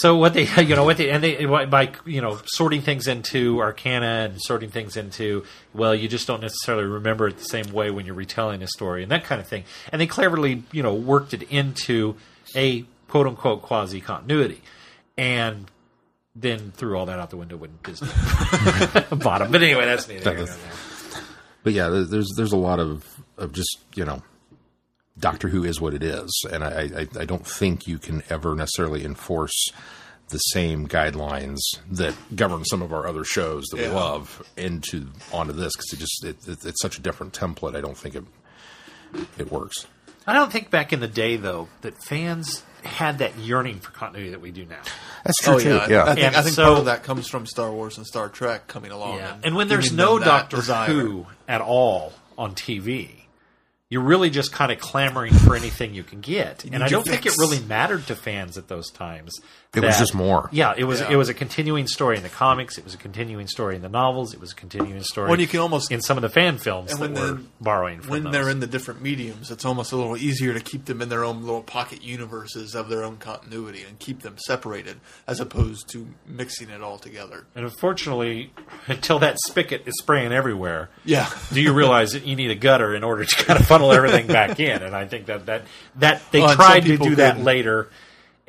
So 0.02 0.16
what 0.16 0.34
they, 0.36 0.44
you 0.64 0.76
know, 0.76 0.84
what 0.84 0.98
they, 0.98 1.10
and 1.10 1.24
they, 1.24 1.46
by, 1.46 1.92
you 2.06 2.22
know, 2.22 2.40
sorting 2.46 2.82
things 2.82 3.08
into 3.08 3.60
arcana 3.60 4.30
and 4.30 4.42
sorting 4.42 4.70
things 4.70 4.96
into, 4.96 5.44
well, 5.74 5.96
you 5.96 6.08
just 6.08 6.28
don't 6.28 6.42
necessarily 6.42 6.86
remember 6.86 7.28
it 7.28 7.38
the 7.38 7.46
same 7.46 7.72
way 7.74 7.90
when 7.90 8.06
you're 8.06 8.16
retelling 8.16 8.62
a 8.62 8.68
story 8.68 9.02
and 9.02 9.12
that 9.12 9.24
kind 9.24 9.42
of 9.42 9.48
thing. 9.48 9.64
And 9.92 10.00
they 10.00 10.06
cleverly, 10.08 10.64
you 10.72 10.84
know, 10.84 10.94
worked 10.94 11.34
it 11.34 11.44
into 11.44 12.16
a 12.56 12.86
quote 13.08 13.26
unquote 13.28 13.64
quasi 13.64 14.00
continuity. 14.00 14.62
And 15.18 15.72
then 16.36 16.72
threw 16.72 16.96
all 16.96 17.08
that 17.08 17.18
out 17.18 17.32
the 17.32 17.38
window 17.38 17.58
when 17.58 17.72
Disney 17.84 18.10
bought 19.18 19.40
them. 19.40 19.52
But 19.52 19.64
anyway, 19.64 19.86
that's 19.86 20.08
neither. 20.08 20.46
But 21.64 21.74
yeah, 21.74 21.90
there's 21.90 22.32
there's 22.38 22.52
a 22.52 22.58
lot 22.58 22.80
of 22.80 23.04
of 23.38 23.52
just 23.52 23.80
you 23.96 24.06
know, 24.06 24.22
Doctor 25.20 25.48
Who 25.50 25.64
is 25.64 25.82
what 25.82 25.94
it 25.94 26.04
is, 26.04 26.32
and 26.52 26.64
I 26.64 26.90
I, 26.98 27.08
I 27.22 27.26
don't 27.26 27.46
think 27.46 27.88
you 27.88 27.98
can 28.00 28.24
ever 28.30 28.56
necessarily 28.56 29.04
enforce 29.06 29.70
the 30.30 30.38
same 30.40 30.88
guidelines 30.88 31.58
that 31.90 32.14
govern 32.36 32.66
some 32.66 32.82
of 32.82 32.92
our 32.92 33.08
other 33.08 33.24
shows 33.24 33.66
that 33.72 33.78
we 33.80 33.88
love 33.88 34.44
into 34.58 35.08
onto 35.32 35.54
this 35.54 35.74
because 35.76 35.94
it 35.94 36.00
just 36.00 36.24
it, 36.26 36.48
it, 36.48 36.66
it's 36.66 36.82
such 36.82 36.98
a 36.98 37.02
different 37.02 37.34
template. 37.34 37.76
I 37.76 37.82
don't 37.82 37.98
think 37.98 38.16
it 38.16 38.26
it 39.38 39.52
works. 39.52 39.88
I 40.26 40.34
don't 40.34 40.52
think 40.52 40.70
back 40.70 40.92
in 40.92 41.00
the 41.00 41.08
day 41.08 41.38
though 41.38 41.70
that 41.82 41.94
fans 42.04 42.62
had 42.84 43.20
that 43.20 43.38
yearning 43.38 43.80
for 43.80 43.92
continuity 43.92 44.32
that 44.32 44.42
we 44.42 44.52
do 44.52 44.66
now. 44.66 44.82
That's 45.24 45.38
true 45.42 45.56
Oh 45.56 45.60
too. 45.60 45.70
yeah, 45.70 45.78
I- 45.78 45.88
Yeah, 45.90 46.04
I 46.04 46.14
think, 46.16 46.28
And 46.28 46.36
I 46.36 46.42
think 46.42 46.56
so- 46.56 46.66
part 46.66 46.80
of 46.80 46.86
that 46.86 47.04
comes 47.04 47.28
from 47.28 47.46
Star 47.46 47.72
Wars 47.72 47.98
and 47.98 48.06
Star 48.06 48.28
Trek 48.30 48.68
coming 48.68 48.92
along. 48.92 49.18
Yeah, 49.18 49.38
and 49.44 49.56
when 49.56 49.68
there's 49.70 49.92
no 49.94 50.20
Doctor 50.20 50.58
desire. 50.58 50.90
Who 50.92 51.26
at 51.48 51.62
all 51.62 52.14
on 52.38 52.54
TV, 52.54 53.17
you're 53.90 54.02
really 54.04 54.30
just 54.30 54.52
kind 54.52 54.72
of 54.72 54.80
clamoring 54.80 55.34
for 55.34 55.56
anything 55.56 55.94
you 55.94 56.04
can 56.04 56.20
get. 56.20 56.66
and 56.66 56.84
I 56.84 56.88
don't 56.90 57.06
think 57.06 57.26
it 57.26 57.36
really 57.38 57.60
mattered 57.62 58.06
to 58.08 58.16
fans 58.16 58.58
at 58.58 58.68
those 58.68 58.92
times. 58.92 59.32
It 59.76 59.84
was 59.84 60.00
just 60.00 60.16
more. 60.16 60.50
Yeah, 60.52 60.74
it 60.76 60.86
was. 60.86 61.02
Yeah. 61.02 61.12
It 61.12 61.16
was 61.18 61.30
a 61.30 61.34
continuing 61.36 61.86
story 61.88 62.18
in 62.18 62.24
the 62.24 62.30
comics. 62.30 62.78
It 62.80 62.84
was 62.84 62.96
a 62.96 62.98
continuing 62.98 63.48
story 63.48 63.76
in 63.76 63.84
the 63.84 63.90
novels. 63.90 64.34
It 64.34 64.40
was 64.40 64.52
a 64.54 64.56
continuing 64.56 65.04
story. 65.04 65.30
When 65.30 65.40
you 65.40 65.46
can 65.46 65.60
almost- 65.60 65.92
in 65.92 66.02
some 66.02 66.18
of 66.18 66.24
the 66.24 66.30
fan 66.30 66.58
films 66.58 66.92
and 66.92 67.00
that 67.00 67.12
when 67.12 67.22
were 67.22 67.28
the- 67.38 67.44
borrowing 67.62 68.02
from 68.02 68.10
when 68.10 68.24
those. 68.24 68.34
they're 68.34 68.50
in 68.50 68.60
the 68.60 68.66
different 68.66 69.02
mediums, 69.04 69.52
it's 69.52 69.66
almost 69.66 69.92
a 69.92 69.96
little 69.96 70.18
easier 70.18 70.54
to 70.54 70.60
keep 70.62 70.86
them 70.86 71.02
in 71.02 71.10
their 71.10 71.24
own 71.24 71.42
little 71.44 71.62
pocket 71.62 72.02
universes 72.02 72.74
of 72.76 72.90
their 72.90 73.04
own 73.04 73.18
continuity 73.18 73.84
and 73.88 74.00
keep 74.00 74.22
them 74.24 74.38
separated, 74.48 75.00
as 75.28 75.40
opposed 75.40 75.88
to 75.90 76.08
mixing 76.26 76.70
it 76.72 76.82
all 76.82 76.98
together. 76.98 77.46
and 77.54 77.66
unfortunately, 77.66 78.52
until 78.88 79.20
that 79.20 79.38
spigot 79.46 79.84
is 79.86 79.94
spraying 80.00 80.32
everywhere, 80.32 80.90
Yeah, 81.06 81.30
do 81.54 81.62
you 81.62 81.72
realize 81.74 82.14
that 82.14 82.26
you 82.26 82.36
need 82.36 82.50
a 82.52 82.56
gutter 82.56 82.96
in 82.96 83.04
order 83.04 83.26
to 83.26 83.44
kind 83.46 83.60
of 83.60 83.68
funnel 83.78 83.92
everything 83.94 84.28
back 84.28 84.60
in? 84.60 84.82
And 84.82 84.96
I 84.96 85.06
think 85.06 85.26
that 85.28 85.46
that 85.48 85.64
that 85.98 86.22
they 86.32 86.42
Well, 86.42 86.56
tried 86.56 86.82
to 86.86 86.98
do 86.98 87.16
that 87.16 87.32
couldn't. 87.34 87.46
later. 87.46 87.90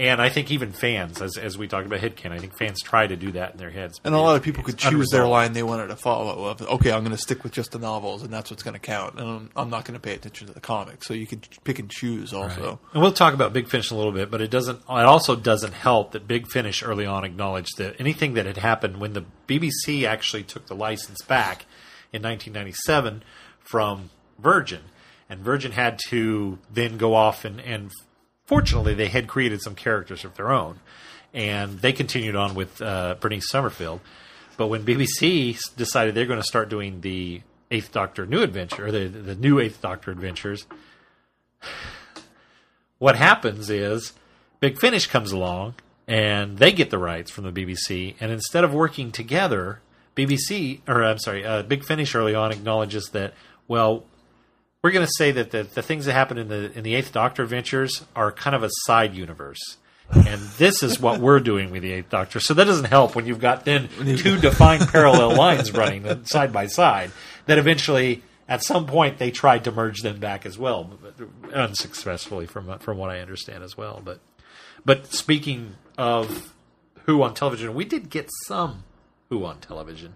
And 0.01 0.23
I 0.23 0.29
think 0.29 0.53
even 0.53 0.71
fans, 0.71 1.21
as 1.21 1.37
as 1.37 1.59
we 1.59 1.67
talked 1.67 1.85
about 1.85 1.99
headcanon, 1.99 2.31
I 2.31 2.39
think 2.39 2.57
fans 2.57 2.81
try 2.81 3.09
to 3.09 3.17
do 3.17 3.33
that 3.33 3.51
in 3.51 3.59
their 3.59 3.71
heads. 3.71 4.01
and 4.05 4.15
a 4.15 4.19
lot 4.21 4.37
of 4.37 4.45
people 4.45 4.63
could 4.63 4.75
It's 4.75 4.85
choose 4.89 5.09
their 5.11 5.27
line 5.27 5.55
they 5.55 5.65
wanted 5.65 5.89
to 5.89 5.97
follow. 5.97 6.45
Of 6.45 6.63
okay, 6.63 6.93
I'm 6.93 7.01
going 7.01 7.17
to 7.17 7.21
stick 7.21 7.43
with 7.43 7.51
just 7.53 7.73
the 7.73 7.81
novels, 7.81 8.23
and 8.23 8.33
that's 8.33 8.49
what's 8.49 8.63
going 8.63 8.75
to 8.75 8.79
count. 8.79 9.19
And 9.19 9.29
I'm, 9.29 9.51
I'm 9.57 9.71
not 9.71 9.85
going 9.85 9.95
to 9.95 10.01
pay 10.01 10.15
attention 10.15 10.47
to 10.47 10.53
the 10.55 10.61
comics. 10.61 11.09
So 11.09 11.15
you 11.15 11.27
could 11.27 11.49
pick 11.65 11.81
and 11.81 11.91
choose 11.91 12.33
also. 12.33 12.79
And 12.93 13.03
we'll 13.03 13.11
talk 13.11 13.35
about 13.35 13.53
Big 13.53 13.67
Finish 13.69 13.91
in 13.91 13.97
a 13.97 13.99
little 13.99 14.13
bit, 14.13 14.31
but 14.31 14.41
it 14.41 14.53
doesn't. 14.53 14.77
It 14.79 14.85
also 14.89 15.35
doesn't 15.35 15.73
help 15.75 16.13
that 16.13 16.29
Big 16.29 16.47
Finish 16.49 16.81
early 16.85 17.05
on 17.05 17.25
acknowledged 17.25 17.77
that 17.79 17.97
anything 17.99 18.35
that 18.35 18.47
had 18.47 18.59
happened 18.59 18.99
when 18.99 19.15
the 19.15 19.25
BBC 19.49 20.05
actually 20.07 20.45
took 20.45 20.67
the 20.69 20.77
license 20.77 21.23
back 21.23 21.67
in 22.13 22.23
1997 22.23 23.25
from 23.65 24.11
Virgin, 24.39 24.83
and 25.29 25.41
Virgin 25.41 25.73
had 25.73 25.99
to 26.09 26.59
then 26.73 26.97
go 26.97 27.15
off 27.15 27.45
and, 27.45 27.61
and 27.61 27.91
fortunately 28.49 28.95
they 28.95 29.09
had 29.09 29.29
created 29.29 29.61
some 29.61 29.75
characters 29.75 30.25
of 30.25 30.35
their 30.35 30.51
own, 30.51 30.81
and 31.33 31.79
they 31.81 31.93
continued 31.93 32.35
on 32.35 32.55
with 32.55 32.81
uh, 32.83 33.15
Bernice 33.21 33.49
Summerfield. 33.49 34.01
But 34.57 34.67
when 34.67 34.85
BBC 34.85 35.59
decided 35.77 36.15
they're 36.15 36.27
going 36.27 36.41
to 36.41 36.47
start 36.47 36.69
doing 36.69 37.03
the 37.03 37.43
Eighth 37.71 37.93
Doctor 37.93 38.27
New 38.27 38.43
Adventure, 38.43 38.87
or 38.87 38.91
the 38.91 39.07
the 39.07 39.35
new 39.35 39.61
Eighth 39.61 39.81
Doctor 39.81 40.11
adventures, 40.11 40.67
what 42.99 43.15
happens 43.15 43.71
is 43.71 44.15
Big 44.59 44.81
Finish 44.81 45.07
comes 45.07 45.31
along 45.31 45.75
and 46.09 46.57
they 46.57 46.73
get 46.73 46.91
the 46.91 46.99
rights 46.99 47.31
from 47.31 47.45
the 47.45 47.53
BBC, 47.53 48.15
and 48.19 48.33
instead 48.33 48.65
of 48.65 48.73
working 48.73 49.13
together, 49.13 49.81
BBC 50.17 50.81
or 50.89 51.05
I'm 51.05 51.19
sorry, 51.19 51.45
uh, 51.45 51.63
Big 51.63 51.85
Finish 51.85 52.15
early 52.15 52.35
on 52.35 52.51
acknowledges 52.51 53.11
that 53.11 53.35
well, 53.69 54.05
we're 54.83 54.91
going 54.93 55.07
to 55.07 55.13
say 55.17 55.33
that 55.33 55.51
the, 55.51 55.63
the 55.65 55.83
things 55.83 56.05
that 56.07 56.13
happen 56.13 56.39
in 56.39 56.49
the 56.49 56.73
in 56.77 56.85
the 56.85 56.95
Eighth 56.95 57.13
Doctor 57.13 57.43
adventures 57.43 58.05
are 58.15 58.31
kind 58.33 58.55
of 58.57 58.63
a 58.63 58.71
side 58.87 59.15
universe. 59.15 59.77
And 60.11 60.41
this 60.57 60.83
is 60.83 60.99
what 60.99 61.21
we're 61.21 61.41
doing 61.41 61.71
with 61.71 61.83
the 61.83 61.93
Eighth 61.93 62.09
Doctor. 62.09 62.41
So 62.41 62.55
that 62.55 62.65
doesn't 62.65 62.87
help 62.87 63.15
when 63.15 63.27
you've 63.27 63.41
got 63.41 63.67
then 63.67 63.89
two 64.17 64.39
defined 64.39 64.89
parallel 64.93 65.37
lines 65.37 65.71
running 65.73 66.25
side 66.25 66.51
by 66.51 66.67
side. 66.67 67.11
That 67.45 67.59
eventually, 67.59 68.23
at 68.49 68.63
some 68.65 68.87
point, 68.87 69.19
they 69.19 69.31
tried 69.31 69.65
to 69.65 69.71
merge 69.73 70.01
them 70.01 70.19
back 70.19 70.47
as 70.47 70.57
well, 70.59 70.99
unsuccessfully, 71.53 72.47
from 72.47 72.79
from 72.79 72.97
what 72.97 73.11
I 73.11 73.21
understand 73.21 73.63
as 73.65 73.77
well. 73.77 74.01
But 74.05 74.21
but 74.85 75.13
speaking 75.13 75.75
of 75.99 76.55
Who 77.05 77.23
on 77.23 77.35
television, 77.35 77.75
we 77.75 77.85
did 77.85 78.11
get 78.11 78.29
some 78.47 78.85
Who 79.29 79.45
on 79.45 79.61
television, 79.61 80.15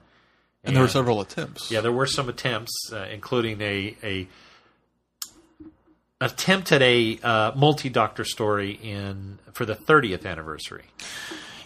And 0.65 0.75
there 0.75 0.83
were 0.83 0.89
several 0.89 1.21
attempts. 1.21 1.71
yeah, 1.71 1.81
there 1.81 1.93
were 1.93 2.07
some 2.07 2.29
attempts, 2.29 2.73
uh, 2.93 3.07
including 3.13 3.61
a 3.61 3.97
a 4.03 4.29
attempt 6.23 6.73
at 6.73 6.83
a 6.83 7.19
uh, 7.23 7.53
multi 7.55 7.89
doctor 7.89 8.25
story 8.25 8.79
in 8.83 9.39
for 9.53 9.65
the 9.65 9.75
30th 9.75 10.25
anniversary. 10.25 10.85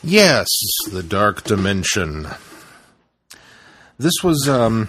Yes, 0.03 0.49
the 0.91 1.03
Dark 1.03 1.45
Dimension. 1.45 2.29
This 3.99 4.15
was 4.23 4.49
um 4.49 4.89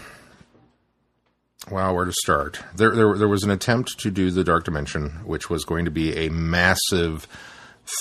wow, 1.70 1.94
where 1.94 2.06
to 2.06 2.14
start? 2.14 2.62
There, 2.76 2.96
there 2.96 3.18
there 3.18 3.28
was 3.28 3.44
an 3.44 3.52
attempt 3.52 4.00
to 4.00 4.12
do 4.12 4.32
the 4.32 4.44
Dark 4.44 4.64
Dimension, 4.66 5.22
which 5.26 5.50
was 5.50 5.66
going 5.66 5.86
to 5.86 5.92
be 5.92 6.16
a 6.16 6.30
massive 6.30 7.28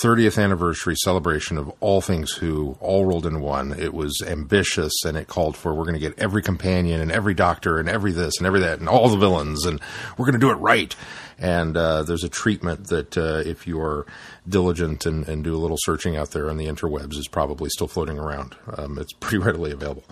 30th 0.03 0.41
anniversary 0.41 0.95
celebration 0.97 1.57
of 1.57 1.71
all 1.79 2.01
things 2.01 2.33
Who, 2.33 2.77
all 2.81 3.05
rolled 3.05 3.25
into 3.25 3.39
one. 3.39 3.73
It 3.79 3.93
was 3.93 4.21
ambitious 4.25 4.93
and 5.05 5.17
it 5.17 5.27
called 5.27 5.55
for 5.55 5.73
we're 5.73 5.85
going 5.85 5.93
to 5.93 5.99
get 5.99 6.19
every 6.19 6.41
companion 6.41 6.99
and 6.99 7.11
every 7.11 7.33
doctor 7.33 7.79
and 7.79 7.87
every 7.87 8.11
this 8.11 8.37
and 8.37 8.45
every 8.45 8.59
that 8.61 8.79
and 8.79 8.89
all 8.89 9.09
the 9.09 9.17
villains 9.17 9.65
and 9.65 9.79
we're 10.17 10.25
going 10.25 10.39
to 10.39 10.45
do 10.45 10.51
it 10.51 10.55
right. 10.55 10.95
And 11.39 11.77
uh, 11.77 12.03
there's 12.03 12.23
a 12.23 12.29
treatment 12.29 12.87
that 12.87 13.17
uh, 13.17 13.43
if 13.45 13.67
you 13.67 13.79
are 13.79 14.05
diligent 14.47 15.05
and, 15.05 15.27
and 15.27 15.43
do 15.43 15.55
a 15.55 15.59
little 15.59 15.77
searching 15.79 16.17
out 16.17 16.31
there 16.31 16.49
on 16.49 16.57
the 16.57 16.65
interwebs 16.65 17.17
is 17.17 17.27
probably 17.27 17.69
still 17.69 17.87
floating 17.87 18.19
around. 18.19 18.55
Um, 18.77 18.97
it's 18.97 19.13
pretty 19.13 19.37
readily 19.43 19.71
available. 19.71 20.03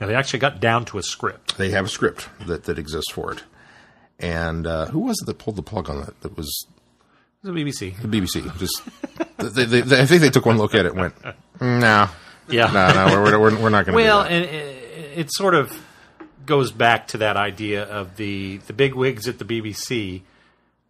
Now, 0.00 0.06
they 0.06 0.14
actually 0.14 0.38
got 0.40 0.60
down 0.60 0.86
to 0.86 0.98
a 0.98 1.02
script. 1.02 1.58
They 1.58 1.70
have 1.70 1.84
a 1.84 1.88
script 1.88 2.28
that, 2.46 2.64
that 2.64 2.78
exists 2.78 3.12
for 3.12 3.32
it. 3.32 3.42
And 4.18 4.66
uh, 4.66 4.86
who 4.86 5.00
was 5.00 5.20
it 5.20 5.26
that 5.26 5.38
pulled 5.38 5.56
the 5.56 5.62
plug 5.62 5.90
on 5.90 6.00
that? 6.00 6.20
That 6.22 6.36
was 6.36 6.66
It 7.44 7.48
was 7.50 7.54
the 7.54 7.64
BBC. 7.64 8.00
the 8.00 8.08
BBC. 8.08 8.58
Just 8.58 8.82
they, 9.56 9.64
they, 9.64 9.80
they, 9.80 10.00
I 10.00 10.06
think 10.06 10.20
they 10.22 10.30
took 10.30 10.46
one 10.46 10.58
look 10.58 10.74
at 10.76 10.86
it 10.86 10.92
and 10.92 11.00
went, 11.00 11.14
mm, 11.58 11.80
no, 11.80 12.08
Yeah. 12.48 12.70
no, 12.70 12.92
no, 13.08 13.20
we're, 13.22 13.38
we're, 13.40 13.62
we're 13.62 13.68
not 13.68 13.84
going 13.84 13.96
to 13.98 14.02
Well, 14.04 14.22
do 14.22 14.28
that. 14.28 14.34
and 14.34 14.44
it, 14.44 15.18
it 15.18 15.32
sort 15.32 15.54
of 15.54 15.76
goes 16.46 16.70
back 16.70 17.08
to 17.08 17.18
that 17.18 17.36
idea 17.36 17.82
of 17.84 18.16
the 18.16 18.58
the 18.66 18.72
big 18.72 18.94
wigs 18.94 19.26
at 19.28 19.38
the 19.40 19.44
BBC 19.44 20.22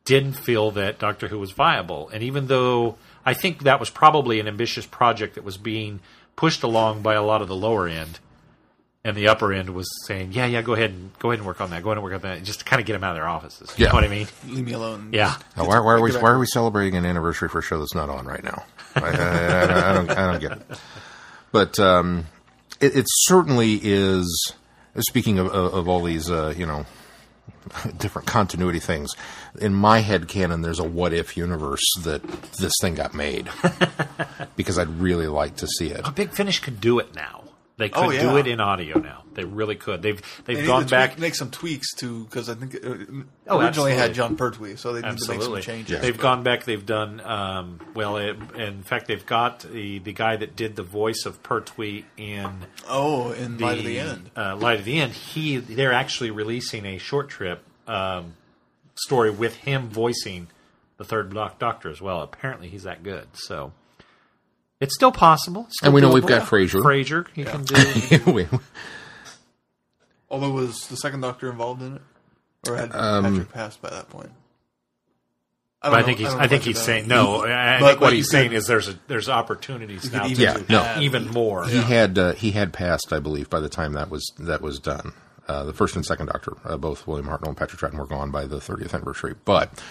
didn't 0.05 0.33
feel 0.35 0.71
that 0.73 0.99
Doctor 0.99 1.29
Who 1.29 1.39
was 1.39 1.53
viable, 1.53 2.09
and 2.11 2.23
even 2.23 2.49
though 2.49 2.97
I 3.25 3.33
think 3.35 3.63
that 3.63 3.81
was 3.81 3.89
probably 3.89 4.39
an 4.41 4.47
ambitious 4.49 4.85
project 4.85 5.37
that 5.37 5.45
was 5.45 5.57
being 5.57 6.01
pushed 6.37 6.63
along 6.63 7.01
by 7.03 7.15
a 7.15 7.23
lot 7.23 7.41
of 7.41 7.49
the 7.49 7.55
lower 7.57 7.87
end, 7.89 8.19
and 9.05 9.17
the 9.17 9.29
upper 9.29 9.53
end 9.53 9.71
was 9.71 9.89
saying, 10.07 10.33
"Yeah, 10.33 10.47
yeah, 10.47 10.63
go 10.63 10.75
ahead 10.75 10.91
and 10.91 11.11
go 11.19 11.31
ahead 11.31 11.41
and 11.41 11.47
work 11.47 11.61
on 11.61 11.71
that, 11.71 11.83
go 11.83 11.91
ahead 11.91 11.99
and 11.99 12.05
work 12.05 12.15
on 12.15 12.21
that," 12.21 12.43
just 12.45 12.61
to 12.61 12.65
kind 12.65 12.81
of 12.81 12.87
get 12.87 12.93
them 12.95 13.05
out 13.05 13.11
of 13.11 13.17
their 13.17 13.29
offices. 13.29 13.73
You 13.77 13.85
Yeah. 13.85 13.89
know 13.91 13.95
what 13.97 14.05
I 14.05 14.09
mean? 14.09 14.29
Leave 14.49 14.65
me 14.65 14.73
alone. 14.73 15.11
Yeah. 15.13 15.35
Now, 15.57 15.67
why, 15.67 15.79
why 15.81 15.93
are 15.95 16.01
we 16.01 16.13
why 16.13 16.31
are 16.31 16.39
we 16.39 16.47
celebrating 16.47 16.97
an 16.97 17.05
anniversary 17.05 17.49
for 17.49 17.59
a 17.59 17.63
show 17.63 17.79
that's 17.79 17.95
not 17.95 18.09
on 18.09 18.27
right 18.27 18.45
now? 18.45 18.65
I, 18.97 19.01
I, 19.01 19.07
I, 19.07 19.91
I 19.91 19.95
don't 19.95 20.11
I 20.11 20.33
don't 20.33 20.41
get 20.41 20.53
it. 20.53 20.63
But 21.51 21.79
um, 21.79 22.27
it, 22.81 22.97
it 22.97 23.07
certainly 23.09 23.79
is. 23.83 24.55
Speaking 24.99 25.39
of, 25.39 25.47
of, 25.47 25.73
of 25.73 25.89
all 25.89 26.03
these, 26.03 26.31
uh, 26.31 26.53
you 26.55 26.67
know, 26.67 26.85
different 27.97 28.29
continuity 28.29 28.79
things, 28.79 29.15
in 29.59 29.73
my 29.73 30.01
head 30.01 30.29
canon, 30.29 30.61
there's 30.61 30.79
a 30.81 30.85
what 30.85 31.15
if 31.15 31.35
universe 31.35 31.81
that 32.03 32.23
this 32.61 32.75
thing 32.83 32.95
got 32.95 33.15
made 33.15 33.49
because 34.57 34.79
I'd 34.79 34.91
really 35.01 35.29
like 35.29 35.57
to 35.57 35.67
see 35.67 35.87
it. 35.89 36.03
A 36.05 36.11
Big 36.13 36.33
Finish 36.33 36.59
could 36.61 36.79
do 36.79 36.99
it 36.99 37.15
now. 37.15 37.43
They 37.79 37.89
could 37.89 38.05
Oh, 38.05 38.11
yeah. 38.11 38.21
do 38.21 38.37
it 38.37 38.47
in 38.47 38.61
audio 38.61 38.99
now. 38.99 39.25
They 39.33 39.45
really 39.45 39.77
could. 39.77 40.03
They've 40.03 40.21
they've 40.45 40.59
They 40.59 40.67
gone 40.67 40.87
back. 40.87 41.13
tweak- 41.13 41.21
make 41.21 41.35
some 41.35 41.51
tweaks 41.51 41.95
to 41.97 42.25
because 42.25 42.51
I 42.51 42.55
think 42.55 42.75
uh, 42.77 43.23
Oh, 43.49 43.61
originally 43.61 43.95
had. 43.95 44.13
Jon 44.13 44.37
Pertwee, 44.37 44.77
so 44.77 44.93
they 44.93 45.01
need 45.01 45.07
Absolutely, 45.09 45.47
to 45.47 45.53
make 45.55 45.65
some 45.65 45.75
changes. 45.75 46.01
They've 46.03 46.15
but- 46.17 46.23
gone 46.23 46.43
back. 46.43 46.65
They've 46.65 46.85
done 46.85 47.21
um, 47.25 47.81
well. 47.95 48.19
It, 48.19 48.37
in 48.57 48.83
fact, 48.83 49.07
they've 49.09 49.25
got 49.25 49.61
the 49.61 49.99
the 50.01 50.13
guy 50.13 50.37
that 50.37 50.55
did 50.55 50.77
the 50.77 50.83
voice 50.83 51.25
of 51.25 51.43
Pertwee 51.43 52.05
in 52.19 52.51
Oh, 52.89 53.33
in 53.33 53.57
light 53.59 53.79
of 53.79 53.85
the 53.85 53.99
end. 53.99 54.31
Uh, 54.37 54.55
Light 54.57 54.79
of 54.81 54.85
the 54.85 55.01
End. 55.01 55.13
He 55.15 55.57
they're 55.57 55.95
actually 55.95 56.31
releasing 56.31 56.85
a 56.85 56.99
short 56.99 57.31
trip 57.31 57.65
um, 57.89 58.35
story 58.97 59.31
with 59.31 59.57
him 59.57 59.89
voicing 59.89 60.49
the 60.99 61.05
third 61.05 61.33
Doc- 61.33 61.59
Doctor 61.59 61.89
as 61.91 62.03
well. 62.03 62.21
Apparently, 62.21 62.69
he's 62.69 62.83
that 62.83 63.03
good. 63.03 63.29
So 63.33 63.73
it's 64.83 64.95
still 64.95 65.13
possible. 65.13 65.67
Still 65.71 65.87
And 65.89 65.95
we 65.95 66.01
know 66.01 66.11
we've 66.13 66.27
got 66.27 66.47
Frazer. 66.49 66.83
Frazer, 66.83 67.27
he 67.35 67.45
can 67.45 67.63
do. 67.65 68.23
We- 68.33 68.49
Although 70.31 70.51
was 70.51 70.87
the 70.89 70.97
second 70.97 71.21
Doctor 71.21 71.51
involved 71.51 71.83
in 71.83 71.97
it, 71.97 72.03
or 72.69 72.77
had 72.77 72.95
Um, 72.95 73.25
Patrick 73.25 73.53
passed 73.53 73.83
by 73.83 73.91
that 73.91 74.09
point? 74.09 74.31
I, 75.83 75.91
But 75.91 75.99
I 75.99 76.03
think 76.05 76.19
he's. 76.19 76.29
don't 76.29 76.41
I, 76.41 76.47
think 76.47 76.63
he's 76.63 76.79
saying 76.81 77.07
no. 77.09 77.45
I 77.45 77.77
I 77.77 77.81
think 77.81 78.01
what 78.01 78.13
he's 78.13 78.31
saying 78.31 78.51
could- 78.51 78.57
is 78.59 78.67
there's 78.67 78.89
a, 78.89 78.99
there's 79.09 79.29
opportunities 79.29 80.11
now. 80.13 80.27
even 80.27 80.37
to 80.37 80.43
Yeah, 80.43 80.55
do 80.59 80.65
no. 80.69 81.01
even 81.03 81.29
more. 81.31 81.67
he 81.67 81.79
had 81.83 82.17
uh, 82.19 82.33
he 82.33 82.53
had 82.53 82.73
passed, 82.73 83.13
I 83.13 83.19
believe, 83.19 83.51
by 83.51 83.61
the 83.61 83.69
time 83.69 83.93
that 83.95 84.09
was 84.09 84.25
that 84.39 84.63
was 84.63 84.79
done. 84.79 85.13
Uh, 85.49 85.65
the 85.65 85.73
first 85.73 85.97
and 85.97 86.07
second 86.07 86.27
Doctor, 86.27 86.57
uh, 86.65 86.77
both 86.77 87.07
William 87.07 87.27
Hartnell 87.27 87.49
and 87.49 87.57
Patrick 87.57 87.81
Troughton, 87.81 87.99
were 87.99 88.07
gone 88.07 88.31
by 88.31 88.47
the 88.47 88.57
30th 88.59 88.95
anniversary. 88.95 89.35
But 89.45 89.83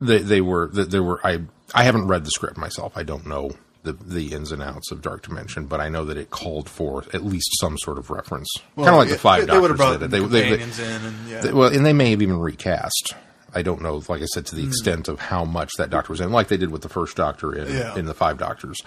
they 0.00 0.18
they 0.18 0.42
were 0.42 0.68
th- 0.68 0.88
there 0.88 1.02
were 1.02 1.18
I 1.26 1.40
I 1.74 1.84
haven't 1.84 2.06
read 2.06 2.24
the 2.24 2.30
script 2.30 2.58
myself. 2.58 2.92
I 2.94 3.02
don't 3.02 3.26
know 3.26 3.50
the 3.82 3.92
the 3.94 4.32
ins 4.32 4.52
and 4.52 4.62
outs 4.62 4.90
of 4.92 5.00
Dark 5.02 5.22
Dimension, 5.22 5.66
but 5.66 5.80
I 5.80 5.88
know 5.88 6.04
that 6.04 6.16
it 6.16 6.30
called 6.30 6.68
for 6.68 7.04
at 7.14 7.24
least 7.24 7.48
some 7.60 7.78
sort 7.78 7.98
of 7.98 8.10
reference, 8.10 8.48
Well, 8.76 8.84
kind 8.86 8.94
of 8.94 8.98
like 8.98 9.08
yeah, 9.08 9.14
the 9.14 9.18
Five 9.20 9.46
they, 9.46 9.52
they 9.54 9.58
would 9.58 9.70
have 9.70 9.78
Doctors 9.78 9.98
brought 10.08 10.10
did. 10.10 10.22
it. 10.24 10.30
They, 10.30 10.40
they, 10.40 10.56
they, 10.56 10.62
in, 10.62 10.70
and 11.04 11.28
yeah. 11.28 11.40
they- 11.40 11.52
well, 11.52 11.72
and 11.74 11.84
they 11.86 11.92
may 11.92 12.10
have 12.10 12.22
even 12.22 12.38
recast. 12.38 13.14
I 13.52 13.62
don't 13.62 13.82
know, 13.82 14.00
like 14.08 14.22
I 14.22 14.26
said, 14.26 14.46
to 14.46 14.54
the 14.54 14.64
extent 14.64 15.08
of 15.08 15.18
how 15.18 15.44
much 15.44 15.70
that 15.78 15.90
Doctor 15.90 16.12
was 16.12 16.20
in, 16.20 16.30
like 16.30 16.46
they 16.48 16.56
did 16.56 16.70
with 16.70 16.82
the 16.82 16.88
first 16.88 17.16
Doctor 17.16 17.52
in 17.52 17.74
Yeah. 17.74 17.96
in 17.96 18.04
the 18.06 18.14
Five 18.14 18.38
Doctors. 18.38 18.78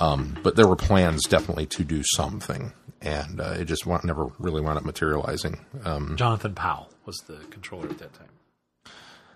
Um, 0.00 0.36
but 0.42 0.56
there 0.56 0.66
were 0.66 0.74
plans 0.76 1.22
definitely 1.28 1.66
to 1.66 1.84
do 1.84 2.02
something, 2.16 2.72
and 3.02 3.40
uh, 3.40 3.54
it 3.58 3.66
just 3.66 3.86
wa- 3.86 4.00
never 4.02 4.26
really 4.38 4.62
wound 4.62 4.78
up 4.78 4.84
materializing. 4.84 5.60
Um, 5.84 6.16
Jonathan 6.16 6.54
Powell 6.54 6.88
was 7.06 7.18
the 7.28 7.36
controller 7.50 7.88
at 7.90 7.98
that 7.98 8.12
time. 8.14 8.92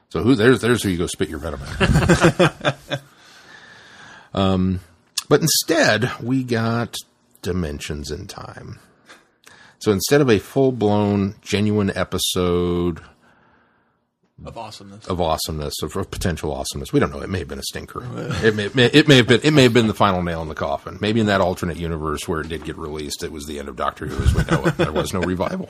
so 0.09 0.23
who 0.23 0.35
there's 0.35 0.61
there's 0.63 0.83
who 0.83 0.89
you 0.89 0.97
go 0.99 1.07
spit 1.07 1.29
your 1.29 1.39
venom 1.39 1.61
at. 1.79 2.77
um, 4.35 4.81
but 5.29 5.41
instead, 5.41 6.11
we 6.23 6.45
got 6.45 6.97
dimensions 7.43 8.11
in 8.11 8.27
time. 8.27 8.79
So 9.79 9.93
instead 9.93 10.21
of 10.21 10.31
a 10.31 10.39
full 10.39 10.73
blown, 10.73 11.35
genuine 11.43 11.91
episode 11.95 13.01
of 14.45 14.59
awesomeness. 14.59 15.07
of 15.07 15.21
awesomeness, 15.21 15.75
of, 15.83 15.95
of 15.97 16.11
potential 16.11 16.53
awesomeness. 16.53 16.93
We 16.93 16.99
don't 17.01 17.13
know. 17.13 17.21
It 17.21 17.31
may 17.31 17.39
have 17.39 17.49
been 17.49 17.59
a 17.61 17.63
stinker. 17.63 18.03
It 18.45 18.55
may, 18.55 18.65
it 18.65 18.75
may, 18.75 18.87
it 18.87 19.07
may 19.09 19.17
have 19.19 19.29
been. 19.29 19.41
It 19.45 19.53
may 19.53 19.63
have 19.63 19.73
been 19.73 19.87
the 19.87 19.95
final 19.95 20.23
nail 20.23 20.43
in 20.43 20.49
the 20.49 20.55
coffin. 20.57 20.99
Maybe 21.01 21.21
in 21.21 21.27
that 21.27 21.41
alternate 21.41 21.77
universe 21.77 22.27
where 22.27 22.41
it 22.41 22.49
did 22.49 22.65
get 22.65 22.77
released, 22.77 23.23
it 23.23 23.31
was 23.31 23.47
the 23.47 23.59
end 23.59 23.69
of 23.69 23.77
Doctor 23.77 24.07
Who 24.07 24.23
as 24.25 24.35
we 24.35 24.43
know 24.45 24.67
it. 24.67 24.77
There 24.77 24.93
was 24.93 25.15
no 25.15 25.21
revival. 25.21 25.69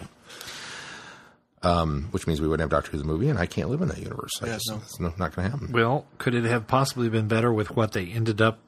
Um, 1.62 2.08
which 2.10 2.26
means 2.26 2.40
we 2.40 2.48
wouldn't 2.48 2.60
have 2.62 2.70
Doctor 2.70 2.90
Who 2.92 2.98
the 2.98 3.04
movie, 3.04 3.28
and 3.28 3.38
I 3.38 3.46
can't 3.46 3.68
live 3.70 3.80
in 3.82 3.88
that 3.88 3.98
universe. 3.98 4.32
I 4.42 4.46
Yeah, 4.46 4.52
just, 4.54 4.70
no. 4.70 4.76
it's 4.76 5.00
no, 5.00 5.14
not 5.18 5.34
going 5.34 5.50
to 5.50 5.56
happen. 5.56 5.72
Well, 5.72 6.06
could 6.18 6.34
it 6.34 6.44
have 6.44 6.66
possibly 6.66 7.08
been 7.08 7.26
better 7.28 7.52
with 7.52 7.74
what 7.74 7.92
they 7.92 8.06
ended 8.06 8.40
up 8.40 8.58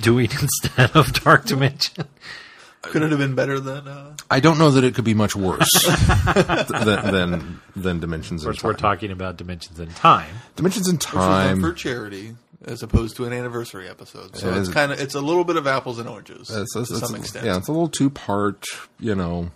doing 0.00 0.28
instead 0.30 0.94
of 0.96 1.12
Dark 1.12 1.44
Dimension? 1.46 2.04
Could 2.82 3.02
it 3.02 3.10
have 3.10 3.18
been 3.20 3.34
better 3.36 3.60
than? 3.60 3.86
Uh, 3.86 4.16
I 4.30 4.40
don't 4.40 4.58
know 4.58 4.72
that 4.72 4.82
it 4.82 4.94
could 4.96 5.04
be 5.04 5.14
much 5.14 5.36
worse 5.36 5.70
than, 6.34 7.12
than 7.12 7.60
than 7.76 8.00
Dimensions 8.00 8.42
Of 8.44 8.48
in 8.48 8.52
course, 8.54 8.64
we're 8.64 8.72
Time. 8.72 8.80
talking 8.96 9.10
about 9.12 9.36
Dimensions 9.36 9.78
in 9.78 9.88
Time. 9.90 10.34
Dimensions 10.56 10.88
in 10.88 10.96
which 10.96 11.12
was 11.14 11.24
done 11.24 11.60
for 11.60 11.72
charity 11.72 12.34
as 12.64 12.82
opposed 12.82 13.16
to 13.16 13.24
an 13.24 13.32
anniversary 13.32 13.88
episode. 13.88 14.36
So 14.36 14.48
Yeah, 14.50 14.58
it's 14.58 14.68
it's- 14.68 14.74
kind 14.74 14.90
of 14.92 15.00
it's 15.00 15.14
a 15.14 15.20
little 15.20 15.44
bit 15.44 15.56
of 15.56 15.66
apples 15.68 15.98
and 16.00 16.08
oranges 16.08 16.50
It's- 16.50 16.74
it's- 16.76 16.88
to 16.88 16.94
it's- 16.96 17.08
some 17.08 17.14
extent. 17.20 17.46
Yeah, 17.46 17.56
it's 17.56 17.68
a 17.68 17.72
little 17.72 17.88
two 17.88 18.10
part, 18.10 18.66
you 18.98 19.14
know, 19.14 19.50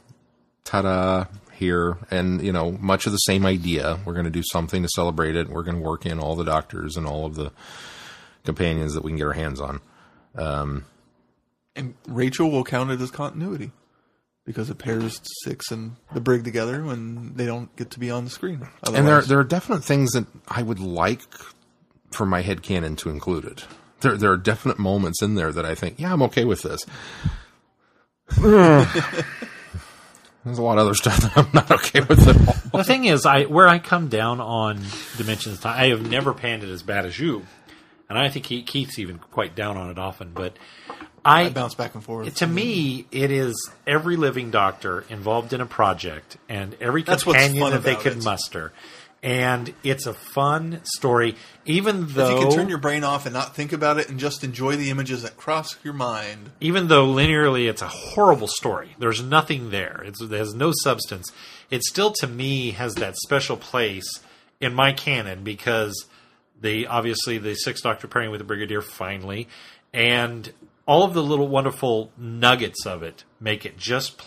ta-da 0.65 1.25
here, 1.53 1.99
and 2.13 2.41
you 2.43 2.53
know, 2.53 2.73
much 2.73 3.07
of 3.07 3.13
the 3.13 3.19
same 3.19 3.45
idea. 3.45 3.99
We're 4.05 4.13
going 4.13 4.25
to 4.25 4.31
do 4.31 4.43
something 4.53 4.83
to 4.85 4.89
celebrate 4.95 5.35
it. 5.35 5.49
We're 5.49 5.63
going 5.65 5.79
to 5.79 5.83
work 5.83 6.07
in 6.07 6.21
all 6.21 6.37
the 6.37 6.45
doctors 6.45 6.97
and 6.97 7.07
all 7.07 7.27
of 7.27 7.35
the 7.35 7.51
companions 8.45 8.95
that 8.95 9.03
we 9.03 9.11
can 9.11 9.19
get 9.19 9.27
our 9.27 9.33
hands 9.33 9.61
on. 9.61 9.81
Um, 10.37 10.85
and 11.75 11.95
Rachel 12.07 12.51
will 12.51 12.65
count 12.65 12.91
it 12.91 13.01
as 13.01 13.11
continuity 13.11 13.73
because 14.45 14.71
it 14.71 14.79
pairs 14.79 15.21
six 15.45 15.71
and 15.71 15.97
the 16.15 16.21
brig 16.21 16.45
together 16.45 16.85
when 16.85 17.35
they 17.35 17.47
don't 17.47 17.75
get 17.77 17.91
to 17.91 17.99
be 17.99 18.11
on 18.11 18.25
the 18.25 18.31
screen. 18.31 18.67
And 18.85 19.07
there, 19.07 19.21
there 19.21 19.41
are 19.41 19.45
definite 19.45 19.83
things 19.85 20.13
that 20.13 20.27
I 20.49 20.63
would 20.63 20.81
like 20.81 21.23
for 22.13 22.25
my 22.25 22.43
head 22.43 22.63
headcanon 22.63 22.97
to 22.99 23.11
include 23.11 23.45
it. 23.45 23.67
There, 24.01 24.17
there 24.17 24.31
are 24.31 24.37
definite 24.37 24.79
moments 24.79 25.21
in 25.21 25.35
there 25.35 25.53
that 25.53 25.65
I 25.65 25.75
think, 25.75 25.99
yeah, 25.99 26.13
I'm 26.13 26.23
okay 26.23 26.45
with 26.45 26.63
this. 26.63 26.85
There's 30.47 30.59
a 30.59 30.63
lot 30.63 30.79
of 30.79 30.87
other 30.87 30.95
stuff 30.95 31.19
that 31.19 31.37
I'm 31.37 31.49
not 31.53 31.71
okay 31.71 32.01
with 32.01 32.27
at 32.29 32.37
all. 32.49 32.81
The 32.81 32.85
thing 32.85 33.05
is, 33.07 33.27
I 33.27 33.45
where 33.45 33.67
I 33.67 33.81
come 33.81 34.09
down 34.09 34.41
on 34.41 34.81
Dimensions 35.17 35.57
in 35.57 35.63
Time, 35.63 35.81
I 35.81 35.89
have 35.89 36.09
never 36.09 36.33
panned 36.33 36.63
it 36.63 36.71
as 36.71 36.83
bad 36.83 37.05
as 37.05 37.19
you, 37.19 37.45
and 38.09 38.19
I 38.19 38.29
think 38.29 38.47
he, 38.47 38.63
Keith's 38.63 38.99
even 38.99 39.19
quite 39.19 39.55
down 39.55 39.77
on 39.77 39.91
it 39.91 39.99
often. 39.99 40.33
But 40.35 40.57
I, 41.25 41.45
I 41.45 41.51
bounce 41.51 41.75
back 41.75 41.95
and 41.95 42.05
forth. 42.05 42.33
to 42.37 42.47
me, 42.47 43.07
it 43.11 43.31
is 43.31 43.71
every 43.87 44.17
living 44.17 44.51
doctor 44.51 45.05
involved 45.09 45.53
in 45.53 45.61
a 45.61 45.67
project 45.67 46.37
and 46.49 46.77
every 46.81 47.03
That's 47.03 47.25
companion 47.25 47.71
that 47.71 47.83
they 47.83 47.97
could 47.97 48.19
it. 48.19 48.25
muster. 48.25 48.73
And 49.23 49.75
it's 49.83 50.07
a 50.07 50.15
fun 50.15 50.83
story, 50.85 51.35
even 51.65 52.07
though 52.11 52.37
if 52.37 52.43
you 52.43 52.47
can 52.47 52.57
turn 52.57 52.69
your 52.69 52.79
brain 52.79 53.03
off 53.03 53.27
and 53.27 53.33
not 53.33 53.57
think 53.57 53.73
about 53.73 53.99
it 53.99 54.09
and 54.09 54.21
just 54.21 54.45
enjoy 54.45 54.77
the 54.77 54.91
images 54.91 55.23
that 55.23 55.37
cross 55.37 55.75
your 55.83 55.95
mind. 55.95 56.51
even 56.61 56.87
though 56.87 57.09
linearly 57.09 57.69
it's 57.69 57.83
a 57.83 57.89
horrible 57.89 58.47
story, 58.47 58.95
there's 59.01 59.23
nothing 59.23 59.71
there. 59.71 60.01
It's, 60.05 60.21
it 60.21 60.31
has 60.31 60.55
no 60.55 60.71
substance. 60.83 61.33
It 61.71 61.83
still, 61.83 62.13
to 62.21 62.29
me, 62.29 62.73
has 62.73 62.95
that 62.97 63.17
special 63.17 63.57
place 63.57 64.07
in 64.61 64.75
my 64.75 64.93
canon 64.93 65.43
because 65.43 66.07
the 66.61 66.87
obviously 66.87 67.39
the 67.39 67.55
Sixth 67.55 67.83
Doctor 67.83 68.09
pairing 68.09 68.31
with 68.31 68.41
the 68.41 68.45
Brigadier 68.45 68.83
finally, 68.83 69.49
and 69.93 70.53
all 70.87 71.03
of 71.03 71.15
the 71.15 71.23
little 71.23 71.49
wonderful 71.49 72.13
nuggets 72.17 72.87
of 72.87 73.03
it 73.03 73.25
make 73.41 73.67
it 73.67 73.77
just 73.77 74.19
p- 74.19 74.25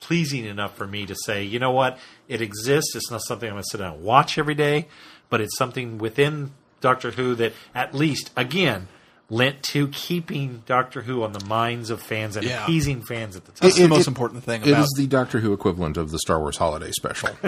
pleasing 0.00 0.44
enough 0.44 0.76
for 0.76 0.86
me 0.86 1.04
to 1.06 1.14
say, 1.24 1.42
you 1.42 1.58
know 1.58 1.72
what, 1.72 1.98
it 2.28 2.40
exists. 2.40 2.94
It's 2.94 3.10
not 3.10 3.22
something 3.22 3.48
I'm 3.48 3.54
going 3.54 3.64
to 3.64 3.68
sit 3.70 3.78
down 3.78 3.94
and 3.94 4.02
watch 4.02 4.38
every 4.38 4.54
day, 4.54 4.86
but 5.28 5.40
it's 5.40 5.56
something 5.56 5.98
within 5.98 6.52
Doctor 6.80 7.10
Who 7.12 7.34
that 7.36 7.52
at 7.74 7.94
least 7.94 8.30
again 8.36 8.88
lent 9.28 9.60
to 9.64 9.88
keeping 9.88 10.62
Doctor 10.66 11.02
Who 11.02 11.24
on 11.24 11.32
the 11.32 11.44
minds 11.46 11.90
of 11.90 12.00
fans 12.00 12.36
and 12.36 12.46
Yeah. 12.46 12.62
appeasing 12.62 13.02
fans 13.04 13.34
at 13.34 13.44
the 13.44 13.50
time. 13.52 13.58
That's 13.68 13.76
the 13.76 13.88
most 13.88 14.06
important 14.06 14.44
thing 14.44 14.62
It 14.62 14.68
about 14.68 14.82
is 14.84 14.94
the 14.96 15.06
Doctor 15.08 15.40
Who 15.40 15.52
equivalent 15.52 15.96
of 15.96 16.12
the 16.12 16.18
Star 16.20 16.38
Wars 16.38 16.56
Holiday 16.56 16.92
Special. 16.92 17.30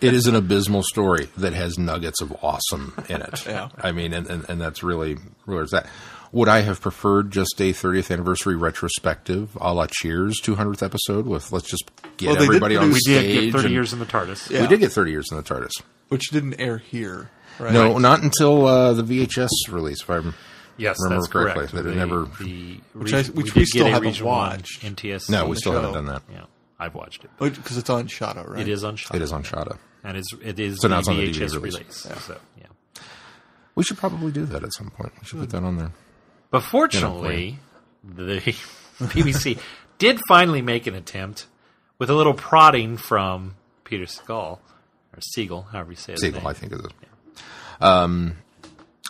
it 0.00 0.12
is 0.14 0.26
an 0.26 0.34
abysmal 0.34 0.82
story 0.82 1.28
that 1.36 1.52
has 1.52 1.78
nuggets 1.78 2.20
of 2.20 2.36
awesome 2.42 2.94
in 3.08 3.22
it. 3.22 3.46
Yeah. 3.46 3.68
I 3.78 3.92
mean, 3.92 4.12
and, 4.12 4.26
and, 4.26 4.44
and 4.48 4.60
that's 4.60 4.82
really 4.82 5.16
where's 5.44 5.70
that. 5.70 5.86
Would 6.32 6.48
I 6.48 6.62
have 6.62 6.80
preferred 6.80 7.30
just 7.30 7.60
a 7.60 7.72
30th 7.72 8.10
anniversary 8.12 8.56
retrospective 8.56 9.56
a 9.60 9.72
la 9.72 9.86
Cheers 9.88 10.40
200th 10.42 10.82
episode 10.82 11.26
with 11.26 11.52
let's 11.52 11.68
just 11.70 11.88
get 12.16 12.26
Well, 12.26 12.34
they 12.36 12.40
did 12.40 12.46
everybody 12.48 12.76
on 12.76 12.90
produce- 12.90 13.02
we 13.06 13.12
stage? 13.14 13.34
did 13.40 13.52
get 13.52 13.60
30 13.62 13.72
years 13.72 13.92
in 13.92 13.98
the 14.00 14.06
TARDIS. 14.06 14.50
Yeah. 14.50 14.62
We 14.62 14.66
did 14.66 14.80
get 14.80 14.90
30 14.92 15.10
years 15.12 15.26
in 15.30 15.36
the 15.36 15.44
TARDIS. 15.44 15.70
which 16.08 16.30
didn't 16.32 16.60
air 16.60 16.78
here. 16.78 17.30
Right? 17.58 17.72
No, 17.72 17.98
not 17.98 18.22
until 18.22 18.66
uh, 18.66 18.92
the 18.94 19.02
VHS 19.02 19.48
release. 19.70 20.02
If 20.02 20.10
I'm 20.10 20.34
Yes, 20.76 20.96
Remember 21.04 21.20
that's 21.22 21.32
correctly, 21.32 21.66
correct. 21.68 21.72
that 21.74 21.86
it 21.86 21.94
never- 21.96 22.28
the 22.40 22.80
Which 22.94 23.12
re- 23.12 23.18
I- 23.20 23.22
which 23.22 23.46
did 23.46 23.54
we 23.54 23.64
still 23.64 23.86
haven't 23.86 24.20
watched. 24.20 24.82
NTSC. 24.82 25.30
no, 25.30 25.46
we 25.46 25.54
still 25.56 25.70
show. 25.72 25.76
haven't 25.80 25.94
done 25.94 26.06
that. 26.06 26.22
Yeah, 26.28 26.44
I've 26.80 26.96
watched 26.96 27.22
it. 27.24 27.30
because 27.38 27.76
it's 27.76 27.88
on 27.90 28.08
Shada, 28.08 28.48
right? 28.48 28.60
It 28.60 28.68
is 28.68 28.82
on 28.82 28.96
Shada. 28.96 29.14
It 29.14 29.22
is 29.22 29.32
on 29.32 29.44
Shada. 29.44 29.78
and 30.02 30.16
it's 30.16 30.26
it 30.42 30.58
is 30.58 30.80
So 30.80 30.88
now 30.88 30.96
the 30.96 30.98
it's 31.00 31.08
on 31.08 31.16
the 31.18 31.22
VHS 31.30 31.34
DVD 31.52 31.54
release. 31.62 31.74
release. 32.06 32.24
So 32.24 32.40
yeah. 32.58 32.66
We 33.76 33.84
should 33.84 33.98
probably 33.98 34.32
do 34.32 34.46
that 34.46 34.64
at 34.64 34.72
some 34.72 34.90
point. 34.90 35.12
We 35.20 35.26
should 35.26 35.38
put 35.38 35.50
that 35.50 35.62
on 35.62 35.76
there. 35.76 35.92
But 36.50 36.62
fortunately, 36.64 37.58
the 38.02 38.40
BBC 39.00 39.58
did 39.98 40.20
finally 40.26 40.60
make 40.62 40.88
an 40.88 40.94
attempt 40.96 41.46
with 42.00 42.10
a 42.10 42.14
little 42.14 42.34
prodding 42.34 42.96
from 42.96 43.54
Peter 43.84 44.04
Segal 44.06 44.58
or 45.12 45.20
Siegel, 45.20 45.68
however 45.70 45.92
you 45.92 45.96
say 45.96 46.12
his 46.12 46.20
Siegel. 46.20 46.46
I 46.48 46.52
think 46.52 46.72
it 46.72 46.80
is. 46.80 46.86
Um, 47.80 48.36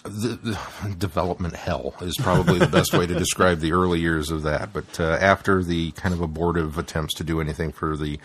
the, 0.04 0.38
the 0.82 0.94
development 0.98 1.56
hell 1.56 1.94
is 2.02 2.14
probably 2.18 2.58
the 2.58 2.66
best 2.66 2.92
way 2.92 3.06
to 3.06 3.14
describe 3.14 3.60
the 3.60 3.72
early 3.72 4.00
years 4.00 4.30
of 4.30 4.42
that. 4.42 4.72
But 4.72 5.00
uh, 5.00 5.16
after 5.20 5.64
the 5.64 5.92
kind 5.92 6.14
of 6.14 6.20
abortive 6.20 6.76
attempts 6.76 7.14
to 7.14 7.24
do 7.24 7.40
anything 7.40 7.72
for 7.72 7.96
the 7.96 8.18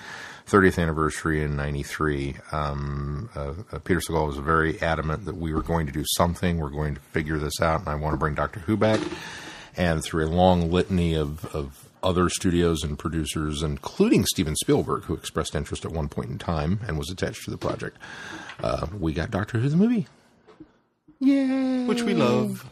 30th 0.48 0.82
anniversary 0.82 1.42
in 1.42 1.56
'93, 1.56 2.36
um, 2.52 3.30
uh, 3.34 3.54
uh, 3.72 3.80
Peter 3.80 4.02
Segal 4.02 4.28
was 4.28 4.38
very 4.38 4.82
adamant 4.82 5.26
that 5.26 5.38
we 5.38 5.54
were 5.54 5.62
going 5.62 5.86
to 5.86 5.94
do 5.94 6.04
something. 6.18 6.58
We're 6.58 6.70
going 6.70 6.96
to 6.96 7.02
figure 7.02 7.38
this 7.38 7.62
out, 7.62 7.80
and 7.80 7.88
I 7.90 7.96
want 7.96 8.14
to 8.14 8.18
bring 8.18 8.36
Doctor 8.36 8.60
Who 8.62 8.76
back. 8.76 9.00
And 9.78 10.04
through 10.04 10.26
a 10.26 10.28
long 10.28 10.72
litany 10.72 11.14
of, 11.14 11.46
of 11.56 11.88
other 12.04 12.30
studios 12.30 12.84
and 12.84 13.00
producers, 13.00 13.62
including 13.64 14.26
Steven 14.26 14.56
Spielberg, 14.58 15.04
who 15.04 15.14
expressed 15.14 15.56
interest 15.56 15.86
at 15.86 15.92
one 15.92 16.10
point 16.10 16.30
in 16.30 16.38
time 16.38 16.82
and 16.86 16.98
was 16.98 17.10
attached 17.10 17.46
to 17.46 17.52
the 17.52 17.58
project, 17.58 17.96
uh, 18.62 18.88
we 19.00 19.14
got 19.14 19.32
Doctor 19.32 19.60
Who 19.60 19.70
the 19.70 19.78
movie. 19.78 20.08
Yay! 21.20 21.86
Which 21.86 22.02
we 22.04 22.14
love. 22.14 22.70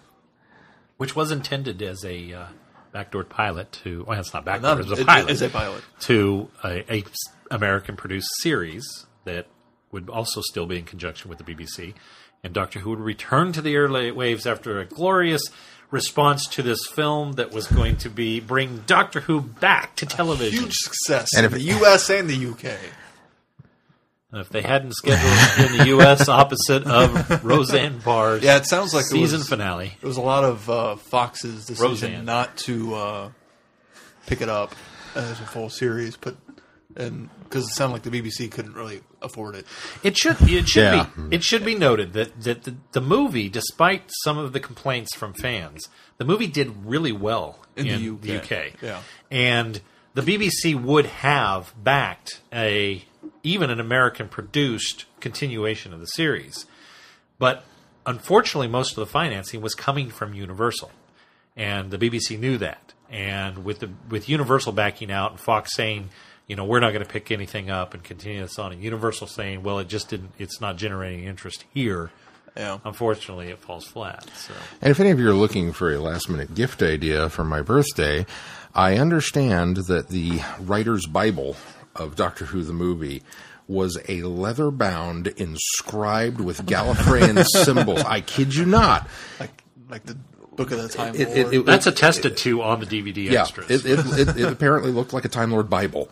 which 0.98 1.15
was 1.15 1.32
intended 1.32 1.82
as 1.82 2.03
a 2.06 2.34
uh, 2.34 2.45
backdoor 2.91 3.24
pilot 3.26 3.72
to. 3.84 4.06
Well, 4.07 4.19
it's 4.19 4.34
not 4.34 4.45
backdoor; 4.45 4.69
Not 4.76 4.80
it 4.80 4.90
was 4.90 4.99
a 4.99 5.02
it- 5.02 5.07
pilot. 5.07 5.30
As 5.32 5.41
a 5.41 5.49
pilot. 5.49 5.84
to 6.02 6.49
a, 6.64 6.94
a 6.94 7.03
American-produced 7.52 8.30
series 8.40 9.06
that 9.26 9.48
would 9.91 10.10
also 10.10 10.41
still 10.41 10.65
be 10.65 10.78
in 10.78 10.86
conjunction 10.86 11.30
with 11.30 11.38
the 11.40 11.44
BBC, 11.44 11.94
and 12.44 12.53
Doctor 12.53 12.80
Who 12.80 12.91
would 12.91 12.99
return 12.99 13.52
to 13.53 13.61
the 13.61 13.74
airwaves 13.76 14.49
after 14.49 14.80
a 14.80 14.86
glorious 14.86 15.44
response 15.91 16.45
to 16.48 16.61
this 16.61 16.86
film 16.88 17.34
that 17.34 17.52
was 17.53 17.68
going 17.68 17.95
to 17.98 18.10
be 18.10 18.40
bring 18.41 18.84
Doctor 18.86 19.22
Who 19.22 19.40
back 19.41 19.95
to 19.98 20.06
television. 20.06 20.60
Huge 20.64 20.74
success 20.76 21.30
And 21.36 21.45
in 21.45 21.52
if 21.53 21.57
the 21.57 21.64
U.S. 21.80 22.10
and 22.10 22.30
the 22.30 22.48
UK. 22.48 22.78
And 24.32 24.41
if 24.41 24.49
they 24.49 24.62
hadn't 24.62 24.94
scheduled 24.94 25.22
it 25.24 25.72
in 25.72 25.78
the 25.78 25.86
U.S. 25.88 26.28
opposite 26.41 26.86
of 26.86 27.45
Roseanne 27.45 27.99
Barr's 27.99 28.44
Yeah, 28.44 28.58
it 28.58 28.66
sounds 28.66 28.94
like 28.94 29.04
it 29.06 29.10
season 29.12 29.40
was- 29.40 29.48
finale, 29.49 29.94
It 30.02 30.06
was 30.06 30.18
a 30.18 30.22
lot 30.22 30.44
of 30.44 30.70
uh, 30.70 30.95
Fox's 30.98 31.66
decision 31.66 31.86
Roseanne. 32.12 32.26
not 32.26 32.58
to 32.58 32.94
uh, 32.95 33.30
pick 34.26 34.41
it 34.41 34.49
up 34.49 34.76
as 35.16 35.32
a 35.40 35.45
full 35.45 35.70
series, 35.70 36.18
but 36.18 36.36
and 36.98 37.30
because 37.44 37.66
it 37.70 37.74
sounded 37.76 37.94
like 37.94 38.04
the 38.04 38.10
BBC 38.10 38.52
couldn't 38.52 38.74
really 38.74 39.02
afford 39.22 39.56
it. 39.56 39.66
It 40.04 40.18
should 40.18 40.36
it 40.41 40.68
should 40.68 40.84
Yeah. 40.84 41.08
be 41.30 41.36
it 41.38 41.44
should 41.44 41.64
be 41.64 41.76
noted 41.76 42.14
that 42.14 42.41
that 42.41 42.64
the, 42.64 42.76
the 42.94 43.02
movie, 43.02 43.49
despite 43.49 44.04
some 44.24 44.38
of 44.38 44.52
the 44.52 44.60
complaints 44.60 45.16
from 45.16 45.34
fans, 45.34 45.88
the 46.18 46.26
movie 46.26 46.48
did 46.48 46.86
really 46.86 47.12
well 47.12 47.60
In 47.76 47.86
in, 47.88 48.20
the 48.20 48.36
UK, 48.36 48.44
UK. 48.44 48.82
yeah. 48.82 49.02
and 49.32 49.80
the 50.16 50.22
BBC 50.24 50.76
would 50.82 51.06
have 51.06 51.74
backed 51.82 52.41
a 52.52 53.06
even 53.48 53.69
an 53.69 53.80
American 53.80 54.28
produced 54.28 55.06
continuation 55.19 55.94
of 55.94 55.99
the 55.99 56.07
series, 56.07 56.65
but 57.40 57.64
unfortunately, 58.06 58.68
most 58.68 58.91
of 58.91 58.95
the 58.98 59.06
financing 59.06 59.61
was 59.61 59.74
coming 59.74 60.10
from 60.10 60.34
Universal, 60.34 60.91
and 61.56 61.91
the 61.91 61.98
BBC 61.98 62.38
knew 62.38 62.57
that. 62.57 62.94
And 63.10 63.64
with 63.64 63.80
the 63.80 63.90
with 64.10 64.28
Universal 64.28 64.74
backing 64.74 65.11
out 65.11 65.32
and 65.32 65.40
Fox 65.40 65.74
saying, 65.74 66.10
you 66.45 66.56
know, 66.56 66.65
we're 66.65 66.82
not 66.82 66.91
going 66.91 67.03
to 67.03 67.10
pick 67.10 67.32
anything 67.32 67.69
up 67.69 67.94
and 67.94 68.03
continue 68.03 68.41
this 68.41 68.60
on, 68.60 68.74
and 68.74 68.84
Universal 68.84 69.28
saying, 69.28 69.64
well, 69.64 69.80
it 69.80 69.88
just 69.88 70.10
didn't, 70.10 70.32
it's 70.38 70.60
not 70.60 70.76
generating 70.76 71.24
interest 71.24 71.65
here. 71.74 72.11
Yeah, 72.56 72.80
Unfortunately, 72.84 73.49
it 73.49 73.60
falls 73.60 73.86
flat. 73.86 74.28
So 74.36 74.52
And 74.82 74.90
if 74.90 74.99
any 74.99 75.11
of 75.11 75.19
you 75.19 75.30
are 75.30 75.34
looking 75.34 75.74
for 75.74 75.94
a 75.94 75.99
last 75.99 76.28
minute 76.28 76.56
gift 76.56 76.82
idea 76.82 77.30
for 77.30 77.44
my 77.44 77.61
birthday, 77.61 78.26
I 78.74 78.98
understand 78.98 79.78
that 79.88 80.10
the 80.10 80.41
writer's 80.60 81.06
Bible 81.06 81.56
of 81.99 82.15
Doctor 82.15 82.45
Who 82.45 82.64
the 82.64 82.74
movie 82.74 83.24
was 83.68 83.98
a 84.07 84.22
leather 84.24 84.72
bound 84.72 85.28
inscribed 85.28 86.40
with 86.40 86.65
Gallifreyan 86.65 87.45
symbols. 87.65 88.02
I 88.03 88.22
kid 88.22 88.56
you 88.56 88.65
not. 88.65 89.07
like 89.40 89.64
like 89.90 90.06
the 90.06 90.18
Book 90.56 90.72
of 90.72 90.82
the 90.82 90.90
Time 90.90 91.14
It- 91.15 91.28
Lord. 91.28 91.38
it- 91.38 91.53
it- 91.60 91.65
that's 91.65 91.86
attested 91.88 92.38
to 92.38 92.61
on 92.64 92.80
the 92.80 92.86
DVD 92.86 93.30
Yeah, 93.30 93.41
extras. 93.41 93.69
it, 93.69 93.86
it, 93.86 93.99
it, 94.30 94.38
it 94.38 94.52
apparently 94.52 94.91
looked 94.91 95.14
like 95.14 95.26
a 95.26 95.30
Time 95.30 95.52
Lord 95.52 95.69
Bible. 95.69 96.10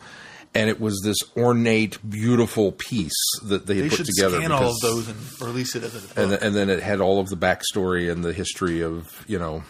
And 0.53 0.69
it 0.69 0.79
was 0.79 1.01
this 1.03 1.17
ornate, 1.35 1.97
beautiful 2.09 2.71
piece 2.71 3.11
that 3.43 3.65
they 3.65 3.75
had 3.75 3.83
they 3.85 3.89
put 3.89 3.97
should 3.97 4.05
together. 4.05 4.37
scan 4.37 4.53
all 4.53 4.69
of 4.69 4.79
those 4.81 5.09
and 5.09 5.17
release 5.41 5.75
it 5.75 5.83
as 5.83 5.95
a 5.95 5.99
book. 6.07 6.17
and, 6.17 6.31
and 6.33 6.55
then 6.55 6.69
it 6.69 6.81
had 6.81 7.01
all 7.01 7.19
of 7.19 7.27
the 7.29 7.35
backstory 7.35 8.09
and 8.09 8.23
the 8.23 8.31
history 8.31 8.81
of 8.81 9.25
you 9.27 9.37
know 9.37 9.63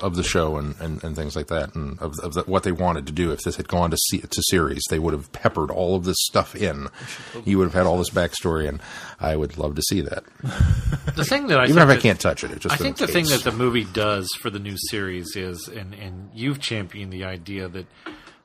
of 0.00 0.16
the 0.16 0.22
show 0.22 0.56
and, 0.56 0.74
and, 0.80 1.02
and 1.04 1.14
things 1.16 1.36
like 1.36 1.48
that 1.48 1.74
and 1.74 1.98
of, 2.00 2.12
of 2.22 2.34
the, 2.34 2.42
what 2.42 2.62
they 2.62 2.72
wanted 2.72 3.06
to 3.06 3.12
do 3.12 3.30
if 3.30 3.40
this 3.42 3.56
had 3.56 3.68
gone 3.68 3.90
to 3.90 3.96
se- 3.96 4.24
to 4.30 4.42
series 4.50 4.82
they 4.90 4.98
would 4.98 5.12
have 5.12 5.30
peppered 5.32 5.70
all 5.70 5.94
of 5.94 6.04
this 6.04 6.16
stuff 6.20 6.54
in 6.54 6.88
you 7.44 7.58
would 7.58 7.64
have 7.64 7.74
had 7.74 7.86
all 7.86 7.98
this 7.98 8.10
backstory 8.10 8.68
and 8.68 8.80
I 9.20 9.36
would 9.36 9.58
love 9.58 9.74
to 9.76 9.82
see 9.82 10.00
that 10.02 10.24
the 11.16 11.24
thing 11.24 11.46
that 11.48 11.58
I 11.60 11.64
even 11.64 11.76
think 11.76 11.90
if 11.90 11.98
I 11.98 12.00
can't 12.00 12.20
touch 12.20 12.44
it 12.44 12.50
it's 12.52 12.62
just 12.62 12.74
I 12.74 12.78
think 12.78 12.96
the 12.96 13.06
case. 13.06 13.14
thing 13.14 13.26
that 13.26 13.44
the 13.44 13.52
movie 13.52 13.84
does 13.84 14.28
for 14.40 14.50
the 14.50 14.58
new 14.58 14.76
series 14.76 15.36
is, 15.36 15.68
and, 15.68 15.94
and 15.94 16.30
you've 16.34 16.60
championed 16.60 17.12
the 17.12 17.24
idea 17.24 17.68
that 17.68 17.86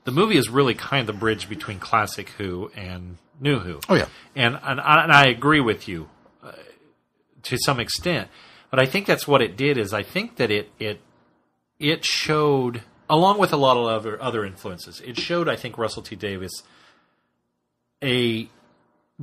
the 0.03 0.11
movie 0.11 0.37
is 0.37 0.49
really 0.49 0.73
kind 0.73 1.01
of 1.01 1.07
the 1.07 1.19
bridge 1.19 1.49
between 1.49 1.79
classic 1.79 2.29
Who 2.37 2.71
and 2.75 3.17
new 3.39 3.59
Who. 3.59 3.79
Oh, 3.89 3.95
yeah. 3.95 4.07
and 4.35 4.57
and 4.63 4.79
I, 4.79 5.03
and 5.03 5.11
I 5.11 5.25
agree 5.27 5.59
with 5.59 5.87
you 5.87 6.09
uh, 6.43 6.51
to 7.43 7.57
some 7.57 7.79
extent, 7.79 8.29
but 8.71 8.79
I 8.79 8.85
think 8.85 9.05
that's 9.05 9.27
what 9.27 9.41
it 9.41 9.57
did. 9.57 9.77
Is 9.77 9.93
I 9.93 10.03
think 10.03 10.37
that 10.37 10.49
it 10.51 10.69
it 10.79 11.01
it 11.79 12.05
showed, 12.05 12.81
along 13.09 13.39
with 13.39 13.53
a 13.53 13.57
lot 13.57 13.77
of 13.77 13.85
other 13.85 14.21
other 14.21 14.45
influences, 14.45 15.01
it 15.01 15.17
showed. 15.17 15.47
I 15.47 15.55
think 15.55 15.77
Russell 15.77 16.03
T 16.03 16.15
Davies 16.15 16.63
a 18.03 18.49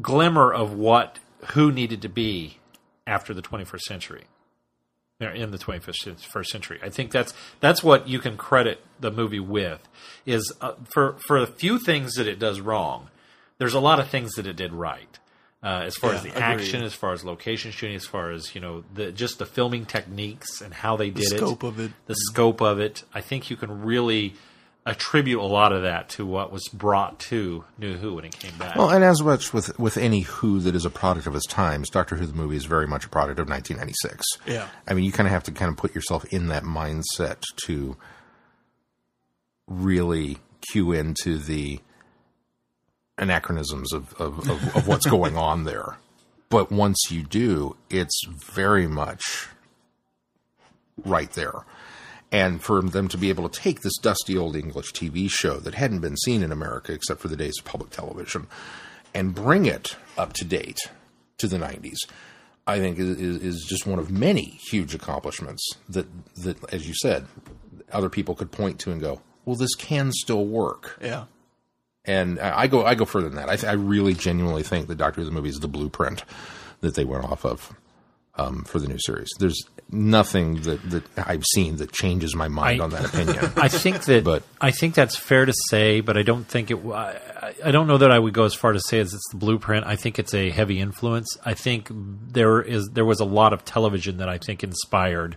glimmer 0.01 0.53
of 0.53 0.73
what 0.73 1.19
Who 1.53 1.71
needed 1.71 2.03
to 2.03 2.09
be 2.09 2.59
after 3.07 3.35
the 3.35 3.43
21st 3.43 3.81
century 3.81 4.25
in 5.21 5.51
the 5.53 5.59
21st 5.59 6.47
century. 6.47 6.79
I 6.83 6.91
think 6.91 7.11
that's 7.11 7.33
that's 7.61 7.83
what 7.83 8.09
you 8.09 8.19
can 8.19 8.37
credit 8.37 8.81
the 9.01 9.11
movie 9.11 9.41
with 9.41 9.81
is 10.27 10.53
uh, 10.61 10.73
for 10.93 11.17
for 11.27 11.41
the 11.41 11.47
few 11.47 11.79
things 11.79 12.15
that 12.15 12.27
it 12.27 12.39
does 12.39 12.61
wrong. 12.61 13.09
There's 13.59 13.75
a 13.75 13.81
lot 13.81 14.01
of 14.01 14.09
things 14.09 14.33
that 14.33 14.47
it 14.47 14.57
did 14.57 14.73
right. 14.73 15.19
Uh, 15.65 15.85
as 15.87 15.97
far 15.97 16.11
Yeah, 16.11 16.17
as 16.19 16.23
the 16.25 16.29
agreed. 16.31 16.43
action, 16.43 16.83
as 16.83 16.93
far 16.95 17.13
as 17.15 17.25
location 17.25 17.71
shooting, 17.73 17.97
as 17.97 18.05
far 18.05 18.31
as 18.31 18.55
you 18.55 18.61
know, 18.61 18.85
the 18.93 19.11
just 19.13 19.39
the 19.39 19.47
filming 19.47 19.87
techniques 19.87 20.61
and 20.61 20.75
how 20.75 20.97
they 20.99 21.09
did 21.09 21.25
scope 21.29 21.65
it, 21.65 21.67
of 21.67 21.81
it. 21.81 21.93
the 22.07 22.15
scope 22.15 22.61
of 22.61 22.79
it. 22.81 23.03
I 23.15 23.23
think 23.23 23.49
you 23.49 23.57
can 23.57 23.83
really 23.83 24.35
attribute 24.87 25.41
a 25.41 25.45
lot 25.47 25.73
of 25.73 25.81
that 25.81 26.11
to 26.11 26.27
what 26.27 26.53
was 26.53 26.69
brought 26.69 27.19
to 27.19 27.65
New 27.79 27.97
Who 27.97 28.17
when 28.17 28.27
it 28.27 28.39
came 28.39 28.53
back. 28.59 28.77
well 28.77 28.91
and 28.91 29.03
as 29.03 29.23
much 29.23 29.55
with 29.55 29.79
with 29.79 29.97
any 29.97 30.21
Who 30.21 30.61
that 30.61 30.75
is 30.75 30.85
a 30.85 30.91
product 30.91 31.27
of 31.27 31.35
its 31.35 31.47
times 31.47 31.89
Doctor 31.89 32.17
Who 32.17 32.27
the 32.27 32.35
movie 32.35 32.57
is 32.57 32.67
very 32.67 32.87
much 32.87 33.07
a 33.07 33.09
product 33.09 33.39
of 33.41 33.49
1996 33.49 34.23
Yeah. 34.47 34.69
I 34.87 34.93
mean, 34.93 35.05
you 35.07 35.13
kind 35.13 35.27
of 35.27 35.33
have 35.33 35.45
to 35.45 35.53
kind 35.53 35.71
of 35.71 35.79
put 35.79 35.95
yourself 35.95 36.27
in 36.27 36.49
that 36.49 36.65
mindset 36.65 37.39
to 37.65 37.97
really 39.67 40.39
cue 40.71 40.93
into 40.93 41.39
the 41.39 41.81
anachronisms 43.19 43.93
of, 43.93 44.13
of, 44.21 44.39
of, 44.49 44.77
of 44.77 44.89
what's 44.89 45.07
going 45.07 45.37
on 45.37 45.65
there. 45.65 45.97
But 46.49 46.71
once 46.71 46.99
you 47.11 47.23
do, 47.23 47.77
it's 47.91 48.27
very 48.27 48.87
much 48.87 49.49
right 51.05 51.31
there. 51.33 51.65
And 52.33 52.63
for 52.63 52.83
them 52.83 53.09
to 53.09 53.19
be 53.19 53.29
able 53.29 53.49
to 53.49 53.61
take 53.61 53.81
this 53.81 53.97
dusty 53.99 54.37
old 54.37 54.57
English 54.57 54.93
TV 54.93 55.31
show 55.31 55.59
that 55.61 55.75
hadn't 55.75 56.01
been 56.01 56.17
seen 56.17 56.43
in 56.43 56.51
America 56.51 56.93
except 56.93 57.21
for 57.21 57.29
the 57.29 57.37
days 57.37 57.55
of 57.59 57.65
public 57.65 57.91
television 57.91 58.47
and 59.15 59.35
bring 59.35 59.67
it 59.67 59.97
up 60.19 60.33
to 60.35 60.45
date 60.45 60.81
to 61.39 61.47
the 61.47 61.57
90s, 61.57 61.99
I 62.67 62.79
think 62.79 62.99
is, 62.99 63.19
is 63.19 63.65
just 63.69 63.87
one 63.87 63.99
of 63.99 64.11
many 64.11 64.59
huge 64.69 64.95
accomplishments 64.95 65.65
that, 65.89 66.07
that, 66.37 66.73
as 66.73 66.89
you 66.89 66.95
said, 66.95 67.27
other 67.93 68.09
people 68.09 68.35
could 68.35 68.51
point 68.51 68.81
to 68.81 68.91
and 68.91 69.01
go, 69.01 69.21
well, 69.45 69.57
this 69.57 69.75
can 69.75 70.11
still 70.13 70.45
work. 70.45 70.99
yeah, 71.01 71.25
And 72.07 72.39
I 72.39 72.67
go 72.67 72.85
I 72.85 72.95
go 72.95 73.05
further 73.05 73.29
than 73.29 73.37
that. 73.37 73.49
I, 73.49 73.57
th- 73.57 73.65
I 73.71 73.75
really 73.75 74.15
genuinely 74.15 74.63
think 74.63 74.89
that 74.89 74.97
Doctor 74.97 75.21
Who 75.23 75.25
the 75.25 75.31
movie 75.31 75.49
is 75.49 75.61
the 75.61 75.69
blueprint 75.69 76.23
that 76.81 76.95
they 76.97 77.05
went 77.05 77.25
off 77.25 77.45
of 77.47 77.73
um, 78.37 78.65
for 78.65 78.79
the 78.79 78.89
new 78.89 78.99
series. 78.99 79.31
There's 79.39 79.59
nothing 79.91 80.61
that, 80.63 80.83
that 80.91 81.05
I've 81.17 81.45
seen 81.55 81.77
that 81.77 81.93
changes 81.93 82.35
my 82.35 82.49
mind 82.49 82.81
I- 82.81 82.85
on 82.85 82.91
that 82.91 83.07
opinion. 83.07 83.53
I 83.57 83.69
think 83.69 84.05
that 84.05 84.23
But- 84.25 84.43
I 84.61 84.71
think 84.71 84.95
that's 84.95 85.17
fair 85.17 85.47
to 85.47 85.55
say, 85.71 86.01
but 86.01 86.17
I 86.19 86.23
don't 86.23 86.45
think 86.47 86.71
it. 86.71 86.77
I, 86.85 87.55
I 87.65 87.71
don't 87.71 87.87
know 87.87 87.97
that 87.99 88.11
I 88.11 88.19
would 88.19 88.35
go 88.35 88.45
as 88.45 88.55
far 88.55 88.73
to 88.73 88.81
say 88.81 88.99
as 89.01 89.15
it's 89.15 89.29
the 89.31 89.37
blueprint. 89.39 89.87
I 89.87 89.97
think 89.97 90.19
it's 90.19 90.35
a 90.35 90.51
heavy 90.51 90.81
influence. 90.81 91.39
I 91.45 91.55
think 91.55 91.89
there 91.91 92.61
is 92.61 92.91
there 92.93 93.05
was 93.07 93.21
a 93.21 93.25
lot 93.25 93.53
of 93.55 93.65
television 93.65 94.19
that 94.19 94.29
I 94.29 94.37
think 94.37 94.63
inspired 94.63 95.37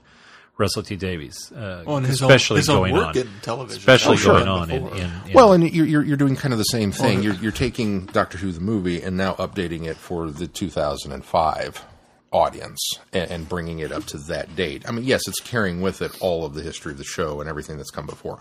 Russell 0.58 0.82
T 0.84 0.96
Davies, 0.96 1.52
uh, 1.52 1.84
Well, 1.86 1.98
and 1.98 2.06
his 2.06 2.22
own- 2.22 2.32
especially 2.32 2.58
his 2.58 2.70
own 2.70 2.78
going 2.90 2.94
work 2.94 3.08
on, 3.16 3.18
in 3.18 3.30
television. 3.42 3.78
especially 3.80 4.14
Oh, 4.14 4.18
sure. 4.18 4.34
going 4.34 4.48
on 4.48 4.72
in, 4.72 4.88
in, 4.88 4.98
in 5.28 5.34
well, 5.34 5.54
and 5.54 5.70
you're, 5.72 5.86
you're 5.86 6.04
you're 6.04 6.18
doing 6.18 6.36
kind 6.36 6.54
of 6.54 6.58
the 6.58 6.64
same 6.66 6.92
thing. 6.92 7.22
You're 7.22 7.36
you're 7.36 7.52
taking 7.52 8.06
Doctor 8.08 8.38
Who 8.38 8.52
the 8.52 8.60
movie 8.60 9.02
and 9.02 9.16
now 9.18 9.34
updating 9.36 9.86
it 9.86 9.98
for 9.98 10.32
the 10.32 10.48
2005 10.48 11.86
audience 12.32 12.80
and, 13.14 13.32
and 13.32 13.50
bringing 13.50 13.80
it 13.80 13.92
up 13.92 14.04
to 14.06 14.18
that 14.18 14.56
date. 14.56 14.84
I 14.88 14.92
mean, 14.92 15.06
yes, 15.06 15.22
it's 15.28 15.40
carrying 15.40 15.82
with 15.82 16.02
it 16.02 16.12
all 16.22 16.44
of 16.46 16.54
the 16.56 16.62
history 16.62 16.92
of 16.92 16.98
the 16.98 17.04
show 17.04 17.40
and 17.40 17.50
everything 17.50 17.78
that's 17.78 17.92
come 17.92 18.06
before. 18.06 18.40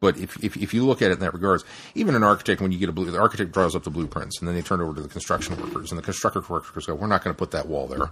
But 0.00 0.16
if, 0.18 0.42
if 0.42 0.56
if 0.56 0.72
you 0.74 0.84
look 0.86 1.02
at 1.02 1.10
it 1.10 1.14
in 1.14 1.20
that 1.20 1.34
regards, 1.34 1.62
even 1.94 2.14
an 2.14 2.22
architect, 2.22 2.60
when 2.62 2.72
you 2.72 2.78
get 2.78 2.88
a 2.88 2.92
blue, 2.92 3.10
the 3.10 3.18
architect 3.20 3.52
draws 3.52 3.76
up 3.76 3.84
the 3.84 3.90
blueprints, 3.90 4.38
and 4.40 4.48
then 4.48 4.54
they 4.54 4.62
turn 4.62 4.80
it 4.80 4.84
over 4.84 4.94
to 4.94 5.02
the 5.02 5.08
construction 5.08 5.56
workers, 5.60 5.90
and 5.92 5.98
the 5.98 6.02
construction 6.02 6.42
workers 6.48 6.86
go, 6.86 6.94
"We're 6.94 7.06
not 7.06 7.22
going 7.22 7.34
to 7.34 7.38
put 7.38 7.50
that 7.52 7.68
wall 7.68 7.86
there." 7.86 8.10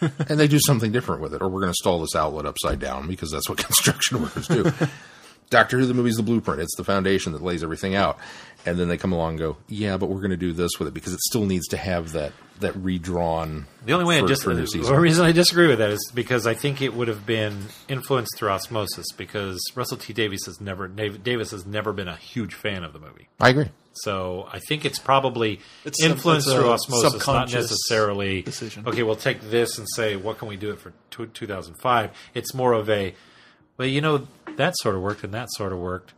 and 0.28 0.38
they 0.38 0.48
do 0.48 0.58
something 0.60 0.92
different 0.92 1.20
with 1.20 1.34
it, 1.34 1.42
or 1.42 1.48
we're 1.48 1.60
going 1.60 1.72
to 1.72 1.78
stall 1.80 2.00
this 2.00 2.14
outlet 2.14 2.46
upside 2.46 2.78
down 2.78 3.06
because 3.06 3.30
that's 3.30 3.48
what 3.48 3.58
construction 3.64 4.22
workers 4.22 4.48
do. 4.48 4.72
Doctor 5.50 5.80
Who, 5.80 5.86
the 5.86 5.94
movie's 5.94 6.16
the 6.16 6.22
blueprint. 6.22 6.60
It's 6.60 6.76
the 6.76 6.84
foundation 6.84 7.32
that 7.32 7.42
lays 7.42 7.64
everything 7.64 7.96
out. 7.96 8.18
And 8.64 8.78
then 8.78 8.88
they 8.88 8.96
come 8.96 9.10
along 9.12 9.30
and 9.30 9.38
go, 9.38 9.56
yeah, 9.68 9.96
but 9.96 10.08
we're 10.08 10.20
going 10.20 10.30
to 10.30 10.36
do 10.36 10.52
this 10.52 10.72
with 10.78 10.86
it 10.86 10.94
because 10.94 11.12
it 11.12 11.20
still 11.20 11.44
needs 11.44 11.66
to 11.68 11.76
have 11.76 12.12
that 12.12 12.32
that 12.60 12.76
redrawn. 12.76 13.66
The 13.86 13.94
only 13.94 14.04
way 14.04 14.18
for, 14.20 14.26
I 14.26 14.28
dis- 14.28 14.42
the 14.42 14.98
reason 15.00 15.24
I 15.24 15.32
disagree 15.32 15.66
with 15.66 15.78
that 15.78 15.90
is 15.90 16.12
because 16.14 16.46
I 16.46 16.52
think 16.52 16.82
it 16.82 16.92
would 16.92 17.08
have 17.08 17.24
been 17.24 17.58
influenced 17.88 18.36
through 18.36 18.50
osmosis 18.50 19.06
because 19.16 19.58
Russell 19.74 19.96
T 19.96 20.12
Davies 20.12 20.44
has 20.44 20.60
never 20.60 20.86
Dav- 20.86 21.22
Davis 21.22 21.50
has 21.52 21.64
never 21.64 21.94
been 21.94 22.06
a 22.06 22.16
huge 22.16 22.52
fan 22.54 22.84
of 22.84 22.92
the 22.92 22.98
movie. 22.98 23.28
I 23.40 23.48
agree. 23.48 23.70
So 23.92 24.48
I 24.52 24.60
think 24.68 24.84
it's 24.84 24.98
probably 24.98 25.60
It's 25.84 26.00
some- 26.00 26.12
influenced 26.12 26.48
a 26.48 26.52
through 26.54 26.70
osmosis, 26.70 27.26
not 27.26 27.52
necessarily. 27.52 28.42
decision. 28.42 28.84
Okay, 28.86 29.02
we'll 29.02 29.16
take 29.16 29.40
this 29.50 29.78
and 29.78 29.86
say, 29.96 30.16
what 30.16 30.38
can 30.38 30.48
we 30.48 30.56
do 30.56 30.70
it 30.70 30.78
for 30.80 30.92
tw 31.10 31.32
2005? 31.34 32.10
It's 32.34 32.54
more 32.54 32.72
of 32.72 32.88
a, 32.88 33.14
well, 33.76 33.88
you 33.88 34.00
know, 34.00 34.26
that 34.56 34.74
sort 34.78 34.94
of 34.94 35.02
worked 35.02 35.24
and 35.24 35.34
that 35.34 35.48
sort 35.52 35.72
of 35.72 35.78
worked. 35.78 36.12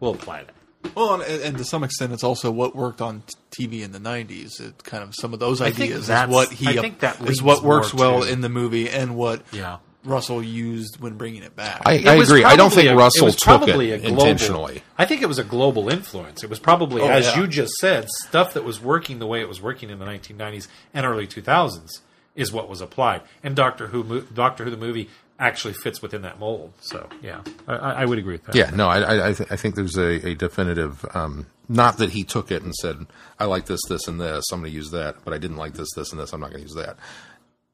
We'll 0.00 0.14
apply 0.14 0.44
that. 0.44 0.54
Well, 0.94 1.14
and, 1.14 1.22
and 1.42 1.58
to 1.58 1.64
some 1.64 1.82
extent, 1.82 2.12
it's 2.12 2.22
also 2.22 2.50
what 2.52 2.76
worked 2.76 3.00
on 3.00 3.24
TV 3.50 3.82
in 3.82 3.90
the 3.90 3.98
'90s. 3.98 4.60
It 4.60 4.84
kind 4.84 5.02
of 5.02 5.12
some 5.14 5.34
of 5.34 5.40
those 5.40 5.60
I 5.60 5.66
ideas 5.66 6.00
is 6.02 6.06
that's- 6.06 6.32
what 6.32 6.52
he 6.52 6.68
I 6.68 6.80
think 6.80 7.00
that 7.00 7.20
is 7.28 7.42
what 7.42 7.64
works 7.64 7.92
well 7.92 8.22
in 8.22 8.42
the 8.42 8.48
movie 8.48 8.88
and 8.88 9.16
what 9.16 9.42
Yeah. 9.50 9.78
Russell 10.08 10.42
used 10.42 10.98
when 11.00 11.14
bringing 11.16 11.42
it 11.42 11.54
back. 11.54 11.82
I, 11.84 11.94
It 11.94 12.06
I 12.06 12.16
was 12.16 12.30
agree. 12.30 12.44
I 12.44 12.56
don't 12.56 12.72
think 12.72 12.88
a- 12.88 12.96
Russell 12.96 13.26
was 13.26 13.36
took 13.36 13.62
it 13.62 13.66
global- 13.66 13.80
intentionally. 13.82 14.82
I 14.96 15.04
think 15.04 15.22
it 15.22 15.26
was 15.26 15.38
a 15.38 15.44
global 15.44 15.88
influence. 15.88 16.42
It 16.42 16.50
was 16.50 16.58
probably, 16.58 17.02
Oh, 17.02 17.08
as 17.08 17.26
yeah. 17.26 17.40
you 17.40 17.46
just 17.46 17.74
said, 17.80 18.08
stuff 18.08 18.54
that 18.54 18.64
was 18.64 18.80
working 18.80 19.18
the 19.18 19.26
way 19.26 19.40
it 19.40 19.48
was 19.48 19.60
working 19.62 19.90
in 19.90 19.98
the 19.98 20.06
1990s 20.06 20.66
and 20.94 21.06
early 21.06 21.26
2000s 21.26 22.00
is 22.34 22.52
what 22.52 22.68
was 22.68 22.80
applied. 22.80 23.22
And 23.42 23.54
Doctor 23.54 23.88
Who, 23.88 24.22
Doctor 24.22 24.64
Who, 24.64 24.70
the 24.70 24.76
movie, 24.76 25.08
actually 25.40 25.74
fits 25.74 26.02
within 26.02 26.22
that 26.22 26.40
mold. 26.40 26.72
So, 26.80 27.08
yeah, 27.22 27.42
I, 27.68 27.74
I 27.76 27.92
I 28.02 28.04
would 28.04 28.18
agree 28.18 28.32
with 28.34 28.44
that. 28.46 28.54
Yeah, 28.56 28.70
no, 28.70 28.88
I, 28.88 28.98
I, 29.00 29.28
I, 29.28 29.32
th- 29.34 29.48
I 29.52 29.56
think 29.56 29.76
there's 29.76 29.96
a, 29.96 30.28
a 30.30 30.34
definitive. 30.34 31.04
Um, 31.14 31.46
not 31.68 31.98
that 31.98 32.10
he 32.10 32.24
took 32.24 32.50
it 32.50 32.62
and 32.62 32.74
said, 32.74 33.06
"I 33.38 33.44
like 33.44 33.66
this, 33.66 33.80
this, 33.88 34.08
and 34.08 34.20
this. 34.20 34.44
I'm 34.52 34.60
going 34.60 34.70
to 34.72 34.74
use 34.76 34.90
that," 34.90 35.16
but 35.24 35.32
I 35.34 35.38
didn't 35.38 35.56
like 35.58 35.74
this, 35.74 35.86
this, 35.94 36.10
and 36.10 36.20
this. 36.20 36.32
I'm 36.32 36.40
not 36.40 36.50
going 36.50 36.62
to 36.64 36.68
use 36.68 36.74
that. 36.74 36.96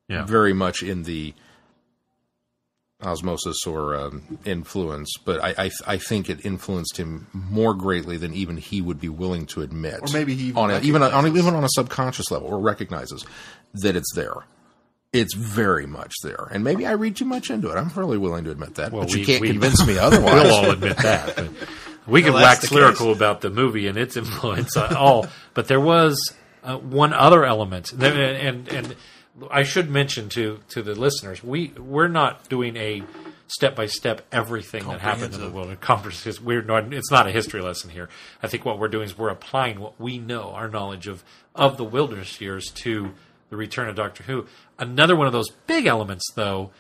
Yeah. 0.09 0.27
Very 0.27 0.53
much 0.53 0.83
in 0.83 1.05
the 1.05 1.33
osmosis 3.05 3.67
or 3.67 3.95
um, 3.95 4.39
influence, 4.45 5.13
but 5.25 5.43
I, 5.43 5.55
I 5.67 5.71
I 5.87 5.99
think 5.99 6.29
it 6.31 6.45
influenced 6.45 6.97
him 6.97 7.27
more 7.33 7.75
greatly 7.75 8.17
than 8.17 8.35
even 8.35 8.57
he 8.57 8.81
would 8.81 9.01
be 9.01 9.09
willing 9.09 9.47
to 9.47 9.63
admit. 9.63 10.01
Or 10.03 10.09
maybe 10.13 10.35
he 10.35 10.45
even 10.49 10.57
on 10.59 10.71
a, 10.71 10.81
even 10.81 11.03
on 11.03 11.27
even 11.37 11.55
on 11.55 11.65
a 11.65 11.69
subconscious 11.71 12.31
level 12.31 12.49
or 12.49 12.59
recognizes 12.59 13.25
that 13.75 13.97
it's 13.97 14.13
there. 14.15 14.35
It's 15.13 15.35
very 15.35 15.87
much 15.87 16.13
there, 16.25 16.49
and 16.51 16.65
maybe 16.65 16.87
I 16.87 16.93
read 16.93 17.15
too 17.15 17.25
much 17.25 17.49
into 17.49 17.71
it. 17.71 17.77
I'm 17.77 17.89
fairly 17.91 18.19
willing 18.19 18.43
to 18.45 18.51
admit 18.51 18.75
that, 18.77 18.91
but 18.91 19.13
you 19.13 19.21
we- 19.21 19.25
can't 19.25 19.41
we- 19.41 19.49
convince 19.51 19.87
me 19.87 19.97
otherwise. 20.07 20.33
We'll 20.35 20.55
all 20.55 20.71
admit 20.73 20.97
that. 20.97 21.37
But 21.37 21.49
we 22.07 22.23
could 22.23 22.35
Well, 22.35 22.43
wax 22.43 22.71
lyrical 22.73 23.07
case. 23.09 23.17
about 23.17 23.41
the 23.41 23.51
movie 23.51 23.87
and 23.87 23.97
its 23.97 24.17
influence 24.23 24.77
on 24.77 24.97
all, 24.97 25.27
but 25.55 25.69
there 25.69 25.79
was 25.81 26.35
uh, 26.65 26.79
one 26.79 27.13
other 27.13 27.45
element, 27.45 27.93
There- 27.95 28.13
and 28.35 28.67
and 28.69 28.97
I 29.51 29.65
should 29.65 29.91
mention 29.91 30.29
to 30.31 30.61
to 30.71 30.83
the 30.83 30.95
listeners, 30.95 31.43
we 31.43 31.69
we're 31.77 32.09
not 32.09 32.49
doing 32.49 32.77
a 32.77 33.03
step 33.49 33.75
by 33.77 33.87
step 33.87 34.23
everything 34.33 34.87
that 34.89 35.01
happened 35.01 35.35
in 35.35 35.41
the 35.41 35.51
world. 35.51 35.81
Conferences, 35.81 36.41
we're 36.41 36.63
not. 36.63 36.93
It's 36.93 37.11
not 37.11 37.27
a 37.27 37.31
history 37.31 37.61
lesson 37.61 37.91
here. 37.91 38.09
I 38.43 38.49
think 38.49 38.65
what 38.65 38.79
we're 38.79 38.89
doing 38.89 39.07
is 39.07 39.19
we're 39.19 39.31
applying 39.31 39.81
what 39.81 40.01
we 40.01 40.19
know, 40.19 40.51
our 40.51 40.69
knowledge 40.69 41.07
of 41.07 41.25
of 41.55 41.77
the 41.77 41.85
wilderness 41.85 42.41
years, 42.41 42.71
to 42.83 43.13
the 43.51 43.57
return 43.57 43.89
of 43.89 43.97
Doctor 43.97 44.23
Who. 44.25 44.47
Another 44.79 45.17
one 45.17 45.27
of 45.27 45.33
those 45.33 45.51
big 45.67 45.87
elements, 45.87 46.25
though. 46.35 46.71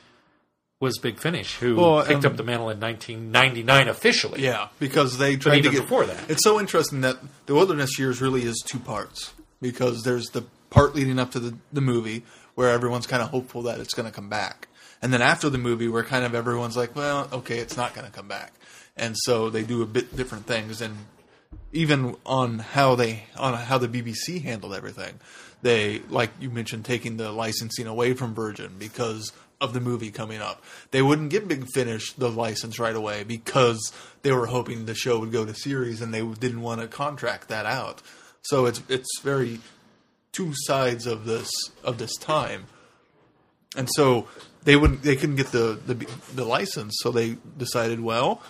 Was 0.80 0.98
Big 0.98 1.18
Finish, 1.18 1.54
who 1.54 1.76
Well, 1.76 2.04
picked 2.04 2.26
um, 2.26 2.32
up 2.32 2.36
the 2.36 2.42
mantle 2.42 2.68
in 2.68 2.78
1999 2.78 3.88
officially. 3.88 4.42
Yeah, 4.42 4.68
because 4.78 5.16
they 5.16 5.36
tried 5.36 5.62
to 5.62 5.70
get 5.70 5.80
before 5.80 6.04
that. 6.04 6.28
It's 6.28 6.44
so 6.44 6.60
interesting 6.60 7.00
that 7.02 7.16
the 7.46 7.54
Wilderness 7.54 7.98
Years 7.98 8.20
really 8.20 8.42
is 8.42 8.62
two 8.66 8.80
parts 8.80 9.32
because 9.62 10.02
there's 10.02 10.26
the 10.30 10.42
part 10.68 10.94
leading 10.94 11.18
up 11.18 11.30
to 11.30 11.38
the, 11.38 11.56
the 11.72 11.80
movie 11.80 12.24
where 12.54 12.70
everyone's 12.70 13.06
kind 13.06 13.22
of 13.22 13.30
hopeful 13.30 13.62
that 13.62 13.80
it's 13.80 13.94
going 13.94 14.08
to 14.08 14.14
come 14.14 14.28
back, 14.28 14.68
and 15.02 15.12
then 15.12 15.22
after 15.22 15.50
the 15.50 15.58
movie 15.58 15.88
where 15.88 16.04
kind 16.04 16.24
of 16.24 16.34
everyone's 16.34 16.76
like, 16.76 16.94
well, 16.94 17.28
okay, 17.32 17.58
it's 17.58 17.76
not 17.76 17.94
going 17.94 18.06
to 18.06 18.12
come 18.12 18.28
back, 18.28 18.52
and 18.96 19.16
so 19.24 19.50
they 19.50 19.62
do 19.62 19.82
a 19.82 19.86
bit 19.86 20.16
different 20.16 20.46
things, 20.46 20.80
and 20.80 20.96
even 21.72 22.16
on 22.24 22.60
how 22.60 22.94
they 22.94 23.24
on 23.36 23.54
how 23.54 23.78
the 23.78 23.88
BBC 23.88 24.42
handled 24.42 24.74
everything, 24.74 25.18
they 25.62 26.00
like 26.08 26.30
you 26.40 26.50
mentioned 26.50 26.84
taking 26.84 27.16
the 27.16 27.32
licensing 27.32 27.86
away 27.86 28.14
from 28.14 28.34
Virgin 28.34 28.76
because 28.78 29.32
of 29.60 29.72
the 29.72 29.80
movie 29.80 30.10
coming 30.10 30.40
up. 30.40 30.62
They 30.90 31.02
wouldn't 31.02 31.30
give 31.30 31.48
Big 31.48 31.66
Finish 31.72 32.12
the 32.12 32.30
license 32.30 32.78
right 32.78 32.94
away 32.94 33.24
because 33.24 33.92
they 34.22 34.32
were 34.32 34.46
hoping 34.46 34.84
the 34.84 34.94
show 34.94 35.18
would 35.20 35.32
go 35.32 35.44
to 35.44 35.54
series 35.54 36.00
and 36.00 36.12
they 36.12 36.22
didn't 36.22 36.62
want 36.62 36.80
to 36.80 36.86
contract 36.86 37.48
that 37.48 37.66
out. 37.66 38.02
So 38.42 38.66
it's 38.66 38.82
it's 38.88 39.20
very 39.22 39.60
two 40.34 40.52
sides 40.54 41.06
of 41.06 41.24
this 41.24 41.50
of 41.82 41.98
this 41.98 42.16
time. 42.16 42.66
And 43.76 43.88
so 43.94 44.28
they 44.64 44.76
wouldn't 44.76 45.02
they 45.02 45.16
couldn't 45.16 45.36
get 45.36 45.48
the 45.48 45.78
the, 45.86 46.06
the 46.34 46.44
license, 46.44 46.96
so 47.00 47.10
they 47.10 47.36
decided, 47.56 48.00
well, 48.00 48.42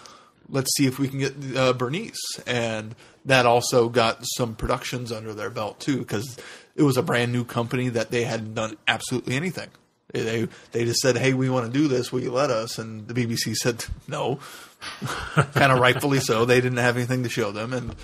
let's 0.48 0.74
see 0.76 0.86
if 0.86 0.98
we 0.98 1.08
can 1.08 1.18
get 1.20 1.34
uh, 1.56 1.72
Bernice, 1.72 2.40
and 2.46 2.94
that 3.24 3.46
also 3.46 3.88
got 3.88 4.18
some 4.36 4.54
productions 4.54 5.12
under 5.12 5.34
their 5.34 5.50
belt 5.50 5.80
too, 5.80 5.98
because 5.98 6.36
it 6.76 6.82
was 6.82 6.96
a 6.96 7.02
brand 7.02 7.32
new 7.32 7.44
company 7.44 7.88
that 7.90 8.10
they 8.10 8.24
hadn't 8.24 8.54
done 8.54 8.76
absolutely 8.88 9.36
anything. 9.36 9.68
They 10.12 10.48
they 10.72 10.84
just 10.84 11.00
said, 11.00 11.16
"Hey, 11.16 11.34
we 11.34 11.50
want 11.50 11.66
to 11.66 11.72
do 11.72 11.88
this. 11.88 12.12
Will 12.12 12.20
you 12.20 12.30
let 12.30 12.50
us?" 12.50 12.78
And 12.78 13.08
the 13.08 13.14
BBC 13.14 13.54
said, 13.54 13.84
"No." 14.08 14.38
kind 15.54 15.72
of 15.72 15.78
rightfully 15.78 16.20
so. 16.20 16.44
They 16.44 16.60
didn't 16.60 16.78
have 16.78 16.96
anything 16.96 17.22
to 17.22 17.30
show 17.30 17.52
them, 17.52 17.72
and 17.72 17.96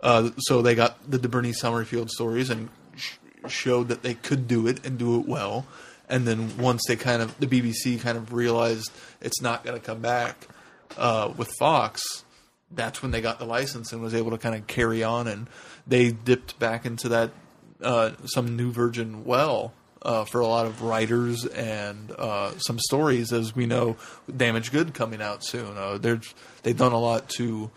uh, 0.00 0.30
so 0.38 0.62
they 0.62 0.74
got 0.74 0.98
the, 1.10 1.18
the 1.18 1.28
Bernice 1.28 1.60
Summerfield 1.60 2.10
stories 2.10 2.48
and 2.48 2.68
showed 3.50 3.88
that 3.88 4.02
they 4.02 4.14
could 4.14 4.48
do 4.48 4.66
it 4.66 4.84
and 4.86 4.98
do 4.98 5.18
it 5.20 5.26
well. 5.26 5.66
And 6.08 6.26
then 6.26 6.56
once 6.56 6.82
they 6.88 6.96
kind 6.96 7.20
of 7.20 7.38
the 7.38 7.46
BBC 7.46 8.00
kind 8.00 8.16
of 8.16 8.32
realized 8.32 8.90
it's 9.20 9.42
not 9.42 9.64
going 9.64 9.78
to 9.78 9.84
come 9.84 10.00
back 10.00 10.48
uh, 10.96 11.32
with 11.36 11.50
Fox, 11.58 12.24
that's 12.70 13.02
when 13.02 13.10
they 13.10 13.20
got 13.20 13.38
the 13.38 13.44
license 13.44 13.92
and 13.92 14.02
was 14.02 14.14
able 14.14 14.30
to 14.30 14.38
kind 14.38 14.54
of 14.54 14.66
carry 14.66 15.02
on. 15.02 15.26
And 15.26 15.48
they 15.86 16.10
dipped 16.12 16.58
back 16.58 16.86
into 16.86 17.08
that 17.10 17.30
uh, 17.82 18.12
some 18.24 18.56
new 18.56 18.72
Virgin 18.72 19.24
well 19.24 19.72
uh, 20.02 20.24
for 20.24 20.40
a 20.40 20.46
lot 20.46 20.66
of 20.66 20.82
writers 20.82 21.44
and 21.44 22.10
uh, 22.12 22.52
some 22.58 22.78
stories, 22.78 23.32
as 23.32 23.54
we 23.54 23.66
know, 23.66 23.96
Damaged 24.34 24.72
Good 24.72 24.94
coming 24.94 25.20
out 25.20 25.44
soon. 25.44 25.76
Uh, 25.76 25.98
they've 25.98 26.76
done 26.76 26.92
a 26.92 26.98
lot 26.98 27.28
to 27.30 27.70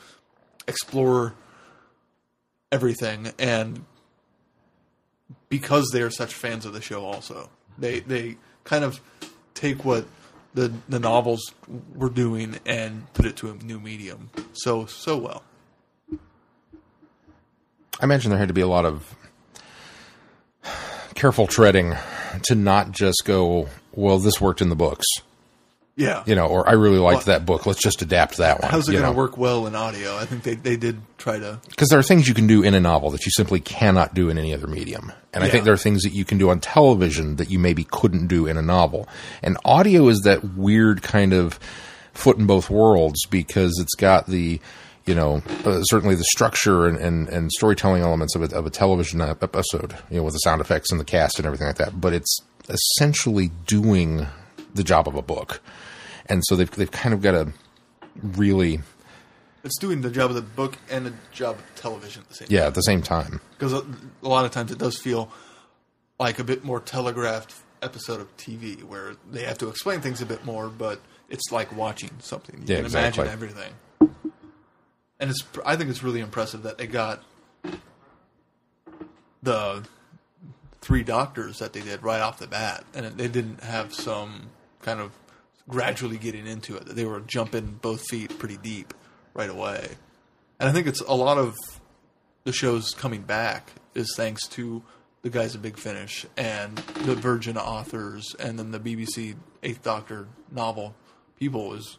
explore 0.68 1.34
everything 2.72 3.32
and 3.38 3.84
because 5.50 5.90
they're 5.92 6.12
such 6.12 6.34
fans 6.34 6.66
of 6.66 6.74
the 6.74 6.82
show 6.82 7.06
also. 7.06 7.50
They 7.78 8.00
they 8.00 8.38
kind 8.64 8.84
of 8.84 9.00
take 9.54 9.86
what 9.86 10.06
the 10.54 10.74
the 10.90 11.00
novels 11.00 11.54
were 11.96 12.10
doing 12.10 12.60
and 12.66 13.12
put 13.14 13.26
it 13.26 13.36
to 13.38 13.52
a 13.52 13.56
new 13.56 13.80
medium. 13.80 14.30
So 14.54 14.86
so 14.86 15.18
well. 15.18 15.44
I 18.00 18.04
imagine 18.04 18.32
there 18.32 18.40
had 18.40 18.48
to 18.48 18.54
be 18.54 18.62
a 18.62 18.68
lot 18.68 18.86
of 18.86 19.16
careful 21.14 21.46
treading 21.46 21.96
to 22.44 22.56
not 22.56 22.92
just 22.92 23.24
go, 23.26 23.68
well, 23.94 24.18
this 24.18 24.42
worked 24.42 24.62
in 24.62 24.70
the 24.70 24.76
books, 24.76 25.06
yeah 26.02 26.24
you 26.26 26.36
know, 26.36 26.48
or 26.48 26.68
I 26.68 26.74
really 26.74 26.98
liked 26.98 27.28
Well- 27.28 27.38
that 27.38 27.46
book. 27.46 27.66
Let's 27.66 27.82
just 27.82 28.02
adapt 28.02 28.38
that 28.38 28.62
one. 28.62 28.72
how's 28.72 28.90
it 28.90 28.94
going 28.94 29.06
to 29.06 29.12
work 29.12 29.38
well 29.38 29.68
in 29.68 29.76
audio 29.76 30.18
i 30.18 30.26
think 30.26 30.44
they 30.44 30.56
they 30.56 30.76
did 30.78 31.02
try 31.18 31.38
to 31.40 31.60
Because 31.70 31.90
there 31.90 32.00
are 32.00 32.04
things 32.04 32.28
you 32.28 32.34
can 32.34 32.48
do 32.48 32.64
in 32.64 32.74
a 32.74 32.80
novel 32.80 33.12
that 33.12 33.26
you 33.26 33.32
simply 33.32 33.60
cannot 33.60 34.14
do 34.14 34.30
in 34.30 34.38
any 34.38 34.54
other 34.54 34.68
medium. 34.68 35.12
And 35.34 35.44
I 35.44 35.50
think 35.50 35.64
there 35.66 35.74
are 35.74 35.78
things 35.78 36.02
that 36.04 36.14
you 36.14 36.26
can 36.26 36.38
do 36.38 36.50
on 36.50 36.60
television 36.60 37.36
that 37.38 37.50
you 37.50 37.60
maybe 37.60 37.84
couldn't 37.86 38.28
do 38.28 38.48
in 38.48 38.58
a 38.58 38.62
novel. 38.62 39.08
And 39.44 39.58
audio 39.64 40.08
is 40.10 40.20
that 40.22 40.44
weird 40.58 41.04
kind 41.04 41.32
of 41.32 41.58
foot 42.14 42.38
in 42.38 42.46
both 42.48 42.70
worlds 42.70 43.26
because 43.28 43.78
it's 43.80 43.96
got 43.96 44.26
the, 44.28 44.60
you 45.06 45.16
know, 45.16 45.42
uh, 45.64 45.82
certainly 45.84 46.16
the 46.16 46.26
structure 46.26 46.88
and, 46.88 46.98
and, 46.98 47.30
and 47.30 47.52
storytelling 47.52 48.02
elements 48.02 48.36
of 48.36 48.42
a, 48.44 48.56
of 48.58 48.66
a 48.66 48.70
television 48.72 49.22
episode, 49.22 49.96
you 50.10 50.18
know, 50.18 50.24
with 50.24 50.34
the 50.34 50.40
sound 50.40 50.60
effects 50.60 50.92
and 50.92 51.00
the 51.00 51.06
cast 51.06 51.38
and 51.38 51.46
everything 51.46 51.68
like 51.68 51.78
that. 51.78 52.02
But 52.02 52.14
it's 52.14 52.40
essentially 52.68 53.52
doing 53.68 54.26
the 54.74 54.84
job 54.84 55.08
of 55.08 55.16
a 55.16 55.22
book. 55.22 55.62
And 56.32 56.44
so 56.46 56.56
they've, 56.56 56.72
they've 56.72 56.90
kind 56.92 57.14
of 57.14 57.22
got 57.22 57.32
to 57.32 57.52
really, 58.24 58.80
it's 59.64 59.78
doing 59.80 60.02
the 60.02 60.10
job 60.10 60.30
of 60.30 60.36
the 60.36 60.42
book 60.42 60.78
and 60.90 61.06
the 61.06 61.14
job 61.32 61.58
of 61.58 61.76
television 61.76 62.22
at 62.24 62.30
the 62.30 62.36
same 62.36 62.48
time. 62.48 62.56
yeah, 62.58 62.68
at 62.68 62.74
the 62.74 62.82
same 62.82 63.02
time. 63.02 63.42
because 63.52 63.74
a, 63.74 63.84
a 64.24 64.28
lot 64.30 64.46
of 64.46 64.52
times 64.52 64.72
it 64.72 64.78
does 64.78 64.98
feel 64.98 65.30
like 66.20 66.40
a 66.40 66.44
bit 66.44 66.64
more 66.64 66.80
telegraphed 66.80 67.54
episode 67.82 68.22
of 68.22 68.38
TV 68.38 68.82
where 68.84 69.14
they 69.30 69.44
have 69.44 69.58
to 69.58 69.68
explain 69.68 70.00
things 70.02 70.22
a 70.22 70.26
bit 70.26 70.46
more, 70.46 70.70
but 70.70 71.02
it's 71.30 71.52
like 71.52 71.76
watching 71.76 72.12
something. 72.20 72.56
You 72.60 72.64
Yeah, 72.68 72.76
can 72.78 72.86
exactly. 72.86 73.24
imagine 73.24 73.34
everything. 73.34 73.74
And 75.20 75.30
it's 75.30 75.44
I 75.66 75.76
think 75.76 75.90
it's 75.90 76.02
really 76.04 76.20
impressive 76.22 76.64
that 76.64 76.78
they 76.78 76.88
got 76.88 77.24
the 79.44 79.84
three 80.82 81.04
doctors 81.04 81.60
that 81.60 81.74
they 81.74 81.82
did 81.82 82.04
right 82.04 82.22
off 82.22 82.40
the 82.40 82.48
bat, 82.48 82.84
and 82.94 83.06
they 83.18 83.28
didn't 83.28 83.64
have 83.64 83.94
some 83.94 84.50
kind 84.82 85.00
of 85.00 85.12
gradually 85.68 86.18
getting 86.18 86.48
into 86.48 86.76
it. 86.76 86.86
They 86.86 87.06
were 87.06 87.22
jumping 87.22 87.80
both 87.82 88.02
feet 88.10 88.38
pretty 88.40 88.58
deep 88.58 88.94
right 89.34 89.50
away, 89.50 89.90
and 90.60 90.70
I 90.70 90.72
think 90.72 90.88
it's 90.88 91.02
a 91.02 91.14
lot 91.14 91.38
of 91.38 91.56
the 92.44 92.52
shows 92.52 92.94
coming 92.94 93.22
back 93.22 93.72
is 93.94 94.14
thanks 94.16 94.48
to 94.48 94.84
the 95.22 95.30
guys 95.30 95.56
at 95.56 95.62
Big 95.62 95.78
Finish 95.78 96.26
and 96.36 96.78
the 96.78 97.16
Virgin 97.16 97.58
authors, 97.58 98.36
and 98.40 98.58
then 98.58 98.72
the 98.72 98.80
BBC 98.80 99.36
Eighth 99.64 99.84
Doctor 99.84 100.28
novel 100.52 100.96
people 101.38 101.74
is. 101.74 101.98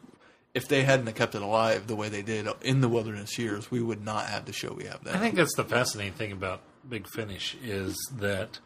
If 0.55 0.69
they 0.69 0.83
hadn't 0.83 1.11
kept 1.15 1.35
it 1.35 1.41
alive 1.41 1.87
the 1.87 1.97
way 1.97 2.11
they 2.11 2.21
did 2.21 2.47
in 2.61 2.83
the 2.83 2.89
wilderness 2.89 3.39
years, 3.39 3.71
we 3.71 3.81
would 3.81 4.05
not 4.05 4.27
have 4.27 4.45
the 4.45 4.53
show 4.53 4.75
we 4.75 4.85
have 4.85 5.03
now. 5.03 5.15
I 5.15 5.17
think 5.17 5.35
that's 5.35 5.55
the 5.57 5.65
fascinating 5.65 6.13
thing 6.13 6.31
about 6.31 6.61
Big 6.87 7.09
Finish 7.09 7.57
is 7.63 7.97
that 8.19 8.59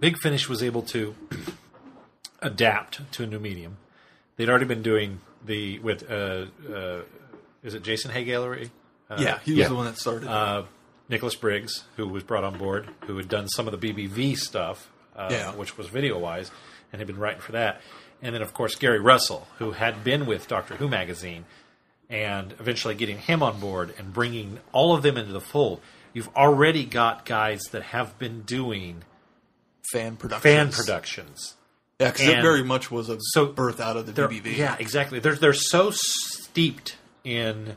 Big 0.00 0.16
Finish 0.18 0.48
was 0.48 0.62
able 0.62 0.80
to 0.82 1.14
adapt 2.40 3.12
to 3.12 3.24
a 3.24 3.26
new 3.26 3.38
medium. 3.38 3.76
They'd 4.36 4.48
already 4.48 4.64
been 4.66 4.82
doing 4.82 5.20
the 5.44 5.78
with 5.80 6.10
uh, 6.10 6.46
uh, 6.72 7.02
is 7.62 7.74
it 7.74 7.82
Jason 7.82 8.10
Haigh-Ellery? 8.10 8.70
Uh, 9.10 9.16
yeah, 9.20 9.38
he 9.44 9.52
was 9.52 9.58
yeah. 9.60 9.68
the 9.68 9.74
one 9.74 9.84
that 9.86 9.98
started. 9.98 10.24
it. 10.24 10.28
uh, 10.30 10.62
Nicholas 11.08 11.34
Briggs, 11.34 11.84
who 11.96 12.08
was 12.08 12.22
brought 12.22 12.44
on 12.44 12.56
board, 12.58 12.88
who 13.06 13.16
had 13.18 13.28
done 13.28 13.46
some 13.48 13.68
of 13.68 13.78
the 13.78 13.92
BBV 13.92 14.36
stuff, 14.38 14.90
uh, 15.14 15.28
Yeah. 15.30 15.54
which 15.54 15.76
was 15.76 15.86
video 15.88 16.18
wise, 16.18 16.50
and 16.92 16.98
had 17.00 17.06
been 17.06 17.18
writing 17.18 17.40
for 17.42 17.52
that. 17.52 17.80
And 18.22 18.34
then, 18.34 18.40
of 18.40 18.54
course, 18.54 18.74
Gary 18.74 19.00
Russell, 19.00 19.46
who 19.58 19.72
had 19.72 20.02
been 20.02 20.24
with 20.24 20.48
Doctor 20.48 20.76
Who 20.76 20.88
magazine, 20.88 21.44
and 22.08 22.52
eventually 22.58 22.94
getting 22.94 23.18
him 23.18 23.42
on 23.42 23.60
board 23.60 23.92
and 23.98 24.12
bringing 24.14 24.60
all 24.72 24.94
of 24.94 25.02
them 25.02 25.18
into 25.18 25.32
the 25.32 25.40
fold. 25.42 25.80
You've 26.14 26.30
already 26.34 26.84
got 26.86 27.26
guys 27.26 27.60
that 27.72 27.82
have 27.82 28.18
been 28.18 28.42
doing 28.42 29.02
fan 29.92 30.16
productions. 30.16 30.42
fan 30.42 30.70
productions. 30.72 31.54
Yeah, 32.00 32.10
because 32.10 32.26
it 32.26 32.42
very 32.42 32.64
much 32.64 32.90
was 32.90 33.08
a 33.08 33.18
so 33.20 33.46
birth 33.46 33.80
out 33.80 33.96
of 33.96 34.06
the 34.06 34.12
They're- 34.12 34.28
BBV. 34.28 34.56
Yeah, 34.56 34.76
exactly. 34.78 35.20
They're 35.20 35.36
they're 35.36 35.52
so 35.52 35.90
steeped 35.92 36.96
in 37.22 37.76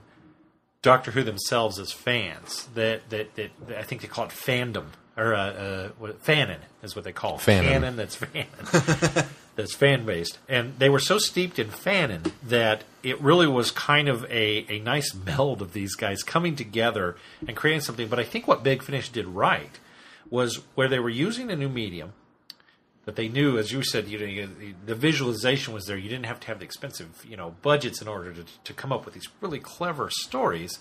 Doctor 0.82 1.12
Who 1.12 1.24
themselves 1.24 1.80
as 1.80 1.92
fans 1.92 2.68
that 2.74 3.10
that, 3.10 3.36
that, 3.36 3.52
that 3.68 3.78
I 3.78 3.84
think 3.84 4.02
they 4.02 4.08
call 4.08 4.26
it 4.26 4.32
fandom 4.32 4.88
or 5.16 5.34
uh, 5.34 5.52
uh, 5.52 5.90
what, 5.98 6.24
fanon 6.24 6.58
is 6.84 6.96
what 6.96 7.04
they 7.04 7.12
call 7.12 7.36
it. 7.36 7.42
Fanon. 7.42 7.82
Fanon 7.82 7.96
that's 7.96 8.16
fanon. 8.16 9.28
that's 9.56 9.74
fan 9.74 10.06
based, 10.06 10.38
and 10.48 10.78
they 10.78 10.90
were 10.90 11.00
so 11.00 11.18
steeped 11.18 11.58
in 11.58 11.68
fanon 11.68 12.32
that 12.44 12.84
it 13.02 13.20
really 13.20 13.48
was 13.48 13.72
kind 13.72 14.08
of 14.08 14.24
a, 14.26 14.66
a 14.70 14.80
nice 14.80 15.16
meld 15.16 15.62
of 15.62 15.74
these 15.74 15.96
guys 15.96 16.22
coming 16.22 16.56
together 16.56 17.16
and 17.48 17.56
creating 17.58 17.82
something. 17.82 18.08
But 18.08 18.20
I 18.20 18.24
think 18.24 18.48
what 18.48 18.64
Big 18.64 18.84
Finish 18.84 19.10
did 19.10 19.26
right 19.26 19.80
was 20.30 20.58
where 20.76 20.88
they 20.88 21.00
were 21.00 21.10
using 21.10 21.50
a 21.50 21.56
new 21.56 21.70
medium 21.70 22.14
that 23.08 23.16
they 23.16 23.30
knew, 23.30 23.58
as 23.58 23.72
you 23.72 23.82
said, 23.84 24.08
you 24.10 24.20
know, 24.20 24.26
you- 24.26 24.76
the 24.86 24.94
visualization 24.94 25.74
was 25.74 25.86
there. 25.86 25.98
You 25.98 26.10
didn't 26.10 26.26
have 26.26 26.42
to 26.42 26.48
have 26.48 26.60
the 26.60 26.66
expensive, 26.66 27.26
you 27.28 27.38
know, 27.38 27.56
budgets 27.62 28.02
in 28.02 28.08
order 28.08 28.34
to, 28.34 28.44
to 28.66 28.74
come 28.74 28.92
up 28.92 29.06
with 29.06 29.14
these 29.14 29.30
really 29.42 29.60
clever 29.60 30.10
stories. 30.12 30.80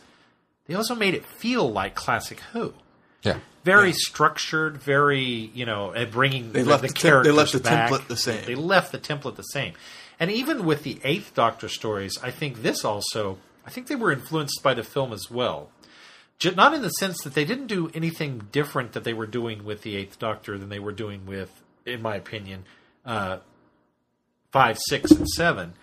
They 0.66 0.74
also 0.74 0.96
made 0.96 1.14
it 1.14 1.24
feel 1.24 1.70
like 1.70 1.94
classic 1.94 2.40
Who. 2.52 2.74
Yeah. 3.22 3.38
Very 3.64 3.92
structured, 3.92 4.76
very 4.78 5.20
you 5.54 5.64
know, 5.64 5.92
and 5.92 6.10
bringing 6.10 6.52
They 6.52 6.62
the, 6.62 6.68
left 6.70 6.82
the 6.82 6.88
the 6.88 6.94
tem- 6.94 7.02
they 7.02 7.08
characters 7.10 7.34
left 7.36 7.52
the 7.52 7.60
back. 7.60 7.90
template 7.90 8.08
the 8.08 8.16
same. 8.16 8.44
They 8.44 8.54
left 8.56 8.92
the 8.92 8.98
template 8.98 9.36
the 9.36 9.42
same, 9.42 9.72
and 10.20 10.30
even 10.30 10.64
with 10.64 10.82
the 10.82 11.00
Eighth 11.04 11.32
Doctor 11.34 11.68
stories, 11.68 12.18
I 12.22 12.30
think 12.32 12.62
this 12.62 12.84
also, 12.84 13.38
I 13.66 13.70
think 13.70 13.86
they 13.86 13.96
were 13.96 14.12
influenced 14.12 14.60
by 14.62 14.74
the 14.74 14.82
film 14.84 15.12
as 15.12 15.30
well. 15.30 15.70
Not 16.54 16.74
in 16.74 16.82
the 16.82 16.90
sense 16.90 17.22
that 17.24 17.34
they 17.34 17.44
didn't 17.44 17.66
do 17.68 17.90
anything 17.94 18.48
different 18.52 18.92
that 18.92 19.04
they 19.04 19.14
were 19.14 19.26
doing 19.26 19.64
with 19.64 19.82
the 19.82 19.96
Eighth 19.96 20.18
Doctor 20.18 20.58
than 20.58 20.68
they 20.68 20.78
were 20.80 20.92
doing 20.92 21.24
with, 21.26 21.50
in 21.86 22.02
my 22.02 22.16
opinion, 22.16 22.64
uh, 23.04 23.38
five, 24.52 24.78
six, 24.88 25.10
and 25.10 25.28
seven. 25.28 25.74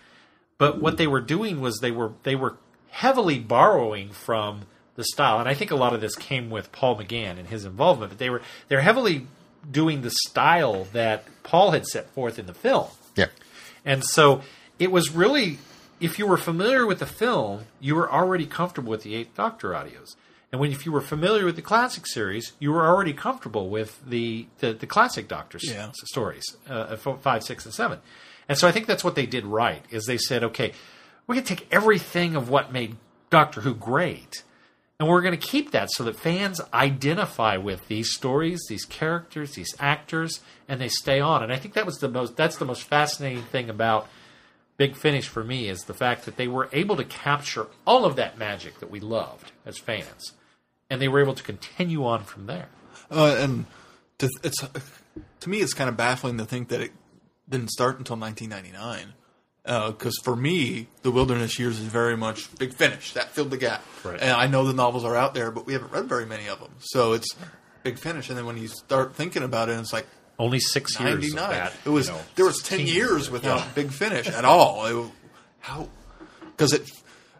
But 0.58 0.80
what 0.80 0.96
they 0.96 1.06
were 1.06 1.20
doing 1.20 1.60
was 1.60 1.78
they 1.78 1.90
were 1.90 2.12
they 2.22 2.36
were 2.36 2.56
heavily 2.90 3.38
borrowing 3.38 4.10
from 4.10 4.62
the 4.96 5.04
style, 5.04 5.40
and 5.40 5.48
I 5.48 5.54
think 5.54 5.70
a 5.70 5.76
lot 5.76 5.94
of 5.94 6.00
this 6.00 6.14
came 6.14 6.50
with 6.50 6.70
Paul 6.70 6.96
McGann 6.96 7.38
and 7.38 7.48
his 7.48 7.64
involvement. 7.64 8.10
But 8.10 8.18
they 8.18 8.30
were 8.30 8.42
they're 8.68 8.82
heavily 8.82 9.26
doing 9.70 10.02
the 10.02 10.10
style 10.28 10.84
that 10.92 11.24
Paul 11.42 11.72
had 11.72 11.86
set 11.86 12.10
forth 12.10 12.38
in 12.38 12.46
the 12.46 12.54
film. 12.54 12.88
Yeah. 13.16 13.28
And 13.84 14.04
so 14.04 14.42
it 14.78 14.90
was 14.90 15.10
really, 15.10 15.58
if 16.00 16.18
you 16.18 16.26
were 16.26 16.36
familiar 16.36 16.86
with 16.86 16.98
the 16.98 17.06
film, 17.06 17.64
you 17.80 17.94
were 17.94 18.10
already 18.10 18.46
comfortable 18.46 18.90
with 18.90 19.02
the 19.02 19.14
Eighth 19.14 19.34
Doctor 19.34 19.70
audios. 19.70 20.16
And 20.54 20.60
when 20.60 20.70
if 20.70 20.86
you 20.86 20.92
were 20.92 21.00
familiar 21.00 21.44
with 21.46 21.56
the 21.56 21.62
classic 21.62 22.06
series, 22.06 22.52
you 22.60 22.70
were 22.70 22.86
already 22.86 23.12
comfortable 23.12 23.70
with 23.70 24.00
the 24.08 24.46
the, 24.60 24.72
the 24.72 24.86
classic 24.86 25.26
Doctor 25.26 25.58
s- 25.58 25.64
Yeah. 25.68 25.90
stories, 26.04 26.44
uh, 26.68 26.94
five, 26.96 27.42
six, 27.42 27.64
and 27.64 27.74
seven. 27.74 27.98
And 28.48 28.56
so 28.56 28.68
I 28.68 28.70
think 28.70 28.86
that's 28.86 29.02
what 29.02 29.16
they 29.16 29.26
did 29.26 29.44
right. 29.46 29.84
Is 29.90 30.04
they 30.06 30.16
said, 30.16 30.44
okay, 30.44 30.70
we're 31.26 31.34
going 31.34 31.44
to 31.44 31.54
take 31.56 31.66
everything 31.72 32.36
of 32.36 32.50
what 32.50 32.72
made 32.72 32.94
Doctor 33.30 33.62
Who 33.62 33.74
great, 33.74 34.44
and 35.00 35.08
we're 35.08 35.22
going 35.22 35.36
to 35.36 35.44
keep 35.52 35.72
that 35.72 35.90
so 35.90 36.04
that 36.04 36.14
fans 36.14 36.60
identify 36.72 37.56
with 37.56 37.88
these 37.88 38.12
stories, 38.14 38.60
these 38.68 38.84
characters, 38.84 39.56
these 39.56 39.74
actors, 39.80 40.38
and 40.68 40.80
they 40.80 40.86
stay 40.88 41.18
on. 41.18 41.42
And 41.42 41.52
I 41.52 41.56
think 41.56 41.74
that 41.74 41.84
was 41.84 41.96
the 41.98 42.08
most 42.08 42.36
that's 42.36 42.58
the 42.58 42.64
most 42.64 42.84
fascinating 42.84 43.42
thing 43.42 43.68
about 43.68 44.06
Big 44.76 44.94
Finish 44.94 45.26
for 45.26 45.42
me 45.42 45.68
is 45.68 45.80
the 45.80 45.94
fact 45.94 46.24
that 46.26 46.36
they 46.36 46.46
were 46.46 46.68
able 46.72 46.94
to 46.94 47.04
capture 47.04 47.66
all 47.84 48.04
of 48.04 48.14
that 48.14 48.38
magic 48.38 48.78
that 48.78 48.90
we 48.92 49.00
loved 49.00 49.50
as 49.66 49.78
fans, 49.78 50.32
and 50.94 51.02
they 51.02 51.08
were 51.08 51.20
able 51.20 51.34
to 51.34 51.42
continue 51.42 52.06
on 52.06 52.24
from 52.24 52.46
there. 52.46 52.68
Uh, 53.10 53.36
and 53.38 53.66
to, 54.18 54.30
it's 54.42 54.60
to 55.40 55.48
me, 55.50 55.58
it's 55.58 55.74
kind 55.74 55.90
of 55.90 55.96
baffling 55.96 56.38
to 56.38 56.44
think 56.44 56.68
that 56.68 56.80
it 56.80 56.92
didn't 57.48 57.70
start 57.70 57.98
until 57.98 58.16
1999. 58.16 59.12
Because 59.64 60.18
for 60.24 60.36
me, 60.36 60.88
the 61.02 61.10
Wilderness 61.10 61.58
Years 61.58 61.78
is 61.78 61.86
very 61.86 62.16
much 62.16 62.54
Big 62.58 62.74
Finish. 62.74 63.14
That 63.14 63.30
filled 63.30 63.50
the 63.50 63.56
gap. 63.56 63.82
Right. 64.04 64.20
And 64.20 64.30
I 64.32 64.46
know 64.46 64.64
the 64.64 64.72
novels 64.74 65.04
are 65.04 65.16
out 65.16 65.34
there, 65.34 65.50
but 65.50 65.66
we 65.66 65.72
haven't 65.72 65.90
read 65.90 66.04
very 66.04 66.26
many 66.26 66.48
of 66.48 66.60
them. 66.60 66.72
So 66.80 67.14
it's 67.14 67.34
Big 67.82 67.98
Finish. 67.98 68.28
And 68.28 68.36
then 68.38 68.46
when 68.46 68.56
you 68.58 68.68
start 68.68 69.14
thinking 69.14 69.42
about 69.42 69.68
it, 69.70 69.78
it's 69.78 69.92
like 69.92 70.06
Only 70.38 70.60
six 70.60 70.98
years. 71.00 71.14
Of 71.14 71.20
99. 71.34 71.50
that, 71.50 71.72
it 71.84 71.88
was 71.88 72.08
you 72.08 72.12
know, 72.14 72.20
there 72.36 72.44
was 72.44 72.58
10 72.62 72.78
16 72.80 72.86
years 72.94 73.30
without 73.30 73.58
Yeah. 73.58 73.68
Big 73.74 73.90
Finish 73.90 74.28
at 74.28 74.44
all. 74.44 74.84
It, 74.86 75.10
how? 75.60 75.88
Because 76.40 76.72
it, 76.74 76.90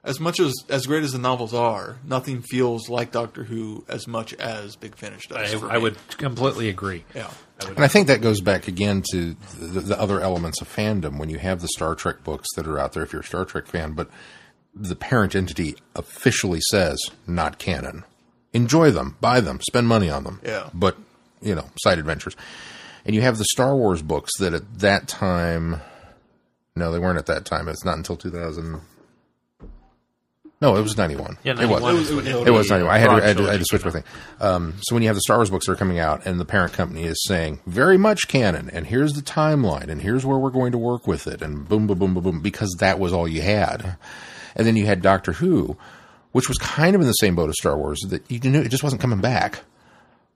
as 0.04 0.20
much 0.20 0.38
as 0.38 0.52
as 0.68 0.86
great 0.86 1.02
as 1.02 1.12
the 1.12 1.18
novels 1.18 1.54
are, 1.54 1.96
nothing 2.04 2.42
feels 2.42 2.88
like 2.88 3.10
Doctor 3.10 3.44
Who 3.44 3.84
as 3.88 4.06
much 4.06 4.34
as 4.34 4.76
Big 4.76 4.96
Finish 4.96 5.28
does. 5.28 5.54
I, 5.54 5.58
for 5.58 5.70
I 5.70 5.76
me. 5.76 5.82
would 5.84 5.96
completely 6.18 6.68
agree. 6.68 7.04
Yeah. 7.14 7.30
And 7.66 7.80
I 7.80 7.88
think 7.88 8.08
that 8.08 8.20
goes 8.20 8.40
back 8.40 8.68
again 8.68 9.02
to 9.12 9.34
the, 9.58 9.80
the 9.80 10.00
other 10.00 10.20
elements 10.20 10.60
of 10.60 10.68
fandom 10.68 11.18
when 11.18 11.30
you 11.30 11.38
have 11.38 11.60
the 11.60 11.68
Star 11.68 11.94
Trek 11.94 12.22
books 12.24 12.48
that 12.56 12.66
are 12.66 12.78
out 12.78 12.92
there, 12.92 13.02
if 13.02 13.12
you're 13.12 13.22
a 13.22 13.24
Star 13.24 13.44
Trek 13.44 13.66
fan, 13.66 13.92
but 13.92 14.10
the 14.74 14.96
parent 14.96 15.34
entity 15.34 15.76
officially 15.94 16.60
says 16.70 17.00
not 17.26 17.58
canon. 17.58 18.04
Enjoy 18.52 18.90
them, 18.90 19.16
buy 19.20 19.40
them, 19.40 19.60
spend 19.60 19.86
money 19.86 20.10
on 20.10 20.24
them. 20.24 20.40
Yeah. 20.44 20.68
But, 20.74 20.96
you 21.40 21.54
know, 21.54 21.70
side 21.78 21.98
adventures. 21.98 22.36
And 23.04 23.14
you 23.14 23.22
have 23.22 23.38
the 23.38 23.44
Star 23.44 23.76
Wars 23.76 24.02
books 24.02 24.32
that 24.38 24.52
at 24.52 24.80
that 24.80 25.06
time, 25.08 25.80
no, 26.74 26.90
they 26.90 26.98
weren't 26.98 27.18
at 27.18 27.26
that 27.26 27.44
time. 27.44 27.68
It's 27.68 27.84
not 27.84 27.96
until 27.96 28.16
2000. 28.16 28.80
No, 30.64 30.76
it 30.76 30.80
was 30.82 30.96
91. 30.96 31.36
Yeah, 31.44 31.60
it 31.60 31.68
was. 31.68 31.82
91 31.82 31.96
is 31.96 32.12
when 32.14 32.26
It 32.26 32.50
was 32.50 32.70
91. 32.70 32.94
I 32.94 32.98
had, 32.98 33.06
to, 33.06 33.12
I, 33.12 33.20
had 33.20 33.36
to, 33.36 33.48
I 33.48 33.50
had 33.50 33.60
to 33.60 33.66
switch 33.66 33.84
my 33.84 33.90
thing. 33.90 34.04
Um, 34.40 34.72
so 34.80 34.94
when 34.94 35.02
you 35.02 35.10
have 35.10 35.16
the 35.16 35.20
Star 35.20 35.36
Wars 35.36 35.50
books 35.50 35.66
that 35.66 35.72
are 35.72 35.76
coming 35.76 35.98
out, 35.98 36.24
and 36.24 36.40
the 36.40 36.46
parent 36.46 36.72
company 36.72 37.04
is 37.04 37.22
saying 37.26 37.60
very 37.66 37.98
much 37.98 38.28
canon, 38.28 38.70
and 38.70 38.86
here's 38.86 39.12
the 39.12 39.20
timeline, 39.20 39.88
and 39.90 40.00
here's 40.00 40.24
where 40.24 40.38
we're 40.38 40.48
going 40.48 40.72
to 40.72 40.78
work 40.78 41.06
with 41.06 41.26
it, 41.26 41.42
and 41.42 41.68
boom, 41.68 41.86
boom, 41.86 41.98
boom, 41.98 42.14
boom, 42.14 42.22
boom, 42.22 42.40
because 42.40 42.74
that 42.78 42.98
was 42.98 43.12
all 43.12 43.28
you 43.28 43.42
had. 43.42 43.98
And 44.56 44.66
then 44.66 44.74
you 44.74 44.86
had 44.86 45.02
Doctor 45.02 45.32
Who, 45.32 45.76
which 46.32 46.48
was 46.48 46.56
kind 46.56 46.94
of 46.94 47.02
in 47.02 47.06
the 47.06 47.12
same 47.12 47.36
boat 47.36 47.50
as 47.50 47.58
Star 47.58 47.76
Wars, 47.76 48.00
that 48.08 48.30
you 48.30 48.40
knew 48.40 48.62
it 48.62 48.70
just 48.70 48.82
wasn't 48.82 49.02
coming 49.02 49.20
back, 49.20 49.64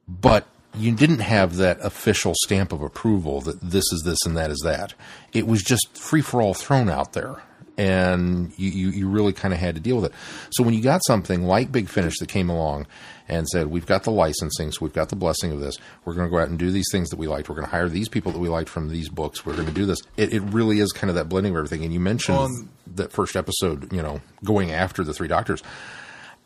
but 0.07 0.47
you 0.77 0.95
didn't 0.95 1.21
have 1.21 1.57
that 1.57 1.79
official 1.81 2.35
stamp 2.43 2.71
of 2.71 2.83
approval 2.83 3.41
that 3.41 3.63
this 3.63 3.85
is 3.93 4.03
this 4.05 4.19
and 4.27 4.37
that 4.37 4.51
is 4.51 4.61
that. 4.63 4.93
It 5.33 5.47
was 5.47 5.63
just 5.63 5.97
free 5.97 6.21
for 6.21 6.43
all 6.43 6.53
thrown 6.53 6.91
out 6.91 7.15
there. 7.15 7.43
And 7.79 8.53
you, 8.59 8.71
you, 8.71 8.89
you 8.91 9.09
really 9.09 9.33
kind 9.33 9.55
of 9.55 9.61
had 9.61 9.77
to 9.77 9.81
deal 9.81 9.97
with 9.97 10.07
it. 10.07 10.13
So 10.51 10.65
when 10.65 10.75
you 10.75 10.83
got 10.83 11.01
something 11.07 11.45
like 11.45 11.71
Big 11.71 11.89
Finish 11.89 12.19
that 12.19 12.29
came 12.29 12.51
along 12.51 12.89
and 13.29 13.47
said, 13.49 13.69
We've 13.69 13.87
got 13.87 14.03
the 14.03 14.11
licensing, 14.11 14.73
so 14.73 14.79
we've 14.83 14.93
got 14.93 15.11
the 15.11 15.17
blessing 15.17 15.53
of 15.53 15.61
this, 15.61 15.77
we're 16.05 16.15
going 16.15 16.27
to 16.27 16.31
go 16.31 16.39
out 16.39 16.49
and 16.49 16.59
do 16.59 16.73
these 16.73 16.89
things 16.91 17.09
that 17.11 17.19
we 17.19 17.29
liked, 17.29 17.49
we're 17.49 17.55
going 17.55 17.67
to 17.67 17.71
hire 17.71 17.89
these 17.89 18.09
people 18.09 18.33
that 18.33 18.41
we 18.41 18.49
liked 18.49 18.69
from 18.69 18.89
these 18.89 19.09
books, 19.09 19.47
we're 19.47 19.55
going 19.55 19.69
to 19.69 19.73
do 19.73 19.87
this. 19.87 20.01
It, 20.17 20.35
it 20.35 20.41
really 20.41 20.81
is 20.81 20.91
kind 20.93 21.09
of 21.09 21.15
that 21.15 21.29
blending 21.29 21.53
of 21.53 21.59
everything. 21.59 21.85
And 21.85 21.93
you 21.93 22.01
mentioned 22.01 22.39
and- 22.39 22.69
that 22.97 23.13
first 23.13 23.37
episode, 23.37 23.93
you 23.93 24.03
know, 24.03 24.21
going 24.45 24.73
after 24.73 25.05
the 25.05 25.15
three 25.15 25.29
doctors. 25.29 25.63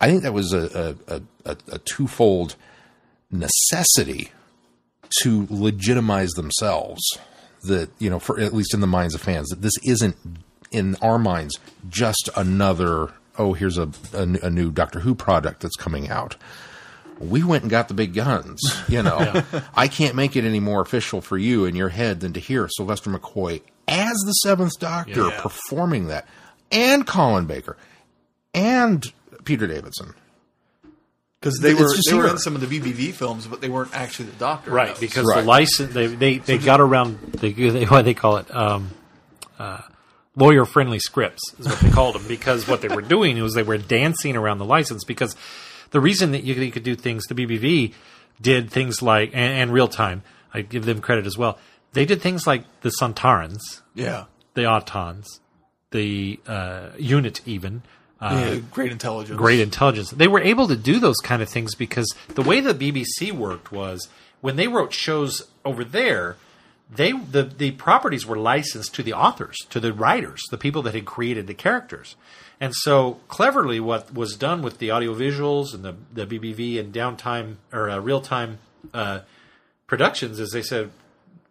I 0.00 0.08
think 0.08 0.22
that 0.24 0.34
was 0.34 0.52
a, 0.52 0.96
a, 1.08 1.14
a, 1.14 1.22
a, 1.46 1.56
a 1.74 1.78
twofold 1.78 2.56
necessity 3.30 4.32
to 5.22 5.46
legitimize 5.48 6.30
themselves 6.32 7.00
that 7.64 7.90
you 7.98 8.10
know 8.10 8.18
for 8.18 8.40
at 8.40 8.52
least 8.52 8.74
in 8.74 8.80
the 8.80 8.86
minds 8.86 9.14
of 9.14 9.20
fans 9.20 9.48
that 9.48 9.62
this 9.62 9.72
isn't 9.84 10.16
in 10.72 10.96
our 11.02 11.18
minds 11.18 11.58
just 11.88 12.28
another 12.36 13.08
oh 13.38 13.52
here's 13.52 13.78
a, 13.78 13.88
a, 14.14 14.22
a 14.42 14.50
new 14.50 14.70
doctor 14.70 15.00
who 15.00 15.14
product 15.14 15.60
that's 15.60 15.76
coming 15.76 16.08
out 16.08 16.36
we 17.18 17.44
went 17.44 17.62
and 17.62 17.70
got 17.70 17.86
the 17.86 17.94
big 17.94 18.14
guns. 18.14 18.60
You 18.88 19.00
know, 19.04 19.44
I 19.76 19.86
can't 19.86 20.16
make 20.16 20.34
it 20.34 20.42
any 20.44 20.58
more 20.58 20.80
official 20.80 21.20
for 21.20 21.38
you 21.38 21.66
in 21.66 21.76
your 21.76 21.90
head 21.90 22.18
than 22.18 22.32
to 22.32 22.40
hear 22.40 22.68
Sylvester 22.68 23.10
McCoy 23.10 23.60
as 23.86 24.16
the 24.26 24.32
Seventh 24.32 24.76
Doctor 24.80 25.28
Yeah. 25.28 25.40
performing 25.40 26.08
that, 26.08 26.26
and 26.72 27.06
Colin 27.06 27.44
Baker, 27.46 27.76
and 28.54 29.04
Peter 29.44 29.68
Davison. 29.68 30.14
Because 31.38 31.58
they 31.60 31.70
It's 31.72 31.80
were 31.80 31.94
they 32.08 32.16
were 32.16 32.22
here. 32.24 32.32
in 32.32 32.38
some 32.38 32.56
of 32.56 32.60
the 32.68 32.80
BBV 32.80 33.12
films, 33.12 33.46
but 33.46 33.60
they 33.60 33.68
weren't 33.68 33.94
actually 33.94 34.30
the 34.30 34.36
Doctor. 34.38 34.72
Right, 34.72 34.88
those. 34.88 34.98
because 34.98 35.24
Right. 35.26 35.42
the 35.42 35.46
license 35.46 35.94
they 35.94 36.08
they, 36.08 36.38
they 36.38 36.58
got 36.58 36.80
around 36.80 37.20
they, 37.34 37.52
they 37.52 37.84
what 37.84 38.04
they 38.04 38.14
call 38.14 38.38
it 38.38 38.52
um, 38.52 38.90
uh, 39.60 39.78
lawyer 40.36 40.64
friendly 40.64 40.98
scripts 40.98 41.42
is 41.58 41.66
what 41.66 41.80
they 41.80 41.90
called 41.90 42.14
them 42.14 42.26
because 42.26 42.66
what 42.66 42.80
they 42.80 42.88
were 42.88 43.02
doing 43.02 43.40
was 43.42 43.54
they 43.54 43.62
were 43.62 43.78
dancing 43.78 44.36
around 44.36 44.58
the 44.58 44.64
license 44.64 45.04
because 45.04 45.36
the 45.90 46.00
reason 46.00 46.32
that 46.32 46.42
you, 46.42 46.54
you 46.54 46.72
could 46.72 46.82
do 46.82 46.94
things 46.94 47.24
the 47.26 47.34
BBV 47.34 47.92
did 48.40 48.70
things 48.70 49.02
like 49.02 49.30
and, 49.34 49.52
and 49.52 49.70
Reeltime 49.70 50.22
I 50.54 50.62
give 50.62 50.84
them 50.84 51.00
credit 51.00 51.26
as 51.26 51.36
well 51.36 51.58
they 51.92 52.04
did 52.04 52.22
things 52.22 52.46
like 52.46 52.64
the 52.80 52.90
Sontarans 52.90 53.82
yeah, 53.94 54.24
the 54.54 54.62
Autons 54.62 55.26
the 55.90 56.40
uh, 56.46 56.88
unit 56.98 57.40
even 57.46 57.82
yeah, 58.22 58.56
great 58.70 58.92
intelligence, 58.92 59.36
great 59.36 59.58
intelligence. 59.60 60.10
They 60.10 60.28
were 60.28 60.40
able 60.40 60.68
to 60.68 60.76
do 60.76 61.00
those 61.00 61.16
kind 61.16 61.42
of 61.42 61.48
things 61.48 61.74
because 61.74 62.06
the 62.28 62.42
way 62.42 62.60
the 62.60 62.72
BBC 62.74 63.32
worked 63.32 63.72
was 63.72 64.08
when 64.40 64.56
they 64.56 64.68
wrote 64.68 64.92
shows 64.92 65.42
over 65.64 65.82
there, 65.82 66.36
they 66.94 67.12
the 67.12 67.44
the 67.44 67.72
properties 67.72 68.26
were 68.26 68.36
licensed 68.36 68.94
to 68.94 69.02
the 69.02 69.14
authors, 69.14 69.56
to 69.70 69.80
the 69.80 69.92
writers, 69.92 70.42
the 70.50 70.58
people 70.58 70.82
that 70.82 70.94
had 70.94 71.04
created 71.04 71.46
the 71.46 71.54
characters. 71.54 72.16
And 72.60 72.74
so 72.74 73.20
cleverly, 73.28 73.80
what 73.80 74.14
was 74.14 74.36
done 74.36 74.62
with 74.62 74.78
the 74.78 74.88
audiovisuals 74.88 75.74
and 75.74 75.84
the 75.84 75.96
the 76.12 76.26
BBV 76.26 76.78
and 76.78 76.92
downtime 76.92 77.56
or 77.72 77.88
uh, 77.88 77.98
Reeltime 77.98 78.56
uh, 78.92 79.20
productions 79.86 80.38
is 80.38 80.50
they 80.50 80.62
said 80.62 80.90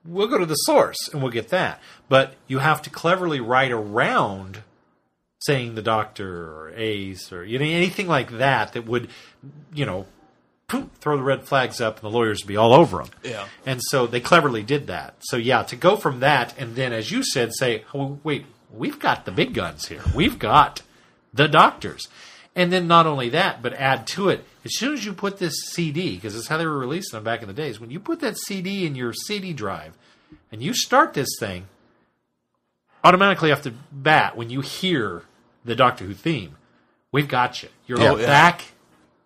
we'll 0.05 0.27
go 0.27 0.37
to 0.37 0.45
the 0.45 0.55
source 0.55 1.09
and 1.11 1.21
we'll 1.21 1.31
get 1.31 1.49
that, 1.49 1.79
but 2.09 2.35
you 2.47 2.59
have 2.59 2.81
to 2.83 2.89
cleverly 2.89 3.39
write 3.39 3.71
around 3.71 4.63
saying 5.39 5.73
the 5.73 5.81
doctor 5.81 6.51
or 6.53 6.71
ace 6.75 7.31
or 7.33 7.43
you 7.43 7.57
know 7.57 7.65
anything 7.65 8.07
like 8.07 8.31
that 8.31 8.73
that 8.73 8.85
would 8.85 9.09
you 9.73 9.85
know 9.85 10.05
poof, 10.71 10.89
throw 10.99 11.17
the 11.17 11.23
red 11.23 11.43
flags 11.43 11.79
up 11.81 11.95
and 11.95 12.03
the 12.03 12.15
lawyers 12.17 12.39
would 12.41 12.47
be 12.47 12.57
all 12.57 12.73
over 12.73 12.97
them 12.99 13.09
Yeah. 13.23 13.47
and 13.65 13.79
so 13.83 14.07
they 14.07 14.19
cleverly 14.21 14.63
did 14.63 14.87
that 14.87 15.15
so 15.21 15.37
yeah 15.37 15.63
to 15.63 15.75
go 15.75 15.95
from 15.97 16.19
that 16.21 16.57
and 16.57 16.75
then 16.75 16.93
as 16.93 17.11
you 17.11 17.23
said 17.23 17.51
say 17.53 17.83
oh, 17.93 18.19
wait 18.23 18.45
we've 18.71 18.99
got 18.99 19.25
the 19.25 19.31
big 19.31 19.53
guns 19.53 19.87
here 19.87 20.01
we've 20.15 20.39
got 20.39 20.81
the 21.33 21.47
doctors 21.47 22.07
and 22.55 22.71
then 22.71 22.87
not 22.87 23.05
only 23.05 23.29
that 23.29 23.61
but 23.61 23.73
add 23.73 24.05
to 24.07 24.29
it 24.29 24.45
as 24.65 24.77
soon 24.77 24.93
as 24.93 25.05
you 25.05 25.13
put 25.13 25.37
this 25.39 25.55
cd 25.71 26.15
because 26.15 26.35
it's 26.35 26.47
how 26.47 26.57
they 26.57 26.65
were 26.65 26.77
releasing 26.77 27.17
them 27.17 27.23
back 27.23 27.41
in 27.41 27.47
the 27.47 27.53
days 27.53 27.79
when 27.79 27.89
you 27.91 27.99
put 27.99 28.19
that 28.21 28.37
cd 28.37 28.85
in 28.85 28.95
your 28.95 29.13
cd 29.13 29.53
drive 29.53 29.93
and 30.51 30.61
you 30.63 30.73
start 30.73 31.13
this 31.13 31.29
thing 31.39 31.65
automatically 33.03 33.51
off 33.51 33.63
the 33.63 33.73
bat 33.91 34.37
when 34.37 34.49
you 34.49 34.61
hear 34.61 35.23
the 35.65 35.75
Doctor 35.75 36.05
Who 36.05 36.13
theme, 36.13 36.55
we've 37.11 37.27
got 37.27 37.61
you. 37.63 37.69
You're 37.87 37.99
Oh, 38.01 38.15
yeah. 38.17 38.25
back. 38.25 38.65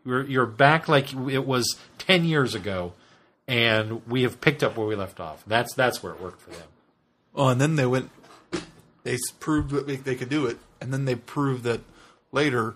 You're, 0.05 0.23
you're 0.25 0.45
back 0.45 0.87
like 0.87 1.13
it 1.13 1.45
was 1.45 1.77
ten 1.97 2.25
years 2.25 2.53
ago, 2.55 2.93
and 3.47 4.07
we 4.07 4.23
have 4.23 4.39
picked 4.39 4.63
up 4.63 4.77
where 4.77 4.87
we 4.87 4.95
left 4.95 5.19
off. 5.19 5.43
That's 5.47 5.73
that's 5.73 6.03
where 6.03 6.13
it 6.13 6.21
worked 6.21 6.41
for 6.41 6.51
them. 6.51 6.67
Oh, 7.33 7.47
and 7.49 7.59
then 7.59 7.75
they 7.75 7.85
went. 7.85 8.11
They 9.03 9.17
proved 9.39 9.71
that 9.71 9.85
they, 10.03 10.15
could 10.15 10.29
do 10.29 10.47
it, 10.47 10.57
and 10.81 10.91
then 10.91 11.05
they 11.05 11.13
proved 11.15 11.63
that 11.65 11.81
later 12.31 12.75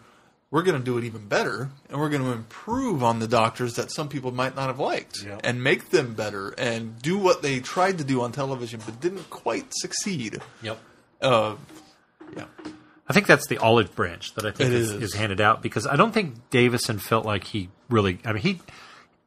we're 0.51 0.61
going 0.63 0.77
to 0.77 0.83
do 0.83 0.97
it 0.97 1.03
even 1.03 1.27
better, 1.27 1.69
and 1.89 1.99
we're 1.99 2.09
going 2.09 2.23
to 2.23 2.31
improve 2.31 3.03
on 3.03 3.19
the 3.19 3.27
doctors 3.27 3.75
that 3.75 3.91
some 3.91 4.09
people 4.09 4.31
might 4.31 4.55
not 4.55 4.67
have 4.67 4.79
liked, 4.79 5.23
Yeah. 5.23 5.39
and 5.43 5.63
make 5.63 5.89
them 5.89 6.13
better, 6.15 6.49
and 6.57 6.99
do 7.01 7.17
what 7.19 7.41
they 7.43 7.59
tried 7.59 7.97
to 7.99 8.03
do 8.03 8.21
on 8.21 8.31
television 8.31 8.79
but 8.85 8.99
didn't 8.99 9.29
quite 9.29 9.67
succeed. 9.71 10.39
Yep. 10.63 10.79
Uh, 11.21 11.55
yeah, 12.35 12.45
I 13.09 13.13
think 13.13 13.25
that's 13.25 13.47
the 13.47 13.57
olive 13.57 13.95
branch 13.95 14.35
that 14.35 14.45
I 14.45 14.51
think 14.51 14.69
is, 14.69 14.91
is. 14.91 15.01
is 15.01 15.13
handed 15.15 15.41
out 15.41 15.63
because 15.63 15.87
I 15.87 15.95
don't 15.95 16.13
think 16.13 16.49
Davison 16.51 16.99
felt 16.99 17.25
like 17.25 17.43
he 17.43 17.69
really. 17.89 18.19
I 18.23 18.33
mean, 18.33 18.43
he 18.43 18.61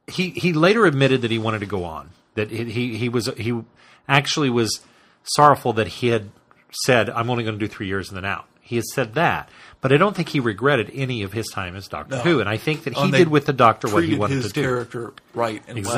he 0.07 0.29
he 0.29 0.53
later 0.53 0.85
admitted 0.85 1.21
that 1.21 1.31
he 1.31 1.37
wanted 1.37 1.59
to 1.59 1.65
go 1.65 1.83
on. 1.83 2.11
That 2.35 2.49
he 2.49 2.95
he, 2.97 3.09
was 3.09 3.29
he 3.37 3.61
actually 4.07 4.49
was 4.49 4.79
sorrowful 5.23 5.73
that 5.73 5.87
he 5.87 6.07
had 6.07 6.29
said, 6.71 7.09
"I'm 7.09 7.29
only 7.29 7.43
going 7.43 7.59
to 7.59 7.63
do 7.63 7.67
three 7.67 7.87
years 7.87 8.09
and 8.09 8.17
then 8.17 8.25
out." 8.25 8.45
He 8.61 8.77
had 8.77 8.85
said 8.85 9.15
that, 9.15 9.49
but 9.81 9.91
I 9.91 9.97
don't 9.97 10.15
think 10.15 10.29
he 10.29 10.39
regretted 10.39 10.89
any 10.93 11.23
of 11.23 11.33
his 11.33 11.47
time 11.49 11.75
as 11.75 11.89
Doctor 11.89 12.15
No. 12.15 12.21
Who, 12.21 12.39
and 12.39 12.47
I 12.47 12.55
think 12.55 12.85
that 12.85 12.93
he 12.93 13.11
did 13.11 13.27
with 13.27 13.45
the 13.45 13.53
Doctor 13.53 13.89
what 13.89 14.05
he 14.05 14.15
wanted 14.15 14.35
his 14.35 14.47
to 14.47 14.53
do. 14.53 14.61
character 14.61 15.13
right 15.33 15.61
and 15.67 15.85
well. 15.85 15.93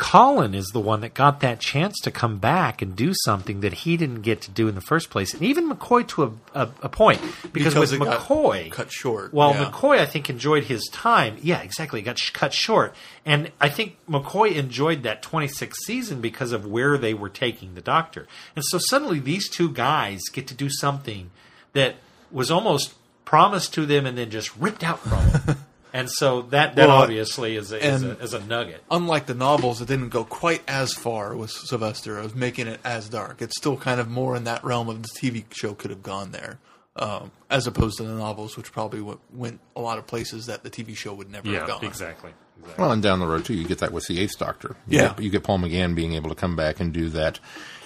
Colin 0.00 0.54
is 0.54 0.64
the 0.72 0.80
one 0.80 1.02
that 1.02 1.12
got 1.12 1.40
that 1.40 1.60
chance 1.60 1.94
to 2.00 2.10
come 2.10 2.38
back 2.38 2.80
and 2.80 2.96
do 2.96 3.12
something 3.24 3.60
that 3.60 3.74
he 3.74 3.98
didn't 3.98 4.22
get 4.22 4.40
to 4.40 4.50
do 4.50 4.66
in 4.66 4.74
the 4.74 4.80
first 4.80 5.10
place, 5.10 5.34
and 5.34 5.42
even 5.42 5.68
McCoy 5.70 6.08
to 6.08 6.22
a, 6.22 6.62
a, 6.62 6.68
a 6.84 6.88
point 6.88 7.20
because, 7.52 7.74
Because 7.74 7.92
with 7.92 8.00
McCoy 8.00 8.72
cut 8.72 8.90
short, 8.90 9.34
While 9.34 9.52
yeah. 9.52 9.66
McCoy, 9.66 9.98
I 9.98 10.06
think, 10.06 10.30
enjoyed 10.30 10.64
his 10.64 10.88
time. 10.90 11.36
Yeah, 11.42 11.60
exactly. 11.60 12.00
It 12.00 12.04
got 12.04 12.18
sh- 12.18 12.30
cut 12.30 12.54
short, 12.54 12.94
and 13.26 13.52
I 13.60 13.68
think 13.68 13.98
McCoy 14.08 14.54
enjoyed 14.56 15.02
that 15.02 15.22
26th 15.22 15.74
season 15.84 16.22
because 16.22 16.52
of 16.52 16.66
where 16.66 16.96
they 16.96 17.12
were 17.12 17.28
taking 17.28 17.74
the 17.74 17.82
Doctor, 17.82 18.26
and 18.56 18.64
so 18.64 18.78
suddenly 18.78 19.20
these 19.20 19.50
two 19.50 19.70
guys 19.70 20.20
get 20.32 20.46
to 20.48 20.54
do 20.54 20.70
something 20.70 21.30
that 21.74 21.96
was 22.32 22.50
almost 22.50 22.94
promised 23.26 23.74
to 23.74 23.84
them 23.84 24.06
and 24.06 24.16
then 24.16 24.30
just 24.30 24.56
ripped 24.56 24.82
out 24.82 24.98
from 25.00 25.30
them. 25.30 25.64
And 25.92 26.10
so 26.10 26.42
that, 26.42 26.76
that 26.76 26.88
Well, 26.88 27.02
obviously 27.02 27.56
is 27.56 27.72
a, 27.72 27.84
is, 27.84 28.02
a, 28.02 28.18
is 28.18 28.34
a 28.34 28.44
nugget. 28.44 28.82
unlike 28.90 29.26
the 29.26 29.34
novels, 29.34 29.80
it 29.80 29.88
didn't 29.88 30.10
go 30.10 30.24
quite 30.24 30.62
as 30.68 30.92
far 30.92 31.36
with 31.36 31.50
Sylvester. 31.50 32.20
Was 32.20 32.34
making 32.34 32.66
it 32.66 32.80
as 32.84 33.08
dark. 33.08 33.42
It's 33.42 33.56
still 33.56 33.76
kind 33.76 34.00
of 34.00 34.08
more 34.08 34.36
in 34.36 34.44
that 34.44 34.64
realm 34.64 34.88
of 34.88 35.02
the 35.02 35.08
TV 35.08 35.44
show 35.52 35.74
could 35.74 35.90
have 35.90 36.02
gone 36.02 36.32
there, 36.32 36.58
um, 36.96 37.30
as 37.48 37.66
opposed 37.66 37.96
to 37.98 38.04
the 38.04 38.14
novels, 38.14 38.56
which 38.56 38.72
probably 38.72 39.00
went, 39.00 39.20
went 39.32 39.60
a 39.76 39.80
lot 39.80 39.98
of 39.98 40.06
places 40.06 40.46
that 40.46 40.62
the 40.62 40.70
TV 40.70 40.96
show 40.96 41.14
would 41.14 41.30
never 41.30 41.48
have 41.50 41.66
gone. 41.66 41.84
exactly. 41.84 42.32
Exactly. 42.60 42.82
Well, 42.82 42.92
and 42.92 43.02
down 43.02 43.18
the 43.20 43.26
road 43.26 43.44
too, 43.44 43.54
you 43.54 43.66
get 43.66 43.78
that 43.78 43.92
with 43.92 44.06
the 44.06 44.20
Eighth 44.20 44.38
Doctor. 44.38 44.76
You 44.88 44.98
Yeah. 44.98 45.08
get, 45.08 45.20
you 45.22 45.30
get 45.30 45.42
Paul 45.44 45.58
McGann 45.58 45.94
being 45.94 46.12
able 46.14 46.28
to 46.30 46.34
come 46.36 46.56
back 46.56 46.80
and 46.80 46.92
do 46.92 47.08
that. 47.10 47.40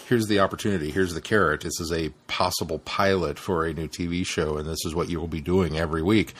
Here's 0.06 0.26
the 0.26 0.40
opportunity. 0.40 0.90
Here's 0.90 1.14
the 1.14 1.22
carrot. 1.22 1.62
This 1.62 1.80
is 1.80 1.90
a 1.90 2.10
possible 2.26 2.78
pilot 2.80 3.38
for 3.38 3.64
a 3.64 3.72
new 3.72 3.88
TV 3.88 4.24
show, 4.24 4.58
and 4.58 4.68
this 4.68 4.84
is 4.84 4.94
what 4.94 5.08
you 5.08 5.18
will 5.18 5.28
be 5.28 5.40
doing 5.40 5.78
every 5.78 6.02
week. 6.02 6.34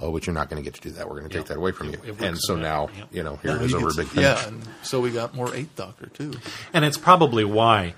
Oh, 0.00 0.10
but 0.12 0.26
you're 0.26 0.32
not 0.34 0.48
going 0.48 0.62
to 0.62 0.64
get 0.64 0.72
to 0.74 0.80
do 0.80 0.94
that. 0.94 1.06
We're 1.06 1.18
going 1.18 1.28
to 1.28 1.36
take 1.36 1.46
that 1.48 1.58
away 1.58 1.72
from 1.72 1.88
you. 1.90 1.98
it 2.02 2.18
and 2.22 2.38
so 2.38 2.54
that. 2.56 2.62
now, 2.62 2.88
Yeah. 2.96 3.04
you 3.12 3.22
know, 3.22 3.36
here 3.42 3.50
Yeah, 3.50 3.56
it 3.58 3.62
is 3.66 3.74
over 3.74 3.90
a 3.90 3.94
big 3.94 4.06
finish. 4.06 4.24
Yeah, 4.42 4.48
and 4.48 4.62
so 4.82 5.00
we 5.00 5.10
got 5.10 5.34
more 5.34 5.54
Eighth 5.54 5.76
Doctor 5.76 6.06
too. 6.06 6.32
And 6.72 6.86
it's 6.86 6.96
probably 6.96 7.44
why 7.44 7.92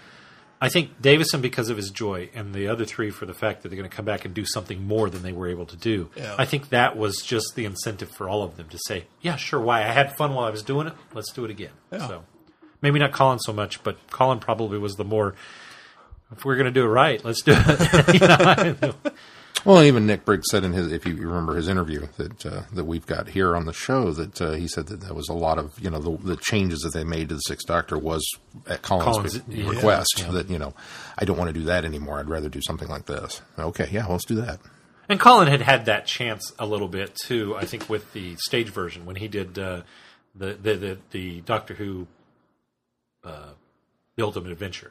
I 0.62 0.68
think 0.68 1.02
Davison, 1.02 1.40
because 1.40 1.70
of 1.70 1.76
his 1.76 1.90
joy, 1.90 2.30
and 2.34 2.55
the 2.55 2.68
other 2.68 2.84
three 2.84 3.10
for 3.10 3.26
the 3.26 3.34
fact 3.34 3.62
that 3.62 3.68
they're 3.68 3.76
going 3.76 3.90
to 3.90 3.94
come 3.94 4.05
back 4.05 4.24
and 4.24 4.32
do 4.32 4.44
something 4.44 4.86
more 4.86 5.10
than 5.10 5.22
they 5.22 5.32
were 5.32 5.48
able 5.48 5.66
to 5.66 5.76
do. 5.76 6.09
Yeah. 6.16 6.36
I 6.39 6.44
think 6.44 6.68
that 6.68 6.97
was 6.97 7.16
just 7.16 7.56
the 7.56 7.64
incentive 7.64 8.12
for 8.12 8.28
all 8.28 8.44
of 8.44 8.56
them 8.56 8.68
to 8.68 8.78
say, 8.86 9.06
"Yeah, 9.20 9.34
sure. 9.34 9.60
Why? 9.60 9.80
I 9.80 9.90
had 9.93 10.16
fun 10.16 10.34
while 10.34 10.44
I 10.47 10.51
was 10.51 10.62
doing 10.62 10.86
it. 10.86 10.93
Let's 11.12 11.32
do 11.32 11.44
it 11.44 11.51
again." 11.51 11.72
Yeah. 11.90 12.06
So 12.06 12.24
maybe 12.80 13.01
not 13.01 13.10
Colin 13.10 13.40
so 13.40 13.52
much, 13.52 13.82
but 13.82 13.98
Colin 14.10 14.39
probably 14.39 14.78
was 14.78 14.94
the 14.94 15.05
more. 15.05 15.34
If 16.30 16.44
we're 16.44 16.56
going 16.56 16.66
to 16.66 16.70
do 16.70 16.84
it 16.84 16.89
right, 16.89 17.22
let's 17.24 17.43
do 17.43 17.55
it. 17.55 18.14
You 18.20 18.76
know? 18.80 18.94
Well, 19.64 19.82
even 19.84 20.06
Nick 20.06 20.24
Briggs 20.24 20.48
said 20.51 20.64
in 20.64 20.72
his, 20.72 20.90
if 20.90 21.06
you 21.06 21.16
remember 21.16 21.55
his 21.55 21.68
interview 21.68 22.09
that 22.16 22.44
uh, 22.47 22.62
that 22.72 22.84
we've 22.84 23.06
got 23.06 23.28
here 23.28 23.55
on 23.55 23.64
the 23.66 23.72
show, 23.72 24.10
that 24.12 24.40
uh, 24.43 24.52
he 24.52 24.66
said 24.66 24.86
that 24.89 25.01
there 25.02 25.14
was 25.14 25.28
a 25.28 25.34
lot 25.34 25.59
of 25.59 25.78
you 25.78 25.89
know 25.89 26.01
the, 26.01 26.16
the 26.24 26.36
changes 26.36 26.80
that 26.80 26.93
they 26.93 27.05
made 27.05 27.28
to 27.28 27.36
the 27.36 27.40
Sixth 27.43 27.66
Doctor 27.68 27.97
was 27.97 28.26
at 28.68 28.82
Colin's, 28.82 29.16
Colin's- 29.16 29.43
re- 29.47 29.62
yeah. 29.62 29.70
request 29.70 30.14
Yeah. 30.18 30.32
that 30.32 30.51
you 30.51 30.59
know 30.59 30.74
I 31.16 31.24
don't 31.24 31.39
want 31.39 31.48
to 31.48 31.55
do 31.55 31.64
that 31.66 31.84
anymore. 31.84 32.18
I'd 32.18 32.28
rather 32.28 32.48
do 32.48 32.60
something 32.66 32.89
like 32.89 33.06
this. 33.06 33.40
Okay, 33.59 33.89
yeah, 33.93 34.02
well, 34.02 34.12
let's 34.12 34.24
do 34.24 34.34
that. 34.36 34.59
And 35.09 35.20
Colin 35.20 35.47
had 35.48 35.60
had 35.62 35.84
that 35.86 36.06
chance 36.06 36.52
a 36.59 36.66
little 36.66 36.89
bit 36.89 37.14
too. 37.14 37.55
I 37.56 37.64
think 37.64 37.89
with 37.89 38.12
the 38.14 38.34
stage 38.36 38.68
version 38.70 39.05
when 39.06 39.16
he 39.16 39.28
did 39.28 39.59
uh, 39.59 39.82
the, 40.34 40.55
the 40.55 40.74
the 40.74 40.98
the 41.12 41.40
Doctor 41.43 41.74
Who, 41.74 42.06
uh, 43.22 43.51
the 44.16 44.24
Ultimate 44.24 44.51
Adventure. 44.52 44.90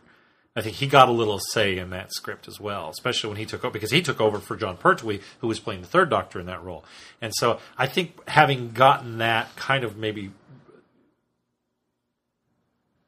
I 0.55 0.61
think 0.61 0.75
he 0.75 0.87
got 0.87 1.07
a 1.07 1.13
little 1.13 1.39
say 1.39 1.77
in 1.77 1.91
that 1.91 2.11
script 2.11 2.47
as 2.47 2.59
well, 2.59 2.89
especially 2.89 3.29
when 3.29 3.37
he 3.37 3.45
took 3.45 3.63
over 3.63 3.71
because 3.71 3.91
he 3.91 4.01
took 4.01 4.19
over 4.19 4.39
for 4.39 4.55
Jon 4.57 4.75
Pertwee, 4.77 5.21
who 5.39 5.47
was 5.47 5.59
playing 5.61 5.81
the 5.81 5.87
third 5.87 6.09
Doctor 6.09 6.39
in 6.41 6.45
that 6.47 6.61
role. 6.63 6.83
And 7.21 7.33
so 7.35 7.59
I 7.77 7.87
think 7.87 8.27
having 8.27 8.71
gotten 8.71 9.19
that 9.19 9.55
kind 9.55 9.83
of 9.85 9.95
maybe 9.95 10.31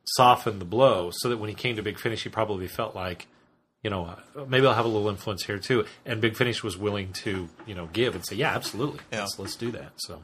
softened 0.05 0.61
the 0.61 0.65
blow, 0.65 1.09
so 1.13 1.29
that 1.29 1.37
when 1.37 1.49
he 1.49 1.55
came 1.55 1.75
to 1.75 1.81
Big 1.83 1.97
Finish, 1.99 2.23
he 2.23 2.29
probably 2.29 2.67
felt 2.67 2.95
like 2.95 3.27
you 3.83 3.89
know, 3.89 4.05
uh, 4.37 4.45
maybe 4.47 4.65
I'll 4.65 4.73
have 4.75 4.85
a 4.85 4.87
little 4.87 5.09
influence 5.09 5.43
here 5.43 5.59
too. 5.59 5.83
And 6.05 6.21
Big 6.21 6.37
Finish 6.37 6.63
was 6.63 6.77
willing 6.77 7.11
to, 7.23 7.49
you 7.67 7.75
know, 7.75 7.87
give 7.91 8.15
and 8.15 8.25
say, 8.25 8.37
yeah, 8.37 8.55
absolutely, 8.55 9.01
Yeah. 9.11 9.19
let's 9.21 9.37
let's 9.37 9.55
do 9.57 9.71
that. 9.71 9.91
So 9.97 10.23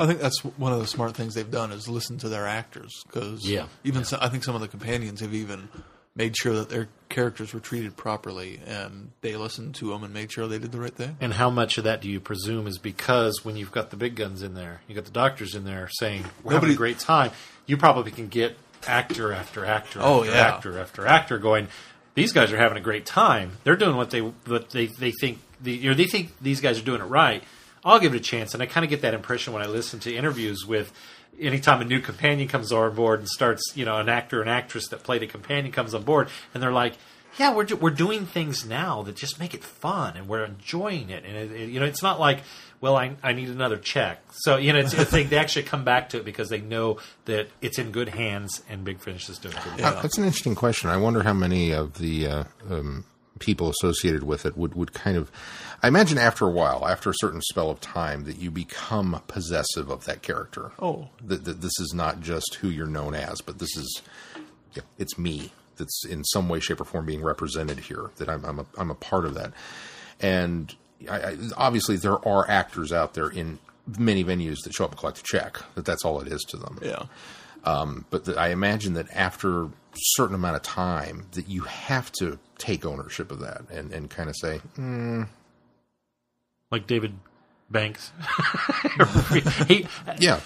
I 0.00 0.06
think 0.08 0.18
that's 0.20 0.40
one 0.40 0.72
of 0.72 0.80
the 0.80 0.88
smart 0.88 1.14
things 1.14 1.34
they've 1.34 1.48
done 1.48 1.70
is 1.70 1.86
listen 1.88 2.18
to 2.18 2.28
their 2.28 2.48
actors 2.48 2.90
because 3.06 3.48
Yeah. 3.48 3.66
even 3.84 4.02
So, 4.02 4.18
I 4.20 4.28
think 4.28 4.42
some 4.42 4.56
of 4.56 4.60
the 4.60 4.66
companions 4.66 5.20
have 5.20 5.32
even 5.32 5.68
made 6.16 6.36
sure 6.36 6.54
that 6.54 6.68
their 6.68 6.88
characters 7.08 7.52
were 7.52 7.60
treated 7.60 7.96
properly, 7.96 8.60
and 8.66 9.10
they 9.20 9.36
listened 9.36 9.74
to 9.76 9.90
them 9.90 10.04
and 10.04 10.12
made 10.14 10.30
sure 10.32 10.46
they 10.46 10.58
did 10.58 10.72
the 10.72 10.80
right 10.80 10.94
thing. 10.94 11.16
And 11.20 11.32
how 11.34 11.50
much 11.50 11.78
of 11.78 11.84
that 11.84 12.00
do 12.00 12.08
you 12.08 12.20
presume 12.20 12.66
is 12.66 12.78
because 12.78 13.44
when 13.44 13.56
you've 13.56 13.72
got 13.72 13.90
the 13.90 13.96
big 13.96 14.14
guns 14.14 14.42
in 14.42 14.54
there, 14.54 14.80
you 14.88 14.94
got 14.94 15.04
the 15.04 15.10
doctors 15.10 15.54
in 15.54 15.64
there 15.64 15.88
saying 15.92 16.24
we're 16.42 16.54
having 16.54 16.70
a 16.70 16.74
great 16.74 16.98
time, 16.98 17.30
you 17.66 17.76
probably 17.76 18.10
can 18.12 18.28
get 18.28 18.56
actor 18.86 19.32
after 19.32 19.64
actor 19.64 19.98
Oh, 20.02 20.20
after 20.24 20.30
yeah. 20.32 20.40
actor 20.48 20.78
after 20.78 21.06
actor 21.06 21.38
going. 21.38 21.68
These 22.14 22.32
guys 22.32 22.52
are 22.52 22.58
having 22.58 22.78
a 22.78 22.82
great 22.82 23.06
time. 23.06 23.52
They're 23.64 23.74
doing 23.76 23.96
what 23.96 24.10
they 24.10 24.20
what 24.20 24.70
they 24.70 24.86
they 24.86 25.10
think 25.10 25.40
the 25.60 25.72
you 25.72 25.88
know 25.90 25.94
they 25.96 26.04
think 26.06 26.32
these 26.40 26.60
guys 26.60 26.78
are 26.78 26.84
doing 26.84 27.00
it 27.00 27.04
right. 27.06 27.42
I'll 27.84 27.98
give 27.98 28.14
it 28.14 28.18
a 28.18 28.20
chance, 28.20 28.54
and 28.54 28.62
I 28.62 28.66
kind 28.66 28.84
of 28.84 28.90
get 28.90 29.02
that 29.02 29.14
impression 29.14 29.52
when 29.52 29.62
I 29.62 29.66
listen 29.66 29.98
to 30.00 30.14
interviews 30.14 30.64
with. 30.66 30.92
Anytime 31.40 31.80
a 31.80 31.84
new 31.84 32.00
companion 32.00 32.48
comes 32.48 32.70
on 32.72 32.94
board 32.94 33.20
and 33.20 33.28
starts, 33.28 33.72
you 33.74 33.84
know, 33.84 33.98
an 33.98 34.08
actor 34.08 34.40
and 34.40 34.48
actress 34.50 34.88
that 34.88 35.02
played 35.02 35.22
a 35.22 35.26
companion 35.26 35.72
comes 35.72 35.94
on 35.94 36.02
board, 36.02 36.28
and 36.52 36.62
they're 36.62 36.72
like, 36.72 36.94
yeah, 37.38 37.52
we're 37.52 37.66
we're 37.76 37.90
doing 37.90 38.26
things 38.26 38.64
now 38.64 39.02
that 39.02 39.16
just 39.16 39.40
make 39.40 39.54
it 39.54 39.64
fun, 39.64 40.16
and 40.16 40.28
we're 40.28 40.44
enjoying 40.44 41.10
it. 41.10 41.24
And 41.24 41.36
it, 41.36 41.50
it- 41.52 41.68
you 41.70 41.80
know, 41.80 41.86
it's 41.86 42.02
not 42.02 42.20
like, 42.20 42.40
well, 42.80 42.96
I, 42.96 43.16
I 43.22 43.32
need 43.32 43.48
another 43.48 43.76
check. 43.78 44.20
So 44.30 44.56
you 44.56 44.72
know, 44.72 44.78
it's, 44.78 44.92
it's 44.94 45.10
they, 45.10 45.24
they 45.24 45.38
actually 45.38 45.64
come 45.64 45.84
back 45.84 46.10
to 46.10 46.18
it 46.18 46.24
because 46.24 46.48
they 46.50 46.60
know 46.60 46.98
that 47.24 47.48
it's 47.60 47.78
in 47.78 47.90
good 47.90 48.10
hands, 48.10 48.62
and 48.68 48.84
Big 48.84 49.00
Finish 49.00 49.28
is 49.28 49.38
doing 49.38 49.56
good. 49.76 49.84
Uh, 49.84 50.00
That's 50.02 50.18
an 50.18 50.24
interesting 50.24 50.54
question. 50.54 50.90
I 50.90 50.96
wonder 50.98 51.22
how 51.24 51.32
many 51.32 51.72
of 51.72 51.94
the 51.98 52.26
uh, 52.28 52.44
um, 52.70 53.04
people 53.40 53.68
associated 53.70 54.22
with 54.22 54.46
it 54.46 54.56
would, 54.56 54.74
would 54.74 54.92
kind 54.92 55.16
of. 55.16 55.30
I 55.84 55.88
imagine 55.88 56.16
after 56.16 56.46
a 56.46 56.50
while, 56.50 56.88
after 56.88 57.10
a 57.10 57.14
certain 57.18 57.42
spell 57.42 57.68
of 57.68 57.78
time, 57.78 58.24
that 58.24 58.38
you 58.38 58.50
become 58.50 59.20
possessive 59.28 59.90
of 59.90 60.06
that 60.06 60.22
character. 60.22 60.72
Oh. 60.78 61.08
that, 61.22 61.44
that 61.44 61.60
this 61.60 61.78
is 61.78 61.92
not 61.94 62.20
just 62.20 62.54
who 62.62 62.70
you're 62.70 62.86
known 62.86 63.14
as, 63.14 63.42
but 63.42 63.58
this 63.58 63.76
is 63.76 64.00
yeah, 64.72 64.82
it's 64.96 65.18
me 65.18 65.52
that's 65.76 66.06
in 66.06 66.24
some 66.24 66.48
way, 66.48 66.58
shape, 66.58 66.80
or 66.80 66.84
form 66.86 67.04
being 67.04 67.22
represented 67.22 67.80
here. 67.80 68.10
That 68.16 68.30
I'm 68.30 68.42
I'm 68.46 68.60
a, 68.60 68.66
I'm 68.78 68.90
a 68.90 68.94
part 68.94 69.26
of 69.26 69.34
that, 69.34 69.52
and 70.20 70.74
I, 71.06 71.16
I, 71.20 71.36
obviously 71.58 71.96
there 71.96 72.26
are 72.26 72.48
actors 72.48 72.90
out 72.90 73.12
there 73.12 73.28
in 73.28 73.58
many 73.98 74.24
venues 74.24 74.62
that 74.64 74.72
show 74.72 74.86
up 74.86 74.92
and 74.92 74.98
collect 74.98 75.18
a 75.18 75.22
check. 75.22 75.58
That 75.74 75.84
that's 75.84 76.02
all 76.06 76.18
it 76.22 76.28
is 76.28 76.40
to 76.48 76.56
them 76.56 76.78
Yeah. 76.80 77.02
but 78.08 78.24
the, 78.24 78.40
I 78.40 78.48
imagine 78.48 78.94
that 78.94 79.08
after 79.12 79.64
a 79.64 79.70
certain 79.96 80.34
amount 80.34 80.56
of 80.56 80.62
time 80.62 81.26
that 81.32 81.46
you 81.46 81.60
have 81.64 82.10
to 82.20 82.38
take 82.56 82.86
ownership 82.86 83.30
of 83.30 83.40
that 83.40 83.68
and, 83.70 83.92
and 83.92 84.08
kind 84.08 84.30
of 84.30 84.36
say, 84.40 84.58
"Hmm, 84.76 85.24
Like 86.74 86.88
David 86.88 87.12
Banks, 87.70 88.10
he, 89.68 89.86
yeah, 90.18 90.40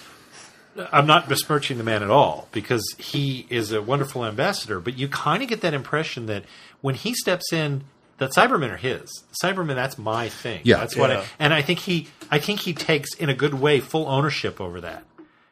I'm 0.91 1.07
not 1.07 1.27
besmirching 1.27 1.79
the 1.79 1.83
man 1.83 2.03
at 2.03 2.11
all 2.11 2.47
because 2.51 2.83
he 2.99 3.47
is 3.49 3.71
a 3.71 3.81
wonderful 3.81 4.23
ambassador, 4.23 4.79
but 4.79 4.97
you 4.97 5.07
kind 5.07 5.41
of 5.41 5.49
get 5.49 5.61
that 5.61 5.73
impression 5.73 6.27
that 6.27 6.43
when 6.81 6.93
he 6.93 7.15
steps 7.15 7.51
in, 7.51 7.83
that 8.19 8.31
Cybermen 8.31 8.69
are 8.71 8.77
his. 8.77 9.23
Cybermen, 9.43 9.73
that's 9.75 9.97
my 9.97 10.29
thing. 10.29 10.61
Yeah. 10.65 10.77
that's 10.77 10.95
what. 10.95 11.09
I, 11.09 11.13
Yeah. 11.15 11.25
and 11.39 11.53
I 11.53 11.61
think 11.63 11.79
he, 11.79 12.07
I 12.29 12.37
think 12.37 12.59
he 12.59 12.73
takes 12.73 13.15
in 13.15 13.29
a 13.29 13.33
good 13.33 13.55
way 13.55 13.79
full 13.79 14.07
ownership 14.07 14.61
over 14.61 14.79
that. 14.81 15.03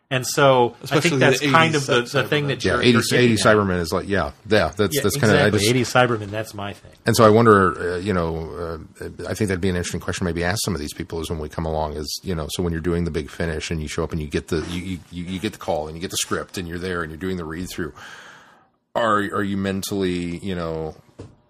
And 0.10 0.26
so 0.26 0.78
I 0.90 1.02
think 1.02 1.20
that's 1.20 1.42
kind 1.42 1.76
of 1.76 1.86
the, 1.86 2.02
the 2.04 2.24
thing 2.24 2.48
that 2.48 2.64
yeah, 2.64 2.74
you're, 2.74 2.82
80, 2.82 2.92
you're 2.92 3.20
80 3.20 3.34
at. 3.34 3.40
Cybermen 3.40 3.80
is 3.80 3.92
like, 3.92 4.08
yeah, 4.08 4.32
yeah, 4.48 4.70
that's, 4.70 4.96
Yeah, 4.96 5.02
that's 5.02 5.18
kind 5.18 5.34
of, 5.34 5.40
I 5.40 5.50
just, 5.50 5.66
80 5.66 5.82
Cybermen, 5.82 6.30
that's 6.30 6.54
my 6.54 6.72
thing. 6.72 6.94
and 7.06 7.14
so 7.14 7.26
I 7.26 7.30
wonder, 7.30 7.96
uh, 7.96 7.98
you 7.98 8.14
know, 8.14 8.80
uh, 9.02 9.06
I 9.28 9.34
think 9.34 9.50
that'd 9.50 9.60
be 9.60 9.68
an 9.68 9.76
interesting 9.76 10.00
question 10.00 10.24
maybe 10.24 10.46
ask 10.46 10.60
some 10.64 10.74
of 10.74 10.80
these 10.80 10.94
people 10.94 11.20
is 11.20 11.30
when 11.30 11.40
we 11.40 11.50
come 11.50 11.66
along 11.66 11.98
is, 11.98 12.22
you 12.24 12.34
know, 12.34 12.48
so 12.52 12.64
when 12.64 12.72
you're 12.72 12.82
doing 12.82 13.04
the 13.04 13.12
big 13.12 13.30
finish 13.30 13.70
and 13.70 13.82
you 13.82 13.90
show 13.90 14.06
up 14.06 14.14
and 14.14 14.22
you 14.22 14.28
get 14.28 14.48
the, 14.48 14.66
you, 14.70 15.00
you, 15.12 15.26
you 15.26 15.40
get 15.40 15.52
the 15.52 15.60
call 15.60 15.88
and 15.88 15.98
you 15.98 16.02
get 16.02 16.12
the 16.12 16.18
script 16.18 16.58
and 16.58 16.70
you're 16.70 16.80
there 16.80 17.02
and 17.02 17.12
you're 17.12 17.20
doing 17.20 17.36
the 17.36 17.44
read 17.44 17.68
through, 17.70 17.92
are, 18.96 19.18
are 19.18 19.44
you 19.44 19.58
mentally, 19.58 20.38
you 20.38 20.56
know, 20.56 20.96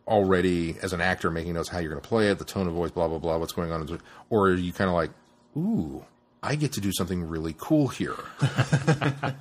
already 0.07 0.77
as 0.81 0.93
an 0.93 1.01
actor 1.01 1.29
making 1.29 1.53
notes 1.53 1.69
how 1.69 1.77
you're 1.77 1.91
going 1.91 2.01
to 2.01 2.07
play 2.07 2.31
it, 2.31 2.39
the 2.39 2.45
tone 2.45 2.67
of 2.67 2.73
voice, 2.73 2.89
blah, 2.89 3.07
blah, 3.07 3.19
blah, 3.19 3.38
what's 3.38 3.53
going 3.53 3.71
on? 3.71 3.99
Or 4.31 4.47
are 4.47 4.55
you 4.55 4.73
kind 4.73 4.89
of 4.89 4.95
like, 4.95 5.11
ooh, 5.55 6.03
I 6.43 6.55
get 6.55 6.73
to 6.73 6.81
do 6.81 6.91
something 6.93 7.27
really 7.27 7.55
cool 7.57 7.88
here. 7.88 8.15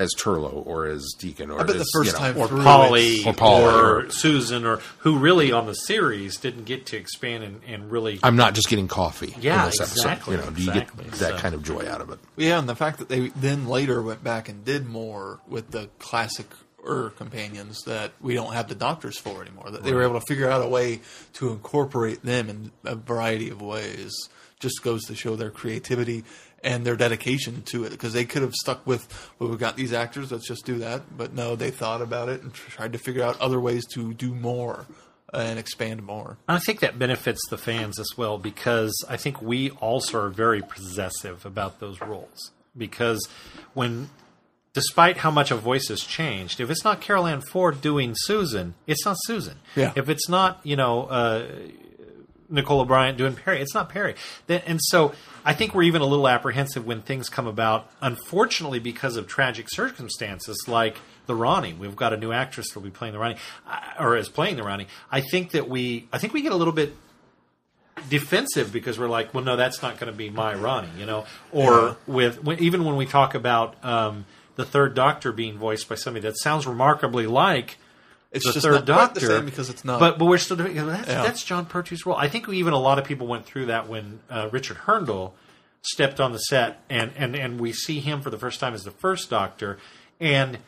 as 0.00 0.14
Turlough 0.16 0.64
or 0.64 0.86
as 0.86 1.12
Deacon 1.18 1.50
or 1.50 1.60
I 1.60 1.64
bet 1.64 1.74
as, 1.76 1.82
the 1.82 1.88
first 1.92 2.06
you 2.06 2.12
know, 2.12 2.18
time 2.18 2.36
or 2.36 2.46
Polly, 2.62 3.24
Or 3.24 3.34
Polly, 3.34 3.64
or 3.64 3.96
or- 4.06 4.10
Susan, 4.10 4.64
or 4.64 4.76
who 4.98 5.18
really 5.18 5.50
on 5.50 5.66
the 5.66 5.74
series 5.74 6.36
didn't 6.36 6.64
get 6.64 6.86
to 6.86 6.96
expand 6.96 7.42
and, 7.42 7.60
and 7.66 7.90
really. 7.90 8.20
I'm 8.22 8.36
not 8.36 8.54
just 8.54 8.68
getting 8.68 8.86
coffee 8.86 9.34
Yeah, 9.40 9.64
in 9.64 9.70
this 9.70 9.80
exactly, 9.80 10.36
episode. 10.36 10.50
You 10.58 10.66
know, 10.66 10.72
do 10.72 10.78
you 10.80 10.86
get 10.86 10.96
that 10.96 11.16
So- 11.16 11.38
kind 11.38 11.54
of 11.54 11.64
joy 11.64 11.88
out 11.88 12.00
of 12.00 12.10
it? 12.10 12.20
Yeah, 12.36 12.58
and 12.58 12.68
the 12.68 12.76
fact 12.76 12.98
that 13.00 13.08
they 13.08 13.28
then 13.28 13.66
later 13.66 14.00
went 14.00 14.22
back 14.22 14.48
and 14.48 14.64
did 14.64 14.86
more 14.86 15.40
with 15.48 15.70
the 15.72 15.88
classic 15.98 16.46
er 16.88 17.12
companions 17.16 17.82
that 17.86 18.12
we 18.20 18.34
don't 18.34 18.52
have 18.52 18.68
the 18.68 18.74
doctors 18.76 19.18
for 19.18 19.42
anymore. 19.42 19.68
That 19.70 19.82
they 19.82 19.92
were 19.92 20.04
able 20.04 20.20
to 20.20 20.24
figure 20.26 20.48
out 20.48 20.64
a 20.64 20.68
way 20.68 21.00
to 21.34 21.50
incorporate 21.50 22.22
them 22.22 22.48
in 22.48 22.70
a 22.84 22.94
variety 22.94 23.50
of 23.50 23.60
ways. 23.60 24.14
Just 24.60 24.82
goes 24.82 25.04
to 25.04 25.14
show 25.14 25.36
their 25.36 25.50
creativity 25.50 26.24
and 26.64 26.84
their 26.84 26.96
dedication 26.96 27.62
to 27.62 27.84
it 27.84 27.90
because 27.90 28.12
they 28.12 28.24
could 28.24 28.42
have 28.42 28.54
stuck 28.54 28.84
with 28.84 29.30
well 29.38 29.48
we've 29.48 29.60
got 29.60 29.76
these 29.76 29.92
actors 29.92 30.32
let's 30.32 30.48
just 30.48 30.66
do 30.66 30.78
that 30.78 31.16
but 31.16 31.32
no 31.32 31.54
they 31.54 31.70
thought 31.70 32.02
about 32.02 32.28
it 32.28 32.42
and 32.42 32.52
tried 32.52 32.92
to 32.92 32.98
figure 32.98 33.22
out 33.22 33.40
other 33.40 33.60
ways 33.60 33.86
to 33.86 34.12
do 34.12 34.34
more 34.34 34.84
and 35.32 35.58
expand 35.58 36.02
more 36.02 36.36
I 36.48 36.58
think 36.58 36.80
that 36.80 36.98
benefits 36.98 37.40
the 37.50 37.58
fans 37.58 37.98
as 37.98 38.16
well 38.16 38.38
because 38.38 38.92
I 39.08 39.16
think 39.16 39.42
we 39.42 39.70
also 39.70 40.20
are 40.22 40.30
very 40.30 40.62
possessive 40.62 41.44
about 41.44 41.80
those 41.80 42.00
roles. 42.00 42.52
Because 42.76 43.28
when, 43.74 44.08
despite 44.72 45.18
how 45.18 45.30
much 45.30 45.50
a 45.50 45.56
voice 45.56 45.88
has 45.88 46.00
changed, 46.00 46.60
if 46.60 46.70
it's 46.70 46.84
not 46.84 47.00
Carole 47.00 47.26
Ann 47.26 47.40
Ford 47.40 47.80
doing 47.80 48.14
Susan, 48.16 48.74
it's 48.86 49.04
not 49.04 49.16
Susan. 49.24 49.56
Yeah. 49.74 49.92
If 49.96 50.08
it's 50.08 50.28
not, 50.28 50.60
you 50.64 50.76
know, 50.76 51.04
uh, 51.04 51.46
Nicola 52.48 52.84
Bryant 52.84 53.18
doing 53.18 53.34
Peri, 53.34 53.60
it's 53.60 53.74
not 53.74 53.88
Peri. 53.88 54.14
And 54.48 54.80
so 54.82 55.12
I 55.44 55.54
think 55.54 55.74
we're 55.74 55.84
even 55.84 56.02
a 56.02 56.06
little 56.06 56.28
apprehensive 56.28 56.86
when 56.86 57.02
things 57.02 57.28
come 57.28 57.46
about, 57.46 57.90
unfortunately, 58.00 58.78
because 58.78 59.16
of 59.16 59.26
tragic 59.26 59.66
circumstances 59.68 60.64
like 60.66 60.98
the 61.26 61.34
Rani. 61.34 61.74
We've 61.74 61.96
got 61.96 62.12
a 62.12 62.16
new 62.16 62.32
actress 62.32 62.68
that'll 62.68 62.82
be 62.82 62.90
playing 62.90 63.14
the 63.14 63.20
Rani, 63.20 63.36
uh, 63.68 63.80
or 64.00 64.16
is 64.16 64.28
playing 64.28 64.56
the 64.56 64.62
Rani. 64.62 64.86
I 65.10 65.20
think 65.20 65.52
that 65.52 65.68
we, 65.68 66.08
I 66.12 66.18
think 66.18 66.32
we 66.32 66.42
get 66.42 66.52
a 66.52 66.56
little 66.56 66.72
bit 66.72 66.94
defensive 68.08 68.72
because 68.72 68.98
we're 68.98 69.08
like, 69.08 69.34
well, 69.34 69.44
no, 69.44 69.56
that's 69.56 69.82
not 69.82 69.98
going 69.98 70.10
to 70.10 70.16
be 70.16 70.30
my 70.30 70.54
Rani, 70.54 70.88
you 70.98 71.06
know. 71.06 71.26
Or 71.52 71.96
with 72.06 72.42
when, 72.42 72.58
even 72.60 72.84
when 72.84 72.96
we 72.96 73.06
talk 73.06 73.34
about 73.34 73.82
um, 73.84 74.24
the 74.56 74.64
Third 74.64 74.94
Doctor 74.94 75.32
being 75.32 75.58
voiced 75.58 75.88
by 75.88 75.94
somebody 75.94 76.22
that 76.22 76.38
sounds 76.38 76.66
remarkably 76.66 77.26
like 77.26 77.76
it's 78.32 78.44
the 78.46 78.52
just 78.52 78.64
Third 78.64 78.72
not 78.74 78.86
Doctor 78.86 79.20
the 79.20 79.26
same 79.26 79.44
because 79.44 79.70
it's 79.70 79.84
not 79.84 80.00
But 80.00 80.18
but 80.18 80.26
we're 80.26 80.38
still 80.38 80.56
doing 80.56 80.74
that's, 80.74 81.08
Yeah. 81.08 81.22
that's 81.22 81.42
Jon 81.42 81.66
Pertwee's 81.66 82.04
role. 82.06 82.16
I 82.16 82.28
think 82.28 82.48
even 82.48 82.72
a 82.72 82.78
lot 82.78 82.98
of 82.98 83.04
people 83.04 83.26
went 83.26 83.46
through 83.46 83.66
that 83.66 83.88
when 83.88 84.20
uh, 84.30 84.48
Richard 84.52 84.78
Hurndall 84.78 85.32
stepped 85.82 86.20
on 86.20 86.32
the 86.32 86.38
set, 86.38 86.82
and, 86.90 87.12
and 87.16 87.34
and 87.36 87.60
we 87.60 87.72
see 87.72 88.00
him 88.00 88.20
for 88.20 88.30
the 88.30 88.38
first 88.38 88.60
time 88.60 88.74
as 88.74 88.84
the 88.84 88.90
first 88.90 89.30
Doctor, 89.30 89.78
and 90.20 90.58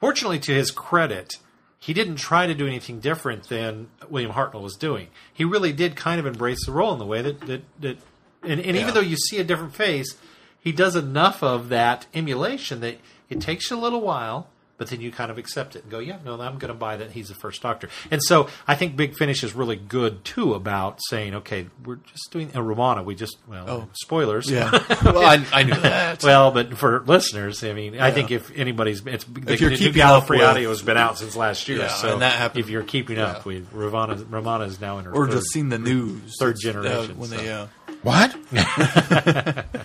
fortunately 0.00 0.38
to 0.40 0.52
his 0.54 0.70
credit. 0.70 1.34
He 1.78 1.92
didn't 1.92 2.16
try 2.16 2.46
to 2.46 2.54
do 2.54 2.66
anything 2.66 3.00
different 3.00 3.48
than 3.48 3.88
William 4.08 4.32
Hartnell 4.32 4.62
was 4.62 4.76
doing. 4.76 5.08
He 5.32 5.44
really 5.44 5.72
did 5.74 5.94
kind 5.94 6.18
of 6.18 6.26
embrace 6.26 6.64
the 6.64 6.72
role 6.72 6.92
in 6.94 6.98
the 6.98 7.04
way 7.06 7.20
that 7.22 7.40
that, 7.42 7.62
that 7.80 7.98
and, 8.42 8.58
and 8.60 8.74
Yeah. 8.74 8.80
even 8.82 8.94
though 8.94 9.00
you 9.00 9.16
see 9.16 9.38
a 9.38 9.44
different 9.44 9.74
face, 9.74 10.16
he 10.58 10.72
does 10.72 10.96
enough 10.96 11.42
of 11.42 11.68
that 11.68 12.06
emulation 12.14 12.80
that 12.80 12.98
it 13.28 13.40
takes 13.42 13.70
you 13.70 13.76
a 13.76 13.78
little 13.78 14.00
while, 14.00 14.48
but 14.78 14.88
then 14.88 15.00
you 15.00 15.10
kind 15.10 15.30
of 15.30 15.38
accept 15.38 15.74
it 15.76 15.82
and 15.82 15.90
go, 15.90 15.98
yeah, 15.98 16.18
no, 16.24 16.34
I'm 16.40 16.58
going 16.58 16.72
to 16.72 16.74
buy 16.78 16.96
that 16.96 17.12
he's 17.12 17.28
the 17.28 17.34
first 17.34 17.62
Doctor. 17.62 17.88
And 18.10 18.22
so 18.22 18.48
I 18.68 18.74
think 18.74 18.96
Big 18.96 19.16
Finish 19.16 19.42
is 19.42 19.54
really 19.54 19.76
good 19.76 20.24
too 20.24 20.54
about 20.54 20.98
saying, 21.08 21.34
okay, 21.36 21.68
we're 21.84 21.96
just 21.96 22.30
doing 22.30 22.50
a 22.54 22.62
Romana. 22.62 23.02
We 23.02 23.14
just 23.14 23.38
well, 23.48 23.64
Oh. 23.68 23.88
spoilers. 23.94 24.50
yeah 24.50 24.70
well 25.04 25.18
I, 25.24 25.44
I 25.52 25.62
knew 25.62 25.74
that 25.74 26.22
Well, 26.22 26.50
but 26.50 26.76
for 26.76 27.00
listeners, 27.06 27.62
I 27.64 27.72
mean, 27.72 27.98
I 27.98 28.10
think 28.10 28.30
if 28.30 28.50
anybody's, 28.56 29.04
it's 29.06 29.24
the, 29.24 29.56
you're 29.56 29.70
the 29.70 29.76
keeping 29.76 30.02
up 30.02 30.24
Gallifrey 30.24 30.38
with- 30.38 30.42
audio 30.42 30.68
has 30.68 30.82
been 30.82 30.96
out 30.96 31.18
since 31.18 31.36
last 31.36 31.68
year. 31.68 31.78
Yeah, 31.78 31.88
so 31.88 32.12
and 32.14 32.22
that 32.22 32.32
happened- 32.34 32.60
if 32.64 32.68
you're 32.70 32.82
keeping 32.82 33.18
up, 33.18 33.38
yeah. 33.38 33.42
we 33.44 33.64
Romana, 33.72 34.16
Romana 34.28 34.64
is 34.64 34.80
now 34.80 34.98
in 34.98 35.04
her 35.06 35.12
or 35.12 35.26
third, 35.26 35.32
just 35.36 35.52
seen 35.52 35.68
the 35.70 35.78
news 35.78 36.34
third 36.38 36.56
generation, 36.60 37.12
uh, 37.12 37.14
when 37.14 37.28
so. 37.30 37.36
they 37.36 37.52
uh, 37.52 37.66
What? 38.02 38.36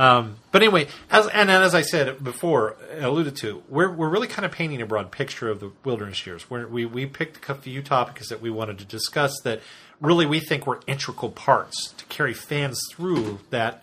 But 0.00 0.62
anyway, 0.62 0.88
as 1.10 1.26
and 1.28 1.50
as 1.50 1.74
I 1.74 1.82
said 1.82 2.22
before, 2.24 2.76
alluded 2.98 3.36
to, 3.36 3.62
we're 3.68 3.90
we're 3.90 4.08
really 4.08 4.28
kind 4.28 4.46
of 4.46 4.52
painting 4.52 4.80
a 4.80 4.86
broad 4.86 5.10
picture 5.10 5.50
of 5.50 5.60
the 5.60 5.72
wilderness 5.84 6.26
years. 6.26 6.48
Where 6.50 6.66
we 6.66 6.86
we 6.86 7.06
picked 7.06 7.48
a 7.48 7.54
few 7.54 7.82
topics 7.82 8.28
that 8.30 8.40
we 8.40 8.50
wanted 8.50 8.78
to 8.78 8.84
discuss 8.84 9.38
that 9.44 9.60
really 10.00 10.26
we 10.26 10.40
think 10.40 10.66
were 10.66 10.80
integral 10.86 11.30
parts 11.30 11.92
to 11.98 12.04
carry 12.06 12.32
fans 12.34 12.80
through 12.90 13.40
that 13.50 13.82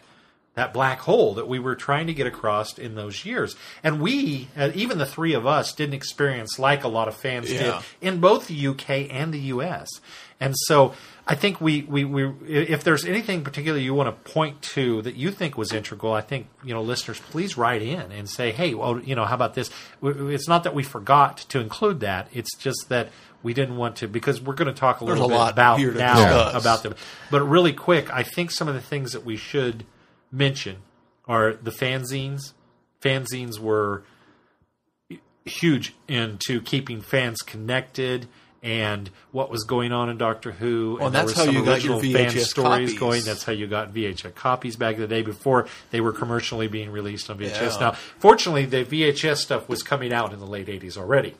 that 0.55 0.73
black 0.73 1.01
hole 1.01 1.35
that 1.35 1.47
we 1.47 1.59
were 1.59 1.75
trying 1.75 2.07
to 2.07 2.13
get 2.15 2.25
across 2.25 2.79
in 2.79 2.95
those 2.95 3.23
years. 3.23 3.55
And 3.83 4.01
we, 4.01 4.47
uh, 4.57 4.71
even 4.73 4.97
the 4.97 5.05
three 5.05 5.33
of 5.33 5.45
us, 5.45 5.71
didn't 5.71 5.93
experience 5.93 6.57
like 6.57 6.83
a 6.83 6.87
lot 6.87 7.07
of 7.07 7.15
fans 7.15 7.51
Yeah. 7.51 7.61
did 7.61 7.73
in 8.01 8.19
both 8.19 8.47
the 8.47 8.55
UK 8.55 9.07
and 9.11 9.31
the 9.31 9.39
US. 9.53 9.87
And 10.39 10.55
so 10.57 10.95
I 11.29 11.35
think 11.35 11.59
we, 11.59 11.81
we, 11.81 12.05
we 12.05 12.25
if 12.47 12.85
there's 12.85 13.03
anything 13.03 13.43
particular 13.43 13.77
you 13.77 13.93
want 13.93 14.07
to 14.07 14.31
point 14.31 14.61
to 14.73 15.01
that 15.01 15.15
you 15.15 15.29
think 15.31 15.57
was 15.57 15.73
integral, 15.73 16.13
I 16.13 16.21
think, 16.21 16.47
you 16.63 16.73
know, 16.73 16.81
listeners, 16.81 17.19
please 17.19 17.57
write 17.57 17.81
in 17.81 18.11
and 18.13 18.29
say, 18.29 18.51
hey, 18.51 18.73
well, 18.73 18.99
you 19.01 19.13
know, 19.13 19.25
how 19.25 19.35
about 19.35 19.53
this? 19.53 19.69
It's 20.01 20.47
not 20.47 20.63
that 20.63 20.73
we 20.73 20.83
forgot 20.83 21.37
to 21.49 21.59
include 21.59 21.99
that. 21.99 22.29
It's 22.31 22.55
just 22.57 22.87
that 22.89 23.09
we 23.43 23.53
didn't 23.53 23.75
want 23.75 23.97
to 23.97 24.07
because 24.07 24.41
we're 24.41 24.55
going 24.55 24.73
to 24.73 24.79
talk 24.79 25.01
a 25.01 25.05
There's 25.05 25.19
little 25.19 25.25
a 25.25 25.33
bit 25.33 25.37
lot 25.37 25.53
about 25.53 25.79
now 25.79 26.15
discuss. 26.15 26.61
about 26.61 26.83
them. 26.83 26.95
But 27.29 27.43
really 27.43 27.73
quick, 27.73 28.11
I 28.13 28.23
think 28.23 28.51
some 28.51 28.69
of 28.69 28.73
the 28.73 28.81
things 28.81 29.11
that 29.11 29.25
we 29.25 29.35
should 29.35 29.85
mention 30.31 30.77
are 31.27 31.53
the 31.53 31.71
fanzines. 31.71 32.53
Fanzines 33.01 33.59
were 33.59 34.03
huge 35.45 35.93
into 36.07 36.61
keeping 36.61 37.01
fans 37.01 37.37
connected 37.41 38.27
and 38.63 39.09
what 39.31 39.49
was 39.49 39.63
going 39.63 39.91
on 39.91 40.09
in 40.09 40.17
Doctor 40.17 40.51
Who. 40.51 40.95
Well, 40.97 41.07
and 41.07 41.15
there 41.15 41.25
that's 41.25 41.37
how 41.37 41.45
some 41.45 41.55
you 41.55 41.63
got 41.65 41.83
your 41.83 41.97
original 41.97 41.99
fan 42.13 42.31
VHS 42.31 42.45
stories 42.47 42.89
copies. 42.89 42.99
going. 42.99 43.23
That's 43.23 43.43
how 43.43 43.51
you 43.53 43.67
got 43.67 43.93
VHS 43.93 44.35
copies 44.35 44.75
back 44.75 44.95
in 44.95 45.01
the 45.01 45.07
day 45.07 45.21
before 45.21 45.67
they 45.91 46.01
were 46.01 46.11
commercially 46.13 46.67
being 46.67 46.89
released 46.91 47.29
on 47.29 47.37
VHS. 47.37 47.61
Yeah. 47.73 47.77
Now, 47.79 47.91
fortunately, 47.91 48.65
the 48.65 48.83
VHS 48.85 49.37
stuff 49.37 49.69
was 49.69 49.83
coming 49.83 50.11
out 50.13 50.33
in 50.33 50.39
the 50.39 50.47
late 50.47 50.67
'80s 50.67 50.97
already. 50.97 51.35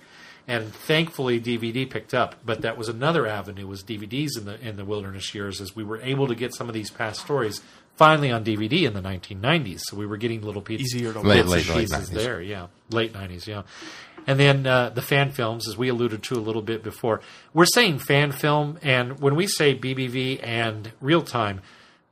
And 0.50 0.74
thankfully, 0.74 1.42
DVD 1.42 1.90
picked 1.90 2.14
up. 2.14 2.36
But 2.46 2.62
that 2.62 2.78
was 2.78 2.88
another 2.88 3.28
avenue 3.28 3.68
was 3.68 3.84
DVDs 3.84 4.38
in 4.38 4.46
the 4.46 4.58
in 4.66 4.78
the 4.78 4.86
wilderness 4.86 5.36
years, 5.36 5.60
as 5.60 5.76
we 5.76 5.84
were 5.84 6.00
able 6.02 6.28
to 6.28 6.36
get 6.36 6.54
some 6.54 6.70
of 6.70 6.74
these 6.74 6.90
past 6.90 7.20
stories 7.20 7.62
finally 7.98 8.32
on 8.32 8.46
DVD 8.46 8.84
in 8.84 8.94
the 8.94 9.02
1990s. 9.02 9.80
So 9.86 9.98
we 9.98 10.06
were 10.06 10.18
getting 10.18 10.42
little 10.44 10.62
pieces, 10.62 10.94
Easier 10.96 11.12
to 11.14 11.20
Late- 11.20 11.48
late- 11.48 11.68
late 11.68 11.88
pieces 11.90 12.10
90s. 12.12 12.14
there. 12.14 12.42
Yeah, 12.42 12.68
late 12.92 13.12
90s. 13.12 13.46
Yeah, 13.48 13.64
and 14.28 14.40
then 14.40 14.68
uh, 14.68 14.90
the 14.90 15.02
fan 15.02 15.32
films, 15.32 15.68
as 15.68 15.78
we 15.78 15.88
alluded 15.88 16.22
to 16.24 16.36
a 16.36 16.40
little 16.44 16.62
bit 16.62 16.84
before. 16.84 17.22
We're 17.54 17.66
saying 17.66 18.00
fan 18.00 18.32
film, 18.34 18.78
and 18.84 19.20
when 19.20 19.36
we 19.36 19.48
say 19.48 19.74
BBV 19.76 20.42
and 20.44 20.92
Reeltime, 21.02 21.60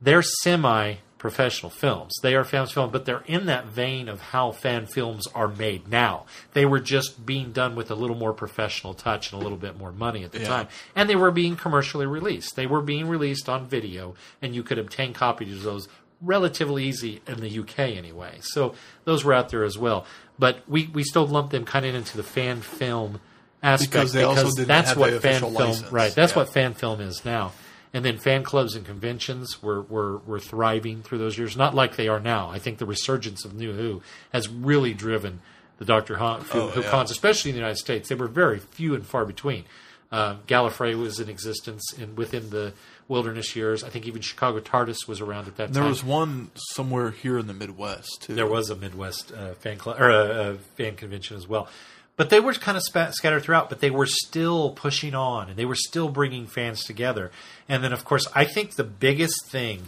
they're 0.00 0.22
semi 0.22 0.94
professional 1.18 1.70
films. 1.70 2.12
They 2.22 2.34
are 2.34 2.44
fan 2.44 2.66
film, 2.66 2.90
but 2.90 3.04
they're 3.04 3.24
in 3.26 3.46
that 3.46 3.66
vein 3.66 4.08
of 4.08 4.20
how 4.20 4.52
fan 4.52 4.86
films 4.86 5.26
are 5.28 5.48
made 5.48 5.88
now. 5.88 6.26
They 6.52 6.64
were 6.66 6.78
just 6.78 7.24
being 7.26 7.52
done 7.52 7.74
with 7.74 7.90
a 7.90 7.94
little 7.94 8.14
more 8.16 8.32
professional 8.34 8.94
touch 8.94 9.32
and 9.32 9.40
a 9.40 9.42
little 9.42 9.58
bit 9.58 9.76
more 9.78 9.92
money 9.92 10.24
at 10.24 10.32
the 10.32 10.40
Yeah. 10.40 10.48
time. 10.48 10.68
And 10.94 11.08
they 11.08 11.16
were 11.16 11.30
being 11.32 11.56
commercially 11.56 12.06
released. 12.06 12.54
They 12.54 12.66
were 12.66 12.82
being 12.82 13.08
released 13.08 13.48
on 13.48 13.66
video, 13.66 14.14
and 14.42 14.54
you 14.54 14.62
could 14.62 14.78
obtain 14.78 15.14
copies 15.14 15.56
of 15.56 15.62
those 15.62 15.88
relatively 16.22 16.84
easy 16.84 17.20
in 17.26 17.40
the 17.40 17.48
UK 17.60 17.96
anyway. 17.96 18.38
So 18.40 18.74
those 19.04 19.24
were 19.24 19.32
out 19.34 19.48
there 19.48 19.64
as 19.64 19.76
well. 19.78 20.06
But 20.38 20.60
we, 20.68 20.86
we 20.88 21.02
still 21.02 21.26
lump 21.26 21.50
them 21.50 21.64
kind 21.64 21.86
of 21.86 21.94
into 21.94 22.16
the 22.16 22.22
fan 22.22 22.60
film 22.60 23.20
aspect 23.62 23.90
Because 23.92 24.12
they 24.12 24.22
also 24.22 24.50
didn't 24.50 24.68
that's 24.68 24.90
have 24.90 24.98
what 24.98 25.22
fan 25.22 25.40
film 25.40 25.54
license. 25.54 25.90
right. 25.92 26.14
That's 26.14 26.32
Yeah. 26.32 26.38
what 26.38 26.52
fan 26.52 26.74
film 26.74 27.00
is 27.00 27.24
now. 27.24 27.52
And 27.94 28.04
then 28.04 28.18
fan 28.18 28.42
clubs 28.42 28.74
and 28.74 28.84
conventions 28.84 29.62
were, 29.62 29.80
were, 29.80 30.18
were 30.18 30.38
thriving 30.38 31.02
through 31.02 31.18
those 31.18 31.38
years, 31.38 31.56
not 31.56 31.74
like 31.74 31.96
they 31.96 32.08
are 32.08 32.20
now. 32.20 32.50
I 32.50 32.58
think 32.58 32.76
the 32.78 32.84
resurgence 32.84 33.44
of 33.46 33.54
New 33.54 33.72
Who 33.72 34.02
has 34.32 34.48
really 34.48 34.92
driven 34.92 35.40
the 35.78 35.86
Doctor 35.86 36.16
Who, 36.16 36.24
Oh, 36.24 36.68
Who 36.68 36.82
yeah. 36.82 36.90
cons, 36.90 37.10
especially 37.10 37.50
in 37.52 37.54
the 37.54 37.60
United 37.60 37.78
States. 37.78 38.08
They 38.10 38.14
were 38.14 38.28
very 38.28 38.58
few 38.58 38.94
and 38.94 39.06
far 39.06 39.24
between. 39.24 39.64
Um, 40.12 40.40
Gallifrey 40.46 40.94
was 40.98 41.18
in 41.18 41.28
existence 41.30 41.92
in, 41.94 42.14
within 42.16 42.50
the 42.50 42.74
wilderness 43.08 43.54
years. 43.56 43.82
I 43.84 43.88
think 43.88 44.06
even 44.06 44.20
Chicago 44.22 44.60
TARDIS 44.60 45.06
was 45.06 45.20
around 45.20 45.46
at 45.48 45.56
that 45.56 45.72
There 45.72 45.74
time. 45.74 45.82
There 45.82 45.88
was 45.88 46.02
one 46.04 46.50
somewhere 46.72 47.10
here 47.10 47.38
in 47.38 47.46
the 47.46 47.54
Midwest 47.54 48.22
too. 48.22 48.34
There 48.34 48.46
was 48.46 48.70
a 48.70 48.76
Midwest 48.76 49.32
uh, 49.32 49.54
fan 49.54 49.78
club 49.78 50.00
or 50.00 50.10
a, 50.10 50.50
a 50.52 50.54
fan 50.76 50.96
convention 50.96 51.36
as 51.36 51.46
well, 51.48 51.68
but 52.16 52.30
they 52.30 52.40
were 52.40 52.54
kind 52.54 52.76
of 52.76 52.82
scattered 52.82 53.42
throughout. 53.42 53.68
But 53.68 53.80
they 53.80 53.90
were 53.90 54.06
still 54.06 54.70
pushing 54.70 55.14
on, 55.14 55.48
and 55.50 55.56
they 55.58 55.64
were 55.66 55.74
still 55.76 56.08
bringing 56.08 56.46
fans 56.46 56.82
together. 56.84 57.30
And 57.68 57.84
then, 57.84 57.92
of 57.92 58.04
course, 58.04 58.26
I 58.34 58.44
think 58.44 58.74
the 58.74 58.84
biggest 58.84 59.46
thing 59.48 59.82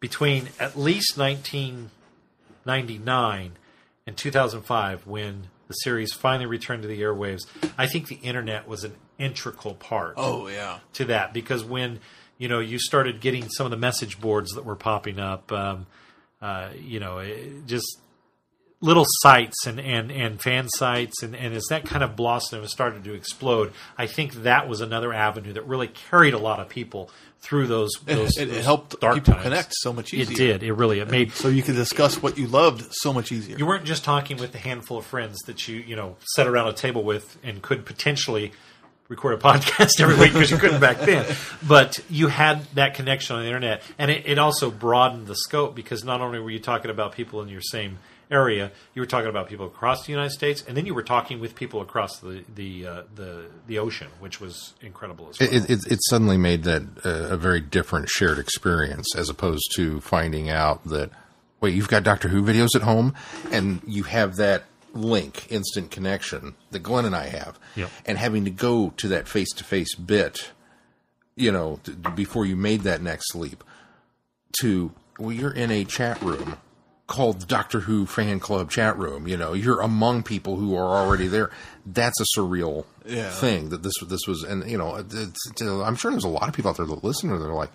between 0.00 0.48
at 0.58 0.76
least 0.76 1.16
1999 1.16 3.52
and 4.06 4.16
2005, 4.16 5.06
when 5.06 5.44
the 5.68 5.74
series 5.74 6.12
finally 6.12 6.46
returned 6.46 6.82
to 6.82 6.88
the 6.88 7.00
airwaves, 7.02 7.42
I 7.78 7.86
think 7.86 8.08
the 8.08 8.16
internet 8.16 8.66
was 8.66 8.82
an 8.84 8.94
integral 9.18 9.74
part 9.74 10.14
Oh 10.16 10.48
yeah. 10.48 10.78
to 10.94 11.04
that 11.06 11.32
because 11.32 11.64
when 11.64 12.00
you 12.38 12.48
know 12.48 12.58
you 12.60 12.78
started 12.78 13.20
getting 13.20 13.48
some 13.50 13.66
of 13.66 13.70
the 13.70 13.76
message 13.76 14.20
boards 14.20 14.52
that 14.52 14.64
were 14.64 14.76
popping 14.76 15.18
up, 15.20 15.50
um, 15.52 15.86
uh, 16.40 16.68
you 16.80 17.00
know, 17.00 17.18
it- 17.18 17.66
just 17.66 17.98
little 18.80 19.04
sites 19.20 19.64
and, 19.64 19.78
and, 19.78 20.10
and 20.10 20.40
fan 20.42 20.68
sites, 20.68 21.22
and, 21.22 21.36
and 21.36 21.54
as 21.54 21.64
that 21.70 21.84
kind 21.84 22.02
of 22.02 22.16
blossomed 22.16 22.62
and 22.62 22.68
started 22.68 23.04
to 23.04 23.14
explode, 23.14 23.72
I 23.96 24.08
think 24.08 24.32
that 24.42 24.68
was 24.68 24.80
another 24.80 25.12
avenue 25.12 25.52
that 25.52 25.62
really 25.68 25.86
carried 25.86 26.34
a 26.34 26.38
lot 26.38 26.58
of 26.58 26.68
people 26.68 27.08
through 27.40 27.68
those. 27.68 27.92
those 28.06 28.36
It, 28.36 28.48
it 28.48 28.64
helped 28.64 28.98
dark 29.00 29.14
people 29.14 29.34
times. 29.34 29.44
connect 29.44 29.74
so 29.76 29.92
much 29.92 30.12
easier. 30.12 30.32
It 30.32 30.36
did. 30.36 30.62
It 30.64 30.72
really. 30.72 30.98
It 30.98 31.08
made 31.08 31.30
So 31.30 31.46
you 31.46 31.62
could 31.62 31.76
discuss 31.76 32.20
what 32.20 32.36
you 32.36 32.48
loved 32.48 32.84
so 32.90 33.12
much 33.12 33.30
easier. 33.30 33.56
you 33.56 33.66
weren't 33.66 33.84
just 33.84 34.02
talking 34.02 34.36
with 34.36 34.50
the 34.50 34.58
handful 34.58 34.98
of 34.98 35.06
friends 35.06 35.38
that 35.46 35.68
you 35.68 35.76
you 35.76 35.94
know 35.94 36.16
sat 36.34 36.48
around 36.48 36.66
a 36.66 36.72
table 36.72 37.04
with 37.04 37.38
and 37.44 37.62
could 37.62 37.86
potentially 37.86 38.50
record 39.12 39.34
a 39.34 39.36
podcast 39.36 40.00
every 40.00 40.16
week 40.16 40.32
because 40.32 40.50
you 40.50 40.56
couldn't 40.56 40.80
back 40.80 40.98
then. 41.00 41.26
But 41.66 42.00
you 42.08 42.28
had 42.28 42.64
that 42.74 42.94
connection 42.94 43.36
on 43.36 43.42
the 43.42 43.48
internet 43.48 43.82
and 43.98 44.10
it, 44.10 44.26
it 44.26 44.38
also 44.38 44.70
broadened 44.70 45.26
the 45.26 45.36
scope 45.36 45.74
because 45.74 46.02
not 46.02 46.20
only 46.20 46.40
were 46.40 46.50
you 46.50 46.58
talking 46.58 46.90
about 46.90 47.12
people 47.12 47.42
in 47.42 47.48
your 47.48 47.60
same 47.60 47.98
area 48.30 48.72
you 48.94 49.02
were 49.02 49.06
talking 49.06 49.28
about 49.28 49.46
people 49.46 49.66
across 49.66 50.06
the 50.06 50.12
united 50.12 50.30
states 50.30 50.64
and 50.66 50.74
then 50.74 50.86
you 50.86 50.94
were 50.94 51.02
talking 51.02 51.38
with 51.38 51.54
people 51.54 51.82
across 51.82 52.18
the 52.20 52.42
the 52.54 52.86
uh, 52.86 53.02
the, 53.14 53.44
the 53.66 53.78
ocean 53.78 54.08
which 54.20 54.40
was 54.40 54.72
incredible 54.80 55.28
as 55.28 55.38
well. 55.38 55.50
It, 55.52 55.68
it, 55.68 55.92
it 55.92 55.98
suddenly 56.08 56.38
made 56.38 56.62
that 56.62 56.82
uh, 57.04 57.34
a 57.34 57.36
very 57.36 57.60
different 57.60 58.08
shared 58.08 58.38
experience 58.38 59.14
as 59.14 59.28
opposed 59.28 59.70
to 59.76 60.00
finding 60.00 60.48
out 60.48 60.82
that, 60.86 61.10
wait, 61.60 61.74
you've 61.74 61.88
got 61.88 62.02
Doctor 62.04 62.28
Who 62.28 62.42
videos 62.42 62.74
at 62.74 62.80
home 62.80 63.14
and 63.50 63.82
you 63.86 64.04
have 64.04 64.36
that 64.36 64.64
link, 64.94 65.50
instant 65.50 65.90
connection 65.90 66.54
that 66.70 66.80
Glenn 66.80 67.04
and 67.04 67.14
I 67.16 67.26
have. 67.26 67.58
Yep. 67.76 67.90
And 68.06 68.18
having 68.18 68.44
to 68.44 68.50
go 68.50 68.92
to 68.98 69.08
that 69.08 69.28
face 69.28 69.50
to 69.54 69.64
face 69.64 69.94
bit, 69.94 70.50
you 71.36 71.50
know, 71.52 71.80
t- 71.84 71.92
before 72.14 72.44
you 72.46 72.56
made 72.56 72.82
that 72.82 73.02
next 73.02 73.34
leap 73.34 73.64
to, 74.60 74.92
well, 75.18 75.32
you're 75.32 75.50
in 75.52 75.70
a 75.70 75.84
chat 75.84 76.20
room 76.22 76.56
called 77.06 77.46
Doctor 77.48 77.80
Who 77.80 78.06
fan 78.06 78.40
club 78.40 78.70
chat 78.70 78.96
room. 78.98 79.26
You 79.28 79.36
know, 79.36 79.52
you're 79.52 79.80
among 79.80 80.22
people 80.22 80.56
who 80.56 80.74
are 80.76 80.96
already 80.96 81.26
there. 81.26 81.50
That's 81.84 82.18
a 82.20 82.38
surreal 82.38 82.84
Yeah. 83.06 83.30
thing 83.30 83.70
that 83.70 83.82
this 83.82 83.94
this 84.06 84.26
was, 84.26 84.42
and 84.44 84.70
you 84.70 84.78
know, 84.78 84.96
it's, 84.96 85.14
it's- 85.14 85.60
I'm 85.60 85.96
sure 85.96 86.10
there's 86.10 86.24
a 86.24 86.28
lot 86.28 86.48
of 86.48 86.54
people 86.54 86.70
out 86.70 86.76
there 86.76 86.86
that 86.86 87.04
listen 87.04 87.30
to 87.30 87.38
that 87.38 87.44
are 87.48 87.54
like, 87.54 87.72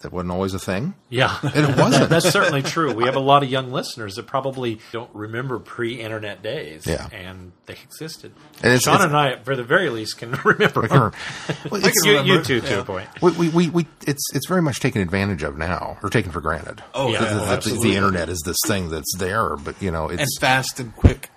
that 0.00 0.12
wasn't 0.12 0.30
always 0.30 0.52
a 0.52 0.58
thing. 0.58 0.94
yeah 1.08 1.38
And 1.42 1.70
it 1.70 1.76
wasn't. 1.78 2.10
That's 2.10 2.28
certainly 2.28 2.62
true. 2.62 2.92
We 2.92 3.04
have 3.04 3.16
a 3.16 3.20
lot 3.20 3.42
of 3.42 3.48
young 3.50 3.72
listeners 3.72 4.16
that 4.16 4.26
probably 4.26 4.78
don't 4.92 5.10
remember 5.14 5.58
pre-internet 5.58 6.42
days, 6.42 6.86
Yeah. 6.86 7.08
and 7.12 7.52
they 7.64 7.74
existed. 7.74 8.32
And 8.62 8.66
it's- 8.74 8.82
Sean 8.82 8.96
it's- 8.96 9.06
and 9.06 9.16
I, 9.16 9.36
for 9.42 9.56
the 9.56 9.64
very 9.64 9.88
least, 9.90 10.18
can 10.18 10.32
remember. 10.44 10.84
I 10.84 10.88
can 10.88 10.96
remember. 10.98 11.16
Well, 11.70 11.80
You, 11.80 11.88
it's, 11.88 12.04
you 12.04 12.18
remember, 12.18 12.44
too, 12.44 12.60
to 12.60 12.68
yeah. 12.68 12.80
a 12.80 12.84
point. 12.84 13.08
we, 13.22 13.30
we, 13.32 13.48
we, 13.48 13.70
we, 13.70 13.86
it's 14.06 14.24
it's 14.34 14.46
very 14.46 14.62
much 14.62 14.80
taken 14.80 15.00
advantage 15.02 15.42
of 15.42 15.56
now, 15.56 15.96
or 16.02 16.10
taken 16.10 16.30
for 16.30 16.40
granted. 16.40 16.82
Oh, 16.94 17.08
Yeah, 17.08 17.18
The- 17.20 17.24
yeah, 17.24 17.32
the, 17.34 17.40
the, 17.40 17.46
absolutely. 17.46 17.90
the 17.90 17.96
internet 17.96 18.28
is 18.28 18.42
this 18.44 18.58
thing 18.66 18.90
that's 18.90 19.14
there, 19.16 19.56
but 19.56 19.80
you 19.82 19.90
know, 19.90 20.08
and 20.08 20.20
it's 20.20 20.38
fast 20.38 20.78
and 20.78 20.94
quick. 20.94 21.30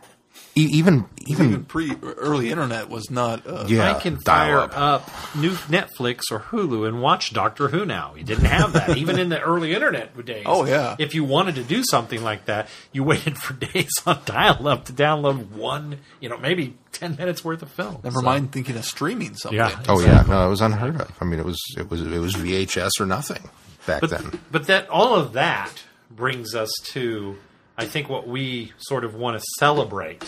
E- 0.63 0.69
even 0.77 1.05
Even 1.27 1.45
even 1.47 1.65
pre 1.65 1.95
early 2.01 2.49
internet 2.49 2.89
was 2.89 3.09
not. 3.11 3.45
Uh, 3.45 3.65
yeah, 3.67 3.91
I 3.95 3.99
can 3.99 4.17
fire 4.17 4.59
up 4.59 5.09
new 5.35 5.51
Netflix 5.51 6.21
or 6.31 6.39
Hulu 6.39 6.87
and 6.87 7.01
watch 7.01 7.33
Doctor 7.33 7.67
Who 7.69 7.85
now. 7.85 8.15
You 8.15 8.23
didn't 8.23 8.45
have 8.45 8.73
that 8.73 8.97
even 8.97 9.19
in 9.19 9.29
the 9.29 9.39
early 9.39 9.73
internet 9.73 10.15
days. 10.25 10.43
Oh, 10.45 10.65
yeah. 10.65 10.95
If 10.99 11.13
you 11.15 11.23
wanted 11.23 11.55
to 11.55 11.63
do 11.63 11.83
something 11.83 12.21
like 12.23 12.45
that, 12.45 12.67
you 12.91 13.03
waited 13.03 13.37
for 13.37 13.53
days 13.73 13.91
on 14.05 14.19
dial-up 14.25 14.85
to 14.85 14.93
download 14.93 15.49
one, 15.51 15.99
you 16.19 16.29
know, 16.29 16.37
maybe 16.37 16.75
ten 16.91 17.15
minutes 17.15 17.43
worth 17.45 17.61
of 17.61 17.69
film. 17.71 17.99
Never 18.03 18.19
So- 18.19 18.25
mind 18.25 18.51
thinking 18.51 18.75
of 18.75 18.85
streaming 18.85 19.35
something. 19.35 19.57
Yeah. 19.57 19.83
Oh 19.87 19.99
yeah, 19.99 20.23
no, 20.27 20.45
it 20.47 20.49
was 20.49 20.61
unheard 20.61 20.99
of. 20.99 21.11
I 21.21 21.25
mean, 21.25 21.39
it 21.39 21.45
was 21.45 21.59
it 21.77 21.89
was 21.89 22.01
it 22.01 22.19
was 22.19 22.33
VHS 22.33 22.91
or 22.99 23.05
nothing 23.05 23.49
back 23.85 24.01
but, 24.01 24.09
then. 24.09 24.39
But 24.51 24.67
that 24.67 24.89
all 24.89 25.15
of 25.15 25.33
that 25.33 25.83
brings 26.11 26.55
us 26.55 26.71
to, 26.93 27.37
I 27.77 27.85
think, 27.85 28.09
what 28.09 28.27
we 28.27 28.73
sort 28.77 29.03
of 29.05 29.13
want 29.15 29.37
to 29.39 29.43
celebrate. 29.59 30.23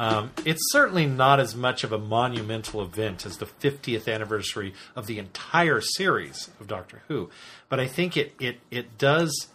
Um, 0.00 0.30
it's 0.46 0.72
certainly 0.72 1.04
not 1.04 1.40
as 1.40 1.54
much 1.54 1.84
of 1.84 1.92
a 1.92 1.98
monumental 1.98 2.80
event 2.80 3.26
as 3.26 3.36
the 3.36 3.44
50th 3.44 4.10
anniversary 4.10 4.72
of 4.96 5.06
the 5.06 5.18
entire 5.18 5.82
series 5.82 6.48
of 6.58 6.66
Doctor 6.66 7.02
Who, 7.08 7.28
but 7.68 7.78
I 7.78 7.86
think 7.86 8.16
it 8.16 8.34
it 8.40 8.60
it 8.70 8.96
does. 8.96 9.48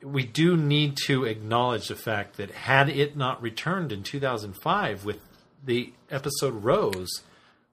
We 0.00 0.24
do 0.24 0.56
need 0.56 0.96
to 1.06 1.24
acknowledge 1.24 1.88
the 1.88 1.96
fact 1.96 2.36
that 2.36 2.52
had 2.52 2.88
it 2.88 3.16
not 3.16 3.42
returned 3.42 3.90
in 3.90 4.04
2005 4.04 5.04
with 5.04 5.18
the 5.64 5.92
episode 6.08 6.62
Rose, 6.62 7.22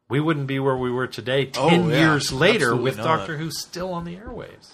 we 0.10 0.19
wouldn't 0.19 0.48
be 0.48 0.57
where 0.60 0.76
we 0.76 0.89
were 0.89 1.07
today. 1.07 1.52
Oh, 1.56 1.69
Ten 1.69 1.88
yeah. 1.88 1.99
years 1.99 2.34
later, 2.34 2.69
Absolutely 2.69 2.84
with 2.84 2.98
not. 2.98 3.18
Doctor 3.18 3.38
Who 3.38 3.52
still 3.52 3.93
on 3.93 4.06
the 4.06 4.15
airwaves. 4.15 4.73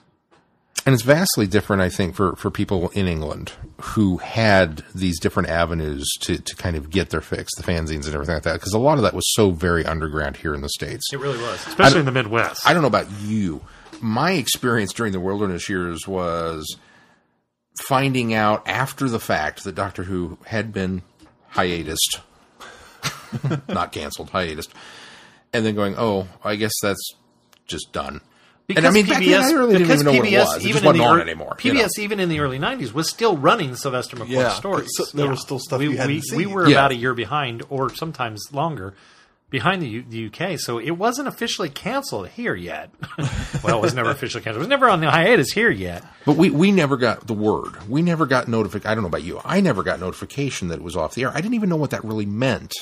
And 0.87 0.93
it's 0.93 1.03
vastly 1.03 1.47
different, 1.47 1.81
I 1.81 1.89
think, 1.89 2.15
for, 2.15 2.37
for 2.37 2.49
people 2.49 2.87
in 2.91 3.09
England 3.09 3.51
who 3.81 4.19
had 4.19 4.85
these 4.95 5.19
different 5.19 5.49
avenues 5.49 6.09
to, 6.21 6.37
to 6.37 6.55
kind 6.55 6.77
of 6.77 6.89
get 6.89 7.09
their 7.09 7.19
fix, 7.19 7.53
the 7.57 7.63
fanzines 7.63 8.05
and 8.05 8.13
everything 8.13 8.35
like 8.35 8.43
that, 8.43 8.53
because 8.53 8.71
a 8.71 8.79
lot 8.79 8.97
of 8.97 9.03
that 9.03 9.13
was 9.13 9.25
so 9.33 9.51
very 9.51 9.85
underground 9.85 10.37
here 10.37 10.55
in 10.55 10.61
the 10.61 10.69
States. 10.69 11.03
It 11.11 11.19
really 11.19 11.39
was, 11.39 11.67
especially 11.67 11.99
in 11.99 12.05
the 12.05 12.13
Midwest. 12.13 12.65
I 12.65 12.71
don't 12.71 12.83
know 12.83 12.87
about 12.87 13.11
you. 13.19 13.65
My 13.99 14.31
experience 14.31 14.93
during 14.93 15.11
the 15.11 15.19
wilderness 15.19 15.67
years 15.67 16.07
was 16.07 16.77
finding 17.81 18.33
out 18.33 18.65
after 18.65 19.09
the 19.09 19.19
fact 19.19 19.65
that 19.65 19.75
Doctor 19.75 20.03
Who 20.03 20.37
had 20.45 20.71
been 20.71 21.01
hiatus, 21.49 21.99
not 23.67 23.91
canceled, 23.91 24.29
hiatus, 24.29 24.69
and 25.51 25.65
then 25.65 25.75
going, 25.75 25.95
oh, 25.97 26.29
I 26.45 26.55
guess 26.55 26.73
that's 26.81 27.11
just 27.65 27.91
done. 27.91 28.21
Because 28.67 28.83
and 28.83 28.87
I 28.87 28.91
mean, 28.93 29.05
then, 29.05 29.23
I 29.41 29.51
really 29.51 29.73
didn't 29.73 29.87
because 29.87 30.01
even 30.01 30.13
know 30.13 30.19
what 30.19 30.27
it 30.27 30.31
PBS 30.33 30.45
was. 30.45 30.55
It 30.57 30.67
even 30.67 30.83
wasn't 30.83 30.97
the 30.97 31.03
on 31.05 31.17
ear- 31.17 31.21
anymore. 31.23 31.55
PBS, 31.57 31.63
you 31.65 31.73
know? 31.73 31.87
even 31.99 32.19
in 32.19 32.27
the 32.29 32.39
early 32.41 32.59
'90s, 32.59 32.91
was 32.91 33.09
still 33.09 33.37
running 33.37 33.75
Sylvester 33.75 34.17
McCoy 34.17 34.29
Yeah, 34.29 34.49
stories. 34.49 34.89
so 34.93 35.05
there 35.13 35.29
was 35.29 35.41
still 35.41 35.57
stuff 35.59 35.79
we, 35.79 35.87
we, 35.89 36.21
seen. 36.21 36.37
We 36.37 36.45
were 36.47 36.67
Yeah. 36.67 36.75
about 36.75 36.91
a 36.91 36.95
year 36.95 37.13
behind, 37.13 37.63
or 37.69 37.89
sometimes 37.95 38.43
longer, 38.51 38.93
behind 39.49 39.81
the, 39.81 39.87
U- 39.87 40.03
the 40.09 40.25
UK. 40.27 40.59
So 40.59 40.79
it 40.79 40.91
wasn't 40.91 41.29
officially 41.29 41.69
canceled 41.69 42.27
here 42.27 42.55
yet. 42.55 42.89
well, 43.63 43.77
it 43.77 43.81
was 43.81 43.93
never 43.93 44.09
officially 44.09 44.43
canceled. 44.43 44.57
It 44.57 44.67
was 44.67 44.67
never 44.67 44.89
on 44.89 44.99
the 44.99 45.09
hiatus 45.09 45.53
here 45.53 45.71
yet. 45.71 46.03
But 46.25 46.35
we, 46.35 46.49
we 46.49 46.73
never 46.73 46.97
got 46.97 47.25
the 47.25 47.33
word. 47.33 47.87
We 47.87 48.01
never 48.01 48.25
got 48.25 48.49
notification. 48.49 48.91
I 48.91 48.95
don't 48.95 49.03
know 49.03 49.07
about 49.07 49.23
you. 49.23 49.39
I 49.45 49.61
never 49.61 49.81
got 49.81 50.01
notification 50.01 50.67
that 50.67 50.79
it 50.79 50.83
was 50.83 50.97
off 50.97 51.15
the 51.15 51.23
air. 51.23 51.29
I 51.33 51.39
didn't 51.39 51.53
even 51.53 51.69
know 51.69 51.77
what 51.77 51.91
that 51.91 52.03
really 52.03 52.25
meant 52.25 52.73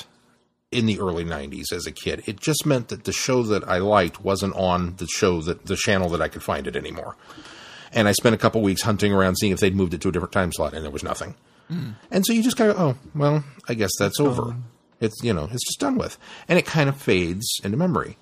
in 0.72 0.86
the 0.86 0.98
early 0.98 1.24
90s 1.24 1.72
as 1.72 1.86
a 1.86 1.92
kid. 1.92 2.22
It 2.26 2.40
just 2.40 2.66
meant 2.66 2.88
that 2.88 3.04
the 3.04 3.12
show 3.12 3.42
that 3.44 3.68
I 3.68 3.78
liked 3.78 4.22
wasn't 4.22 4.54
on 4.56 4.96
the 4.96 5.06
show 5.06 5.40
that 5.42 5.66
the 5.66 5.76
channel 5.76 6.08
that 6.10 6.20
I 6.20 6.28
could 6.28 6.42
find 6.42 6.66
it 6.66 6.76
anymore. 6.76 7.16
And 7.92 8.08
I 8.08 8.12
spent 8.12 8.34
a 8.34 8.38
couple 8.38 8.62
weeks 8.62 8.82
hunting 8.82 9.12
around 9.12 9.36
seeing 9.36 9.52
if 9.52 9.60
they'd 9.60 9.76
moved 9.76 9.94
it 9.94 10.00
to 10.02 10.08
a 10.08 10.12
different 10.12 10.32
time 10.32 10.52
slot 10.52 10.74
and 10.74 10.84
there 10.84 10.90
was 10.90 11.04
nothing. 11.04 11.34
Hmm. 11.68 11.90
And 12.10 12.26
so 12.26 12.32
you 12.32 12.42
just 12.42 12.56
kind 12.56 12.70
of 12.70 12.80
oh, 12.80 12.96
well, 13.14 13.44
I 13.68 13.74
guess 13.74 13.92
that's 13.98 14.20
over. 14.20 14.56
It's, 15.00 15.22
you 15.22 15.32
know, 15.32 15.44
it's 15.44 15.66
just 15.66 15.80
done 15.80 15.98
with. 15.98 16.18
And 16.48 16.58
it 16.58 16.66
kind 16.66 16.88
of 16.88 16.96
fades 16.96 17.46
into 17.62 17.76
memory. 17.76 18.16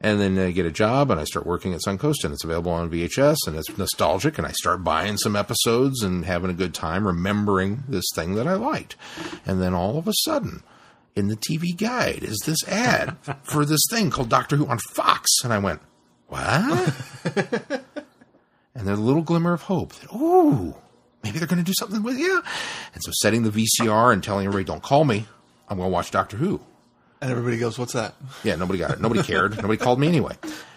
And 0.00 0.20
then 0.20 0.38
I 0.38 0.50
get 0.50 0.66
a 0.66 0.70
job 0.70 1.10
and 1.10 1.18
I 1.18 1.24
start 1.24 1.46
working 1.46 1.72
at 1.72 1.80
Suncoast 1.86 2.24
and 2.24 2.32
it's 2.32 2.44
available 2.44 2.72
on 2.72 2.90
VHS 2.90 3.38
and 3.46 3.56
it's 3.56 3.78
nostalgic 3.78 4.36
and 4.36 4.46
I 4.46 4.52
start 4.52 4.84
buying 4.84 5.16
some 5.16 5.34
episodes 5.34 6.02
and 6.02 6.26
having 6.26 6.50
a 6.50 6.54
good 6.54 6.74
time 6.74 7.06
remembering 7.06 7.84
this 7.88 8.04
thing 8.14 8.34
that 8.34 8.46
I 8.46 8.54
liked. 8.54 8.96
And 9.46 9.62
then 9.62 9.72
all 9.72 9.96
of 9.96 10.06
a 10.06 10.12
sudden, 10.24 10.62
in 11.16 11.28
the 11.28 11.36
TV 11.36 11.76
guide 11.76 12.22
is 12.22 12.38
this 12.44 12.62
ad 12.68 13.16
for 13.42 13.64
this 13.64 13.80
thing 13.90 14.10
called 14.10 14.28
Doctor 14.28 14.56
Who 14.56 14.66
on 14.66 14.78
Fox. 14.78 15.28
And 15.42 15.52
I 15.52 15.58
went, 15.58 15.80
what? 16.28 16.94
and 18.74 18.86
there's 18.86 18.98
a 18.98 19.02
little 19.02 19.22
glimmer 19.22 19.54
of 19.54 19.62
hope 19.62 19.94
that, 19.94 20.14
ooh, 20.14 20.74
maybe 21.24 21.38
they're 21.38 21.48
going 21.48 21.58
to 21.58 21.64
do 21.64 21.74
something 21.76 22.02
with 22.02 22.18
you. 22.18 22.42
And 22.94 23.02
so 23.02 23.10
setting 23.14 23.42
the 23.42 23.50
VCR 23.50 24.12
and 24.12 24.22
telling 24.22 24.46
everybody, 24.46 24.64
don't 24.64 24.82
call 24.82 25.04
me. 25.04 25.26
I'm 25.68 25.78
going 25.78 25.88
to 25.88 25.92
watch 25.92 26.10
Doctor 26.10 26.36
Who. 26.36 26.60
And 27.20 27.30
everybody 27.30 27.56
goes, 27.56 27.78
"What's 27.78 27.94
that?" 27.94 28.14
Yeah, 28.44 28.56
nobody 28.56 28.78
got 28.78 28.90
it. 28.90 29.00
Nobody 29.00 29.22
cared. 29.22 29.56
nobody 29.62 29.78
called 29.78 29.98
me 29.98 30.06
anyway. 30.06 30.36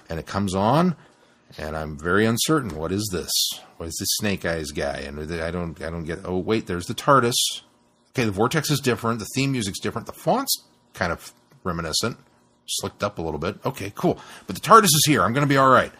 And 0.09 0.19
it 0.19 0.25
comes 0.25 0.55
on, 0.55 0.95
and 1.57 1.75
I'm 1.75 1.97
very 1.97 2.25
uncertain. 2.25 2.77
What 2.77 2.93
is 2.93 3.09
this? 3.11 3.29
What 3.75 3.87
is 3.87 3.97
this 3.99 4.07
Snake 4.19 4.45
Eyes 4.45 4.71
guy? 4.71 4.99
And 4.99 5.19
I 5.19 5.51
don't, 5.51 5.79
I 5.81 5.89
don't 5.89 6.05
get. 6.05 6.19
Oh, 6.23 6.37
wait, 6.37 6.65
there's 6.65 6.85
the 6.85 6.93
TARDIS. 6.93 7.35
Okay, 8.11 8.25
the 8.25 8.31
vortex 8.31 8.71
is 8.71 8.79
different. 8.79 9.19
The 9.19 9.27
theme 9.35 9.51
music's 9.51 9.79
different. 9.79 10.07
The 10.07 10.13
font's 10.13 10.63
kind 10.93 11.11
of 11.11 11.33
reminiscent, 11.63 12.17
slicked 12.67 13.03
up 13.03 13.19
a 13.19 13.21
little 13.21 13.39
bit. 13.39 13.57
Okay, 13.65 13.91
cool. 13.95 14.19
But 14.47 14.55
the 14.55 14.61
TARDIS 14.61 14.85
is 14.85 15.03
here. 15.07 15.23
I'm 15.23 15.33
going 15.33 15.45
to 15.45 15.49
be 15.49 15.57
all 15.57 15.69
right. 15.69 15.91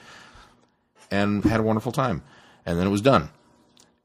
And 1.12 1.44
had 1.44 1.60
a 1.60 1.64
wonderful 1.64 1.92
time. 1.92 2.24
And 2.66 2.78
then 2.80 2.88
it 2.88 2.92
was 2.92 3.02
done. 3.02 3.30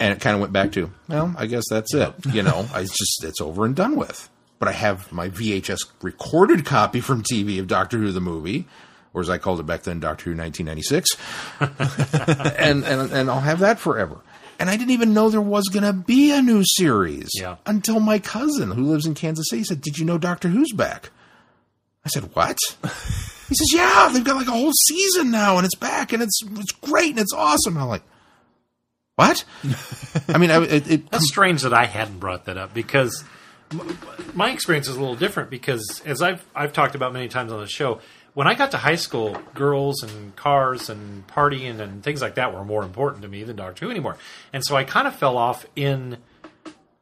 And 0.00 0.12
it 0.12 0.20
kind 0.20 0.34
of 0.34 0.40
went 0.40 0.52
back 0.52 0.72
to, 0.72 0.90
well, 1.08 1.34
I 1.38 1.46
guess 1.46 1.64
that's 1.70 1.94
it. 1.94 2.12
You 2.32 2.42
know, 2.42 2.66
I 2.74 2.82
just 2.82 3.24
it's 3.24 3.40
over 3.40 3.64
and 3.64 3.74
done 3.74 3.96
with. 3.96 4.28
But 4.58 4.68
I 4.68 4.72
have 4.72 5.10
my 5.12 5.28
VHS 5.28 5.80
recorded 6.02 6.64
copy 6.64 7.00
from 7.00 7.22
TV 7.22 7.58
of 7.58 7.66
Doctor 7.66 7.98
Who 7.98 8.12
the 8.12 8.20
movie, 8.20 8.66
or 9.12 9.20
as 9.20 9.28
I 9.28 9.38
called 9.38 9.60
it 9.60 9.66
back 9.66 9.82
then, 9.82 10.00
Doctor 10.00 10.30
Who 10.30 10.36
1996, 10.36 11.16
and 12.58 12.84
and 12.84 13.12
and 13.12 13.30
I'll 13.30 13.40
have 13.40 13.58
that 13.58 13.78
forever. 13.78 14.20
And 14.58 14.70
I 14.70 14.76
didn't 14.76 14.90
even 14.92 15.12
know 15.14 15.30
there 15.30 15.40
was 15.40 15.68
going 15.68 15.84
to 15.84 15.92
be 15.92 16.30
a 16.32 16.40
new 16.42 16.62
series 16.64 17.30
Yeah. 17.34 17.56
until 17.66 18.00
my 18.00 18.18
cousin, 18.18 18.70
who 18.70 18.84
lives 18.84 19.06
in 19.06 19.14
Kansas 19.14 19.46
City, 19.50 19.64
said, 19.64 19.80
"Did 19.80 19.98
you 19.98 20.04
know 20.04 20.18
Doctor 20.18 20.48
Who's 20.48 20.72
back?" 20.72 21.10
I 22.04 22.08
said, 22.08 22.30
"What?" 22.34 22.56
he 23.48 23.54
says, 23.54 23.68
"Yeah, 23.72 24.10
they've 24.12 24.24
got 24.24 24.36
like 24.36 24.46
a 24.48 24.52
whole 24.52 24.72
season 24.88 25.30
now, 25.30 25.56
and 25.56 25.64
it's 25.64 25.74
back, 25.76 26.12
and 26.12 26.22
it's 26.22 26.40
it's 26.52 26.72
great, 26.72 27.10
and 27.10 27.18
it's 27.20 27.32
awesome." 27.32 27.74
And 27.74 27.82
I'm 27.82 27.88
like, 27.88 28.02
"What?" 29.16 29.44
I 30.28 30.38
mean, 30.38 30.50
I, 30.50 30.62
it, 30.64 30.90
it 30.90 31.10
That's 31.10 31.26
strange 31.28 31.62
that 31.62 31.72
I 31.72 31.86
hadn't 31.86 32.18
brought 32.20 32.44
that 32.46 32.56
up 32.58 32.74
because 32.74 33.24
my 34.34 34.50
experience 34.50 34.88
is 34.88 34.96
a 34.96 35.00
little 35.00 35.16
different. 35.16 35.50
Because 35.50 36.02
as 36.04 36.22
I've 36.22 36.44
I've 36.54 36.72
talked 36.72 36.94
about 36.94 37.12
many 37.12 37.28
times 37.28 37.52
on 37.52 37.60
the 37.60 37.66
show, 37.66 38.00
when 38.34 38.46
I 38.48 38.54
got 38.54 38.72
to 38.72 38.76
high 38.76 38.96
school, 38.96 39.38
girls 39.54 40.02
and 40.02 40.34
cars 40.36 40.90
and 40.90 41.26
partying 41.26 41.80
and 41.80 42.02
things 42.02 42.20
like 42.20 42.34
that 42.34 42.52
were 42.52 42.64
more 42.64 42.82
important 42.82 43.22
to 43.22 43.28
me 43.28 43.44
than 43.44 43.56
Doctor 43.56 43.86
Who 43.86 43.90
anymore. 43.90 44.16
And 44.52 44.64
so 44.64 44.76
I 44.76 44.84
kind 44.84 45.06
of 45.06 45.14
fell 45.14 45.38
off 45.38 45.64
in 45.76 46.18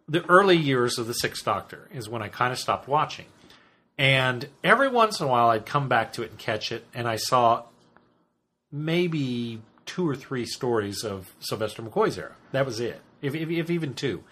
the 0.08 0.24
early 0.26 0.56
years 0.56 0.98
of 0.98 1.06
the 1.06 1.14
Sixth 1.14 1.44
Doctor 1.44 1.88
is 1.92 2.08
when 2.08 2.22
I 2.22 2.28
kind 2.28 2.52
of 2.52 2.58
stopped 2.58 2.86
watching. 2.86 3.26
And 3.96 4.48
every 4.62 4.88
once 4.88 5.20
in 5.20 5.26
a 5.26 5.30
while, 5.30 5.48
I'd 5.48 5.66
come 5.66 5.88
back 5.88 6.12
to 6.14 6.22
it 6.22 6.30
and 6.30 6.38
catch 6.38 6.72
it, 6.72 6.86
and 6.94 7.06
I 7.06 7.16
saw 7.16 7.64
maybe 8.70 9.60
two 9.86 10.08
or 10.08 10.16
three 10.16 10.46
stories 10.46 11.04
of 11.04 11.34
Sylvester 11.40 11.82
McCoy's 11.82 12.18
era. 12.18 12.32
That 12.52 12.66
was 12.66 12.80
it, 12.80 13.00
if, 13.20 13.34
if, 13.34 13.50
if 13.50 13.70
even 13.70 13.94
two. 13.94 14.22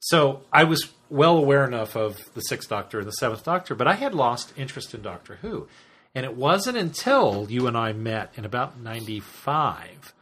So 0.00 0.42
I 0.52 0.64
was 0.64 0.92
well 1.10 1.36
aware 1.36 1.64
enough 1.64 1.94
of 1.96 2.32
the 2.34 2.40
Sixth 2.40 2.68
Doctor 2.68 3.00
and 3.00 3.08
the 3.08 3.12
Seventh 3.12 3.44
Doctor, 3.44 3.74
but 3.74 3.86
I 3.86 3.94
had 3.94 4.14
lost 4.14 4.52
interest 4.56 4.94
in 4.94 5.02
Doctor 5.02 5.36
Who. 5.42 5.68
And 6.14 6.24
it 6.24 6.36
wasn't 6.36 6.76
until 6.76 7.46
you 7.48 7.66
and 7.66 7.76
I 7.76 7.92
met 7.92 8.32
in 8.36 8.44
about 8.44 8.80
95 8.80 10.12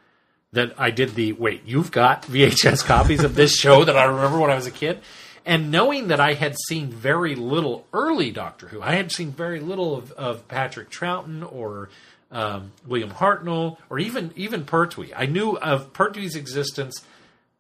that 0.53 0.75
I 0.79 0.91
did 0.91 1.15
the 1.15 1.33
wait, 1.33 1.65
you've 1.65 1.91
got 1.91 2.23
VHS 2.23 2.85
copies 2.85 3.25
of 3.25 3.35
this 3.35 3.55
show 3.55 3.85
that 3.85 3.97
I 3.97 4.05
remember 4.05 4.39
when 4.39 4.51
I 4.51 4.55
was 4.55 4.67
a 4.67 4.71
kid? 4.71 5.01
And 5.45 5.71
knowing 5.71 6.09
that 6.09 6.21
I 6.21 6.35
had 6.35 6.57
seen 6.69 6.89
very 6.91 7.35
little 7.35 7.87
early 7.93 8.31
Doctor 8.31 8.69
Who, 8.69 8.83
I 8.83 8.95
had 8.95 9.11
seen 9.11 9.33
very 9.33 9.61
little 9.61 9.97
of, 9.97 10.13
of 10.13 10.47
Patrick 10.47 10.91
Troughton 10.91 11.51
or 11.51 11.89
um, 12.31 12.73
William 12.87 13.11
Hartnell 13.11 13.79
or 13.89 13.99
even 13.99 14.33
even 14.37 14.65
Pertwee. 14.65 15.13
I 15.17 15.25
knew 15.25 15.57
of 15.57 15.95
Pertwee's 15.95 16.37
existence, 16.37 17.03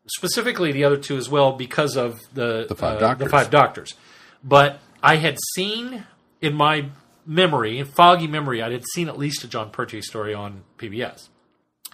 specifically 0.07 0.73
the 0.73 0.85
other 0.85 0.99
two 0.99 1.17
as 1.17 1.31
well, 1.31 1.53
because 1.53 1.97
of 1.97 2.21
the 2.35 2.67
The 2.69 2.75
Five 2.75 2.99
uh, 2.99 3.01
Doctors. 3.01 3.25
The 3.25 3.31
Five 3.31 3.51
Doctors. 3.51 3.95
But 4.45 4.81
I 5.03 5.17
had 5.17 5.39
seen 5.55 6.05
in 6.43 6.55
my 6.55 6.87
memory, 7.29 7.81
foggy 7.85 8.27
memory, 8.27 8.63
I 8.63 8.73
had 8.73 8.85
seen 8.95 9.09
at 9.09 9.19
least 9.19 9.45
a 9.45 9.49
Jon 9.49 9.71
Pertwee 9.71 10.01
story 10.01 10.35
on 10.35 10.63
PBS 10.79 11.29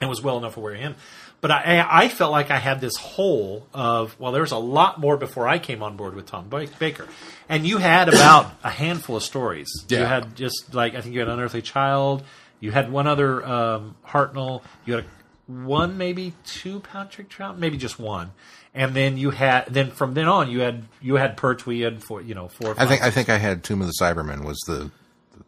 and 0.01 0.09
was 0.09 0.23
well 0.23 0.39
enough 0.39 0.57
aware 0.57 0.75
of 0.75 0.81
him. 0.81 0.95
But 1.41 1.51
I, 1.51 1.87
I 1.87 2.09
felt 2.09 2.33
like 2.33 2.51
I 2.51 2.59
had 2.59 2.81
this 2.81 2.97
hole 2.97 3.67
of 3.75 4.19
well, 4.19 4.33
there's 4.33 4.53
a 4.53 4.57
lot 4.57 4.99
more 4.99 5.19
before 5.19 5.47
I 5.47 5.59
came 5.59 5.83
on 5.83 5.95
board 5.95 6.15
with 6.15 6.25
Tom 6.25 6.49
Baker, 6.49 7.07
and 7.51 7.67
you 7.67 7.77
had 7.77 8.09
about 8.09 8.51
a 8.65 8.71
handful 8.71 9.17
of 9.17 9.23
stories. 9.23 9.69
You 9.91 9.99
had 9.99 10.37
just 10.37 10.73
like 10.73 10.95
I 10.95 11.03
think 11.03 11.13
you 11.13 11.21
had 11.21 11.29
Unearthly 11.29 11.61
Child, 11.61 12.25
you 12.61 12.71
had 12.71 12.91
one 12.91 13.07
other 13.07 13.45
um, 13.45 13.95
Hartnell, 14.07 14.63
you 14.87 14.95
had 14.95 15.05
a, 15.05 15.53
one 15.53 15.99
maybe 15.99 16.33
two 16.47 16.81
Patrick 16.81 17.29
Trout, 17.29 17.59
maybe 17.59 17.77
just 17.77 17.99
one, 17.99 18.31
and 18.73 18.95
then 18.95 19.19
you 19.19 19.29
had 19.29 19.67
then 19.67 19.91
from 19.91 20.15
then 20.15 20.29
on 20.29 20.51
you 20.51 20.61
had 20.61 20.85
you 21.03 21.17
had 21.17 21.37
Pertwee 21.37 21.83
and 21.83 22.03
four 22.03 22.23
you 22.23 22.35
know 22.35 22.49
four. 22.49 22.75
I 22.79 22.87
think 22.87 23.03
I 23.03 23.11
think 23.11 23.29
I 23.29 23.37
had 23.37 23.63
Tomb 23.63 23.83
of 23.83 23.87
the 23.87 23.95
Cybermen 24.01 24.47
was 24.47 24.59
the 24.67 24.91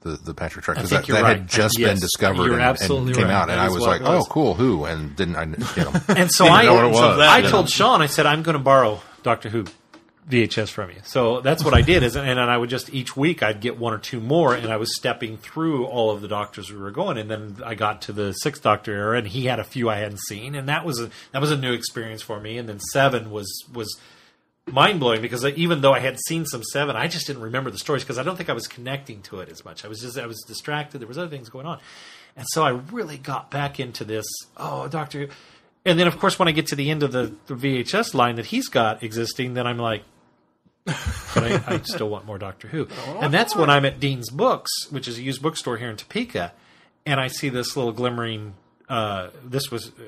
the, 0.06 0.16
the 0.16 0.34
Patrick 0.34 0.64
Truck 0.64 0.76
because 0.76 0.90
that, 0.90 1.06
that 1.06 1.22
right. 1.22 1.38
had 1.38 1.48
just 1.48 1.78
Yes, 1.78 1.90
been 1.90 2.00
discovered 2.00 2.44
you're 2.44 2.58
and, 2.58 2.80
and 2.80 3.14
came 3.14 3.24
right. 3.24 3.32
out, 3.32 3.50
and 3.50 3.60
I 3.60 3.68
was 3.68 3.82
like, 3.82 4.02
was. 4.02 4.24
"Oh, 4.26 4.30
cool, 4.30 4.54
who?" 4.54 4.84
And 4.84 5.16
didn't 5.16 5.36
I? 5.36 5.44
You 5.44 5.56
know, 5.84 6.00
And 6.08 6.30
so 6.30 6.44
didn't 6.44 6.58
I, 6.58 6.64
know 6.64 6.74
what 6.74 6.84
it 6.84 6.92
was. 6.92 7.18
I 7.18 7.38
you 7.38 7.48
told 7.48 7.64
know. 7.66 7.70
Sean, 7.70 8.02
I 8.02 8.06
said, 8.06 8.26
I'm 8.26 8.42
going 8.42 8.56
to 8.56 8.62
borrow 8.62 9.00
Doctor 9.22 9.48
Who 9.48 9.64
VHS 10.28 10.70
from 10.70 10.90
you. 10.90 10.96
So 11.04 11.40
that's 11.40 11.64
what 11.64 11.72
I 11.72 11.82
did. 11.82 12.02
Is 12.02 12.16
and 12.16 12.26
then 12.26 12.38
I 12.38 12.56
would 12.58 12.68
just 12.70 12.92
each 12.92 13.16
week 13.16 13.42
I'd 13.42 13.60
get 13.60 13.78
one 13.78 13.92
or 13.92 13.98
two 13.98 14.20
more, 14.20 14.54
and 14.54 14.72
I 14.72 14.76
was 14.76 14.96
stepping 14.96 15.36
through 15.36 15.86
all 15.86 16.10
of 16.10 16.20
the 16.20 16.28
Doctors 16.28 16.70
we 16.70 16.78
were 16.78 16.90
going, 16.90 17.16
and 17.16 17.30
then 17.30 17.56
I 17.64 17.74
got 17.74 18.02
to 18.02 18.12
the 18.12 18.32
Sixth 18.32 18.62
Doctor 18.62 18.92
era, 18.92 19.18
and 19.18 19.28
he 19.28 19.46
had 19.46 19.60
a 19.60 19.64
few 19.64 19.88
I 19.88 19.96
hadn't 19.98 20.20
seen, 20.20 20.54
and 20.54 20.68
that 20.68 20.84
was 20.84 21.00
a 21.00 21.10
that 21.32 21.40
was 21.40 21.52
a 21.52 21.56
new 21.56 21.72
experience 21.72 22.22
for 22.22 22.40
me. 22.40 22.58
And 22.58 22.68
then 22.68 22.80
Seven 22.80 23.30
was 23.30 23.64
was 23.72 23.96
mind 24.66 25.00
blowing 25.00 25.22
because 25.22 25.44
even 25.44 25.80
though 25.80 25.94
I 25.94 26.00
had 26.00 26.18
seen 26.26 26.44
some 26.44 26.62
Seven, 26.62 26.96
I 26.96 27.08
just 27.08 27.26
didn't 27.26 27.42
remember 27.42 27.70
the 27.70 27.78
stories 27.78 28.02
because 28.02 28.18
I 28.18 28.22
don't 28.22 28.36
think 28.36 28.50
I 28.50 28.54
was 28.54 28.66
connecting 28.66 29.22
to 29.22 29.40
it 29.40 29.48
as 29.48 29.64
much. 29.64 29.84
I 29.84 29.88
was 29.88 30.00
just 30.00 30.18
I 30.18 30.26
was 30.26 30.42
distracted. 30.46 30.98
There 30.98 31.08
was 31.08 31.18
other 31.18 31.30
things 31.30 31.48
going 31.48 31.66
on, 31.66 31.80
and 32.36 32.46
so 32.50 32.64
I 32.64 32.70
really 32.70 33.18
got 33.18 33.50
back 33.50 33.80
into 33.80 34.04
this. 34.04 34.26
Oh, 34.56 34.88
Doctor. 34.88 35.28
And 35.84 36.00
then, 36.00 36.08
of 36.08 36.18
course, 36.18 36.36
when 36.36 36.48
I 36.48 36.50
get 36.50 36.66
to 36.68 36.74
the 36.74 36.90
end 36.90 37.04
of 37.04 37.12
the, 37.12 37.32
the 37.46 37.54
VHS 37.54 38.12
line 38.12 38.34
that 38.36 38.46
he's 38.46 38.66
got 38.66 39.04
existing, 39.04 39.54
then 39.54 39.68
I'm 39.68 39.78
like, 39.78 40.02
but 40.84 40.96
I, 41.36 41.62
I 41.66 41.80
still 41.82 42.08
want 42.08 42.26
more 42.26 42.38
Doctor 42.38 42.66
Who. 42.66 42.88
And 43.20 43.32
that's 43.32 43.54
when 43.54 43.70
I'm 43.70 43.84
at 43.84 44.00
Dean's 44.00 44.28
Books, 44.30 44.70
which 44.90 45.06
is 45.06 45.18
a 45.18 45.22
used 45.22 45.42
bookstore 45.42 45.76
here 45.76 45.88
in 45.88 45.96
Topeka, 45.96 46.52
and 47.06 47.20
I 47.20 47.28
see 47.28 47.48
this 47.48 47.76
little 47.76 47.92
glimmering. 47.92 48.54
Uh, 48.88 49.28
this 49.44 49.70
was, 49.70 49.88
uh, 49.88 50.02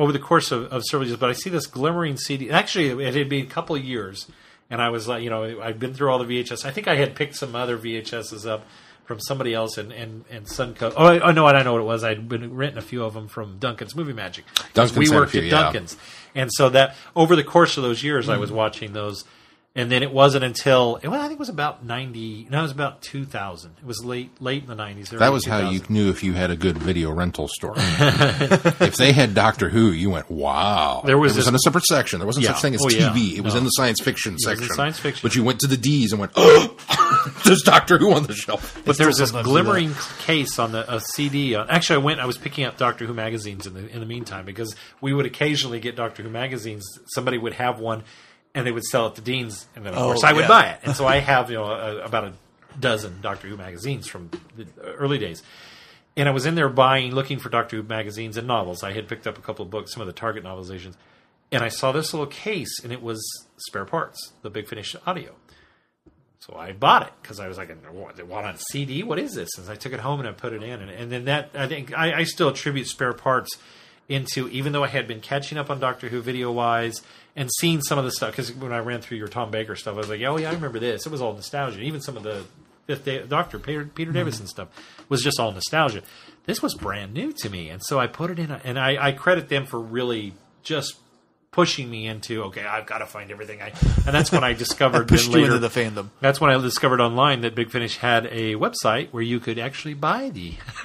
over 0.00 0.12
the 0.12 0.18
course 0.18 0.50
of, 0.50 0.64
of 0.72 0.82
several 0.84 1.06
years, 1.06 1.18
but 1.18 1.28
I 1.28 1.34
see 1.34 1.50
this 1.50 1.66
glimmering 1.66 2.16
CD. 2.16 2.50
Actually, 2.50 3.04
it 3.04 3.14
had 3.14 3.28
been 3.28 3.44
a 3.44 3.48
couple 3.48 3.76
years, 3.76 4.26
and 4.70 4.80
I 4.80 4.88
was 4.88 5.06
like, 5.06 5.22
you 5.22 5.28
know, 5.28 5.60
I'd 5.60 5.78
been 5.78 5.92
through 5.92 6.10
all 6.10 6.18
the 6.18 6.24
VHS. 6.24 6.64
I 6.64 6.70
think 6.70 6.88
I 6.88 6.96
had 6.96 7.14
picked 7.14 7.36
some 7.36 7.54
other 7.54 7.76
VHSs 7.76 8.48
up 8.48 8.64
from 9.04 9.20
somebody 9.20 9.52
else, 9.52 9.76
and 9.76 9.92
and 9.92 10.24
and 10.30 10.46
Suncoast. 10.46 10.94
Oh, 10.96 11.04
I, 11.04 11.20
oh 11.20 11.32
no, 11.32 11.46
I 11.46 11.62
know 11.62 11.74
what 11.74 11.82
it 11.82 11.84
was. 11.84 12.02
I'd 12.02 12.30
been 12.30 12.56
renting 12.56 12.78
a 12.78 12.82
few 12.82 13.04
of 13.04 13.12
them 13.12 13.28
from 13.28 13.58
Duncan's 13.58 13.94
Movie 13.94 14.14
Magic. 14.14 14.46
Duncan's 14.72 14.96
we 14.96 15.14
worked 15.14 15.32
few, 15.32 15.42
at 15.42 15.48
yeah. 15.48 15.62
Duncan's, 15.64 15.98
and 16.34 16.50
so 16.50 16.70
that 16.70 16.96
over 17.14 17.36
the 17.36 17.44
course 17.44 17.76
of 17.76 17.82
those 17.82 18.02
years, 18.02 18.30
I 18.30 18.38
was 18.38 18.48
mm-hmm. 18.48 18.56
watching 18.56 18.92
those. 18.94 19.24
And 19.76 19.88
then 19.90 20.02
it 20.02 20.12
wasn't 20.12 20.42
until 20.42 20.98
well, 21.04 21.14
I 21.14 21.28
think 21.28 21.34
it 21.34 21.38
was 21.38 21.48
about 21.48 21.84
ninety. 21.86 22.44
No, 22.50 22.58
it 22.58 22.62
was 22.62 22.72
about 22.72 23.02
two 23.02 23.24
thousand. 23.24 23.76
It 23.80 23.86
was 23.86 24.04
late, 24.04 24.42
late 24.42 24.62
in 24.64 24.68
the 24.68 24.74
nineties. 24.74 25.10
That 25.10 25.30
was 25.32 25.46
how 25.46 25.70
you 25.70 25.80
knew 25.88 26.10
if 26.10 26.24
you 26.24 26.32
had 26.32 26.50
a 26.50 26.56
good 26.56 26.76
video 26.76 27.12
rental 27.12 27.46
store. 27.46 27.74
if 27.76 28.96
they 28.96 29.12
had 29.12 29.32
Doctor 29.32 29.68
Who, 29.68 29.92
you 29.92 30.10
went, 30.10 30.28
"Wow!" 30.28 31.02
There 31.06 31.16
was 31.16 31.32
it 31.32 31.36
was 31.36 31.44
this- 31.44 31.48
in 31.50 31.54
a 31.54 31.58
separate 31.60 31.84
section. 31.84 32.18
There 32.18 32.26
wasn't 32.26 32.46
Yeah. 32.46 32.54
such 32.54 32.62
thing 32.62 32.74
as 32.74 32.80
Oh, 32.84 32.88
yeah. 32.90 33.10
TV. 33.10 33.36
It 33.36 33.42
was 33.42 33.54
No. 33.54 33.58
in 33.58 33.64
the 33.64 33.70
science 33.70 34.00
fiction 34.00 34.32
in 34.32 34.38
section. 34.40 34.68
science 34.70 34.98
fiction. 34.98 35.20
But 35.22 35.36
you 35.36 35.44
went 35.44 35.60
to 35.60 35.68
the 35.68 35.76
D's 35.76 36.10
and 36.10 36.18
went, 36.20 36.32
"Oh, 36.34 36.74
there's 37.44 37.62
Doctor 37.62 37.96
Who 37.98 38.12
on 38.12 38.24
the 38.24 38.34
shelf." 38.34 38.76
But 38.84 38.98
there 38.98 39.06
was 39.06 39.18
this 39.18 39.30
glimmering 39.30 39.94
case 40.18 40.58
on 40.58 40.72
the 40.72 40.92
a 40.92 41.00
CD. 41.00 41.54
On, 41.54 41.70
actually, 41.70 41.94
I 42.02 42.04
went. 42.04 42.18
I 42.18 42.26
was 42.26 42.38
picking 42.38 42.64
up 42.64 42.76
Doctor 42.76 43.06
Who 43.06 43.14
magazines 43.14 43.68
in 43.68 43.74
the 43.74 43.86
in 43.88 44.00
the 44.00 44.06
meantime 44.06 44.44
because 44.44 44.74
we 45.00 45.12
would 45.14 45.26
occasionally 45.26 45.78
get 45.78 45.94
Doctor 45.94 46.24
Who 46.24 46.28
magazines. 46.28 46.84
Somebody 47.14 47.38
would 47.38 47.52
have 47.54 47.78
one, 47.78 48.02
and 48.54 48.66
they 48.66 48.72
would 48.72 48.84
sell 48.84 49.06
it 49.08 49.14
to 49.16 49.20
Dean's, 49.20 49.66
and 49.76 49.84
then 49.84 49.92
of 49.94 49.98
Oh, 49.98 50.02
course 50.06 50.24
I 50.24 50.32
oh, 50.32 50.34
would 50.36 50.42
yeah. 50.42 50.48
buy 50.48 50.66
it. 50.70 50.80
And 50.84 50.96
so 50.96 51.06
I 51.06 51.18
have 51.20 51.50
you 51.50 51.56
know 51.56 51.64
a, 51.66 51.98
about 52.04 52.24
a 52.24 52.32
dozen 52.78 53.20
Doctor 53.20 53.48
Who 53.48 53.56
magazines 53.56 54.06
from 54.08 54.30
the 54.56 54.66
early 54.82 55.18
days. 55.18 55.42
And 56.16 56.28
I 56.28 56.32
was 56.32 56.44
in 56.44 56.56
there 56.56 56.68
buying, 56.68 57.14
looking 57.14 57.38
for 57.38 57.48
Doctor 57.48 57.76
Who 57.76 57.82
magazines 57.82 58.36
and 58.36 58.46
novels. 58.46 58.82
I 58.82 58.92
had 58.92 59.08
picked 59.08 59.26
up 59.26 59.38
a 59.38 59.40
couple 59.40 59.64
of 59.64 59.70
books, 59.70 59.92
some 59.92 60.00
of 60.00 60.06
the 60.06 60.12
Target 60.12 60.44
novelizations, 60.44 60.94
and 61.52 61.62
I 61.62 61.68
saw 61.68 61.92
this 61.92 62.12
little 62.12 62.26
case, 62.26 62.82
and 62.82 62.92
it 62.92 63.02
was 63.02 63.20
spare 63.56 63.84
parts, 63.84 64.32
the 64.42 64.50
Big 64.50 64.68
Finish 64.68 64.94
audio. 65.06 65.34
So 66.40 66.56
I 66.56 66.72
bought 66.72 67.02
it 67.06 67.12
because 67.22 67.38
I 67.38 67.48
was 67.48 67.58
like, 67.58 67.70
"What? 67.92 68.16
They 68.16 68.22
want 68.22 68.46
on 68.46 68.56
CD? 68.56 69.02
What 69.02 69.18
is 69.18 69.34
this?" 69.34 69.50
And 69.58 69.68
I 69.68 69.74
took 69.74 69.92
it 69.92 70.00
home 70.00 70.20
and 70.20 70.28
I 70.28 70.32
put 70.32 70.52
it 70.52 70.62
in, 70.62 70.80
and, 70.80 70.90
and 70.90 71.12
then 71.12 71.24
that 71.26 71.50
I 71.54 71.68
think 71.68 71.96
I, 71.96 72.20
I 72.20 72.24
still 72.24 72.48
attribute 72.48 72.86
spare 72.86 73.12
parts 73.12 73.50
into 74.08 74.48
even 74.48 74.72
though 74.72 74.82
I 74.82 74.88
had 74.88 75.06
been 75.06 75.20
catching 75.20 75.58
up 75.58 75.70
on 75.70 75.78
Doctor 75.80 76.08
Who 76.08 76.20
video 76.22 76.50
wise 76.50 77.02
and 77.36 77.48
seeing 77.58 77.80
some 77.82 77.98
of 77.98 78.04
the 78.04 78.10
stuff 78.10 78.32
because 78.32 78.52
when 78.52 78.72
I 78.72 78.78
ran 78.78 79.00
through 79.00 79.18
your 79.18 79.28
Tom 79.28 79.50
Baker 79.50 79.76
stuff, 79.76 79.94
I 79.94 79.98
was 79.98 80.08
like, 80.08 80.20
"Oh 80.22 80.36
yeah, 80.36 80.50
I 80.50 80.54
remember 80.54 80.78
this." 80.78 81.06
It 81.06 81.12
was 81.12 81.20
all 81.20 81.34
nostalgia. 81.34 81.80
Even 81.80 82.00
some 82.00 82.16
of 82.16 82.22
the 82.22 82.44
Fifth 82.86 83.04
Day, 83.04 83.24
Doctor 83.26 83.58
Peter, 83.58 83.84
Peter 83.84 84.10
mm-hmm. 84.10 84.18
Davison 84.18 84.46
stuff 84.46 84.68
was 85.08 85.22
just 85.22 85.38
all 85.38 85.52
nostalgia. 85.52 86.02
This 86.46 86.62
was 86.62 86.74
brand 86.74 87.14
new 87.14 87.32
to 87.38 87.50
me, 87.50 87.68
and 87.68 87.82
so 87.84 88.00
I 88.00 88.06
put 88.06 88.30
it 88.30 88.38
in, 88.38 88.50
and 88.50 88.78
I, 88.78 89.08
I 89.08 89.12
credit 89.12 89.48
them 89.48 89.66
for 89.66 89.80
really 89.80 90.34
just 90.62 90.96
pushing 91.52 91.90
me 91.90 92.06
into 92.06 92.44
okay, 92.44 92.64
I've 92.64 92.86
got 92.86 92.98
to 92.98 93.06
find 93.06 93.30
everything. 93.30 93.60
I 93.60 93.72
and 94.06 94.14
that's 94.14 94.30
when 94.30 94.44
I 94.44 94.52
discovered 94.64 95.08
Pushed 95.08 95.32
then 95.32 95.40
you 95.40 95.46
into 95.46 95.58
the 95.58 95.68
fandom. 95.68 96.10
that's 96.20 96.40
when 96.40 96.50
I 96.50 96.60
discovered 96.60 97.00
online 97.00 97.40
that 97.40 97.54
Big 97.54 97.70
Finish 97.70 97.96
had 97.96 98.26
a 98.26 98.54
website 98.54 99.08
where 99.10 99.22
you 99.22 99.40
could 99.40 99.58
actually 99.58 99.94
buy 99.94 100.30
the 100.30 100.54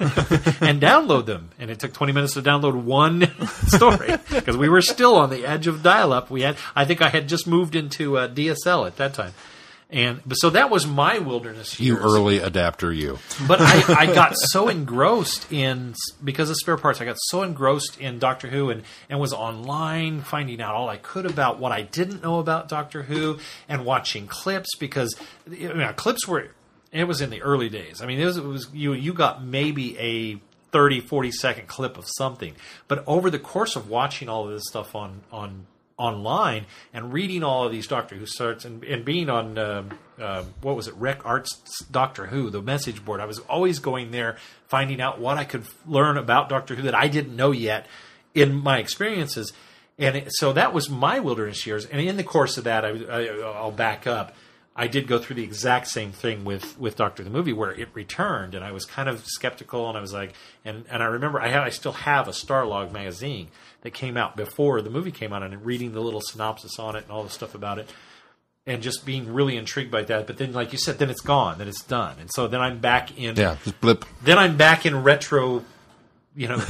and 0.60 0.80
download 0.80 1.26
them. 1.26 1.50
And 1.58 1.70
it 1.70 1.78
took 1.78 1.92
20 1.92 2.12
minutes 2.12 2.34
to 2.34 2.42
download 2.42 2.74
one 2.82 3.30
story 3.66 4.16
because 4.28 4.56
we 4.56 4.68
were 4.68 4.82
still 4.82 5.14
on 5.16 5.30
the 5.30 5.46
edge 5.46 5.66
of 5.66 5.82
dial-up. 5.82 6.30
We 6.30 6.42
had, 6.42 6.56
I 6.74 6.84
think, 6.84 7.00
I 7.00 7.10
had 7.10 7.28
just 7.28 7.46
moved 7.46 7.76
into 7.76 8.18
uh, 8.18 8.28
DSL 8.28 8.86
at 8.86 8.96
that 8.96 9.14
time, 9.14 9.34
and 9.88 10.20
but 10.26 10.34
so 10.34 10.50
that 10.50 10.68
was 10.68 10.84
my 10.84 11.20
wilderness. 11.20 11.78
You 11.78 11.98
early 11.98 12.38
adapter, 12.38 12.92
you. 12.92 13.18
But 13.46 13.60
I, 13.60 14.00
I 14.00 14.06
got 14.14 14.34
so 14.36 14.68
engrossed 14.68 15.50
in 15.52 15.94
because 16.22 16.50
of 16.50 16.56
spare 16.56 16.76
parts. 16.76 17.00
I 17.00 17.04
got 17.04 17.16
so 17.28 17.42
engrossed 17.42 18.00
in 18.00 18.18
Doctor 18.18 18.48
Who 18.48 18.70
and 18.70 18.82
and 19.08 19.20
was 19.20 19.32
online 19.32 20.22
finding 20.22 20.60
out 20.60 20.74
all 20.74 20.88
I 20.88 20.96
could 20.96 21.24
about 21.24 21.60
what 21.60 21.70
I 21.70 21.82
didn't 21.82 22.22
know 22.22 22.40
about 22.40 22.68
Doctor 22.68 23.04
Who 23.04 23.38
and 23.68 23.84
watching 23.84 24.26
clips 24.26 24.74
because 24.76 25.14
you 25.48 25.72
know, 25.72 25.92
clips 25.92 26.26
were 26.26 26.50
it 26.90 27.04
was 27.04 27.20
in 27.20 27.30
the 27.30 27.42
early 27.42 27.68
days. 27.68 28.02
I 28.02 28.06
mean, 28.06 28.18
it 28.18 28.24
was, 28.24 28.36
it 28.38 28.44
was 28.44 28.68
you 28.72 28.92
you 28.92 29.12
got 29.12 29.44
maybe 29.44 29.96
a 29.98 30.40
30 30.72 31.00
40 31.00 31.30
second 31.30 31.68
clip 31.68 31.96
of 31.96 32.06
something. 32.16 32.56
But 32.88 33.04
over 33.06 33.30
the 33.30 33.38
course 33.38 33.76
of 33.76 33.88
watching 33.88 34.28
all 34.28 34.46
of 34.46 34.50
this 34.52 34.64
stuff 34.66 34.96
on 34.96 35.22
on 35.30 35.66
online 35.98 36.66
and 36.92 37.12
reading 37.12 37.42
all 37.42 37.64
of 37.64 37.72
these 37.72 37.86
Doctor 37.86 38.16
Who 38.16 38.26
starts 38.26 38.64
and, 38.64 38.84
and 38.84 39.04
being 39.04 39.30
on 39.30 39.58
um 39.58 39.90
uh, 40.20 40.44
what 40.62 40.76
was 40.76 40.88
it 40.88 40.94
Rec 40.94 41.24
Arts 41.24 41.84
Doctor 41.90 42.26
Who 42.26 42.50
the 42.50 42.62
message 42.62 43.04
board. 43.04 43.20
I 43.20 43.26
was 43.26 43.38
always 43.40 43.78
going 43.78 44.10
there 44.10 44.36
finding 44.66 45.00
out 45.00 45.20
what 45.20 45.36
I 45.38 45.44
could 45.44 45.64
learn 45.86 46.16
about 46.16 46.48
Doctor 46.48 46.74
Who 46.74 46.82
that 46.82 46.94
I 46.94 47.08
didn't 47.08 47.36
know 47.36 47.50
yet 47.50 47.86
in 48.34 48.54
my 48.54 48.78
experiences. 48.78 49.52
And 49.98 50.16
it, 50.16 50.28
so 50.32 50.52
that 50.52 50.74
was 50.74 50.90
my 50.90 51.20
wilderness 51.20 51.66
years. 51.66 51.86
And 51.86 52.00
in 52.00 52.16
the 52.16 52.24
course 52.24 52.58
of 52.58 52.64
that 52.64 52.84
I, 52.84 52.88
I, 52.88 53.26
I'll 53.54 53.72
back 53.72 54.06
up. 54.06 54.34
I 54.78 54.88
did 54.88 55.06
go 55.06 55.18
through 55.18 55.36
the 55.36 55.42
exact 55.42 55.88
same 55.88 56.12
thing 56.12 56.44
with 56.44 56.78
with 56.78 56.96
Doctor 56.96 57.24
the 57.24 57.30
movie 57.30 57.54
where 57.54 57.72
it 57.72 57.88
returned 57.94 58.54
and 58.54 58.62
I 58.62 58.72
was 58.72 58.84
kind 58.84 59.08
of 59.08 59.24
skeptical 59.24 59.88
and 59.88 59.96
I 59.96 60.02
was 60.02 60.12
like 60.12 60.34
and 60.66 60.84
and 60.90 61.02
I 61.02 61.06
remember 61.06 61.40
I 61.40 61.48
had 61.48 61.62
I 61.62 61.70
still 61.70 61.92
have 61.92 62.28
a 62.28 62.32
Starlog 62.32 62.92
magazine 62.92 63.48
that 63.86 63.94
came 63.94 64.16
out 64.16 64.36
before 64.36 64.82
the 64.82 64.90
movie 64.90 65.12
came 65.12 65.32
out 65.32 65.44
and 65.44 65.64
reading 65.64 65.92
the 65.92 66.00
little 66.00 66.20
synopsis 66.20 66.76
on 66.80 66.96
it 66.96 67.04
and 67.04 67.12
all 67.12 67.22
the 67.22 67.30
stuff 67.30 67.54
about 67.54 67.78
it 67.78 67.88
and 68.66 68.82
just 68.82 69.06
being 69.06 69.32
really 69.32 69.56
intrigued 69.56 69.92
by 69.92 70.02
that 70.02 70.26
but 70.26 70.38
then 70.38 70.52
like 70.52 70.72
you 70.72 70.78
said 70.78 70.98
then 70.98 71.08
it's 71.08 71.20
gone 71.20 71.56
then 71.58 71.68
it's 71.68 71.84
done 71.84 72.16
and 72.18 72.28
so 72.32 72.48
then 72.48 72.60
I'm 72.60 72.80
back 72.80 73.16
in 73.16 73.36
Yeah, 73.36 73.56
just 73.62 73.80
blip. 73.80 74.04
then 74.24 74.38
I'm 74.38 74.56
back 74.56 74.84
in 74.86 75.04
retro 75.04 75.64
you 76.34 76.48
know 76.48 76.60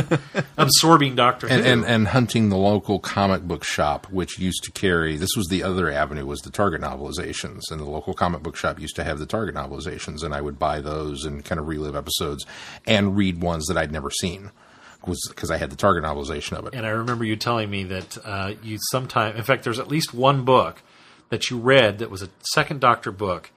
absorbing 0.58 1.16
Doctor 1.16 1.48
And, 1.48 1.66
and 1.66 1.84
and 1.84 2.06
hunting 2.06 2.50
the 2.50 2.56
local 2.56 3.00
comic 3.00 3.42
book 3.42 3.64
shop, 3.64 4.06
which 4.12 4.38
used 4.38 4.62
to 4.64 4.70
carry. 4.70 5.16
This 5.16 5.36
was 5.36 5.48
the 5.48 5.62
other 5.64 5.90
avenue 5.90 6.24
was 6.24 6.40
the 6.40 6.50
Target 6.50 6.80
novelizations, 6.80 7.60
and 7.70 7.80
the 7.80 7.84
local 7.84 8.14
comic 8.14 8.42
book 8.42 8.56
shop 8.56 8.80
used 8.80 8.96
to 8.96 9.04
have 9.04 9.18
the 9.18 9.26
Target 9.26 9.56
novelizations, 9.56 10.22
and 10.22 10.32
I 10.32 10.40
would 10.40 10.58
buy 10.58 10.80
those 10.80 11.26
and 11.26 11.44
kind 11.44 11.60
of 11.60 11.68
relive 11.68 11.94
episodes 11.94 12.46
and 12.86 13.14
read 13.14 13.42
ones 13.42 13.66
that 13.66 13.76
I'd 13.76 13.92
never 13.92 14.10
seen, 14.10 14.52
was 15.06 15.20
because 15.28 15.50
I 15.50 15.56
had 15.56 15.70
the 15.70 15.76
Target 15.76 16.04
novelization 16.04 16.52
of 16.58 16.66
it. 16.66 16.74
And 16.74 16.84
I 16.86 16.90
remember 16.90 17.24
you 17.24 17.36
telling 17.36 17.70
me 17.70 17.84
that 17.84 18.18
uh, 18.24 18.54
you 18.62 18.78
sometime, 18.90 19.36
in 19.36 19.42
fact, 19.42 19.64
there's 19.64 19.78
at 19.78 19.88
least 19.88 20.12
one 20.14 20.44
book 20.44 20.82
that 21.30 21.50
you 21.50 21.58
read 21.58 21.98
that 21.98 22.10
was 22.10 22.22
a 22.22 22.28
second 22.52 22.80
Doctor 22.80 23.10
book. 23.12 23.50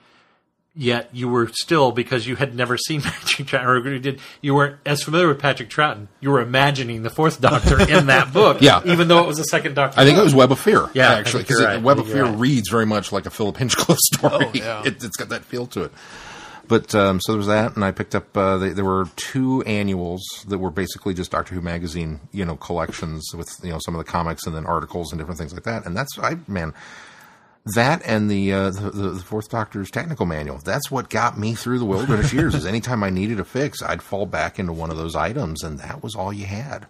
Yet 0.75 1.09
you 1.13 1.27
were 1.29 1.49
still 1.53 1.91
because 1.91 2.25
you 2.25 2.35
had 2.35 2.55
never 2.55 2.77
seen 2.79 3.01
Patrick 3.03 3.47
Troughton, 3.47 3.65
or 3.85 3.89
you 3.93 3.99
did 3.99 4.19
you 4.41 4.55
weren't 4.55 4.77
as 4.87 5.03
familiar 5.03 5.27
with 5.27 5.37
Patrick 5.37 5.69
Troughton. 5.69 6.07
You 6.19 6.31
were 6.31 6.41
imagining 6.41 7.03
the 7.03 7.11
fourth 7.11 7.39
Doctor 7.39 7.79
in 7.87 8.07
that 8.07 8.33
book, 8.33 8.59
Yeah. 8.59 8.81
even 8.85 9.07
though 9.07 9.19
it 9.19 9.27
was 9.27 9.37
a 9.37 9.43
second 9.43 9.75
Doctor. 9.75 9.99
I 9.99 10.03
think 10.03 10.17
it 10.17 10.23
was 10.23 10.33
Web 10.33 10.51
of 10.51 10.57
Fear. 10.59 10.89
Yeah, 10.95 11.11
actually, 11.13 11.43
because 11.43 11.61
right. 11.63 11.79
Web 11.79 11.99
of 11.99 12.07
Fear 12.07 12.23
right. 12.25 12.39
reads 12.39 12.69
very 12.69 12.87
much 12.87 13.11
like 13.11 13.27
a 13.27 13.29
Philip 13.29 13.57
Hinchcliffe 13.57 13.99
story. 14.15 14.45
Oh, 14.47 14.51
yeah. 14.55 14.81
it, 14.83 15.03
it's 15.03 15.15
got 15.15 15.29
that 15.29 15.45
feel 15.45 15.67
to 15.67 15.83
it. 15.83 15.91
But 16.67 16.95
um, 16.95 17.19
so 17.19 17.33
there 17.33 17.37
was 17.37 17.47
that, 17.47 17.75
and 17.75 17.83
I 17.83 17.91
picked 17.91 18.15
up. 18.15 18.35
Uh, 18.35 18.57
they, 18.57 18.69
there 18.69 18.85
were 18.85 19.07
two 19.15 19.61
annuals 19.63 20.23
that 20.47 20.59
were 20.59 20.71
basically 20.71 21.13
just 21.13 21.31
Doctor 21.31 21.55
Who 21.55 21.61
magazine, 21.61 22.21
you 22.31 22.45
know, 22.45 22.55
collections 22.55 23.29
with 23.35 23.53
you 23.63 23.71
know 23.71 23.79
some 23.83 23.95
of 23.95 23.99
the 23.99 24.09
comics 24.09 24.47
and 24.47 24.55
then 24.55 24.65
articles 24.65 25.11
and 25.11 25.19
different 25.19 25.37
things 25.37 25.53
like 25.53 25.63
that. 25.63 25.85
And 25.85 25.95
that's 25.95 26.17
I 26.19 26.37
man, 26.47 26.73
that 27.75 28.01
and 28.05 28.31
the 28.31 28.53
uh, 28.53 28.69
the, 28.69 28.91
the, 28.91 29.09
the 29.09 29.23
Fourth 29.23 29.49
Doctor's 29.49 29.91
technical 29.91 30.25
manual. 30.25 30.57
That's 30.59 30.89
what 30.89 31.09
got 31.09 31.37
me 31.37 31.53
through 31.53 31.79
the 31.79 31.85
wilderness 31.85 32.31
years. 32.33 32.55
Is 32.55 32.65
anytime 32.65 33.03
I 33.03 33.09
needed 33.09 33.39
a 33.41 33.45
fix, 33.45 33.81
I'd 33.81 34.01
fall 34.01 34.25
back 34.25 34.57
into 34.57 34.71
one 34.71 34.89
of 34.89 34.97
those 34.97 35.15
items, 35.15 35.63
and 35.63 35.79
that 35.79 36.01
was 36.01 36.15
all 36.15 36.31
you 36.31 36.45
had. 36.45 36.87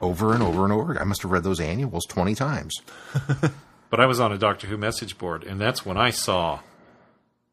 Over 0.00 0.32
and 0.32 0.42
over 0.42 0.62
and 0.62 0.72
over. 0.72 0.98
I 0.98 1.04
must 1.04 1.22
have 1.22 1.32
read 1.32 1.42
those 1.42 1.60
annuals 1.60 2.06
twenty 2.06 2.34
times. 2.34 2.74
But 3.90 4.00
I 4.00 4.06
was 4.06 4.20
on 4.20 4.32
a 4.32 4.38
Doctor 4.38 4.66
Who 4.66 4.76
message 4.76 5.16
board, 5.16 5.44
and 5.44 5.60
that's 5.60 5.86
when 5.86 5.96
I 5.96 6.10
saw 6.10 6.60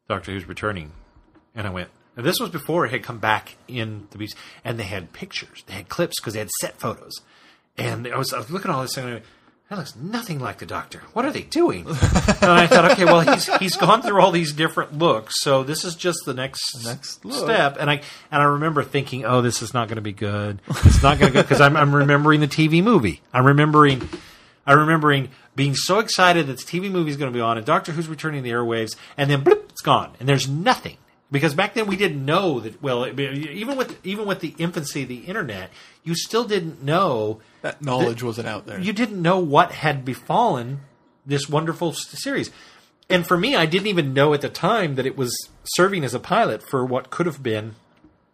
Doctor 0.09 0.33
Who's 0.33 0.47
returning, 0.47 0.91
and 1.55 1.65
I 1.65 1.69
went. 1.69 1.89
And 2.17 2.25
this 2.25 2.39
was 2.39 2.49
before 2.49 2.85
it 2.85 2.91
had 2.91 3.03
come 3.03 3.19
back 3.19 3.57
in 3.67 4.07
the 4.11 4.17
beach, 4.17 4.31
and 4.63 4.79
they 4.79 4.83
had 4.83 5.11
pictures, 5.13 5.63
they 5.67 5.73
had 5.73 5.89
clips 5.89 6.19
because 6.19 6.33
they 6.33 6.39
had 6.39 6.49
set 6.61 6.79
photos, 6.79 7.13
and 7.77 8.07
I 8.07 8.17
was, 8.17 8.33
I 8.33 8.37
was 8.37 8.49
looking 8.49 8.71
at 8.71 8.75
all 8.75 8.81
this 8.83 8.95
and 8.97 9.07
I 9.07 9.11
went, 9.13 9.25
that 9.69 9.79
looks 9.79 9.95
nothing 9.95 10.39
like 10.39 10.59
the 10.59 10.67
Doctor. 10.67 11.01
What 11.13 11.25
are 11.25 11.31
they 11.31 11.41
doing? 11.41 11.87
and 11.87 11.97
I 12.43 12.67
thought, 12.67 12.91
okay, 12.91 13.03
well 13.03 13.21
he's 13.21 13.47
he's 13.57 13.75
gone 13.75 14.03
through 14.03 14.21
all 14.21 14.31
these 14.31 14.53
different 14.53 14.97
looks, 14.99 15.33
so 15.41 15.63
this 15.63 15.83
is 15.83 15.95
just 15.95 16.19
the 16.25 16.35
next 16.35 16.85
Next 16.85 17.25
look. 17.25 17.43
step. 17.45 17.77
And 17.79 17.89
I 17.89 17.95
and 18.31 18.41
I 18.43 18.45
remember 18.45 18.83
thinking, 18.83 19.25
oh, 19.25 19.41
this 19.41 19.63
is 19.63 19.73
not 19.73 19.87
going 19.87 19.95
to 19.95 20.01
be 20.03 20.13
good. 20.13 20.61
It's 20.69 21.01
not 21.01 21.17
going 21.17 21.31
to 21.31 21.39
go 21.39 21.41
because 21.41 21.61
I'm 21.61 21.75
I'm 21.75 21.95
remembering 21.95 22.41
the 22.41 22.47
TV 22.47 22.83
movie. 22.83 23.21
I'm 23.33 23.45
remembering. 23.45 24.07
I'm 24.67 24.79
remembering 24.79 25.29
being 25.55 25.75
so 25.75 25.97
excited 25.99 26.47
that 26.47 26.57
the 26.57 26.63
TV 26.63 26.91
movie 26.91 27.09
is 27.11 27.17
going 27.17 27.31
to 27.31 27.35
be 27.35 27.41
on 27.41 27.57
and 27.57 27.65
Doctor 27.65 27.91
Who's 27.91 28.07
returning 28.07 28.43
the 28.43 28.51
airwaves, 28.51 28.95
and 29.17 29.29
then 29.29 29.43
bloop, 29.43 29.69
it's 29.69 29.81
gone, 29.81 30.13
and 30.19 30.29
there's 30.29 30.47
nothing. 30.47 30.97
Because 31.31 31.53
back 31.55 31.73
then 31.73 31.87
we 31.87 31.95
didn't 31.95 32.23
know 32.23 32.59
that. 32.59 32.81
Well, 32.83 33.07
even 33.19 33.75
with 33.77 34.05
even 34.05 34.25
with 34.27 34.39
the 34.41 34.53
infancy 34.59 35.03
of 35.03 35.09
the 35.09 35.17
internet, 35.25 35.71
you 36.03 36.15
still 36.15 36.43
didn't 36.45 36.83
know 36.83 37.39
That 37.61 37.81
knowledge 37.81 38.21
wasn't 38.21 38.47
out 38.47 38.67
there. 38.67 38.79
you 38.79 38.93
didn't 38.93 39.21
know 39.21 39.39
what 39.39 39.71
had 39.71 40.05
befallen 40.05 40.81
this 41.25 41.49
wonderful 41.49 41.93
series. 41.93 42.51
And 43.09 43.25
for 43.27 43.37
me, 43.37 43.55
I 43.55 43.65
didn't 43.65 43.87
even 43.87 44.13
know 44.13 44.33
at 44.33 44.41
the 44.41 44.49
time 44.49 44.95
that 44.95 45.05
it 45.05 45.17
was 45.17 45.35
serving 45.63 46.03
as 46.03 46.13
a 46.13 46.19
pilot 46.19 46.61
for 46.67 46.85
what 46.85 47.09
could 47.09 47.25
have 47.25 47.41
been 47.43 47.75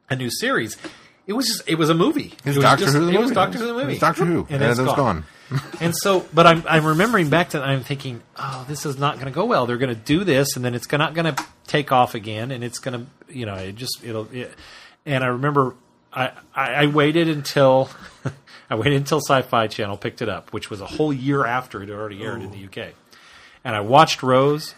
a 0.10 0.16
new 0.16 0.30
series. 0.30 0.78
It 1.28 1.34
was 1.34 1.48
just, 1.48 1.64
it 1.70 1.76
was 1.76 1.90
a 1.90 1.94
movie. 1.94 2.34
It 2.44 2.46
was 2.46 2.56
was 2.58 2.64
Doctor 2.64 2.86
just- 2.86 2.98
Who. 2.98 3.06
The 3.06 3.14
It 3.14 3.20
was. 3.20 3.32
Doctor 3.32 3.58
Who 3.58 3.68
the 3.68 3.74
movie. 3.74 3.84
It 3.84 3.88
was 3.88 4.00
Doctor 4.00 4.26
Who, 4.26 4.48
and, 4.50 4.64
it's 4.64 4.80
it 4.80 4.84
was 4.84 4.94
gone. 4.96 5.26
And 5.80 5.94
so, 5.96 6.26
but 6.34 6.48
I'm 6.48 6.64
I'm 6.68 6.86
remembering 6.86 7.30
back 7.30 7.50
to 7.50 7.62
I'm 7.62 7.84
thinking, 7.84 8.22
oh, 8.38 8.66
this 8.68 8.86
is 8.86 8.98
not 8.98 9.16
going 9.16 9.28
to 9.28 9.32
go 9.32 9.46
well. 9.46 9.66
They're 9.66 9.78
going 9.78 9.94
to 9.94 10.02
do 10.02 10.24
this, 10.24 10.56
and 10.56 10.64
then 10.64 10.74
it's 10.74 10.90
not 10.92 11.14
going 11.14 11.34
to 11.34 11.46
take 11.68 11.92
off 11.92 12.16
again, 12.16 12.52
and 12.52 12.64
it's 12.64 12.80
going 12.80 13.00
to, 13.00 13.34
you 13.34 13.46
know, 13.46 13.56
it 13.56 13.76
just 13.76 14.00
it'll. 14.04 14.28
It, 14.32 14.54
and 15.06 15.24
I 15.24 15.28
remember 15.28 15.76
I, 16.14 16.32
I 16.56 16.74
I 16.74 16.86
waited 16.88 17.28
until 17.28 17.90
I 18.70 18.76
waited 18.76 18.96
until 18.96 19.20
Sci-Fi 19.20 19.68
Channel 19.68 19.98
picked 19.98 20.22
it 20.22 20.30
up, 20.30 20.54
which 20.54 20.70
was 20.70 20.80
a 20.82 20.88
whole 20.88 21.12
year 21.12 21.46
after 21.46 21.82
it 21.84 21.90
had 21.90 21.98
already 21.98 22.24
aired 22.24 22.42
in 22.42 22.52
the 22.52 22.64
oh. 22.64 22.84
UK, 22.84 22.94
and 23.64 23.76
I 23.76 23.82
watched 23.82 24.24
Rose, 24.24 24.76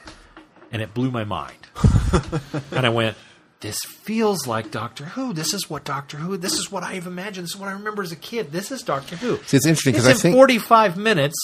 and 0.71 0.81
it 0.81 0.93
blew 0.93 1.11
my 1.11 1.23
mind, 1.23 1.67
and 2.71 2.85
I 2.85 2.89
went. 2.89 3.17
This 3.63 3.79
feels 3.85 4.45
like 4.45 4.71
Doctor 4.71 5.05
Who. 5.05 5.31
This 5.33 5.53
is 5.53 5.69
what 5.69 5.85
Doctor 5.85 6.17
Who. 6.17 6.35
This 6.37 6.53
is 6.59 6.69
what 6.69 6.83
I've 6.83 7.07
imagined. 7.07 7.45
This 7.45 7.51
is 7.55 7.57
what 7.59 7.69
I 7.69 7.71
remember 7.71 8.03
as 8.03 8.11
a 8.11 8.15
kid. 8.17 8.51
This 8.51 8.71
is 8.71 8.83
Doctor 8.83 9.15
Who. 9.15 9.37
See, 9.45 9.55
it's 9.57 9.65
interesting 9.65 9.93
'cause 9.95 10.05
It's 10.05 10.17
I 10.25 10.27
in 10.27 10.33
think- 10.33 10.35
45 10.35 10.97
minutes, 10.97 11.35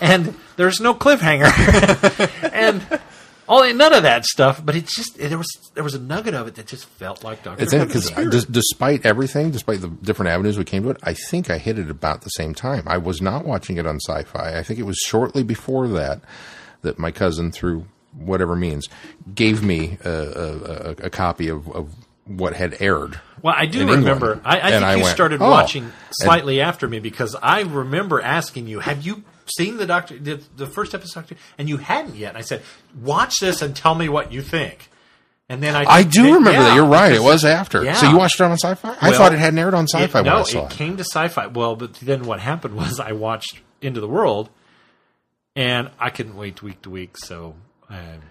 and 0.00 0.34
there's 0.56 0.80
no 0.80 0.94
cliffhanger, 0.94 1.50
and 2.52 2.86
all 3.48 3.70
none 3.74 3.92
of 3.92 4.04
that 4.04 4.24
stuff. 4.26 4.64
But 4.64 4.76
it's 4.76 4.94
just 4.94 5.18
there 5.18 5.36
was 5.38 5.48
there 5.74 5.82
was 5.82 5.94
a 5.94 6.00
nugget 6.00 6.34
of 6.34 6.46
it 6.46 6.54
that 6.54 6.66
just 6.68 6.84
felt 6.86 7.24
like 7.24 7.42
Doctor 7.42 7.64
It's 7.64 7.72
Who. 7.72 7.84
because 7.84 8.10
d- 8.10 8.46
despite 8.48 9.04
everything, 9.04 9.50
despite 9.50 9.80
the 9.80 9.88
different 9.88 10.30
avenues 10.30 10.56
we 10.58 10.64
came 10.64 10.84
to 10.84 10.90
it, 10.90 10.98
I 11.02 11.14
think 11.14 11.50
I 11.50 11.58
hit 11.58 11.80
it 11.80 11.90
about 11.90 12.22
the 12.22 12.30
same 12.30 12.54
time. 12.54 12.84
I 12.86 12.98
was 12.98 13.20
not 13.20 13.44
watching 13.44 13.76
it 13.76 13.86
on 13.86 13.98
Sci-Fi. 14.06 14.56
I 14.56 14.62
think 14.62 14.78
it 14.78 14.84
was 14.86 14.98
shortly 14.98 15.42
before 15.42 15.88
that 15.88 16.20
that 16.82 16.96
my 16.98 17.10
cousin, 17.10 17.50
through 17.50 17.86
whatever 18.18 18.56
means, 18.56 18.88
gave 19.34 19.62
me 19.62 19.98
a, 20.04 20.10
a, 20.10 20.90
a, 21.04 21.10
copy 21.10 21.48
of, 21.48 21.68
of 21.70 21.94
what 22.24 22.54
had 22.54 22.76
aired. 22.80 23.20
Well, 23.42 23.54
I 23.56 23.66
do 23.66 23.86
remember. 23.88 24.40
I, 24.44 24.58
I 24.60 24.70
think 24.70 24.84
I 24.84 24.94
you 24.96 25.02
went, 25.02 25.14
started 25.14 25.42
"Oh." 25.42 25.50
watching 25.50 25.92
slightly 26.10 26.60
after 26.60 26.88
me 26.88 26.98
because 26.98 27.36
I 27.40 27.60
remember 27.62 28.20
asking 28.20 28.66
you, 28.66 28.80
"Have 28.80 29.04
you 29.06 29.22
seen 29.46 29.76
the 29.76 29.86
Doctor 29.86 30.18
the, 30.18 30.42
the 30.56 30.66
first 30.66 30.94
episode?" 30.94 31.36
And 31.58 31.68
you 31.68 31.76
hadn't 31.76 32.16
yet. 32.16 32.30
And 32.30 32.38
I 32.38 32.40
said, 32.40 32.62
"Watch 33.00 33.38
this 33.40 33.62
and 33.62 33.76
tell 33.76 33.94
me 33.94 34.08
what 34.08 34.32
you 34.32 34.42
think." 34.42 34.90
And 35.48 35.62
then 35.62 35.76
I 35.76 35.84
I 35.84 36.02
do 36.02 36.24
then- 36.24 36.32
remember 36.34 36.52
yeah, 36.52 36.62
that. 36.64 36.74
You're 36.74 36.86
right. 36.86 37.12
It 37.12 37.22
was 37.22 37.44
after. 37.44 37.84
yeah. 37.84 37.94
So 37.94 38.10
you 38.10 38.16
watched 38.16 38.40
it 38.40 38.44
on 38.44 38.52
Sci-Fi? 38.58 38.96
I 39.00 39.12
thought 39.12 39.32
it 39.32 39.38
hadn't 39.38 39.60
aired 39.60 39.74
on 39.74 39.86
Sci-Fi 39.86 40.04
It, 40.18 40.22
when 40.24 40.32
no, 40.32 40.40
I 40.40 40.42
saw 40.42 40.66
it 40.66 40.72
it. 40.72 40.76
came 40.76 40.96
to 40.96 41.04
sci-fi. 41.04 41.46
Well, 41.46 41.76
but 41.76 41.94
then 41.94 42.24
what 42.24 42.40
happened 42.40 42.74
was 42.74 42.98
I 42.98 43.12
watched 43.12 43.60
End 43.80 43.96
of 43.96 44.00
the 44.00 44.08
World, 44.08 44.48
and 45.54 45.90
I 46.00 46.10
couldn't 46.10 46.36
wait 46.36 46.62
week 46.64 46.82
to 46.82 46.90
week. 46.90 47.16
So 47.18 47.54
I'm, 47.88 48.22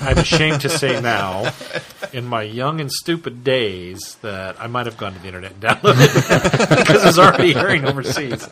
I'm 0.00 0.18
ashamed 0.18 0.62
to 0.62 0.68
say 0.68 1.00
now, 1.00 1.52
in 2.12 2.26
my 2.26 2.42
young 2.42 2.80
and 2.80 2.90
stupid 2.90 3.44
days, 3.44 4.16
that 4.22 4.60
I 4.60 4.66
might 4.66 4.86
have 4.86 4.96
gone 4.96 5.14
to 5.14 5.18
the 5.18 5.26
internet 5.26 5.52
and 5.52 5.60
downloaded 5.60 6.06
it 6.06 6.68
because 6.86 7.02
it 7.02 7.06
was 7.06 7.18
already 7.18 7.54
airing 7.54 7.84
overseas. 7.84 8.48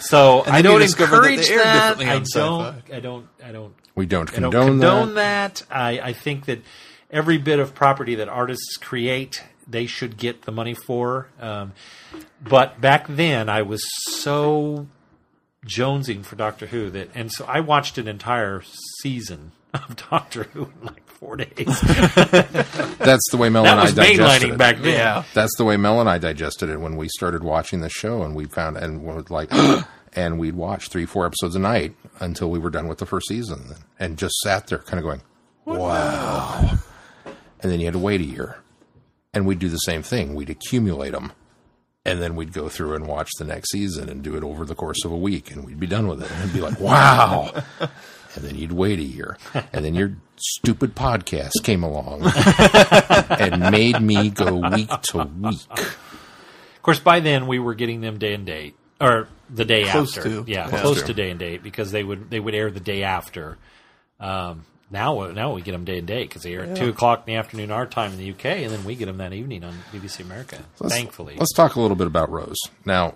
So 0.00 0.40
I 0.40 0.44
then 0.44 0.56
you 0.56 0.62
don't 0.62 0.80
discovered 0.80 1.16
that 1.16 1.22
they 1.22 1.32
encourage 1.34 1.50
aired 1.50 1.64
that. 1.64 1.98
differently 1.98 2.06
I 2.06 2.18
don't. 2.18 2.26
Sci-Fi. 2.26 2.96
I 2.96 3.00
don't. 3.00 3.28
I 3.44 3.52
don't. 3.52 3.74
We 3.94 4.06
don't 4.06 4.30
I 4.30 4.40
don't 4.40 4.50
condone, 4.50 4.66
condone 4.80 5.14
that. 5.14 5.56
that. 5.56 5.66
I, 5.70 6.00
I 6.00 6.12
think 6.12 6.46
that 6.46 6.62
every 7.10 7.38
bit 7.38 7.58
of 7.58 7.74
property 7.74 8.14
that 8.16 8.28
artists 8.28 8.76
create, 8.78 9.42
they 9.68 9.86
should 9.86 10.16
get 10.16 10.42
the 10.42 10.52
money 10.52 10.74
for. 10.74 11.28
Um, 11.40 11.72
but 12.42 12.80
back 12.80 13.06
then, 13.08 13.48
I 13.48 13.62
was 13.62 13.84
so 14.20 14.86
jonesing 15.66 16.24
for 16.24 16.36
Doctor 16.36 16.66
Who 16.66 16.90
that, 16.90 17.10
and 17.14 17.30
so 17.30 17.44
I 17.44 17.60
watched 17.60 17.98
an 17.98 18.08
entire 18.08 18.62
season 19.00 19.52
of 19.74 19.96
Doctor 20.10 20.44
Who 20.44 20.64
in 20.64 20.86
like 20.86 21.06
four 21.08 21.36
days. 21.36 21.48
That's 22.98 23.30
the 23.30 23.36
way 23.38 23.48
Mel 23.48 23.64
that 23.64 23.72
and 23.72 23.80
I 23.80 23.84
was 23.84 23.94
digested 23.94 24.50
mainlining 24.50 24.54
it. 24.54 24.58
back 24.58 24.76
then. 24.78 24.94
Yeah. 24.94 25.24
That's 25.34 25.56
the 25.56 25.64
way 25.64 25.76
Mel 25.76 26.00
and 26.00 26.08
I 26.08 26.18
digested 26.18 26.68
it 26.68 26.78
when 26.80 26.96
we 26.96 27.08
started 27.08 27.42
watching 27.44 27.80
the 27.80 27.88
show, 27.88 28.22
and 28.22 28.34
we 28.34 28.44
found 28.46 28.76
and 28.76 29.02
we 29.02 29.12
were 29.12 29.24
like, 29.28 29.50
and 30.14 30.38
we'd 30.38 30.54
watch 30.54 30.88
three, 30.88 31.06
four 31.06 31.24
episodes 31.26 31.54
a 31.56 31.58
night 31.58 31.94
until 32.20 32.50
we 32.50 32.58
were 32.58 32.70
done 32.70 32.88
with 32.88 32.98
the 32.98 33.06
first 33.06 33.28
season, 33.28 33.74
and 33.98 34.18
just 34.18 34.34
sat 34.40 34.66
there, 34.66 34.78
kind 34.78 34.98
of 34.98 35.04
going, 35.04 35.22
"Wow!" 35.64 36.78
And 37.60 37.70
then 37.70 37.78
you 37.80 37.86
had 37.86 37.94
to 37.94 37.98
wait 37.98 38.20
a 38.20 38.24
year, 38.24 38.58
and 39.32 39.46
we'd 39.46 39.58
do 39.60 39.68
the 39.68 39.76
same 39.78 40.02
thing. 40.02 40.34
We'd 40.34 40.50
accumulate 40.50 41.12
them, 41.12 41.32
and 42.04 42.20
then 42.20 42.34
we'd 42.36 42.52
go 42.52 42.68
through 42.68 42.94
and 42.94 43.06
watch 43.06 43.30
the 43.38 43.44
next 43.44 43.70
season 43.70 44.08
and 44.08 44.22
do 44.22 44.36
it 44.36 44.42
over 44.42 44.64
the 44.64 44.74
course 44.74 45.04
of 45.04 45.12
a 45.12 45.16
week, 45.16 45.50
and 45.50 45.64
we'd 45.64 45.80
be 45.80 45.86
done 45.86 46.08
with 46.08 46.22
it, 46.22 46.30
and 46.30 46.40
it'd 46.42 46.52
be 46.52 46.60
like, 46.60 46.78
"Wow!" 46.80 47.52
And 48.34 48.44
then 48.44 48.54
you'd 48.56 48.72
wait 48.72 48.98
a 48.98 49.02
year, 49.02 49.36
and 49.72 49.84
then 49.84 49.94
your 49.94 50.16
stupid 50.36 50.94
podcast 50.94 51.62
came 51.62 51.82
along 51.82 52.22
and 53.38 53.70
made 53.70 54.00
me 54.00 54.30
go 54.30 54.54
week 54.70 54.88
to 55.10 55.24
week. 55.40 55.60
Of 55.70 56.82
course, 56.82 56.98
by 56.98 57.20
then 57.20 57.46
we 57.46 57.58
were 57.58 57.74
getting 57.74 58.00
them 58.00 58.18
day 58.18 58.34
and 58.34 58.46
date, 58.46 58.74
or 59.00 59.28
the 59.50 59.64
day 59.64 59.84
Close 59.84 60.16
after. 60.16 60.28
to. 60.30 60.44
Yeah, 60.46 60.68
Close 60.68 60.80
close 60.80 61.00
to. 61.02 61.06
to 61.08 61.14
day 61.14 61.30
and 61.30 61.38
date 61.38 61.62
because 61.62 61.92
they 61.92 62.02
would 62.02 62.30
they 62.30 62.40
would 62.40 62.54
air 62.54 62.70
the 62.70 62.80
day 62.80 63.02
after. 63.02 63.58
Um, 64.18 64.64
now 64.90 65.30
now 65.32 65.52
we 65.54 65.62
get 65.62 65.72
them 65.72 65.84
day 65.84 65.98
and 65.98 66.06
date 66.06 66.28
because 66.28 66.42
they 66.42 66.54
air 66.54 66.62
at 66.64 66.76
two 66.76 66.88
o'clock 66.88 67.24
in 67.26 67.34
the 67.34 67.38
afternoon 67.38 67.70
our 67.70 67.86
time 67.86 68.12
in 68.12 68.18
the 68.18 68.30
UK, 68.30 68.46
and 68.46 68.70
then 68.70 68.84
we 68.84 68.94
get 68.94 69.06
them 69.06 69.18
that 69.18 69.32
evening 69.32 69.62
on 69.64 69.74
BBC 69.92 70.20
America. 70.20 70.58
Let's- 70.80 70.94
thankfully, 70.94 71.36
Let's 71.38 71.52
talk 71.52 71.76
a 71.76 71.80
little 71.80 71.96
bit 71.96 72.06
about 72.06 72.30
Rose. 72.30 72.58
Now, 72.84 73.14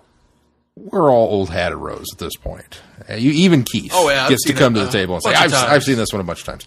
we're 0.85 1.11
all 1.11 1.27
old 1.29 1.49
hat 1.49 1.71
at 1.71 1.77
Rose 1.77 2.05
at 2.13 2.19
this 2.19 2.35
point. 2.35 2.81
Uh, 3.09 3.15
You, 3.15 3.31
even 3.31 3.63
Keith 3.63 3.91
Oh, 3.93 4.09
yeah, 4.09 4.29
gets 4.29 4.43
to 4.45 4.53
come 4.53 4.75
it 4.75 4.79
to 4.79 4.83
the 4.85 4.89
a 4.89 4.91
table 4.91 5.15
and 5.15 5.23
say, 5.23 5.33
I've. 5.33 5.53
I've 5.53 5.83
seen 5.83 5.97
this 5.97 6.11
one 6.11 6.21
a 6.21 6.23
bunch 6.23 6.39
of 6.39 6.45
times. 6.45 6.65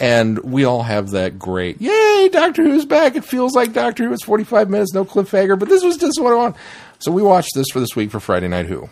And 0.00 0.38
we 0.44 0.64
all 0.64 0.84
have 0.84 1.10
that 1.10 1.40
great, 1.40 1.80
yay, 1.80 2.28
Doctor 2.30 2.62
Who's 2.62 2.84
back. 2.84 3.16
It 3.16 3.24
feels 3.24 3.56
like 3.56 3.72
Doctor 3.72 4.04
Who. 4.04 4.12
It's 4.12 4.22
45 4.22 4.70
minutes, 4.70 4.94
no 4.94 5.04
cliffhanger, 5.04 5.58
but 5.58 5.68
this 5.68 5.82
was 5.82 5.96
just 5.96 6.20
what 6.20 6.32
I 6.32 6.36
want. 6.36 6.56
So 7.00 7.10
we 7.10 7.20
watched 7.22 7.50
this 7.56 7.66
for 7.72 7.80
this 7.80 7.96
week 7.96 8.12
for 8.12 8.20
Friday 8.20 8.46
Night 8.46 8.66
Who. 8.66 8.90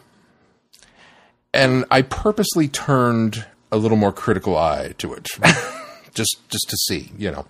And 1.54 1.84
I 1.92 2.02
purposely 2.02 2.66
turned 2.66 3.46
a 3.70 3.76
little 3.76 3.96
more 3.96 4.12
critical 4.12 4.56
eye 4.56 4.94
to 4.98 5.14
it. 5.14 5.28
just 6.14 6.38
just 6.48 6.68
to 6.70 6.76
see, 6.76 7.12
you 7.16 7.30
know. 7.30 7.46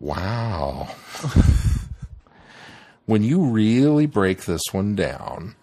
Wow. 0.00 0.88
when 3.06 3.22
you 3.22 3.44
really 3.44 4.06
break 4.06 4.44
this 4.44 4.62
one 4.72 4.94
down, 4.94 5.56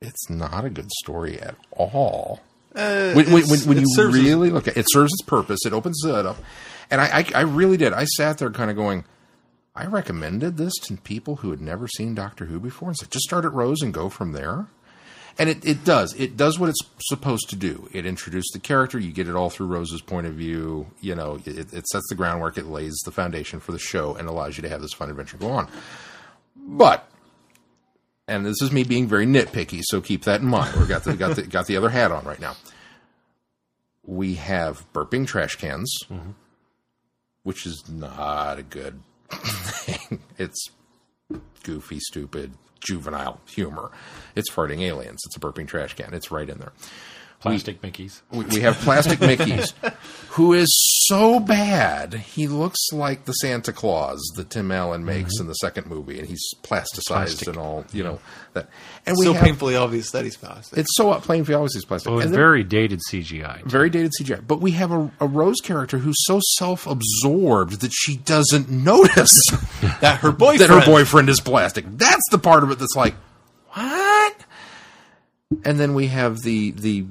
it's 0.00 0.28
not 0.28 0.64
a 0.64 0.70
good 0.70 0.90
story 1.02 1.40
at 1.40 1.56
all. 1.72 2.40
when 3.14 3.32
when, 3.32 3.48
when, 3.48 3.60
when 3.60 3.78
you 3.78 3.86
really 3.96 4.50
look 4.50 4.68
at 4.68 4.76
it, 4.76 4.86
serves 4.88 5.12
its 5.12 5.22
purpose. 5.22 5.64
It 5.64 5.72
opens 5.72 6.04
it 6.04 6.26
up, 6.26 6.36
and 6.90 7.00
I, 7.00 7.20
I, 7.20 7.26
I 7.34 7.40
really 7.42 7.76
did. 7.76 7.92
I 7.92 8.04
sat 8.04 8.38
there 8.38 8.50
kind 8.50 8.70
of 8.70 8.76
going. 8.76 9.04
I 9.74 9.86
recommended 9.86 10.56
this 10.56 10.72
to 10.84 10.96
people 10.96 11.36
who 11.36 11.50
had 11.50 11.60
never 11.60 11.86
seen 11.86 12.14
Doctor 12.14 12.46
Who 12.46 12.58
before, 12.58 12.88
and 12.88 12.96
said, 12.96 13.10
just 13.10 13.24
start 13.24 13.44
at 13.44 13.52
Rose 13.52 13.82
and 13.82 13.92
go 13.92 14.08
from 14.08 14.32
there. 14.32 14.68
And 15.38 15.50
it, 15.50 15.66
it 15.66 15.84
does. 15.84 16.14
It 16.14 16.34
does 16.34 16.58
what 16.58 16.70
it's 16.70 16.80
supposed 17.00 17.50
to 17.50 17.56
do. 17.56 17.90
It 17.92 18.06
introduces 18.06 18.50
the 18.54 18.58
character. 18.58 18.98
You 18.98 19.12
get 19.12 19.28
it 19.28 19.34
all 19.34 19.50
through 19.50 19.66
Rose's 19.66 20.00
point 20.00 20.26
of 20.26 20.32
view. 20.32 20.86
You 21.02 21.14
know, 21.14 21.38
it, 21.44 21.74
it 21.74 21.86
sets 21.86 22.06
the 22.08 22.14
groundwork. 22.14 22.56
It 22.56 22.66
lays 22.66 22.96
the 23.04 23.10
foundation 23.10 23.60
for 23.60 23.72
the 23.72 23.78
show 23.78 24.14
and 24.14 24.28
allows 24.28 24.56
you 24.56 24.62
to 24.62 24.68
have 24.70 24.80
this 24.80 24.94
fun 24.94 25.10
adventure 25.10 25.36
go 25.36 25.50
on. 25.50 25.68
But, 26.56 27.06
and 28.28 28.44
this 28.44 28.60
is 28.60 28.72
me 28.72 28.84
being 28.84 29.06
very 29.06 29.26
nitpicky, 29.26 29.82
so 29.84 30.00
keep 30.00 30.24
that 30.24 30.40
in 30.40 30.48
mind. 30.48 30.76
We've 30.76 30.88
got 30.88 31.04
the 31.04 31.14
got 31.14 31.36
the 31.36 31.42
got 31.42 31.66
the 31.66 31.76
other 31.76 31.90
hat 31.90 32.10
on 32.10 32.24
right 32.24 32.40
now. 32.40 32.56
We 34.04 34.34
have 34.34 34.90
burping 34.92 35.26
trash 35.26 35.56
cans, 35.56 35.92
mm-hmm. 36.10 36.30
which 37.42 37.66
is 37.66 37.84
not 37.88 38.58
a 38.58 38.62
good 38.62 39.00
thing. 39.30 40.20
It's 40.38 40.70
goofy, 41.64 41.98
stupid, 42.00 42.52
juvenile 42.80 43.40
humor. 43.48 43.90
It's 44.34 44.50
farting 44.50 44.80
aliens. 44.80 45.20
It's 45.26 45.36
a 45.36 45.40
burping 45.40 45.66
trash 45.66 45.94
can. 45.94 46.14
It's 46.14 46.30
right 46.30 46.48
in 46.48 46.58
there. 46.58 46.72
plastic 47.40 47.82
Mickey's. 47.82 48.22
We, 48.30 48.44
we 48.44 48.60
have 48.60 48.76
plastic 48.78 49.20
Mickey's, 49.20 49.72
who 50.30 50.52
is 50.52 50.68
so 51.08 51.40
bad 51.40 52.14
he 52.14 52.46
looks 52.48 52.78
like 52.92 53.24
the 53.24 53.32
Santa 53.32 53.72
Claus 53.72 54.20
that 54.36 54.50
Tim 54.50 54.70
Allen 54.70 55.04
makes 55.04 55.34
mm-hmm. 55.34 55.42
in 55.42 55.46
the 55.48 55.54
second 55.54 55.86
movie, 55.86 56.18
and 56.18 56.28
he's 56.28 56.42
plasticized 56.62 57.06
Plastic. 57.06 57.48
and 57.48 57.56
all. 57.56 57.84
You 57.92 58.04
know 58.04 58.20
that. 58.54 58.68
And 59.06 59.16
we 59.18 59.24
so 59.26 59.32
have, 59.32 59.44
painfully 59.44 59.76
obvious 59.76 60.10
that 60.12 60.24
he's 60.24 60.36
plastic. 60.36 60.78
It's 60.78 60.94
so 60.96 61.14
plain 61.20 61.44
for 61.44 61.54
always 61.54 61.74
he's 61.74 61.84
plastic. 61.84 62.10
Oh, 62.10 62.14
and 62.14 62.24
And 62.24 62.32
then- 62.32 62.38
very 62.38 62.64
dated 62.64 63.00
CGI. 63.10 63.62
very 63.64 63.90
dated 63.90 64.12
CGI. 64.20 64.46
But 64.46 64.60
we 64.60 64.72
have 64.72 64.90
a, 64.92 65.10
a 65.20 65.26
Rose 65.26 65.60
character 65.62 65.98
who's 65.98 66.16
so 66.26 66.40
self 66.56 66.86
absorbed 66.86 67.80
that 67.80 67.92
she 67.94 68.16
doesn't 68.16 68.70
notice 68.70 69.38
that 70.00 70.18
her 70.20 70.32
boyfriend. 70.32 70.60
that 70.60 70.80
her 70.80 70.84
boyfriend 70.84 71.28
is 71.28 71.40
plastic. 71.40 71.84
That's 71.88 72.22
the 72.30 72.38
part 72.38 72.62
of 72.62 72.70
it 72.70 72.78
that's 72.78 72.96
like, 72.96 73.14
what? 73.72 74.36
And 75.64 75.78
then 75.78 75.94
we 75.94 76.08
have 76.08 76.38
the 76.42 76.72
the 76.72 77.06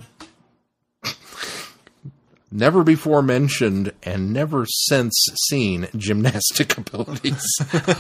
never 2.56 2.84
before 2.84 3.22
mentioned 3.22 3.92
and 4.04 4.32
never 4.34 4.66
since 4.66 5.14
seen 5.48 5.88
gymnastic 5.96 6.78
abilities 6.78 7.46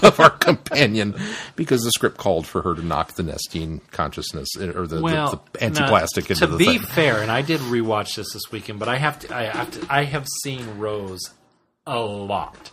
of 0.02 0.20
our 0.20 0.30
companion 0.30 1.16
because 1.56 1.84
the 1.84 1.92
script 1.92 2.18
called 2.18 2.48
for 2.48 2.62
her 2.62 2.74
to 2.74 2.82
knock 2.84 3.14
the 3.14 3.24
Nestene 3.24 3.82
consciousness 3.92 4.48
uh, 4.60 4.72
or 4.74 4.88
the, 4.88 5.02
well, 5.02 5.32
the, 5.32 5.60
the 5.60 5.64
anti-plastic 5.64 6.30
now, 6.30 6.34
into 6.34 6.48
to 6.48 6.52
the 6.54 6.58
be 6.58 6.78
thing. 6.78 6.80
fair, 6.80 7.22
and 7.22 7.32
I 7.32 7.42
did 7.42 7.60
rewatch 7.62 8.16
this 8.16 8.34
this 8.34 8.52
weekend, 8.52 8.80
but 8.80 8.88
I 8.88 8.98
have 8.98 9.20
to, 9.20 9.36
I 9.36 9.44
have 9.44 9.72
to, 9.72 9.88
I 9.90 10.04
have 10.04 10.26
seen 10.44 10.78
Rose 10.78 11.34
a 11.86 12.00
lot 12.00 12.72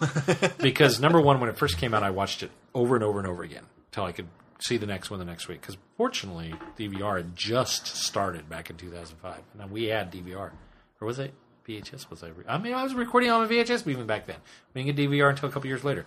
because 0.58 1.00
number 1.00 1.20
one, 1.20 1.40
when 1.40 1.50
it 1.50 1.56
first 1.56 1.78
came 1.78 1.92
out, 1.92 2.02
I 2.02 2.10
watched 2.10 2.42
it 2.42 2.50
over 2.74 2.94
and 2.94 3.04
over 3.04 3.18
and 3.18 3.28
over 3.28 3.42
again. 3.42 3.64
till 3.90 4.04
I 4.04 4.12
could 4.12 4.28
see 4.60 4.76
the 4.76 4.86
next 4.86 5.10
one 5.10 5.18
the 5.18 5.26
next 5.26 5.48
week. 5.48 5.60
Because 5.60 5.76
fortunately, 5.96 6.54
DVR 6.78 7.18
had 7.18 7.36
just 7.36 7.86
started 7.88 8.48
back 8.48 8.70
in 8.70 8.76
2005, 8.76 9.36
and 9.52 9.60
then 9.60 9.70
we 9.70 9.84
had 9.84 10.12
DVR, 10.12 10.52
or 11.00 11.06
was 11.06 11.18
it 11.18 11.34
VHS? 11.66 12.10
Was 12.10 12.22
I? 12.22 12.28
Re- 12.28 12.44
I 12.48 12.58
mean, 12.58 12.74
I 12.74 12.82
was 12.82 12.94
recording 12.94 13.30
on 13.30 13.44
a 13.44 13.48
VHS 13.48 13.86
even 13.86 14.06
back 14.06 14.26
then. 14.26 14.36
We 14.74 14.82
didn't 14.82 14.96
get 14.96 15.10
DVR 15.10 15.30
until 15.30 15.48
a 15.48 15.52
couple 15.52 15.68
years 15.68 15.84
later. 15.84 16.06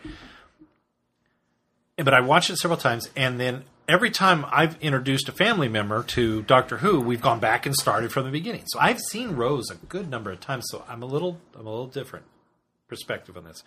But 1.97 2.13
I 2.13 2.21
watched 2.21 2.49
it 2.49 2.57
several 2.57 2.77
times, 2.77 3.09
and 3.15 3.39
then 3.39 3.63
every 3.87 4.11
time 4.11 4.45
I've 4.51 4.77
introduced 4.81 5.29
a 5.29 5.31
family 5.31 5.69
member 5.69 6.03
to 6.03 6.41
Doctor 6.41 6.77
Who, 6.77 6.99
we've 6.99 7.21
gone 7.21 7.39
back 7.39 7.65
and 7.65 7.75
started 7.75 8.11
from 8.11 8.25
the 8.25 8.31
beginning. 8.31 8.63
So 8.67 8.79
I've 8.79 8.99
seen 8.99 9.35
Rose 9.35 9.69
a 9.69 9.75
good 9.75 10.09
number 10.09 10.31
of 10.31 10.39
times. 10.39 10.65
So 10.69 10.83
I'm 10.89 11.01
a 11.01 11.05
little, 11.05 11.39
I'm 11.57 11.65
a 11.65 11.69
little 11.69 11.87
different 11.87 12.25
perspective 12.87 13.37
on 13.37 13.45
this. 13.45 13.63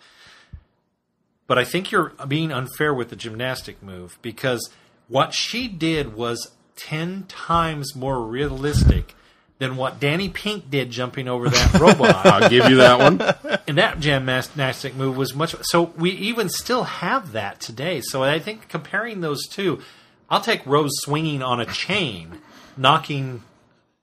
But 1.47 1.57
I 1.57 1.65
think 1.65 1.91
you're 1.91 2.13
being 2.27 2.51
unfair 2.51 2.93
with 2.93 3.09
the 3.09 3.15
gymnastic 3.15 3.81
move 3.81 4.19
because 4.21 4.69
what 5.07 5.33
she 5.33 5.67
did 5.67 6.13
was 6.13 6.51
ten 6.75 7.23
times 7.23 7.95
more 7.95 8.21
realistic 8.23 9.15
than 9.59 9.75
what 9.75 9.99
Danny 9.99 10.29
Pink 10.29 10.71
did 10.71 10.89
jumping 10.89 11.27
over 11.27 11.49
that 11.49 11.73
robot. 11.79 12.25
I'll 12.25 12.49
give 12.49 12.69
you 12.69 12.77
that 12.77 12.97
one. 12.97 13.59
and 13.67 13.77
that 13.77 13.99
gymnastic 13.99 14.95
move 14.95 15.17
was 15.17 15.35
much. 15.35 15.53
So 15.63 15.93
we 15.97 16.11
even 16.11 16.49
still 16.49 16.83
have 16.83 17.33
that 17.33 17.59
today. 17.59 18.01
So 18.01 18.23
I 18.23 18.39
think 18.39 18.69
comparing 18.69 19.21
those 19.21 19.45
two, 19.47 19.81
I'll 20.29 20.41
take 20.41 20.65
Rose 20.65 20.91
swinging 21.01 21.43
on 21.43 21.59
a 21.59 21.65
chain, 21.65 22.39
knocking 22.77 23.43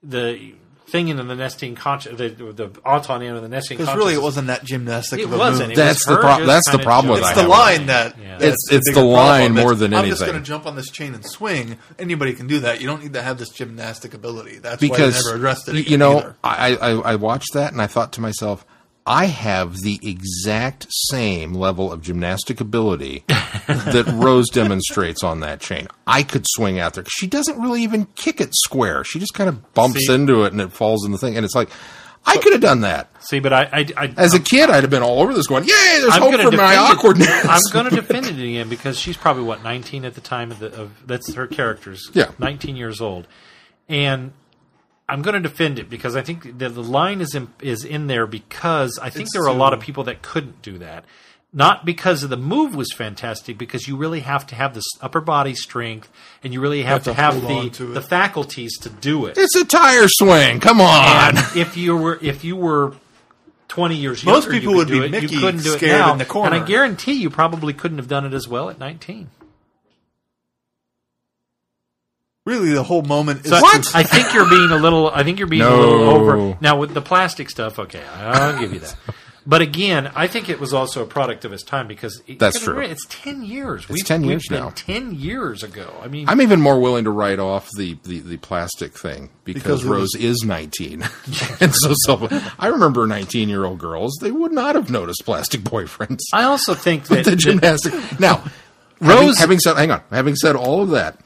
the 0.03 0.53
thing 0.87 1.09
into 1.09 1.21
the 1.23 1.35
Nestene 1.35 1.75
conscious, 1.75 2.17
the, 2.17 2.29
the 2.29 2.71
auton 2.85 3.21
into 3.21 3.41
the 3.41 3.47
Nestene. 3.49 3.77
Because 3.77 3.93
really, 3.95 4.13
it 4.13 4.21
wasn't 4.21 4.47
that 4.47 4.63
gymnastic. 4.63 5.19
It 5.19 5.25
of 5.25 5.33
a 5.33 5.37
wasn't. 5.37 5.69
move. 5.69 5.77
It 5.77 5.81
That's 5.81 6.07
was 6.07 6.15
the 6.17 6.21
her 6.27 6.35
pro- 6.37 6.45
that's 6.45 6.71
the 6.71 6.79
problem 6.79 7.11
with 7.13 7.19
It's 7.21 7.33
the 7.33 7.41
have 7.41 7.49
line 7.49 7.85
that 7.87 8.15
Yeah. 8.17 8.37
that's 8.37 8.69
It's- 8.71 8.87
it's 8.87 8.95
the 8.95 9.03
line 9.03 9.53
more 9.53 9.69
That's, 9.75 9.79
than 9.81 9.93
I'm 9.93 10.05
just 10.05 10.21
going 10.25 10.37
to 10.37 10.43
jump 10.43 10.65
on 10.65 10.75
this 10.77 10.89
chain 10.89 11.13
and 11.13 11.25
swing. 11.25 11.77
Anybody 11.99 12.33
can 12.33 12.47
do 12.47 12.61
that. 12.61 12.79
You 12.79 12.87
don't 12.87 13.03
need 13.03 13.13
to 13.13 13.21
have 13.21 13.37
this 13.37 13.49
gymnastic 13.49 14.13
ability. 14.13 14.59
That's 14.59 14.79
because 14.79 15.13
why 15.15 15.19
they 15.19 15.25
never 15.25 15.35
addressed 15.37 15.67
it. 15.67 15.89
you 15.89 15.97
know 15.97 16.17
either. 16.19 16.35
I, 16.43 16.75
I 16.75 16.89
I 17.11 17.15
watched 17.15 17.53
that 17.53 17.73
and 17.73 17.81
I 17.81 17.87
thought 17.87 18.13
to 18.13 18.21
myself 18.21 18.65
I 19.07 19.25
have 19.25 19.77
the 19.77 19.99
exact 20.03 20.87
same 20.89 21.53
level 21.53 21.91
of 21.91 22.01
gymnastic 22.01 22.59
ability 22.59 23.23
that 23.27 24.05
Rose 24.13 24.49
demonstrates 24.49 25.23
on 25.23 25.39
that 25.39 25.61
chain. 25.61 25.87
I 26.05 26.23
could 26.23 26.45
swing 26.47 26.79
out 26.79 26.93
there 26.93 27.05
she 27.07 27.25
doesn't 27.25 27.59
really 27.59 27.81
even 27.83 28.07
kick 28.15 28.41
it 28.41 28.49
square. 28.53 29.03
She 29.03 29.19
just 29.19 29.33
kind 29.33 29.47
of 29.47 29.73
bumps 29.73 30.07
See? 30.07 30.13
into 30.13 30.43
it 30.43 30.51
and 30.51 30.61
it 30.61 30.73
falls 30.73 31.05
in 31.05 31.11
the 31.11 31.17
thing. 31.17 31.37
And 31.37 31.45
it's 31.45 31.55
like 31.55 31.69
I 32.25 32.37
could 32.37 32.51
have 32.51 32.61
done 32.61 32.81
that 32.81 33.09
See, 33.21 33.39
but 33.39 33.53
I, 33.53 33.63
I, 33.71 33.85
I 33.95 34.13
as 34.17 34.33
a 34.33 34.39
kid. 34.39 34.69
I'd 34.69 34.83
have 34.83 34.89
been 34.89 35.03
all 35.03 35.21
over 35.21 35.33
this, 35.33 35.47
going, 35.47 35.63
"Yay! 35.63 35.99
There's 35.99 36.13
I'm 36.13 36.21
hope 36.21 36.31
for 36.33 36.37
my 36.37 36.49
defend 36.49 36.71
it. 36.71 36.77
awkwardness." 36.77 37.45
I'm 37.45 37.61
going 37.73 37.89
to 37.89 37.95
defend 37.95 38.25
it 38.25 38.39
again 38.39 38.69
because 38.69 38.97
she's 38.99 39.17
probably 39.17 39.43
what 39.43 39.63
19 39.63 40.05
at 40.05 40.15
the 40.15 40.21
time 40.21 40.51
of 40.51 40.59
the 40.59 40.73
of 40.73 41.07
that's 41.07 41.33
her 41.33 41.47
characters. 41.47 42.09
Yeah. 42.13 42.31
19 42.39 42.75
years 42.75 43.01
old, 43.01 43.27
and 43.89 44.31
I'm 45.09 45.21
going 45.21 45.35
to 45.35 45.39
defend 45.39 45.79
it 45.79 45.89
because 45.89 46.15
I 46.15 46.21
think 46.21 46.57
that 46.59 46.69
the 46.69 46.83
line 46.83 47.21
is 47.21 47.33
in, 47.33 47.47
is 47.61 47.85
in 47.85 48.07
there 48.07 48.27
because 48.27 48.99
I 49.01 49.09
think 49.09 49.27
It's 49.27 49.33
there 49.33 49.41
were 49.43 49.47
a 49.47 49.53
lot 49.53 49.73
of 49.73 49.79
people 49.79 50.03
that 50.05 50.21
couldn't 50.21 50.61
do 50.61 50.77
that. 50.79 51.05
Not 51.53 51.85
because 51.85 52.23
of 52.23 52.29
the 52.29 52.37
move 52.37 52.75
was 52.75 52.91
fantastic, 52.93 53.57
because 53.57 53.87
you 53.87 53.95
really 53.95 54.19
have 54.19 54.45
to 54.47 54.55
have 54.55 54.73
this 54.73 54.83
upper 55.01 55.21
body 55.21 55.55
strength, 55.55 56.11
and 56.43 56.51
you 56.53 56.59
really 56.59 56.83
have, 56.83 56.89
have 56.91 57.03
to 57.05 57.09
to 57.11 57.13
have 57.13 57.33
hold 57.41 57.45
on 57.51 57.69
to 57.71 57.85
the 57.85 57.93
the 57.93 58.01
faculties 58.01 58.77
to 58.79 58.89
do 58.89 59.25
it. 59.27 59.37
It's 59.37 59.55
a 59.55 59.63
tire 59.63 60.07
swing. 60.09 60.59
Come 60.59 60.81
on. 60.81 61.37
And 61.37 61.57
if 61.57 61.77
you 61.77 61.95
were 61.95 62.19
if 62.21 62.43
you 62.43 62.57
were 62.57 62.95
20 63.69 63.95
years 63.95 64.25
Most 64.25 64.43
younger, 64.43 64.55
you 64.55 64.59
people 64.59 64.73
could 64.73 64.77
would 64.77 64.87
do 64.89 64.99
be 64.99 65.05
it. 65.05 65.11
Mickey 65.11 65.35
you 65.35 65.39
couldn't 65.39 65.63
do 65.63 65.73
it 65.73 65.77
scared 65.77 65.99
now. 65.99 66.11
in 66.11 66.17
the 66.17 66.25
corner. 66.25 66.53
And 66.53 66.63
I 66.63 66.67
guarantee 66.67 67.13
you 67.13 67.29
probably 67.29 67.73
couldn't 67.73 67.97
have 67.97 68.09
done 68.09 68.25
it 68.25 68.33
as 68.33 68.47
well 68.47 68.69
at 68.69 68.77
19. 68.77 69.29
Really, 72.47 72.71
the 72.71 72.83
whole 72.83 73.03
moment 73.03 73.45
is 73.45 73.51
So 73.51 73.59
to- 73.59 73.91
I 73.93 74.03
think 74.03 74.33
you're 74.33 74.49
being 74.49 74.71
a 74.71 74.77
little. 74.77 75.11
I 75.11 75.23
think 75.23 75.37
you're 75.37 75.47
being 75.47 75.61
a 75.61 75.69
little 75.69 76.09
over 76.09 76.57
now 76.61 76.77
with 76.77 76.93
the 76.93 77.01
plastic 77.01 77.49
stuff. 77.49 77.77
Okay, 77.77 78.01
I'll 78.15 78.59
give 78.59 78.73
you 78.73 78.79
that. 78.79 78.95
But 79.49 79.61
again, 79.61 80.11
I 80.13 80.27
think 80.27 80.49
it 80.49 80.59
was 80.59 80.73
also 80.73 81.01
a 81.03 81.05
product 81.05 81.45
of 81.45 81.53
its 81.53 81.63
time 81.63 81.87
because 81.87 82.21
it, 82.27 82.37
That's 82.37 82.59
true. 82.59 82.81
It's 82.81 83.05
ten 83.07 83.43
years. 83.45 83.85
It's 83.89 84.03
10 84.03 84.25
years 84.25 84.45
been 84.49 84.59
now. 84.59 84.71
Ten 84.75 85.15
years 85.15 85.63
ago. 85.63 85.89
I 86.03 86.09
mean, 86.09 86.27
I'm 86.27 86.41
even 86.41 86.59
more 86.59 86.81
willing 86.81 87.05
to 87.05 87.11
write 87.11 87.39
off 87.39 87.69
the, 87.77 87.97
the, 88.03 88.19
the 88.19 88.35
plastic 88.35 88.91
thing 88.91 89.29
because, 89.45 89.63
Because 89.63 89.83
Rose 89.85 90.09
was- 90.15 90.21
is 90.21 90.43
19. 90.45 91.01
and 91.61 91.73
so, 91.73 91.93
so 91.99 92.27
I 92.59 92.67
remember 92.67 93.07
19 93.07 93.47
year 93.47 93.63
old 93.63 93.79
girls, 93.79 94.17
they 94.21 94.31
would 94.31 94.51
not 94.51 94.75
have 94.75 94.89
noticed 94.89 95.23
plastic 95.23 95.61
boyfriends. 95.61 96.19
I 96.33 96.43
also 96.43 96.73
think 96.73 97.05
that, 97.07 97.23
the 97.23 97.31
that 97.31 97.35
gymnastic. 97.37 97.93
Now, 98.19 98.43
Rose- 98.99 99.37
having, 99.37 99.37
having 99.37 99.59
said, 99.59 99.77
hang 99.77 99.91
on, 99.91 100.01
having 100.11 100.35
said 100.35 100.57
all 100.57 100.81
of 100.83 100.89
that, 100.89 101.21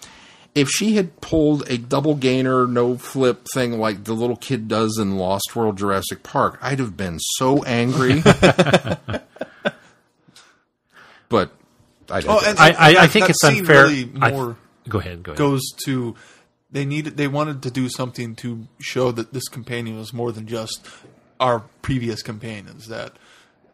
if 0.54 0.68
she 0.70 0.96
had 0.96 1.22
pulled 1.22 1.70
a 1.70 1.78
double 1.78 2.16
gainer, 2.16 2.68
no 2.68 2.98
flip 2.98 3.48
thing 3.54 3.80
like 3.80 4.04
the 4.04 4.14
little 4.14 4.36
kid 4.36 4.68
does 4.68 4.98
in 4.98 5.18
Lost 5.18 5.56
World 5.56 5.78
Jurassic 5.78 6.24
Park, 6.24 6.58
I'd 6.62 6.80
have 6.80 6.98
been 6.98 7.20
so 7.20 7.64
angry. 7.64 8.22
but 11.30 11.52
I 12.10 12.22
didn't. 12.22 12.30
Oh, 12.36 12.42
and- 12.46 12.60
I, 12.60 12.70
I, 12.72 13.04
I 13.04 13.08
think 13.08 13.26
that 13.26 13.32
it's 13.32 13.42
scene 13.42 13.60
unfair. 13.60 13.84
really 13.84 14.12
I- 14.22 14.32
more 14.32 14.58
go 14.90 15.00
ahead. 15.00 15.24
Go 15.24 15.32
ahead. 15.32 15.38
goes 15.38 15.62
to 15.86 16.16
they 16.72 16.86
needed 16.86 17.18
they 17.18 17.28
wanted 17.28 17.62
to 17.64 17.72
do 17.72 17.90
something 17.90 18.36
to 18.38 18.68
show 18.80 19.12
that 19.12 19.34
this 19.34 19.48
companion 19.48 19.98
was 19.98 20.14
more 20.14 20.32
than 20.32 20.48
just 20.48 20.88
our 21.40 21.62
previous 21.82 22.22
companions 22.22 22.88
that 22.88 23.14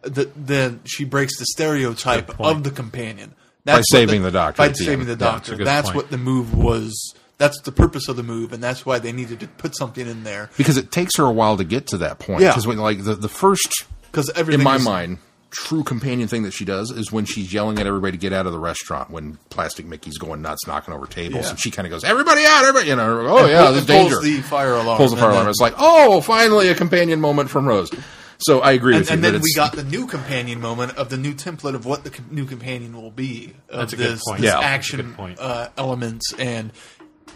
that 0.01 0.31
then 0.35 0.79
she 0.85 1.03
breaks 1.05 1.37
the 1.39 1.45
stereotype 1.45 2.39
of 2.39 2.63
the 2.63 2.71
companion 2.71 3.33
By 3.75 3.81
saving 3.81 4.23
the 4.23 4.31
doctor 4.31 4.57
by 4.61 4.69
the 4.69 4.75
saving 4.75 5.05
the 5.07 5.15
that's 5.15 5.49
doctor 5.49 5.63
that's 5.63 5.87
point. 5.89 5.95
what 5.97 6.09
the 6.11 6.17
move 6.17 6.53
was 6.57 7.13
that's 7.37 7.61
the 7.61 7.71
purpose 7.71 8.07
of 8.07 8.15
the 8.15 8.23
move 8.23 8.51
and 8.53 8.63
that's 8.63 8.85
why 8.85 8.97
they 8.99 9.11
needed 9.11 9.39
to 9.41 9.47
put 9.47 9.75
something 9.75 10.07
in 10.07 10.23
there 10.23 10.49
because 10.57 10.77
it 10.77 10.91
takes 10.91 11.17
her 11.17 11.23
a 11.25 11.31
while 11.31 11.57
to 11.57 11.63
get 11.63 11.87
to 11.87 11.97
that 11.99 12.17
point. 12.19 12.41
Yeah. 12.41 12.49
Because 12.49 12.65
when 12.65 12.77
like 12.77 13.03
the, 13.03 13.13
the 13.15 13.29
first 13.29 13.83
because 14.11 14.29
everything 14.35 14.61
in 14.61 14.63
my 14.63 14.77
is- 14.77 14.83
mind, 14.85 15.17
true 15.49 15.83
companion 15.83 16.27
thing 16.27 16.43
that 16.43 16.51
she 16.51 16.65
does 16.65 16.91
is 16.91 17.11
when 17.11 17.23
she's 17.25 17.53
yelling 17.53 17.79
at 17.79 17.87
everybody 17.87 18.11
to 18.11 18.17
get 18.17 18.33
out 18.33 18.45
of 18.47 18.51
the 18.53 18.59
restaurant 18.59 19.09
when 19.09 19.37
Plastic 19.49 19.85
Mickey's 19.85 20.17
going 20.17 20.41
nuts, 20.41 20.65
knocking 20.67 20.93
over 20.93 21.05
tables, 21.07 21.45
Yeah. 21.45 21.49
and 21.51 21.59
she 21.59 21.71
kind 21.71 21.85
of 21.87 21.91
goes, 21.91 22.03
"Everybody 22.03 22.41
out! 22.45 22.63
Everybody!" 22.65 22.89
You 22.89 22.95
know, 22.97 23.27
oh 23.27 23.37
and 23.43 23.49
yeah, 23.49 23.71
there's 23.71 23.89
and 23.89 24.09
pulls 24.09 24.21
the 24.23 24.41
fire 24.41 24.73
alarm 24.73 24.97
pulls 24.97 25.11
the 25.11 25.17
fire 25.17 25.29
alarm. 25.29 25.45
then- 25.45 25.49
It's 25.51 25.61
like, 25.61 25.73
oh, 25.77 26.19
finally 26.21 26.67
a 26.67 26.75
companion 26.75 27.21
moment 27.21 27.49
from 27.49 27.65
Rose. 27.65 27.89
So 28.39 28.59
I 28.59 28.73
agree 28.73 28.93
and, 28.93 29.01
with 29.01 29.09
you. 29.09 29.13
and 29.15 29.23
then 29.23 29.41
we 29.41 29.53
got 29.53 29.73
the 29.73 29.83
new 29.83 30.07
companion 30.07 30.61
moment 30.61 30.95
of 30.97 31.09
the 31.09 31.17
new 31.17 31.33
template 31.33 31.73
of 31.73 31.85
what 31.85 32.03
the 32.03 32.11
com- 32.11 32.27
new 32.29 32.45
companion 32.45 32.93
will 33.01 33.11
be. 33.11 33.55
Of 33.69 33.79
That's 33.79 33.93
a 33.93 33.95
good 33.95 34.11
this, 34.13 34.21
point. 34.27 34.41
this 34.41 34.51
Yeah. 34.51 34.59
That's 34.59 34.65
a 34.65 34.67
action 34.67 35.01
good 35.01 35.15
point. 35.15 35.39
Uh, 35.39 35.69
elements 35.77 36.33
and 36.37 36.71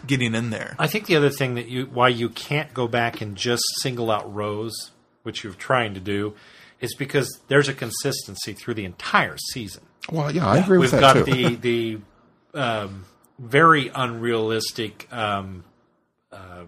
getting 0.06 0.34
in 0.34 0.50
there. 0.50 0.76
I 0.78 0.86
think 0.86 1.06
the 1.06 1.16
other 1.16 1.30
thing 1.30 1.54
that 1.56 1.68
you 1.68 1.86
why 1.86 2.08
you 2.08 2.28
can't 2.28 2.72
go 2.72 2.86
back 2.88 3.20
and 3.20 3.36
just 3.36 3.62
single 3.80 4.10
out 4.10 4.32
Rose, 4.32 4.90
which 5.22 5.44
you're 5.44 5.54
trying 5.54 5.94
to 5.94 6.00
do, 6.00 6.34
is 6.80 6.94
because 6.94 7.40
there's 7.48 7.68
a 7.68 7.74
consistency 7.74 8.52
through 8.52 8.74
the 8.74 8.84
entire 8.84 9.36
season. 9.52 9.84
Well, 10.10 10.30
yeah, 10.32 10.46
I 10.46 10.58
agree 10.58 10.78
We've 10.78 10.92
with 10.92 11.00
got 11.00 11.14
that 11.14 11.26
too. 11.26 11.32
We've 11.32 11.52
got 11.52 11.62
the 11.62 11.98
the 12.54 12.60
um, 12.60 13.04
very 13.38 13.90
unrealistic 13.94 15.12
um, 15.12 15.64
uh, 16.32 16.64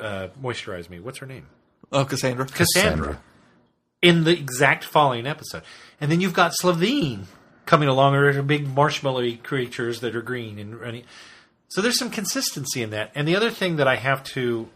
uh, 0.00 0.28
moisturize 0.42 0.88
me. 0.90 1.00
What's 1.00 1.18
her 1.18 1.26
name? 1.26 1.46
Oh, 1.92 2.04
Cassandra. 2.04 2.46
Cassandra. 2.46 3.06
Cassandra. 3.06 3.22
In 4.04 4.24
the 4.24 4.32
exact 4.32 4.84
following 4.84 5.26
episode, 5.26 5.62
and 5.98 6.10
then 6.10 6.20
you've 6.20 6.34
got 6.34 6.52
Slitheen 6.62 7.24
coming 7.64 7.88
along, 7.88 8.14
or 8.14 8.42
big 8.42 8.66
marshmallowy 8.66 9.42
creatures 9.42 10.00
that 10.00 10.14
are 10.14 10.20
green 10.20 10.58
and 10.58 10.78
running. 10.78 11.04
So 11.68 11.80
there's 11.80 11.98
some 11.98 12.10
consistency 12.10 12.82
in 12.82 12.90
that. 12.90 13.10
And 13.14 13.26
the 13.26 13.34
other 13.34 13.50
thing 13.50 13.76
that 13.76 13.88
I 13.88 13.96
have 13.96 14.22
to 14.24 14.68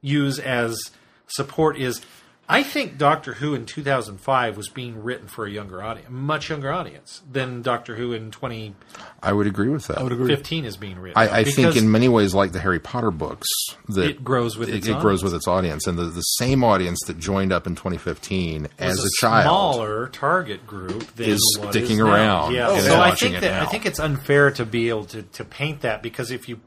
use 0.00 0.38
as 0.38 0.78
support 1.26 1.76
is 1.76 2.00
I 2.48 2.62
think 2.62 2.96
Doctor 2.96 3.34
Who 3.34 3.54
in 3.54 3.66
2005 3.66 4.56
was 4.56 4.68
being 4.68 5.02
written 5.02 5.26
for 5.26 5.46
a 5.46 5.50
younger 5.50 5.82
audience, 5.82 6.08
much 6.08 6.48
younger 6.48 6.70
audience 6.72 7.22
than 7.30 7.60
Doctor 7.62 7.96
Who 7.96 8.12
in 8.12 8.30
20. 8.30 8.74
I 9.20 9.32
would 9.32 9.48
agree 9.48 9.68
with 9.68 9.88
that. 9.88 9.98
I 9.98 10.02
would 10.04 10.12
agree. 10.12 10.32
is 10.32 10.76
being 10.76 10.98
written. 10.98 11.18
I, 11.20 11.40
I 11.40 11.44
think 11.44 11.74
in 11.74 11.90
many 11.90 12.08
ways, 12.08 12.34
like 12.34 12.52
the 12.52 12.60
Harry 12.60 12.78
Potter 12.78 13.10
books, 13.10 13.48
that 13.88 14.10
It 14.10 14.24
grows 14.24 14.56
with 14.56 14.68
it, 14.68 14.76
its 14.76 14.86
it 14.86 14.92
grows 15.00 15.04
audience. 15.04 15.22
with 15.24 15.34
its 15.34 15.48
audience, 15.48 15.86
and 15.88 15.98
the, 15.98 16.04
the 16.04 16.20
same 16.20 16.62
audience 16.62 17.00
that 17.06 17.18
joined 17.18 17.52
up 17.52 17.66
in 17.66 17.74
2015 17.74 18.68
as 18.78 18.96
was 18.96 19.06
a, 19.06 19.20
child. 19.20 19.44
smaller 19.44 20.08
target 20.08 20.66
group 20.66 21.14
than 21.16 21.30
is 21.30 21.58
what 21.60 21.72
sticking 21.72 21.96
is 21.96 22.00
around 22.00 22.54
Yeah, 22.54 22.70
and 22.70 22.82
so 22.82 23.00
I 23.00 23.14
think 23.14 23.40
that 23.40 23.62
I 23.62 23.66
think 23.66 23.86
it's 23.86 23.98
unfair 23.98 24.52
to 24.52 24.64
be 24.64 24.88
able 24.88 25.06
to, 25.06 25.22
to 25.22 25.44
paint 25.44 25.80
that 25.80 26.02
because 26.02 26.30
if 26.30 26.48
you 26.48 26.60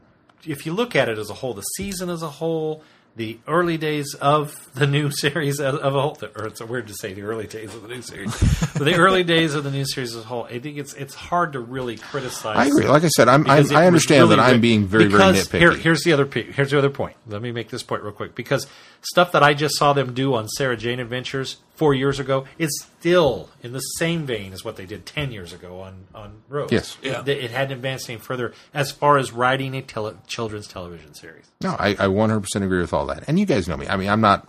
if 0.44 0.66
you 0.66 0.72
look 0.72 0.94
at 0.94 1.08
it 1.08 1.18
as 1.18 1.30
a 1.30 1.34
whole, 1.34 1.54
the 1.54 1.62
season 1.62 2.10
as 2.10 2.22
a 2.22 2.28
whole, 2.28 2.82
the 3.20 3.38
early 3.46 3.76
days 3.76 4.14
of 4.14 4.72
the 4.72 4.86
new 4.86 5.10
series 5.24 5.60
of 5.60 5.74
of 5.74 5.94
a 5.94 6.00
whole, 6.00 6.16
or 6.36 6.46
it's 6.46 6.62
weird 6.62 6.86
to 6.86 6.94
say 6.94 7.12
the 7.12 7.20
early 7.20 7.46
days 7.46 7.74
of 7.74 7.82
the 7.82 7.88
new 7.88 8.00
series, 8.00 8.34
but 8.72 8.84
the 8.84 8.94
early 8.94 9.22
days 9.22 9.54
of 9.54 9.62
the 9.62 9.70
new 9.70 9.84
series 9.84 10.16
as 10.16 10.22
a 10.22 10.26
whole, 10.26 10.44
I 10.44 10.58
think 10.58 10.78
it's 10.78 10.94
it's 10.94 11.14
hard 11.14 11.52
to 11.52 11.60
really 11.60 11.98
criticize. 11.98 12.56
I 12.56 12.64
agree. 12.64 12.86
Like 12.86 13.04
I 13.04 13.08
said, 13.08 13.28
I'm, 13.28 13.42
I, 13.42 13.56
because 13.56 13.72
it 13.72 13.76
I 13.76 13.86
understand 13.86 14.22
really 14.22 14.36
that 14.36 14.42
I'm 14.42 14.62
being 14.62 14.86
very, 14.86 15.04
very 15.08 15.34
Here, 15.34 15.42
nitpicky. 15.42 15.76
here's 15.80 16.02
the 16.02 16.14
other 16.14 16.24
here's 16.24 16.70
the 16.70 16.78
other 16.78 16.88
point. 16.88 17.14
Let 17.26 17.42
me 17.42 17.52
make 17.52 17.68
this 17.68 17.82
point 17.82 18.02
real 18.02 18.14
quick 18.14 18.34
because 18.34 18.66
stuff 19.02 19.32
that 19.32 19.42
I 19.42 19.52
just 19.52 19.76
saw 19.76 19.92
them 19.92 20.14
do 20.14 20.34
on 20.34 20.48
Sarah 20.48 20.78
Jane 20.78 20.98
Adventures 20.98 21.58
four 21.80 21.94
years 21.94 22.20
ago 22.20 22.44
is 22.58 22.68
still 22.82 23.48
in 23.62 23.72
the 23.72 23.80
same 23.80 24.26
vein 24.26 24.52
as 24.52 24.62
what 24.62 24.76
they 24.76 24.84
did 24.84 25.06
ten 25.06 25.32
years 25.32 25.54
ago 25.54 25.80
on 25.80 26.04
on 26.14 26.42
Rose. 26.46 26.70
Yes. 26.70 26.98
Yeah. 27.02 27.22
it, 27.22 27.28
it 27.28 27.50
hadn't 27.50 27.72
advanced 27.72 28.10
any 28.10 28.18
further 28.18 28.52
as 28.74 28.92
far 28.92 29.16
as 29.16 29.32
writing 29.32 29.74
a 29.74 29.80
tele- 29.80 30.18
children's 30.26 30.68
television 30.68 31.14
series. 31.14 31.46
No, 31.62 31.70
I, 31.78 31.92
I 31.92 32.06
100% 32.06 32.44
agree 32.56 32.82
with 32.82 32.92
all 32.92 33.06
that. 33.06 33.24
And 33.26 33.38
you 33.38 33.46
guys 33.46 33.66
know 33.66 33.78
me. 33.78 33.88
I 33.88 33.96
mean, 33.96 34.10
I'm 34.10 34.20
not 34.20 34.46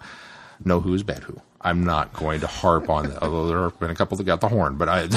know 0.66 0.82
who 0.82 0.94
is 0.94 1.04
bad 1.04 1.24
who. 1.24 1.40
I'm 1.62 1.86
not 1.86 2.12
going 2.12 2.42
to 2.42 2.48
harp 2.48 2.90
on 2.90 3.08
that, 3.08 3.24
although 3.24 3.48
there 3.48 3.62
have 3.62 3.80
been 3.80 3.92
a 3.92 3.96
couple 3.96 4.18
that 4.18 4.26
got 4.26 4.42
the 4.42 4.50
horn, 4.50 4.76
but 4.76 4.90
I, 4.90 5.08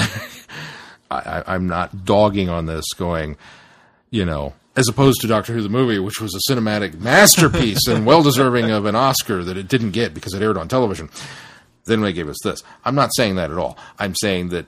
I, 1.11 1.43
I'm 1.47 1.67
not 1.67 2.05
dogging 2.05 2.47
on 2.47 2.65
this 2.65 2.85
going, 2.95 3.35
you 4.09 4.23
know, 4.23 4.53
as 4.77 4.87
opposed 4.87 5.19
to 5.21 5.27
Doctor 5.27 5.53
Who 5.53 5.61
the 5.61 5.69
movie, 5.69 5.99
which 5.99 6.21
was 6.21 6.33
a 6.33 6.51
cinematic 6.51 6.97
masterpiece 6.99 7.87
and 7.87 8.05
well 8.05 8.23
deserving 8.23 8.71
of 8.71 8.85
an 8.85 8.95
Oscar 8.95 9.43
that 9.43 9.57
it 9.57 9.67
didn't 9.67 9.91
get 9.91 10.13
because 10.13 10.33
it 10.33 10.41
aired 10.41 10.57
on 10.57 10.67
television. 10.67 11.09
Then 11.85 12.01
they 12.01 12.13
gave 12.13 12.27
us 12.29 12.37
this. 12.43 12.63
I'm 12.83 12.95
not 12.95 13.11
saying 13.15 13.35
that 13.35 13.51
at 13.51 13.57
all. 13.57 13.77
I'm 13.99 14.15
saying 14.15 14.49
that 14.49 14.65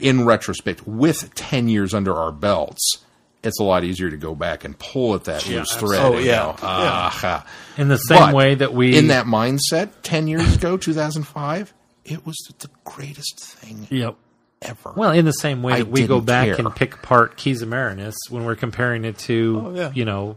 in 0.00 0.24
retrospect, 0.24 0.86
with 0.86 1.34
10 1.34 1.68
years 1.68 1.94
under 1.94 2.14
our 2.14 2.30
belts, 2.32 2.98
it's 3.42 3.58
a 3.60 3.64
lot 3.64 3.84
easier 3.84 4.10
to 4.10 4.16
go 4.16 4.34
back 4.34 4.64
and 4.64 4.78
pull 4.78 5.14
at 5.14 5.24
that 5.24 5.48
Yeah, 5.48 5.58
loose 5.60 5.74
thread. 5.74 6.00
Oh, 6.00 6.14
and 6.16 6.24
yeah. 6.24 6.36
go, 6.42 6.56
"Ah, 6.62 7.46
In 7.76 7.88
the 7.88 7.96
same 7.96 8.18
but 8.18 8.34
way 8.34 8.54
that 8.56 8.74
we 8.74 8.96
in 8.96 9.08
that 9.08 9.26
mindset 9.26 9.90
10 10.02 10.26
years 10.28 10.56
ago 10.56 10.76
2005 10.76 11.72
it 12.04 12.24
was 12.26 12.36
the 12.58 12.68
greatest 12.84 13.38
thing 13.38 13.86
Yep. 13.90 14.16
ever 14.62 14.92
Well, 14.96 15.12
in 15.12 15.24
the 15.24 15.32
same 15.32 15.62
way 15.62 15.74
I 15.74 15.78
that 15.78 15.88
we 15.88 16.06
go 16.06 16.20
back 16.20 16.46
care. 16.46 16.54
and 16.56 16.74
pick 16.74 16.94
apart 16.94 17.36
Keys 17.36 17.62
of 17.62 17.68
Marinus 17.68 18.16
when 18.30 18.44
we're 18.44 18.54
comparing 18.56 19.04
it 19.04 19.18
to, 19.20 19.62
Oh, 19.66 19.74
yeah. 19.74 19.90
you 19.94 20.04
know, 20.04 20.36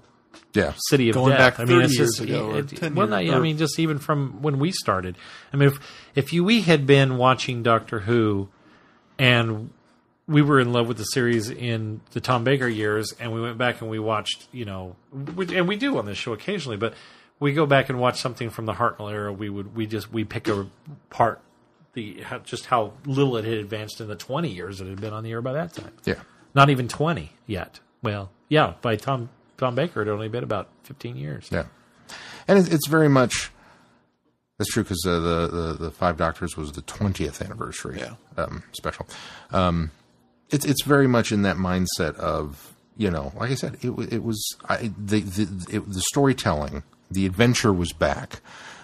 yeah 0.54 0.74
City 0.90 1.10
of 1.10 1.16
Going 1.16 1.32
Death. 1.32 1.58
back 1.58 1.60
I 1.60 1.66
mean, 1.66 1.78
30 1.80 1.86
it's 1.86 1.98
years 1.98 2.10
just 2.10 2.22
ago 2.22 2.52
or 2.52 2.58
it- 2.60 2.68
10 2.70 2.96
well, 2.96 3.08
years- 3.22 3.30
not- 3.32 3.38
I 3.38 3.42
mean, 3.42 3.58
just 3.58 3.80
even 3.80 4.00
from 4.00 4.42
when 4.42 4.60
we 4.60 4.72
started. 4.72 5.18
I 5.54 5.58
mean, 5.58 5.70
if 5.70 5.80
if 6.16 6.34
you 6.34 6.44
we 6.44 6.62
had 6.62 6.86
been 6.86 7.18
watching 7.18 7.64
Doctor 7.64 8.00
Who, 8.02 8.50
and 9.20 9.70
we 10.28 10.42
were 10.42 10.60
in 10.60 10.72
love 10.72 10.88
with 10.88 10.98
the 10.98 11.04
series 11.04 11.50
in 11.50 12.02
the 12.12 12.22
Tom 12.22 12.44
Baker 12.44 12.68
years, 12.68 13.14
and 13.20 13.34
we 13.34 13.42
went 13.42 13.58
back 13.58 13.82
and 13.82 13.90
we 13.90 14.00
watched, 14.00 14.48
you 14.52 14.66
know, 14.66 14.96
we, 15.36 15.56
and 15.58 15.68
we 15.68 15.76
do 15.76 15.98
on 15.98 16.06
this 16.06 16.18
show 16.18 16.34
occasionally, 16.34 16.78
but 16.78 16.94
we 17.40 17.54
go 17.54 17.66
back 17.66 17.90
and 17.90 18.00
watch 18.00 18.22
something 18.22 18.50
from 18.50 18.66
the 18.66 18.74
Hartnell 18.74 19.12
era. 19.12 19.34
We 19.34 19.50
would 19.50 19.76
we 19.76 19.86
just 19.88 20.12
we 20.14 20.24
pick 20.24 20.48
apart 20.48 21.42
the 21.94 22.22
how, 22.22 22.38
just 22.40 22.68
how 22.68 22.94
little 23.06 23.36
it 23.38 23.46
had 23.46 23.56
advanced 23.56 24.00
in 24.00 24.08
the 24.08 24.16
twenty 24.16 24.50
years 24.50 24.80
it 24.80 24.88
had 24.88 25.02
been 25.02 25.12
on 25.14 25.24
the 25.24 25.32
air 25.32 25.42
by 25.42 25.52
that 25.54 25.74
time 25.74 25.92
yeah 26.06 26.16
not 26.56 26.70
even 26.70 26.88
20 26.88 27.32
yet. 27.48 27.80
Well, 28.04 28.30
yeah, 28.50 28.74
by 28.82 28.96
Tom 28.98 29.30
Tom 29.62 29.76
Baker, 29.76 30.02
had 30.02 30.10
only 30.10 30.28
been 30.28 30.44
about 30.44 30.68
15 30.84 31.16
years. 31.16 31.48
yeah 31.52 31.64
and 32.48 32.60
it, 32.60 32.74
it's 32.74 32.88
very 32.88 33.08
much 33.08 33.52
that's 34.58 34.72
true 34.72 34.84
because 34.84 35.04
uh, 35.08 35.20
the, 35.20 35.48
the 35.48 35.74
the 35.86 35.92
five 35.92 36.18
doctors 36.18 36.58
was 36.58 36.74
the 36.74 36.82
20th 36.82 37.42
anniversary 37.44 38.00
Yeah. 38.00 38.16
um, 38.38 38.64
special 38.74 39.08
um, 39.52 39.92
it's 40.50 40.66
it's 40.66 40.84
very 40.84 41.08
much 41.08 41.32
in 41.32 41.44
that 41.44 41.56
mindset 41.56 42.16
of 42.18 42.74
you 42.98 43.10
know 43.10 43.32
like 43.38 43.52
i 43.52 43.56
said 43.56 43.78
it, 43.82 43.92
it 44.14 44.24
was 44.24 44.44
I, 44.68 44.92
the 44.98 45.22
the, 45.22 45.76
it, 45.78 45.92
the 45.94 46.02
storytelling 46.02 46.84
the 47.10 47.26
adventure 47.26 47.72
was 47.72 47.94
back 47.94 48.42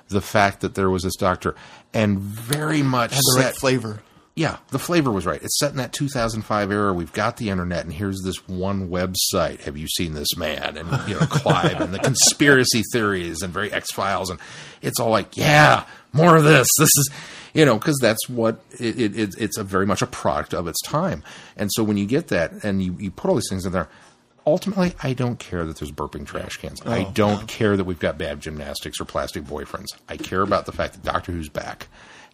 the 0.09 0.21
fact 0.21 0.61
that 0.61 0.75
there 0.75 0.89
was 0.89 1.03
this 1.03 1.15
doctor 1.17 1.53
and 1.93 2.17
very 2.19 2.81
much 2.81 3.11
Had 3.13 3.19
the 3.19 3.33
right 3.37 3.45
set- 3.47 3.55
flavor. 3.57 3.99
Yeah, 4.37 4.57
the 4.69 4.77
flavor 4.77 5.11
was 5.11 5.25
right. 5.25 5.41
It's 5.41 5.57
set 5.57 5.71
in 5.71 5.77
that 5.77 5.93
2005 5.93 6.71
era. 6.71 6.93
We've 6.93 7.11
got 7.11 7.37
the 7.37 7.49
internet, 7.49 7.85
and 7.85 7.91
here's 7.91 8.21
this 8.21 8.47
one 8.47 8.87
website. 8.87 9.61
Have 9.61 9.77
you 9.77 9.87
seen 9.87 10.13
this 10.13 10.37
man? 10.37 10.77
And 10.77 10.87
you 11.09 11.15
know, 11.15 11.25
Clive 11.25 11.81
and 11.81 11.91
the 11.91 11.97
conspiracy 11.97 12.83
theories 12.93 13.41
and 13.41 13.51
very 13.51 13.73
X 13.73 13.91
Files, 13.91 14.29
and 14.29 14.39
it's 14.83 14.99
all 14.99 15.09
like, 15.09 15.35
yeah, 15.35 15.85
more 16.13 16.37
of 16.37 16.43
this. 16.43 16.67
This 16.77 16.91
is, 16.97 17.09
you 17.55 17.65
know, 17.65 17.79
because 17.79 17.97
that's 17.99 18.29
what 18.29 18.61
it, 18.79 19.01
it, 19.01 19.17
it, 19.17 19.35
it's 19.39 19.57
a 19.57 19.63
very 19.63 19.87
much 19.87 20.03
a 20.03 20.07
product 20.07 20.53
of 20.53 20.67
its 20.67 20.83
time. 20.83 21.23
And 21.55 21.71
so 21.73 21.83
when 21.83 21.97
you 21.97 22.05
get 22.05 22.27
that, 22.27 22.63
and 22.63 22.83
you, 22.83 22.95
you 22.99 23.09
put 23.09 23.29
all 23.29 23.35
these 23.35 23.49
things 23.49 23.65
in 23.65 23.71
there. 23.71 23.89
Ultimately, 24.45 24.93
I 25.01 25.13
don't 25.13 25.39
care 25.39 25.65
that 25.65 25.77
there's 25.77 25.91
burping 25.91 26.27
trash 26.27 26.57
cans. 26.57 26.79
I 26.85 27.05
oh, 27.05 27.11
don't 27.15 27.47
care 27.47 27.75
that 27.75 27.85
we've 27.85 27.97
got 27.97 28.19
bad 28.19 28.39
gymnastics 28.39 29.01
or 29.01 29.05
plastic 29.05 29.45
boyfriends. 29.45 29.87
I 30.07 30.15
care 30.15 30.43
about 30.43 30.67
the 30.67 30.71
fact 30.71 30.93
that 30.93 31.03
Doctor 31.03 31.31
Who's 31.31 31.49
back. 31.49 31.87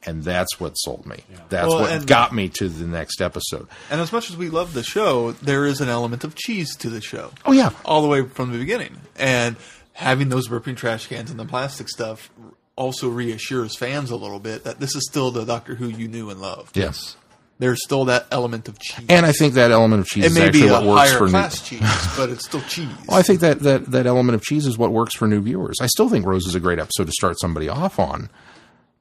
And 0.05 0.23
that's 0.23 0.59
what 0.59 0.73
sold 0.73 1.05
me. 1.05 1.23
That's 1.49 1.67
Well, 1.67 1.81
what 1.81 2.05
got 2.05 2.33
me 2.33 2.49
to 2.49 2.67
the 2.69 2.85
next 2.85 3.21
episode. 3.21 3.67
And 3.89 4.01
as 4.01 4.11
much 4.11 4.29
as 4.29 4.35
we 4.37 4.49
love 4.49 4.73
the 4.73 4.83
show, 4.83 5.31
there 5.31 5.65
is 5.65 5.79
an 5.81 5.87
element 5.89 6.23
of 6.23 6.35
cheese 6.35 6.75
to 6.77 6.89
the 6.89 7.01
show. 7.01 7.31
Oh 7.45 7.51
yeah, 7.53 7.69
all 7.85 8.01
the 8.01 8.07
way 8.07 8.23
from 8.23 8.51
the 8.51 8.57
beginning. 8.57 8.97
And 9.17 9.55
having 9.93 10.29
those 10.29 10.47
burping 10.49 10.75
trash 10.75 11.07
cans 11.07 11.31
and 11.31 11.39
the 11.39 11.45
plastic 11.45 11.87
stuff 11.89 12.29
also 12.75 13.07
reassures 13.07 13.77
fans 13.77 14.09
a 14.11 14.15
little 14.15 14.39
bit 14.39 14.63
that 14.63 14.79
this 14.79 14.95
is 14.95 15.05
still 15.07 15.31
the 15.31 15.45
Doctor 15.45 15.75
Who 15.75 15.87
you 15.87 16.07
knew 16.07 16.29
and 16.29 16.41
loved. 16.41 16.75
yes. 16.75 17.15
There's 17.59 17.81
still 17.83 18.05
that 18.05 18.25
element 18.31 18.67
of 18.67 18.79
cheese. 18.79 19.05
And 19.09 19.25
I 19.27 19.31
think 19.31 19.53
that 19.53 19.71
element 19.71 20.01
of 20.01 20.07
cheese 20.07 20.25
it 20.25 20.27
is 20.31 20.33
may 20.37 20.47
actually 20.47 20.61
be 20.63 20.67
a 20.67 20.71
what 20.73 20.85
works 20.85 21.09
higher 21.11 21.17
for 21.19 21.25
new. 21.25 21.29
class 21.29 21.61
cheese, 21.61 22.07
but 22.17 22.29
it's 22.29 22.45
still 22.45 22.61
cheese. 22.61 22.89
Well, 23.07 23.17
I 23.17 23.21
think 23.21 23.39
that, 23.41 23.59
that 23.59 23.85
that 23.91 24.05
element 24.07 24.35
of 24.35 24.41
cheese 24.41 24.65
is 24.65 24.77
what 24.77 24.91
works 24.91 25.15
for 25.15 25.27
new 25.27 25.39
viewers. 25.39 25.77
I 25.79 25.85
still 25.85 26.09
think 26.09 26.25
Rose 26.25 26.45
is 26.47 26.55
a 26.55 26.59
great 26.59 26.79
episode 26.79 27.05
to 27.05 27.11
start 27.13 27.39
somebody 27.39 27.69
off 27.69 27.99
on, 27.99 28.29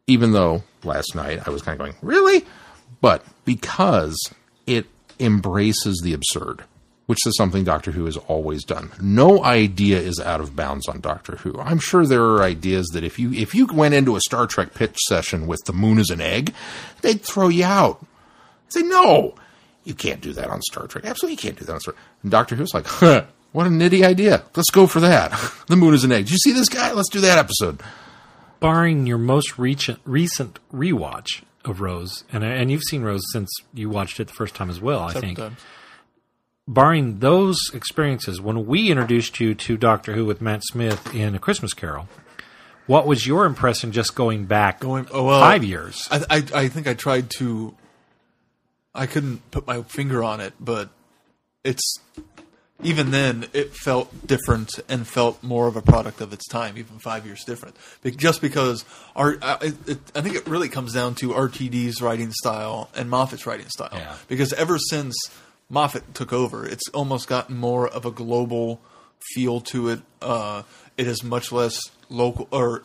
even 0.06 0.32
though 0.32 0.62
last 0.84 1.14
night 1.14 1.46
I 1.46 1.50
was 1.50 1.62
kind 1.62 1.80
of 1.80 1.86
going, 1.86 1.96
really? 2.02 2.44
But 3.00 3.24
because 3.44 4.16
it 4.66 4.86
embraces 5.18 6.00
the 6.02 6.12
absurd, 6.12 6.64
which 7.06 7.26
is 7.26 7.36
something 7.36 7.64
Doctor 7.64 7.90
Who 7.90 8.04
has 8.06 8.16
always 8.16 8.64
done. 8.64 8.90
No 9.00 9.44
idea 9.44 9.98
is 9.98 10.20
out 10.20 10.40
of 10.40 10.56
bounds 10.56 10.88
on 10.88 11.00
Doctor 11.00 11.36
Who. 11.36 11.58
I'm 11.58 11.78
sure 11.78 12.06
there 12.06 12.22
are 12.22 12.42
ideas 12.42 12.86
that 12.92 13.04
if 13.04 13.18
you 13.18 13.32
if 13.32 13.54
you 13.54 13.66
went 13.66 13.94
into 13.94 14.16
a 14.16 14.20
Star 14.20 14.46
Trek 14.46 14.74
pitch 14.74 14.96
session 15.08 15.46
with 15.46 15.60
the 15.64 15.72
moon 15.72 15.98
as 15.98 16.10
an 16.10 16.20
egg, 16.20 16.54
they'd 17.02 17.22
throw 17.22 17.48
you 17.48 17.64
out. 17.64 18.04
Say 18.68 18.82
no, 18.82 19.34
you 19.84 19.94
can't 19.94 20.20
do 20.20 20.32
that 20.32 20.48
on 20.48 20.62
Star 20.62 20.86
Trek. 20.86 21.04
Absolutely, 21.04 21.32
you 21.32 21.50
can't 21.50 21.58
do 21.58 21.64
that 21.64 21.74
on 21.74 21.80
Star. 21.80 21.94
Trek. 21.94 22.04
And 22.22 22.30
Doctor 22.30 22.54
Who's 22.56 22.72
like, 22.72 22.86
huh, 22.86 23.24
what 23.52 23.66
a 23.66 23.70
nitty 23.70 24.04
idea. 24.04 24.44
Let's 24.56 24.70
go 24.70 24.86
for 24.86 25.00
that. 25.00 25.32
the 25.66 25.76
moon 25.76 25.94
is 25.94 26.04
an 26.04 26.12
egg. 26.12 26.24
Did 26.24 26.32
you 26.32 26.38
see 26.38 26.52
this 26.52 26.68
guy? 26.68 26.92
Let's 26.92 27.10
do 27.10 27.20
that 27.20 27.38
episode. 27.38 27.82
Barring 28.62 29.06
your 29.06 29.18
most 29.18 29.58
recent 29.58 30.00
recent 30.04 30.58
rewatch 30.72 31.42
of 31.64 31.80
Rose, 31.80 32.24
and 32.32 32.42
and 32.44 32.70
you've 32.70 32.82
seen 32.88 33.02
Rose 33.02 33.22
since 33.32 33.50
you 33.74 33.90
watched 33.90 34.20
it 34.20 34.28
the 34.28 34.32
first 34.32 34.54
time 34.54 34.70
as 34.70 34.80
well, 34.80 35.00
I 35.00 35.12
think. 35.12 35.38
Sometimes. 35.38 35.60
Barring 36.68 37.18
those 37.18 37.58
experiences, 37.74 38.40
when 38.40 38.66
we 38.66 38.88
introduced 38.90 39.40
you 39.40 39.54
to 39.56 39.76
Doctor 39.76 40.14
Who 40.14 40.24
with 40.24 40.40
Matt 40.40 40.62
Smith 40.64 41.12
in 41.12 41.34
A 41.34 41.38
Christmas 41.40 41.74
Carol, 41.74 42.08
what 42.86 43.04
was 43.06 43.26
your 43.26 43.46
impression 43.46 43.90
just 43.90 44.14
going 44.14 44.44
back 44.44 44.78
Going- 44.78 45.08
oh, 45.12 45.24
well, 45.24 45.40
five 45.40 45.64
years? 45.64 46.06
I, 46.10 46.24
I 46.30 46.44
I 46.54 46.68
think 46.68 46.86
I 46.86 46.94
tried 46.94 47.30
to. 47.38 47.74
I 48.94 49.06
couldn't 49.06 49.50
put 49.50 49.66
my 49.66 49.82
finger 49.82 50.22
on 50.22 50.40
it, 50.40 50.54
but 50.60 50.90
it's 51.64 51.98
even 52.82 53.10
then 53.12 53.46
it 53.52 53.74
felt 53.74 54.26
different 54.26 54.70
and 54.88 55.06
felt 55.06 55.42
more 55.42 55.68
of 55.68 55.76
a 55.76 55.82
product 55.82 56.20
of 56.20 56.32
its 56.32 56.46
time, 56.48 56.76
even 56.76 56.98
five 56.98 57.24
years 57.26 57.44
different. 57.44 57.76
Be- 58.02 58.10
Just 58.10 58.40
because 58.40 58.84
our, 59.14 59.36
I, 59.40 59.72
it, 59.86 59.98
I 60.14 60.20
think 60.20 60.34
it 60.36 60.46
really 60.46 60.68
comes 60.68 60.92
down 60.92 61.14
to 61.16 61.28
RTD's 61.28 62.02
writing 62.02 62.32
style 62.32 62.90
and 62.94 63.08
Moffat's 63.08 63.46
writing 63.46 63.68
style. 63.68 63.90
Yeah. 63.92 64.16
Because 64.28 64.52
ever 64.54 64.78
since 64.78 65.14
Moffat 65.68 66.14
took 66.14 66.32
over, 66.32 66.66
it's 66.66 66.88
almost 66.92 67.28
gotten 67.28 67.56
more 67.56 67.86
of 67.88 68.04
a 68.04 68.10
global 68.10 68.80
feel 69.34 69.60
to 69.60 69.88
it. 69.90 70.00
Uh, 70.20 70.62
it 70.96 71.06
is 71.06 71.22
much 71.22 71.52
less 71.52 71.78
local 72.08 72.48
or 72.50 72.84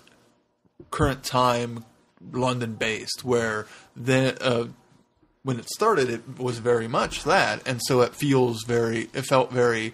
current 0.92 1.24
time 1.24 1.84
London 2.32 2.76
based, 2.76 3.24
where 3.24 3.66
then 3.96 4.38
uh, 4.42 4.66
when 5.44 5.60
it 5.60 5.70
started, 5.70 6.10
it 6.10 6.40
was 6.40 6.60
very 6.60 6.88
much 6.88 7.24
that, 7.24 7.66
and 7.68 7.82
so 7.84 8.02
it 8.02 8.16
feels 8.16 8.64
very. 8.64 9.10
It 9.14 9.24
felt 9.24 9.52
very. 9.52 9.94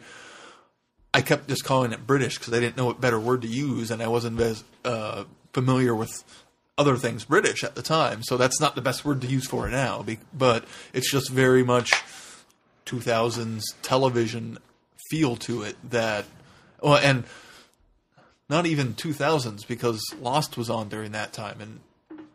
I 1.14 1.22
kept 1.22 1.48
just 1.48 1.64
calling 1.64 1.92
it 1.92 2.08
British 2.08 2.40
because 2.40 2.54
I 2.54 2.60
didn't 2.60 2.76
know 2.76 2.86
what 2.86 3.00
better 3.00 3.20
word 3.20 3.44
to 3.44 3.48
use, 3.48 3.92
and 3.92 4.02
I 4.02 4.08
wasn't 4.08 4.40
as 4.40 4.64
uh, 4.84 5.26
familiar 5.54 5.94
with 5.94 6.24
other 6.78 6.98
things 6.98 7.24
British 7.26 7.64
at 7.64 7.76
the 7.76 7.84
time. 7.84 8.24
So 8.24 8.36
that's 8.36 8.60
not 8.60 8.76
the 8.76 8.82
best 8.82 9.06
word 9.06 9.22
to 9.22 9.28
use 9.28 9.46
for 9.46 9.68
it 9.68 9.72
now, 9.72 10.04
but 10.34 10.66
it's 10.92 11.12
just 11.12 11.30
very 11.30 11.64
much 11.64 11.92
2000s 12.86 13.62
television 13.82 14.58
feel 15.10 15.36
to 15.38 15.64
it 15.64 15.76
that. 15.90 16.26
Well, 16.82 16.98
and 16.98 17.24
not 18.50 18.66
even 18.66 18.94
2000s 18.94 19.68
because 19.68 20.02
Lost 20.20 20.58
was 20.58 20.70
on 20.70 20.90
during 20.90 21.12
that 21.12 21.32
time, 21.32 21.62
and 21.62 21.80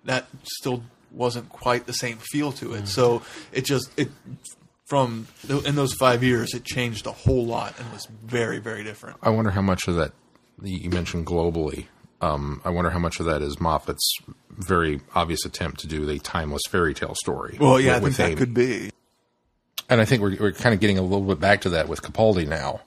that 0.04 0.26
still 0.42 0.82
wasn't 1.12 1.48
quite 1.48 1.86
the 1.86 1.92
same 1.92 2.18
feel 2.18 2.52
to 2.52 2.74
it. 2.74 2.88
So 2.88 3.22
it 3.52 3.64
just 3.64 3.90
it 3.98 4.08
from 4.86 5.26
in 5.48 5.74
those 5.74 5.94
five 5.94 6.22
years, 6.22 6.54
it 6.54 6.64
changed 6.64 7.06
a 7.06 7.12
whole 7.12 7.44
lot 7.46 7.78
and 7.78 7.90
was 7.92 8.06
very 8.24 8.58
very 8.58 8.84
different. 8.84 9.18
I 9.22 9.30
wonder 9.30 9.50
how 9.50 9.62
much 9.62 9.88
of 9.88 9.96
that 9.96 10.12
you 10.62 10.90
mentioned 10.90 11.26
globally. 11.26 11.86
Um, 12.20 12.60
I 12.64 12.70
wonder 12.70 12.90
how 12.90 12.98
much 12.98 13.20
of 13.20 13.26
that 13.26 13.42
is 13.42 13.60
Moffat's 13.60 14.10
very 14.50 15.00
obvious 15.14 15.44
attempt 15.44 15.78
to 15.80 15.86
do 15.86 16.08
a 16.10 16.18
timeless 16.18 16.62
fairy 16.68 16.92
tale 16.92 17.14
story. 17.14 17.56
Well, 17.60 17.78
yeah, 17.78 17.96
I 17.96 18.00
think 18.00 18.16
that 18.16 18.26
Amy. 18.26 18.36
could 18.36 18.54
be. 18.54 18.90
and 19.88 20.00
I 20.00 20.04
think 20.04 20.22
we're 20.22 20.36
we're 20.38 20.52
kind 20.52 20.74
of 20.74 20.80
getting 20.80 20.98
a 20.98 21.02
little 21.02 21.26
bit 21.26 21.38
back 21.38 21.60
to 21.60 21.70
that 21.70 21.88
with 21.88 22.02
Capaldi 22.02 22.46
now. 22.48 22.80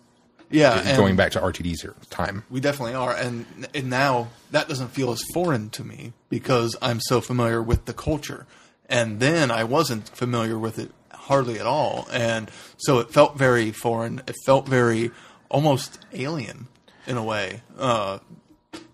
Yeah, 0.52 0.82
and- 0.86 0.98
going 0.98 1.16
back 1.16 1.32
to 1.34 1.40
RTD's 1.40 1.82
here 1.82 1.96
time. 2.10 2.44
We 2.50 2.60
definitely 2.60 2.94
are, 2.96 3.16
and, 3.16 3.46
and 3.74 3.90
now 3.90 4.30
that 4.52 4.68
doesn't 4.68 4.90
feel 4.90 5.12
as 5.12 5.24
foreign 5.34 5.70
to 5.72 5.84
me 5.84 6.14
because 6.30 6.76
I'm 6.82 7.00
so 7.00 7.22
familiar 7.22 7.62
with 7.62 7.86
the 7.86 7.94
culture, 7.94 8.46
and 8.90 9.20
then 9.20 9.50
I 9.52 9.64
wasn't 9.64 10.10
familiar 10.10 10.60
with 10.60 10.78
it 10.78 10.92
hardly 11.12 11.60
at 11.60 11.66
all, 11.66 12.08
and 12.12 12.52
so 12.78 13.00
it 13.00 13.12
felt 13.12 13.38
very 13.38 13.72
foreign. 13.72 14.22
It 14.28 14.36
felt 14.46 14.68
very 14.68 15.12
almost 15.50 16.00
alien 16.14 16.68
in 17.08 17.18
a 17.18 17.24
way 17.24 17.62
uh, 17.78 18.20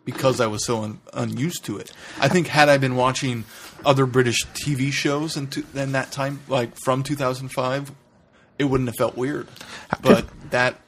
because 0.05 0.39
I 0.39 0.47
was 0.47 0.65
so 0.65 0.83
un- 0.83 1.01
unused 1.13 1.65
to 1.65 1.77
it. 1.77 1.91
I 2.19 2.27
think 2.27 2.47
had 2.47 2.69
I 2.69 2.77
been 2.77 2.95
watching 2.95 3.43
other 3.85 4.05
British 4.05 4.43
TV 4.53 4.91
shows 4.91 5.37
in, 5.37 5.47
to, 5.47 5.63
in 5.75 5.91
that 5.93 6.11
time, 6.11 6.39
like 6.47 6.75
from 6.83 7.03
2005, 7.03 7.91
it 8.59 8.63
wouldn't 8.65 8.89
have 8.89 8.95
felt 8.95 9.15
weird. 9.17 9.47
But 10.01 10.25
that 10.51 10.79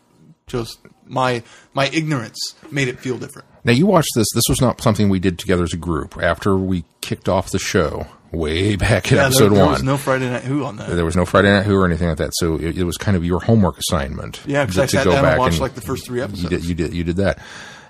just 0.49 0.79
my 1.05 1.41
my 1.73 1.87
ignorance 1.87 2.55
made 2.71 2.87
it 2.89 2.99
feel 2.99 3.17
different. 3.17 3.47
Now 3.63 3.73
you 3.73 3.85
watched 3.85 4.11
this. 4.15 4.27
This 4.33 4.43
was 4.49 4.61
not 4.61 4.81
something 4.81 5.09
we 5.09 5.19
did 5.19 5.39
together 5.39 5.63
as 5.63 5.73
a 5.73 5.77
group. 5.77 6.17
After 6.21 6.57
we 6.57 6.83
kicked 7.01 7.29
off 7.29 7.51
the 7.51 7.59
show 7.59 8.07
way 8.31 8.75
back 8.75 9.11
in 9.11 9.17
Yeah, 9.17 9.25
episode 9.25 9.49
there, 9.49 9.49
there 9.55 9.63
one, 9.65 9.73
was 9.73 9.83
no 9.83 9.97
Friday 9.97 10.29
Night 10.29 10.43
Who 10.43 10.63
on 10.63 10.77
that. 10.77 10.89
there 10.89 11.05
was 11.05 11.15
no 11.15 11.25
Friday 11.25 11.49
Night 11.51 11.65
Who 11.65 11.75
or 11.75 11.85
anything 11.85 12.07
like 12.09 12.17
that. 12.17 12.31
So 12.35 12.55
it, 12.55 12.77
it 12.77 12.83
was 12.83 12.95
kind 12.97 13.17
of 13.17 13.25
your 13.25 13.39
homework 13.39 13.77
assignment. 13.79 14.41
Yeah, 14.45 14.65
because 14.65 14.77
I 14.79 14.85
to 14.85 14.97
sat 14.97 15.03
go 15.05 15.11
down 15.13 15.23
back 15.23 15.31
and 15.33 15.39
watched 15.39 15.59
like 15.61 15.73
the 15.75 15.81
first 15.81 16.05
three 16.05 16.21
episodes. 16.21 16.43
you 16.43 16.49
did 16.49 16.65
you 16.65 16.75
did 16.75 16.93
you 16.93 17.03
did 17.03 17.15
that. 17.17 17.39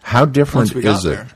How 0.02 0.26
different 0.26 0.68
once 0.70 0.74
we 0.74 0.82
got 0.82 1.00
is 1.00 1.06
it 1.06 1.10
there. 1.10 1.28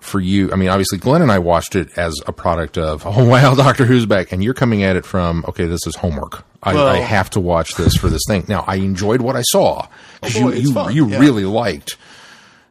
for 0.00 0.18
you? 0.20 0.50
I 0.52 0.56
mean, 0.56 0.68
obviously, 0.70 0.98
Glenn 0.98 1.22
and 1.22 1.30
I 1.30 1.38
watched 1.38 1.76
it 1.76 1.96
as 1.98 2.14
a 2.26 2.32
product 2.32 2.78
of 2.78 3.02
oh 3.06 3.24
wow, 3.28 3.54
Doctor 3.54 3.84
Who's 3.84 4.06
back, 4.06 4.32
and 4.32 4.42
you're 4.42 4.54
coming 4.54 4.82
at 4.82 4.96
it 4.96 5.04
from 5.04 5.44
okay, 5.48 5.66
this 5.66 5.86
is 5.86 5.96
homework. 5.96 6.44
I, 6.62 6.74
Well- 6.74 6.86
I 6.88 6.96
have 6.98 7.30
to 7.30 7.40
watch 7.40 7.74
this 7.74 7.94
for 7.96 8.08
this 8.08 8.22
thing. 8.26 8.46
Now, 8.48 8.64
I 8.66 8.76
enjoyed 8.76 9.20
what 9.20 9.36
I 9.36 9.42
saw 9.42 9.86
because 10.20 10.36
Oh, 10.36 10.48
you 10.50 10.70
you, 10.72 10.90
you 10.90 11.08
yeah. 11.10 11.18
really 11.18 11.44
liked 11.44 11.96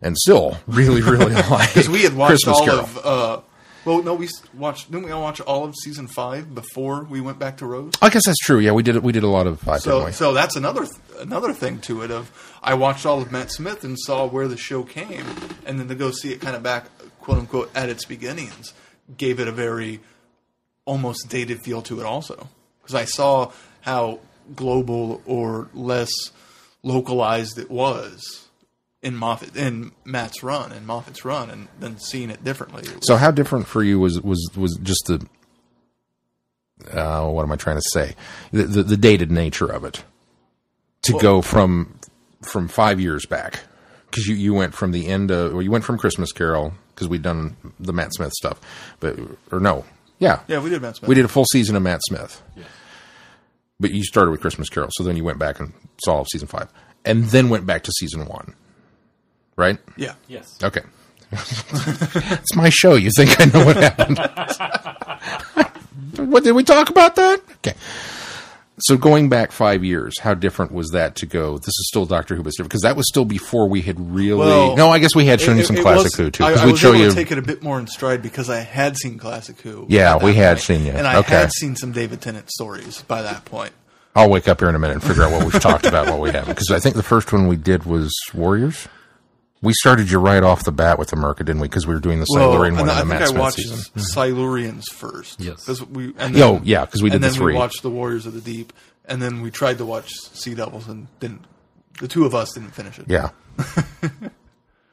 and 0.01 0.17
still 0.17 0.57
really 0.67 1.01
really 1.01 1.33
liked 1.49 1.73
Because 1.73 1.89
we 1.89 2.03
had 2.03 2.13
watched 2.15 2.43
Christmas 2.43 2.57
all 2.57 2.65
Carol. 2.65 2.79
of. 2.81 3.05
Uh, 3.05 3.41
well, 3.85 4.01
no, 4.01 4.15
we 4.15 4.27
watched. 4.55 4.89
Didn't 4.89 5.05
we 5.05 5.11
all 5.11 5.21
watch 5.21 5.39
all 5.41 5.63
of 5.63 5.75
season 5.75 6.07
five 6.07 6.55
before 6.55 7.03
we 7.03 7.21
went 7.21 7.37
back 7.37 7.57
to 7.57 7.67
Rose? 7.67 7.93
I 8.01 8.09
guess 8.09 8.25
that's 8.25 8.39
true. 8.39 8.57
Yeah, 8.59 8.71
we 8.71 8.81
did 8.81 8.97
we 9.03 9.11
did 9.11 9.21
a 9.21 9.27
lot 9.27 9.45
of 9.45 9.59
five, 9.59 9.81
So, 9.81 10.09
so 10.09 10.33
that's 10.33 10.55
another 10.55 10.85
th- 10.85 10.95
another 11.21 11.53
thing 11.53 11.77
to 11.81 12.01
it. 12.01 12.09
Of 12.09 12.31
I 12.63 12.73
watched 12.73 13.05
all 13.05 13.21
of 13.21 13.31
Matt 13.31 13.51
Smith 13.51 13.83
and 13.83 13.95
saw 13.99 14.25
where 14.25 14.47
the 14.47 14.57
show 14.57 14.81
came, 14.81 15.23
and 15.67 15.79
then 15.79 15.87
to 15.87 15.93
go 15.93 16.09
see 16.09 16.31
it 16.31 16.41
kind 16.41 16.55
of 16.55 16.63
back, 16.63 16.85
quote 17.21 17.37
unquote, 17.37 17.69
at 17.75 17.89
its 17.89 18.05
beginnings, 18.05 18.73
gave 19.17 19.39
it 19.39 19.47
a 19.47 19.51
very 19.51 19.99
almost 20.85 21.29
dated 21.29 21.61
feel 21.61 21.83
to 21.83 21.99
it. 21.99 22.05
Also, 22.07 22.49
because 22.81 22.95
I 22.95 23.05
saw 23.05 23.51
how 23.81 24.17
global 24.55 25.21
or 25.27 25.67
less 25.75 26.09
localized 26.85 27.57
it 27.57 27.69
was 27.69 28.47
in 29.01 29.15
Moffat 29.15 29.57
in 29.57 29.91
Matt's 30.05 30.41
run 30.43 30.71
and 30.71 30.87
Moffat's 30.87 31.25
run, 31.25 31.49
and 31.49 31.67
then 31.79 31.97
seeing 31.99 32.29
it 32.29 32.43
differently. 32.43 32.83
It 32.83 33.03
So 33.03 33.17
how 33.17 33.31
different 33.31 33.67
for 33.67 33.83
you 33.83 33.99
was 33.99 34.21
was 34.21 34.49
was 34.55 34.79
just 34.81 35.03
the 35.07 35.27
uh, 36.91 37.27
what 37.29 37.43
am 37.43 37.51
I 37.51 37.55
trying 37.55 37.77
to 37.77 37.89
say? 37.93 38.15
The, 38.51 38.63
the 38.63 38.83
the 38.83 38.97
dated 38.97 39.31
nature 39.31 39.67
of 39.67 39.83
it 39.83 40.03
to 41.03 41.13
go 41.19 41.41
from 41.41 41.99
from 42.41 42.67
five 42.67 42.99
years 42.99 43.25
back 43.25 43.59
because 44.09 44.27
you 44.27 44.35
you 44.35 44.53
went 44.53 44.73
from 44.73 44.91
the 44.91 45.07
end 45.07 45.31
of 45.31 45.53
or 45.53 45.61
you 45.61 45.71
went 45.71 45.83
from 45.83 45.97
Christmas 45.97 46.31
Carol 46.31 46.73
because 46.93 47.07
we'd 47.07 47.21
done 47.21 47.57
the 47.79 47.93
Matt 47.93 48.13
Smith 48.13 48.31
stuff, 48.31 48.59
but 48.99 49.17
or 49.51 49.59
no, 49.59 49.85
yeah, 50.19 50.41
yeah, 50.47 50.61
we 50.61 50.69
did 50.69 50.81
Matt 50.81 50.97
Smith. 50.97 51.09
we 51.09 51.15
did 51.15 51.25
a 51.25 51.29
full 51.29 51.45
season 51.45 51.75
of 51.75 51.83
Matt 51.83 52.01
Smith. 52.07 52.41
But 53.79 53.91
you 53.91 54.03
started 54.03 54.31
with 54.31 54.41
Christmas 54.41 54.69
Carol, 54.69 54.89
so 54.93 55.03
then 55.03 55.17
you 55.17 55.23
went 55.23 55.37
back 55.37 55.59
and 55.59 55.73
saw 56.03 56.23
season 56.23 56.47
five, 56.47 56.69
and 57.03 57.25
then 57.25 57.49
went 57.49 57.65
back 57.65 57.83
to 57.83 57.91
season 57.91 58.25
one, 58.25 58.55
right? 59.57 59.77
Yeah, 59.97 60.13
Yes. 60.27 60.57
Okay. 60.63 60.81
it's 61.31 62.55
my 62.55 62.69
show. 62.69 62.95
You 62.95 63.09
think 63.15 63.41
I 63.41 63.45
know 63.45 63.65
what 63.65 63.75
happened? 63.77 64.19
what 66.31 66.43
did 66.43 66.53
we 66.53 66.63
talk 66.63 66.89
about 66.89 67.15
that? 67.15 67.41
Okay. 67.57 67.73
So 68.79 68.97
going 68.97 69.29
back 69.29 69.53
five 69.53 69.85
years, 69.85 70.19
how 70.19 70.33
different 70.33 70.73
was 70.73 70.89
that 70.89 71.15
to 71.17 71.25
go? 71.25 71.57
This 71.57 71.69
is 71.69 71.87
still 71.87 72.05
Doctor 72.05 72.35
Who, 72.35 72.43
but 72.43 72.51
different 72.51 72.69
because 72.71 72.81
that 72.81 72.97
was 72.97 73.07
still 73.07 73.23
before 73.23 73.69
we 73.69 73.81
had 73.81 73.97
really. 74.13 74.37
Well, 74.39 74.75
no, 74.75 74.89
I 74.89 74.99
guess 74.99 75.15
we 75.15 75.25
had 75.25 75.39
shown 75.39 75.55
It- 75.55 75.59
you 75.59 75.65
some 75.65 75.77
classic 75.77 76.03
was- 76.05 76.15
Who 76.15 76.29
too 76.29 76.43
I, 76.43 76.49
because 76.49 76.61
I 76.61 76.65
we'd 76.65 76.71
was 76.73 76.79
show 76.81 76.89
able 76.89 76.99
you. 77.05 77.09
to 77.09 77.15
take 77.15 77.31
it 77.31 77.37
a 77.37 77.41
bit 77.41 77.63
more 77.63 77.79
in 77.79 77.87
stride 77.87 78.21
because 78.21 78.49
I 78.49 78.59
had 78.59 78.97
seen 78.97 79.17
Classic 79.17 79.57
Who. 79.61 79.85
Yeah, 79.87 80.17
we 80.21 80.33
had 80.33 80.57
point. 80.57 80.61
seen 80.63 80.85
you. 80.85 80.91
and 80.91 81.07
I 81.07 81.17
Okay. 81.19 81.35
had 81.35 81.53
seen 81.53 81.77
some 81.77 81.93
David 81.93 82.19
Tennant 82.19 82.49
stories 82.51 83.01
by 83.03 83.21
that 83.21 83.45
point. 83.45 83.71
I'll 84.13 84.29
wake 84.29 84.47
up 84.49 84.59
here 84.59 84.67
in 84.69 84.75
a 84.75 84.79
minute 84.79 84.95
and 84.95 85.03
figure 85.03 85.23
out 85.23 85.31
what 85.31 85.43
we've 85.43 85.61
talked 85.61 85.85
about, 85.85 86.07
what 86.09 86.19
we 86.19 86.31
haven't. 86.31 86.49
Because 86.55 86.71
I 86.71 86.79
think 86.79 86.95
the 86.95 87.03
first 87.03 87.31
one 87.31 87.47
we 87.47 87.55
did 87.57 87.85
was 87.85 88.13
Warriors. 88.33 88.87
We 89.65 89.73
started 89.73 90.09
you 90.09 90.19
right 90.19 90.43
off 90.43 90.63
the 90.63 90.71
bat 90.71 90.97
with 90.97 91.11
America, 91.11 91.43
didn't 91.43 91.61
we? 91.61 91.67
Because 91.67 91.85
we 91.87 91.93
were 91.93 91.99
doing 91.99 92.19
the 92.19 92.25
Silurian 92.25 92.75
one 92.75 92.83
and 92.87 92.91
and 92.91 92.91
I 92.91 92.93
the 92.93 92.99
think 93.01 93.09
Matt 93.09 93.21
I 93.21 93.25
Smith 93.25 93.39
watched 93.41 93.57
season. 93.57 93.77
Silurians 93.97 94.83
first. 94.91 95.41
Yes. 95.41 95.65
'Cause 95.65 95.83
we, 95.83 96.13
and 96.17 96.35
Oh, 96.37 96.61
yeah, 96.63 96.85
'cause 96.85 97.01
we 97.03 97.09
did 97.09 97.15
and 97.15 97.23
the 97.23 97.27
then 97.29 97.35
three. 97.37 97.53
we 97.53 97.59
watched 97.59 97.81
the 97.81 97.89
Warriors 97.89 98.25
of 98.25 98.33
the 98.33 98.41
Deep, 98.41 98.71
and 99.05 99.21
then 99.21 99.41
we 99.41 99.51
tried 99.51 99.79
to 99.79 99.85
watch 99.85 100.09
Sea 100.33 100.53
Devils, 100.55 100.87
and 100.87 101.07
didn't. 101.19 101.41
The 101.99 102.07
two 102.07 102.25
of 102.25 102.33
us 102.35 102.53
didn't 102.53 102.71
finish 102.75 102.99
it. 102.99 103.05
Yeah. 103.09 103.29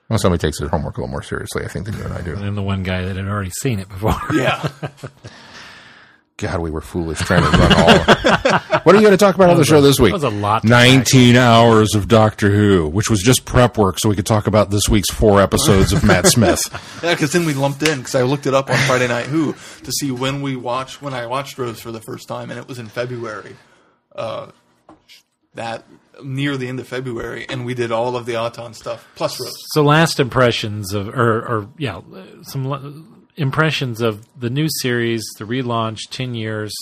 well, 0.09 0.19
somebody 0.19 0.41
takes 0.41 0.59
their 0.59 0.69
homework 0.69 0.97
a 0.97 1.01
little 1.01 1.11
more 1.11 1.23
seriously, 1.23 1.65
I 1.65 1.69
think, 1.69 1.87
than 1.87 1.97
you 1.99 2.05
and 2.05 2.13
I 2.15 2.21
do. 2.21 2.35
And 2.35 2.57
the 2.57 2.63
one 2.63 2.83
guy 2.83 3.03
that 3.05 3.17
had 3.17 3.27
already 3.27 3.51
seen 3.61 3.79
it 3.79 3.89
before. 3.89 4.15
Yeah. 4.33 4.69
God, 6.43 6.61
we 6.61 6.71
were 6.71 6.81
foolish 6.83 7.19
trying 7.21 7.43
to 7.43 7.49
run 7.57 7.73
all. 7.73 8.59
what 8.83 8.95
are 8.95 8.99
you 8.99 9.01
going 9.07 9.13
to 9.13 9.17
talk 9.17 9.35
about 9.37 9.49
on 9.49 9.57
the 9.57 9.65
show 9.65 9.81
this 9.81 9.99
week? 9.99 10.11
that 10.11 10.15
was 10.17 10.25
a 10.25 10.29
lot 10.31 10.63
to 10.63 10.69
19 10.69 11.37
hours 11.37 11.95
of 11.95 12.09
Doctor 12.09 12.51
Who, 12.51 12.89
which 12.89 13.09
was 13.09 13.23
just 13.23 13.45
prep 13.45 13.79
work 13.79 13.99
so 13.99 14.09
we 14.09 14.17
could 14.17 14.27
talk 14.27 14.47
about 14.47 14.71
this 14.71 14.89
week's 14.89 15.11
four 15.11 15.41
episodes 15.41 15.93
of 15.93 16.05
Matt 16.05 16.27
Smith. 16.27 16.61
Yeah, 17.03 17.15
because 17.15 17.33
then 17.33 17.45
we 17.47 17.55
lumped 17.55 17.83
in 17.83 17.99
because 17.99 18.15
I 18.15 18.23
looked 18.23 18.47
it 18.47 18.55
up 18.55 18.71
on 18.71 18.77
Friday 18.77 19.09
Night 19.09 19.27
Who 19.27 19.55
to 19.55 19.93
see 19.93 20.11
when 20.13 20.41
we 20.43 20.55
watched 20.55 21.01
when 21.03 21.15
I 21.15 21.27
watched 21.27 21.59
Rose 21.59 21.81
for 21.81 21.91
the 21.91 22.01
first 22.01 22.29
time, 22.29 22.51
and 22.51 22.59
it 22.61 22.69
was 22.69 22.79
in 22.79 22.87
February. 22.87 23.57
Uh, 24.15 24.51
that 25.55 25.85
near 26.23 26.57
the 26.57 26.69
end 26.69 26.81
of 26.81 26.87
February, 26.89 27.47
and 27.49 27.67
we 27.67 27.75
did 27.75 27.91
all 27.93 28.17
of 28.17 28.25
the 28.27 28.37
Auton 28.37 28.73
stuff 28.75 29.07
plus 29.17 29.39
Rose. 29.41 29.53
So, 29.73 29.83
last 29.83 30.21
impressions 30.21 30.93
of, 30.95 31.09
or, 31.09 31.41
or 31.43 31.69
yeah, 31.79 32.01
some 32.43 32.67
l- 32.67 33.05
impressions 33.37 34.01
of 34.01 34.27
the 34.39 34.51
new 34.51 34.69
series, 34.81 35.25
the 35.39 35.45
relaunch, 35.45 36.01
ten 36.11 36.35
years. 36.35 36.73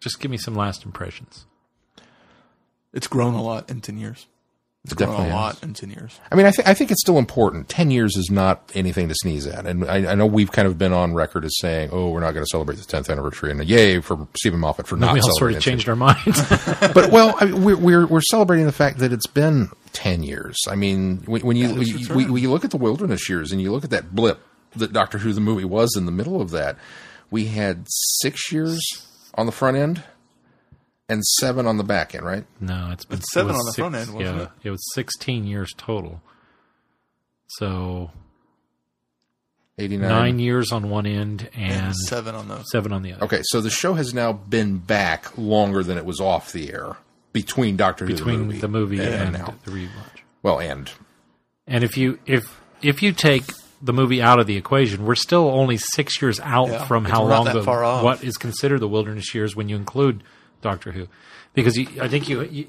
Just 0.00 0.20
give 0.20 0.30
me 0.30 0.36
some 0.36 0.54
last 0.54 0.84
impressions. 0.84 1.46
It's 2.92 3.06
grown 3.06 3.34
a 3.34 3.42
lot 3.42 3.70
in 3.70 3.80
ten 3.80 3.98
years. 3.98 4.26
It's 4.84 4.94
grown 4.94 5.10
definitely 5.10 5.30
a 5.32 5.34
has. 5.34 5.54
lot 5.54 5.62
in 5.64 5.74
ten 5.74 5.90
years. 5.90 6.20
I 6.30 6.36
mean, 6.36 6.46
I, 6.46 6.52
th- 6.52 6.66
I 6.66 6.72
think 6.72 6.92
it's 6.92 7.00
still 7.00 7.18
important. 7.18 7.68
10 7.68 7.90
years 7.90 8.16
is 8.16 8.30
not 8.30 8.70
anything 8.72 9.08
to 9.08 9.14
sneeze 9.16 9.44
at. 9.44 9.66
And 9.66 9.84
I, 9.84 10.12
I 10.12 10.14
know 10.14 10.26
we've 10.26 10.52
kind 10.52 10.68
of 10.68 10.78
been 10.78 10.92
on 10.92 11.12
record 11.12 11.44
as 11.44 11.58
saying, 11.58 11.90
oh, 11.92 12.10
we're 12.10 12.20
not 12.20 12.32
going 12.32 12.44
to 12.44 12.48
celebrate 12.48 12.76
the 12.76 12.84
10th 12.84 13.10
anniversary. 13.10 13.50
And 13.50 13.62
yay 13.64 14.00
for 14.00 14.28
Steven 14.36 14.60
Moffat 14.60 14.86
for 14.86 14.96
not 14.96 15.14
we 15.14 15.20
all 15.20 15.36
sort 15.38 15.54
of 15.54 15.60
changed 15.60 15.88
our 15.88 15.96
minds. 15.96 16.40
but 16.94 17.10
well, 17.10 17.34
I 17.40 17.46
mean, 17.46 17.64
we're, 17.64 17.76
we're 17.76 18.06
we're 18.06 18.20
celebrating 18.20 18.66
the 18.66 18.72
fact 18.72 18.98
that 18.98 19.12
it's 19.12 19.26
been 19.26 19.70
ten 19.92 20.22
years. 20.22 20.56
I 20.68 20.76
mean, 20.76 21.16
when, 21.26 21.42
when 21.42 21.56
you 21.56 21.66
That 21.66 21.74
when 21.74 21.82
is 21.82 22.08
you, 22.08 22.14
when 22.14 22.42
you 22.42 22.50
look 22.50 22.64
at 22.64 22.70
the 22.70 22.76
wilderness 22.76 23.28
years 23.28 23.50
and 23.50 23.60
you 23.60 23.72
look 23.72 23.82
at 23.82 23.90
that 23.90 24.14
blip 24.14 24.40
that 24.78 24.92
Doctor 24.92 25.18
Who 25.18 25.32
the 25.32 25.40
movie 25.40 25.64
was 25.64 25.94
in 25.96 26.06
the 26.06 26.12
middle 26.12 26.40
of 26.40 26.50
that, 26.50 26.76
we 27.30 27.46
had 27.46 27.86
six 28.20 28.50
years 28.52 28.80
on 29.34 29.46
the 29.46 29.52
front 29.52 29.76
end 29.76 30.02
and 31.08 31.24
seven 31.24 31.66
on 31.66 31.76
the 31.76 31.84
back 31.84 32.14
end, 32.14 32.24
right? 32.24 32.44
no, 32.60 32.88
it's 32.92 33.04
been 33.04 33.18
It's 33.18 33.32
seven 33.32 33.54
it 33.54 33.58
on 33.58 33.64
the 33.66 33.72
front 33.72 33.94
end, 33.94 34.14
wasn't 34.14 34.36
yeah, 34.38 34.42
it? 34.44 34.50
it 34.64 34.70
was 34.70 34.82
sixteen 34.94 35.46
years 35.46 35.72
total. 35.76 36.20
So 37.48 38.10
Eighty 39.78 39.96
nine. 39.98 40.08
nine 40.08 40.38
years 40.38 40.72
on 40.72 40.88
one 40.88 41.06
end 41.06 41.48
And 41.54 41.86
and 41.88 41.96
seven 41.96 42.34
on 42.34 42.48
those. 42.48 42.64
seven 42.72 42.92
on 42.92 43.02
the 43.02 43.12
other. 43.12 43.24
Okay, 43.24 43.40
so 43.44 43.60
the 43.60 43.70
show 43.70 43.94
has 43.94 44.14
now 44.14 44.32
been 44.32 44.78
back 44.78 45.36
longer 45.36 45.82
than 45.82 45.98
it 45.98 46.06
was 46.06 46.18
off 46.20 46.52
the 46.52 46.72
air 46.72 46.96
between 47.32 47.76
Doctor 47.76 48.06
Who 48.06 48.12
Between 48.14 48.48
the 48.48 48.58
the 48.60 48.68
movie, 48.68 48.96
movie 48.96 49.08
and 49.08 49.34
now. 49.34 49.54
the 49.64 49.70
rewatch. 49.70 50.20
Well, 50.42 50.58
and 50.60 50.90
And 51.66 51.84
if 51.84 51.96
you 51.98 52.18
if 52.26 52.58
if 52.82 53.02
you 53.02 53.12
take 53.12 53.44
the 53.82 53.92
movie 53.92 54.22
out 54.22 54.38
of 54.38 54.46
the 54.46 54.56
equation, 54.56 55.04
we're 55.04 55.14
still 55.14 55.48
only 55.48 55.76
six 55.76 56.20
years 56.20 56.40
out 56.40 56.68
Yeah, 56.68 56.84
from 56.84 57.04
how 57.04 57.24
long 57.24 57.44
the 57.44 57.62
what 58.02 58.24
is 58.24 58.36
considered 58.36 58.80
the 58.80 58.88
wilderness 58.88 59.34
years 59.34 59.54
when 59.54 59.68
you 59.68 59.76
include 59.76 60.22
Doctor 60.62 60.92
Who, 60.92 61.08
because 61.54 61.76
you, 61.76 61.86
I 62.00 62.08
think 62.08 62.28
you, 62.28 62.42
you 62.44 62.66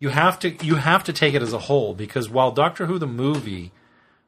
you 0.00 0.08
have 0.10 0.38
to 0.40 0.50
you 0.64 0.76
have 0.76 1.04
to 1.04 1.12
take 1.12 1.34
it 1.34 1.42
as 1.42 1.52
a 1.52 1.58
whole 1.58 1.94
because 1.94 2.28
while 2.28 2.50
Doctor 2.50 2.86
Who 2.86 2.98
the 2.98 3.06
movie 3.06 3.72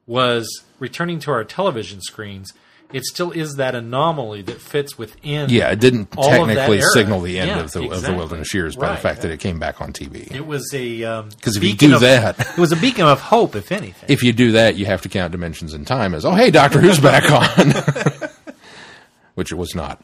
was 0.06 0.64
returning 0.78 1.18
to 1.20 1.30
our 1.30 1.44
television 1.44 2.00
screens, 2.00 2.52
it 2.92 3.04
still 3.04 3.30
is 3.30 3.54
that 3.56 3.74
anomaly 3.74 4.42
that 4.42 4.60
fits 4.60 4.98
within. 4.98 5.48
yeah, 5.50 5.70
it 5.70 5.78
didn't 5.80 6.08
All 6.16 6.24
of 6.42 6.48
that 6.48 6.54
technically 6.54 6.80
signal 6.82 7.20
the 7.20 7.38
end 7.38 7.48
Yeah, 7.50 7.60
of 7.60 7.72
the 7.72 7.88
of 7.90 8.02
the 8.02 8.12
wilderness 8.14 8.52
years 8.52 8.76
by 8.76 8.90
the 8.92 8.96
fact 9.00 9.22
that 9.22 9.30
it 9.30 9.38
came 9.40 9.58
back 9.58 9.80
on 9.80 9.92
TV. 9.92 10.30
It 10.34 10.46
was 10.46 10.72
a 10.74 11.04
um, 11.04 11.28
'Cause 11.40 11.56
if 11.56 11.62
you 11.62 11.70
beacon 11.72 11.90
do 11.90 11.94
of- 11.96 12.00
that- 12.02 12.38
it 12.56 12.58
was 12.58 12.72
a 12.72 12.76
beacon 12.76 13.06
of 13.06 13.20
hope, 13.20 13.54
if 13.56 13.70
anything. 13.72 14.04
if 14.08 14.22
you 14.22 14.32
do 14.32 14.52
that, 14.52 14.76
you 14.76 14.86
have 14.86 15.02
to 15.02 15.08
count 15.08 15.32
dimensions 15.32 15.72
in 15.74 15.84
time 15.84 16.14
as, 16.14 16.24
oh, 16.24 16.32
hey, 16.34 16.50
Doctor 16.50 16.80
Who's 16.80 16.98
back 17.00 17.30
on, 17.30 18.30
which 19.34 19.52
it 19.52 19.56
was 19.56 19.74
not. 19.74 20.00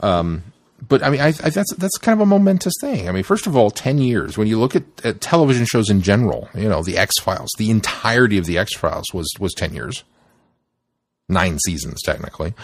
Um, 0.00 0.42
but 0.88 1.02
I 1.02 1.08
mean, 1.10 1.20
I, 1.20 1.28
I, 1.28 1.50
that's 1.50 1.74
that's 1.76 1.96
kind 1.98 2.20
of 2.20 2.20
a 2.20 2.26
momentous 2.26 2.74
thing. 2.80 3.08
I 3.08 3.12
mean, 3.12 3.22
first 3.22 3.46
of 3.46 3.56
all, 3.56 3.70
ten 3.70 3.98
years. 3.98 4.36
When 4.36 4.46
you 4.46 4.58
look 4.58 4.76
at, 4.76 4.82
at 5.04 5.20
television 5.22 5.64
shows 5.64 5.88
in 5.88 6.02
general, 6.02 6.48
you 6.54 6.68
know, 6.68 6.82
the 6.82 6.98
X 6.98 7.18
Files, 7.20 7.50
the 7.56 7.70
entirety 7.70 8.36
of 8.36 8.44
the 8.44 8.58
X 8.58 8.76
Files 8.76 9.06
was 9.14 9.26
was 9.40 9.54
ten 9.54 9.72
years, 9.74 10.04
nine 11.28 11.58
seasons 11.58 12.00
technically. 12.02 12.54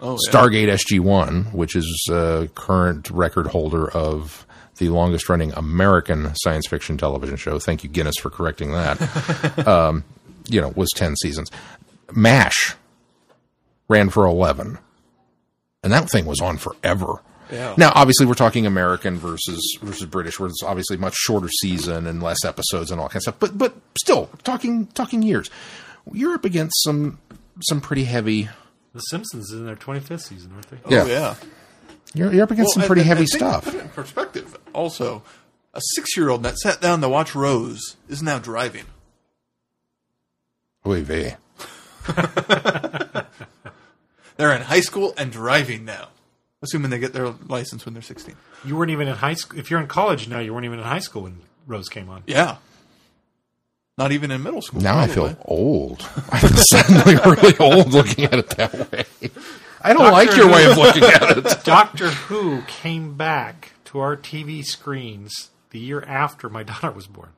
Oh, 0.00 0.18
yeah. 0.24 0.32
Stargate 0.32 0.68
SG 0.68 1.00
One, 1.00 1.44
which 1.46 1.74
is 1.74 2.08
uh, 2.10 2.46
current 2.54 3.10
record 3.10 3.48
holder 3.48 3.90
of 3.90 4.46
the 4.76 4.88
longest 4.90 5.28
running 5.28 5.52
American 5.52 6.32
science 6.36 6.66
fiction 6.68 6.96
television 6.96 7.36
show. 7.36 7.58
Thank 7.58 7.82
you, 7.82 7.90
Guinness, 7.90 8.16
for 8.16 8.30
correcting 8.30 8.72
that. 8.72 9.66
um, 9.66 10.04
you 10.48 10.60
know, 10.60 10.68
was 10.70 10.90
ten 10.94 11.16
seasons. 11.16 11.50
MASH 12.12 12.76
ran 13.88 14.08
for 14.08 14.24
eleven, 14.24 14.78
and 15.82 15.92
that 15.92 16.10
thing 16.10 16.26
was 16.26 16.40
on 16.40 16.58
forever. 16.58 17.22
Yeah. 17.50 17.74
Now, 17.78 17.92
obviously, 17.94 18.26
we're 18.26 18.34
talking 18.34 18.66
American 18.66 19.16
versus 19.18 19.78
versus 19.82 20.06
British, 20.06 20.38
where 20.38 20.48
it's 20.48 20.62
obviously 20.62 20.96
much 20.96 21.14
shorter 21.14 21.48
season 21.48 22.06
and 22.06 22.22
less 22.22 22.44
episodes 22.44 22.90
and 22.90 23.00
all 23.00 23.08
kind 23.08 23.16
of 23.16 23.22
stuff. 23.22 23.36
But 23.38 23.58
but 23.58 23.74
still, 23.98 24.30
talking 24.44 24.86
talking 24.88 25.22
years, 25.22 25.50
you're 26.12 26.34
up 26.34 26.44
against 26.44 26.82
some 26.84 27.18
some 27.62 27.80
pretty 27.80 28.04
heavy. 28.04 28.48
The 28.94 29.00
Simpsons 29.00 29.50
is 29.50 29.58
in 29.58 29.66
their 29.66 29.76
25th 29.76 30.22
season, 30.22 30.52
aren't 30.54 30.68
they? 30.70 30.78
Oh, 30.84 30.88
Yeah. 30.90 31.06
yeah. 31.06 31.34
You're, 32.14 32.32
you're 32.32 32.42
up 32.44 32.50
against 32.50 32.72
some 32.74 32.80
Well, 32.82 32.86
pretty 32.88 33.02
and- 33.02 33.08
heavy 33.08 33.20
and 33.22 33.28
think- 33.28 33.38
stuff. 33.40 33.64
Put 33.64 33.74
it 33.74 33.80
in 33.82 33.88
perspective. 33.90 34.56
Also, 34.72 35.22
a 35.74 35.80
six-year-old 35.94 36.42
that 36.44 36.58
sat 36.58 36.80
down 36.80 37.00
to 37.02 37.08
watch 37.08 37.34
Rose 37.34 37.96
is 38.08 38.22
now 38.22 38.38
driving. 38.38 38.84
Oy 40.86 41.02
vey. 41.02 41.36
They're 44.36 44.52
in 44.54 44.62
high 44.62 44.80
school 44.80 45.12
and 45.18 45.32
driving 45.32 45.84
now, 45.84 46.08
assuming 46.62 46.90
they 46.90 46.98
get 46.98 47.12
their 47.12 47.28
license 47.48 47.84
when 47.84 47.92
they're 47.94 48.02
16. 48.02 48.36
You 48.64 48.76
weren't 48.76 48.90
even 48.92 49.08
in 49.08 49.16
high 49.16 49.34
school. 49.34 49.58
If 49.58 49.70
you're 49.70 49.80
in 49.80 49.88
college 49.88 50.28
now, 50.28 50.38
you 50.38 50.54
weren't 50.54 50.64
even 50.64 50.78
in 50.78 50.84
high 50.84 51.00
school 51.00 51.22
when 51.22 51.40
Rose 51.66 51.88
came 51.88 52.08
on. 52.08 52.22
Yeah. 52.26 52.56
Not 53.98 54.12
even 54.12 54.30
in 54.30 54.42
middle 54.42 54.62
school. 54.62 54.80
Now 54.80 54.96
I 54.96 55.08
feel 55.08 55.36
old. 55.44 56.08
I'm 56.32 56.48
suddenly 56.48 57.16
really 57.16 57.58
old 57.58 57.92
looking 57.92 58.24
at 58.24 58.34
it 58.34 58.48
that 58.50 58.92
way. 58.92 59.04
I 59.82 59.92
don't 59.92 60.12
like 60.12 60.34
your 60.36 60.46
Who- 60.46 60.52
way 60.54 60.70
of 60.70 60.76
looking 60.78 61.02
at 61.04 61.36
it. 61.38 61.58
Doctor 61.64 62.08
Who 62.10 62.62
came 62.62 63.16
back 63.16 63.72
to 63.86 63.98
our 63.98 64.16
TV 64.16 64.64
screens 64.64 65.50
the 65.70 65.80
year 65.80 66.00
after 66.02 66.48
my 66.48 66.62
daughter 66.62 66.92
was 66.92 67.06
born. 67.08 67.30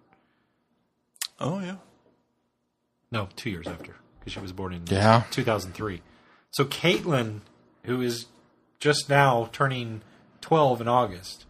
Oh 1.41 1.61
yeah. 1.61 1.77
No, 3.11 3.29
two 3.37 3.51
years 3.51 3.67
after, 3.67 3.97
because 4.19 4.35
she 4.35 4.41
was 4.41 4.53
born 4.53 4.73
in 4.75 4.83
Yeah. 4.87 5.25
2003. 5.31 6.03
So 6.53 6.65
Caitlin, 6.65 7.41
who 7.85 8.01
is 8.03 8.27
just 8.79 9.09
now 9.09 9.49
turning 9.53 10.03
12 10.43 10.83
in 10.83 10.89
August, 10.89 11.47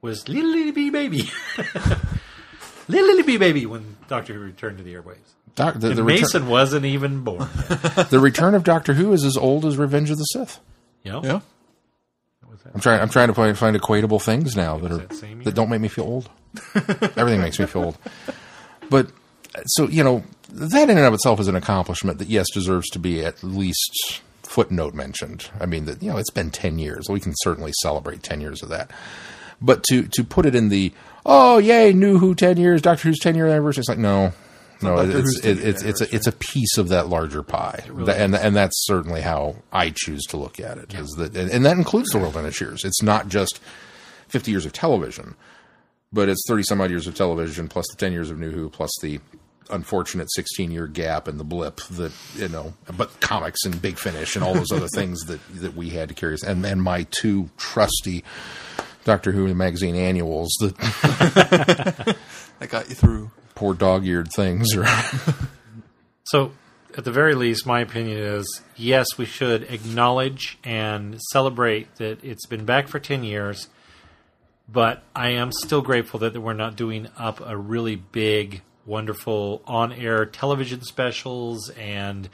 was 0.00 0.28
little 0.28 0.50
little 0.50 0.90
baby, 0.90 1.28
little 2.88 3.06
little 3.06 3.24
bee 3.24 3.36
baby 3.36 3.66
when 3.66 3.96
Doctor 4.08 4.34
Who 4.34 4.40
returned 4.40 4.78
to 4.78 4.84
the 4.84 4.94
airwaves. 4.94 5.16
Doc, 5.54 5.74
the, 5.74 5.88
And 5.88 5.98
the, 5.98 6.02
return, 6.04 6.20
Mason 6.22 6.48
wasn't 6.48 6.84
even 6.84 7.22
born. 7.24 7.48
The 8.10 8.20
return 8.20 8.54
of 8.54 8.62
Doctor 8.64 8.94
Who 8.94 9.12
is 9.12 9.24
as 9.24 9.36
old 9.36 9.64
as 9.64 9.76
Revenge 9.76 10.10
of 10.10 10.18
the 10.18 10.24
Sith. 10.24 10.60
you 11.02 11.12
know? 11.12 11.22
Yeah. 11.24 11.40
I'm 12.74 12.80
trying. 12.80 13.00
I'm 13.00 13.08
trying 13.08 13.28
to 13.28 13.34
find, 13.34 13.56
find 13.56 13.76
equatable 13.76 14.20
things 14.20 14.54
now 14.54 14.78
that 14.78 14.92
are 14.92 14.98
that 14.98 15.44
that 15.44 15.54
don't 15.54 15.70
make 15.70 15.80
me 15.80 15.88
feel 15.88 16.04
old. 16.04 16.30
Everything 17.16 17.40
makes 17.40 17.58
me 17.58 17.66
feel 17.66 17.84
old. 17.84 17.98
But 18.90 19.10
so 19.66 19.88
you 19.88 20.04
know 20.04 20.22
that 20.50 20.88
in 20.90 20.96
and 20.98 21.06
of 21.06 21.14
itself 21.14 21.40
is 21.40 21.48
an 21.48 21.56
accomplishment 21.56 22.18
that 22.18 22.28
yes 22.28 22.46
deserves 22.52 22.88
to 22.90 22.98
be 22.98 23.24
at 23.24 23.42
least 23.42 24.20
footnote 24.42 24.92
mentioned. 24.94 25.48
I 25.58 25.66
mean 25.66 25.86
that 25.86 26.02
you 26.02 26.10
know 26.10 26.18
it's 26.18 26.30
been 26.30 26.50
ten 26.50 26.78
years. 26.78 27.08
We 27.08 27.20
can 27.20 27.32
certainly 27.38 27.72
celebrate 27.82 28.22
ten 28.22 28.40
years 28.40 28.62
of 28.62 28.68
that. 28.68 28.90
But 29.62 29.82
to 29.84 30.02
to 30.08 30.22
put 30.24 30.44
it 30.44 30.54
in 30.54 30.68
the 30.68 30.92
oh 31.28 31.58
yay 31.58 31.92
new 31.92 32.18
Who 32.18 32.34
ten 32.34 32.56
years 32.56 32.82
Doctor 32.82 33.08
Who's 33.08 33.20
ten 33.20 33.36
year 33.36 33.46
anniversary, 33.46 33.82
it's 33.82 33.88
like 33.88 33.98
no. 33.98 34.32
No, 34.80 34.96
Doctor 34.96 35.18
it's 35.18 35.34
Who's 35.34 35.40
10 35.42 35.50
it, 35.50 35.68
it's 35.68 35.82
it's 35.82 36.00
a, 36.00 36.14
it's 36.14 36.26
a 36.26 36.32
piece 36.32 36.78
of 36.78 36.88
that 36.88 37.08
larger 37.08 37.42
pie, 37.42 37.84
and 37.88 38.34
and 38.34 38.56
that's 38.56 38.84
certainly 38.86 39.20
how 39.20 39.56
I 39.72 39.92
choose 39.94 40.24
to 40.26 40.36
look 40.36 40.58
at 40.58 40.78
it. 40.78 40.94
Is 40.94 41.10
that 41.18 41.36
and, 41.36 41.50
and 41.50 41.64
that 41.66 41.76
includes 41.76 42.10
the 42.10 42.18
wilderness 42.18 42.60
years. 42.60 42.84
It's 42.84 43.02
not 43.02 43.28
just 43.28 43.60
fifty 44.28 44.50
years 44.52 44.66
of 44.66 44.72
television, 44.72 45.34
but 46.12 46.28
it's 46.28 46.44
30 46.48 46.62
some 46.62 46.80
odd 46.80 46.90
years 46.90 47.06
of 47.06 47.14
television 47.14 47.68
plus 47.68 47.86
the 47.90 47.96
10 47.96 48.12
years 48.12 48.30
of 48.30 48.38
New 48.38 48.50
Who 48.50 48.68
plus 48.68 48.90
the 49.02 49.20
unfortunate 49.70 50.28
16 50.32 50.70
year 50.70 50.86
gap 50.86 51.28
and 51.28 51.38
the 51.38 51.44
blip 51.44 51.80
that, 51.90 52.12
you 52.36 52.48
know, 52.48 52.72
but 52.96 53.20
comics 53.20 53.64
and 53.64 53.80
Big 53.80 53.98
Finish 53.98 54.34
and 54.34 54.44
all 54.44 54.54
those 54.54 54.72
other 54.72 54.88
things 54.94 55.20
that, 55.24 55.40
that 55.56 55.76
we 55.76 55.90
had 55.90 56.08
to 56.08 56.14
carry. 56.14 56.34
us. 56.34 56.42
And 56.42 56.64
then 56.64 56.80
my 56.80 57.02
two 57.10 57.50
trusty 57.58 58.24
Doctor 59.08 59.32
Who 59.32 59.52
magazine 59.54 59.96
annuals 59.96 60.50
that 60.60 60.76
That 62.58 62.68
got 62.68 62.90
you 62.90 62.94
through. 62.94 63.30
poor 63.54 63.72
dog 63.72 64.04
eared 64.06 64.28
things. 64.36 64.68
So, 66.24 66.52
at 66.94 67.04
the 67.04 67.10
very 67.10 67.34
least, 67.34 67.64
my 67.64 67.80
opinion 67.80 68.18
is 68.18 68.60
yes, 68.76 69.16
we 69.16 69.24
should 69.24 69.62
acknowledge 69.62 70.58
and 70.62 71.18
celebrate 71.32 71.94
that 71.96 72.22
it's 72.22 72.44
been 72.44 72.66
back 72.66 72.86
for 72.86 72.98
10 72.98 73.24
years, 73.24 73.68
but 74.70 75.02
I 75.16 75.30
am 75.30 75.52
still 75.52 75.80
grateful 75.80 76.20
that 76.20 76.36
we're 76.38 76.52
not 76.52 76.76
doing 76.76 77.08
up 77.16 77.40
a 77.40 77.56
really 77.56 77.96
big, 77.96 78.60
wonderful 78.84 79.62
on 79.66 79.90
air 79.90 80.26
television 80.26 80.82
specials 80.82 81.70
and 81.70 82.28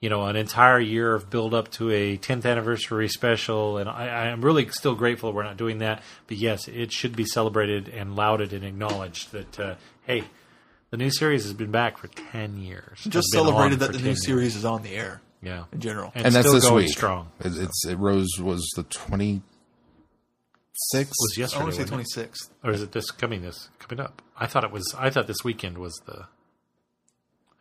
you 0.00 0.08
know, 0.08 0.26
an 0.26 0.36
entire 0.36 0.78
year 0.78 1.14
of 1.14 1.28
build 1.28 1.54
up 1.54 1.70
to 1.72 1.90
a 1.90 2.16
10th 2.16 2.44
anniversary 2.46 3.08
special. 3.08 3.78
And 3.78 3.88
I, 3.88 4.06
I 4.06 4.26
am 4.28 4.42
really 4.44 4.68
still 4.70 4.94
grateful 4.94 5.32
we're 5.32 5.42
not 5.42 5.56
doing 5.56 5.78
that. 5.78 6.02
But 6.28 6.36
yes, 6.36 6.68
it 6.68 6.92
should 6.92 7.16
be 7.16 7.24
celebrated 7.24 7.88
and 7.88 8.14
lauded 8.14 8.52
and 8.52 8.64
acknowledged 8.64 9.32
that, 9.32 9.58
uh, 9.60 9.74
hey, 10.06 10.24
the 10.90 10.96
new 10.96 11.10
series 11.10 11.42
has 11.44 11.52
been 11.52 11.70
back 11.72 11.98
for 11.98 12.06
10 12.08 12.58
years. 12.58 12.98
Just 13.04 13.14
Has 13.14 13.26
been 13.32 13.40
on 13.40 13.46
celebrated 13.46 13.78
that 13.80 13.92
the 13.92 13.98
new 13.98 14.04
years. 14.04 14.24
series 14.24 14.54
is 14.56 14.64
on 14.64 14.82
the 14.82 14.94
air 14.94 15.20
Yeah. 15.42 15.64
in 15.72 15.80
general. 15.80 16.12
and 16.14 16.26
that's 16.34 16.46
still 16.46 16.54
this 16.54 16.64
going 16.64 16.84
week. 16.84 16.92
strong. 16.92 17.30
It, 17.40 17.52
it's, 17.56 17.84
it 17.86 17.96
Rose 17.98 18.38
was 18.40 18.66
the 18.76 18.84
26th. 18.84 19.42
was 20.94 21.34
I 21.36 21.40
yesterday, 21.40 21.62
want 21.64 21.74
to 21.74 21.84
say 21.84 21.90
wasn't 21.90 22.16
it? 22.16 22.30
26th. 22.32 22.48
or 22.64 22.70
is 22.70 22.82
it 22.82 22.92
this 22.92 23.10
coming 23.10 23.42
this 23.42 23.68
coming 23.78 24.00
up? 24.02 24.22
I 24.38 24.46
thought 24.46 24.64
it 24.64 24.70
was. 24.70 24.94
I 24.96 25.10
thought 25.10 25.26
this 25.26 25.42
weekend 25.44 25.76
was 25.78 26.00
the 26.06 26.26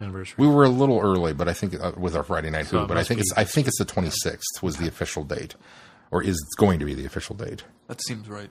anniversary. 0.01 0.35
We 0.37 0.47
were 0.47 0.63
a 0.65 0.69
little 0.69 0.99
early, 0.99 1.33
but 1.33 1.47
I 1.47 1.53
think 1.53 1.73
uh, 1.79 1.93
with 1.97 2.15
our 2.15 2.23
Friday 2.23 2.49
night 2.49 2.67
So 2.67 2.81
Who, 2.81 2.87
but 2.87 2.97
I 2.97 3.03
think 3.03 3.17
be- 3.17 3.21
it's 3.21 3.33
I 3.37 3.43
think 3.43 3.67
it's 3.67 3.77
the 3.79 3.85
26th 3.85 4.61
was 4.61 4.77
the 4.77 4.87
official 4.87 5.23
date, 5.23 5.55
or 6.11 6.23
is 6.23 6.35
it 6.35 6.59
going 6.59 6.79
to 6.79 6.85
be 6.85 6.93
the 6.93 7.05
official 7.05 7.35
date. 7.35 7.63
That 7.87 8.01
seems 8.03 8.27
right. 8.29 8.49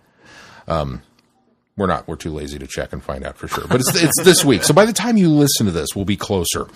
We're 1.79 1.87
not. 1.87 2.09
We're 2.09 2.17
too 2.17 2.31
lazy 2.33 2.59
to 2.59 2.67
check 2.67 2.95
and 2.95 3.03
find 3.03 3.23
out 3.23 3.37
for 3.37 3.49
sure. 3.49 3.67
But 3.69 3.81
it's 3.81 4.03
it's 4.03 4.23
this 4.25 4.43
week. 4.43 4.65
So 4.65 4.73
by 4.73 4.87
the 4.87 4.95
time 4.95 5.19
you 5.19 5.29
listen 5.29 5.67
to 5.67 5.73
this, 5.73 5.89
we'll 5.95 6.07
be 6.07 6.17
closer 6.17 6.69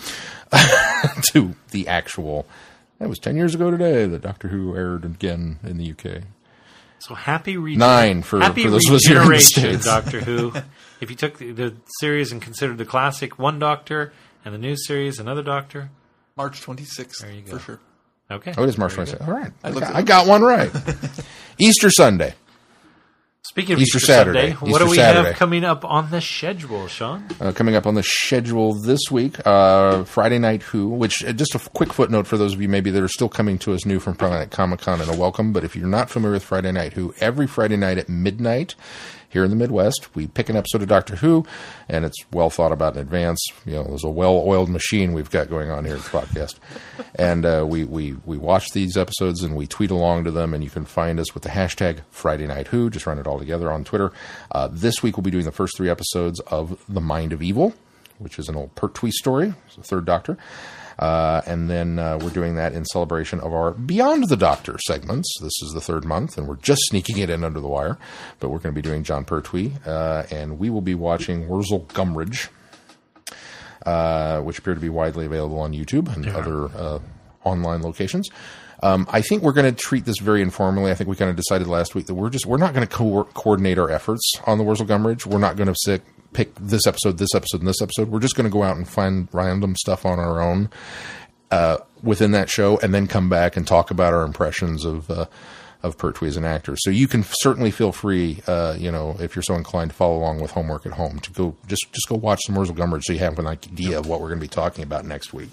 to 1.33 1.55
the 1.71 1.89
actual. 1.89 2.47
That 2.99 3.09
was 3.09 3.19
ten 3.19 3.35
years 3.35 3.55
ago 3.55 3.71
today 3.71 4.05
that 4.07 4.21
Doctor 4.21 4.49
Who 4.49 4.77
aired 4.77 5.07
again 5.07 5.59
in 5.65 5.79
the 5.79 5.91
UK. 5.93 6.25
so 6.99 7.15
happy 7.15 7.57
Nine 7.57 8.21
for- 8.23 8.41
happy 8.41 8.65
for 8.65 8.71
those 8.71 8.87
of 8.89 8.95
us 8.97 9.07
here 9.07 9.23
in 9.23 9.25
the 9.25 9.31
regeneration. 9.31 9.81
Doctor 9.81 10.21
Who. 10.21 10.53
if 11.01 11.09
you 11.09 11.17
took 11.17 11.39
the, 11.39 11.53
the 11.53 11.75
series 12.01 12.31
and 12.31 12.43
considered 12.43 12.77
the 12.77 12.85
classic 12.85 13.39
one 13.39 13.59
Doctor 13.59 14.13
and 14.45 14.55
the 14.55 14.59
new 14.59 14.77
series 14.77 15.19
another 15.19 15.43
Doctor, 15.43 15.91
March 16.37 16.61
26th 16.61 17.19
There 17.21 17.31
you 17.33 17.43
go. 17.43 17.53
for 17.53 17.59
sure. 17.59 17.81
okay. 18.31 18.55
Oh, 18.57 18.63
it 18.65 18.69
is 18.69 18.79
March 18.79 18.93
Very 18.95 19.07
twenty 19.07 19.19
good. 19.19 19.27
second. 19.27 19.35
All 19.35 19.41
right, 19.41 19.53
I, 19.65 19.71
looked 19.71 19.87
got, 19.87 19.95
I 19.97 20.03
got 20.03 20.27
one 20.27 20.43
right. 20.43 20.71
Easter 21.59 21.91
Sunday. 21.91 22.35
Speaking 23.43 23.73
of 23.75 23.81
Easter 23.81 23.97
Easter, 23.97 24.07
Saturday. 24.13 24.39
Sunday, 24.39 24.53
Easter 24.53 24.67
what 24.71 24.79
do 24.79 24.89
we 24.89 24.97
Saturday. 24.97 25.29
have 25.31 25.37
coming 25.37 25.65
up 25.65 25.85
on 25.85 26.11
the 26.11 26.21
schedule, 26.21 26.87
Sean? 26.87 27.27
Uh, 27.41 27.51
coming 27.51 27.75
up 27.75 27.85
on 27.85 27.95
the 27.97 28.03
schedule 28.03 28.75
this 28.81 29.01
week, 29.11 29.45
uh, 29.45 30.05
Friday 30.05 30.39
Night 30.39 30.63
Who, 30.63 30.89
which 30.89 31.25
uh, 31.25 31.33
just 31.33 31.55
a 31.55 31.59
f- 31.59 31.73
quick 31.73 31.93
footnote 31.93 32.29
for 32.29 32.37
those 32.37 32.53
of 32.53 32.63
you 32.63 32.69
maybe 32.69 32.91
that 32.93 33.03
are 33.03 33.09
still 33.09 33.29
coming 33.31 33.59
to 33.61 33.73
us 33.73 33.85
new 33.85 33.99
from 33.99 34.15
Friday 34.15 34.37
Night 34.37 34.51
Comic 34.53 34.81
Con 34.81 35.01
and 35.01 35.11
a 35.13 35.17
welcome. 35.17 35.53
But 35.53 35.65
if 35.65 35.75
you're 35.75 35.89
not 35.89 36.11
familiar 36.11 36.35
with 36.35 36.45
Friday 36.45 36.71
Night 36.71 36.93
Who, 36.93 37.13
every 37.19 37.49
Friday 37.49 37.77
night 37.77 37.99
at 37.99 38.09
midnight 38.09 38.77
here 39.31 39.45
in 39.45 39.51
the 39.51 39.57
Midwest, 39.57 40.15
we 40.15 40.27
pick 40.27 40.49
an 40.49 40.57
episode 40.57 40.83
of 40.83 40.89
Doctor 40.89 41.17
Who, 41.17 41.47
and 41.89 42.05
it's 42.05 42.19
well 42.33 42.51
thought 42.51 42.73
about 42.73 42.97
in 42.97 43.01
advance. 43.01 43.41
You 43.65 43.75
know, 43.75 43.85
there's 43.85 44.05
a 44.05 44.11
well-oiled 44.11 44.69
machine 44.69 45.13
we've 45.13 45.31
got 45.31 45.49
going 45.49 45.71
on 45.71 45.85
here 45.85 45.95
at 45.95 46.03
the 46.03 46.11
podcast, 46.11 46.57
and 47.15 47.47
uh, 47.47 47.65
we 47.67 47.85
we 47.85 48.17
we 48.27 48.37
watch 48.37 48.71
these 48.73 48.97
episodes 48.97 49.43
and 49.43 49.57
we 49.57 49.67
tweet 49.67 49.93
along 49.93 50.25
to 50.25 50.31
them, 50.33 50.53
and 50.53 50.65
you 50.65 50.71
can 50.71 50.85
find 50.85 51.21
us 51.21 51.33
with 51.33 51.45
the 51.45 51.49
hashtag 51.49 52.01
Friday 52.11 52.47
Night 52.47 52.67
Who. 52.67 52.91
Just 52.91 53.07
run 53.07 53.19
it 53.19 53.27
all 53.27 53.39
together 53.39 53.71
on 53.71 53.85
Twitter. 53.85 54.13
Uh, 54.51 54.69
this 54.71 55.03
week 55.03 55.17
we'll 55.17 55.23
be 55.23 55.31
doing 55.31 55.45
the 55.45 55.53
first 55.53 55.77
three 55.77 55.89
episodes 55.89 56.41
of 56.41 56.83
The 56.89 57.01
Mind 57.01 57.33
of 57.33 57.41
Evil, 57.41 57.73
which 58.19 58.39
is 58.39 58.49
an 58.49 58.57
old 58.57 58.75
Pertwee 58.75 59.13
story, 59.13 59.55
it's 59.67 59.77
the 59.77 59.83
third 59.83 60.05
Doctor. 60.05 60.37
Uh, 61.01 61.41
and 61.47 61.71
then 61.71 61.99
uh, 61.99 62.19
we're 62.23 62.31
doing 62.31 62.57
that 62.57 62.75
in 62.75 62.85
celebration 62.85 63.41
of 63.41 63.55
our 63.55 63.71
Beyond 63.73 64.29
the 64.29 64.37
Doctor 64.37 64.79
segments. 64.87 65.35
This 65.41 65.63
is 65.63 65.73
the 65.73 65.81
third 65.81 66.05
month, 66.05 66.37
and 66.37 66.47
we're 66.47 66.57
just 66.57 66.83
sneaking 66.85 67.17
it 67.19 67.31
in 67.31 67.43
under 67.43 67.59
the 67.59 67.69
wire. 67.69 67.97
But 68.39 68.51
we're 68.51 68.59
going 68.59 68.75
to 68.75 68.79
be 68.79 68.87
doing 68.87 69.03
Jon 69.03 69.25
Pertwee, 69.25 69.73
uh, 69.87 70.25
and 70.31 70.59
we 70.59 70.69
will 70.69 70.83
be 70.83 70.95
watching 70.95 71.49
Wurzel 71.49 71.87
Gummidge, 71.95 72.51
uh, 73.87 74.43
which 74.43 74.59
appear 74.59 74.75
to 74.75 74.81
be 74.81 74.91
widely 74.91 75.25
available 75.25 75.59
on 75.59 75.73
YouTube 75.73 76.15
and 76.15 76.29
other 76.29 76.67
uh, 76.67 76.99
online 77.45 77.81
locations. 77.81 78.29
Um, 78.83 79.07
I 79.11 79.23
think 79.23 79.43
we're 79.43 79.53
going 79.53 79.75
to 79.75 79.79
treat 79.79 80.05
this 80.05 80.19
very 80.21 80.43
informally. 80.43 80.91
I 80.91 80.95
think 80.95 81.09
we 81.09 81.17
kind 81.17 81.31
of 81.31 81.37
decided 81.37 81.67
last 81.67 81.95
week 81.95 82.07
that 82.07 82.15
we're 82.15 82.31
just 82.31 82.45
we're 82.45 82.59
not 82.59 82.75
going 82.75 82.87
to 82.87 82.95
co- 82.95 83.25
coordinate 83.25 83.79
our 83.79 83.91
efforts 83.91 84.33
on 84.47 84.59
the 84.59 84.65
Wurzel 84.65 84.87
Gummidge. 84.87 85.25
We're 85.25 85.39
not 85.39 85.57
going 85.57 85.69
to 85.69 85.77
sit 85.79 86.03
pick 86.33 86.55
this 86.57 86.87
episode, 86.87 87.19
this 87.19 87.35
episode, 87.35 87.61
and 87.61 87.69
this 87.69 87.83
episode. 87.83 88.09
We're 88.09 88.21
just 88.21 88.37
going 88.37 88.45
to 88.49 88.53
go 88.53 88.63
out 88.63 88.77
and 88.77 88.89
find 88.89 89.29
random 89.33 89.75
stuff 89.77 90.05
on 90.07 90.19
our 90.19 90.41
own 90.41 90.71
uh, 91.51 91.79
within 92.03 92.33
that 92.33 92.49
show, 92.51 92.79
and 92.79 92.95
then 92.95 93.07
come 93.07 93.29
back 93.29 93.57
and 93.57 93.67
talk 93.67 93.91
about 93.91 94.13
our 94.15 94.23
impressions 94.23 94.85
of. 94.85 95.11
Uh, 95.11 95.27
of 95.83 95.97
Pertwee 95.97 96.29
as 96.29 96.37
an 96.37 96.45
actor, 96.45 96.77
so 96.77 96.91
you 96.91 97.09
can 97.09 97.25
certainly 97.41 97.71
feel 97.71 97.91
free, 97.91 98.43
uh, 98.47 98.77
you 98.79 98.93
know, 98.93 99.17
if 99.19 99.35
you're 99.35 99.43
so 99.43 99.55
inclined 99.55 99.89
to 99.93 99.97
follow 99.97 100.19
along 100.19 100.39
with 100.39 100.51
homework 100.51 100.85
at 100.85 100.93
home, 100.93 101.21
to 101.21 101.31
go 101.31 101.57
just 101.69 101.91
just 101.91 102.07
go 102.07 102.17
watch 102.17 102.39
some 102.45 102.55
Wurzel 102.55 102.75
Gummidge 102.75 103.05
so 103.05 103.15
you 103.15 103.19
have 103.21 103.39
an 103.39 103.47
idea 103.47 103.99
of 103.99 104.07
what 104.07 104.21
we're 104.21 104.29
going 104.29 104.41
to 104.41 104.45
be 104.45 104.47
talking 104.47 104.85
about 104.85 105.07
next 105.07 105.33
week. 105.33 105.49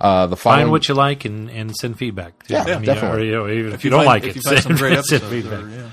Uh, 0.00 0.26
the 0.28 0.36
following, 0.36 0.60
Find 0.62 0.70
what 0.70 0.88
you 0.88 0.94
like 0.94 1.26
and, 1.26 1.50
and 1.50 1.76
send 1.76 1.98
feedback. 1.98 2.46
Too. 2.46 2.54
Yeah, 2.54 2.62
I 2.62 2.74
mean, 2.76 2.84
definitely. 2.84 3.20
Or, 3.20 3.24
you 3.24 3.32
know, 3.32 3.48
even 3.50 3.66
if, 3.68 3.74
If 3.74 3.84
you, 3.84 3.90
don't 3.90 3.98
find- 3.98 4.06
like 4.06 4.24
if 4.24 4.30
it, 4.30 4.36
you 4.36 4.42
find 4.42 4.62
some 4.62 4.76
send, 4.76 4.78
great 4.78 5.04
send 5.04 5.22
feedback. 5.24 5.62
or, 5.62 5.68
yeah. 5.68 5.90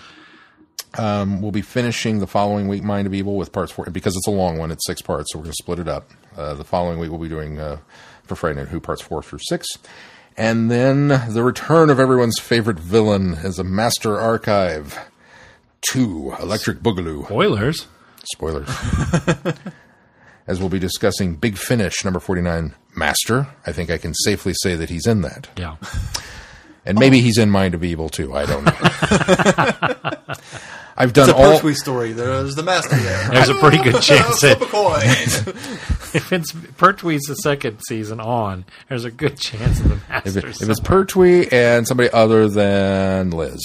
Um, 0.97 1.41
we'll 1.41 1.51
be 1.51 1.61
finishing 1.61 2.19
the 2.19 2.27
following 2.27 2.67
week 2.67 2.83
Mind 2.83 3.05
of 3.05 3.13
Evil 3.13 3.35
with 3.35 3.51
parts 3.51 3.71
four 3.71 3.85
because 3.91 4.15
it's 4.15 4.27
a 4.27 4.31
long 4.31 4.57
one. 4.57 4.71
It's 4.71 4.85
six 4.87 5.01
parts, 5.01 5.31
so 5.31 5.39
we're 5.39 5.43
going 5.43 5.51
to 5.53 5.63
split 5.63 5.79
it 5.79 5.87
up. 5.87 6.09
Uh, 6.35 6.53
the 6.55 6.63
following 6.63 6.99
week 6.99 7.09
we'll 7.11 7.19
be 7.19 7.29
doing 7.29 7.59
uh, 7.59 7.77
for 8.23 8.35
Friday 8.35 8.59
Night 8.59 8.69
Who 8.69 8.79
parts 8.79 9.01
four 9.01 9.21
through 9.21 9.39
six, 9.47 9.67
and 10.35 10.71
then 10.71 11.07
the 11.29 11.43
return 11.43 11.89
of 11.89 11.99
everyone's 11.99 12.39
favorite 12.39 12.79
villain 12.79 13.35
as 13.35 13.59
a 13.59 13.63
master 13.63 14.17
archive. 14.19 14.97
Two 15.81 16.33
Electric 16.39 16.79
Boogaloo. 16.79 17.25
Spoilers. 17.25 17.87
Spoilers. 18.33 18.67
As 20.47 20.59
we'll 20.59 20.69
be 20.69 20.79
discussing 20.79 21.35
Big 21.35 21.57
Finish 21.57 22.03
number 22.03 22.19
forty 22.19 22.41
nine. 22.41 22.73
Master. 22.95 23.47
I 23.65 23.71
think 23.71 23.89
I 23.89 23.97
can 23.97 24.13
safely 24.13 24.53
say 24.63 24.75
that 24.75 24.89
he's 24.89 25.05
in 25.07 25.21
that. 25.21 25.47
Yeah. 25.55 25.75
And 26.85 26.97
maybe 26.97 27.19
he's 27.21 27.37
in 27.37 27.49
Mind 27.49 27.73
of 27.75 27.83
Evil 27.83 28.09
too. 28.09 28.35
I 28.35 28.45
don't 28.45 28.63
know. 28.65 28.71
I've 30.97 31.13
done 31.13 31.29
It's 31.29 31.37
a 31.37 31.41
all. 31.41 31.55
Pertwee 31.55 31.75
story. 31.75 32.11
There's 32.11 32.55
the 32.55 32.63
master 32.63 32.95
there. 32.97 33.29
There's 33.31 33.47
a 33.49 33.55
pretty 33.55 33.77
good 33.77 34.01
chance 34.01 34.39
Flip 34.41 34.59
that 34.59 36.11
if 36.13 36.33
it's 36.33 36.51
Pertwee's 36.51 37.21
the 37.27 37.35
second 37.35 37.79
season 37.87 38.19
on, 38.19 38.65
there's 38.89 39.05
a 39.05 39.11
good 39.11 39.37
chance 39.37 39.79
of 39.79 39.87
the 39.89 39.95
If, 39.95 40.09
Masters. 40.09 40.61
it, 40.61 40.63
if 40.63 40.69
it's 40.69 40.79
Pertwee 40.81 41.47
and 41.53 41.87
somebody 41.87 42.09
other 42.09 42.49
than 42.49 43.29
Liz, 43.31 43.61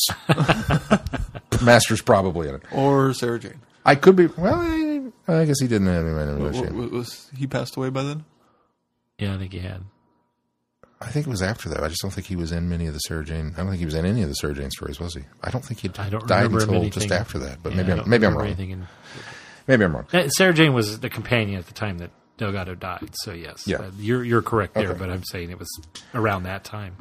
Master's 1.62 2.02
probably 2.02 2.48
in 2.48 2.56
it. 2.56 2.62
or 2.72 3.12
Sarah 3.14 3.38
Jane. 3.40 3.60
I 3.84 3.96
could 3.96 4.14
be. 4.16 4.26
Well, 4.26 4.54
I, 4.54 5.10
I 5.40 5.44
guess 5.44 5.60
he 5.60 5.66
didn't 5.66 5.88
have 5.88 6.04
any 6.06 6.14
W- 6.38 6.52
Mind 6.52 6.68
w- 6.68 6.90
was 6.90 7.30
he 7.36 7.46
passed 7.46 7.76
away 7.76 7.90
by 7.90 8.02
then? 8.04 8.24
yeah, 9.18 9.34
I 9.34 9.38
think 9.38 9.52
he 9.52 9.58
had. 9.58 9.82
I 11.00 11.06
think 11.10 11.26
it 11.26 11.30
was 11.30 11.42
after 11.42 11.68
that. 11.68 11.82
I 11.82 11.88
just 11.88 12.00
don't 12.02 12.10
think 12.12 12.26
he 12.26 12.36
was 12.36 12.50
in 12.52 12.68
many 12.68 12.86
of 12.86 12.94
the 12.94 13.00
Sarah 13.00 13.24
Jane. 13.24 13.52
I 13.54 13.58
don't 13.58 13.66
think 13.68 13.78
he 13.80 13.84
was 13.84 13.94
in 13.94 14.06
any 14.06 14.22
of 14.22 14.28
the 14.28 14.34
Sarah 14.34 14.54
Jane 14.54 14.70
stories, 14.70 14.98
was 14.98 15.14
he? 15.14 15.22
I 15.42 15.50
don't 15.50 15.64
think 15.64 15.80
he 15.80 15.88
died 15.88 16.12
until 16.14 16.88
just 16.88 17.10
after 17.12 17.38
that. 17.40 17.62
But 17.62 17.72
Yeah, 17.74 17.82
maybe 17.82 17.92
I'm, 18.00 18.08
maybe 18.08 18.26
I'm 18.26 18.36
wrong. 18.36 18.48
in- 18.58 18.86
Maybe 19.66 19.84
I'm 19.84 19.94
wrong. 19.94 20.06
Uh, 20.12 20.28
Sarah 20.28 20.54
Jane 20.54 20.72
was 20.74 21.00
the 21.00 21.10
companion 21.10 21.58
at 21.58 21.66
the 21.66 21.72
time 21.74 21.98
that 21.98 22.10
Delgado 22.36 22.74
died. 22.74 23.10
So 23.14 23.32
yes, 23.32 23.66
Yeah. 23.66 23.78
Uh, 23.78 23.90
you're 23.98 24.24
you're 24.24 24.42
correct 24.42 24.74
there. 24.74 24.90
Okay. 24.90 24.98
But 24.98 25.10
I'm 25.10 25.24
saying 25.24 25.50
it 25.50 25.58
was 25.58 25.68
around 26.14 26.42
that 26.44 26.64
time. 26.64 26.96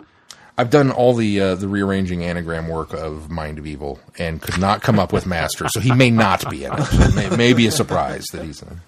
I've 0.57 0.69
done 0.69 0.91
all 0.91 1.13
the 1.15 1.39
uh, 1.41 1.55
the 1.55 1.67
rearranging 1.67 2.23
anagram 2.23 2.67
work 2.67 2.93
of 2.93 3.29
Mind 3.31 3.57
of 3.57 3.65
Evil 3.65 3.99
and 4.19 4.41
could 4.41 4.59
not 4.59 4.81
come 4.83 4.99
up 4.99 5.11
with 5.11 5.25
Master, 5.25 5.67
so 5.69 5.79
he 5.79 5.91
may 5.93 6.09
not 6.11 6.49
be 6.49 6.63
in 6.65 6.73
it. 6.73 6.79
It 6.91 7.15
may, 7.15 7.35
may 7.35 7.53
be 7.53 7.65
a 7.67 7.71
surprise 7.71 8.25
that 8.33 8.43
he's 8.45 8.61
in. 8.61 8.81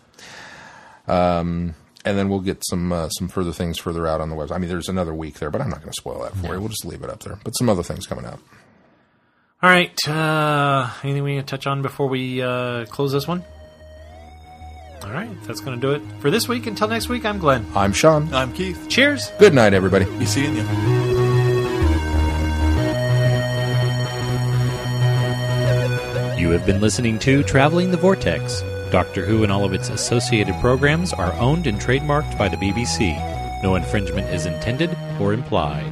Um, 1.14 1.76
and 2.06 2.18
then 2.18 2.30
we'll 2.30 2.40
get 2.40 2.64
some 2.66 2.92
uh, 2.92 3.10
some 3.10 3.28
further 3.28 3.52
things 3.52 3.78
further 3.78 4.08
out 4.08 4.22
on 4.22 4.30
the 4.30 4.36
website. 4.36 4.54
I 4.54 4.58
mean, 4.60 4.70
there's 4.70 4.88
another 4.90 5.14
week 5.14 5.40
there, 5.40 5.50
but 5.50 5.60
I'm 5.60 5.70
not 5.70 5.80
going 5.80 5.92
to 5.92 6.00
spoil 6.00 6.22
that 6.22 6.36
for 6.38 6.54
you. 6.54 6.60
We'll 6.60 6.70
just 6.70 6.86
leave 6.86 7.04
it 7.04 7.10
up 7.10 7.20
there. 7.22 7.40
But 7.44 7.52
some 7.52 7.68
other 7.68 7.84
things 7.84 8.06
coming 8.06 8.26
out. 8.26 8.40
All 9.62 9.70
right. 9.70 9.98
Uh, 10.08 10.90
anything 11.04 11.24
we 11.24 11.36
need 11.36 11.42
to 11.42 11.46
touch 11.48 11.66
on 11.66 11.82
before 11.82 12.08
we 12.08 12.42
uh, 12.42 12.86
close 12.86 13.12
this 13.12 13.28
one? 13.28 13.44
All 15.04 15.12
right, 15.12 15.30
that's 15.44 15.60
going 15.60 15.80
to 15.80 15.88
do 15.88 15.94
it 15.94 16.02
for 16.20 16.32
this 16.32 16.48
week. 16.48 16.66
Until 16.66 16.88
next 16.88 17.10
week, 17.10 17.26
I'm 17.26 17.38
Glenn. 17.38 17.66
I'm 17.76 17.94
Sean. 17.94 18.34
I'm 18.34 18.52
Keith. 18.54 18.88
Cheers. 18.90 19.30
Good 19.38 19.54
night, 19.54 19.74
everybody. 19.74 20.06
Be 20.18 20.26
seeing 20.26 20.56
you. 20.56 20.64
You 26.40 26.50
have 26.52 26.66
been 26.66 26.82
listening 26.82 27.20
to 27.20 27.44
Traveling 27.44 27.92
the 27.92 27.98
Vortex. 27.98 28.64
Doctor 28.92 29.26
Who 29.26 29.44
and 29.44 29.52
all 29.52 29.66
of 29.66 29.74
its 29.74 29.90
associated 29.90 30.56
programs 30.62 31.14
are 31.14 31.34
owned 31.34 31.68
and 31.68 31.80
trademarked 31.80 32.38
by 32.38 32.50
the 32.50 32.58
BBC. 32.58 33.16
No 33.64 33.76
infringement 33.76 34.28
is 34.28 34.46
intended 34.46 34.96
or 35.20 35.34
implied. 35.34 35.92